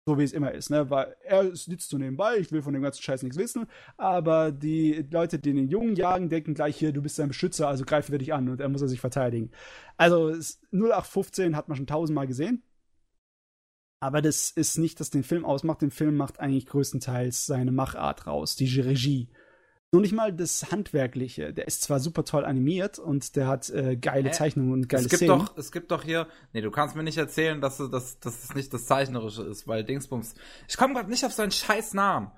so 0.07 0.17
wie 0.17 0.23
es 0.23 0.33
immer 0.33 0.51
ist, 0.51 0.71
ne? 0.71 0.89
Weil 0.89 1.15
er 1.23 1.55
sitzt 1.55 1.91
so 1.91 1.97
nebenbei, 1.99 2.37
ich 2.37 2.51
will 2.51 2.63
von 2.63 2.73
dem 2.73 2.81
ganzen 2.81 3.03
Scheiß 3.03 3.21
nichts 3.21 3.37
wissen, 3.37 3.67
aber 3.97 4.51
die 4.51 5.05
Leute, 5.11 5.37
die 5.37 5.53
den 5.53 5.69
Jungen 5.69 5.95
jagen, 5.95 6.27
denken 6.27 6.55
gleich 6.55 6.75
hier, 6.75 6.91
du 6.91 7.03
bist 7.03 7.17
sein 7.17 7.27
Beschützer, 7.27 7.67
also 7.67 7.85
greifen 7.85 8.11
wir 8.11 8.17
dich 8.17 8.33
an 8.33 8.49
und 8.49 8.59
er 8.59 8.67
muss 8.67 8.81
er 8.81 8.87
sich 8.87 8.99
verteidigen. 8.99 9.51
Also 9.97 10.29
es- 10.29 10.59
0815 10.71 11.55
hat 11.55 11.67
man 11.69 11.77
schon 11.77 11.85
tausendmal 11.85 12.25
gesehen. 12.25 12.63
Aber 14.01 14.21
das 14.21 14.49
ist 14.51 14.77
nicht, 14.79 14.99
das 14.99 15.11
den 15.11 15.23
Film 15.23 15.45
ausmacht. 15.45 15.81
Den 15.81 15.91
Film 15.91 16.17
macht 16.17 16.39
eigentlich 16.39 16.65
größtenteils 16.65 17.45
seine 17.45 17.71
Machart 17.71 18.25
raus, 18.27 18.55
die 18.55 18.79
Regie. 18.81 19.29
Nur 19.93 20.01
nicht 20.01 20.13
mal 20.13 20.33
das 20.33 20.71
Handwerkliche. 20.71 21.53
Der 21.53 21.67
ist 21.67 21.83
zwar 21.83 21.99
super 21.99 22.23
toll 22.25 22.43
animiert 22.45 22.97
und 22.97 23.35
der 23.35 23.47
hat 23.47 23.69
äh, 23.69 23.97
geile 23.97 24.29
Hä? 24.29 24.33
Zeichnungen 24.33 24.71
und 24.71 24.89
geile 24.89 25.03
es 25.03 25.09
gibt 25.09 25.17
Szenen. 25.19 25.39
doch, 25.39 25.57
es 25.57 25.71
gibt 25.71 25.91
doch 25.91 26.03
hier, 26.03 26.27
nee, 26.53 26.61
du 26.61 26.71
kannst 26.71 26.95
mir 26.95 27.03
nicht 27.03 27.17
erzählen, 27.17 27.61
dass, 27.61 27.77
dass, 27.77 28.19
dass 28.19 28.43
es 28.43 28.55
nicht 28.55 28.73
das 28.73 28.85
Zeichnerische 28.85 29.43
ist, 29.43 29.67
weil 29.67 29.83
Dingsbums. 29.83 30.33
Ich 30.67 30.77
komme 30.77 30.93
gerade 30.95 31.09
nicht 31.09 31.23
auf 31.25 31.33
seinen 31.33 31.51
scheiß 31.51 31.93
Namen. 31.93 32.31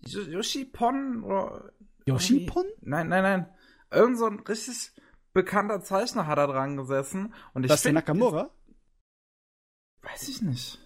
Yo- 0.00 0.20
Yoshipon 0.22 1.22
oder 1.22 1.72
Yoshipon? 2.06 2.66
Nein, 2.82 3.08
nein, 3.08 3.22
nein. 3.22 3.48
Irgend 3.90 4.18
so 4.18 4.26
ein 4.26 4.40
richtig 4.40 4.90
bekannter 5.32 5.80
Zeichner 5.82 6.26
hat 6.26 6.36
da 6.38 6.46
dran 6.46 6.76
gesessen 6.76 7.32
und 7.54 7.62
ich 7.64 7.68
Das 7.68 7.78
ist 7.80 7.84
der 7.86 7.92
Nakamura? 7.92 8.50
Weiß 10.02 10.28
ich 10.28 10.42
nicht. 10.42 10.78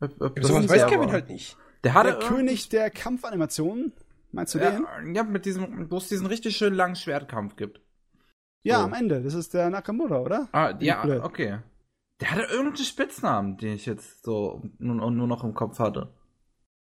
Ob- 0.00 0.20
ob 0.20 0.36
das 0.36 0.46
Sowas 0.48 0.68
weiß 0.68 0.86
Kevin 0.86 1.10
halt 1.12 1.28
nicht. 1.28 1.56
Der 1.84 1.94
hatte 1.94 2.18
Der 2.18 2.28
König 2.28 2.68
der 2.68 2.90
Kampfanimationen. 2.90 3.92
Meinst 4.32 4.54
du 4.54 4.58
den? 4.58 4.82
ja, 4.82 5.12
ja, 5.14 5.22
mit 5.22 5.46
diesem, 5.46 5.90
wo 5.90 5.96
es 5.98 6.08
diesen 6.08 6.26
richtig 6.26 6.56
schönen 6.56 6.76
langen 6.76 6.96
Schwertkampf 6.96 7.56
gibt. 7.56 7.80
Ja, 8.64 8.78
So. 8.80 8.84
am 8.84 8.92
Ende. 8.94 9.22
Das 9.22 9.34
ist 9.34 9.54
der 9.54 9.70
Nakamura, 9.70 10.20
oder? 10.20 10.48
Ah, 10.52 10.74
ja, 10.80 11.04
Oder- 11.04 11.24
okay. 11.24 11.58
Der 12.20 12.30
hatte 12.32 12.42
irgendeinen 12.42 12.76
Spitznamen, 12.84 13.56
den 13.58 13.74
ich 13.74 13.86
jetzt 13.86 14.24
so 14.24 14.62
nur, 14.78 15.10
nur 15.10 15.26
noch 15.26 15.44
im 15.44 15.54
Kopf 15.54 15.78
hatte. 15.78 16.12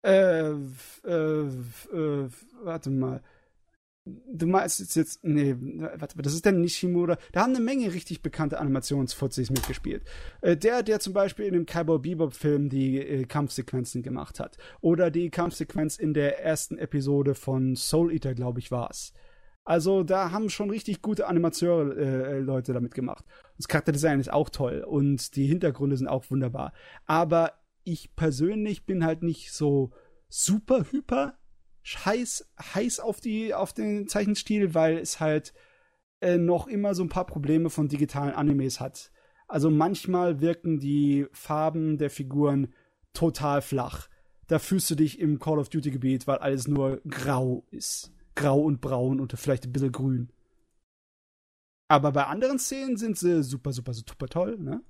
Äh, 0.06 0.50
äh, 0.52 1.48
äh, 1.48 2.30
warte 2.64 2.90
mal. 2.90 3.22
Du 4.06 4.48
meinst 4.48 4.80
jetzt, 4.80 4.96
jetzt 4.96 5.24
nee, 5.24 5.56
warte 5.60 6.18
mal, 6.18 6.24
das 6.24 6.34
ist 6.34 6.46
der 6.46 6.54
Nishimura. 6.54 7.18
Da 7.32 7.42
haben 7.42 7.56
eine 7.56 7.64
Menge 7.64 7.94
richtig 7.94 8.22
bekannte 8.22 8.60
Animationsfuzis 8.60 9.52
mitgespielt. 9.52 10.04
Äh, 10.42 10.58
der, 10.58 10.84
der 10.84 11.00
zum 11.00 11.14
Beispiel 11.14 11.46
in 11.46 11.54
dem 11.54 11.66
Cowboy 11.66 12.00
Bebop-Film 12.00 12.70
die 12.70 12.98
äh, 12.98 13.26
Kampfsequenzen 13.26 14.02
gemacht 14.02 14.40
hat. 14.40 14.58
Oder 14.82 15.12
die 15.12 15.30
Kampfsequenz 15.30 15.98
in 15.98 16.14
der 16.14 16.44
ersten 16.44 16.78
Episode 16.78 17.36
von 17.36 17.76
Soul 17.76 18.14
Eater, 18.14 18.34
glaube 18.34 18.60
ich, 18.60 18.72
war 18.72 18.90
es. 18.90 19.14
Also 19.64 20.04
da 20.04 20.32
haben 20.32 20.50
schon 20.50 20.72
richtig 20.72 21.02
gute 21.04 21.28
Animateur-Leute 21.28 22.72
äh, 22.72 22.74
damit 22.74 22.96
gemacht. 22.96 23.26
Das 23.58 23.68
Charakterdesign 23.68 24.20
ist 24.20 24.34
auch 24.34 24.50
toll 24.50 24.84
und 24.88 25.36
die 25.36 25.46
Hintergründe 25.46 25.96
sind 25.96 26.08
auch 26.08 26.32
wunderbar. 26.32 26.74
Aber 27.06 27.54
ich 27.84 28.16
persönlich 28.16 28.86
bin 28.86 29.06
halt 29.06 29.22
nicht 29.22 29.52
so 29.52 29.92
super 30.28 30.86
hyper 30.92 31.39
heiß, 31.86 32.50
heiß 32.76 33.00
auf, 33.00 33.20
die, 33.20 33.54
auf 33.54 33.74
den 33.74 34.08
Zeichenstil, 34.08 34.74
weil 34.74 34.98
es 34.98 35.20
halt 35.20 35.54
äh, 36.22 36.38
noch 36.38 36.68
immer 36.68 36.94
so 36.94 37.04
ein 37.04 37.10
paar 37.10 37.26
Probleme 37.26 37.70
von 37.70 37.88
digitalen 37.88 38.34
Animes 38.34 38.80
hat. 38.80 39.12
Also 39.48 39.72
manchmal 39.72 40.42
wirken 40.42 40.80
die 40.80 41.26
Farben 41.32 41.98
der 41.98 42.10
Figuren 42.10 42.74
total 43.14 43.62
flach. 43.62 44.08
Da 44.48 44.60
fühlst 44.60 44.90
du 44.90 44.96
dich 44.96 45.20
im 45.20 45.40
Call 45.40 45.60
of 45.60 45.70
Duty 45.70 45.92
Gebiet, 45.92 46.28
weil 46.28 46.38
alles 46.38 46.68
nur 46.68 47.02
grau 47.08 47.66
ist. 47.72 48.12
Grau 48.36 48.62
und 48.62 48.82
braun 48.82 49.20
und 49.20 49.34
vielleicht 49.38 49.66
ein 49.66 49.72
bisschen 49.72 49.92
grün. 49.92 50.32
Aber 51.88 52.12
bei 52.12 52.26
anderen 52.26 52.60
Szenen 52.60 52.98
sind 52.98 53.18
sie 53.18 53.44
super, 53.44 53.74
super, 53.74 53.94
super 53.94 54.28
toll, 54.28 54.58
ne? 54.60 54.84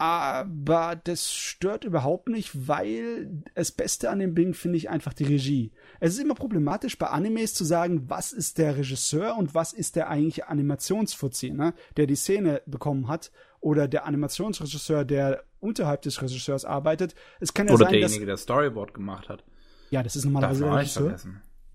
Aber 0.00 0.96
das 0.96 1.30
stört 1.30 1.84
überhaupt 1.84 2.30
nicht, 2.30 2.66
weil 2.66 3.42
das 3.54 3.70
Beste 3.70 4.08
an 4.08 4.18
dem 4.18 4.34
Ding 4.34 4.54
finde 4.54 4.78
ich 4.78 4.88
einfach 4.88 5.12
die 5.12 5.24
Regie. 5.24 5.72
Es 6.00 6.14
ist 6.14 6.20
immer 6.20 6.34
problematisch 6.34 6.96
bei 6.96 7.08
Animes 7.08 7.52
zu 7.52 7.64
sagen, 7.64 8.08
was 8.08 8.32
ist 8.32 8.56
der 8.56 8.78
Regisseur 8.78 9.36
und 9.36 9.54
was 9.54 9.74
ist 9.74 9.96
der 9.96 10.08
eigentliche 10.08 10.48
Animationsfuzzi, 10.48 11.50
ne? 11.50 11.74
der 11.98 12.06
die 12.06 12.14
Szene 12.14 12.62
bekommen 12.64 13.08
hat 13.08 13.30
oder 13.60 13.88
der 13.88 14.06
Animationsregisseur, 14.06 15.04
der 15.04 15.44
unterhalb 15.58 16.00
des 16.00 16.22
Regisseurs 16.22 16.64
arbeitet. 16.64 17.14
Es 17.38 17.52
kann 17.52 17.66
ja 17.66 17.74
oder 17.74 17.84
sein, 17.84 17.92
derjenige, 17.92 18.24
der 18.24 18.38
Storyboard 18.38 18.94
gemacht 18.94 19.28
hat. 19.28 19.44
Ja, 19.90 20.02
das 20.02 20.16
ist 20.16 20.24
normalerweise 20.24 20.64
der 20.64 20.76
Regisseur. 20.76 21.16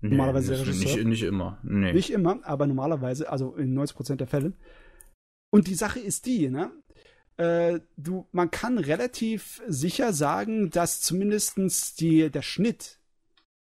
Nee, 0.00 0.08
normalerweise 0.08 0.48
der 0.50 0.66
Regisseur. 0.66 0.96
Nicht, 0.96 1.06
nicht 1.06 1.22
immer. 1.22 1.60
Nee. 1.62 1.92
Nicht 1.92 2.10
immer, 2.10 2.40
aber 2.42 2.66
normalerweise, 2.66 3.30
also 3.30 3.54
in 3.54 3.78
90% 3.78 4.16
der 4.16 4.26
Fälle. 4.26 4.54
Und 5.50 5.68
die 5.68 5.76
Sache 5.76 6.00
ist 6.00 6.26
die, 6.26 6.50
ne? 6.50 6.72
Äh, 7.36 7.80
du, 7.96 8.26
man 8.32 8.50
kann 8.50 8.78
relativ 8.78 9.62
sicher 9.66 10.12
sagen, 10.12 10.70
dass 10.70 11.00
zumindestens 11.00 11.94
die, 11.94 12.30
der 12.30 12.42
Schnitt 12.42 12.98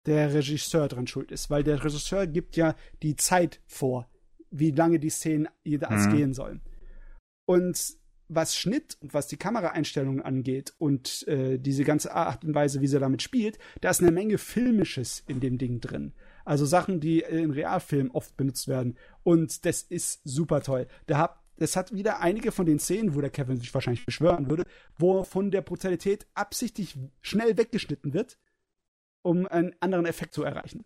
der 0.06 0.32
Regisseur 0.32 0.86
dran 0.88 1.06
schuld 1.06 1.32
ist, 1.32 1.50
weil 1.50 1.64
der 1.64 1.82
Regisseur 1.82 2.26
gibt 2.26 2.56
ja 2.56 2.76
die 3.02 3.16
Zeit 3.16 3.60
vor, 3.66 4.08
wie 4.50 4.70
lange 4.70 5.00
die 5.00 5.10
Szenen 5.10 5.48
jeweils 5.64 6.06
mhm. 6.06 6.16
gehen 6.16 6.34
sollen. 6.34 6.60
Und 7.44 7.96
was 8.28 8.56
Schnitt 8.56 8.96
und 9.00 9.14
was 9.14 9.28
die 9.28 9.36
Kameraeinstellungen 9.36 10.20
angeht 10.20 10.74
und 10.78 11.26
äh, 11.28 11.58
diese 11.58 11.84
ganze 11.84 12.12
Art 12.12 12.44
und 12.44 12.54
Weise, 12.54 12.80
wie 12.80 12.86
sie 12.86 12.98
damit 12.98 13.22
spielt, 13.22 13.58
da 13.80 13.90
ist 13.90 14.00
eine 14.00 14.10
Menge 14.10 14.38
Filmisches 14.38 15.22
in 15.28 15.40
dem 15.40 15.58
Ding 15.58 15.80
drin. 15.80 16.12
Also 16.44 16.66
Sachen, 16.66 17.00
die 17.00 17.20
in 17.20 17.50
Realfilmen 17.50 18.10
oft 18.12 18.36
benutzt 18.36 18.68
werden. 18.68 18.96
Und 19.22 19.64
das 19.64 19.82
ist 19.82 20.20
super 20.24 20.60
toll. 20.60 20.86
Da 21.06 21.18
habt 21.18 21.45
es 21.56 21.76
hat 21.76 21.92
wieder 21.92 22.20
einige 22.20 22.52
von 22.52 22.66
den 22.66 22.78
Szenen, 22.78 23.14
wo 23.14 23.20
der 23.20 23.30
Kevin 23.30 23.58
sich 23.58 23.72
wahrscheinlich 23.72 24.04
beschwören 24.04 24.50
würde, 24.50 24.64
wo 24.98 25.24
von 25.24 25.50
der 25.50 25.62
Brutalität 25.62 26.26
absichtlich 26.34 26.98
schnell 27.20 27.56
weggeschnitten 27.56 28.14
wird, 28.14 28.38
um 29.22 29.46
einen 29.46 29.74
anderen 29.80 30.06
Effekt 30.06 30.34
zu 30.34 30.42
erreichen. 30.42 30.84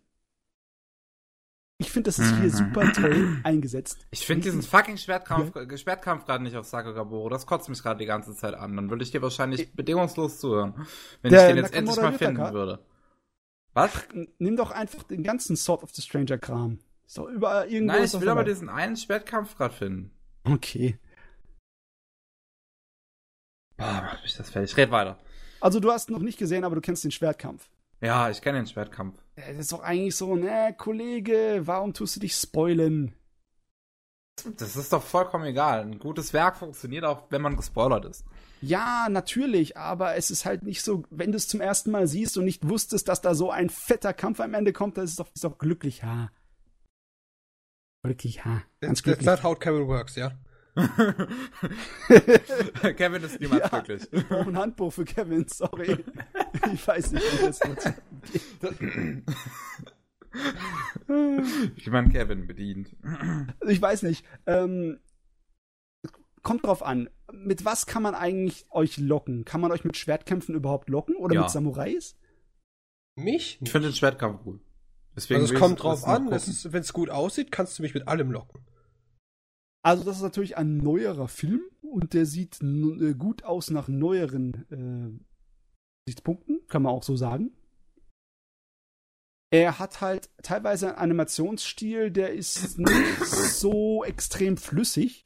Ich 1.81 1.91
finde, 1.91 2.09
das 2.09 2.19
ist 2.19 2.35
hier 2.35 2.43
mhm. 2.43 2.49
super 2.49 2.93
toll 2.93 3.39
eingesetzt. 3.43 4.05
Ich 4.11 4.23
finde 4.25 4.43
diesen 4.43 4.61
fucking 4.61 4.97
Schwertkampf, 4.97 5.55
ja. 5.55 5.77
Schwertkampf 5.77 6.25
gerade 6.25 6.43
nicht 6.43 6.55
auf 6.55 6.67
Sakagaboro. 6.67 7.27
Das 7.29 7.47
kotzt 7.47 7.69
mich 7.69 7.81
gerade 7.81 7.97
die 7.97 8.05
ganze 8.05 8.35
Zeit 8.35 8.53
an. 8.53 8.75
Dann 8.75 8.91
würde 8.91 9.03
ich 9.03 9.09
dir 9.09 9.23
wahrscheinlich 9.23 9.61
ich, 9.61 9.73
bedingungslos 9.73 10.39
zuhören, 10.39 10.75
wenn 11.23 11.33
ich 11.33 11.39
den 11.39 11.57
jetzt 11.57 11.73
endlich 11.73 11.97
mal 11.97 12.13
finden 12.13 12.35
Yutaka. 12.35 12.53
würde. 12.53 12.79
Was? 13.73 13.91
Ach, 13.95 14.03
nimm 14.37 14.57
doch 14.57 14.69
einfach 14.69 15.01
den 15.03 15.23
ganzen 15.23 15.55
Sword 15.55 15.81
of 15.81 15.89
the 15.91 16.03
Stranger 16.03 16.37
Kram. 16.37 16.77
Ist 17.07 17.17
doch 17.17 17.27
überall 17.27 17.67
irgendwo. 17.67 17.95
Nein, 17.95 18.03
ich 18.03 18.21
will 18.21 18.29
aber 18.29 18.43
diesen 18.43 18.69
einen 18.69 18.95
Schwertkampf 18.95 19.57
gerade 19.57 19.73
finden. 19.73 20.11
Okay. 20.43 20.97
Boah, 23.77 24.01
mach 24.05 24.21
mich 24.21 24.35
das 24.35 24.49
fertig. 24.49 24.75
Red 24.77 24.91
weiter. 24.91 25.19
Also 25.59 25.79
du 25.79 25.91
hast 25.91 26.09
noch 26.09 26.19
nicht 26.19 26.39
gesehen, 26.39 26.63
aber 26.63 26.75
du 26.75 26.81
kennst 26.81 27.03
den 27.03 27.11
Schwertkampf. 27.11 27.69
Ja, 28.01 28.29
ich 28.29 28.41
kenne 28.41 28.57
den 28.57 28.67
Schwertkampf. 28.67 29.19
Das 29.35 29.57
ist 29.57 29.71
doch 29.71 29.81
eigentlich 29.81 30.15
so, 30.15 30.35
ne, 30.35 30.75
Kollege, 30.77 31.61
warum 31.65 31.93
tust 31.93 32.15
du 32.15 32.19
dich 32.19 32.33
spoilen? 32.35 33.13
Das 34.57 34.75
ist 34.75 34.91
doch 34.91 35.03
vollkommen 35.03 35.45
egal. 35.45 35.81
Ein 35.81 35.99
gutes 35.99 36.33
Werk 36.33 36.57
funktioniert 36.57 37.03
auch, 37.03 37.25
wenn 37.29 37.43
man 37.43 37.55
gespoilert 37.55 38.05
ist. 38.05 38.25
Ja, 38.61 39.07
natürlich, 39.09 39.77
aber 39.77 40.15
es 40.15 40.31
ist 40.31 40.45
halt 40.45 40.63
nicht 40.63 40.81
so, 40.81 41.03
wenn 41.09 41.31
du 41.31 41.37
es 41.37 41.47
zum 41.47 41.61
ersten 41.61 41.91
Mal 41.91 42.07
siehst 42.07 42.37
und 42.37 42.45
nicht 42.45 42.67
wusstest, 42.67 43.07
dass 43.07 43.21
da 43.21 43.35
so 43.35 43.51
ein 43.51 43.69
fetter 43.69 44.13
Kampf 44.13 44.39
am 44.39 44.53
Ende 44.53 44.73
kommt, 44.73 44.97
das 44.97 45.11
ist 45.11 45.19
doch, 45.19 45.27
ist 45.33 45.43
doch 45.43 45.57
glücklich, 45.57 45.99
ja. 45.99 46.29
Glücklich, 48.03 48.41
ja. 48.43 48.63
Ganz 48.79 49.03
glücklich. 49.03 49.25
That's 49.25 49.43
not 49.43 49.51
how 49.51 49.59
Kevin 49.59 49.87
works, 49.87 50.15
ja. 50.15 50.31
Kevin 52.95 53.23
ist 53.23 53.39
niemals 53.41 53.61
ja, 53.61 53.67
glücklich. 53.67 54.07
Ich 54.11 54.27
brauche 54.27 54.49
ein 54.49 54.57
Handbuch 54.57 54.93
für 54.93 55.05
Kevin, 55.05 55.45
sorry. 55.47 56.03
Ich 56.73 56.87
weiß 56.87 57.11
nicht, 57.11 57.23
wie 57.23 57.45
das 57.45 57.59
funktioniert. 57.63 58.01
Ich 61.75 61.91
meine, 61.91 62.09
Kevin 62.09 62.47
bedient. 62.47 62.95
Ich 63.67 63.81
weiß 63.81 64.03
nicht. 64.03 64.25
Ähm, 64.45 64.99
kommt 66.41 66.65
drauf 66.65 66.83
an. 66.83 67.09
Mit 67.33 67.65
was 67.65 67.85
kann 67.85 68.01
man 68.01 68.15
eigentlich 68.15 68.65
euch 68.71 68.97
locken? 68.97 69.43
Kann 69.45 69.59
man 69.61 69.71
euch 69.71 69.83
mit 69.83 69.97
Schwertkämpfen 69.97 70.55
überhaupt 70.55 70.89
locken 70.89 71.15
oder 71.17 71.35
ja. 71.35 71.41
mit 71.41 71.49
Samurais? 71.49 72.17
Mich? 73.15 73.59
Ich 73.61 73.71
finde 73.71 73.89
den 73.89 73.95
Schwertkampf 73.95 74.43
gut. 74.43 74.61
Deswegen 75.15 75.41
also 75.41 75.53
es 75.53 75.59
kommt 75.59 75.83
drauf 75.83 76.05
an, 76.05 76.29
wenn 76.29 76.81
es 76.81 76.93
gut 76.93 77.09
aussieht, 77.09 77.51
kannst 77.51 77.77
du 77.77 77.83
mich 77.83 77.93
mit 77.93 78.07
allem 78.07 78.31
locken. 78.31 78.61
Also 79.83 80.03
das 80.03 80.17
ist 80.17 80.21
natürlich 80.21 80.57
ein 80.57 80.77
neuerer 80.77 81.27
Film 81.27 81.61
und 81.81 82.13
der 82.13 82.25
sieht 82.25 82.61
äh, 82.61 83.13
gut 83.13 83.43
aus 83.43 83.71
nach 83.71 83.87
neueren 83.87 84.65
äh, 84.71 86.09
Sichtpunkten, 86.09 86.61
kann 86.67 86.83
man 86.83 86.93
auch 86.93 87.03
so 87.03 87.15
sagen. 87.15 87.51
Er 89.53 89.79
hat 89.79 89.99
halt 89.99 90.29
teilweise 90.43 90.89
einen 90.89 90.97
Animationsstil, 90.97 92.09
der 92.11 92.31
ist 92.33 92.79
nicht 92.79 93.25
so 93.25 94.03
extrem 94.05 94.55
flüssig, 94.55 95.25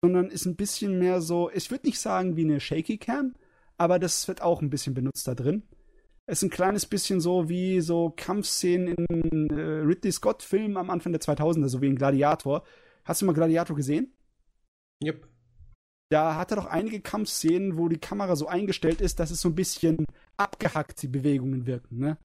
sondern 0.00 0.30
ist 0.30 0.44
ein 0.44 0.54
bisschen 0.54 0.98
mehr 0.98 1.20
so, 1.20 1.50
ich 1.50 1.70
würde 1.70 1.86
nicht 1.86 1.98
sagen 1.98 2.36
wie 2.36 2.44
eine 2.44 2.60
Shaky 2.60 2.98
Cam, 2.98 3.34
aber 3.76 3.98
das 3.98 4.28
wird 4.28 4.42
auch 4.42 4.62
ein 4.62 4.70
bisschen 4.70 4.94
benutzt 4.94 5.26
da 5.26 5.34
drin. 5.34 5.64
Es 6.26 6.38
ist 6.38 6.44
ein 6.44 6.50
kleines 6.50 6.86
bisschen 6.86 7.20
so 7.20 7.48
wie 7.48 7.80
so 7.80 8.12
Kampfszenen 8.16 8.94
in 9.08 9.50
äh, 9.50 9.60
Ridley 9.60 10.10
Scott-Filmen 10.10 10.76
am 10.78 10.88
Anfang 10.88 11.12
der 11.12 11.20
2000er, 11.20 11.68
so 11.68 11.82
wie 11.82 11.88
in 11.88 11.96
Gladiator. 11.96 12.64
Hast 13.04 13.20
du 13.20 13.26
mal 13.26 13.34
Gladiator 13.34 13.76
gesehen? 13.76 14.14
Yep. 15.04 15.28
Da 16.10 16.36
hat 16.36 16.50
er 16.52 16.56
doch 16.56 16.66
einige 16.66 17.00
Kampfszenen, 17.00 17.76
wo 17.76 17.88
die 17.88 17.98
Kamera 17.98 18.36
so 18.36 18.46
eingestellt 18.46 19.02
ist, 19.02 19.20
dass 19.20 19.30
es 19.30 19.40
so 19.40 19.50
ein 19.50 19.54
bisschen 19.54 20.06
abgehackt 20.36 21.02
die 21.02 21.08
Bewegungen 21.08 21.66
wirken, 21.66 21.98
ne? 21.98 22.18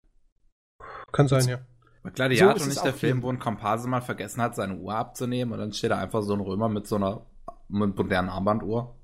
Kann 1.11 1.27
sein, 1.27 1.47
ja. 1.47 1.59
Bei 2.03 2.11
Gladiator 2.11 2.59
so 2.59 2.69
nicht 2.69 2.83
der 2.83 2.93
Film, 2.93 3.21
wo 3.21 3.29
ein 3.29 3.39
Kompase 3.39 3.89
mal 3.89 4.01
vergessen 4.01 4.41
hat, 4.41 4.55
seine 4.55 4.77
Uhr 4.77 4.95
abzunehmen 4.95 5.53
und 5.53 5.59
dann 5.59 5.73
steht 5.73 5.91
da 5.91 5.97
einfach 5.97 6.21
so 6.21 6.33
ein 6.33 6.39
Römer 6.39 6.69
mit 6.69 6.87
so 6.87 6.95
einer 6.95 7.25
modernen 7.67 8.29
Armbanduhr. 8.29 8.95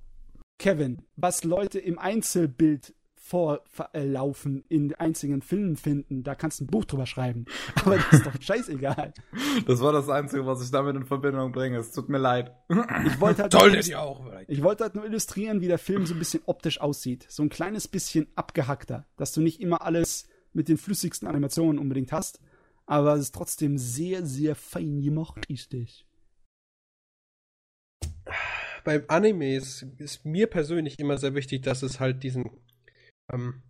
Kevin, 0.58 1.02
was 1.18 1.44
Leute 1.44 1.80
im 1.80 2.00
Einzelbild 2.00 2.95
vorlaufen 3.26 4.64
in 4.70 4.94
einzigen 4.94 5.42
Filmen 5.42 5.78
finden, 5.78 6.22
da 6.24 6.36
kannst 6.36 6.60
du 6.60 6.66
ein 6.66 6.68
Buch 6.68 6.86
drüber 6.86 7.08
schreiben. 7.08 7.46
Aber 7.84 7.98
das 7.98 8.14
ist 8.14 8.26
doch 8.28 8.40
scheißegal. 8.40 9.14
Das 9.66 9.82
war 9.82 9.92
das 9.92 10.10
Einzige, 10.10 10.46
was 10.46 10.64
ich 10.64 10.70
damit 10.70 10.96
in 10.96 11.06
Verbindung 11.06 11.52
bringe. 11.52 11.80
Es 11.80 11.92
tut 11.92 12.08
mir 12.08 12.20
leid. 12.20 12.52
Ich 12.70 13.20
wollte 13.20 13.42
halt, 13.42 13.52
Toll, 13.52 13.72
nur, 13.72 14.00
auch, 14.00 14.32
ich 14.48 14.62
wollte 14.62 14.84
halt 14.84 14.94
nur 14.94 15.06
illustrieren, 15.06 15.60
wie 15.60 15.68
der 15.68 15.80
Film 15.80 16.06
so 16.06 16.14
ein 16.14 16.20
bisschen 16.20 16.44
optisch 16.46 16.80
aussieht. 16.80 17.26
So 17.28 17.42
ein 17.42 17.50
kleines 17.50 17.88
bisschen 17.88 18.28
abgehackter, 18.36 19.08
dass 19.18 19.32
du 19.32 19.42
nicht 19.42 19.60
immer 19.60 19.82
alles 19.82 20.28
mit 20.54 20.70
den 20.70 20.78
flüssigsten 20.78 21.28
Animationen 21.28 21.80
unbedingt 21.80 22.12
hast. 22.12 22.40
Aber 22.86 23.16
es 23.16 23.22
ist 23.22 23.36
trotzdem 23.36 23.80
sehr, 23.80 24.24
sehr 24.24 24.54
fein 24.54 25.02
gemacht, 25.02 25.44
ist 25.48 25.74
es. 25.74 26.06
Beim 28.84 29.04
Animes 29.08 29.84
ist 29.98 30.26
mir 30.26 30.46
persönlich 30.46 31.00
immer 31.00 31.18
sehr 31.18 31.34
wichtig, 31.34 31.64
dass 31.64 31.82
es 31.82 32.00
halt 32.00 32.22
diesen 32.22 32.52
ähm, 33.32 33.62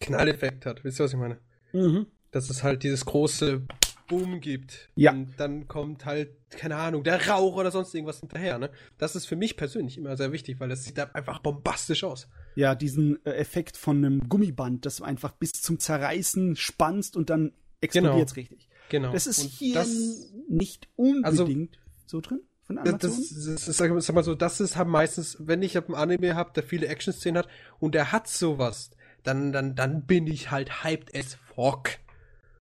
Knalleffekt 0.00 0.66
hat. 0.66 0.84
Wisst 0.84 1.00
ihr, 1.00 1.04
was 1.04 1.12
ich 1.12 1.18
meine? 1.18 1.38
Mhm. 1.72 2.06
Dass 2.30 2.50
es 2.50 2.62
halt 2.62 2.82
dieses 2.82 3.04
große 3.04 3.62
Boom 4.08 4.40
gibt. 4.40 4.90
Ja. 4.94 5.12
Und 5.12 5.34
dann 5.38 5.68
kommt 5.68 6.04
halt, 6.04 6.30
keine 6.50 6.76
Ahnung, 6.76 7.04
der 7.04 7.28
Rauch 7.28 7.56
oder 7.56 7.70
sonst 7.70 7.94
irgendwas 7.94 8.20
hinterher. 8.20 8.58
Ne? 8.58 8.70
Das 8.98 9.16
ist 9.16 9.26
für 9.26 9.36
mich 9.36 9.56
persönlich 9.56 9.96
immer 9.96 10.16
sehr 10.16 10.32
wichtig, 10.32 10.60
weil 10.60 10.68
das 10.68 10.84
sieht 10.84 10.98
einfach 11.14 11.38
bombastisch 11.38 12.04
aus. 12.04 12.28
Ja, 12.56 12.74
diesen 12.74 13.24
äh, 13.24 13.32
Effekt 13.32 13.76
von 13.76 13.98
einem 13.98 14.28
Gummiband, 14.28 14.84
das 14.84 14.96
du 14.96 15.04
einfach 15.04 15.32
bis 15.32 15.52
zum 15.52 15.78
Zerreißen 15.78 16.56
spannst 16.56 17.16
und 17.16 17.30
dann 17.30 17.52
explodiert 17.80 18.28
es 18.28 18.34
genau. 18.34 18.40
richtig. 18.48 18.68
Genau. 18.90 19.12
Das 19.12 19.26
ist 19.26 19.38
Und 19.44 19.48
hier 19.50 19.74
das- 19.74 20.32
nicht 20.48 20.88
Also- 21.22 21.44
unbedingt 21.44 21.78
so 22.06 22.20
drin 22.20 22.40
von 22.76 22.84
Das, 22.84 22.94
Amazon. 22.94 23.10
das, 23.10 23.44
das, 23.44 23.64
das, 23.66 23.76
sag 23.76 24.02
sag 24.02 24.14
mal 24.14 24.22
so, 24.24 24.34
das 24.34 24.60
ist 24.60 24.76
halt 24.76 24.88
meistens, 24.88 25.36
wenn 25.40 25.62
ich 25.62 25.76
einen 25.76 25.94
Anime 25.94 26.34
habe, 26.34 26.52
der 26.54 26.62
viele 26.62 26.86
Action-Szenen 26.88 27.38
hat 27.38 27.48
und 27.78 27.94
der 27.94 28.12
hat 28.12 28.28
sowas, 28.28 28.90
dann, 29.22 29.52
dann, 29.52 29.74
dann 29.74 30.06
bin 30.06 30.26
ich 30.26 30.50
halt 30.50 30.82
hyped 30.84 31.14
as 31.16 31.34
fuck. 31.54 31.90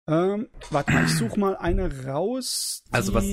ähm, 0.09 0.49
warte 0.69 0.91
mal, 0.91 1.05
ich 1.05 1.15
suche 1.15 1.39
mal 1.39 1.55
eine 1.55 2.05
raus, 2.05 2.83
die 2.89 2.93
Also 2.93 3.13
was- 3.13 3.25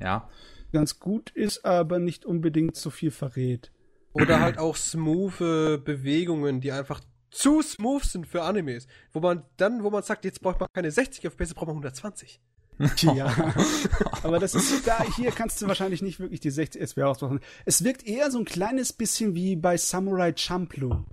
Ja. 0.00 0.28
ganz 0.72 0.98
gut 1.00 1.30
ist, 1.30 1.64
aber 1.64 1.98
nicht 1.98 2.24
unbedingt 2.26 2.76
so 2.76 2.90
viel 2.90 3.10
verrät. 3.10 3.72
Oder 4.12 4.40
halt 4.40 4.58
auch 4.58 4.76
smooth 4.76 5.40
äh, 5.40 5.76
Bewegungen, 5.78 6.60
die 6.60 6.72
einfach 6.72 7.00
zu 7.30 7.62
smooth 7.62 8.02
sind 8.04 8.26
für 8.26 8.42
Animes. 8.42 8.86
Wo 9.12 9.20
man 9.20 9.44
dann, 9.58 9.82
wo 9.84 9.90
man 9.90 10.02
sagt, 10.02 10.24
jetzt 10.24 10.40
braucht 10.40 10.58
man 10.60 10.68
keine 10.72 10.90
60 10.90 11.24
FPS, 11.24 11.50
jetzt 11.50 11.54
braucht 11.54 11.66
man 11.68 11.76
120. 11.76 12.40
Ja, 13.02 13.26
aber 14.22 14.38
das 14.38 14.54
ist 14.54 14.86
da, 14.86 15.02
hier 15.16 15.30
kannst 15.32 15.60
du 15.60 15.66
wahrscheinlich 15.66 16.02
nicht 16.02 16.20
wirklich 16.20 16.40
die 16.40 16.50
60 16.50 16.88
SW 16.88 17.02
ausmachen. 17.02 17.40
Es 17.64 17.82
wirkt 17.84 18.06
eher 18.06 18.30
so 18.30 18.38
ein 18.38 18.44
kleines 18.44 18.92
bisschen 18.92 19.34
wie 19.34 19.56
bei 19.56 19.76
Samurai 19.76 20.32
Champloo. 20.36 21.04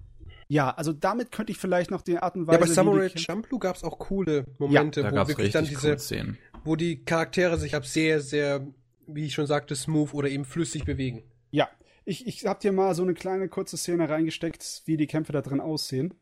Ja, 0.47 0.69
also 0.71 0.93
damit 0.93 1.31
könnte 1.31 1.51
ich 1.51 1.57
vielleicht 1.57 1.89
noch 1.89 2.01
die 2.03 2.19
Art 2.19 2.35
und 2.35 2.45
Weise. 2.47 2.59
Ja, 2.59 2.65
bei 2.65 2.71
Samurai 2.71 3.09
Champloo 3.09 3.57
gab 3.57 3.75
es 3.75 3.83
auch 3.83 3.97
coole 3.97 4.45
Momente, 4.59 5.01
Da 5.01 5.11
wo 5.11 5.27
wirklich 5.27 5.51
dann 5.53 5.65
diese, 5.65 5.97
Szenen. 5.97 6.37
wo 6.63 6.75
die 6.75 7.03
Charaktere 7.03 7.57
sich 7.57 7.75
ab 7.75 7.85
sehr, 7.85 8.21
sehr, 8.21 8.67
wie 9.07 9.25
ich 9.25 9.33
schon 9.33 9.47
sagte, 9.47 9.75
smooth 9.75 10.13
oder 10.13 10.29
eben 10.29 10.45
flüssig 10.45 10.85
bewegen. 10.85 11.23
Ja, 11.49 11.67
ich, 12.05 12.27
ich 12.27 12.45
hab 12.45 12.59
dir 12.59 12.71
mal 12.71 12.93
so 12.93 13.01
eine 13.01 13.15
kleine 13.15 13.49
kurze 13.49 13.77
Szene 13.77 14.07
reingesteckt, 14.07 14.83
wie 14.85 14.97
die 14.97 15.07
Kämpfe 15.07 15.31
da 15.31 15.41
drin 15.41 15.59
aussehen. 15.59 16.13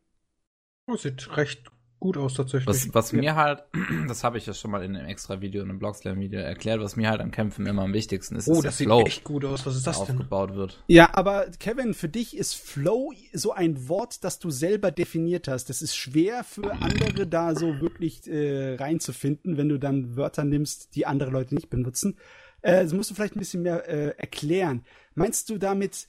Oh, 0.88 0.96
sieht 0.96 1.36
recht 1.36 1.70
gut 2.04 2.18
aus 2.18 2.34
tatsächlich. 2.34 2.68
Was, 2.68 2.94
was 2.94 3.12
Ja. 3.14 3.20
mir 3.20 3.36
halt, 3.36 3.64
das 4.10 4.26
habe 4.26 4.38
ich 4.38 4.46
ja 4.46 4.54
schon 4.54 4.72
mal 4.72 4.84
in 4.84 4.94
einem 4.98 5.08
extra 5.08 5.40
Video, 5.40 5.64
in 5.64 5.70
einem 5.70 5.80
Blogslam-Video 5.80 6.42
erklärt, 6.42 6.82
was 6.82 6.98
mir 6.98 7.10
halt 7.10 7.22
an 7.22 7.32
Kämpfen 7.32 7.66
immer 7.66 7.84
am 7.84 7.94
wichtigsten 7.94 8.36
ist, 8.36 8.50
oh, 8.50 8.56
ist 8.56 8.64
der 8.64 8.72
das 8.72 8.78
sieht 8.78 8.88
Flow, 8.88 9.06
echt 9.06 9.24
gut 9.24 9.46
aus. 9.46 9.66
Was 9.66 9.78
ist 9.78 9.86
der 9.86 9.94
das 9.94 10.06
denn? 10.06 10.16
aufgebaut 10.18 10.54
wird. 10.54 10.84
Ja, 10.88 11.10
aber 11.14 11.46
Kevin, 11.60 11.94
für 11.94 12.10
dich 12.10 12.36
ist 12.36 12.56
Flow 12.56 13.14
so 13.32 13.54
ein 13.54 13.88
Wort, 13.88 14.26
das 14.26 14.40
du 14.40 14.52
selber 14.52 14.92
definiert 14.92 15.48
hast. 15.48 15.70
Das 15.70 15.82
ist 15.82 15.96
schwer 15.96 16.44
für 16.44 16.74
andere 16.74 17.26
da 17.26 17.56
so 17.56 17.80
wirklich 17.80 18.28
äh, 18.28 18.76
reinzufinden, 18.76 19.56
wenn 19.56 19.70
du 19.70 19.80
dann 19.80 20.18
Wörter 20.18 20.44
nimmst, 20.44 20.96
die 20.96 21.06
andere 21.06 21.30
Leute 21.32 21.56
nicht 21.56 21.70
benutzen. 21.70 22.18
Äh, 22.62 22.84
das 22.84 22.94
musst 22.94 23.12
du 23.12 23.16
vielleicht 23.16 23.38
ein 23.38 23.40
bisschen 23.40 23.62
mehr 23.62 23.88
äh, 23.88 24.10
erklären. 24.18 24.84
Meinst 25.16 25.50
du 25.50 25.58
damit 25.58 26.08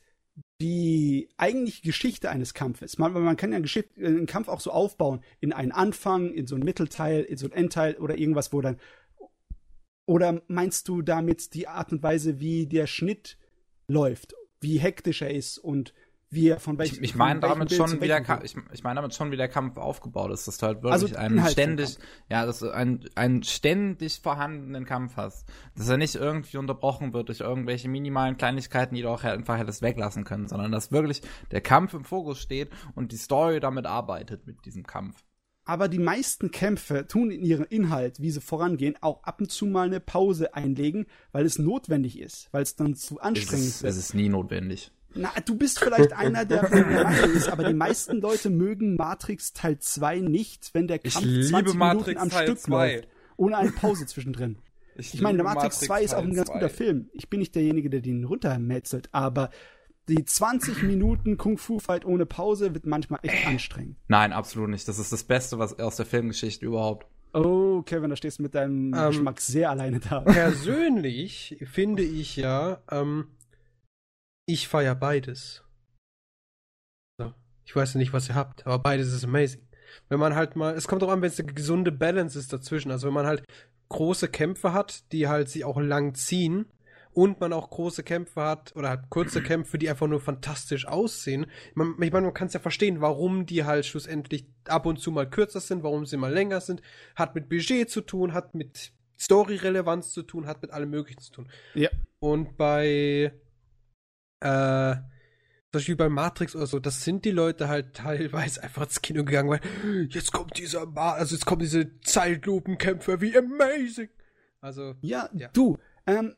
die 0.60 1.28
eigentliche 1.36 1.82
Geschichte 1.82 2.30
eines 2.30 2.54
Kampfes? 2.54 2.98
Man, 2.98 3.12
man 3.12 3.36
kann 3.36 3.52
ja 3.52 3.56
einen, 3.56 3.66
äh, 3.66 4.06
einen 4.06 4.26
Kampf 4.26 4.48
auch 4.48 4.60
so 4.60 4.70
aufbauen 4.70 5.20
in 5.40 5.52
einen 5.52 5.72
Anfang, 5.72 6.32
in 6.32 6.46
so 6.46 6.54
einen 6.54 6.64
Mittelteil, 6.64 7.22
in 7.22 7.36
so 7.36 7.46
einen 7.46 7.54
Endteil 7.54 7.96
oder 7.96 8.18
irgendwas, 8.18 8.52
wo 8.52 8.60
dann 8.60 8.78
oder 10.06 10.42
meinst 10.48 10.88
du 10.88 11.02
damit 11.02 11.54
die 11.54 11.66
Art 11.66 11.92
und 11.92 12.02
Weise, 12.02 12.38
wie 12.38 12.66
der 12.66 12.86
Schnitt 12.86 13.38
läuft, 13.88 14.34
wie 14.60 14.78
hektisch 14.78 15.22
er 15.22 15.30
ist 15.30 15.58
und 15.58 15.94
wie 16.30 16.48
er 16.48 16.60
von 16.60 16.78
welchem 16.78 16.96
Ich, 16.96 17.10
ich 17.10 17.14
meine 17.14 17.40
damit 17.40 17.68
Bild 17.68 17.80
schon, 17.80 18.00
wie 18.00 18.06
der 18.06 18.20
Kampf, 18.22 18.44
ich, 18.44 18.56
ich 18.72 18.82
meine 18.82 18.96
damit 18.96 19.14
schon, 19.14 19.30
wie 19.30 19.36
der 19.36 19.48
Kampf 19.48 19.76
aufgebaut 19.76 20.30
ist, 20.32 20.48
dass 20.48 20.58
du 20.58 20.66
halt 20.66 20.84
Also 20.84 21.06
wirklich 21.06 21.18
einen 21.18 21.36
Inhalt 21.36 21.54
vom 21.54 21.62
ständig, 21.62 21.98
ja, 22.28 22.46
dass 22.46 22.58
du 22.58 22.70
einen, 22.70 23.04
einen 23.14 23.42
ständig 23.42 24.20
vorhandenen 24.20 24.84
Kampf 24.84 25.16
hast. 25.16 25.48
Dass 25.76 25.88
er 25.88 25.96
nicht 25.96 26.14
irgendwie 26.14 26.56
unterbrochen 26.56 27.12
wird 27.12 27.28
durch 27.28 27.40
irgendwelche 27.40 27.88
minimalen 27.88 28.36
Kleinigkeiten, 28.36 28.94
die 28.94 29.02
du 29.02 29.08
auch 29.08 29.24
einfach 29.24 29.58
hättest 29.58 29.82
weglassen 29.82 30.24
können, 30.24 30.48
sondern 30.48 30.72
dass 30.72 30.92
wirklich 30.92 31.22
der 31.50 31.60
Kampf 31.60 31.94
im 31.94 32.04
Fokus 32.04 32.40
steht 32.40 32.70
und 32.94 33.12
die 33.12 33.16
Story 33.16 33.60
damit 33.60 33.86
arbeitet 33.86 34.46
mit 34.46 34.64
diesem 34.64 34.86
Kampf. 34.86 35.22
Aber 35.66 35.88
die 35.88 35.98
meisten 35.98 36.50
Kämpfe 36.50 37.06
tun 37.06 37.30
in 37.30 37.42
ihrem 37.42 37.64
Inhalt, 37.70 38.20
wie 38.20 38.30
sie 38.30 38.42
vorangehen, 38.42 38.96
auch 39.00 39.22
ab 39.24 39.40
und 39.40 39.50
zu 39.50 39.64
mal 39.64 39.86
eine 39.86 39.98
Pause 39.98 40.54
einlegen, 40.54 41.06
weil 41.32 41.46
es 41.46 41.58
notwendig 41.58 42.18
ist, 42.18 42.48
weil 42.52 42.62
es 42.62 42.76
dann 42.76 42.94
zu 42.94 43.16
Es 43.16 43.22
anstrengend 43.22 43.66
ist, 43.66 43.82
wird. 43.82 43.92
es 43.92 43.98
ist 43.98 44.14
nie 44.14 44.28
notwendig. 44.28 44.92
Na, 45.14 45.30
du 45.44 45.56
bist 45.56 45.78
vielleicht 45.78 46.12
einer, 46.12 46.44
der 46.44 46.68
der 46.68 46.86
Meinung 46.86 47.32
ist, 47.32 47.48
aber 47.48 47.64
die 47.64 47.74
meisten 47.74 48.20
Leute 48.20 48.50
mögen 48.50 48.96
Matrix 48.96 49.52
Teil 49.52 49.78
2 49.78 50.20
nicht, 50.20 50.70
wenn 50.72 50.86
der 50.88 51.04
Ich 51.04 51.14
Kampf 51.14 51.24
liebe 51.26 51.44
20 51.46 51.74
Matrix 51.74 52.06
Minuten 52.06 52.18
am 52.18 52.30
Teil 52.30 52.46
Stück 52.46 52.58
2. 52.60 52.70
läuft, 52.70 53.08
ohne 53.36 53.56
eine 53.58 53.70
Pause 53.70 54.06
zwischendrin. 54.06 54.58
Ich 54.96 55.20
meine, 55.20 55.38
der 55.38 55.44
Matrix 55.44 55.80
2 55.80 56.04
ist 56.04 56.14
auch 56.14 56.22
ein 56.22 56.34
ganz 56.34 56.48
guter 56.48 56.68
Film. 56.68 57.08
Ich 57.14 57.28
bin 57.28 57.40
nicht 57.40 57.52
derjenige, 57.56 57.90
der 57.90 58.00
den 58.00 58.22
runtermetzelt, 58.22 59.08
aber 59.10 59.50
die 60.08 60.24
20 60.24 60.84
Minuten 60.84 61.36
Kung-Fu-Fight 61.36 62.04
ohne 62.04 62.26
Pause 62.26 62.74
wird 62.74 62.86
manchmal 62.86 63.18
echt 63.24 63.44
anstrengend. 63.44 63.96
Nein, 64.06 64.32
absolut 64.32 64.70
nicht. 64.70 64.86
Das 64.86 65.00
ist 65.00 65.12
das 65.12 65.24
Beste 65.24 65.58
was 65.58 65.80
aus 65.80 65.96
der 65.96 66.06
Filmgeschichte 66.06 66.64
überhaupt. 66.64 67.08
Oh, 67.32 67.82
Kevin, 67.82 68.10
da 68.10 68.14
stehst 68.16 68.38
du 68.38 68.44
mit 68.44 68.54
deinem 68.54 68.94
Ähm, 68.94 69.08
Geschmack 69.08 69.40
sehr 69.40 69.70
alleine 69.70 69.98
da. 69.98 70.20
Persönlich 70.20 71.56
finde 71.72 72.04
ich 72.04 72.36
ja, 72.36 72.78
ähm, 72.90 73.26
ich 74.46 74.68
feiere 74.68 74.94
beides. 74.94 75.62
So. 77.18 77.32
Ich 77.64 77.74
weiß 77.74 77.94
ja 77.94 77.98
nicht, 77.98 78.12
was 78.12 78.28
ihr 78.28 78.34
habt, 78.34 78.66
aber 78.66 78.78
beides 78.78 79.12
ist 79.12 79.24
amazing. 79.24 79.66
Wenn 80.08 80.20
man 80.20 80.34
halt 80.34 80.56
mal, 80.56 80.74
es 80.74 80.88
kommt 80.88 81.02
auch 81.02 81.10
an, 81.10 81.22
wenn 81.22 81.28
es 81.28 81.40
eine 81.40 81.52
gesunde 81.52 81.92
Balance 81.92 82.38
ist 82.38 82.52
dazwischen. 82.52 82.90
Also 82.90 83.06
wenn 83.06 83.14
man 83.14 83.26
halt 83.26 83.44
große 83.88 84.28
Kämpfe 84.28 84.72
hat, 84.72 85.12
die 85.12 85.28
halt 85.28 85.48
sich 85.48 85.64
auch 85.64 85.80
lang 85.80 86.14
ziehen 86.14 86.66
und 87.12 87.40
man 87.40 87.52
auch 87.52 87.70
große 87.70 88.02
Kämpfe 88.02 88.42
hat 88.42 88.74
oder 88.76 88.88
halt 88.88 89.08
kurze 89.08 89.42
Kämpfe, 89.42 89.78
die 89.78 89.88
einfach 89.88 90.08
nur 90.08 90.20
fantastisch 90.20 90.86
aussehen. 90.86 91.46
Man, 91.74 91.94
ich 92.00 92.12
meine, 92.12 92.26
man 92.26 92.34
kann 92.34 92.48
es 92.48 92.54
ja 92.54 92.60
verstehen, 92.60 93.00
warum 93.00 93.46
die 93.46 93.64
halt 93.64 93.86
schlussendlich 93.86 94.46
ab 94.66 94.86
und 94.86 94.98
zu 94.98 95.10
mal 95.10 95.28
kürzer 95.28 95.60
sind, 95.60 95.82
warum 95.82 96.06
sie 96.06 96.16
mal 96.16 96.32
länger 96.32 96.60
sind. 96.60 96.82
Hat 97.14 97.34
mit 97.34 97.48
Budget 97.48 97.88
zu 97.88 98.00
tun, 98.00 98.34
hat 98.34 98.54
mit 98.54 98.92
Story-Relevanz 99.18 100.10
zu 100.10 100.22
tun, 100.22 100.46
hat 100.46 100.60
mit 100.60 100.72
allem 100.72 100.90
Möglichen 100.90 101.20
zu 101.20 101.32
tun. 101.32 101.48
Ja. 101.74 101.88
Und 102.18 102.56
bei 102.56 103.32
äh, 104.40 104.94
zum 104.94 105.78
Beispiel 105.80 105.96
bei 105.96 106.08
Matrix 106.08 106.54
oder 106.54 106.66
so, 106.66 106.78
das 106.78 107.02
sind 107.02 107.24
die 107.24 107.30
Leute 107.32 107.68
halt 107.68 107.94
teilweise 107.94 108.62
einfach 108.62 108.82
ins 108.84 109.02
Kino 109.02 109.24
gegangen, 109.24 109.50
weil 109.50 110.06
jetzt 110.10 110.32
kommt 110.32 110.56
dieser, 110.58 110.86
Ma 110.86 111.12
also 111.12 111.34
jetzt 111.34 111.46
kommen 111.46 111.60
diese 111.60 112.00
Zeitlupenkämpfe, 112.00 113.20
wie 113.20 113.36
amazing. 113.36 114.08
Also, 114.60 114.94
Ja, 115.00 115.28
Ja. 115.34 115.48
du, 115.52 115.78
ähm, 116.06 116.34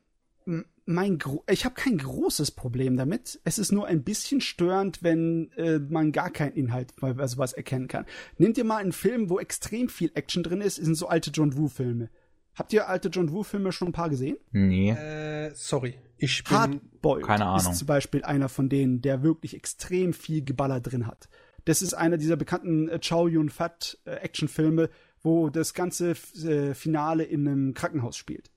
mein 0.89 1.18
Gro 1.18 1.43
ich 1.51 1.64
habe 1.64 1.74
kein 1.74 1.98
großes 1.98 2.52
Problem 2.52 2.97
damit. 2.97 3.40
Es 3.43 3.59
ist 3.59 3.73
nur 3.73 3.86
ein 3.89 4.05
bisschen 4.05 4.40
störend, 4.40 5.02
wenn 5.02 5.51
äh, 5.56 5.81
man 5.81 6.12
gar 6.12 6.31
keinen 6.31 6.52
Inhalt 6.52 6.94
bei 7.01 7.12
bei 7.12 7.27
sowas 7.27 7.52
erkennen 7.52 7.89
kann. 7.89 8.06
Nehmt 8.39 8.56
ihr 8.56 8.62
mal 8.64 8.77
einen 8.77 8.93
Film, 8.93 9.28
wo 9.28 9.40
extrem 9.40 9.89
viel 9.89 10.12
Action 10.14 10.44
drin 10.44 10.60
ist, 10.60 10.77
sind 10.77 10.94
so 10.94 11.09
alte 11.09 11.31
John 11.31 11.56
Woo 11.56 11.66
Filme. 11.68 12.09
Habt 12.55 12.73
ihr 12.73 12.89
alte 12.89 13.09
John 13.09 13.32
Woo 13.32 13.43
Filme 13.43 13.73
schon 13.73 13.89
ein 13.89 13.93
paar 13.93 14.09
gesehen? 14.09 14.39
Nee. 14.52 14.93
äh, 14.93 15.51
sorry, 15.55 15.98
ich 16.18 16.44
bin, 16.44 16.56
Hardboiled 16.56 17.26
Keine 17.26 17.47
Ahnung. 17.47 17.72
ist 17.72 17.78
zum 17.78 17.86
Beispiel 17.86 18.24
einer 18.24 18.48
von 18.48 18.68
denen, 18.68 19.02
der 19.02 19.22
wirklich 19.22 19.55
extrem 19.55 20.12
viel 20.12 20.44
Geballer 20.44 20.80
drin 20.80 21.06
hat. 21.06 21.28
Das 21.64 21.82
ist 21.82 21.94
einer 21.94 22.16
dieser 22.16 22.36
bekannten 22.36 22.88
äh, 22.88 22.98
Chow 23.01 23.28
Yun-Fat 23.28 23.98
äh, 24.05 24.10
Actionfilme, 24.12 24.88
wo 25.22 25.51
das 25.51 25.74
ganze 25.74 26.10
äh, 26.10 26.74
Finale 26.74 27.24
in 27.24 27.47
einem 27.47 27.74
Krankenhaus 27.74 28.16
spielt. 28.16 28.51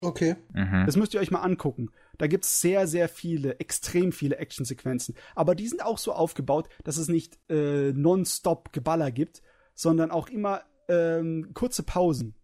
okay. 0.00 0.36
Mhm. 0.54 0.84
Das 0.86 0.96
müsst 0.96 1.14
ihr 1.14 1.20
euch 1.20 1.30
mal 1.30 1.40
angucken. 1.40 1.90
Da 2.18 2.26
gibt's 2.28 2.60
sehr, 2.60 2.86
sehr 2.86 3.08
viele, 3.08 3.58
extrem 3.58 4.12
viele 4.12 4.36
Actionsequenzen. 4.36 5.16
Aber 5.34 5.54
die 5.54 5.66
sind 5.66 5.84
auch 5.84 5.98
so 5.98 6.12
aufgebaut, 6.12 6.68
dass 6.84 6.96
es 6.96 7.08
nicht 7.08 7.38
äh, 7.50 7.92
nonstop 7.92 8.72
Geballer 8.72 9.10
gibt, 9.10 9.42
sondern 9.74 10.10
auch 10.10 10.28
immer 10.28 10.62
ähm, 10.88 11.50
kurze 11.54 11.82
Pausen. 11.82 12.34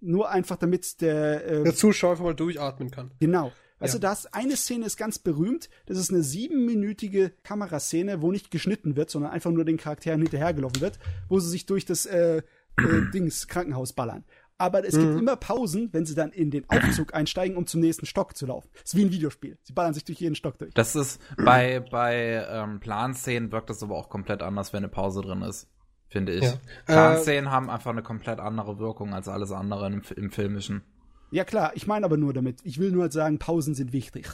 Nur 0.00 0.30
einfach, 0.30 0.56
damit 0.56 1.00
der, 1.00 1.44
äh, 1.46 1.62
Der 1.64 1.74
Zuschauer 1.74 2.12
einfach 2.12 2.24
mal 2.24 2.34
durchatmen 2.34 2.90
kann. 2.90 3.10
Genau. 3.18 3.52
Weißt 3.78 3.94
Ja. 3.94 3.98
du, 4.00 4.06
das 4.06 4.26
eine 4.32 4.56
Szene 4.56 4.86
ist 4.86 4.96
ganz 4.96 5.18
berühmt. 5.18 5.68
Das 5.86 5.98
ist 5.98 6.10
eine 6.10 6.22
siebenminütige 6.22 7.32
Kameraszene, 7.42 8.22
wo 8.22 8.32
nicht 8.32 8.50
geschnitten 8.50 8.96
wird, 8.96 9.10
sondern 9.10 9.32
einfach 9.32 9.50
nur 9.50 9.64
den 9.64 9.76
Charakteren 9.76 10.20
hinterhergelaufen 10.22 10.80
wird, 10.80 10.98
wo 11.28 11.38
sie 11.40 11.50
sich 11.50 11.66
durch 11.66 11.84
das 11.84 12.06
äh, 12.06 12.38
äh, 12.38 12.42
Dings 13.12 13.48
Krankenhaus 13.48 13.92
ballern. 13.92 14.24
Aber 14.58 14.86
es 14.86 14.96
gibt 14.98 15.20
immer 15.20 15.36
Pausen, 15.36 15.90
wenn 15.92 16.06
sie 16.06 16.14
dann 16.14 16.32
in 16.32 16.50
den 16.50 16.66
Aufzug 16.70 17.12
einsteigen, 17.12 17.58
um 17.58 17.66
zum 17.66 17.82
nächsten 17.82 18.06
Stock 18.06 18.34
zu 18.34 18.46
laufen. 18.46 18.70
Das 18.72 18.84
ist 18.84 18.96
wie 18.96 19.04
ein 19.04 19.12
Videospiel. 19.12 19.58
Sie 19.62 19.74
ballern 19.74 19.92
sich 19.92 20.04
durch 20.04 20.18
jeden 20.18 20.34
Stock 20.34 20.58
durch. 20.58 20.72
Das 20.72 20.96
ist 20.96 21.20
bei, 21.36 21.80
bei 21.80 22.42
ähm, 22.50 22.80
Planszenen 22.80 23.52
wirkt 23.52 23.68
das 23.68 23.82
aber 23.82 23.96
auch 23.96 24.08
komplett 24.08 24.40
anders, 24.42 24.72
wenn 24.72 24.78
eine 24.78 24.88
Pause 24.88 25.20
drin 25.20 25.42
ist. 25.42 25.68
Finde 26.08 26.32
ich. 26.32 26.44
Ja. 26.44 26.54
Planszenen 26.86 27.50
haben 27.50 27.68
einfach 27.68 27.90
eine 27.90 28.02
komplett 28.02 28.38
andere 28.40 28.78
Wirkung 28.78 29.12
als 29.12 29.28
alles 29.28 29.52
andere 29.52 29.88
im, 29.88 30.00
im 30.16 30.30
Filmischen. 30.30 30.82
Ja 31.30 31.44
klar, 31.44 31.72
ich 31.74 31.86
meine 31.86 32.06
aber 32.06 32.16
nur 32.16 32.32
damit. 32.32 32.60
Ich 32.64 32.78
will 32.78 32.90
nur 32.90 33.02
halt 33.02 33.12
sagen, 33.12 33.38
Pausen 33.38 33.74
sind 33.74 33.92
wichtig. 33.92 34.28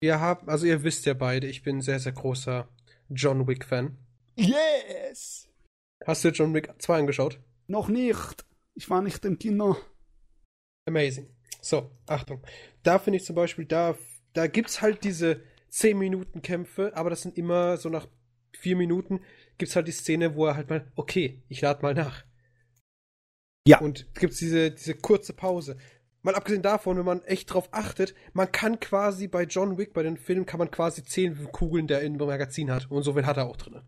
Wir 0.00 0.20
haben, 0.20 0.48
also 0.48 0.66
ihr 0.66 0.82
wisst 0.82 1.06
ja 1.06 1.14
beide, 1.14 1.46
ich 1.46 1.62
bin 1.62 1.78
ein 1.78 1.82
sehr, 1.82 1.98
sehr 1.98 2.12
großer 2.12 2.68
John 3.08 3.46
Wick-Fan. 3.46 3.96
Yes! 4.36 5.48
Hast 6.06 6.24
du 6.24 6.28
John 6.28 6.52
Wick 6.52 6.70
2 6.78 6.98
angeschaut? 6.98 7.40
Noch 7.66 7.88
nicht. 7.88 8.44
Ich 8.74 8.90
war 8.90 9.00
nicht 9.00 9.24
im 9.24 9.38
Kino. 9.38 9.76
Amazing. 10.86 11.28
So, 11.60 11.90
Achtung. 12.06 12.42
Da 12.82 12.98
finde 12.98 13.18
ich 13.18 13.24
zum 13.24 13.36
Beispiel, 13.36 13.64
da, 13.64 13.96
da 14.34 14.46
gibt's 14.46 14.82
halt 14.82 15.04
diese 15.04 15.40
10 15.70 15.96
Minuten 15.98 16.42
Kämpfe, 16.42 16.92
aber 16.94 17.08
das 17.08 17.22
sind 17.22 17.38
immer 17.38 17.78
so 17.78 17.88
nach 17.88 18.06
4 18.58 18.76
Minuten 18.76 19.20
gibt's 19.56 19.76
halt 19.76 19.88
die 19.88 19.92
Szene, 19.92 20.34
wo 20.34 20.46
er 20.46 20.56
halt 20.56 20.68
mal, 20.68 20.90
okay, 20.96 21.42
ich 21.48 21.60
lade 21.60 21.82
mal 21.82 21.94
nach. 21.94 22.24
Ja. 23.66 23.80
Und 23.80 24.12
gibt's 24.14 24.38
diese, 24.38 24.70
diese 24.70 24.94
kurze 24.94 25.32
Pause. 25.32 25.78
Mal 26.24 26.34
abgesehen 26.34 26.62
davon, 26.62 26.96
wenn 26.96 27.04
man 27.04 27.22
echt 27.24 27.52
drauf 27.52 27.68
achtet, 27.72 28.14
man 28.32 28.50
kann 28.50 28.80
quasi 28.80 29.28
bei 29.28 29.44
John 29.44 29.76
Wick, 29.76 29.92
bei 29.92 30.02
den 30.02 30.16
Filmen, 30.16 30.46
kann 30.46 30.58
man 30.58 30.70
quasi 30.70 31.04
zählen, 31.04 31.34
wie 31.34 31.40
viele 31.40 31.50
Kugeln 31.52 31.86
der 31.86 32.00
in 32.00 32.16
dem 32.18 32.26
Magazin 32.26 32.70
hat. 32.70 32.90
Und 32.90 33.02
so 33.02 33.12
viel 33.12 33.26
hat 33.26 33.36
er 33.36 33.44
auch 33.46 33.56
drin. 33.58 33.82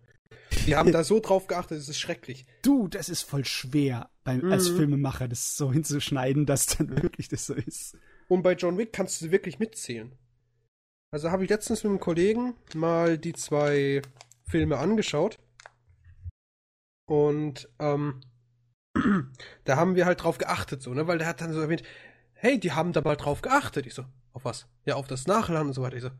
Die 0.66 0.76
haben 0.76 0.92
da 0.92 1.02
so 1.02 1.18
drauf 1.22 1.46
geachtet, 1.46 1.78
es 1.78 1.88
ist 1.88 1.98
schrecklich. 1.98 2.44
Du, 2.62 2.88
das 2.88 3.08
ist 3.08 3.22
voll 3.22 3.46
schwer, 3.46 4.10
beim, 4.22 4.40
Mhm. 4.42 4.52
als 4.52 4.68
Filmemacher 4.68 5.28
das 5.28 5.56
so 5.56 5.72
hinzuschneiden, 5.72 6.44
dass 6.44 6.66
dann 6.66 7.02
wirklich 7.02 7.28
das 7.28 7.46
so 7.46 7.54
ist. 7.54 7.96
Und 8.28 8.42
bei 8.42 8.52
John 8.52 8.76
Wick 8.76 8.92
kannst 8.92 9.22
du 9.22 9.30
wirklich 9.30 9.58
mitzählen. 9.58 10.12
Also 11.10 11.30
habe 11.30 11.42
ich 11.44 11.50
letztens 11.50 11.84
mit 11.84 11.90
einem 11.90 12.00
Kollegen 12.00 12.54
mal 12.74 13.16
die 13.16 13.32
zwei 13.32 14.02
Filme 14.46 14.76
angeschaut. 14.76 15.38
Und 17.08 17.68
ähm, 17.78 18.20
da 19.64 19.76
haben 19.76 19.94
wir 19.94 20.04
halt 20.04 20.22
drauf 20.22 20.36
geachtet, 20.36 20.82
so, 20.82 20.92
ne? 20.92 21.06
Weil 21.06 21.18
der 21.18 21.28
hat 21.28 21.40
dann 21.40 21.52
so 21.52 21.60
erwähnt, 21.60 21.82
hey, 22.46 22.60
die 22.60 22.70
haben 22.70 22.92
da 22.92 23.00
mal 23.00 23.16
drauf 23.16 23.42
geachtet. 23.42 23.86
Ich 23.86 23.94
so, 23.94 24.04
auf 24.32 24.44
was? 24.44 24.68
Ja, 24.84 24.94
auf 24.94 25.08
das 25.08 25.26
Nachladen 25.26 25.68
und 25.68 25.72
so 25.72 25.82
weiter. 25.82 25.96
Ich 25.96 26.02
so, 26.02 26.10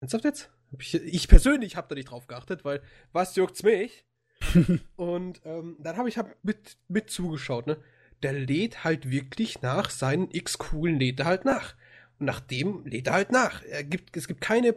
ernsthaft 0.00 0.24
jetzt? 0.24 0.50
Ich, 0.78 0.94
ich 0.94 1.26
persönlich 1.26 1.74
habe 1.74 1.88
da 1.88 1.96
nicht 1.96 2.10
drauf 2.10 2.28
geachtet, 2.28 2.64
weil 2.64 2.80
was 3.12 3.34
juckt's 3.34 3.64
mich? 3.64 4.04
und 4.96 5.40
ähm, 5.44 5.76
dann 5.80 5.96
habe 5.96 6.08
ich 6.08 6.16
hab 6.16 6.32
mit, 6.44 6.76
mit 6.86 7.10
zugeschaut, 7.10 7.66
ne? 7.66 7.76
Der 8.22 8.32
lädt 8.32 8.84
halt 8.84 9.10
wirklich 9.10 9.60
nach 9.62 9.90
seinen 9.90 10.30
X-Kugeln, 10.30 11.00
lädt 11.00 11.20
er 11.20 11.26
halt 11.26 11.44
nach. 11.44 11.74
Und 12.20 12.26
nach 12.26 12.40
dem 12.40 12.84
lädt 12.86 13.08
er 13.08 13.14
halt 13.14 13.32
nach. 13.32 13.62
Er 13.64 13.82
gibt, 13.82 14.16
es 14.16 14.28
gibt 14.28 14.40
keine 14.40 14.76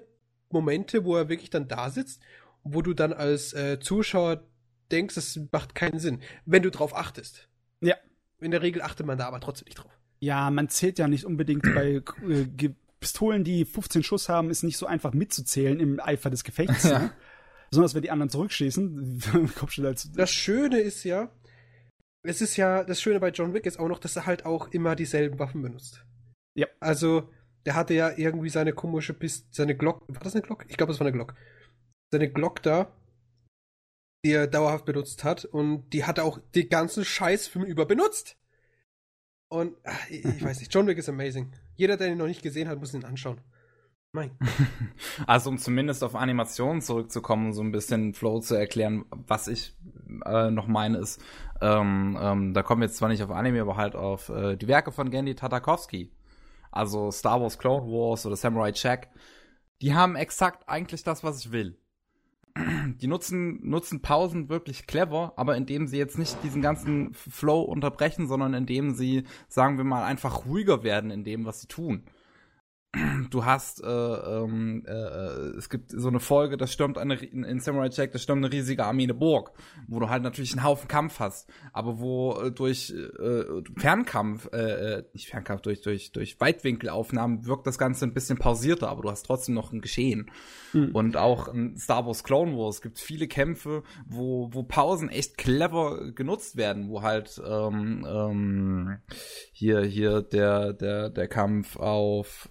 Momente, 0.49 1.05
wo 1.05 1.15
er 1.15 1.29
wirklich 1.29 1.51
dann 1.51 1.67
da 1.67 1.91
sitzt, 1.91 2.21
wo 2.63 2.81
du 2.81 2.93
dann 2.93 3.13
als 3.13 3.53
äh, 3.53 3.79
Zuschauer 3.79 4.43
denkst, 4.91 5.17
es 5.17 5.39
macht 5.51 5.75
keinen 5.75 5.99
Sinn, 5.99 6.21
wenn 6.45 6.63
du 6.63 6.71
drauf 6.71 6.95
achtest. 6.95 7.49
Ja. 7.81 7.95
In 8.39 8.51
der 8.51 8.63
Regel 8.63 8.81
achtet 8.81 9.05
man 9.05 9.19
da 9.19 9.27
aber 9.27 9.39
trotzdem 9.39 9.65
nicht 9.65 9.75
drauf. 9.75 10.00
Ja, 10.23 10.49
man 10.51 10.69
zählt 10.69 10.99
ja 10.99 11.07
nicht 11.07 11.25
unbedingt 11.25 11.63
bei 11.63 12.01
äh, 12.29 12.69
Pistolen, 12.99 13.43
die 13.43 13.65
15 13.65 14.03
Schuss 14.03 14.29
haben, 14.29 14.51
ist 14.51 14.63
nicht 14.63 14.77
so 14.77 14.85
einfach 14.85 15.13
mitzuzählen 15.13 15.79
im 15.79 15.99
Eifer 15.99 16.29
des 16.29 16.43
Gefechts. 16.43 16.83
Ja. 16.83 16.99
Ne? 16.99 17.11
Besonders 17.71 17.95
wenn 17.95 18.03
die 18.03 18.11
anderen 18.11 18.29
zurückschießen. 18.29 19.21
Kommt 19.57 19.73
schon 19.73 19.85
als 19.85 20.11
Das 20.11 20.29
Schöne 20.29 20.79
ist 20.79 21.03
ja, 21.03 21.31
es 22.23 22.41
ist 22.41 22.57
ja, 22.57 22.83
das 22.83 23.01
Schöne 23.01 23.19
bei 23.19 23.29
John 23.29 23.53
Wick 23.53 23.65
ist 23.65 23.79
auch 23.79 23.87
noch, 23.87 23.99
dass 23.99 24.15
er 24.15 24.25
halt 24.25 24.45
auch 24.45 24.67
immer 24.69 24.95
dieselben 24.95 25.39
Waffen 25.39 25.61
benutzt. 25.61 26.05
Ja. 26.55 26.67
Also, 26.79 27.29
der 27.65 27.75
hatte 27.75 27.93
ja 27.93 28.11
irgendwie 28.15 28.49
seine 28.49 28.73
komische 28.73 29.13
Pist 29.13 29.53
seine 29.55 29.75
Glock, 29.75 30.03
war 30.07 30.21
das 30.21 30.35
eine 30.35 30.43
Glock? 30.43 30.65
Ich 30.67 30.77
glaube, 30.77 30.91
das 30.91 30.99
war 30.99 31.07
eine 31.07 31.15
Glock. 31.15 31.33
Seine 32.11 32.31
Glock 32.31 32.61
da, 32.61 32.91
die 34.25 34.33
er 34.33 34.47
dauerhaft 34.47 34.85
benutzt 34.85 35.23
hat 35.23 35.45
und 35.45 35.89
die 35.91 36.03
hat 36.03 36.17
er 36.19 36.25
auch 36.25 36.39
den 36.53 36.69
ganzen 36.69 37.05
Scheißfilm 37.05 37.65
über 37.65 37.85
benutzt. 37.85 38.37
Und 39.51 39.75
ach, 39.83 40.09
ich, 40.09 40.23
ich 40.23 40.41
weiß 40.41 40.59
nicht, 40.59 40.73
John 40.73 40.87
Wick 40.87 40.97
ist 40.97 41.09
amazing. 41.09 41.51
Jeder, 41.75 41.97
der 41.97 42.07
ihn 42.07 42.17
noch 42.17 42.25
nicht 42.25 42.41
gesehen 42.41 42.69
hat, 42.69 42.79
muss 42.79 42.93
ihn 42.93 43.03
anschauen. 43.03 43.41
Mein. 44.13 44.31
Also 45.27 45.49
um 45.49 45.57
zumindest 45.57 46.05
auf 46.05 46.15
Animationen 46.15 46.81
zurückzukommen, 46.81 47.51
so 47.51 47.61
ein 47.61 47.73
bisschen 47.73 48.13
Flow 48.13 48.39
zu 48.39 48.55
erklären, 48.55 49.03
was 49.11 49.49
ich 49.49 49.75
äh, 50.25 50.49
noch 50.51 50.67
meine 50.67 50.99
ist, 50.99 51.21
ähm, 51.59 52.17
ähm, 52.19 52.53
da 52.53 52.63
kommen 52.63 52.81
wir 52.81 52.87
jetzt 52.87 52.95
zwar 52.95 53.09
nicht 53.09 53.21
auf 53.23 53.29
Anime, 53.29 53.61
aber 53.61 53.75
halt 53.75 53.95
auf 53.95 54.29
äh, 54.29 54.55
die 54.55 54.69
Werke 54.69 54.93
von 54.93 55.11
Gandhi 55.11 55.35
Tatarkovsky. 55.35 56.13
Also 56.71 57.11
Star 57.11 57.41
Wars 57.41 57.59
Clone 57.59 57.85
Wars 57.87 58.25
oder 58.25 58.37
Samurai 58.37 58.71
Jack. 58.73 59.09
Die 59.81 59.93
haben 59.93 60.15
exakt 60.15 60.69
eigentlich 60.69 61.03
das, 61.03 61.25
was 61.25 61.39
ich 61.43 61.51
will. 61.51 61.77
Die 63.01 63.07
nutzen, 63.07 63.59
nutzen 63.67 64.01
Pausen 64.01 64.49
wirklich 64.49 64.85
clever, 64.87 65.33
aber 65.37 65.55
indem 65.55 65.87
sie 65.87 65.97
jetzt 65.97 66.17
nicht 66.17 66.37
diesen 66.43 66.61
ganzen 66.61 67.13
Flow 67.13 67.61
unterbrechen, 67.61 68.27
sondern 68.27 68.53
indem 68.53 68.93
sie, 68.93 69.23
sagen 69.47 69.77
wir 69.77 69.85
mal, 69.85 70.03
einfach 70.03 70.45
ruhiger 70.45 70.83
werden 70.83 71.11
in 71.11 71.23
dem, 71.23 71.45
was 71.45 71.61
sie 71.61 71.67
tun 71.67 72.03
du 73.29 73.45
hast, 73.45 73.81
äh, 73.81 73.87
ähm, 73.87 74.83
äh, 74.85 74.91
es 75.57 75.69
gibt 75.69 75.91
so 75.91 76.09
eine 76.09 76.19
Folge, 76.19 76.57
da 76.57 76.67
stürmt 76.67 76.97
eine, 76.97 77.15
in, 77.15 77.59
Samurai 77.61 77.89
Jack, 77.89 78.11
da 78.11 78.19
stürmt 78.19 78.43
eine 78.43 78.53
riesige 78.53 78.83
Armee 78.83 79.03
eine 79.03 79.13
Burg, 79.13 79.53
wo 79.87 79.99
du 79.99 80.09
halt 80.09 80.23
natürlich 80.23 80.51
einen 80.51 80.63
Haufen 80.63 80.89
Kampf 80.89 81.19
hast, 81.19 81.49
aber 81.71 81.99
wo 81.99 82.33
äh, 82.33 82.51
durch 82.51 82.93
äh, 82.93 83.43
Fernkampf, 83.77 84.49
äh, 84.51 84.97
äh, 84.97 85.03
nicht 85.13 85.29
Fernkampf, 85.29 85.61
durch, 85.61 85.81
durch, 85.81 86.11
durch 86.11 86.39
Weitwinkelaufnahmen 86.41 87.45
wirkt 87.45 87.65
das 87.65 87.77
Ganze 87.77 88.05
ein 88.05 88.13
bisschen 88.13 88.37
pausierter, 88.37 88.89
aber 88.89 89.03
du 89.03 89.09
hast 89.09 89.23
trotzdem 89.23 89.55
noch 89.55 89.71
ein 89.71 89.79
Geschehen. 89.79 90.29
Mhm. 90.73 90.91
Und 90.93 91.15
auch 91.15 91.47
in 91.47 91.77
Star 91.77 92.05
Wars 92.05 92.25
Clone 92.25 92.57
Wars 92.57 92.81
gibt 92.81 92.99
viele 92.99 93.27
Kämpfe, 93.27 93.83
wo, 94.05 94.49
wo 94.51 94.63
Pausen 94.63 95.07
echt 95.07 95.37
clever 95.37 96.11
genutzt 96.11 96.57
werden, 96.57 96.89
wo 96.89 97.01
halt 97.01 97.41
ähm, 97.45 98.05
ähm, 98.05 98.97
hier, 99.53 99.81
hier 99.81 100.21
der, 100.21 100.73
der, 100.73 101.09
der 101.09 101.27
Kampf 101.29 101.77
auf 101.77 102.49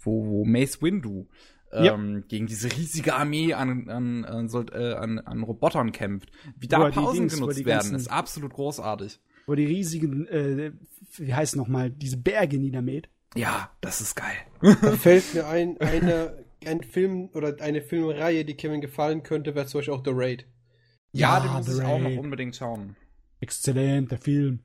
wo, 0.00 0.26
wo 0.26 0.44
Mace 0.44 0.80
Windu 0.82 1.26
Ja. 1.72 1.94
ähm, 1.94 2.24
gegen 2.28 2.46
diese 2.46 2.70
riesige 2.70 3.14
Armee 3.14 3.52
an, 3.54 3.88
an, 3.88 4.24
an, 4.24 4.48
äh, 4.72 4.92
an, 4.94 5.18
an 5.20 5.42
Robotern 5.42 5.92
kämpft. 5.92 6.30
Wie 6.58 6.68
da 6.68 6.88
Pausen 6.90 7.20
Dings, 7.22 7.34
genutzt 7.34 7.58
werden, 7.64 7.66
ganzen- 7.78 7.96
ist 7.96 8.08
absolut 8.08 8.52
großartig. 8.52 9.20
wo 9.46 9.54
die 9.54 9.64
riesigen, 9.66 10.26
äh, 10.28 10.72
wie 11.18 11.34
heißt 11.34 11.56
nochmal, 11.56 11.90
diese 11.90 12.16
Berge 12.16 12.58
niedermäht. 12.58 13.08
Ja, 13.36 13.70
das 13.80 14.00
ist 14.00 14.14
geil. 14.16 14.36
Da 14.62 14.92
fällt 14.92 15.34
mir 15.34 15.46
ein, 15.46 15.76
eine, 15.80 16.44
ein 16.64 16.82
Film 16.82 17.28
oder 17.34 17.54
eine 17.60 17.82
Filmreihe, 17.82 18.44
die 18.44 18.54
Kevin 18.54 18.80
gefallen 18.80 19.22
könnte, 19.22 19.54
wäre 19.54 19.66
zum 19.66 19.78
Beispiel 19.80 19.94
auch 19.94 20.04
The 20.04 20.12
Raid. 20.14 20.46
Ja, 21.12 21.38
Ja, 21.38 21.40
den 21.44 21.52
muss 21.52 21.66
The 21.66 21.80
ich 21.82 21.86
auch 21.86 21.98
noch 21.98 22.16
unbedingt 22.16 22.56
schauen. 22.56 22.96
Exzellenter 23.40 24.16
Film. 24.18 24.60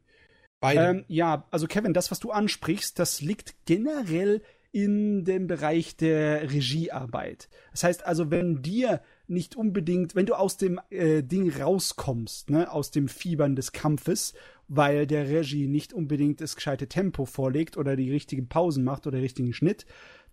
Beide. 0.61 0.99
Ähm, 0.99 1.05
ja, 1.09 1.45
also 1.51 1.67
Kevin, 1.67 1.93
das, 1.93 2.11
was 2.11 2.19
du 2.19 2.31
ansprichst, 2.31 2.97
das 2.97 3.19
liegt 3.19 3.55
generell 3.65 4.41
in 4.71 5.25
dem 5.25 5.47
Bereich 5.47 5.97
der 5.97 6.49
Regiearbeit. 6.49 7.49
Das 7.71 7.83
heißt 7.83 8.05
also, 8.05 8.31
wenn 8.31 8.61
dir 8.61 9.01
nicht 9.27 9.55
unbedingt, 9.55 10.15
wenn 10.15 10.27
du 10.27 10.35
aus 10.35 10.57
dem 10.57 10.79
äh, 10.89 11.23
Ding 11.23 11.51
rauskommst, 11.51 12.51
ne, 12.51 12.71
aus 12.71 12.91
dem 12.91 13.09
Fiebern 13.09 13.55
des 13.55 13.73
Kampfes, 13.73 14.33
weil 14.67 15.07
der 15.07 15.27
Regie 15.27 15.67
nicht 15.67 15.93
unbedingt 15.93 16.39
das 16.39 16.55
gescheite 16.55 16.87
Tempo 16.87 17.25
vorlegt 17.25 17.75
oder 17.75 17.97
die 17.97 18.11
richtigen 18.11 18.47
Pausen 18.47 18.83
macht 18.85 19.07
oder 19.07 19.17
den 19.17 19.23
richtigen 19.23 19.53
Schnitt, 19.53 19.85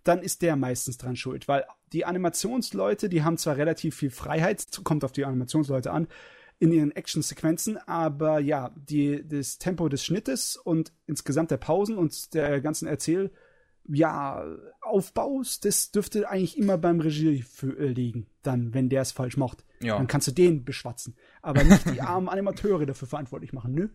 dann 0.05 0.23
ist 0.23 0.43
der 0.43 0.57
meistens 0.57 0.99
dran 0.99 1.17
schuld, 1.17 1.49
weil 1.49 1.65
die 1.93 2.05
Animationsleute, 2.05 3.09
die 3.09 3.25
haben 3.25 3.39
zwar 3.39 3.57
relativ 3.57 3.97
viel 3.97 4.11
Freiheit, 4.11 4.65
kommt 4.85 5.05
auf 5.05 5.13
die 5.13 5.25
Animationsleute 5.25 5.91
an, 5.91 6.07
in 6.59 6.73
ihren 6.73 6.91
Actionsequenzen, 6.91 7.79
aber 7.87 8.41
ja, 8.41 8.75
die, 8.77 9.27
das 9.27 9.59
Tempo 9.59 9.89
des 9.89 10.05
Schnittes 10.05 10.57
und 10.57 10.93
insgesamt 11.07 11.51
der 11.51 11.57
Pausen 11.57 11.97
und 11.97 12.35
der 12.35 12.61
ganzen 12.61 12.89
Erzähl, 12.89 13.31
ja, 13.91 14.45
Aufbaus, 14.81 15.61
das 15.61 15.93
dürfte 15.93 16.29
eigentlich 16.29 16.59
immer 16.59 16.77
beim 16.77 17.01
Regie 17.01 17.43
für, 17.43 17.79
äh, 17.79 17.89
liegen, 17.89 18.27
dann, 18.43 18.75
wenn 18.75 18.89
der 18.89 19.03
es 19.03 19.13
falsch 19.13 19.37
macht. 19.37 19.65
Ja. 19.81 19.97
Dann 19.97 20.09
kannst 20.09 20.29
du 20.29 20.33
den 20.33 20.65
beschwatzen. 20.65 21.17
Aber 21.41 21.65
nicht 21.65 21.89
die 21.91 22.03
armen 22.03 22.29
Animateure 22.29 22.87
dafür 22.87 23.09
verantwortlich 23.09 23.53
machen, 23.53 23.73
nö. 23.73 23.89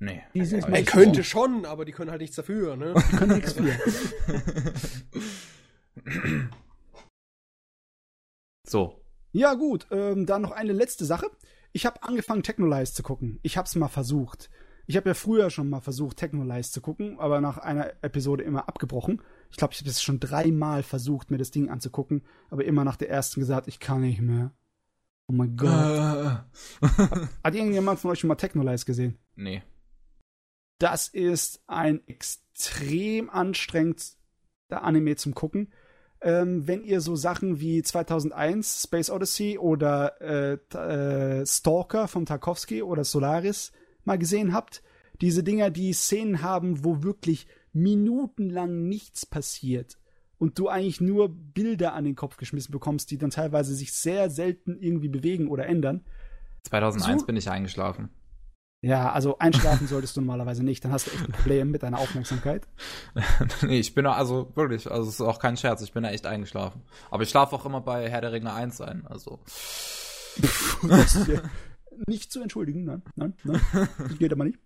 Nee. 0.00 0.22
Die 0.34 0.44
sind 0.44 0.64
er 0.64 0.70
meistens 0.70 0.92
könnte 0.92 1.24
schon, 1.24 1.64
aber 1.64 1.84
die 1.84 1.92
können 1.92 2.10
halt 2.10 2.20
nichts 2.20 2.36
dafür, 2.36 2.76
ne? 2.76 2.94
Die 3.10 3.16
können 3.16 3.36
nichts 3.36 3.52
für. 3.52 3.72
So. 8.68 9.00
Ja, 9.32 9.54
gut, 9.54 9.86
ähm, 9.90 10.26
dann 10.26 10.42
noch 10.42 10.50
eine 10.50 10.72
letzte 10.72 11.04
Sache. 11.04 11.30
Ich 11.72 11.86
habe 11.86 12.02
angefangen, 12.02 12.42
Technolize 12.42 12.94
zu 12.94 13.02
gucken. 13.02 13.38
Ich 13.42 13.56
habe 13.56 13.66
es 13.66 13.74
mal 13.74 13.88
versucht. 13.88 14.50
Ich 14.86 14.96
habe 14.96 15.10
ja 15.10 15.14
früher 15.14 15.50
schon 15.50 15.68
mal 15.68 15.82
versucht, 15.82 16.16
Technolize 16.16 16.72
zu 16.72 16.80
gucken, 16.80 17.18
aber 17.20 17.42
nach 17.42 17.58
einer 17.58 17.92
Episode 18.02 18.42
immer 18.42 18.68
abgebrochen. 18.68 19.20
Ich 19.50 19.58
glaube, 19.58 19.74
ich 19.74 19.80
habe 19.80 19.90
es 19.90 20.02
schon 20.02 20.18
dreimal 20.18 20.82
versucht, 20.82 21.30
mir 21.30 21.36
das 21.36 21.50
Ding 21.50 21.68
anzugucken, 21.68 22.24
aber 22.48 22.64
immer 22.64 22.84
nach 22.84 22.96
der 22.96 23.10
ersten 23.10 23.40
gesagt, 23.40 23.68
ich 23.68 23.80
kann 23.80 24.00
nicht 24.00 24.22
mehr. 24.22 24.52
Oh 25.26 25.34
mein 25.34 25.56
Gott. 25.56 25.70
Hat 27.44 27.54
irgendjemand 27.54 28.00
von 28.00 28.10
euch 28.10 28.20
schon 28.20 28.28
mal 28.28 28.36
Technolize 28.36 28.86
gesehen? 28.86 29.18
nee. 29.36 29.62
Das 30.80 31.08
ist 31.08 31.60
ein 31.66 32.06
extrem 32.06 33.30
anstrengender 33.30 34.04
Anime 34.70 35.16
zum 35.16 35.34
Gucken. 35.34 35.72
Ähm, 36.20 36.66
wenn 36.66 36.82
ihr 36.82 37.00
so 37.00 37.14
Sachen 37.14 37.60
wie 37.60 37.82
2001 37.82 38.82
Space 38.84 39.10
Odyssey 39.10 39.56
oder 39.58 40.20
äh, 40.20 40.54
äh, 40.76 41.46
Stalker 41.46 42.08
von 42.08 42.26
Tarkovsky 42.26 42.82
oder 42.82 43.04
Solaris 43.04 43.70
mal 44.04 44.18
gesehen 44.18 44.52
habt, 44.52 44.82
diese 45.20 45.42
Dinger, 45.44 45.70
die 45.70 45.92
Szenen 45.92 46.42
haben, 46.42 46.84
wo 46.84 47.02
wirklich 47.02 47.46
minutenlang 47.72 48.88
nichts 48.88 49.26
passiert 49.26 49.98
und 50.38 50.58
du 50.58 50.68
eigentlich 50.68 51.00
nur 51.00 51.28
Bilder 51.28 51.92
an 51.94 52.04
den 52.04 52.16
Kopf 52.16 52.36
geschmissen 52.36 52.72
bekommst, 52.72 53.10
die 53.10 53.18
dann 53.18 53.30
teilweise 53.30 53.74
sich 53.74 53.92
sehr 53.92 54.30
selten 54.30 54.76
irgendwie 54.80 55.08
bewegen 55.08 55.48
oder 55.48 55.66
ändern. 55.66 56.04
2001 56.64 57.20
So- 57.20 57.26
bin 57.26 57.36
ich 57.36 57.50
eingeschlafen. 57.50 58.08
Ja, 58.80 59.10
also 59.10 59.38
einschlafen 59.38 59.88
solltest 59.88 60.16
du 60.16 60.20
normalerweise 60.20 60.64
nicht, 60.64 60.84
dann 60.84 60.92
hast 60.92 61.08
du 61.08 61.10
echt 61.10 61.24
ein 61.24 61.32
Problem 61.32 61.70
mit 61.72 61.82
deiner 61.82 61.98
Aufmerksamkeit. 61.98 62.68
nee, 63.62 63.80
ich 63.80 63.92
bin 63.92 64.04
da, 64.04 64.12
also 64.12 64.52
wirklich, 64.54 64.88
also 64.88 65.08
es 65.08 65.16
ist 65.16 65.20
auch 65.20 65.40
kein 65.40 65.56
Scherz, 65.56 65.82
ich 65.82 65.92
bin 65.92 66.04
da 66.04 66.10
echt 66.10 66.26
eingeschlafen. 66.26 66.82
Aber 67.10 67.24
ich 67.24 67.28
schlafe 67.28 67.56
auch 67.56 67.66
immer 67.66 67.80
bei 67.80 68.08
Herr 68.08 68.20
der 68.20 68.32
Ringe 68.32 68.52
1 68.52 68.80
ein, 68.82 69.04
also. 69.06 69.40
Das 70.88 71.16
ist 71.16 71.28
ja 71.28 71.42
nicht 72.06 72.30
zu 72.30 72.40
entschuldigen, 72.40 72.84
nein, 72.84 73.02
nein, 73.16 73.34
nein. 73.42 73.60
Das 73.98 74.18
geht 74.18 74.32
aber 74.32 74.44
nicht. 74.44 74.60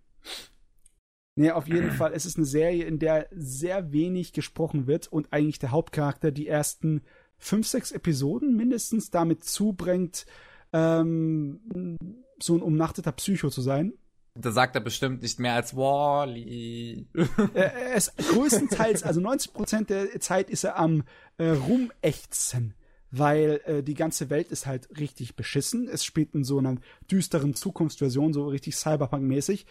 Nee, 1.35 1.49
auf 1.49 1.67
jeden 1.67 1.89
Fall. 1.91 2.13
Es 2.13 2.27
ist 2.27 2.37
eine 2.37 2.45
Serie, 2.45 2.85
in 2.85 2.99
der 2.99 3.27
sehr 3.31 3.91
wenig 3.91 4.33
gesprochen 4.33 4.85
wird 4.85 5.07
und 5.07 5.33
eigentlich 5.33 5.57
der 5.57 5.71
Hauptcharakter 5.71 6.31
die 6.31 6.47
ersten 6.47 7.01
fünf, 7.39 7.67
sechs 7.67 7.91
Episoden 7.91 8.55
mindestens 8.55 9.09
damit 9.09 9.43
zubringt, 9.43 10.27
ähm, 10.71 11.97
so 12.39 12.55
ein 12.55 12.61
umnachteter 12.61 13.11
Psycho 13.13 13.49
zu 13.49 13.61
sein. 13.61 13.93
Da 14.35 14.51
sagt 14.51 14.75
er 14.75 14.81
bestimmt 14.81 15.21
nicht 15.21 15.39
mehr 15.39 15.53
als 15.53 15.75
Wally. 15.75 17.07
er 17.53 17.93
ist 17.93 18.17
größtenteils, 18.17 19.03
also 19.03 19.21
90 19.21 19.53
Prozent 19.53 19.89
der 19.91 20.19
Zeit 20.19 20.49
ist 20.49 20.63
er 20.63 20.77
am 20.77 21.03
äh, 21.37 21.49
Rumächzen, 21.49 22.73
weil 23.11 23.61
äh, 23.65 23.83
die 23.83 23.93
ganze 23.93 24.31
Welt 24.31 24.51
ist 24.51 24.65
halt 24.65 24.89
richtig 24.99 25.35
beschissen. 25.35 25.87
Es 25.87 26.03
spielt 26.03 26.33
in 26.33 26.43
so 26.43 26.57
einer 26.57 26.77
düsteren 27.11 27.53
Zukunftsversion, 27.53 28.33
so 28.33 28.47
richtig 28.47 28.75
Cyberpunk-mäßig. 28.75 29.67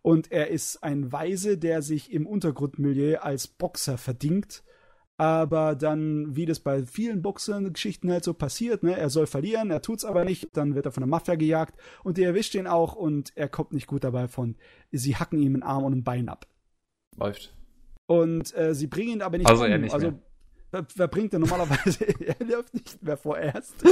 Und 0.00 0.32
er 0.32 0.48
ist 0.48 0.82
ein 0.82 1.12
Weise, 1.12 1.58
der 1.58 1.82
sich 1.82 2.10
im 2.10 2.26
Untergrundmilieu 2.26 3.18
als 3.18 3.48
Boxer 3.48 3.98
verdingt 3.98 4.62
aber 5.18 5.74
dann, 5.74 6.36
wie 6.36 6.44
das 6.44 6.60
bei 6.60 6.84
vielen 6.84 7.22
Boxern-Geschichten 7.22 8.10
halt 8.10 8.24
so 8.24 8.34
passiert, 8.34 8.82
ne, 8.82 8.96
er 8.96 9.08
soll 9.08 9.26
verlieren, 9.26 9.70
er 9.70 9.80
tut's 9.80 10.04
aber 10.04 10.24
nicht, 10.24 10.48
dann 10.52 10.74
wird 10.74 10.84
er 10.84 10.92
von 10.92 11.00
der 11.00 11.08
Mafia 11.08 11.36
gejagt 11.36 11.78
und 12.04 12.18
die 12.18 12.22
erwischt 12.22 12.54
ihn 12.54 12.66
auch 12.66 12.94
und 12.94 13.32
er 13.34 13.48
kommt 13.48 13.72
nicht 13.72 13.86
gut 13.86 14.04
dabei 14.04 14.28
von. 14.28 14.56
Sie 14.92 15.16
hacken 15.16 15.40
ihm 15.40 15.54
einen 15.54 15.62
Arm 15.62 15.84
und 15.84 15.94
ein 15.94 16.04
Bein 16.04 16.28
ab. 16.28 16.46
Läuft. 17.16 17.54
Und 18.06 18.54
äh, 18.56 18.74
sie 18.74 18.86
bringen 18.86 19.14
ihn 19.14 19.22
aber 19.22 19.38
nicht 19.38 19.48
also 19.48 19.64
um. 19.64 19.70
Er 19.70 19.78
nicht 19.78 19.94
also 19.94 20.10
mehr. 20.10 20.20
wer, 20.70 20.86
wer 20.94 21.08
bringt 21.08 21.32
er 21.32 21.38
normalerweise? 21.38 22.04
er 22.20 22.46
läuft 22.46 22.74
nicht 22.74 23.02
mehr 23.02 23.16
vorerst. 23.16 23.74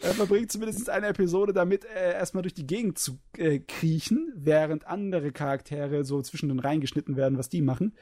er 0.00 0.12
verbringt 0.12 0.52
zumindest 0.52 0.90
eine 0.90 1.06
Episode 1.06 1.54
damit, 1.54 1.86
äh, 1.86 2.12
erstmal 2.12 2.42
durch 2.42 2.54
die 2.54 2.66
Gegend 2.66 2.98
zu 2.98 3.18
äh, 3.38 3.60
kriechen, 3.60 4.34
während 4.36 4.86
andere 4.86 5.32
Charaktere 5.32 6.04
so 6.04 6.20
zwischen 6.20 6.50
den 6.50 6.58
reingeschnitten 6.58 7.16
werden, 7.16 7.38
was 7.38 7.48
die 7.48 7.62
machen 7.62 7.94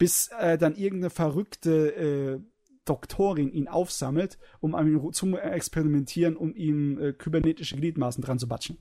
bis 0.00 0.28
äh, 0.28 0.56
dann 0.56 0.76
irgendeine 0.76 1.10
verrückte 1.10 1.94
äh, 1.94 2.40
Doktorin 2.86 3.52
ihn 3.52 3.68
aufsammelt, 3.68 4.38
um 4.60 4.74
an 4.74 4.88
ihm 4.88 5.12
zu 5.12 5.36
experimentieren, 5.36 6.36
um 6.36 6.54
ihm 6.54 6.98
äh, 6.98 7.12
kybernetische 7.12 7.76
Gliedmaßen 7.76 8.24
dran 8.24 8.38
zu 8.38 8.48
batschen. 8.48 8.78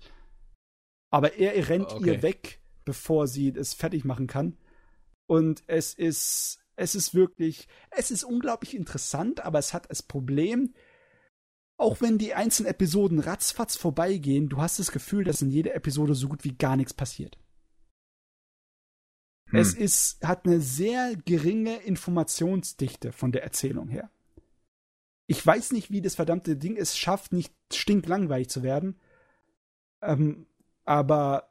Aber 1.11 1.33
er 1.33 1.67
rennt 1.67 1.91
Okay. 1.91 2.05
ihr 2.05 2.21
weg, 2.21 2.61
bevor 2.85 3.27
sie 3.27 3.49
es 3.49 3.73
fertig 3.73 4.05
machen 4.05 4.27
kann. 4.27 4.55
Und 5.27 5.61
es 5.67 5.93
ist, 5.93 6.59
es 6.77 6.95
ist 6.95 7.13
wirklich, 7.13 7.67
es 7.91 8.11
ist 8.11 8.23
unglaublich 8.23 8.73
interessant, 8.73 9.41
aber 9.41 9.59
es 9.59 9.73
hat 9.73 9.91
das 9.91 10.01
Problem, 10.01 10.73
auch 11.75 11.99
wenn 11.99 12.17
die 12.17 12.33
einzelnen 12.33 12.71
Episoden 12.71 13.19
ratzfatz 13.19 13.75
vorbeigehen, 13.75 14.47
du 14.47 14.61
hast 14.61 14.79
das 14.79 14.93
Gefühl, 14.93 15.25
dass 15.25 15.41
in 15.41 15.49
jeder 15.49 15.75
Episode 15.75 16.15
so 16.15 16.29
gut 16.29 16.45
wie 16.45 16.55
gar 16.55 16.77
nichts 16.77 16.93
passiert. 16.93 17.37
Hm. 19.49 19.59
Es 19.59 19.73
ist, 19.73 20.23
hat 20.25 20.45
eine 20.45 20.61
sehr 20.61 21.15
geringe 21.25 21.77
Informationsdichte 21.77 23.11
von 23.11 23.31
der 23.31 23.43
Erzählung 23.43 23.87
her. 23.89 24.09
Ich 25.27 25.45
weiß 25.45 25.71
nicht, 25.73 25.91
wie 25.91 26.01
das 26.01 26.15
verdammte 26.15 26.55
Ding 26.55 26.75
es 26.75 26.97
schafft, 26.97 27.33
nicht 27.33 27.53
stinklangweilig 27.71 28.49
zu 28.49 28.63
werden. 28.63 28.95
Ähm, 30.01 30.47
aber 30.85 31.49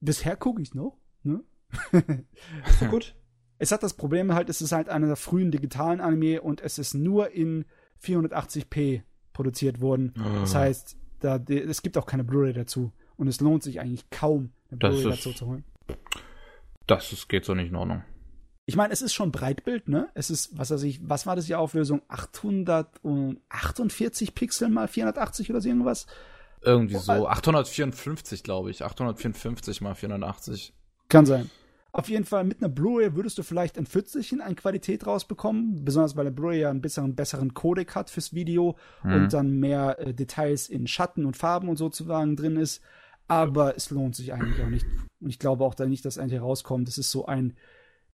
bisher 0.00 0.36
gucke 0.36 0.60
ich 0.62 0.74
noch. 0.74 0.96
Ne? 1.22 1.42
So 2.78 2.86
gut. 2.86 3.14
es 3.58 3.72
hat 3.72 3.82
das 3.82 3.94
Problem 3.94 4.34
halt, 4.34 4.48
es 4.50 4.60
ist 4.62 4.72
halt 4.72 4.88
einer 4.88 5.06
der 5.06 5.16
frühen 5.16 5.50
digitalen 5.50 6.00
Anime 6.00 6.40
und 6.42 6.60
es 6.60 6.78
ist 6.78 6.94
nur 6.94 7.30
in 7.30 7.64
480p 8.02 9.02
produziert 9.32 9.80
worden. 9.80 10.12
Das 10.40 10.54
Ah. 10.54 10.60
heißt, 10.60 10.96
da, 11.20 11.36
es 11.36 11.82
gibt 11.82 11.96
auch 11.98 12.06
keine 12.06 12.24
Blu-ray 12.24 12.52
dazu. 12.52 12.92
Und 13.16 13.28
es 13.28 13.40
lohnt 13.40 13.62
sich 13.62 13.80
eigentlich 13.80 14.10
kaum, 14.10 14.52
eine 14.70 14.78
Blu-ray 14.78 15.04
dazu 15.10 15.32
zu 15.32 15.46
holen. 15.46 15.64
Das 16.86 17.12
ist, 17.12 17.28
geht 17.28 17.44
so 17.44 17.54
nicht 17.54 17.70
in 17.70 17.76
Ordnung. 17.76 18.02
Ich 18.66 18.76
meine, 18.76 18.92
es 18.92 19.02
ist 19.02 19.12
schon 19.12 19.30
Breitbild, 19.30 19.88
ne? 19.88 20.08
Es 20.14 20.30
ist, 20.30 20.56
was 20.58 20.70
weiß 20.70 20.82
ich, 20.84 21.00
was 21.08 21.26
war 21.26 21.36
das 21.36 21.46
die 21.46 21.54
Auflösung? 21.54 22.02
848 22.08 24.34
Pixel 24.34 24.68
mal 24.68 24.88
480 24.88 25.50
oder 25.50 25.60
so 25.60 25.68
irgendwas? 25.68 26.06
Irgendwie 26.62 26.96
so. 26.96 27.28
854, 27.28 28.42
glaube 28.42 28.70
ich. 28.70 28.82
854 28.84 29.80
mal 29.82 29.94
480. 29.94 30.72
Kann 31.08 31.26
sein. 31.26 31.50
Auf 31.92 32.08
jeden 32.08 32.24
Fall 32.24 32.42
mit 32.42 32.58
einer 32.60 32.68
Blu-ray 32.70 33.14
würdest 33.14 33.38
du 33.38 33.44
vielleicht 33.44 33.78
ein 33.78 33.86
Pfützelchen 33.86 34.40
an 34.40 34.56
Qualität 34.56 35.06
rausbekommen, 35.06 35.84
besonders 35.84 36.16
weil 36.16 36.24
der 36.24 36.32
Blu-ray 36.32 36.62
ja 36.62 36.70
einen 36.70 36.80
besseren, 36.80 37.14
besseren 37.14 37.54
Codec 37.54 37.94
hat 37.94 38.10
fürs 38.10 38.34
Video 38.34 38.76
Mhm. 39.04 39.12
und 39.14 39.32
dann 39.32 39.60
mehr 39.60 39.96
äh, 40.00 40.12
Details 40.14 40.68
in 40.68 40.88
Schatten 40.88 41.24
und 41.24 41.36
Farben 41.36 41.68
und 41.68 41.76
sozusagen 41.76 42.34
drin 42.34 42.56
ist. 42.56 42.82
Aber 43.26 43.76
es 43.76 43.90
lohnt 43.90 44.14
sich 44.16 44.32
eigentlich 44.32 44.62
auch 44.62 44.68
nicht. 44.68 44.86
Und 45.20 45.30
ich 45.30 45.38
glaube 45.38 45.64
auch 45.64 45.74
da 45.74 45.86
nicht, 45.86 46.04
dass 46.04 46.18
eigentlich 46.18 46.40
rauskommt. 46.40 46.88
Das 46.88 46.98
ist 46.98 47.10
so 47.10 47.26
ein 47.26 47.56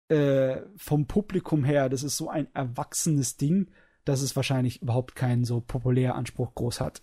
äh, 0.09 0.61
vom 0.77 1.07
Publikum 1.07 1.63
her, 1.63 1.89
das 1.89 2.03
ist 2.03 2.17
so 2.17 2.29
ein 2.29 2.47
erwachsenes 2.53 3.37
Ding, 3.37 3.71
dass 4.03 4.21
es 4.21 4.35
wahrscheinlich 4.35 4.81
überhaupt 4.83 5.15
keinen 5.15 5.45
so 5.45 5.61
populären 5.61 6.15
Anspruch 6.15 6.53
groß 6.53 6.79
hat. 6.79 7.01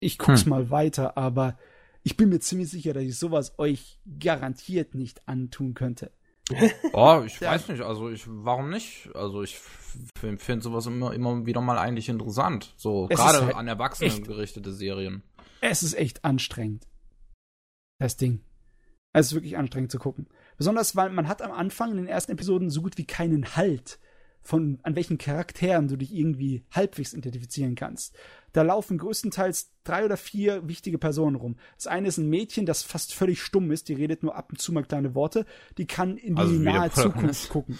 Ich 0.00 0.18
guck's 0.18 0.42
Hm. 0.44 0.50
mal 0.50 0.70
weiter, 0.70 1.16
aber 1.16 1.58
ich 2.02 2.16
bin 2.16 2.28
mir 2.30 2.40
ziemlich 2.40 2.70
sicher, 2.70 2.92
dass 2.94 3.02
ich 3.04 3.18
sowas 3.18 3.58
euch 3.58 4.00
garantiert 4.18 4.94
nicht 4.94 5.26
antun 5.28 5.74
könnte. 5.74 6.12
Oh, 6.92 7.22
ich 7.24 7.38
Ja. 7.38 7.52
weiß 7.52 7.68
nicht. 7.68 7.82
Also 7.82 8.10
ich, 8.10 8.24
warum 8.26 8.70
nicht? 8.70 9.08
Also 9.14 9.42
ich 9.42 9.56
finde 9.58 10.62
sowas 10.62 10.86
immer, 10.86 11.12
immer 11.14 11.46
wieder 11.46 11.60
mal 11.60 11.78
eigentlich 11.78 12.08
interessant. 12.08 12.74
So, 12.76 13.06
gerade 13.06 13.44
halt 13.46 13.54
an 13.54 13.68
Erwachsenen 13.68 14.10
echt- 14.10 14.26
gerichtete 14.26 14.72
Serien. 14.72 15.22
Es 15.60 15.82
ist 15.82 15.94
echt 15.94 16.24
anstrengend. 16.24 16.86
Das 17.98 18.16
Ding. 18.16 18.42
Es 19.12 19.26
ist 19.28 19.34
wirklich 19.34 19.56
anstrengend 19.56 19.90
zu 19.90 19.98
gucken. 19.98 20.28
Besonders, 20.56 20.96
weil 20.96 21.10
man 21.10 21.28
hat 21.28 21.42
am 21.42 21.52
Anfang 21.52 21.90
in 21.92 21.96
den 21.98 22.06
ersten 22.06 22.32
Episoden 22.32 22.70
so 22.70 22.82
gut 22.82 22.96
wie 22.98 23.06
keinen 23.06 23.56
Halt 23.56 23.98
von 24.42 24.78
an 24.82 24.96
welchen 24.96 25.18
Charakteren 25.18 25.88
du 25.88 25.96
dich 25.96 26.14
irgendwie 26.14 26.64
halbwegs 26.70 27.12
identifizieren 27.12 27.74
kannst. 27.74 28.16
Da 28.52 28.62
laufen 28.62 28.98
größtenteils 28.98 29.72
drei 29.84 30.04
oder 30.04 30.16
vier 30.16 30.66
wichtige 30.66 30.98
Personen 30.98 31.36
rum. 31.36 31.56
Das 31.76 31.86
eine 31.86 32.08
ist 32.08 32.16
ein 32.16 32.28
Mädchen, 32.28 32.66
das 32.66 32.82
fast 32.82 33.14
völlig 33.14 33.42
stumm 33.42 33.70
ist, 33.70 33.88
die 33.88 33.94
redet 33.94 34.22
nur 34.22 34.34
ab 34.34 34.50
und 34.50 34.60
zu 34.60 34.72
mal 34.72 34.84
kleine 34.84 35.14
Worte, 35.14 35.44
die 35.78 35.86
kann 35.86 36.16
in 36.16 36.36
die 36.36 36.40
Also 36.40 36.54
nahe. 36.54 36.90
Zukunft 36.90 37.50
gucken. 37.50 37.78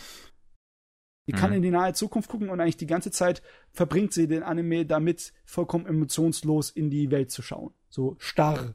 Die 1.31 1.37
kann 1.37 1.51
Mhm. 1.51 1.57
in 1.57 1.63
die 1.63 1.71
nahe 1.71 1.93
Zukunft 1.93 2.29
gucken 2.29 2.51
und 2.51 2.61
eigentlich 2.61 2.77
die 2.77 2.89
ganze 2.89 3.13
Zeit 3.13 3.41
verbringt 3.71 4.13
sie 4.13 4.27
den 4.27 4.43
Anime 4.43 4.85
damit, 4.85 5.33
vollkommen 5.45 5.87
emotionslos 5.87 6.71
in 6.71 6.91
die 6.91 7.13
Welt 7.13 7.31
zu 7.31 7.41
schauen. 7.41 7.73
So 7.89 8.17
starr. 8.19 8.75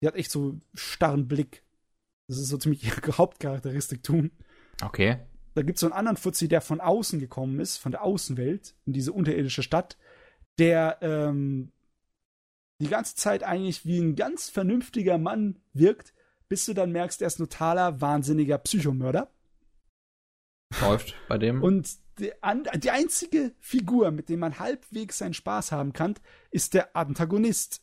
Die 0.00 0.08
hat 0.08 0.16
echt 0.16 0.32
so 0.32 0.58
starren 0.74 1.28
Blick. 1.28 1.62
Das 2.26 2.38
ist 2.38 2.48
so 2.48 2.58
ziemlich 2.58 2.82
ihre 2.84 3.16
Hauptcharakteristik 3.16 4.02
tun. 4.02 4.32
Okay. 4.82 5.18
Da 5.54 5.62
gibt 5.62 5.76
es 5.76 5.80
so 5.82 5.86
einen 5.86 5.92
anderen 5.92 6.16
Fuzzi, 6.16 6.48
der 6.48 6.62
von 6.62 6.80
außen 6.80 7.20
gekommen 7.20 7.60
ist, 7.60 7.76
von 7.76 7.92
der 7.92 8.02
Außenwelt, 8.02 8.74
in 8.86 8.92
diese 8.92 9.12
unterirdische 9.12 9.62
Stadt, 9.62 9.96
der 10.58 10.98
ähm, 11.00 11.70
die 12.80 12.88
ganze 12.88 13.14
Zeit 13.14 13.44
eigentlich 13.44 13.86
wie 13.86 14.00
ein 14.00 14.16
ganz 14.16 14.48
vernünftiger 14.50 15.16
Mann 15.18 15.60
wirkt, 15.74 16.12
bis 16.48 16.66
du 16.66 16.74
dann 16.74 16.90
merkst, 16.90 17.20
er 17.22 17.28
ist 17.28 17.38
ein 17.38 17.48
totaler, 17.48 18.00
wahnsinniger 18.00 18.58
Psychomörder. 18.58 19.30
Läuft 20.80 21.14
bei 21.28 21.38
dem. 21.38 21.62
Und 21.62 21.88
die, 22.18 22.32
an, 22.42 22.64
die 22.76 22.90
einzige 22.90 23.52
Figur, 23.58 24.10
mit 24.10 24.28
der 24.28 24.36
man 24.36 24.58
halbwegs 24.58 25.18
seinen 25.18 25.34
Spaß 25.34 25.72
haben 25.72 25.92
kann, 25.92 26.14
ist 26.50 26.74
der 26.74 26.96
Antagonist. 26.96 27.82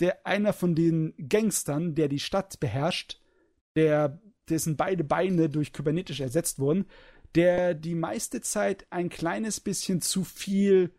Der 0.00 0.26
einer 0.26 0.52
von 0.52 0.74
den 0.74 1.14
Gangstern, 1.28 1.94
der 1.94 2.08
die 2.08 2.20
Stadt 2.20 2.58
beherrscht, 2.58 3.20
der, 3.76 4.20
dessen 4.48 4.76
beide 4.76 5.04
Beine 5.04 5.50
durch 5.50 5.72
kybernetisch 5.72 6.20
ersetzt 6.20 6.58
wurden, 6.58 6.86
der 7.34 7.74
die 7.74 7.94
meiste 7.94 8.40
Zeit 8.40 8.86
ein 8.90 9.08
kleines 9.08 9.60
bisschen 9.60 10.00
zu 10.00 10.24
viel 10.24 10.92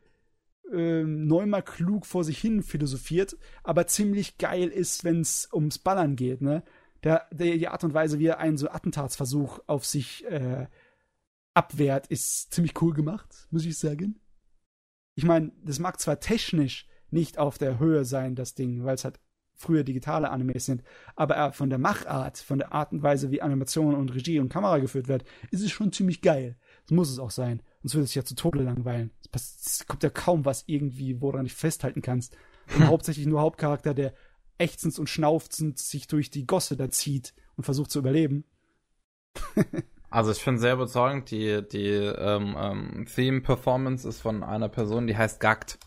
ähm, 0.71 1.27
neunmal 1.27 1.63
klug 1.63 2.05
vor 2.05 2.23
sich 2.23 2.39
hin 2.39 2.63
philosophiert, 2.63 3.35
aber 3.63 3.87
ziemlich 3.87 4.37
geil 4.37 4.69
ist, 4.69 5.03
wenn 5.03 5.21
es 5.21 5.49
ums 5.51 5.79
Ballern 5.79 6.15
geht, 6.15 6.41
ne? 6.41 6.63
Der, 7.03 7.27
der, 7.31 7.57
die 7.57 7.67
Art 7.67 7.83
und 7.83 7.95
Weise, 7.95 8.19
wie 8.19 8.27
er 8.27 8.37
einen 8.37 8.57
so 8.57 8.69
Attentatsversuch 8.69 9.59
auf 9.65 9.85
sich 9.85 10.23
äh, 10.25 10.67
abwehrt, 11.53 12.07
ist 12.07 12.53
ziemlich 12.53 12.81
cool 12.81 12.93
gemacht, 12.93 13.47
muss 13.51 13.65
ich 13.65 13.77
sagen. 13.77 14.19
Ich 15.15 15.25
meine, 15.25 15.51
das 15.63 15.79
mag 15.79 15.99
zwar 15.99 16.19
technisch 16.19 16.87
nicht 17.09 17.37
auf 17.37 17.57
der 17.57 17.79
Höhe 17.79 18.05
sein, 18.05 18.35
das 18.35 18.55
Ding, 18.55 18.83
weil 18.85 18.95
es 18.95 19.03
halt 19.03 19.19
früher 19.53 19.83
digitale 19.83 20.31
Animes 20.31 20.65
sind, 20.65 20.83
aber 21.15 21.37
äh, 21.37 21.51
von 21.51 21.69
der 21.69 21.77
Machart, 21.77 22.39
von 22.39 22.57
der 22.57 22.73
Art 22.73 22.91
und 22.91 23.03
Weise, 23.03 23.31
wie 23.31 23.41
Animation 23.41 23.93
und 23.93 24.13
Regie 24.13 24.39
und 24.39 24.49
Kamera 24.49 24.79
geführt 24.79 25.07
wird, 25.07 25.23
ist 25.51 25.61
es 25.61 25.71
schon 25.71 25.91
ziemlich 25.91 26.21
geil. 26.21 26.57
Das 26.83 26.95
muss 26.95 27.11
es 27.11 27.19
auch 27.19 27.31
sein. 27.31 27.61
Sonst 27.81 27.93
würde 27.93 28.03
es 28.05 28.09
sich 28.09 28.15
ja 28.15 28.25
zu 28.25 28.35
Tode 28.35 28.63
langweilen. 28.63 29.11
Es 29.31 29.85
kommt 29.87 30.03
ja 30.03 30.09
kaum 30.09 30.45
was 30.45 30.63
irgendwie, 30.65 31.21
woran 31.21 31.41
du 31.41 31.43
dich 31.43 31.53
festhalten 31.53 32.01
kannst. 32.01 32.35
Und 32.75 32.87
hauptsächlich 32.87 33.27
nur 33.27 33.41
Hauptcharakter, 33.41 33.93
der 33.93 34.13
ächzend 34.57 34.97
und 34.97 35.09
schnaufzend 35.09 35.79
sich 35.79 36.07
durch 36.07 36.29
die 36.31 36.47
Gosse 36.47 36.75
da 36.75 36.89
zieht 36.89 37.33
und 37.55 37.63
versucht 37.63 37.91
zu 37.91 37.99
überleben. 37.99 38.45
Also 40.11 40.31
ich 40.31 40.39
finde 40.39 40.59
sehr 40.59 40.73
überzeugend, 40.73 41.31
die, 41.31 41.65
die 41.67 41.87
ähm, 41.87 42.55
ähm, 42.59 43.05
Theme-Performance 43.13 44.07
ist 44.07 44.19
von 44.19 44.43
einer 44.43 44.67
Person, 44.67 45.07
die 45.07 45.15
heißt 45.17 45.39
Gakt. 45.39 45.79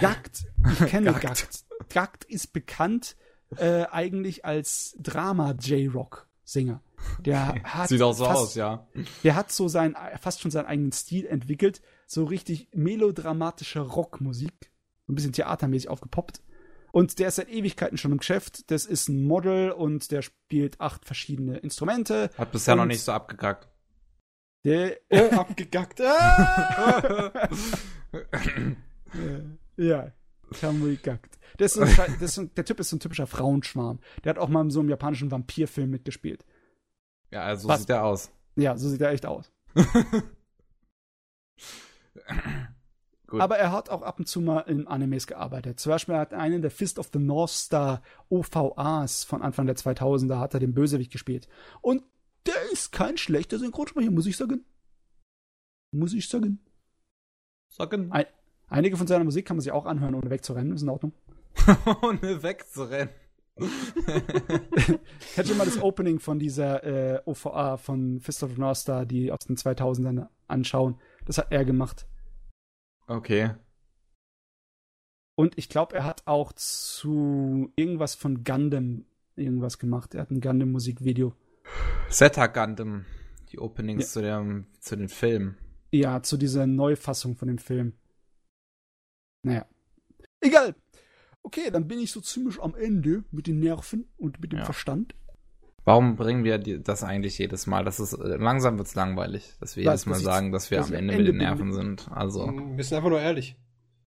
Gakt, 0.00 0.46
ich 0.72 0.86
kenne 0.86 1.12
Gakt. 1.12 1.22
Gakt. 1.22 1.64
Gakt 1.90 2.24
ist 2.24 2.54
bekannt 2.54 3.16
äh, 3.56 3.84
eigentlich 3.90 4.46
als 4.46 4.96
Drama-J-Rock-Sänger. 4.98 6.80
Der 7.20 7.62
hat 7.64 7.90
Sieht 7.90 8.00
auch 8.00 8.14
so 8.14 8.24
fast, 8.24 8.38
aus, 8.38 8.54
ja. 8.54 8.86
Der 9.22 9.34
hat 9.34 9.52
so 9.52 9.68
sein, 9.68 9.94
fast 10.18 10.40
schon 10.40 10.50
seinen 10.50 10.66
eigenen 10.66 10.92
Stil 10.92 11.26
entwickelt. 11.26 11.82
So 12.06 12.24
richtig 12.24 12.68
melodramatische 12.72 13.80
Rockmusik. 13.80 14.72
So 15.06 15.12
ein 15.12 15.16
bisschen 15.16 15.32
theatermäßig 15.32 15.90
aufgepoppt. 15.90 16.40
Und 16.92 17.18
der 17.18 17.28
ist 17.28 17.36
seit 17.36 17.48
Ewigkeiten 17.48 17.96
schon 17.98 18.12
im 18.12 18.18
Geschäft. 18.18 18.70
Das 18.70 18.84
ist 18.86 19.08
ein 19.08 19.24
Model 19.24 19.72
und 19.72 20.10
der 20.10 20.22
spielt 20.22 20.80
acht 20.80 21.04
verschiedene 21.04 21.56
Instrumente. 21.58 22.30
Hat 22.36 22.52
bisher 22.52 22.76
noch 22.76 22.84
nicht 22.84 23.02
so 23.02 23.12
abgekackt. 23.12 23.68
Der, 24.64 24.98
Äh, 25.10 25.30
abgegackt. 25.30 26.00
Ah! 26.00 27.32
Ja, 29.76 30.12
Kamui-Gackt. 30.52 31.38
Der, 31.58 31.66
ist 31.66 31.74
so 31.74 31.80
ein, 31.80 31.96
das 31.96 32.22
ist 32.22 32.38
ein, 32.38 32.54
der 32.54 32.64
Typ 32.64 32.78
ist 32.80 32.90
so 32.90 32.96
ein 32.96 33.00
typischer 33.00 33.26
Frauenschwarm. 33.26 33.98
Der 34.22 34.30
hat 34.30 34.38
auch 34.38 34.48
mal 34.48 34.60
in 34.62 34.70
so 34.70 34.80
einem 34.80 34.90
japanischen 34.90 35.30
Vampirfilm 35.30 35.90
mitgespielt. 35.90 36.44
Ja, 37.30 37.42
also 37.44 37.62
so 37.62 37.68
Was? 37.68 37.80
sieht 37.80 37.88
der 37.88 38.04
aus. 38.04 38.30
Ja, 38.56 38.76
so 38.76 38.88
sieht 38.88 39.00
er 39.00 39.10
echt 39.10 39.26
aus. 39.26 39.50
Gut. 43.32 43.40
Aber 43.40 43.56
er 43.56 43.72
hat 43.72 43.88
auch 43.88 44.02
ab 44.02 44.18
und 44.18 44.26
zu 44.28 44.42
mal 44.42 44.60
in 44.60 44.86
Animes 44.86 45.26
gearbeitet. 45.26 45.80
Zum 45.80 45.88
Beispiel 45.90 46.14
hat 46.16 46.32
er 46.32 46.38
einen 46.38 46.60
der 46.60 46.70
Fist 46.70 46.98
of 46.98 47.08
the 47.14 47.18
North 47.18 47.48
Star 47.50 48.02
OVAs 48.28 49.24
von 49.24 49.40
Anfang 49.40 49.64
der 49.66 49.74
2000er 49.76 50.38
hat 50.38 50.52
er 50.52 50.60
den 50.60 50.74
Bösewicht 50.74 51.10
gespielt. 51.10 51.48
Und 51.80 52.02
der 52.44 52.54
ist 52.72 52.92
kein 52.92 53.16
schlechter 53.16 53.58
Synchronsprecher, 53.58 54.10
muss 54.10 54.26
ich 54.26 54.36
sagen. 54.36 54.66
Muss 55.92 56.12
ich 56.12 56.28
sagen. 56.28 56.60
Sagen. 57.70 58.12
Ein- 58.12 58.26
Einige 58.68 58.98
von 58.98 59.06
seiner 59.06 59.24
Musik 59.24 59.46
kann 59.46 59.56
man 59.56 59.62
sich 59.62 59.72
auch 59.72 59.86
anhören, 59.86 60.14
ohne 60.14 60.28
wegzurennen. 60.30 60.74
Ist 60.74 60.82
in 60.82 60.88
Ordnung. 60.90 61.12
Ohne 62.02 62.42
wegzurennen. 62.42 63.10
Hätte 65.34 65.50
ihr 65.50 65.54
mal 65.56 65.64
das 65.66 65.80
Opening 65.82 66.18
von 66.20 66.38
dieser 66.38 66.82
äh, 66.84 67.20
OVA 67.26 67.76
von 67.76 68.20
Fist 68.20 68.42
of 68.42 68.50
the 68.54 68.60
North 68.60 68.78
Star, 68.78 69.04
die 69.06 69.30
aus 69.32 69.40
den 69.46 69.56
2000ern 69.56 70.28
anschauen. 70.48 70.98
Das 71.26 71.38
hat 71.38 71.48
er 71.50 71.64
gemacht. 71.64 72.06
Okay. 73.16 73.54
Und 75.36 75.56
ich 75.58 75.68
glaube, 75.68 75.96
er 75.96 76.04
hat 76.04 76.26
auch 76.26 76.52
zu 76.52 77.72
irgendwas 77.76 78.14
von 78.14 78.44
Gundam 78.44 79.04
irgendwas 79.36 79.78
gemacht. 79.78 80.14
Er 80.14 80.22
hat 80.22 80.30
ein 80.30 80.40
Gundam-Musikvideo. 80.40 81.34
Zeta 82.10 82.46
Gundam. 82.46 83.04
Die 83.50 83.58
Openings 83.58 84.04
Ja. 84.04 84.08
zu, 84.08 84.22
dem, 84.22 84.66
zu 84.80 84.96
den 84.96 85.08
Filmen. 85.08 85.58
Ja, 85.90 86.22
zu 86.22 86.36
dieser 86.38 86.66
Neufassung 86.66 87.36
von 87.36 87.48
dem 87.48 87.58
Film. 87.58 87.92
Naja. 89.42 89.66
Egal. 90.40 90.74
Okay, 91.42 91.70
dann 91.70 91.88
bin 91.88 91.98
ich 91.98 92.12
so 92.12 92.20
ziemlich 92.20 92.60
am 92.60 92.74
Ende 92.74 93.24
mit 93.30 93.46
den 93.46 93.58
Nerven 93.60 94.08
und 94.16 94.40
mit 94.40 94.52
dem 94.52 94.60
Ja. 94.60 94.64
Verstand. 94.64 95.14
Warum 95.84 96.16
bringen 96.16 96.44
wir 96.44 96.58
das 96.58 97.02
eigentlich 97.02 97.38
jedes 97.38 97.66
Mal? 97.66 97.84
Das 97.84 97.98
ist, 97.98 98.12
äh, 98.12 98.36
langsam 98.36 98.78
wird's 98.78 98.94
langweilig, 98.94 99.52
dass 99.60 99.76
wir 99.76 99.84
Was, 99.86 100.04
jedes 100.04 100.06
Mal 100.06 100.20
sagen, 100.20 100.52
dass 100.52 100.70
wir 100.70 100.78
am 100.80 100.92
Ende, 100.92 100.98
Ende 100.98 101.16
mit 101.16 101.26
den 101.26 101.26
bin- 101.26 101.36
Nerven 101.38 101.72
sind. 101.72 102.08
Also, 102.12 102.46
Wir 102.46 102.84
sind 102.84 102.96
einfach 102.96 103.10
nur 103.10 103.20
ehrlich. 103.20 103.56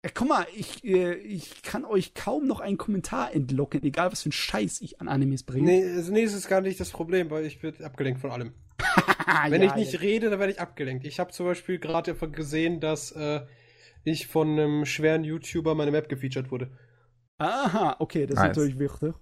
Ja, 0.05 0.11
guck 0.15 0.29
mal, 0.29 0.47
ich, 0.55 0.85
äh, 0.85 1.15
ich 1.15 1.63
kann 1.63 1.85
euch 1.85 2.15
kaum 2.15 2.47
noch 2.47 2.61
einen 2.61 2.79
Kommentar 2.79 3.35
entlocken, 3.35 3.83
egal 3.83 4.13
was 4.13 4.23
für 4.23 4.29
ein 4.29 4.33
Scheiß 4.33 4.81
ich 4.81 5.01
an 5.01 5.09
Animes 5.09 5.43
bringe. 5.43 5.67
Nee, 5.67 5.85
also 5.85 6.13
nee, 6.13 6.25
das 6.25 6.35
ist 6.35 6.49
gar 6.49 6.61
nicht 6.61 6.79
das 6.79 6.91
Problem, 6.91 7.31
weil 7.31 7.45
ich 7.45 7.61
werde 7.65 7.85
abgelenkt 7.85 8.21
von 8.21 8.31
allem. 8.31 8.53
Wenn 9.49 9.63
ja, 9.63 9.69
ich 9.69 9.75
nicht 9.75 9.93
ja. 9.95 9.99
rede, 9.99 10.31
dann 10.31 10.39
werde 10.39 10.53
ich 10.53 10.61
abgelenkt. 10.61 11.05
Ich 11.05 11.19
habe 11.19 11.33
zum 11.33 11.47
Beispiel 11.47 11.79
gerade 11.81 12.15
gesehen, 12.15 12.79
dass 12.79 13.11
äh, 13.13 13.41
ich 14.05 14.29
von 14.29 14.51
einem 14.51 14.85
schweren 14.87 15.25
YouTuber 15.25 15.75
meine 15.75 15.91
Map 15.91 16.09
gefeatured 16.09 16.53
wurde. 16.53 16.71
Aha, 17.39 17.97
okay, 17.99 18.27
das 18.27 18.37
Nice. 18.37 18.51
ist 18.53 18.57
natürlich 18.57 18.79
wichtig. 18.79 19.15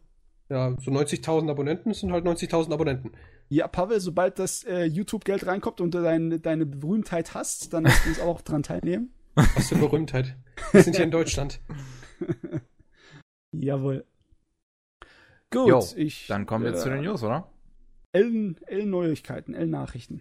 Ja, 0.50 0.76
so 0.80 0.90
90.000 0.90 1.50
Abonnenten 1.50 1.94
sind 1.94 2.12
halt 2.12 2.26
90.000 2.26 2.72
Abonnenten. 2.72 3.12
Ja, 3.48 3.66
Pavel, 3.68 4.00
sobald 4.00 4.38
das 4.38 4.64
äh, 4.64 4.84
YouTube-Geld 4.84 5.46
reinkommt 5.46 5.80
und 5.80 5.94
du 5.94 6.02
dein, 6.02 6.40
deine 6.42 6.66
Berühmtheit 6.66 7.34
hast, 7.34 7.72
dann 7.72 7.84
lässt 7.84 8.04
du 8.04 8.10
uns 8.10 8.20
auch 8.20 8.40
dran 8.42 8.62
teilnehmen. 8.62 9.12
Was 9.34 9.68
für 9.68 9.76
Berühmtheit. 9.76 10.36
Wir 10.72 10.82
sind 10.82 10.96
hier 10.96 11.04
in 11.04 11.10
Deutschland. 11.10 11.60
Jawohl. 13.52 14.04
Gut, 15.50 15.68
Jo, 15.68 15.84
ich. 15.96 16.26
dann 16.26 16.46
kommen 16.46 16.64
wir 16.64 16.72
äh, 16.72 16.76
zu 16.76 16.88
den 16.90 17.02
News, 17.02 17.22
oder? 17.22 17.50
L, 18.12 18.56
L-Neuigkeiten, 18.66 19.54
L-Nachrichten. 19.54 20.20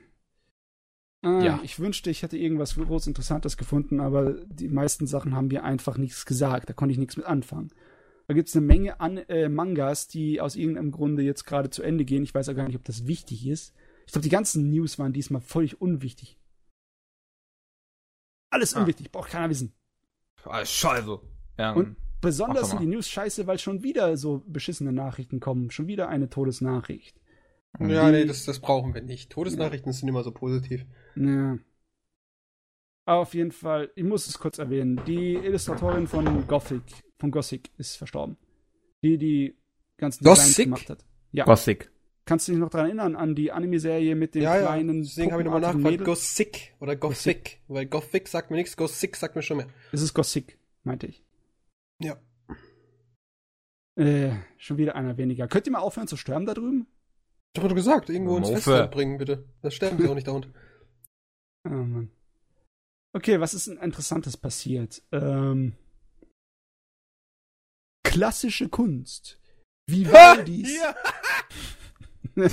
Ah, 1.22 1.42
Ja. 1.42 1.60
Ich 1.64 1.80
wünschte, 1.80 2.10
ich 2.10 2.22
hätte 2.24 2.38
irgendwas 2.38 2.76
groß 2.76 3.08
Interessantes 3.08 3.58
gefunden, 3.58 4.00
aber 4.00 4.34
die 4.46 4.68
meisten 4.70 5.08
Sachen 5.08 5.36
haben 5.36 5.48
mir 5.48 5.64
einfach 5.64 5.98
nichts 5.98 6.26
gesagt. 6.26 6.70
Da 6.70 6.74
konnte 6.74 6.92
ich 6.94 6.98
nichts 7.00 7.18
mit 7.18 7.26
anfangen. 7.26 7.72
Da 8.28 8.34
gibt 8.34 8.48
es 8.50 8.56
eine 8.56 8.66
Menge 8.66 9.00
an 9.00 9.18
äh, 9.18 9.50
Mangas, 9.50 10.08
die 10.08 10.40
aus 10.40 10.56
irgendeinem 10.56 10.92
Grunde 10.92 11.24
jetzt 11.24 11.44
gerade 11.46 11.70
zu 11.70 11.84
Ende 11.84 12.06
gehen. 12.06 12.24
Ich 12.24 12.34
weiß 12.34 12.48
auch 12.50 12.56
gar 12.56 12.66
nicht, 12.68 12.78
ob 12.78 12.86
das 12.86 13.06
wichtig 13.06 13.46
ist. 13.48 13.74
Ich 14.06 14.14
glaube, 14.14 14.24
die 14.24 14.30
ganzen 14.30 14.70
News 14.70 14.98
waren 15.00 15.14
diesmal 15.14 15.42
völlig 15.42 15.82
unwichtig. 15.82 16.38
Alles 18.52 18.76
Ah. 18.76 18.82
unwichtig, 18.82 19.12
braucht 19.12 19.30
keiner 19.32 19.50
wissen. 19.50 19.74
Ah, 20.46 20.64
Scheiße. 20.66 21.20
Ja, 21.58 21.74
Und 21.74 21.96
besonders 22.22 22.70
sind 22.70 22.82
die 22.82 22.86
News 22.88 23.08
scheiße, 23.08 23.48
weil 23.48 23.60
schon 23.60 23.84
wieder 23.84 24.18
so 24.18 24.44
beschissene 24.48 24.92
Nachrichten 24.92 25.40
kommen. 25.40 25.72
Schon 25.72 25.88
wieder 25.88 26.08
eine 26.10 26.30
Todesnachricht. 26.30 27.20
Ja, 27.80 28.12
nee, 28.12 28.26
das, 28.26 28.46
das 28.46 28.60
brauchen 28.60 28.94
wir 28.94 29.02
nicht. 29.02 29.32
Todesnachrichten 29.32 29.92
sind 29.94 30.08
immer 30.08 30.24
so 30.24 30.32
positiv. 30.32 30.86
Ja. 31.16 31.58
Aber 33.06 33.20
auf 33.22 33.34
jeden 33.34 33.52
Fall, 33.52 33.92
ich 33.96 34.04
muss 34.04 34.28
es 34.28 34.38
kurz 34.40 34.60
erwähnen. 34.60 35.02
Die 35.08 35.34
Illustratorin 35.34 36.08
von 36.08 36.48
Gothic, 36.48 36.84
von 37.24 37.32
Gothic 37.32 37.72
ist 37.78 37.96
verstorben. 37.96 38.36
Die 39.02 39.18
die 39.18 39.56
ganzen 39.98 40.26
Designs 40.26 40.58
gemacht 40.58 40.90
hat. 40.90 41.06
Ja. 41.32 41.46
Gothic. 41.46 41.90
Kannst 42.26 42.50
du 42.50 42.52
dich 42.52 42.60
noch 42.60 42.70
daran 42.70 42.88
erinnern, 42.88 43.16
an 43.16 43.34
die 43.34 43.50
Anime-Serie 43.50 44.14
mit 44.16 44.36
den 44.36 44.42
Ja, 44.42 44.58
ja, 44.58 44.64
kleinen 44.64 45.04
deswegen 45.04 45.32
habe 45.32 45.42
ich 45.42 45.46
nochmal 45.46 45.62
nachgefragt. 45.62 46.04
Gothic 46.04 46.76
oder 46.82 46.98
Gothic. 46.98 47.62
Weil 47.70 47.86
Gothic 47.86 48.28
sagt 48.28 48.52
mir 48.52 48.58
nichts, 48.58 48.76
Gothic 48.76 49.16
sagt 49.16 49.38
mir 49.38 49.42
schon 49.42 49.56
mehr. 49.56 49.68
Es 49.94 50.02
ist 50.02 50.14
Gothic, 50.14 50.58
meinte 50.84 51.08
ich. 51.08 51.24
Ja. 52.02 52.18
Äh, 53.96 54.32
schon 54.58 54.78
wieder 54.78 54.96
einer 54.96 55.16
weniger. 55.16 55.48
Könnt 55.48 55.66
ihr 55.66 55.72
mal 55.72 55.80
aufhören 55.80 56.10
zu 56.10 56.18
sterben 56.18 56.46
da 56.46 56.54
drüben? 56.54 56.88
Ich 57.54 57.60
habe 57.62 57.70
doch 57.70 57.76
gesagt, 57.76 58.10
irgendwo 58.10 58.36
ins. 58.36 58.50
Festland 58.50 58.92
bringen, 58.92 59.18
bitte. 59.18 59.48
Das 59.62 59.74
sterben 59.74 59.98
sie 59.98 60.10
auch 60.10 60.16
nicht 60.16 60.28
dauernd. 60.28 60.50
Oh 61.66 61.70
Mann. 61.70 62.12
Okay, 63.14 63.40
was 63.40 63.54
ist 63.54 63.68
denn 63.68 63.78
Interessantes 63.78 64.36
passiert? 64.36 65.02
Ähm, 65.14 65.78
klassische 68.14 68.70
Kunst. 68.70 69.40
Vivaldis. 69.88 70.70
Hier! 70.70 70.96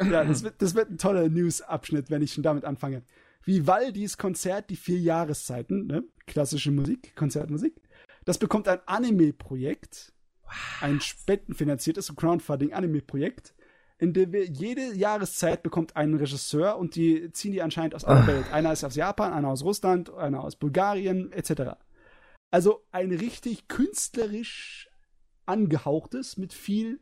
ja, 0.00 0.24
das 0.24 0.42
wird, 0.42 0.62
das 0.62 0.74
wird 0.74 0.90
ein 0.90 0.98
toller 0.98 1.28
News-Abschnitt, 1.28 2.10
wenn 2.10 2.22
ich 2.22 2.32
schon 2.32 2.42
damit 2.42 2.64
anfange. 2.64 3.02
Vivaldis 3.44 4.16
Konzert, 4.16 4.70
die 4.70 4.76
vier 4.76 4.98
Jahreszeiten, 4.98 5.86
ne? 5.86 6.04
klassische 6.26 6.70
Musik, 6.70 7.14
Konzertmusik. 7.16 7.82
Das 8.24 8.38
bekommt 8.38 8.66
ein 8.66 8.80
Anime-Projekt, 8.86 10.14
ein 10.80 11.02
spendenfinanziertes 11.02 12.16
Crowdfunding-Anime-Projekt, 12.16 13.54
in 13.98 14.14
dem 14.14 14.32
wir 14.32 14.46
jede 14.46 14.94
Jahreszeit 14.94 15.62
bekommt 15.62 15.96
einen 15.96 16.14
Regisseur 16.14 16.78
und 16.78 16.96
die 16.96 17.30
ziehen 17.32 17.52
die 17.52 17.62
anscheinend 17.62 17.94
aus 17.94 18.04
aller 18.04 18.26
Welt. 18.26 18.52
Einer 18.52 18.72
ist 18.72 18.84
aus 18.84 18.96
Japan, 18.96 19.34
einer 19.34 19.48
aus 19.48 19.62
Russland, 19.64 20.12
einer 20.12 20.42
aus 20.42 20.56
Bulgarien, 20.56 21.30
etc. 21.32 21.76
Also 22.50 22.86
ein 22.90 23.12
richtig 23.12 23.68
künstlerisch 23.68 24.88
angehauchtes, 25.46 26.36
mit 26.36 26.52
viel 26.52 27.00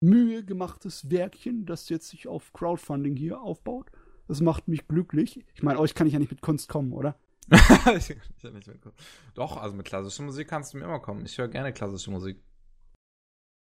Mühe 0.00 0.44
gemachtes 0.44 1.10
Werkchen, 1.10 1.66
das 1.66 1.88
jetzt 1.88 2.08
sich 2.08 2.28
auf 2.28 2.52
Crowdfunding 2.52 3.16
hier 3.16 3.40
aufbaut. 3.40 3.90
Das 4.26 4.40
macht 4.40 4.68
mich 4.68 4.86
glücklich. 4.88 5.44
Ich 5.54 5.62
meine, 5.62 5.78
euch 5.78 5.94
kann 5.94 6.06
ich 6.06 6.12
ja 6.12 6.18
nicht 6.18 6.30
mit 6.30 6.40
Kunst 6.40 6.68
kommen, 6.68 6.92
oder? 6.92 7.18
ich, 7.96 8.10
ich 8.10 8.42
nicht 8.42 8.66
mitgekommen. 8.66 8.96
Doch, 9.34 9.56
also 9.56 9.76
mit 9.76 9.86
klassischer 9.86 10.22
Musik 10.22 10.48
kannst 10.48 10.72
du 10.72 10.78
mir 10.78 10.84
immer 10.84 11.00
kommen. 11.00 11.24
Ich 11.26 11.36
höre 11.36 11.48
gerne 11.48 11.72
klassische 11.72 12.10
Musik. 12.10 12.42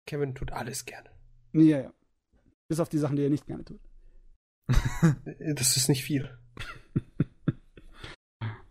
Kevin 0.06 0.36
tut 0.36 0.52
alles 0.52 0.86
gerne. 0.86 1.10
Ja, 1.54 1.82
ja. 1.82 1.94
Bis 2.68 2.80
auf 2.80 2.90
die 2.90 2.98
Sachen, 2.98 3.16
die 3.16 3.24
er 3.24 3.30
nicht 3.30 3.46
gerne 3.48 3.66
tut. 3.66 3.82
Das 5.56 5.78
ist 5.78 5.90
nicht 5.90 6.04
viel. 6.04 6.30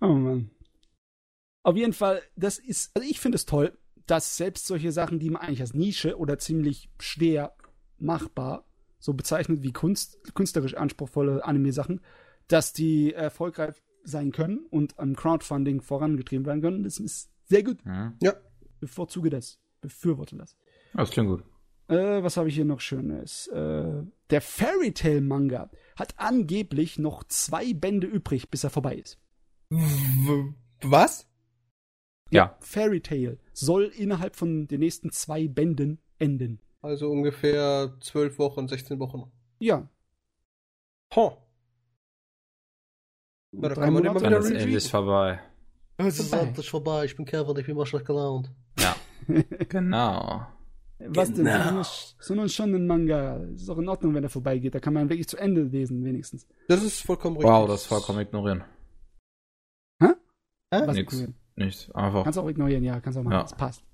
Oh 0.00 0.15
Mann. 0.15 0.49
Auf 1.68 1.76
jeden 1.76 1.92
Fall, 1.92 2.22
das 2.34 2.58
ist, 2.58 2.92
also 2.94 3.06
ich 3.06 3.20
finde 3.20 3.36
es 3.36 3.44
toll, 3.44 3.76
dass 4.06 4.38
selbst 4.38 4.66
solche 4.66 4.90
Sachen, 4.90 5.18
die 5.18 5.28
man 5.28 5.42
eigentlich 5.42 5.60
als 5.60 5.74
Nische 5.74 6.16
oder 6.16 6.38
ziemlich 6.38 6.88
schwer 6.98 7.55
machbar 7.98 8.64
so 8.98 9.12
bezeichnet 9.12 9.62
wie 9.62 9.72
Kunst, 9.74 10.18
künstlerisch 10.34 10.72
anspruchsvolle 10.72 11.44
Anime-Sachen, 11.44 12.00
dass 12.47 12.72
die 12.72 13.12
erfolgreich 13.12 13.74
sein 14.02 14.32
können 14.32 14.64
und 14.70 14.98
am 14.98 15.14
Crowdfunding 15.14 15.82
vorangetrieben 15.82 16.47
werden 16.47 16.62
können. 16.62 16.84
Das 16.84 16.97
ist 16.97 17.30
sehr 17.44 17.62
gut. 17.62 17.84
Ja. 18.22 18.32
Bevorzuge 18.80 19.28
das. 19.28 19.60
Befürworte 19.82 20.36
das. 20.36 20.56
Das 20.94 21.10
klingt 21.10 21.28
gut. 21.28 21.44
Äh, 21.88 22.22
was 22.22 22.38
habe 22.38 22.48
ich 22.48 22.55
hier 22.55 22.64
noch 22.64 22.80
Schönes? 22.80 23.47
Äh, 23.48 24.05
der 24.30 24.40
Fairy 24.40 24.94
Tail 24.94 25.20
Manga 25.20 25.70
hat 25.97 26.14
angeblich 26.16 26.98
noch 26.98 27.24
zwei 27.24 27.74
Bände 27.74 28.06
übrig, 28.06 28.48
bis 28.48 28.64
er 28.64 28.70
vorbei 28.70 28.94
ist. 28.94 29.18
Was? 30.80 31.28
Ja. 32.31 32.57
Fairy 32.60 33.00
Tale 33.00 33.39
soll 33.52 33.84
innerhalb 33.84 34.36
von 34.36 34.66
den 34.68 34.81
nächsten 34.81 35.10
zwei 35.10 35.48
Bänden 35.48 35.98
enden. 36.18 36.60
Also 36.82 37.10
ungefähr 37.10 37.97
12 38.00 38.39
Wochen, 38.39 38.68
16 38.68 38.98
Wochen. 38.98 39.31
Ja. 39.58 39.89
Ho. 41.16 41.36
Ja, 43.52 43.60
da 43.60 43.74
drei 43.74 43.84
kann 43.84 43.94
man 43.94 44.02
Monate 44.05 44.08
immer 44.10 44.20
Dann 44.20 44.31
wieder 44.31 44.39
ist 44.39 44.44
retweeten. 44.47 44.68
endlich 44.68 44.90
vorbei. 44.90 45.40
Es 45.97 46.18
ist 46.20 46.32
endlich 46.32 46.70
vorbei, 46.70 47.05
ich 47.07 47.16
bin 47.16 47.24
Kevin, 47.24 47.57
ich 47.57 47.66
bin 47.66 47.76
mal 47.76 47.86
schlecht 47.86 48.07
gelaunt. 48.07 48.50
Ja. 48.78 48.94
genau. 49.68 50.47
Was 51.00 51.32
denn? 51.32 51.44
Genau. 51.44 51.82
So 51.82 52.48
schon 52.48 52.74
ein 52.74 52.86
Manga. 52.86 53.36
Ist 53.55 53.68
doch 53.68 53.78
in 53.78 53.89
Ordnung, 53.89 54.15
wenn 54.15 54.24
er 54.24 54.31
vorbeigeht. 54.31 54.74
Da 54.74 54.81
kann 54.81 54.94
man 54.94 55.08
wirklich 55.08 55.28
zu 55.28 55.36
Ende 55.36 55.62
lesen, 55.62 56.05
wenigstens. 56.05 56.47
Das 56.66 56.82
ist 56.82 57.02
vollkommen 57.02 57.36
richtig. 57.36 57.52
Wow, 57.52 57.68
das 57.68 57.86
vollkommen 57.86 58.20
ignorieren. 58.20 58.65
Hä? 60.02 60.08
Was 60.70 60.97
Nix. 60.97 61.12
ignorieren? 61.12 61.34
Nicht. 61.59 61.95
Einfach. 61.95 62.25
Kannst 62.25 62.39
auch 62.39 62.49
ignorieren, 62.49 62.85
ja, 62.85 63.01
kannst 63.01 63.19
auch 63.19 63.23
machen. 63.23 63.35
Ja. 63.35 63.43
Das 63.43 63.57
passt. 63.57 63.85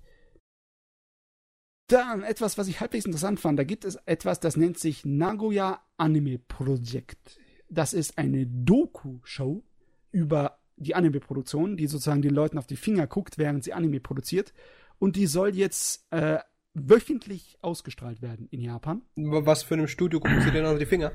Dann 1.88 2.22
etwas, 2.22 2.56
was 2.56 2.68
ich 2.68 2.80
halbwegs 2.80 3.04
interessant 3.04 3.40
fand. 3.40 3.58
Da 3.58 3.64
gibt 3.64 3.84
es 3.84 3.96
etwas, 4.06 4.40
das 4.40 4.56
nennt 4.56 4.78
sich 4.78 5.04
Nagoya 5.04 5.80
Anime 5.96 6.38
Project. 6.38 7.38
Das 7.68 7.92
ist 7.92 8.18
eine 8.18 8.46
Doku-Show 8.46 9.62
über 10.12 10.58
die 10.76 10.94
Anime-Produktion, 10.94 11.76
die 11.76 11.86
sozusagen 11.86 12.22
den 12.22 12.34
Leuten 12.34 12.58
auf 12.58 12.66
die 12.66 12.76
Finger 12.76 13.06
guckt, 13.06 13.38
während 13.38 13.64
sie 13.64 13.72
Anime 13.72 14.00
produziert. 14.00 14.52
Und 14.98 15.16
die 15.16 15.26
soll 15.26 15.54
jetzt 15.54 16.06
äh, 16.10 16.38
wöchentlich 16.74 17.58
ausgestrahlt 17.62 18.22
werden 18.22 18.48
in 18.50 18.60
Japan. 18.60 19.02
Was 19.16 19.62
für 19.62 19.74
einem 19.74 19.88
Studio 19.88 20.20
gucken 20.20 20.40
Sie 20.40 20.50
denn 20.50 20.66
auf 20.66 20.78
die 20.78 20.86
Finger? 20.86 21.12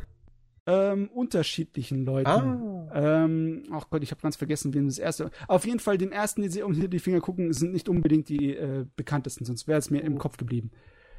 Ähm, 0.72 1.10
unterschiedlichen 1.10 2.06
Leuten. 2.06 2.28
Ah. 2.28 3.24
Ähm, 3.26 3.64
ach 3.72 3.90
Gott, 3.90 4.04
ich 4.04 4.12
habe 4.12 4.22
ganz 4.22 4.36
vergessen, 4.36 4.74
wen 4.74 4.86
das 4.88 5.00
erste. 5.00 5.32
Auf 5.48 5.66
jeden 5.66 5.80
Fall 5.80 5.98
den 5.98 6.12
ersten, 6.12 6.42
den 6.42 6.52
sie 6.52 6.62
um 6.64 6.74
die 6.90 7.00
Finger 7.00 7.22
gucken, 7.22 7.52
sind 7.54 7.72
nicht 7.74 7.90
unbedingt 7.90 8.30
die 8.30 8.56
äh, 8.56 8.86
bekanntesten, 8.96 9.46
sonst 9.46 9.68
wäre 9.68 9.80
es 9.80 9.90
mir 9.90 10.02
im 10.02 10.18
Kopf 10.18 10.38
geblieben. 10.38 10.72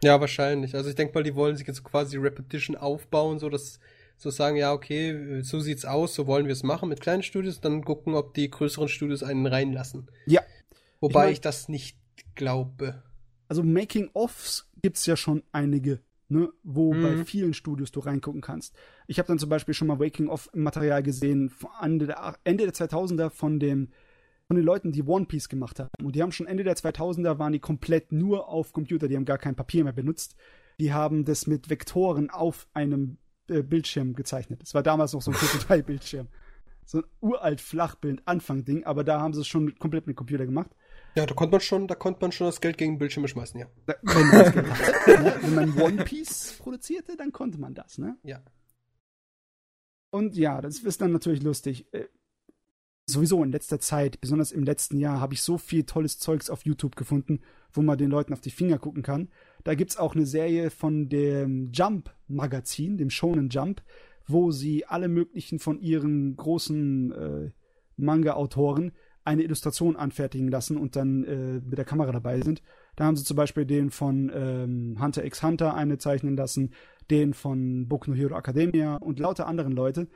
Ja, 0.02 0.20
wahrscheinlich. 0.20 0.74
Also 0.74 0.88
ich 0.88 0.96
denke 0.96 1.14
mal, 1.14 1.22
die 1.22 1.34
wollen 1.34 1.56
sich 1.56 1.66
jetzt 1.66 1.84
quasi 1.84 2.16
Repetition 2.16 2.76
aufbauen, 2.76 3.38
so 3.38 3.48
dass 3.48 3.78
so 4.16 4.30
sagen, 4.30 4.56
ja, 4.56 4.72
okay, 4.72 5.40
so 5.42 5.60
sieht's 5.60 5.84
aus, 5.86 6.14
so 6.14 6.26
wollen 6.26 6.44
wir 6.46 6.52
es 6.52 6.62
machen 6.62 6.88
mit 6.90 7.00
kleinen 7.00 7.22
Studios, 7.22 7.60
dann 7.60 7.82
gucken, 7.84 8.14
ob 8.14 8.34
die 8.34 8.50
größeren 8.50 8.88
Studios 8.88 9.22
einen 9.22 9.46
reinlassen. 9.46 10.10
Ja. 10.26 10.42
Wobei 11.00 11.24
mein- 11.24 11.32
ich 11.32 11.40
das 11.40 11.68
nicht 11.68 11.96
glaube. 12.34 13.02
Also 13.48 13.62
Making-ofs 13.62 14.68
gibt's 14.82 15.06
ja 15.06 15.16
schon 15.16 15.42
einige, 15.52 16.00
ne, 16.30 16.50
wo 16.62 16.94
Mhm. 16.94 17.02
bei 17.02 17.24
vielen 17.24 17.54
Studios 17.54 17.90
du 17.92 18.00
reingucken 18.00 18.40
kannst. 18.40 18.74
Ich 19.06 19.18
habe 19.18 19.26
dann 19.26 19.38
zum 19.38 19.48
Beispiel 19.50 19.74
schon 19.74 19.88
mal 19.88 19.96
Making-of-Material 19.96 21.02
gesehen, 21.02 21.52
Ende 21.82 22.06
der, 22.06 22.36
Ende 22.44 22.64
der 22.64 22.74
2000er 22.74 23.30
von 23.30 23.58
dem 23.60 23.88
von 24.46 24.56
den 24.56 24.64
Leuten, 24.66 24.90
die 24.90 25.04
One 25.04 25.26
Piece 25.26 25.48
gemacht 25.48 25.78
haben. 25.78 25.90
Und 26.04 26.16
die 26.16 26.22
haben 26.22 26.32
schon 26.32 26.48
Ende 26.48 26.64
der 26.64 26.74
2000er 26.74 27.38
waren 27.38 27.52
die 27.52 27.60
komplett 27.60 28.10
nur 28.10 28.48
auf 28.48 28.72
Computer, 28.72 29.06
die 29.06 29.14
haben 29.14 29.24
gar 29.24 29.38
kein 29.38 29.54
Papier 29.54 29.84
mehr 29.84 29.92
benutzt. 29.92 30.34
Die 30.80 30.92
haben 30.92 31.24
das 31.24 31.46
mit 31.46 31.70
Vektoren 31.70 32.30
auf 32.30 32.66
einem 32.74 33.18
äh, 33.48 33.62
Bildschirm 33.62 34.14
gezeichnet. 34.14 34.60
Es 34.64 34.74
war 34.74 34.82
damals 34.82 35.12
noch 35.12 35.22
so 35.22 35.30
ein 35.30 35.36
4-3-Bildschirm. 35.36 36.26
So 36.84 36.98
ein 36.98 37.04
uralt 37.20 37.60
Flachbild-Anfang-Ding, 37.60 38.84
aber 38.86 39.04
da 39.04 39.20
haben 39.20 39.34
sie 39.34 39.40
es 39.42 39.46
schon 39.46 39.78
komplett 39.78 40.08
mit 40.08 40.16
Computer 40.16 40.46
gemacht. 40.46 40.70
Ja, 41.16 41.26
da 41.26 41.34
konnte 41.34 41.52
man 41.52 41.60
schon, 41.60 41.88
da 41.88 41.94
konnte 41.94 42.20
man 42.20 42.32
schon 42.32 42.46
das 42.46 42.60
Geld 42.60 42.78
gegen 42.78 42.98
Bildschirme 42.98 43.26
schmeißen, 43.28 43.58
ja. 43.58 43.66
Da- 43.86 43.96
Wenn, 44.02 44.26
man 44.28 44.54
ne? 45.24 45.34
wenn 45.42 45.54
man 45.54 45.78
One 45.80 46.04
Piece 46.04 46.54
produzierte, 46.58 47.16
dann 47.16 47.32
konnte 47.32 47.58
man 47.58 47.74
das, 47.74 47.98
ne? 47.98 48.16
Ja. 48.22 48.42
Und 50.10 50.36
ja, 50.36 50.60
das 50.60 50.78
ist 50.80 51.00
dann 51.00 51.12
natürlich 51.12 51.42
lustig. 51.42 51.86
Äh, 51.92 52.06
Sowieso 53.06 53.42
in 53.42 53.50
letzter 53.50 53.80
Zeit, 53.80 54.20
besonders 54.20 54.52
im 54.52 54.62
letzten 54.62 54.96
Jahr, 54.96 55.20
habe 55.20 55.34
ich 55.34 55.42
so 55.42 55.58
viel 55.58 55.82
tolles 55.82 56.20
Zeugs 56.20 56.48
auf 56.48 56.64
YouTube 56.64 56.94
gefunden, 56.94 57.40
wo 57.72 57.82
man 57.82 57.98
den 57.98 58.08
Leuten 58.08 58.32
auf 58.32 58.40
die 58.40 58.52
Finger 58.52 58.78
gucken 58.78 59.02
kann. 59.02 59.30
Da 59.64 59.74
gibt's 59.74 59.96
auch 59.96 60.14
eine 60.14 60.26
Serie 60.26 60.70
von 60.70 61.08
dem 61.08 61.72
Jump-Magazin, 61.72 62.98
dem 62.98 63.10
Shonen 63.10 63.48
Jump, 63.48 63.82
wo 64.28 64.52
sie 64.52 64.86
alle 64.86 65.08
möglichen 65.08 65.58
von 65.58 65.80
ihren 65.80 66.36
großen 66.36 67.10
äh, 67.12 67.50
Manga-Autoren 67.96 68.92
eine 69.24 69.42
Illustration 69.42 69.96
anfertigen 69.96 70.48
lassen 70.48 70.76
und 70.76 70.96
dann 70.96 71.24
äh, 71.24 71.60
mit 71.60 71.78
der 71.78 71.84
Kamera 71.84 72.12
dabei 72.12 72.40
sind. 72.40 72.62
Da 72.96 73.04
haben 73.04 73.16
sie 73.16 73.24
zum 73.24 73.36
Beispiel 73.36 73.64
den 73.64 73.90
von 73.90 74.30
ähm, 74.34 74.96
Hunter 75.00 75.24
x 75.24 75.42
Hunter 75.42 75.74
eine 75.74 75.98
zeichnen 75.98 76.36
lassen, 76.36 76.72
den 77.10 77.34
von 77.34 77.88
Boku 77.88 78.10
no 78.10 78.16
Hero 78.16 78.36
Academia 78.36 78.96
und 78.96 79.18
lauter 79.18 79.46
anderen 79.46 79.72
Leute. 79.72 80.08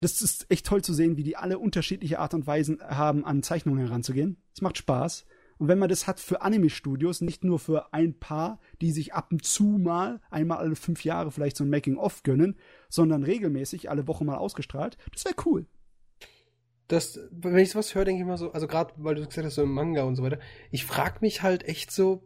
Das 0.00 0.20
ist 0.20 0.46
echt 0.50 0.66
toll 0.66 0.82
zu 0.82 0.92
sehen, 0.92 1.16
wie 1.16 1.22
die 1.22 1.36
alle 1.36 1.58
unterschiedliche 1.58 2.18
Art 2.18 2.34
und 2.34 2.46
Weisen 2.46 2.80
haben, 2.82 3.24
an 3.24 3.42
Zeichnungen 3.42 3.86
heranzugehen. 3.86 4.36
Es 4.52 4.60
macht 4.60 4.78
Spaß. 4.78 5.24
Und 5.58 5.68
wenn 5.68 5.78
man 5.78 5.88
das 5.88 6.08
hat 6.08 6.18
für 6.18 6.42
Anime-Studios, 6.42 7.20
nicht 7.20 7.44
nur 7.44 7.60
für 7.60 7.92
ein 7.94 8.18
paar, 8.18 8.58
die 8.80 8.90
sich 8.90 9.14
ab 9.14 9.28
und 9.30 9.44
zu 9.44 9.62
mal, 9.62 10.20
einmal 10.28 10.58
alle 10.58 10.74
fünf 10.74 11.04
Jahre 11.04 11.30
vielleicht 11.30 11.56
so 11.56 11.62
ein 11.62 11.70
Making-of 11.70 12.24
gönnen, 12.24 12.56
sondern 12.88 13.22
regelmäßig 13.22 13.88
alle 13.88 14.08
Woche 14.08 14.24
mal 14.24 14.38
ausgestrahlt, 14.38 14.98
das 15.12 15.24
wäre 15.24 15.36
cool. 15.46 15.66
Das, 16.88 17.18
wenn 17.30 17.56
ich 17.58 17.70
sowas 17.70 17.94
höre, 17.94 18.04
denke 18.04 18.20
ich 18.20 18.26
immer 18.26 18.36
so, 18.36 18.52
also 18.52 18.66
gerade 18.66 18.92
weil 18.96 19.14
du 19.14 19.26
gesagt 19.26 19.46
hast, 19.46 19.54
so 19.54 19.62
im 19.62 19.72
Manga 19.72 20.02
und 20.02 20.16
so 20.16 20.22
weiter, 20.22 20.38
ich 20.70 20.84
frage 20.84 21.18
mich 21.20 21.42
halt 21.42 21.66
echt 21.66 21.90
so, 21.90 22.22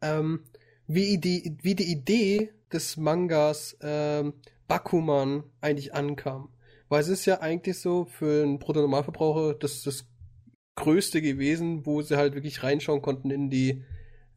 ähm, 0.00 0.40
wie, 0.86 1.18
die, 1.18 1.56
wie 1.62 1.74
die 1.74 1.90
Idee 1.90 2.52
des 2.72 2.96
Mangas 2.96 3.76
ähm, 3.80 4.34
Bakuman 4.68 5.44
eigentlich 5.60 5.94
ankam. 5.94 6.48
Weil 6.88 7.00
es 7.00 7.08
ist 7.08 7.26
ja 7.26 7.40
eigentlich 7.40 7.78
so 7.80 8.04
für 8.04 8.42
einen 8.42 8.58
Bruttonormalverbraucher 8.58 9.54
das, 9.54 9.82
das 9.82 10.06
Größte 10.76 11.20
gewesen, 11.20 11.84
wo 11.84 12.02
sie 12.02 12.16
halt 12.16 12.34
wirklich 12.34 12.62
reinschauen 12.62 13.02
konnten 13.02 13.30
in 13.30 13.50
die 13.50 13.84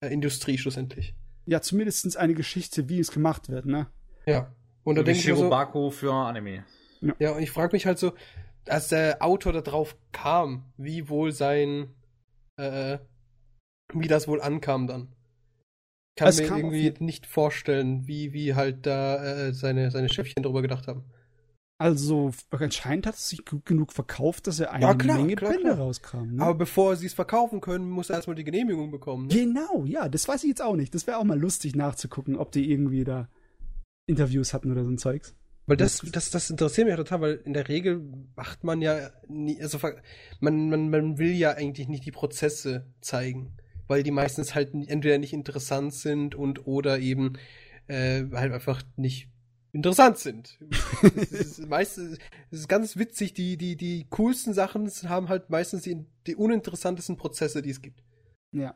äh, 0.02 0.08
Industrie 0.08 0.58
schlussendlich. 0.58 1.14
Ja, 1.46 1.62
zumindest 1.62 2.18
eine 2.18 2.34
Geschichte, 2.34 2.90
wie 2.90 3.00
es 3.00 3.12
gemacht 3.12 3.50
wird, 3.50 3.66
ne? 3.66 3.88
Ja. 4.26 4.54
Und 4.84 4.96
da 4.96 5.04
denke 5.04 5.20
ich 5.20 5.28
mir 5.28 5.36
so, 5.36 5.42
Shirobaku 5.42 5.92
für 5.92 6.14
Anime. 6.14 6.64
Ja, 7.20 7.32
und 7.32 7.42
ich 7.42 7.52
frage 7.52 7.74
mich 7.74 7.86
halt 7.86 8.00
so, 8.00 8.14
als 8.68 8.90
der 8.90 9.24
Autor 9.24 9.54
da 9.54 9.62
drauf 9.62 9.96
kam, 10.12 10.72
wie 10.78 11.10
wohl 11.10 11.32
sein, 11.32 11.94
äh, 12.58 13.00
wie 13.94 14.08
das 14.08 14.28
wohl 14.28 14.42
ankam 14.42 14.88
dann. 14.88 15.08
Ich 16.16 16.20
kann 16.20 16.28
Es 16.30 16.38
mir 16.40 16.48
irgendwie 16.48 16.94
nicht 17.00 17.26
vorstellen, 17.26 18.08
wie, 18.08 18.34
wie 18.34 18.54
halt 18.56 18.86
da 18.86 19.24
äh, 19.24 19.54
seine, 19.54 19.90
seine 19.92 20.10
Chefchen 20.10 20.44
drüber 20.44 20.62
gedacht 20.62 20.88
haben. 20.88 21.06
Also, 21.82 22.32
anscheinend 22.52 23.08
hat 23.08 23.16
es 23.16 23.30
sich 23.30 23.46
gut 23.46 23.66
genug 23.66 23.94
verkauft, 23.94 24.48
dass 24.48 24.60
er 24.60 24.74
eine 24.74 24.84
Ja, 24.86 24.94
klar, 24.96 25.18
Menge 25.18 25.36
klar, 25.38 25.52
Bände 25.52 25.64
klar. 25.68 25.78
rauskam. 25.78 26.36
Ne? 26.36 26.44
Aber 26.44 26.56
bevor 26.56 26.98
sie 26.98 27.06
es 27.06 27.14
verkaufen 27.14 27.62
können, 27.62 27.90
muss 27.90 28.10
er 28.10 28.18
erstmal 28.18 28.36
die 28.36 28.44
Genehmigung 28.44 28.92
bekommen. 28.92 29.28
Ne? 29.28 29.34
Genau, 29.34 29.86
ja, 29.86 30.10
das 30.10 30.28
weiß 30.28 30.44
ich 30.44 30.50
jetzt 30.50 30.62
auch 30.62 30.76
nicht. 30.76 30.94
Das 30.94 31.08
wäre 31.08 31.18
auch 31.20 31.24
mal 31.24 31.40
lustig 31.40 31.78
nachzugucken, 31.78 32.36
ob 32.36 32.52
die 32.52 32.70
irgendwie 32.70 33.06
da 33.06 33.30
Interviews 34.08 34.54
hatten 34.54 34.74
oder 34.74 34.84
so 34.84 34.90
ein 34.90 34.98
Zeugs. 34.98 35.38
Weil 35.70 35.78
das, 35.78 36.02
das, 36.12 36.32
das 36.32 36.50
interessiert 36.50 36.88
mich 36.88 36.94
ja 36.94 36.98
total, 36.98 37.22
weil 37.22 37.42
in 37.46 37.54
der 37.54 37.68
Regel 37.68 38.02
macht 38.36 38.64
man 38.64 38.82
ja 38.82 39.12
nie, 39.28 39.62
also 39.62 39.78
man, 40.40 40.68
man, 40.68 40.90
man 40.90 41.20
will 41.20 41.32
ja 41.32 41.52
eigentlich 41.52 41.88
nicht 41.88 42.08
die 42.08 42.12
Prozesse 42.12 42.88
zeigen, 43.02 43.56
weil 43.86 44.02
die 44.02 44.10
meistens 44.10 44.56
halt 44.56 44.74
entweder 44.74 45.20
nicht 45.20 45.32
interessant 45.32 45.94
sind 45.94 46.34
und 46.34 46.66
oder 46.66 46.98
eben 46.98 47.34
äh, 47.86 48.24
halt 48.34 48.52
einfach 48.52 48.82
nicht 48.96 49.30
interessant 49.72 50.18
sind. 50.18 50.58
es 51.04 51.32
ist 51.34 51.68
meistens, 51.68 52.18
es 52.50 52.62
ist 52.62 52.68
ganz 52.68 52.98
witzig, 52.98 53.36
die, 53.36 53.56
die, 53.56 53.76
die 53.76 54.08
coolsten 54.10 54.56
Sachen 54.56 54.90
haben 55.08 55.30
halt 55.30 55.52
meistens 55.52 55.84
die, 55.84 56.04
die 56.26 56.36
uninteressantesten 56.36 57.16
Prozesse, 57.16 57.62
die 57.62 57.70
es 57.70 57.84
gibt. 57.84 58.04
Ja. 58.54 58.76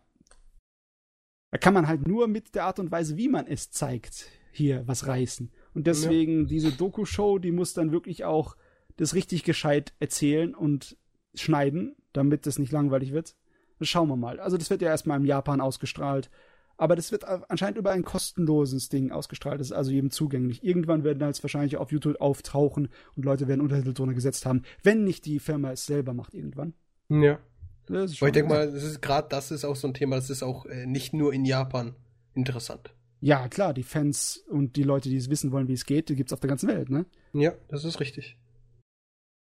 Da 1.49 1.57
kann 1.57 1.73
man 1.73 1.87
halt 1.87 2.05
nur 2.07 2.27
mit 2.27 2.53
der 2.53 2.65
Art 2.65 2.77
und 2.77 2.91
Weise, 2.91 3.17
wie 3.17 3.29
man 3.29 3.47
es 3.47 3.71
zeigt, 3.71 4.27
hier 4.51 4.87
was 4.87 5.07
reißen. 5.07 5.51
Und 5.73 5.87
deswegen 5.87 6.47
diese 6.47 6.71
Doku-Show, 6.71 7.39
die 7.39 7.51
muss 7.51 7.73
dann 7.73 7.91
wirklich 7.91 8.25
auch 8.25 8.55
das 8.97 9.15
richtig 9.15 9.43
gescheit 9.43 9.93
erzählen 9.99 10.53
und 10.53 10.97
schneiden, 11.33 11.95
damit 12.13 12.45
es 12.45 12.59
nicht 12.59 12.71
langweilig 12.71 13.11
wird. 13.11 13.35
Das 13.79 13.89
schauen 13.89 14.07
wir 14.07 14.15
mal. 14.15 14.39
Also 14.39 14.57
das 14.57 14.69
wird 14.69 14.81
ja 14.81 14.89
erstmal 14.89 15.19
in 15.19 15.25
Japan 15.25 15.61
ausgestrahlt. 15.61 16.29
Aber 16.77 16.95
das 16.95 17.11
wird 17.11 17.23
anscheinend 17.23 17.77
über 17.77 17.91
ein 17.91 18.03
kostenloses 18.03 18.89
Ding 18.89 19.11
ausgestrahlt. 19.11 19.59
Das 19.59 19.67
ist 19.67 19.73
also 19.73 19.91
jedem 19.91 20.09
zugänglich. 20.09 20.63
Irgendwann 20.63 21.03
werden 21.03 21.19
das 21.19 21.43
wahrscheinlich 21.43 21.77
auf 21.77 21.91
YouTube 21.91 22.19
auftauchen 22.19 22.89
und 23.15 23.25
Leute 23.25 23.47
werden 23.47 23.61
Untertitel 23.61 23.93
drunter 23.93 24.15
gesetzt 24.15 24.45
haben, 24.45 24.63
wenn 24.81 25.03
nicht 25.03 25.25
die 25.25 25.39
Firma 25.39 25.71
es 25.71 25.85
selber 25.85 26.13
macht 26.13 26.33
irgendwann. 26.33 26.73
Ja. 27.09 27.39
Das 27.87 28.13
ich 28.13 28.19
denke 28.19 28.45
mal, 28.45 28.71
das 28.71 28.83
ist 28.83 29.01
gerade 29.01 29.27
das 29.29 29.51
ist 29.51 29.65
auch 29.65 29.75
so 29.75 29.87
ein 29.87 29.93
Thema, 29.93 30.15
das 30.15 30.29
ist 30.29 30.41
auch 30.41 30.65
äh, 30.65 30.85
nicht 30.85 31.13
nur 31.13 31.33
in 31.33 31.45
Japan 31.45 31.95
interessant. 32.33 32.93
Ja, 33.23 33.47
klar, 33.47 33.73
die 33.73 33.83
Fans 33.83 34.43
und 34.49 34.75
die 34.75 34.83
Leute, 34.83 35.07
die 35.07 35.15
es 35.15 35.29
wissen 35.29 35.53
wollen, 35.53 35.69
wie 35.69 35.73
es 35.73 35.85
geht, 35.85 36.09
die 36.09 36.15
gibt's 36.15 36.33
auf 36.33 36.41
der 36.41 36.49
ganzen 36.49 36.67
Welt, 36.67 36.89
ne? 36.89 37.05
Ja, 37.31 37.53
das 37.69 37.85
ist 37.85 38.01
richtig. 38.01 38.37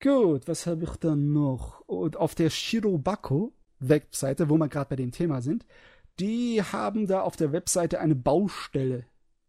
Gut, 0.02 0.48
was 0.48 0.66
habe 0.68 0.86
ich 0.86 0.92
dann 0.92 1.34
noch? 1.34 1.82
Und 1.82 2.16
auf 2.16 2.34
der 2.34 2.50
Shirobako 2.50 3.52
Webseite, 3.80 4.50
wo 4.50 4.56
wir 4.58 4.70
gerade 4.70 4.92
bei 4.92 4.96
dem 4.96 5.12
Thema 5.12 5.42
sind, 5.42 5.66
die 6.18 6.64
haben 6.64 7.08
da 7.08 7.22
auf 7.24 7.36
der 7.36 7.52
Webseite 7.52 8.00
eine 8.00 8.16
Baustelle 8.16 9.06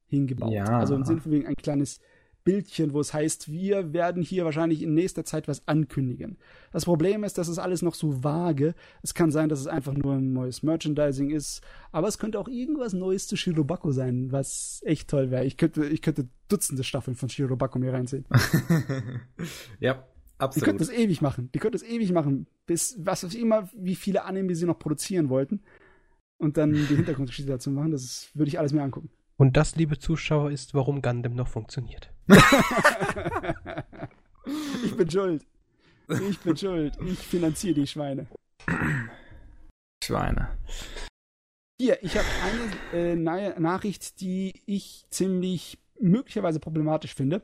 hingebaut. 0.09 0.51
Ja. 0.51 0.65
Also 0.65 0.97
im 0.97 1.05
Sinne 1.05 1.21
von 1.21 1.31
wegen 1.31 1.47
ein 1.47 1.55
kleines 1.55 2.01
Bildchen, 2.49 2.95
wo 2.95 3.01
es 3.01 3.13
heißt, 3.13 3.53
wir 3.53 3.93
werden 3.93 4.23
hier 4.23 4.47
wahrscheinlich 4.47 4.83
in 4.83 4.95
nächster 4.95 5.23
Zeit 5.23 5.49
was 5.49 5.69
ankündigen. 5.69 6.39
Das 6.73 6.87
Problem 6.87 7.23
ist, 7.23 7.37
das 7.37 7.47
ist 7.47 7.59
alles 7.59 7.83
noch 7.83 7.95
so 7.95 8.25
vage. 8.25 8.75
Es 9.03 9.13
kann 9.13 9.31
sein, 9.31 9.51
dass 9.51 9.61
es 9.61 9.67
einfach 9.67 9.93
nur 9.93 10.15
ein 10.15 10.33
neues 10.33 10.63
Merchandising 10.63 11.29
ist, 11.29 11.61
aber 11.93 12.09
es 12.09 12.17
könnte 12.17 12.41
auch 12.41 12.49
irgendwas 12.49 12.95
Neues 12.95 13.27
zu 13.27 13.37
Shirobako 13.37 13.93
sein, 13.93 14.33
was 14.33 14.81
echt 14.87 15.11
toll 15.11 15.31
wäre. 15.31 15.45
Ich 15.45 15.59
könnte, 15.59 15.85
ich 15.85 16.01
könnte 16.01 16.27
Dutzende 16.49 16.85
Staffeln 16.85 17.19
von 17.19 17.29
Shirobako 17.29 17.81
mir 17.81 17.93
reinziehen. 17.93 18.25
ja, 19.79 20.07
absolut. 20.39 20.57
Die 20.57 20.65
könnten 20.65 20.79
das 20.79 20.91
ewig 20.91 21.21
machen. 21.21 21.51
Die 21.53 21.59
könnten 21.59 21.77
das 21.77 21.87
ewig 21.87 22.13
machen, 22.13 22.47
bis 22.65 22.97
was 22.99 23.25
weiß 23.25 23.35
ich 23.35 23.43
immer, 23.43 23.69
wie 23.77 23.95
viele 23.95 24.25
Anime 24.25 24.55
sie 24.55 24.65
noch 24.65 24.79
produzieren 24.79 25.29
wollten 25.29 25.61
und 26.39 26.57
dann 26.57 26.73
die 26.73 26.97
Hintergrundgeschichte 26.97 27.53
dazu 27.53 27.71
machen. 27.71 27.91
Das 27.91 28.31
würde 28.33 28.49
ich 28.49 28.59
alles 28.59 28.73
mir 28.73 28.83
angucken. 28.83 29.11
Und 29.39 29.57
das, 29.57 29.77
liebe 29.77 29.99
Zuschauer, 29.99 30.51
ist, 30.51 30.75
warum 30.75 31.01
Gundam 31.01 31.35
noch 31.37 31.47
funktioniert. 31.47 32.11
ich 34.85 34.97
bin 34.97 35.09
schuld. 35.09 35.47
Ich 36.29 36.41
bin 36.41 36.57
schuld. 36.57 36.99
Ich 37.07 37.19
finanziere 37.21 37.75
die 37.75 37.87
Schweine. 37.87 38.27
Schweine. 40.03 40.59
Hier, 41.81 42.03
ich 42.03 42.17
habe 42.17 42.27
eine 42.93 43.13
äh, 43.13 43.15
Nachricht, 43.61 44.21
die 44.21 44.55
ich 44.67 45.07
ziemlich 45.11 45.79
möglicherweise 46.01 46.59
problematisch 46.59 47.15
finde. 47.15 47.43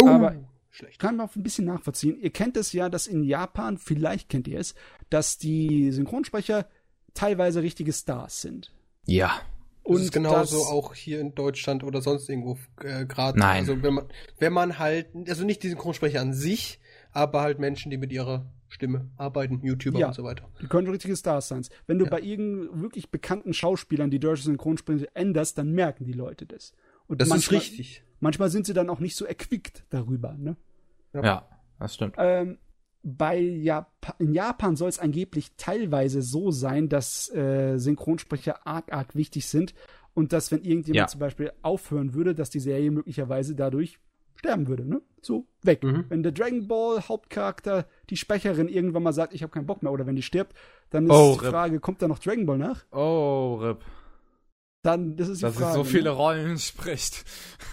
Oh, 0.00 0.06
aber 0.06 0.36
schlecht. 0.70 1.00
kann 1.00 1.16
man 1.16 1.28
auch 1.28 1.34
ein 1.34 1.42
bisschen 1.42 1.64
nachvollziehen. 1.64 2.20
Ihr 2.20 2.30
kennt 2.30 2.56
es 2.56 2.72
ja, 2.72 2.88
dass 2.88 3.08
in 3.08 3.24
Japan, 3.24 3.76
vielleicht 3.78 4.28
kennt 4.28 4.46
ihr 4.46 4.60
es, 4.60 4.76
dass 5.10 5.36
die 5.36 5.90
Synchronsprecher 5.90 6.68
teilweise 7.14 7.60
richtige 7.62 7.92
Stars 7.92 8.40
sind. 8.40 8.72
Ja. 9.04 9.40
Und 9.88 9.96
das 9.96 10.04
ist 10.04 10.12
genauso 10.12 10.64
auch 10.64 10.94
hier 10.94 11.18
in 11.18 11.34
Deutschland 11.34 11.82
oder 11.82 12.02
sonst 12.02 12.28
irgendwo 12.28 12.58
äh, 12.82 13.06
gerade. 13.06 13.38
Nein. 13.38 13.60
Also 13.60 13.82
wenn 13.82 13.94
man, 13.94 14.04
wenn 14.38 14.52
man 14.52 14.78
halt, 14.78 15.08
also 15.28 15.44
nicht 15.44 15.62
die 15.62 15.70
Synchronsprecher 15.70 16.20
an 16.20 16.34
sich, 16.34 16.78
aber 17.12 17.40
halt 17.40 17.58
Menschen, 17.58 17.90
die 17.90 17.96
mit 17.96 18.12
ihrer 18.12 18.44
Stimme 18.68 19.08
arbeiten, 19.16 19.60
YouTuber 19.62 19.98
ja, 19.98 20.08
und 20.08 20.12
so 20.12 20.24
weiter. 20.24 20.46
Die 20.60 20.66
können 20.66 20.88
richtige 20.88 21.16
Stars 21.16 21.48
sein. 21.48 21.64
Wenn 21.86 21.98
du 21.98 22.04
ja. 22.04 22.10
bei 22.10 22.20
irgendeinem 22.20 22.82
wirklich 22.82 23.10
bekannten 23.10 23.54
Schauspielern 23.54 24.10
die 24.10 24.18
deutsche 24.20 24.42
Synchronsprecher 24.42 25.06
änderst, 25.14 25.56
dann 25.56 25.72
merken 25.72 26.04
die 26.04 26.12
Leute 26.12 26.44
das. 26.44 26.74
Und 27.06 27.22
das 27.22 27.30
manchmal, 27.30 27.62
ist 27.62 27.70
richtig. 27.70 28.04
Manchmal 28.20 28.50
sind 28.50 28.66
sie 28.66 28.74
dann 28.74 28.90
auch 28.90 29.00
nicht 29.00 29.16
so 29.16 29.24
erquickt 29.24 29.84
darüber, 29.88 30.34
ne? 30.34 30.56
Ja, 31.14 31.24
ja 31.24 31.48
das 31.78 31.94
stimmt. 31.94 32.16
Ähm, 32.18 32.58
bei 33.16 33.38
Jap 33.38 34.14
in 34.18 34.32
Japan 34.32 34.76
soll 34.76 34.88
es 34.88 34.98
angeblich 34.98 35.52
teilweise 35.56 36.22
so 36.22 36.50
sein, 36.50 36.88
dass 36.88 37.32
äh, 37.34 37.78
Synchronsprecher 37.78 38.66
arg, 38.66 38.92
arg 38.92 39.14
wichtig 39.14 39.46
sind 39.46 39.74
und 40.14 40.32
dass, 40.32 40.50
wenn 40.50 40.62
irgendjemand 40.62 40.96
ja. 40.96 41.06
zum 41.06 41.20
Beispiel 41.20 41.52
aufhören 41.62 42.14
würde, 42.14 42.34
dass 42.34 42.50
die 42.50 42.60
Serie 42.60 42.90
möglicherweise 42.90 43.54
dadurch 43.54 43.98
sterben 44.34 44.68
würde, 44.68 44.84
ne? 44.84 45.02
So, 45.20 45.46
weg. 45.62 45.82
Mhm. 45.82 46.04
Wenn 46.08 46.22
der 46.22 46.32
Dragon 46.32 46.68
Ball 46.68 47.02
Hauptcharakter, 47.08 47.86
die 48.08 48.16
Sprecherin 48.16 48.68
irgendwann 48.68 49.02
mal 49.02 49.12
sagt, 49.12 49.34
ich 49.34 49.42
habe 49.42 49.52
keinen 49.52 49.66
Bock 49.66 49.82
mehr, 49.82 49.92
oder 49.92 50.06
wenn 50.06 50.16
die 50.16 50.22
stirbt, 50.22 50.54
dann 50.90 51.06
ist 51.06 51.12
oh, 51.12 51.38
die 51.40 51.46
Frage, 51.46 51.80
kommt 51.80 52.02
da 52.02 52.08
noch 52.08 52.18
Dragon 52.18 52.46
Ball 52.46 52.58
nach? 52.58 52.84
Oh, 52.92 53.58
RIP. 53.60 53.84
Dann, 54.82 55.16
das 55.16 55.28
ist 55.28 55.38
die 55.38 55.42
Dass 55.42 55.54
Frage. 55.54 55.66
Dass 55.66 55.74
so 55.74 55.84
viele 55.84 56.10
ne? 56.10 56.16
Rollen 56.16 56.58
spricht. 56.58 57.24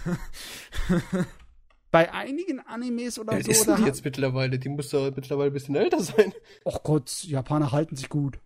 Bei 1.95 2.11
einigen 2.11 2.59
Animes 2.59 3.17
oder 3.17 3.37
ja, 3.37 3.43
so. 3.45 3.51
Ist 3.51 3.67
die 3.67 3.83
jetzt 3.85 4.03
mittlerweile? 4.03 4.59
Die 4.59 4.67
muss 4.67 4.89
doch 4.89 5.15
mittlerweile 5.15 5.49
ein 5.49 5.53
bisschen 5.53 5.77
älter 5.77 6.01
sein. 6.01 6.33
Och 6.65 6.83
Gott, 6.83 7.23
Japaner 7.23 7.71
halten 7.71 7.95
sich 7.95 8.09
gut. 8.09 8.37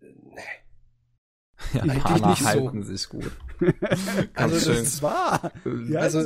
Nee. 0.00 0.40
Japaner 1.74 2.40
halten 2.40 2.84
so. 2.84 2.94
sich 2.94 3.06
gut. 3.10 3.30
also 4.34 4.58
schön. 4.58 4.76
das 4.76 4.82
ist 4.82 5.02
wahr. 5.02 5.52
Die 5.66 5.94
also, 5.98 6.22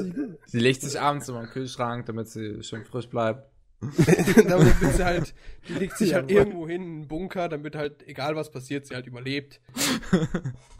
sie 0.46 0.60
legt 0.60 0.82
sich 0.82 1.00
abends 1.00 1.28
immer 1.28 1.40
im 1.40 1.48
Kühlschrank, 1.48 2.06
damit 2.06 2.28
sie 2.28 2.62
schön 2.62 2.84
frisch 2.84 3.08
bleibt. 3.08 3.50
damit 3.80 4.80
wird 4.80 4.94
sie 4.94 5.04
halt, 5.04 5.34
die 5.66 5.72
legt 5.72 5.98
sich 5.98 6.10
ja, 6.10 6.18
halt 6.18 6.30
irgendwo 6.30 6.68
hin, 6.68 6.82
in 6.82 6.88
einen 6.88 7.08
Bunker, 7.08 7.48
damit 7.48 7.74
halt, 7.74 8.06
egal 8.06 8.36
was 8.36 8.52
passiert, 8.52 8.86
sie 8.86 8.94
halt 8.94 9.08
überlebt. 9.08 9.60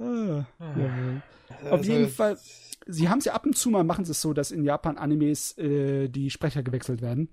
ah, 0.00 0.46
ja. 0.58 1.22
Also, 1.58 1.70
Auf 1.70 1.84
jeden 1.84 2.08
Fall, 2.08 2.38
sie 2.86 3.08
haben 3.08 3.18
es 3.18 3.24
ja 3.24 3.34
ab 3.34 3.46
und 3.46 3.56
zu 3.56 3.70
mal, 3.70 3.84
machen 3.84 4.04
sie 4.04 4.12
es 4.12 4.20
so, 4.20 4.32
dass 4.32 4.50
in 4.50 4.64
Japan 4.64 4.96
Animes 4.98 5.56
äh, 5.58 6.08
die 6.08 6.30
Sprecher 6.30 6.62
gewechselt 6.62 7.02
werden. 7.02 7.28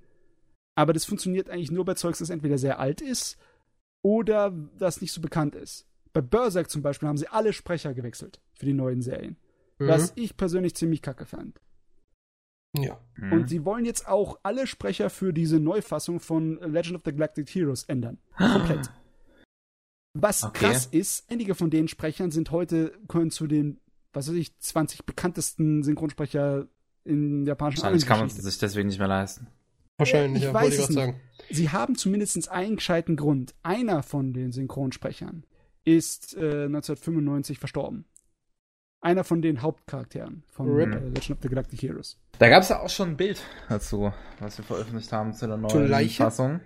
Aber 0.75 0.93
das 0.93 1.05
funktioniert 1.05 1.49
eigentlich 1.49 1.71
nur 1.71 1.85
bei 1.85 1.95
Zeugs, 1.95 2.19
das 2.19 2.29
entweder 2.29 2.57
sehr 2.57 2.79
alt 2.79 3.01
ist 3.01 3.37
oder 4.03 4.51
das 4.77 5.01
nicht 5.01 5.11
so 5.11 5.21
bekannt 5.21 5.55
ist. 5.55 5.87
Bei 6.13 6.21
Berserk 6.21 6.69
zum 6.69 6.81
Beispiel 6.81 7.07
haben 7.07 7.17
sie 7.17 7.27
alle 7.27 7.53
Sprecher 7.53 7.93
gewechselt 7.93 8.41
für 8.53 8.65
die 8.65 8.73
neuen 8.73 9.01
Serien. 9.01 9.37
Mhm. 9.79 9.87
Was 9.87 10.13
ich 10.15 10.37
persönlich 10.37 10.75
ziemlich 10.75 11.01
kacke 11.01 11.25
fand. 11.25 11.59
Ja. 12.75 12.99
Mhm. 13.15 13.33
Und 13.33 13.49
sie 13.49 13.65
wollen 13.65 13.85
jetzt 13.85 14.07
auch 14.07 14.39
alle 14.43 14.67
Sprecher 14.67 15.09
für 15.09 15.33
diese 15.33 15.59
Neufassung 15.59 16.19
von 16.19 16.59
Legend 16.59 16.97
of 16.97 17.01
the 17.05 17.11
Galactic 17.11 17.49
Heroes 17.49 17.83
ändern. 17.83 18.19
Komplett. 18.37 18.89
Was 20.21 20.43
okay. 20.43 20.65
krass 20.65 20.85
ist, 20.85 21.29
einige 21.31 21.55
von 21.55 21.69
den 21.69 21.87
Sprechern 21.87 22.31
sind 22.31 22.51
heute, 22.51 22.93
können 23.07 23.31
zu 23.31 23.47
den 23.47 23.79
was 24.17 24.27
weiß 24.27 24.35
ich, 24.35 24.57
20 24.59 25.05
bekanntesten 25.05 25.83
Synchronsprecher 25.83 26.67
in 27.03 27.45
japanischen 27.45 27.83
Wahrscheinlich 27.83 28.05
kann 28.05 28.19
man 28.19 28.27
es 28.27 28.35
sich 28.35 28.57
deswegen 28.57 28.87
nicht 28.87 28.99
mehr 28.99 29.07
leisten. 29.07 29.47
Wahrscheinlich, 29.97 30.43
ich 30.43 30.47
ja, 30.49 30.53
weiß 30.53 30.77
es 30.77 30.89
nicht. 30.89 30.97
sagen. 30.97 31.19
Sie 31.49 31.69
haben 31.69 31.95
zumindest 31.95 32.49
einen 32.49 32.75
gescheiten 32.75 33.15
Grund. 33.15 33.55
Einer 33.63 34.03
von 34.03 34.33
den 34.33 34.51
Synchronsprechern 34.51 35.45
ist 35.85 36.35
äh, 36.35 36.65
1995 36.65 37.59
verstorben. 37.59 38.05
Einer 38.99 39.23
von 39.23 39.41
den 39.41 39.61
Hauptcharakteren 39.61 40.43
von 40.51 40.67
äh, 40.67 40.85
Legend 40.85 41.31
of 41.31 41.37
the 41.41 41.49
Galactic 41.49 41.81
Heroes. 41.81 42.19
Da 42.39 42.49
gab 42.49 42.63
es 42.63 42.69
ja 42.69 42.81
auch 42.81 42.89
schon 42.89 43.09
ein 43.09 43.17
Bild 43.17 43.41
dazu, 43.69 44.11
was 44.39 44.57
wir 44.57 44.65
veröffentlicht 44.65 45.11
haben 45.11 45.33
zu 45.33 45.47
der 45.47 45.57
neuen 45.57 46.09
Fassung. 46.09 46.59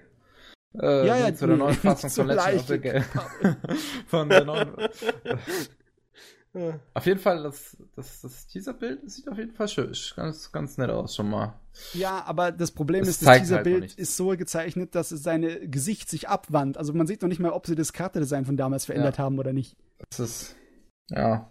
Äh, 0.79 1.07
ja, 1.07 1.17
ja, 1.17 1.33
zu 1.33 1.47
der 1.47 1.57
neuen 1.57 1.75
Fassung 1.75 2.09
von 2.09 2.27
Legend 2.27 2.55
of 2.55 2.67
the 2.67 2.79
Galactic. 2.79 3.21
von 4.07 4.29
der 4.29 4.45
neuen. 4.45 4.71
Auf 6.93 7.05
jeden 7.05 7.19
Fall, 7.19 7.43
das, 7.43 7.77
das, 7.95 8.19
das 8.19 8.47
Teaserbild 8.47 9.09
sieht 9.09 9.29
auf 9.29 9.37
jeden 9.37 9.53
Fall 9.53 9.69
schön, 9.69 9.93
ganz, 10.17 10.51
ganz 10.51 10.77
nett 10.77 10.89
aus 10.89 11.15
schon 11.15 11.29
mal. 11.29 11.57
Ja, 11.93 12.25
aber 12.25 12.51
das 12.51 12.71
Problem 12.71 13.05
das 13.05 13.09
ist, 13.09 13.25
das 13.25 13.37
Teaserbild 13.37 13.81
halt 13.81 13.93
ist 13.93 14.17
so 14.17 14.27
gezeichnet, 14.35 14.93
dass 14.93 15.11
es 15.11 15.23
seine 15.23 15.65
Gesicht 15.69 16.09
sich 16.09 16.27
abwandt. 16.27 16.77
Also 16.77 16.91
man 16.91 17.07
sieht 17.07 17.21
noch 17.21 17.29
nicht 17.29 17.39
mal, 17.39 17.51
ob 17.51 17.67
sie 17.67 17.75
das 17.75 17.93
Charakterdesign 17.93 18.43
von 18.43 18.57
damals 18.57 18.83
verändert 18.83 19.17
ja. 19.17 19.23
haben 19.23 19.39
oder 19.39 19.53
nicht. 19.53 19.77
Das 20.09 20.19
ist, 20.19 20.55
ja. 21.09 21.49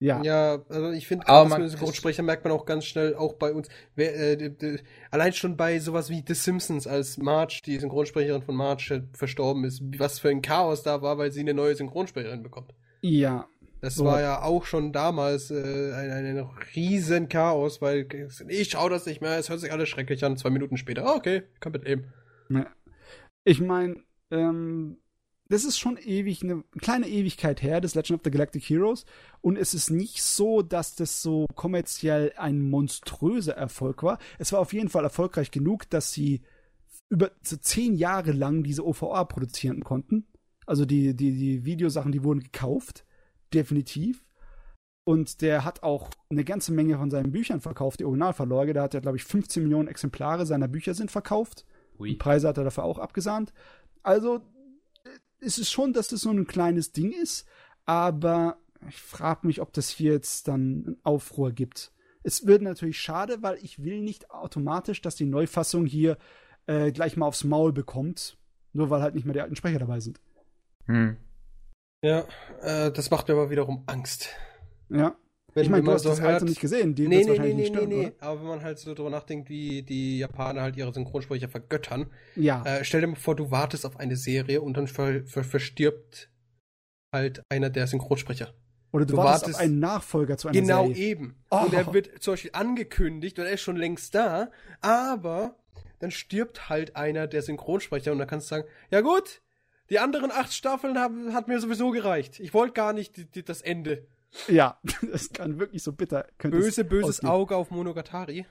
Ja. 0.00 0.22
Ja, 0.22 0.62
also 0.68 0.90
ich 0.90 1.08
finde, 1.08 1.28
als 1.28 1.72
Synchronsprecher 1.72 2.22
merkt 2.22 2.44
man 2.44 2.52
auch 2.52 2.66
ganz 2.66 2.84
schnell, 2.84 3.16
auch 3.16 3.34
bei 3.34 3.52
uns, 3.52 3.68
wer, 3.96 4.40
äh, 4.40 4.78
allein 5.10 5.32
schon 5.32 5.56
bei 5.56 5.80
sowas 5.80 6.08
wie 6.08 6.22
The 6.26 6.34
Simpsons, 6.34 6.86
als 6.86 7.18
Marge, 7.18 7.60
die 7.66 7.78
Synchronsprecherin 7.78 8.42
von 8.42 8.54
Marge, 8.54 9.08
verstorben 9.12 9.64
ist, 9.64 9.82
was 9.98 10.20
für 10.20 10.28
ein 10.28 10.40
Chaos 10.40 10.84
da 10.84 11.02
war, 11.02 11.18
weil 11.18 11.32
sie 11.32 11.40
eine 11.40 11.54
neue 11.54 11.74
Synchronsprecherin 11.74 12.44
bekommt. 12.44 12.74
Ja, 13.00 13.48
das 13.80 13.96
so. 13.96 14.04
war 14.04 14.20
ja 14.20 14.42
auch 14.42 14.64
schon 14.64 14.92
damals 14.92 15.50
äh, 15.50 15.92
ein, 15.94 16.10
ein 16.10 16.48
riesen 16.74 17.28
Chaos, 17.28 17.80
weil 17.80 18.08
ich 18.48 18.70
schaue 18.70 18.90
das 18.90 19.06
nicht 19.06 19.20
mehr, 19.20 19.36
es 19.38 19.48
hört 19.48 19.60
sich 19.60 19.72
alles 19.72 19.88
schrecklich 19.88 20.24
an. 20.24 20.36
Zwei 20.36 20.50
Minuten 20.50 20.76
später, 20.76 21.04
oh, 21.06 21.16
okay, 21.16 21.42
kann 21.60 21.72
mit 21.72 21.84
leben. 21.84 22.12
Ja. 22.50 22.66
Ich 23.44 23.60
meine, 23.60 23.96
ähm, 24.30 24.98
das 25.48 25.64
ist 25.64 25.78
schon 25.78 25.96
ewig, 25.96 26.42
eine 26.42 26.62
kleine 26.78 27.08
Ewigkeit 27.08 27.62
her, 27.62 27.80
das 27.80 27.94
Legend 27.94 28.18
of 28.18 28.24
the 28.24 28.30
Galactic 28.30 28.64
Heroes. 28.64 29.06
Und 29.40 29.56
es 29.56 29.72
ist 29.74 29.90
nicht 29.90 30.22
so, 30.22 30.62
dass 30.62 30.94
das 30.94 31.22
so 31.22 31.46
kommerziell 31.54 32.32
ein 32.36 32.60
monströser 32.68 33.56
Erfolg 33.56 34.02
war. 34.02 34.18
Es 34.38 34.52
war 34.52 34.60
auf 34.60 34.72
jeden 34.72 34.90
Fall 34.90 35.04
erfolgreich 35.04 35.50
genug, 35.50 35.88
dass 35.90 36.12
sie 36.12 36.42
über 37.08 37.30
so 37.42 37.56
zehn 37.56 37.94
Jahre 37.94 38.32
lang 38.32 38.62
diese 38.62 38.86
OVA 38.86 39.24
produzieren 39.24 39.82
konnten. 39.82 40.26
Also 40.66 40.84
die, 40.84 41.14
die, 41.14 41.32
die 41.32 41.64
Videosachen, 41.64 42.12
die 42.12 42.24
wurden 42.24 42.40
gekauft 42.40 43.04
definitiv. 43.54 44.24
Und 45.04 45.40
der 45.40 45.64
hat 45.64 45.82
auch 45.82 46.10
eine 46.28 46.44
ganze 46.44 46.72
Menge 46.72 46.98
von 46.98 47.10
seinen 47.10 47.32
Büchern 47.32 47.62
verkauft, 47.62 48.00
die 48.00 48.04
Originalverlage. 48.04 48.74
Da 48.74 48.82
hat 48.82 48.92
er, 48.92 49.00
glaube 49.00 49.16
ich, 49.16 49.24
15 49.24 49.62
Millionen 49.62 49.88
Exemplare 49.88 50.44
seiner 50.44 50.68
Bücher 50.68 50.92
sind 50.92 51.10
verkauft. 51.10 51.64
Ui. 51.98 52.16
Preise 52.16 52.48
hat 52.48 52.58
er 52.58 52.64
dafür 52.64 52.84
auch 52.84 52.98
abgesahnt. 52.98 53.54
Also 54.02 54.42
es 55.40 55.58
ist 55.58 55.70
schon, 55.70 55.92
dass 55.92 56.08
das 56.08 56.20
so 56.20 56.30
ein 56.30 56.46
kleines 56.46 56.92
Ding 56.92 57.12
ist, 57.12 57.46
aber 57.84 58.58
ich 58.88 59.00
frage 59.00 59.46
mich, 59.46 59.60
ob 59.60 59.72
das 59.72 59.88
hier 59.88 60.12
jetzt 60.12 60.48
dann 60.48 60.84
einen 60.86 60.96
Aufruhr 61.02 61.52
gibt. 61.52 61.92
Es 62.22 62.46
wird 62.46 62.62
natürlich 62.62 63.00
schade, 63.00 63.42
weil 63.42 63.58
ich 63.62 63.82
will 63.82 64.00
nicht 64.00 64.30
automatisch, 64.30 65.00
dass 65.00 65.16
die 65.16 65.24
Neufassung 65.24 65.86
hier 65.86 66.18
äh, 66.66 66.92
gleich 66.92 67.16
mal 67.16 67.26
aufs 67.26 67.44
Maul 67.44 67.72
bekommt, 67.72 68.38
nur 68.72 68.90
weil 68.90 69.02
halt 69.02 69.14
nicht 69.14 69.24
mehr 69.24 69.32
die 69.32 69.40
alten 69.40 69.56
Sprecher 69.56 69.78
dabei 69.78 70.00
sind. 70.00 70.20
Hm. 70.86 71.16
Ja, 72.02 72.24
äh, 72.60 72.92
das 72.92 73.10
macht 73.10 73.28
mir 73.28 73.34
aber 73.34 73.50
wiederum 73.50 73.82
Angst. 73.86 74.28
Ja. 74.88 75.16
Wenn, 75.58 75.64
ich 75.64 75.70
meine, 75.70 75.84
du 75.84 75.92
hast 75.92 76.02
so 76.02 76.08
das 76.10 76.20
hört, 76.20 76.42
nicht 76.42 76.60
gesehen. 76.60 76.94
Die 76.94 77.06
nee, 77.08 77.24
nee, 77.24 77.38
nee, 77.38 77.54
nee, 77.54 77.70
nee, 77.70 77.86
nee. 77.86 78.12
Aber 78.20 78.40
wenn 78.40 78.48
man 78.48 78.62
halt 78.62 78.78
so 78.78 78.94
drüber 78.94 79.10
nachdenkt, 79.10 79.48
wie 79.48 79.82
die 79.82 80.18
Japaner 80.18 80.62
halt 80.62 80.76
ihre 80.76 80.92
Synchronsprecher 80.92 81.48
vergöttern. 81.48 82.06
Ja. 82.36 82.62
Äh, 82.64 82.84
stell 82.84 83.00
dir 83.00 83.06
mal 83.08 83.16
vor, 83.16 83.36
du 83.36 83.50
wartest 83.50 83.84
auf 83.86 83.98
eine 83.98 84.16
Serie 84.16 84.60
und 84.62 84.76
dann 84.76 84.86
ver 84.88 85.22
ver 85.24 85.44
verstirbt 85.44 86.30
halt 87.12 87.42
einer 87.48 87.70
der 87.70 87.86
Synchronsprecher. 87.86 88.52
Oder 88.92 89.04
du, 89.04 89.12
Du 89.12 89.16
wartest, 89.18 89.44
wartest- 89.44 89.54
auf 89.56 89.60
einen 89.62 89.78
Nachfolger 89.80 90.38
zu 90.38 90.48
einer 90.48 90.58
Genau 90.60 90.86
Serie. 90.88 91.04
eben. 91.04 91.36
Oh. 91.50 91.58
Und 91.64 91.74
er 91.74 91.92
wird 91.92 92.22
zum 92.22 92.32
Beispiel 92.34 92.50
angekündigt 92.54 93.38
und 93.38 93.44
er 93.46 93.52
ist 93.52 93.60
schon 93.60 93.76
längst 93.76 94.14
da, 94.14 94.50
aber 94.80 95.56
dann 96.00 96.10
stirbt 96.10 96.68
halt 96.68 96.96
einer 96.96 97.26
der 97.26 97.42
Synchronsprecher 97.42 98.12
und 98.12 98.18
dann 98.18 98.28
kannst 98.28 98.50
du 98.50 98.54
sagen, 98.56 98.68
ja 98.90 99.00
gut, 99.00 99.42
die 99.90 99.98
anderen 99.98 100.30
acht 100.30 100.52
Staffeln 100.52 100.98
haben, 100.98 101.32
hat 101.34 101.48
mir 101.48 101.60
sowieso 101.60 101.90
gereicht. 101.90 102.40
Ich 102.40 102.54
wollte 102.54 102.74
gar 102.74 102.92
nicht 102.92 103.16
die, 103.16 103.24
die, 103.24 103.42
das 103.44 103.62
Ende. 103.62 104.06
Ja, 104.48 104.78
das 105.10 105.30
kann 105.30 105.58
wirklich 105.58 105.82
so 105.82 105.92
bitter. 105.92 106.26
Böse, 106.38 106.84
böses 106.84 107.16
ausgehen. 107.20 107.30
Auge 107.30 107.56
auf 107.56 107.70
Monogatari. 107.70 108.46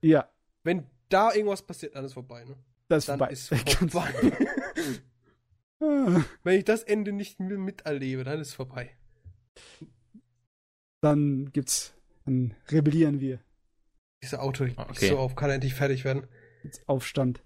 Ja, 0.00 0.28
Wenn 0.62 0.86
da 1.08 1.32
irgendwas 1.32 1.62
passiert, 1.62 1.94
dann 1.94 2.04
ist 2.04 2.14
vorbei, 2.14 2.44
ne? 2.44 2.56
das 2.88 3.04
ist 3.04 3.08
Dann 3.08 3.18
vorbei. 3.18 3.32
ist 3.32 3.48
vorbei. 3.90 4.12
Ah, 5.80 6.22
Wenn 6.42 6.58
ich 6.58 6.64
das 6.64 6.82
Ende 6.82 7.12
nicht 7.12 7.40
miterlebe, 7.40 8.24
dann 8.24 8.40
ist 8.40 8.54
vorbei. 8.54 8.90
Dann 11.00 11.50
gibt's, 11.52 11.94
dann 12.24 12.54
rebellieren 12.70 13.20
wir. 13.20 13.40
Dieses 14.22 14.38
Auto 14.38 14.64
mich 14.64 14.78
Okay. 14.78 15.08
so 15.08 15.18
auf, 15.18 15.34
kann 15.34 15.50
endlich 15.50 15.74
fertig 15.74 16.04
werden. 16.04 16.26
Jetzt 16.62 16.88
Aufstand. 16.88 17.42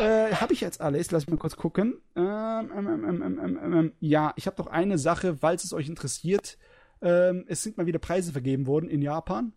Äh, 0.00 0.32
habe 0.32 0.52
ich 0.52 0.60
jetzt 0.60 0.80
alles? 0.80 1.12
Lass 1.12 1.26
mich 1.26 1.32
mal 1.34 1.38
kurz 1.38 1.54
gucken. 1.56 2.00
Ähm, 2.16 2.70
ähm, 2.76 2.88
ähm, 2.88 3.04
ähm, 3.04 3.22
ähm, 3.22 3.58
ähm, 3.62 3.72
ähm, 3.72 3.92
ja, 4.00 4.32
ich 4.34 4.48
habe 4.48 4.60
noch 4.60 4.66
eine 4.66 4.98
Sache, 4.98 5.36
falls 5.36 5.62
es 5.62 5.72
euch 5.72 5.88
interessiert. 5.88 6.58
Ähm, 7.02 7.44
es 7.48 7.62
sind 7.62 7.76
mal 7.76 7.86
wieder 7.86 7.98
Preise 7.98 8.32
vergeben 8.32 8.66
worden 8.66 8.88
in 8.88 9.02
Japan. 9.02 9.52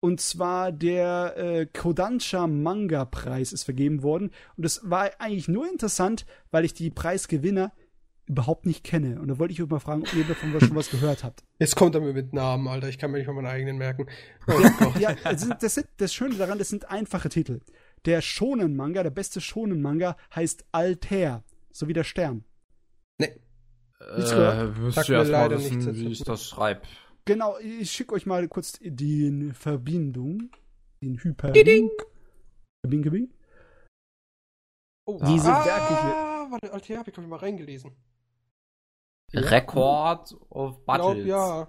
Und 0.00 0.20
zwar 0.20 0.70
der 0.70 1.36
äh, 1.36 1.66
Kodansha 1.66 2.46
Manga 2.46 3.04
Preis 3.04 3.52
ist 3.52 3.64
vergeben 3.64 4.02
worden. 4.02 4.30
Und 4.56 4.64
das 4.64 4.80
war 4.84 5.10
eigentlich 5.18 5.48
nur 5.48 5.68
interessant, 5.68 6.24
weil 6.50 6.64
ich 6.64 6.72
die 6.72 6.90
Preisgewinner 6.90 7.72
überhaupt 8.28 8.66
nicht 8.66 8.84
kenne. 8.84 9.20
Und 9.20 9.28
da 9.28 9.38
wollte 9.38 9.52
ich 9.52 9.62
euch 9.62 9.68
mal 9.68 9.80
fragen, 9.80 10.02
ob 10.02 10.12
ihr 10.14 10.24
davon 10.24 10.52
schon 10.60 10.76
was 10.76 10.90
gehört 10.90 11.24
habt. 11.24 11.42
Jetzt 11.58 11.74
kommt 11.74 11.94
er 11.94 12.00
mir 12.00 12.12
mit 12.12 12.32
Namen, 12.32 12.68
Alter. 12.68 12.88
Ich 12.88 12.98
kann 12.98 13.10
mir 13.10 13.18
nicht 13.18 13.26
mal 13.26 13.32
meinen 13.32 13.46
eigenen 13.46 13.78
merken. 13.78 14.06
Oh. 14.46 14.92
Ja, 14.98 15.14
das, 15.24 15.40
sind, 15.40 15.62
das, 15.62 15.74
sind, 15.74 15.88
das 15.96 16.12
Schöne 16.14 16.36
daran, 16.36 16.58
das 16.58 16.68
sind 16.68 16.90
einfache 16.90 17.28
Titel. 17.28 17.60
Der 18.04 18.20
Shonen-Manga, 18.20 19.02
der 19.02 19.10
beste 19.10 19.40
Shonen-Manga 19.40 20.16
heißt 20.34 20.66
Altair, 20.72 21.42
so 21.72 21.88
wie 21.88 21.92
der 21.92 22.04
Stern. 22.04 22.44
Nee. 23.18 23.32
Nichts 24.16 24.30
gehört? 24.30 24.76
Äh, 24.76 24.80
müsst 24.80 25.08
ihr 25.08 25.12
mir 25.12 25.18
erst 25.18 25.30
mal 25.32 25.38
leider 25.38 25.58
wissen, 25.58 25.78
nichts 25.78 25.94
wie 25.94 26.12
ich 26.12 26.24
das 26.24 26.46
schreibe. 26.46 26.82
Genau, 27.24 27.58
ich 27.58 27.90
schicke 27.90 28.14
euch 28.14 28.26
mal 28.26 28.48
kurz 28.48 28.78
die 28.80 29.50
Verbindung. 29.52 30.50
Den 31.02 31.22
Hyper. 31.22 31.52
Diding. 31.52 31.90
Bing, 32.86 33.02
bing. 33.02 33.32
Oh. 35.06 35.18
Diese 35.24 35.52
ah, 35.52 35.64
Werke 35.64 36.28
warte, 36.50 36.72
Alter, 36.72 36.98
hab 36.98 37.08
ich 37.08 37.14
glaube 37.14 37.26
ich 37.26 37.30
mal 37.30 37.38
reingelesen. 37.38 37.92
Record 39.34 40.32
of 40.50 40.84
Glaub, 40.84 40.86
Battles. 40.86 41.26
ja. 41.26 41.68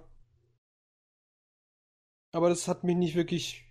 Aber 2.32 2.48
das 2.48 2.68
hat 2.68 2.84
mich 2.84 2.96
nicht 2.96 3.16
wirklich 3.16 3.64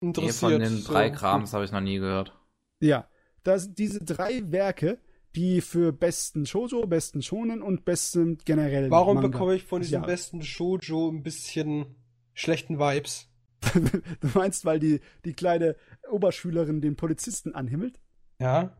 Nee, 0.00 0.08
interessiert. 0.08 0.52
von 0.52 0.60
den 0.60 0.78
so. 0.78 0.92
drei 0.92 1.10
Krams 1.10 1.52
habe 1.52 1.64
ich 1.64 1.72
noch 1.72 1.80
nie 1.80 1.98
gehört. 1.98 2.36
Ja, 2.80 3.08
das 3.42 3.74
diese 3.74 4.04
drei 4.04 4.50
Werke, 4.50 5.00
die 5.34 5.60
für 5.60 5.92
besten 5.92 6.46
Shoujo, 6.46 6.86
besten 6.86 7.22
Shonen 7.22 7.62
und 7.62 7.84
besten 7.84 8.38
generell 8.44 8.90
Warum 8.90 9.16
Manga. 9.16 9.28
bekomme 9.28 9.54
ich 9.56 9.64
von 9.64 9.82
diesem 9.82 10.02
Ja. 10.02 10.06
besten 10.06 10.42
Shoujo 10.42 11.08
ein 11.10 11.22
bisschen 11.22 11.96
schlechten 12.34 12.78
Vibes? 12.78 13.28
du 13.74 14.28
meinst, 14.34 14.64
weil 14.64 14.78
die, 14.78 15.00
die 15.24 15.32
kleine 15.32 15.76
Oberschülerin 16.10 16.80
den 16.80 16.96
Polizisten 16.96 17.54
anhimmelt? 17.54 17.98
Ja. 18.38 18.76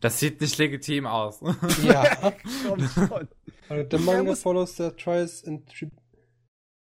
Das 0.00 0.18
sieht 0.18 0.40
nicht 0.40 0.58
legitim 0.58 1.06
aus. 1.06 1.40
Ja. 1.82 2.32
Komm 2.66 2.80
schon. 2.88 3.28
Also, 3.68 3.88
der 3.88 3.98
Er 3.98 4.04
Manga 4.04 4.34
follows 4.34 4.76
the 4.76 4.90
tries 4.90 5.44
and 5.46 5.66
tri- 5.68 5.90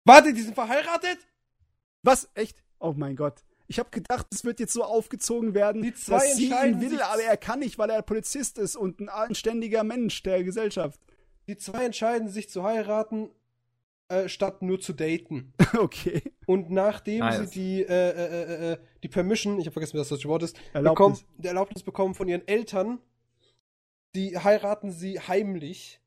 Warte, 0.06 0.34
die 0.34 0.42
sind 0.42 0.56
verheiratet? 0.56 1.18
Was? 2.04 2.30
Echt? 2.34 2.62
Oh 2.80 2.94
mein 2.96 3.16
Gott. 3.16 3.44
Ich 3.68 3.80
habe 3.80 3.90
gedacht, 3.90 4.28
es 4.32 4.44
wird 4.44 4.60
jetzt 4.60 4.74
so 4.74 4.84
aufgezogen 4.84 5.54
werden, 5.54 5.82
Die 5.82 5.94
zwei 5.94 6.16
dass 6.16 6.36
sie 6.36 6.46
ihn 6.46 6.52
entscheiden 6.52 6.82
will, 6.82 7.02
aber 7.02 7.24
er 7.24 7.38
kann 7.38 7.60
nicht, 7.60 7.78
weil 7.78 7.90
er 7.90 8.02
Polizist 8.02 8.58
ist 8.58 8.76
und 8.76 9.00
ein 9.00 9.10
anständiger 9.10 9.84
Mensch 9.84 10.22
der 10.24 10.44
Gesellschaft. 10.44 11.00
Die 11.48 11.58
zwei 11.58 11.86
entscheiden 11.86 12.30
sich 12.30 12.50
zu 12.50 12.64
heiraten, 12.64 13.30
äh, 14.10 14.28
statt 14.30 14.62
nur 14.62 14.80
zu 14.80 14.94
daten. 14.94 15.54
Okay. 15.78 16.22
Und 16.46 16.70
nachdem 16.70 17.20
Nice. 17.20 17.50
sie 17.50 17.60
die, 17.60 17.84
äh, 17.84 18.10
äh, 18.10 18.44
äh, 18.44 18.72
äh, 18.74 18.78
die 19.02 19.08
Permission, 19.08 19.60
ich 19.60 19.66
habe 19.66 19.74
vergessen, 19.74 19.94
wie 19.94 19.98
das 19.98 20.10
deutsche 20.10 20.28
Wort 20.28 20.44
ist, 20.44 20.56
Erlaubnis. 20.74 21.22
bekommen, 21.22 21.42
die 21.42 21.48
Erlaubnis 21.48 21.84
bekommen 21.84 22.14
von 22.14 22.28
ihren 22.28 22.48
Eltern, 22.48 23.00
die 24.14 24.38
heiraten 24.38 24.92
sie 24.92 25.20
heimlich, 25.20 26.00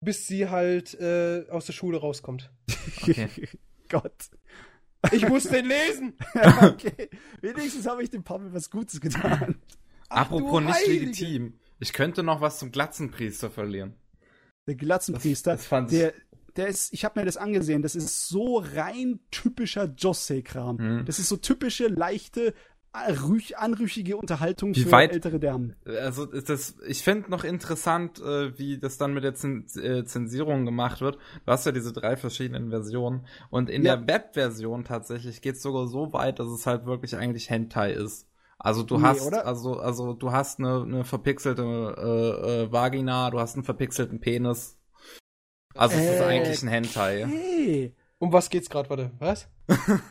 bis 0.00 0.26
sie 0.26 0.48
halt 0.48 0.94
äh, 0.94 1.46
aus 1.50 1.66
der 1.66 1.72
Schule 1.72 1.98
rauskommt. 1.98 2.50
Okay. 3.02 3.28
Gott. 3.88 4.30
Ich 5.12 5.28
muss 5.28 5.44
den 5.44 5.66
lesen! 5.66 6.14
Okay. 6.62 7.08
Wenigstens 7.40 7.86
habe 7.86 8.02
ich 8.02 8.10
dem 8.10 8.22
Pavel 8.24 8.52
was 8.52 8.70
Gutes 8.70 9.00
getan. 9.00 9.56
Ach, 10.08 10.22
Apropos 10.22 10.62
nicht 10.62 10.74
Heilige. 10.74 11.06
legitim. 11.06 11.54
Ich 11.78 11.92
könnte 11.92 12.22
noch 12.22 12.40
was 12.40 12.58
zum 12.58 12.70
Glatzenpriester 12.70 13.50
verlieren. 13.50 13.94
Der 14.66 14.74
Glatzenpriester, 14.76 15.52
Das- 15.52 15.60
das 15.62 15.66
fand 15.68 15.92
ich- 15.92 15.98
der, 15.98 16.14
der 16.56 16.68
ist, 16.68 16.92
ich 16.94 17.04
habe 17.04 17.20
mir 17.20 17.26
das 17.26 17.36
angesehen, 17.36 17.82
das 17.82 17.94
ist 17.94 18.28
so 18.28 18.58
rein 18.58 19.20
typischer 19.30 19.92
Josei-Kram. 19.96 20.78
Hm. 20.78 21.04
Das 21.06 21.18
ist 21.18 21.28
so 21.28 21.36
typische, 21.36 21.88
leichte, 21.88 22.54
anrüchige 22.96 24.16
Unterhaltung 24.16 24.74
Wie 24.74 24.80
für 24.82 24.92
weit- 24.92 25.12
ältere 25.12 25.38
Damen. 25.38 25.76
Also 25.84 26.24
ist 26.30 26.48
das, 26.48 26.76
ich 26.86 27.02
finde 27.02 27.30
noch 27.30 27.44
interessant, 27.44 28.20
äh, 28.20 28.58
wie 28.58 28.78
das 28.78 28.98
dann 28.98 29.14
mit 29.14 29.24
der 29.24 29.34
äh, 29.34 30.04
Zensierung 30.04 30.64
gemacht 30.64 31.00
wird. 31.00 31.16
Du 31.44 31.52
hast 31.52 31.66
ja 31.66 31.72
diese 31.72 31.92
drei 31.92 32.16
verschiedenen 32.16 32.70
Versionen 32.70 33.26
und 33.50 33.70
in 33.70 33.84
Ja. 33.84 33.96
der 33.96 34.06
Webversion 34.06 34.84
tatsächlich 34.84 35.42
geht 35.42 35.56
es 35.56 35.62
sogar 35.62 35.86
so 35.86 36.12
weit, 36.12 36.38
dass 36.38 36.48
es 36.48 36.66
halt 36.66 36.86
wirklich 36.86 37.16
eigentlich 37.16 37.50
Hentai 37.50 37.92
ist. 37.92 38.26
Also 38.58 38.82
du 38.82 38.96
Nee, 38.96 39.02
hast, 39.04 39.26
oder? 39.26 39.46
also 39.46 39.78
also 39.78 40.14
du 40.14 40.32
hast 40.32 40.58
eine, 40.58 40.82
eine 40.82 41.04
verpixelte 41.04 41.62
äh, 41.62 42.62
äh, 42.64 42.72
Vagina, 42.72 43.30
du 43.30 43.38
hast 43.38 43.54
einen 43.54 43.64
verpixelten 43.64 44.18
Penis. 44.20 44.78
Also 45.74 45.94
es 45.96 46.04
ist 46.04 46.20
Äh, 46.20 46.24
eigentlich 46.24 46.62
ein 46.62 46.68
Hentai. 46.68 47.26
Hey. 47.26 47.94
Um 48.18 48.32
was 48.32 48.48
geht's 48.48 48.70
gerade, 48.70 48.88
warte, 48.88 49.10
was? 49.18 49.46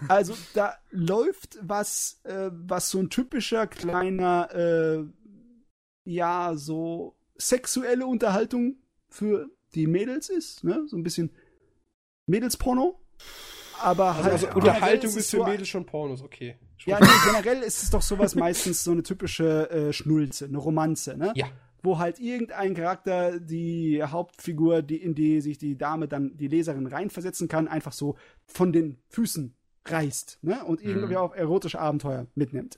Also 0.08 0.36
da 0.54 0.76
läuft 0.92 1.58
was, 1.62 2.20
äh, 2.24 2.50
was 2.52 2.90
so 2.90 3.00
ein 3.00 3.10
typischer 3.10 3.68
kleiner, 3.68 4.50
äh, 4.54 5.04
ja, 6.04 6.54
so 6.56 7.16
sexuelle 7.38 8.06
Unterhaltung 8.06 8.76
für 9.10 9.50
die 9.74 9.88
Mädels 9.88 10.30
ist, 10.30 10.64
ne? 10.64 10.84
So 10.88 10.98
ein 10.98 11.04
bisschen 11.04 11.32
Mädelsporno. 12.28 13.00
Aber 13.82 14.16
halt 14.16 14.26
Also 14.32 14.48
Unterhaltung 14.52 15.10
ist 15.16 15.30
für 15.32 15.38
so- 15.38 15.46
Mädels 15.46 15.68
schon 15.68 15.86
Pornos, 15.86 16.22
okay. 16.22 16.58
Ja, 16.86 17.00
nee, 17.00 17.08
generell 17.26 17.64
ist 17.64 17.82
es 17.84 17.90
doch 17.90 18.02
sowas 18.02 18.36
meistens 18.36 18.84
so 18.84 18.92
eine 18.92 19.02
typische 19.04 19.70
äh, 19.72 19.94
Schnulze, 19.94 20.46
eine 20.46 20.58
Romanze, 20.58 21.18
ne? 21.18 21.32
Ja. 21.36 21.48
Wo 21.86 22.00
halt 22.00 22.20
irgendein 22.20 22.74
Charakter 22.74 23.40
die 23.40 24.04
Hauptfigur, 24.04 24.82
die, 24.82 24.98
in 24.98 25.16
die 25.16 25.40
sich 25.42 25.58
die 25.58 25.78
Dame 25.78 26.08
dann, 26.08 26.36
die 26.36 26.48
Leserin 26.48 26.88
reinversetzen 26.88 27.48
kann, 27.48 27.68
einfach 27.68 27.94
so 27.94 28.16
von 28.46 28.74
den 28.74 28.98
Füßen 29.10 29.56
reißt, 29.88 30.40
ne? 30.42 30.66
Und 30.66 30.82
irgendwie 30.82 31.14
Mhm. 31.14 31.20
auf 31.20 31.36
erotische 31.36 31.80
Abenteuer 31.80 32.28
mitnimmt. 32.36 32.78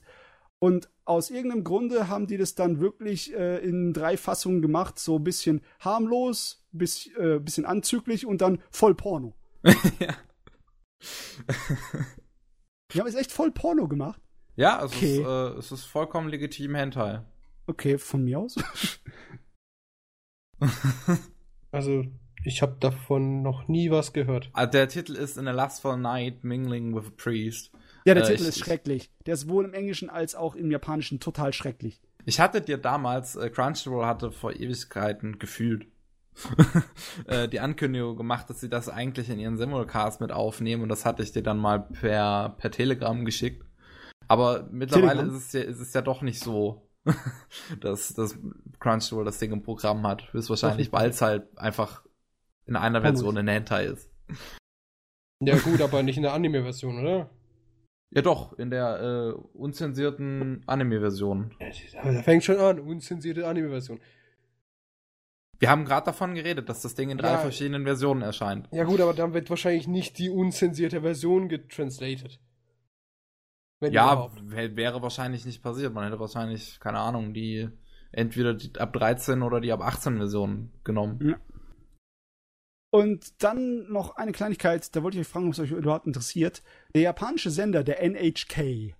Und 0.60 0.90
aus 1.04 1.30
irgendeinem 1.30 1.64
Grunde 1.64 2.08
haben 2.08 2.26
die 2.26 2.36
das 2.36 2.54
dann 2.54 2.80
wirklich 2.80 3.32
äh, 3.34 3.58
in 3.58 3.92
drei 3.92 4.16
Fassungen 4.16 4.60
gemacht, 4.60 4.98
so 4.98 5.16
ein 5.16 5.24
bisschen 5.24 5.60
harmlos, 5.80 6.66
bis, 6.72 7.06
äh, 7.16 7.38
bisschen 7.38 7.64
anzüglich 7.64 8.26
und 8.26 8.40
dann 8.42 8.60
voll 8.70 8.94
Porno. 8.94 9.34
ja. 10.00 10.14
Die 12.92 13.00
haben 13.00 13.06
es 13.06 13.14
echt 13.14 13.32
voll 13.32 13.52
Porno 13.52 13.86
gemacht. 13.88 14.20
ja, 14.56 14.84
es, 14.84 14.92
Okay. 14.92 15.20
ist, 15.20 15.26
äh, 15.26 15.58
es 15.58 15.72
ist 15.72 15.84
vollkommen 15.84 16.28
legitim 16.28 16.74
Hentai. 16.74 17.22
Okay, 17.68 17.98
von 17.98 18.24
mir 18.24 18.40
aus. 18.40 18.56
Also, 21.70 22.04
ich 22.44 22.62
habe 22.62 22.76
davon 22.80 23.42
noch 23.42 23.68
nie 23.68 23.90
was 23.90 24.14
gehört. 24.14 24.48
Ah, 24.54 24.64
Der 24.66 24.88
Titel 24.88 25.14
ist 25.14 25.36
In 25.36 25.46
a 25.48 25.52
Lustful 25.52 25.98
Night 25.98 26.44
Mingling 26.44 26.94
with 26.96 27.08
a 27.08 27.12
Priest. 27.14 27.70
Ja, 28.06 28.14
der 28.14 28.24
Äh, 28.24 28.28
Titel 28.28 28.42
ich- 28.44 28.48
ist 28.48 28.58
schrecklich. 28.60 29.10
Der 29.26 29.34
ist 29.34 29.48
wohl 29.50 29.66
im 29.66 29.74
Englischen 29.74 30.08
als 30.08 30.34
auch 30.34 30.54
im 30.54 30.70
Japanischen 30.70 31.20
total 31.20 31.52
schrecklich. 31.52 32.00
Ich 32.24 32.40
hatte 32.40 32.62
dir 32.62 32.78
damals, 32.78 33.36
äh, 33.36 33.50
Crunchyroll 33.50 34.06
hatte 34.06 34.32
vor 34.32 34.52
Ewigkeiten 34.54 35.38
gefühlt 35.38 35.86
äh, 37.26 37.48
die 37.48 37.60
Ankündigung 37.60 38.16
gemacht, 38.16 38.48
dass 38.48 38.60
sie 38.60 38.68
das 38.70 38.88
eigentlich 38.88 39.28
in 39.28 39.38
ihren 39.38 39.58
Simulcast 39.58 40.20
mit 40.22 40.32
aufnehmen 40.32 40.82
und 40.82 40.88
das 40.88 41.04
hatte 41.04 41.22
ich 41.22 41.32
dir 41.32 41.42
dann 41.42 41.58
mal 41.58 41.80
per, 41.80 42.54
per 42.58 42.70
Telegram 42.70 43.24
geschickt. 43.26 43.62
Aber 44.26 44.68
mittlerweile 44.70 45.20
Telegram? 45.20 45.36
ist 45.36 45.46
es, 45.48 45.52
ja, 45.52 45.60
ist 45.60 45.80
es 45.80 45.92
ja 45.94 46.00
doch 46.02 46.22
nicht 46.22 46.40
so, 46.40 46.87
dass, 47.80 48.14
dass 48.14 48.38
Crunchyroll 48.80 49.24
das 49.24 49.38
Ding 49.38 49.52
im 49.52 49.62
Programm 49.62 50.06
hat. 50.06 50.32
Höchstwahrscheinlich, 50.32 50.92
weil 50.92 51.10
es 51.10 51.20
halt 51.20 51.46
einfach 51.58 52.04
in 52.66 52.76
einer. 52.76 53.00
Version 53.00 53.36
in 53.36 53.48
Hentai 53.48 53.86
ist. 53.86 54.10
Ja, 55.42 55.56
gut, 55.64 55.80
aber 55.80 56.02
nicht 56.02 56.16
in 56.16 56.22
der 56.22 56.32
Anime-Version, 56.34 57.00
oder? 57.00 57.30
Ja 58.10 58.22
doch, 58.22 58.58
in 58.58 58.70
der 58.70 59.00
äh, 59.00 59.32
unzensierten 59.56 60.62
Anime-Version. 60.66 61.54
Ja, 61.60 62.12
Da 62.12 62.22
fängt 62.22 62.44
schon 62.44 62.56
an, 62.58 62.80
unzensierte 62.80 63.46
Anime-Version. 63.46 64.00
Wir 65.58 65.70
haben 65.70 65.84
gerade 65.84 66.06
davon 66.06 66.34
geredet, 66.34 66.68
dass 66.68 66.82
das 66.82 66.94
Ding 66.94 67.10
in 67.10 67.18
drei 67.18 67.32
Ja. 67.32 67.38
verschiedenen 67.38 67.84
Versionen 67.84 68.22
erscheint. 68.22 68.68
Ja 68.70 68.84
gut, 68.84 69.00
aber 69.00 69.12
dann 69.12 69.34
wird 69.34 69.50
wahrscheinlich 69.50 69.88
nicht 69.88 70.18
die 70.18 70.30
unzensierte 70.30 71.02
Version 71.02 71.48
getranslated. 71.48 72.40
Wenn 73.80 73.92
Ja, 73.92 74.12
überhaupt. 74.12 74.50
wäre 74.50 75.02
wahrscheinlich 75.02 75.44
nicht 75.44 75.62
passiert. 75.62 75.92
Man 75.94 76.04
hätte 76.04 76.18
wahrscheinlich, 76.18 76.80
keine 76.80 76.98
Ahnung, 76.98 77.32
die 77.32 77.68
entweder 78.10 78.54
die 78.54 78.72
ab 78.78 78.92
13 78.92 79.42
oder 79.42 79.60
die 79.60 79.70
ab 79.72 79.80
18 79.82 80.16
Version 80.16 80.72
genommen. 80.84 81.36
Und 82.90 83.42
dann 83.42 83.90
noch 83.92 84.16
eine 84.16 84.32
Kleinigkeit, 84.32 84.94
da 84.96 85.02
wollte 85.02 85.18
ich 85.18 85.26
euch 85.26 85.30
fragen, 85.30 85.46
ob 85.46 85.52
es 85.52 85.60
euch 85.60 85.72
überhaupt 85.72 86.06
interessiert. 86.06 86.62
Der 86.94 87.02
japanische 87.02 87.50
Sender, 87.50 87.84
der 87.84 88.02
NHK, 88.02 88.94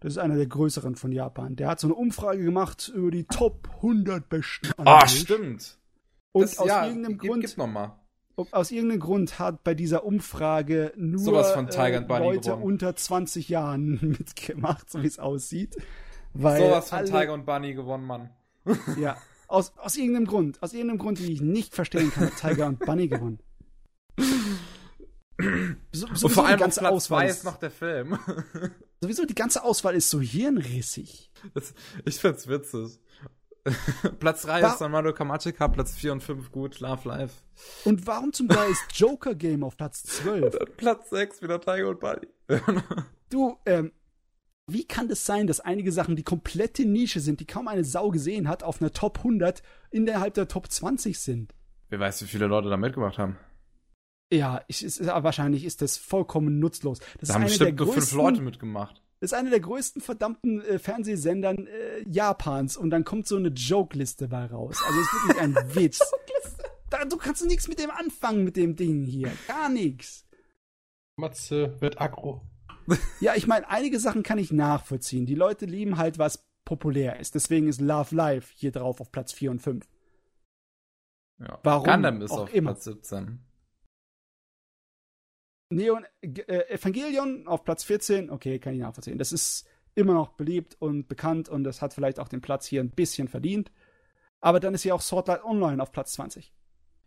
das 0.00 0.14
ist 0.14 0.18
einer 0.18 0.36
der 0.36 0.46
größeren 0.46 0.96
von 0.96 1.12
Japan, 1.12 1.54
der 1.54 1.68
hat 1.68 1.78
so 1.80 1.86
eine 1.88 1.94
Umfrage 1.94 2.42
gemacht 2.42 2.90
über 2.94 3.10
die 3.10 3.24
Top 3.24 3.68
100 3.82 4.28
besten 4.28 4.68
Ah, 4.78 4.96
Anime. 5.00 5.08
stimmt. 5.08 5.78
Und 6.32 6.42
Das- 6.44 6.58
aus 6.58 6.66
ja, 6.68 6.86
irgendeinem 6.86 7.18
gib, 7.18 7.30
Grund 7.30 7.44
Gib 7.46 7.56
noch 7.58 7.66
mal. 7.66 8.00
Aus 8.36 8.70
irgendeinem 8.70 9.00
Grund 9.00 9.38
hat 9.38 9.62
bei 9.62 9.74
dieser 9.74 10.04
Umfrage 10.04 10.92
nur 10.96 11.20
Bunny 12.08 12.24
Leute 12.24 12.50
gewonnen. 12.50 12.62
unter 12.62 12.96
20 12.96 13.48
Jahren 13.48 13.98
mitgemacht, 14.18 14.90
so 14.90 15.02
wie 15.02 15.06
es 15.06 15.18
aussieht. 15.18 15.76
Weil 16.32 16.60
Sowas 16.60 16.88
von 16.88 16.98
alle, 16.98 17.06
Tiger 17.10 17.32
und 17.32 17.46
Bunny 17.46 17.74
gewonnen, 17.74 18.06
Mann. 18.06 18.30
Ja, 18.98 19.16
aus, 19.46 19.72
aus 19.76 19.96
irgendeinem 19.96 20.26
Grund, 20.26 20.62
aus 20.62 20.72
irgendeinem 20.72 20.98
Grund, 20.98 21.20
den 21.20 21.30
ich 21.30 21.40
nicht 21.40 21.74
verstehen 21.74 22.10
kann, 22.10 22.26
hat 22.26 22.36
Tiger 22.40 22.66
und 22.66 22.78
Bunny 22.80 23.08
gewonnen. 23.08 23.38
So, 25.92 26.06
Und 26.06 26.30
vor 26.30 26.46
allem 26.46 26.56
die 26.56 26.60
ganze 26.62 26.88
Auswahl 26.88 27.26
2 27.26 27.26
ist, 27.28 27.36
ist 27.38 27.44
noch 27.44 27.56
der 27.56 27.70
Film. 27.70 28.18
sowieso 29.00 29.24
die 29.26 29.34
ganze 29.34 29.62
Auswahl 29.64 29.94
ist 29.94 30.08
so 30.10 30.20
hirnrissig. 30.20 31.30
Das, 31.54 31.74
ich 32.04 32.16
find's 32.16 32.48
witzig. 32.48 32.98
Platz 34.20 34.42
3 34.42 34.62
Wa- 34.62 34.72
ist 34.72 34.78
dann 34.78 34.90
Mario 34.92 35.12
Kamachika, 35.14 35.68
Platz 35.68 35.94
4 35.94 36.12
und 36.12 36.22
5 36.22 36.52
gut, 36.52 36.80
Love 36.80 37.08
Life. 37.08 37.34
Und 37.84 38.06
warum 38.06 38.32
zum 38.32 38.48
Geil 38.48 38.70
ist 38.70 38.98
Joker 38.98 39.34
Game 39.34 39.64
auf 39.64 39.76
Platz 39.76 40.02
12? 40.02 40.58
Dann 40.58 40.68
Platz 40.76 41.10
6 41.10 41.42
wieder 41.42 41.60
Tiger 41.60 41.88
und 41.88 42.00
Bunny. 42.00 42.28
Du, 43.30 43.56
ähm, 43.66 43.90
wie 44.70 44.84
kann 44.86 45.08
das 45.08 45.26
sein, 45.26 45.46
dass 45.46 45.58
einige 45.60 45.90
Sachen, 45.92 46.14
die 46.14 46.22
komplette 46.22 46.84
Nische 46.84 47.20
sind, 47.20 47.40
die 47.40 47.46
kaum 47.46 47.66
eine 47.68 47.82
Sau 47.84 48.10
gesehen 48.10 48.48
hat, 48.48 48.62
auf 48.62 48.80
einer 48.80 48.92
Top 48.92 49.18
100 49.18 49.62
innerhalb 49.90 50.34
der 50.34 50.46
Top 50.46 50.70
20 50.70 51.18
sind? 51.18 51.52
Wer 51.88 52.00
weiß, 52.00 52.22
wie 52.22 52.26
viele 52.26 52.46
Leute 52.46 52.68
da 52.68 52.76
mitgemacht 52.76 53.18
haben. 53.18 53.36
Ja, 54.32 54.62
ich, 54.68 54.84
ist, 54.84 55.04
wahrscheinlich 55.04 55.64
ist 55.64 55.82
das 55.82 55.96
vollkommen 55.96 56.58
nutzlos. 56.60 56.98
Das 57.20 57.28
Da 57.28 57.34
haben 57.34 57.44
bestimmt 57.44 57.78
nur 57.78 57.92
fünf 57.92 58.12
Leute 58.12 58.40
mitgemacht. 58.40 59.02
Das 59.24 59.32
ist 59.32 59.38
einer 59.38 59.48
der 59.48 59.60
größten 59.60 60.02
verdammten 60.02 60.60
äh, 60.60 60.78
Fernsehsendern 60.78 61.66
äh, 61.66 62.06
Japans 62.06 62.76
und 62.76 62.90
dann 62.90 63.04
kommt 63.04 63.26
so 63.26 63.36
eine 63.36 63.48
Joke-Liste 63.48 64.28
bei 64.28 64.44
raus. 64.44 64.82
Also 64.86 65.00
ist 65.00 65.14
wirklich 65.14 65.40
ein 65.40 65.54
Witz. 65.74 66.00
Da, 66.90 67.06
du 67.06 67.16
kannst 67.16 67.42
nichts 67.46 67.66
mit 67.66 67.78
dem 67.78 67.90
anfangen 67.90 68.44
mit 68.44 68.54
dem 68.58 68.76
Ding 68.76 69.04
hier. 69.04 69.32
Gar 69.48 69.70
nichts. 69.70 70.26
Matze 71.16 71.80
wird 71.80 72.02
aggro. 72.02 72.42
Ja, 73.18 73.34
ich 73.34 73.46
meine, 73.46 73.66
einige 73.70 73.98
Sachen 73.98 74.22
kann 74.24 74.36
ich 74.36 74.52
nachvollziehen. 74.52 75.24
Die 75.24 75.34
Leute 75.34 75.64
lieben 75.64 75.96
halt, 75.96 76.18
was 76.18 76.46
populär 76.66 77.18
ist. 77.18 77.34
Deswegen 77.34 77.66
ist 77.66 77.80
Love 77.80 78.14
Live 78.14 78.50
hier 78.50 78.72
drauf 78.72 79.00
auf 79.00 79.10
Platz 79.10 79.32
4 79.32 79.52
und 79.52 79.62
5. 79.62 79.88
Ja. 81.38 81.58
Warum 81.62 81.86
Gundam 81.86 82.20
ist 82.20 82.30
auch 82.30 82.40
auf 82.40 82.54
immer. 82.54 82.72
Platz 82.72 82.84
17. 82.84 83.40
Neon 85.74 86.04
äh, 86.22 86.68
Evangelion 86.74 87.46
auf 87.46 87.64
Platz 87.64 87.84
14, 87.84 88.30
okay, 88.30 88.58
kann 88.58 88.74
ich 88.74 88.80
nachvollziehen. 88.80 89.18
Das 89.18 89.32
ist 89.32 89.66
immer 89.94 90.14
noch 90.14 90.28
beliebt 90.30 90.76
und 90.80 91.08
bekannt 91.08 91.48
und 91.48 91.64
das 91.64 91.82
hat 91.82 91.94
vielleicht 91.94 92.18
auch 92.18 92.28
den 92.28 92.40
Platz 92.40 92.66
hier 92.66 92.80
ein 92.82 92.90
bisschen 92.90 93.28
verdient. 93.28 93.70
Aber 94.40 94.60
dann 94.60 94.74
ist 94.74 94.82
hier 94.82 94.94
auch 94.94 95.00
Sword 95.00 95.28
Art 95.30 95.44
Online 95.44 95.82
auf 95.82 95.92
Platz 95.92 96.12
20. 96.12 96.52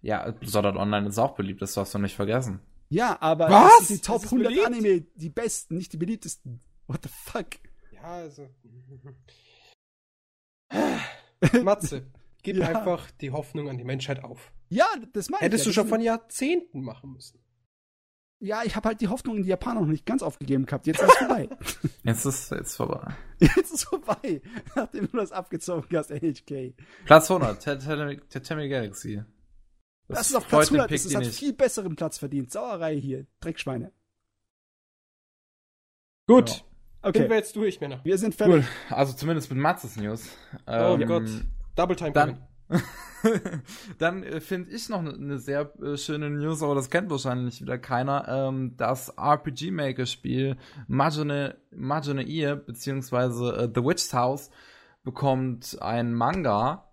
Ja, 0.02 0.34
Sword 0.46 0.66
Art 0.66 0.76
Online 0.78 1.08
ist 1.10 1.18
auch 1.18 1.36
beliebt, 1.36 1.62
das 1.62 1.74
darfst 1.74 1.94
du 1.94 2.00
nicht 2.00 2.16
vergessen. 2.16 2.60
Ja, 2.90 3.18
aber 3.22 3.50
Was? 3.50 3.80
das 3.80 3.88
sind 3.90 3.98
die 4.02 4.06
Top 4.06 4.16
Das 4.22 4.26
ist 4.26 4.32
100 4.34 4.50
beliebt? 4.52 4.66
Anime, 4.68 5.02
die 5.16 5.30
besten, 5.30 5.76
nicht 5.78 5.92
die 5.94 5.98
beliebtesten. 5.98 6.62
What 6.88 7.02
the 7.04 7.10
fuck? 7.10 7.48
Ja, 7.92 8.02
also. 8.04 8.48
Matze, 11.64 12.08
gib 12.44 12.58
Ja. 12.58 12.68
einfach 12.70 13.12
die 13.12 13.32
Hoffnung 13.32 13.70
an 13.70 13.78
die 13.78 13.84
Menschheit 13.84 14.24
auf. 14.24 14.52
Ja, 14.70 14.86
das 15.14 15.30
meine 15.30 15.42
Hättest 15.42 15.62
ich. 15.62 15.66
du 15.66 15.70
ja. 15.72 15.74
schon 15.76 15.84
Das 15.86 15.90
von 15.90 16.02
Jahrzehnten 16.02 16.82
machen 16.82 17.14
müssen. 17.14 17.40
Ja, 18.40 18.62
ich 18.64 18.76
habe 18.76 18.90
halt 18.90 19.02
die 19.02 19.08
Hoffnung 19.08 19.38
in 19.38 19.44
die 19.44 19.50
Japaner 19.50 19.82
noch 19.82 19.88
nicht 19.88 20.06
ganz 20.06 20.22
aufgegeben 20.22 20.66
gehabt. 20.68 20.86
Jetzt 20.86 21.02
ist 21.02 21.10
es 21.10 21.18
vorbei. 21.18 21.50
Jetzt 22.04 22.26
ist 22.26 22.52
jetzt 22.52 22.76
vorbei. 22.76 23.16
Jetzt 23.40 23.58
ist 23.58 23.74
es 23.74 23.84
vorbei, 23.84 24.42
nachdem 24.76 25.10
du 25.12 25.18
das 25.18 25.32
abgezogen 25.32 25.88
hast, 25.98 26.12
NHK. 26.12 26.76
Platz 27.06 27.32
100, 27.32 27.64
Tatami 28.30 28.70
Galaxy. 28.70 29.24
Das, 30.08 30.30
ist 30.30 30.36
auf 30.36 30.48
Platz 30.48 30.70
freut 30.70 30.78
den 30.78 30.82
100, 30.82 30.92
das 30.92 31.02
Pick, 31.04 31.12
ist, 31.12 31.16
hat 31.18 31.26
viel 31.34 31.54
besseren 31.54 31.96
Platz 31.96 32.18
verdient. 32.20 32.52
Sauerei 32.52 32.96
hier, 33.00 33.26
Dreckschweine. 33.40 33.92
Gut, 36.28 36.50
Ja. 36.50 36.56
sind 36.56 36.66
Okay, 37.04 37.30
wir 37.30 37.36
jetzt 37.38 37.56
durch, 37.56 37.80
Männer. 37.80 38.02
wir 38.04 38.18
sind 38.18 38.36
fertig. 38.36 38.66
Also 38.90 39.14
zumindest 39.14 39.50
mit 39.50 39.60
Matzes 39.60 39.96
News. 39.98 40.30
Oh 40.68 40.72
Ähm, 41.00 41.08
Gott. 41.08 41.30
Double 41.76 41.96
Time 41.96 42.12
Dann, 42.12 42.46
dann 43.98 44.24
äh, 44.24 44.40
finde 44.42 44.72
ich 44.72 44.90
noch 44.90 45.00
eine 45.00 45.18
ne 45.18 45.40
sehr 45.40 45.72
äh, 45.82 45.98
schöne 45.98 46.30
News, 46.30 46.62
aber 46.62 46.76
das 46.76 46.90
kennt 46.90 47.10
wahrscheinlich 47.10 47.62
wieder 47.62 47.78
keiner. 47.78 48.28
Ähm, 48.28 48.74
das 48.78 49.10
RPG 49.18 49.72
Maker 49.72 50.06
Spiel 50.06 50.58
Majone, 50.88 51.58
Majone 51.72 52.28
Ear 52.28 52.56
beziehungsweise 52.56 53.56
äh, 53.56 53.70
The 53.74 53.84
Witch's 53.84 54.14
House 54.14 54.50
bekommt 55.04 55.78
ein 55.82 56.14
Manga. 56.14 56.84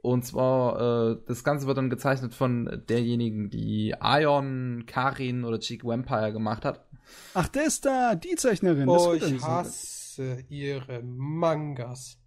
Und 0.00 0.24
zwar, 0.24 1.10
äh, 1.10 1.16
das 1.26 1.42
Ganze 1.42 1.66
wird 1.66 1.76
dann 1.76 1.90
gezeichnet 1.90 2.32
von 2.32 2.84
derjenigen, 2.88 3.50
die 3.50 3.94
Ion, 4.00 4.84
Karin 4.86 5.44
oder 5.44 5.58
Cheek 5.58 5.84
Vampire 5.84 6.32
gemacht 6.32 6.64
hat. 6.64 6.86
Ach, 7.34 7.48
der 7.48 7.66
ist 7.66 7.84
da, 7.84 8.14
die 8.14 8.36
Zeichnerin. 8.36 8.86
Das 8.86 9.06
Oh, 9.06 9.14
ich 9.14 9.42
hasse 9.42 10.44
ihre 10.48 11.02
Mangas. 11.02 12.18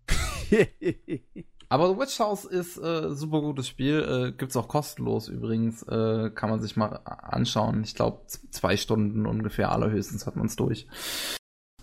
Aber 1.72 1.88
The 1.88 1.98
Witch 1.98 2.20
House 2.20 2.44
ist 2.44 2.78
äh, 2.78 3.16
super 3.16 3.40
gutes 3.40 3.66
Spiel. 3.66 4.02
Äh, 4.02 4.38
gibt's 4.38 4.58
auch 4.58 4.68
kostenlos 4.68 5.30
übrigens. 5.30 5.84
Äh, 5.84 6.30
kann 6.36 6.50
man 6.50 6.60
sich 6.60 6.76
mal 6.76 7.00
anschauen. 7.06 7.86
Ich 7.86 7.96
glaube, 7.96 8.26
zwei 8.28 8.76
Stunden 8.76 9.26
ungefähr 9.26 9.72
allerhöchstens 9.72 10.28
hat 10.28 10.36
man's 10.36 10.58
durch. 10.58 10.86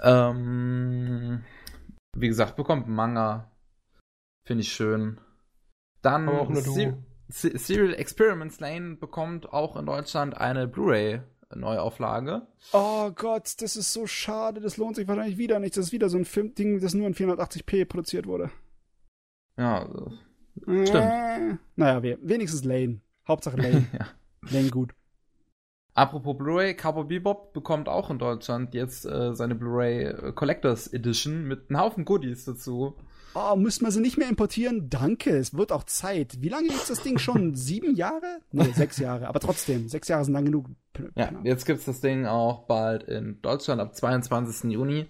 Ähm, 0.02 1.42
wie 2.14 2.28
gesagt, 2.28 2.56
bekommt 2.56 2.86
Manga. 2.86 3.50
Finde 4.44 4.60
ich 4.60 4.72
schön. 4.72 5.22
Dann 6.02 6.28
auch. 6.28 6.54
Se 6.54 6.98
Se 7.28 7.56
Serial 7.56 7.94
Experiments 7.94 8.60
Lane 8.60 8.96
bekommt 8.96 9.54
auch 9.54 9.74
in 9.74 9.86
Deutschland 9.86 10.36
eine 10.36 10.68
Blu-ray 10.68 11.22
Neuauflage. 11.54 12.46
oh 12.74 13.10
Gott, 13.12 13.54
das 13.62 13.74
ist 13.74 13.94
so 13.94 14.06
schade. 14.06 14.60
Das 14.60 14.76
lohnt 14.76 14.96
sich 14.96 15.08
wahrscheinlich 15.08 15.38
wieder 15.38 15.58
nicht. 15.58 15.78
Das 15.78 15.86
ist 15.86 15.92
wieder 15.92 16.10
so 16.10 16.18
ein 16.18 16.26
Filmding, 16.26 16.78
das 16.80 16.92
nur 16.92 17.06
in 17.06 17.14
480p 17.14 17.86
produziert 17.86 18.26
wurde. 18.26 18.50
Ja, 19.58 19.82
äh, 19.84 20.86
Stimmt. 20.86 21.58
Naja, 21.76 22.02
wir, 22.02 22.18
wenigstens 22.22 22.64
Lane. 22.64 23.00
Hauptsache 23.26 23.56
Lane. 23.60 23.86
ja. 23.92 24.06
Lane 24.50 24.70
gut. 24.70 24.92
Apropos 25.94 26.36
Blu-ray, 26.38 26.74
Cowboy 26.74 27.04
Bebop 27.04 27.52
bekommt 27.52 27.88
auch 27.88 28.08
in 28.10 28.18
Deutschland 28.20 28.72
jetzt 28.72 29.04
äh, 29.04 29.34
seine 29.34 29.56
Blu-ray 29.56 30.04
äh, 30.04 30.32
Collectors 30.32 30.86
Edition 30.92 31.44
mit 31.48 31.70
einem 31.70 31.80
Haufen 31.80 32.04
Goodies 32.04 32.44
dazu. 32.44 32.94
Oh, 33.34 33.56
müssen 33.56 33.84
wir 33.84 33.90
sie 33.90 34.00
nicht 34.00 34.16
mehr 34.16 34.28
importieren? 34.28 34.88
Danke, 34.88 35.36
es 35.36 35.54
wird 35.54 35.72
auch 35.72 35.84
Zeit. 35.84 36.40
Wie 36.40 36.48
lange 36.48 36.68
gibt's 36.68 36.86
das 36.88 37.02
Ding 37.02 37.18
schon? 37.18 37.54
Sieben 37.56 37.96
Jahre? 37.96 38.40
Nee, 38.52 38.70
sechs 38.72 38.98
Jahre. 38.98 39.26
Aber 39.28 39.40
trotzdem, 39.40 39.88
sechs 39.88 40.06
Jahre 40.08 40.24
sind 40.24 40.34
lang 40.34 40.44
genug. 40.44 40.66
Ja, 41.16 41.26
Genau. 41.26 41.40
jetzt 41.42 41.66
gibt's 41.66 41.84
das 41.84 42.00
Ding 42.00 42.26
auch 42.26 42.66
bald 42.66 43.02
in 43.04 43.40
Deutschland 43.42 43.80
ab 43.80 43.94
22. 43.94 44.70
Juni. 44.70 45.06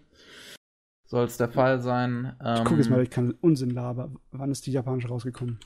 Soll 1.09 1.25
es 1.25 1.39
der 1.39 1.49
Fall 1.49 1.81
sein. 1.81 2.37
Ähm, 2.45 2.57
Ich 2.59 2.65
gucke 2.65 2.77
jetzt 2.77 2.91
mal, 2.91 2.97
ob 2.97 3.03
ich 3.03 3.11
keinen 3.11 3.33
Unsinn 3.33 3.71
laber. 3.71 4.13
Wann 4.31 4.51
ist 4.51 4.67
die 4.67 4.73
japanische 4.73 5.09
rausgekommen? 5.09 5.59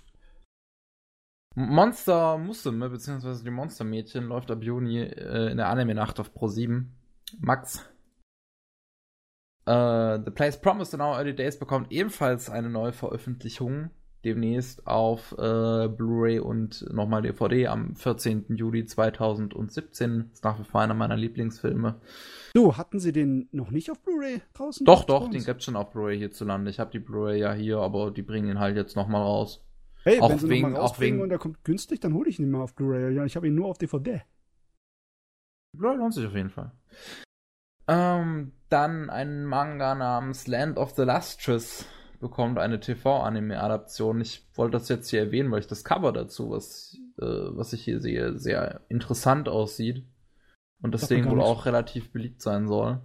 Monster 1.56 2.38
Musume, 2.38 2.88
beziehungsweise 2.88 3.42
die 3.44 3.50
Monstermädchen, 3.50 4.24
läuft 4.24 4.50
ab 4.52 4.62
Juni 4.62 5.00
äh, 5.00 5.50
in 5.50 5.56
der 5.56 5.68
Anime-Nacht 5.68 6.20
auf 6.20 6.32
Pro 6.32 6.46
7. 6.46 6.94
Max. 7.40 7.84
Äh, 9.66 10.20
The 10.24 10.30
Place 10.30 10.60
Promised 10.60 10.94
in 10.94 11.00
Our 11.00 11.16
Early 11.16 11.34
Days 11.34 11.58
bekommt 11.58 11.90
ebenfalls 11.90 12.48
eine 12.48 12.70
neue 12.70 12.92
Veröffentlichung. 12.92 13.90
Demnächst 14.24 14.86
auf 14.86 15.32
äh, 15.32 15.88
Blu-ray 15.88 16.38
und 16.38 16.86
nochmal 16.92 17.22
DVD 17.22 17.66
am 17.66 17.96
14. 17.96 18.54
Juli 18.56 18.84
2017. 18.86 20.30
Ist 20.32 20.44
nach 20.44 20.60
wie 20.60 20.64
vor 20.64 20.80
einer 20.80 20.94
meiner 20.94 21.16
Lieblingsfilme. 21.16 22.00
Du, 22.54 22.76
hatten 22.76 23.00
sie 23.00 23.12
den 23.12 23.48
noch 23.50 23.70
nicht 23.72 23.90
auf 23.90 24.00
Blu-ray 24.00 24.40
draußen? 24.54 24.86
Doch, 24.86 25.04
doch, 25.04 25.24
den 25.28 25.36
uns? 25.36 25.46
gibt's 25.46 25.64
schon 25.64 25.74
auf 25.74 25.90
Blu-ray 25.90 26.18
hierzulande. 26.18 26.70
Ich 26.70 26.78
habe 26.78 26.90
die 26.92 27.00
Blu-ray 27.00 27.40
ja 27.40 27.52
hier, 27.52 27.78
aber 27.78 28.10
die 28.12 28.22
bringen 28.22 28.48
ihn 28.48 28.58
halt 28.60 28.76
jetzt 28.76 28.94
nochmal 28.94 29.22
raus. 29.22 29.64
Hey, 30.04 30.20
auch 30.20 30.30
wenn 30.30 30.38
sie 30.38 30.48
wegen- 30.48 30.76
auch 30.76 31.00
wegen- 31.00 31.20
und 31.20 31.28
der 31.30 31.38
kommt 31.38 31.64
günstig, 31.64 32.00
dann 32.00 32.14
hole 32.14 32.28
ich 32.28 32.38
ihn 32.38 32.50
mal 32.50 32.62
auf 32.62 32.74
Blu-ray. 32.74 33.14
Ja, 33.14 33.24
ich 33.24 33.34
habe 33.36 33.48
ihn 33.48 33.54
nur 33.54 33.66
auf 33.68 33.78
DVD. 33.78 34.22
Blu-ray 35.76 35.96
lohnt 35.96 36.14
sich 36.14 36.26
auf 36.26 36.34
jeden 36.34 36.50
Fall. 36.50 36.70
Ähm, 37.88 38.52
dann 38.68 39.10
ein 39.10 39.44
Manga 39.44 39.94
namens 39.96 40.46
Land 40.46 40.76
of 40.78 40.90
the 40.92 41.02
Lustrous 41.02 41.86
bekommt 42.22 42.58
eine 42.58 42.80
TV-Anime-Adaption. 42.80 44.22
Ich 44.22 44.48
wollte 44.54 44.78
das 44.78 44.88
jetzt 44.88 45.10
hier 45.10 45.20
erwähnen, 45.20 45.50
weil 45.50 45.60
ich 45.60 45.66
das 45.66 45.84
Cover 45.84 46.12
dazu, 46.12 46.50
was, 46.50 46.96
äh, 47.18 47.24
was 47.24 47.74
ich 47.74 47.84
hier 47.84 48.00
sehe, 48.00 48.38
sehr 48.38 48.80
interessant 48.88 49.48
aussieht. 49.50 50.06
Und 50.80 50.94
deswegen 50.94 51.28
wohl 51.28 51.42
auch 51.42 51.66
relativ 51.66 52.12
beliebt 52.12 52.40
sein 52.40 52.66
soll. 52.66 53.02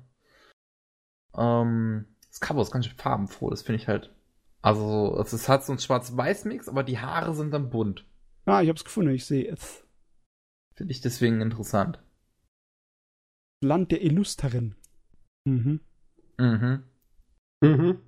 Ähm, 1.35 2.05
das 2.29 2.39
Cover 2.39 2.61
ist 2.61 2.71
ganz 2.71 2.85
schön 2.85 2.95
farbenfroh, 2.95 3.49
das 3.49 3.63
finde 3.63 3.81
ich 3.81 3.87
halt. 3.87 4.15
Also, 4.61 5.19
es 5.19 5.49
hat 5.49 5.65
so 5.65 5.73
ein 5.73 5.79
Schwarz-Weiß-Mix, 5.79 6.69
aber 6.69 6.83
die 6.83 6.99
Haare 6.99 7.35
sind 7.35 7.51
dann 7.51 7.69
bunt. 7.69 8.05
Ah, 8.45 8.61
ich 8.61 8.69
hab's 8.69 8.83
gefunden, 8.83 9.11
ich 9.11 9.25
sehe 9.25 9.51
es. 9.51 9.83
Finde 10.75 10.91
ich 10.91 11.01
deswegen 11.01 11.41
interessant. 11.41 11.99
Land 13.63 13.91
der 13.91 14.03
Illustren. 14.03 14.75
Mhm. 15.45 15.81
Mhm. 16.37 16.83
Mhm. 17.61 18.06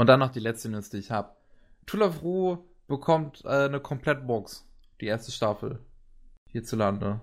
Und 0.00 0.06
dann 0.06 0.20
noch 0.20 0.30
die 0.30 0.40
letzte 0.40 0.70
News, 0.70 0.88
die 0.88 0.96
ich 0.96 1.10
habe. 1.10 1.36
Tulafru 1.84 2.64
bekommt 2.86 3.44
äh, 3.44 3.66
eine 3.66 3.80
Komplettbox. 3.80 4.66
Die 4.98 5.04
erste 5.04 5.30
Staffel. 5.30 5.78
Hierzulande. 6.48 7.20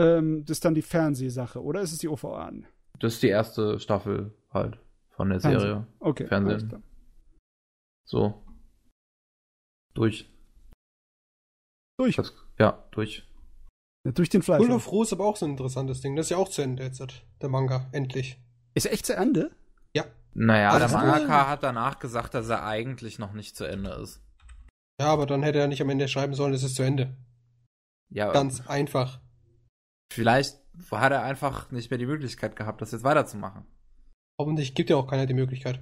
Ähm, 0.00 0.44
das 0.44 0.56
ist 0.56 0.64
dann 0.64 0.74
die 0.74 0.82
Fernsehsache, 0.82 1.62
oder 1.62 1.82
ist 1.82 1.92
es 1.92 1.98
die 1.98 2.08
OVA? 2.08 2.50
Das 2.98 3.14
ist 3.14 3.22
die 3.22 3.28
erste 3.28 3.78
Staffel 3.78 4.34
halt 4.50 4.80
von 5.10 5.30
der 5.30 5.38
Fernsehen. 5.38 5.60
Serie. 5.60 5.86
Okay. 6.00 6.26
Fernsehen. 6.26 6.82
So. 8.08 8.42
Durch. 9.94 10.28
Durch. 11.96 12.16
Das, 12.16 12.34
ja, 12.58 12.88
durch. 12.90 13.24
Ja, 14.04 14.10
durch 14.10 14.30
den 14.30 14.42
Fleisch. 14.42 14.64
Full 14.64 14.72
of 14.72 14.90
Rue 14.90 15.04
ist 15.04 15.12
aber 15.12 15.26
auch 15.26 15.36
so 15.36 15.46
ein 15.46 15.52
interessantes 15.52 16.00
Ding. 16.00 16.16
Das 16.16 16.26
ist 16.26 16.30
ja 16.30 16.38
auch 16.38 16.48
zu 16.48 16.60
Ende 16.60 16.82
jetzt, 16.82 17.00
der 17.40 17.48
Manga, 17.48 17.88
endlich. 17.92 18.42
Ist 18.74 18.86
er 18.86 18.92
echt 18.92 19.06
zu 19.06 19.14
Ende? 19.14 19.54
Ja. 20.34 20.42
Naja, 20.46 20.70
Also 20.70 20.88
der 20.88 21.06
Mangaka 21.06 21.48
hat 21.48 21.62
danach 21.62 21.98
gesagt, 21.98 22.34
dass 22.34 22.48
er 22.48 22.64
eigentlich 22.64 23.18
noch 23.18 23.32
nicht 23.32 23.56
zu 23.56 23.64
Ende 23.64 23.90
ist. 23.90 24.20
Ja, 25.00 25.06
aber 25.08 25.26
dann 25.26 25.42
hätte 25.42 25.58
er 25.58 25.68
nicht 25.68 25.82
am 25.82 25.90
Ende 25.90 26.08
schreiben 26.08 26.34
sollen, 26.34 26.54
es 26.54 26.62
ist 26.62 26.76
zu 26.76 26.82
Ende. 26.82 27.16
Ja, 28.10 28.32
Ganz 28.32 28.66
einfach. 28.68 29.20
vielleicht 30.12 30.58
hat 30.90 31.12
er 31.12 31.22
einfach 31.24 31.70
nicht 31.72 31.90
mehr 31.90 31.98
die 31.98 32.06
Möglichkeit 32.06 32.54
gehabt, 32.56 32.80
das 32.80 32.92
jetzt 32.92 33.04
weiterzumachen. 33.04 33.64
Hoffentlich 34.40 34.74
gibt 34.74 34.90
ja 34.90 34.96
auch 34.96 35.08
keiner 35.08 35.26
die 35.26 35.34
Möglichkeit. 35.34 35.80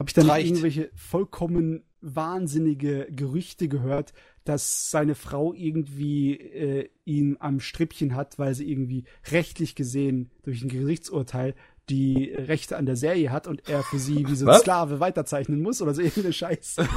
Habe 0.00 0.08
ich 0.08 0.14
dann 0.14 0.28
Reicht. 0.28 0.48
irgendwelche 0.48 0.90
vollkommen 0.94 1.84
wahnsinnige 2.00 3.06
Gerüchte 3.10 3.68
gehört, 3.68 4.12
dass 4.44 4.90
seine 4.90 5.14
Frau 5.14 5.54
irgendwie 5.54 6.34
äh, 6.36 6.90
ihn 7.04 7.36
am 7.40 7.60
Strippchen 7.60 8.14
hat, 8.14 8.38
weil 8.38 8.54
sie 8.54 8.68
irgendwie 8.70 9.04
rechtlich 9.30 9.74
gesehen 9.74 10.30
durch 10.42 10.62
ein 10.62 10.68
Gerichtsurteil 10.68 11.54
die 11.90 12.32
Rechte 12.32 12.76
an 12.76 12.86
der 12.86 12.96
Serie 12.96 13.30
hat 13.30 13.46
und 13.46 13.68
er 13.68 13.82
für 13.82 13.98
sie 13.98 14.26
wie 14.26 14.36
so 14.36 14.46
ein 14.46 14.48
Was? 14.48 14.60
Sklave 14.62 15.00
weiterzeichnen 15.00 15.60
muss 15.60 15.82
oder 15.82 15.94
so 15.94 16.00
irgendeine 16.02 16.32
Scheiße. 16.32 16.88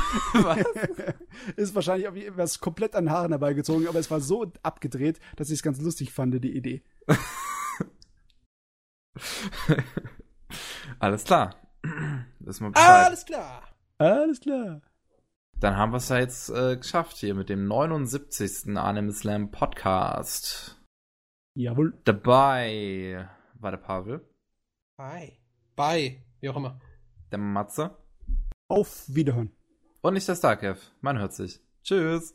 ist 1.56 1.76
wahrscheinlich 1.76 2.08
auch 2.08 2.16
etwas 2.16 2.60
komplett 2.60 2.96
an 2.96 3.06
den 3.06 3.12
Haaren 3.12 3.32
herbeigezogen, 3.32 3.88
aber 3.88 4.00
es 4.00 4.10
war 4.10 4.22
so 4.22 4.52
abgedreht, 4.64 5.20
dass 5.36 5.50
ich 5.50 5.56
es 5.56 5.64
ganz 5.64 5.82
lustig 5.82 6.14
fand, 6.14 6.42
die 6.44 6.56
Idee. 6.56 6.84
Alles 11.00 11.24
klar. 11.24 11.56
Wir 11.82 12.70
Bescheid. 12.72 12.76
Alles 12.76 13.26
klar. 13.26 13.64
Alles 13.98 14.40
klar. 14.40 14.82
Dann 15.60 15.76
haben 15.76 15.92
wir 15.92 15.98
es 15.98 16.10
ja 16.10 16.20
jetzt 16.20 16.50
äh, 16.50 16.78
geschafft 16.78 17.18
hier 17.18 17.34
mit 17.34 17.50
dem 17.50 17.66
79. 17.66 18.78
Anime 18.78 19.12
Slam 19.12 19.50
Podcast. 19.50 20.80
Jawohl. 21.56 21.94
Dabei 22.04 23.28
war 23.56 23.72
der 23.72 23.80
Pavel, 23.80 24.22
Bye. 24.98 25.34
Bye. 25.76 26.24
Wie 26.40 26.50
auch 26.50 26.56
immer. 26.58 26.80
der 27.32 27.38
Matze 27.40 27.96
Auf 28.68 29.04
Wiederhören. 29.08 29.52
und 30.02 30.16
ich 30.16 30.26
der 30.26 30.36
Starkev. 30.36 30.80
Man 31.02 31.18
hört 31.20 31.34
sich. 31.34 31.60
Tschüss. 31.84 32.34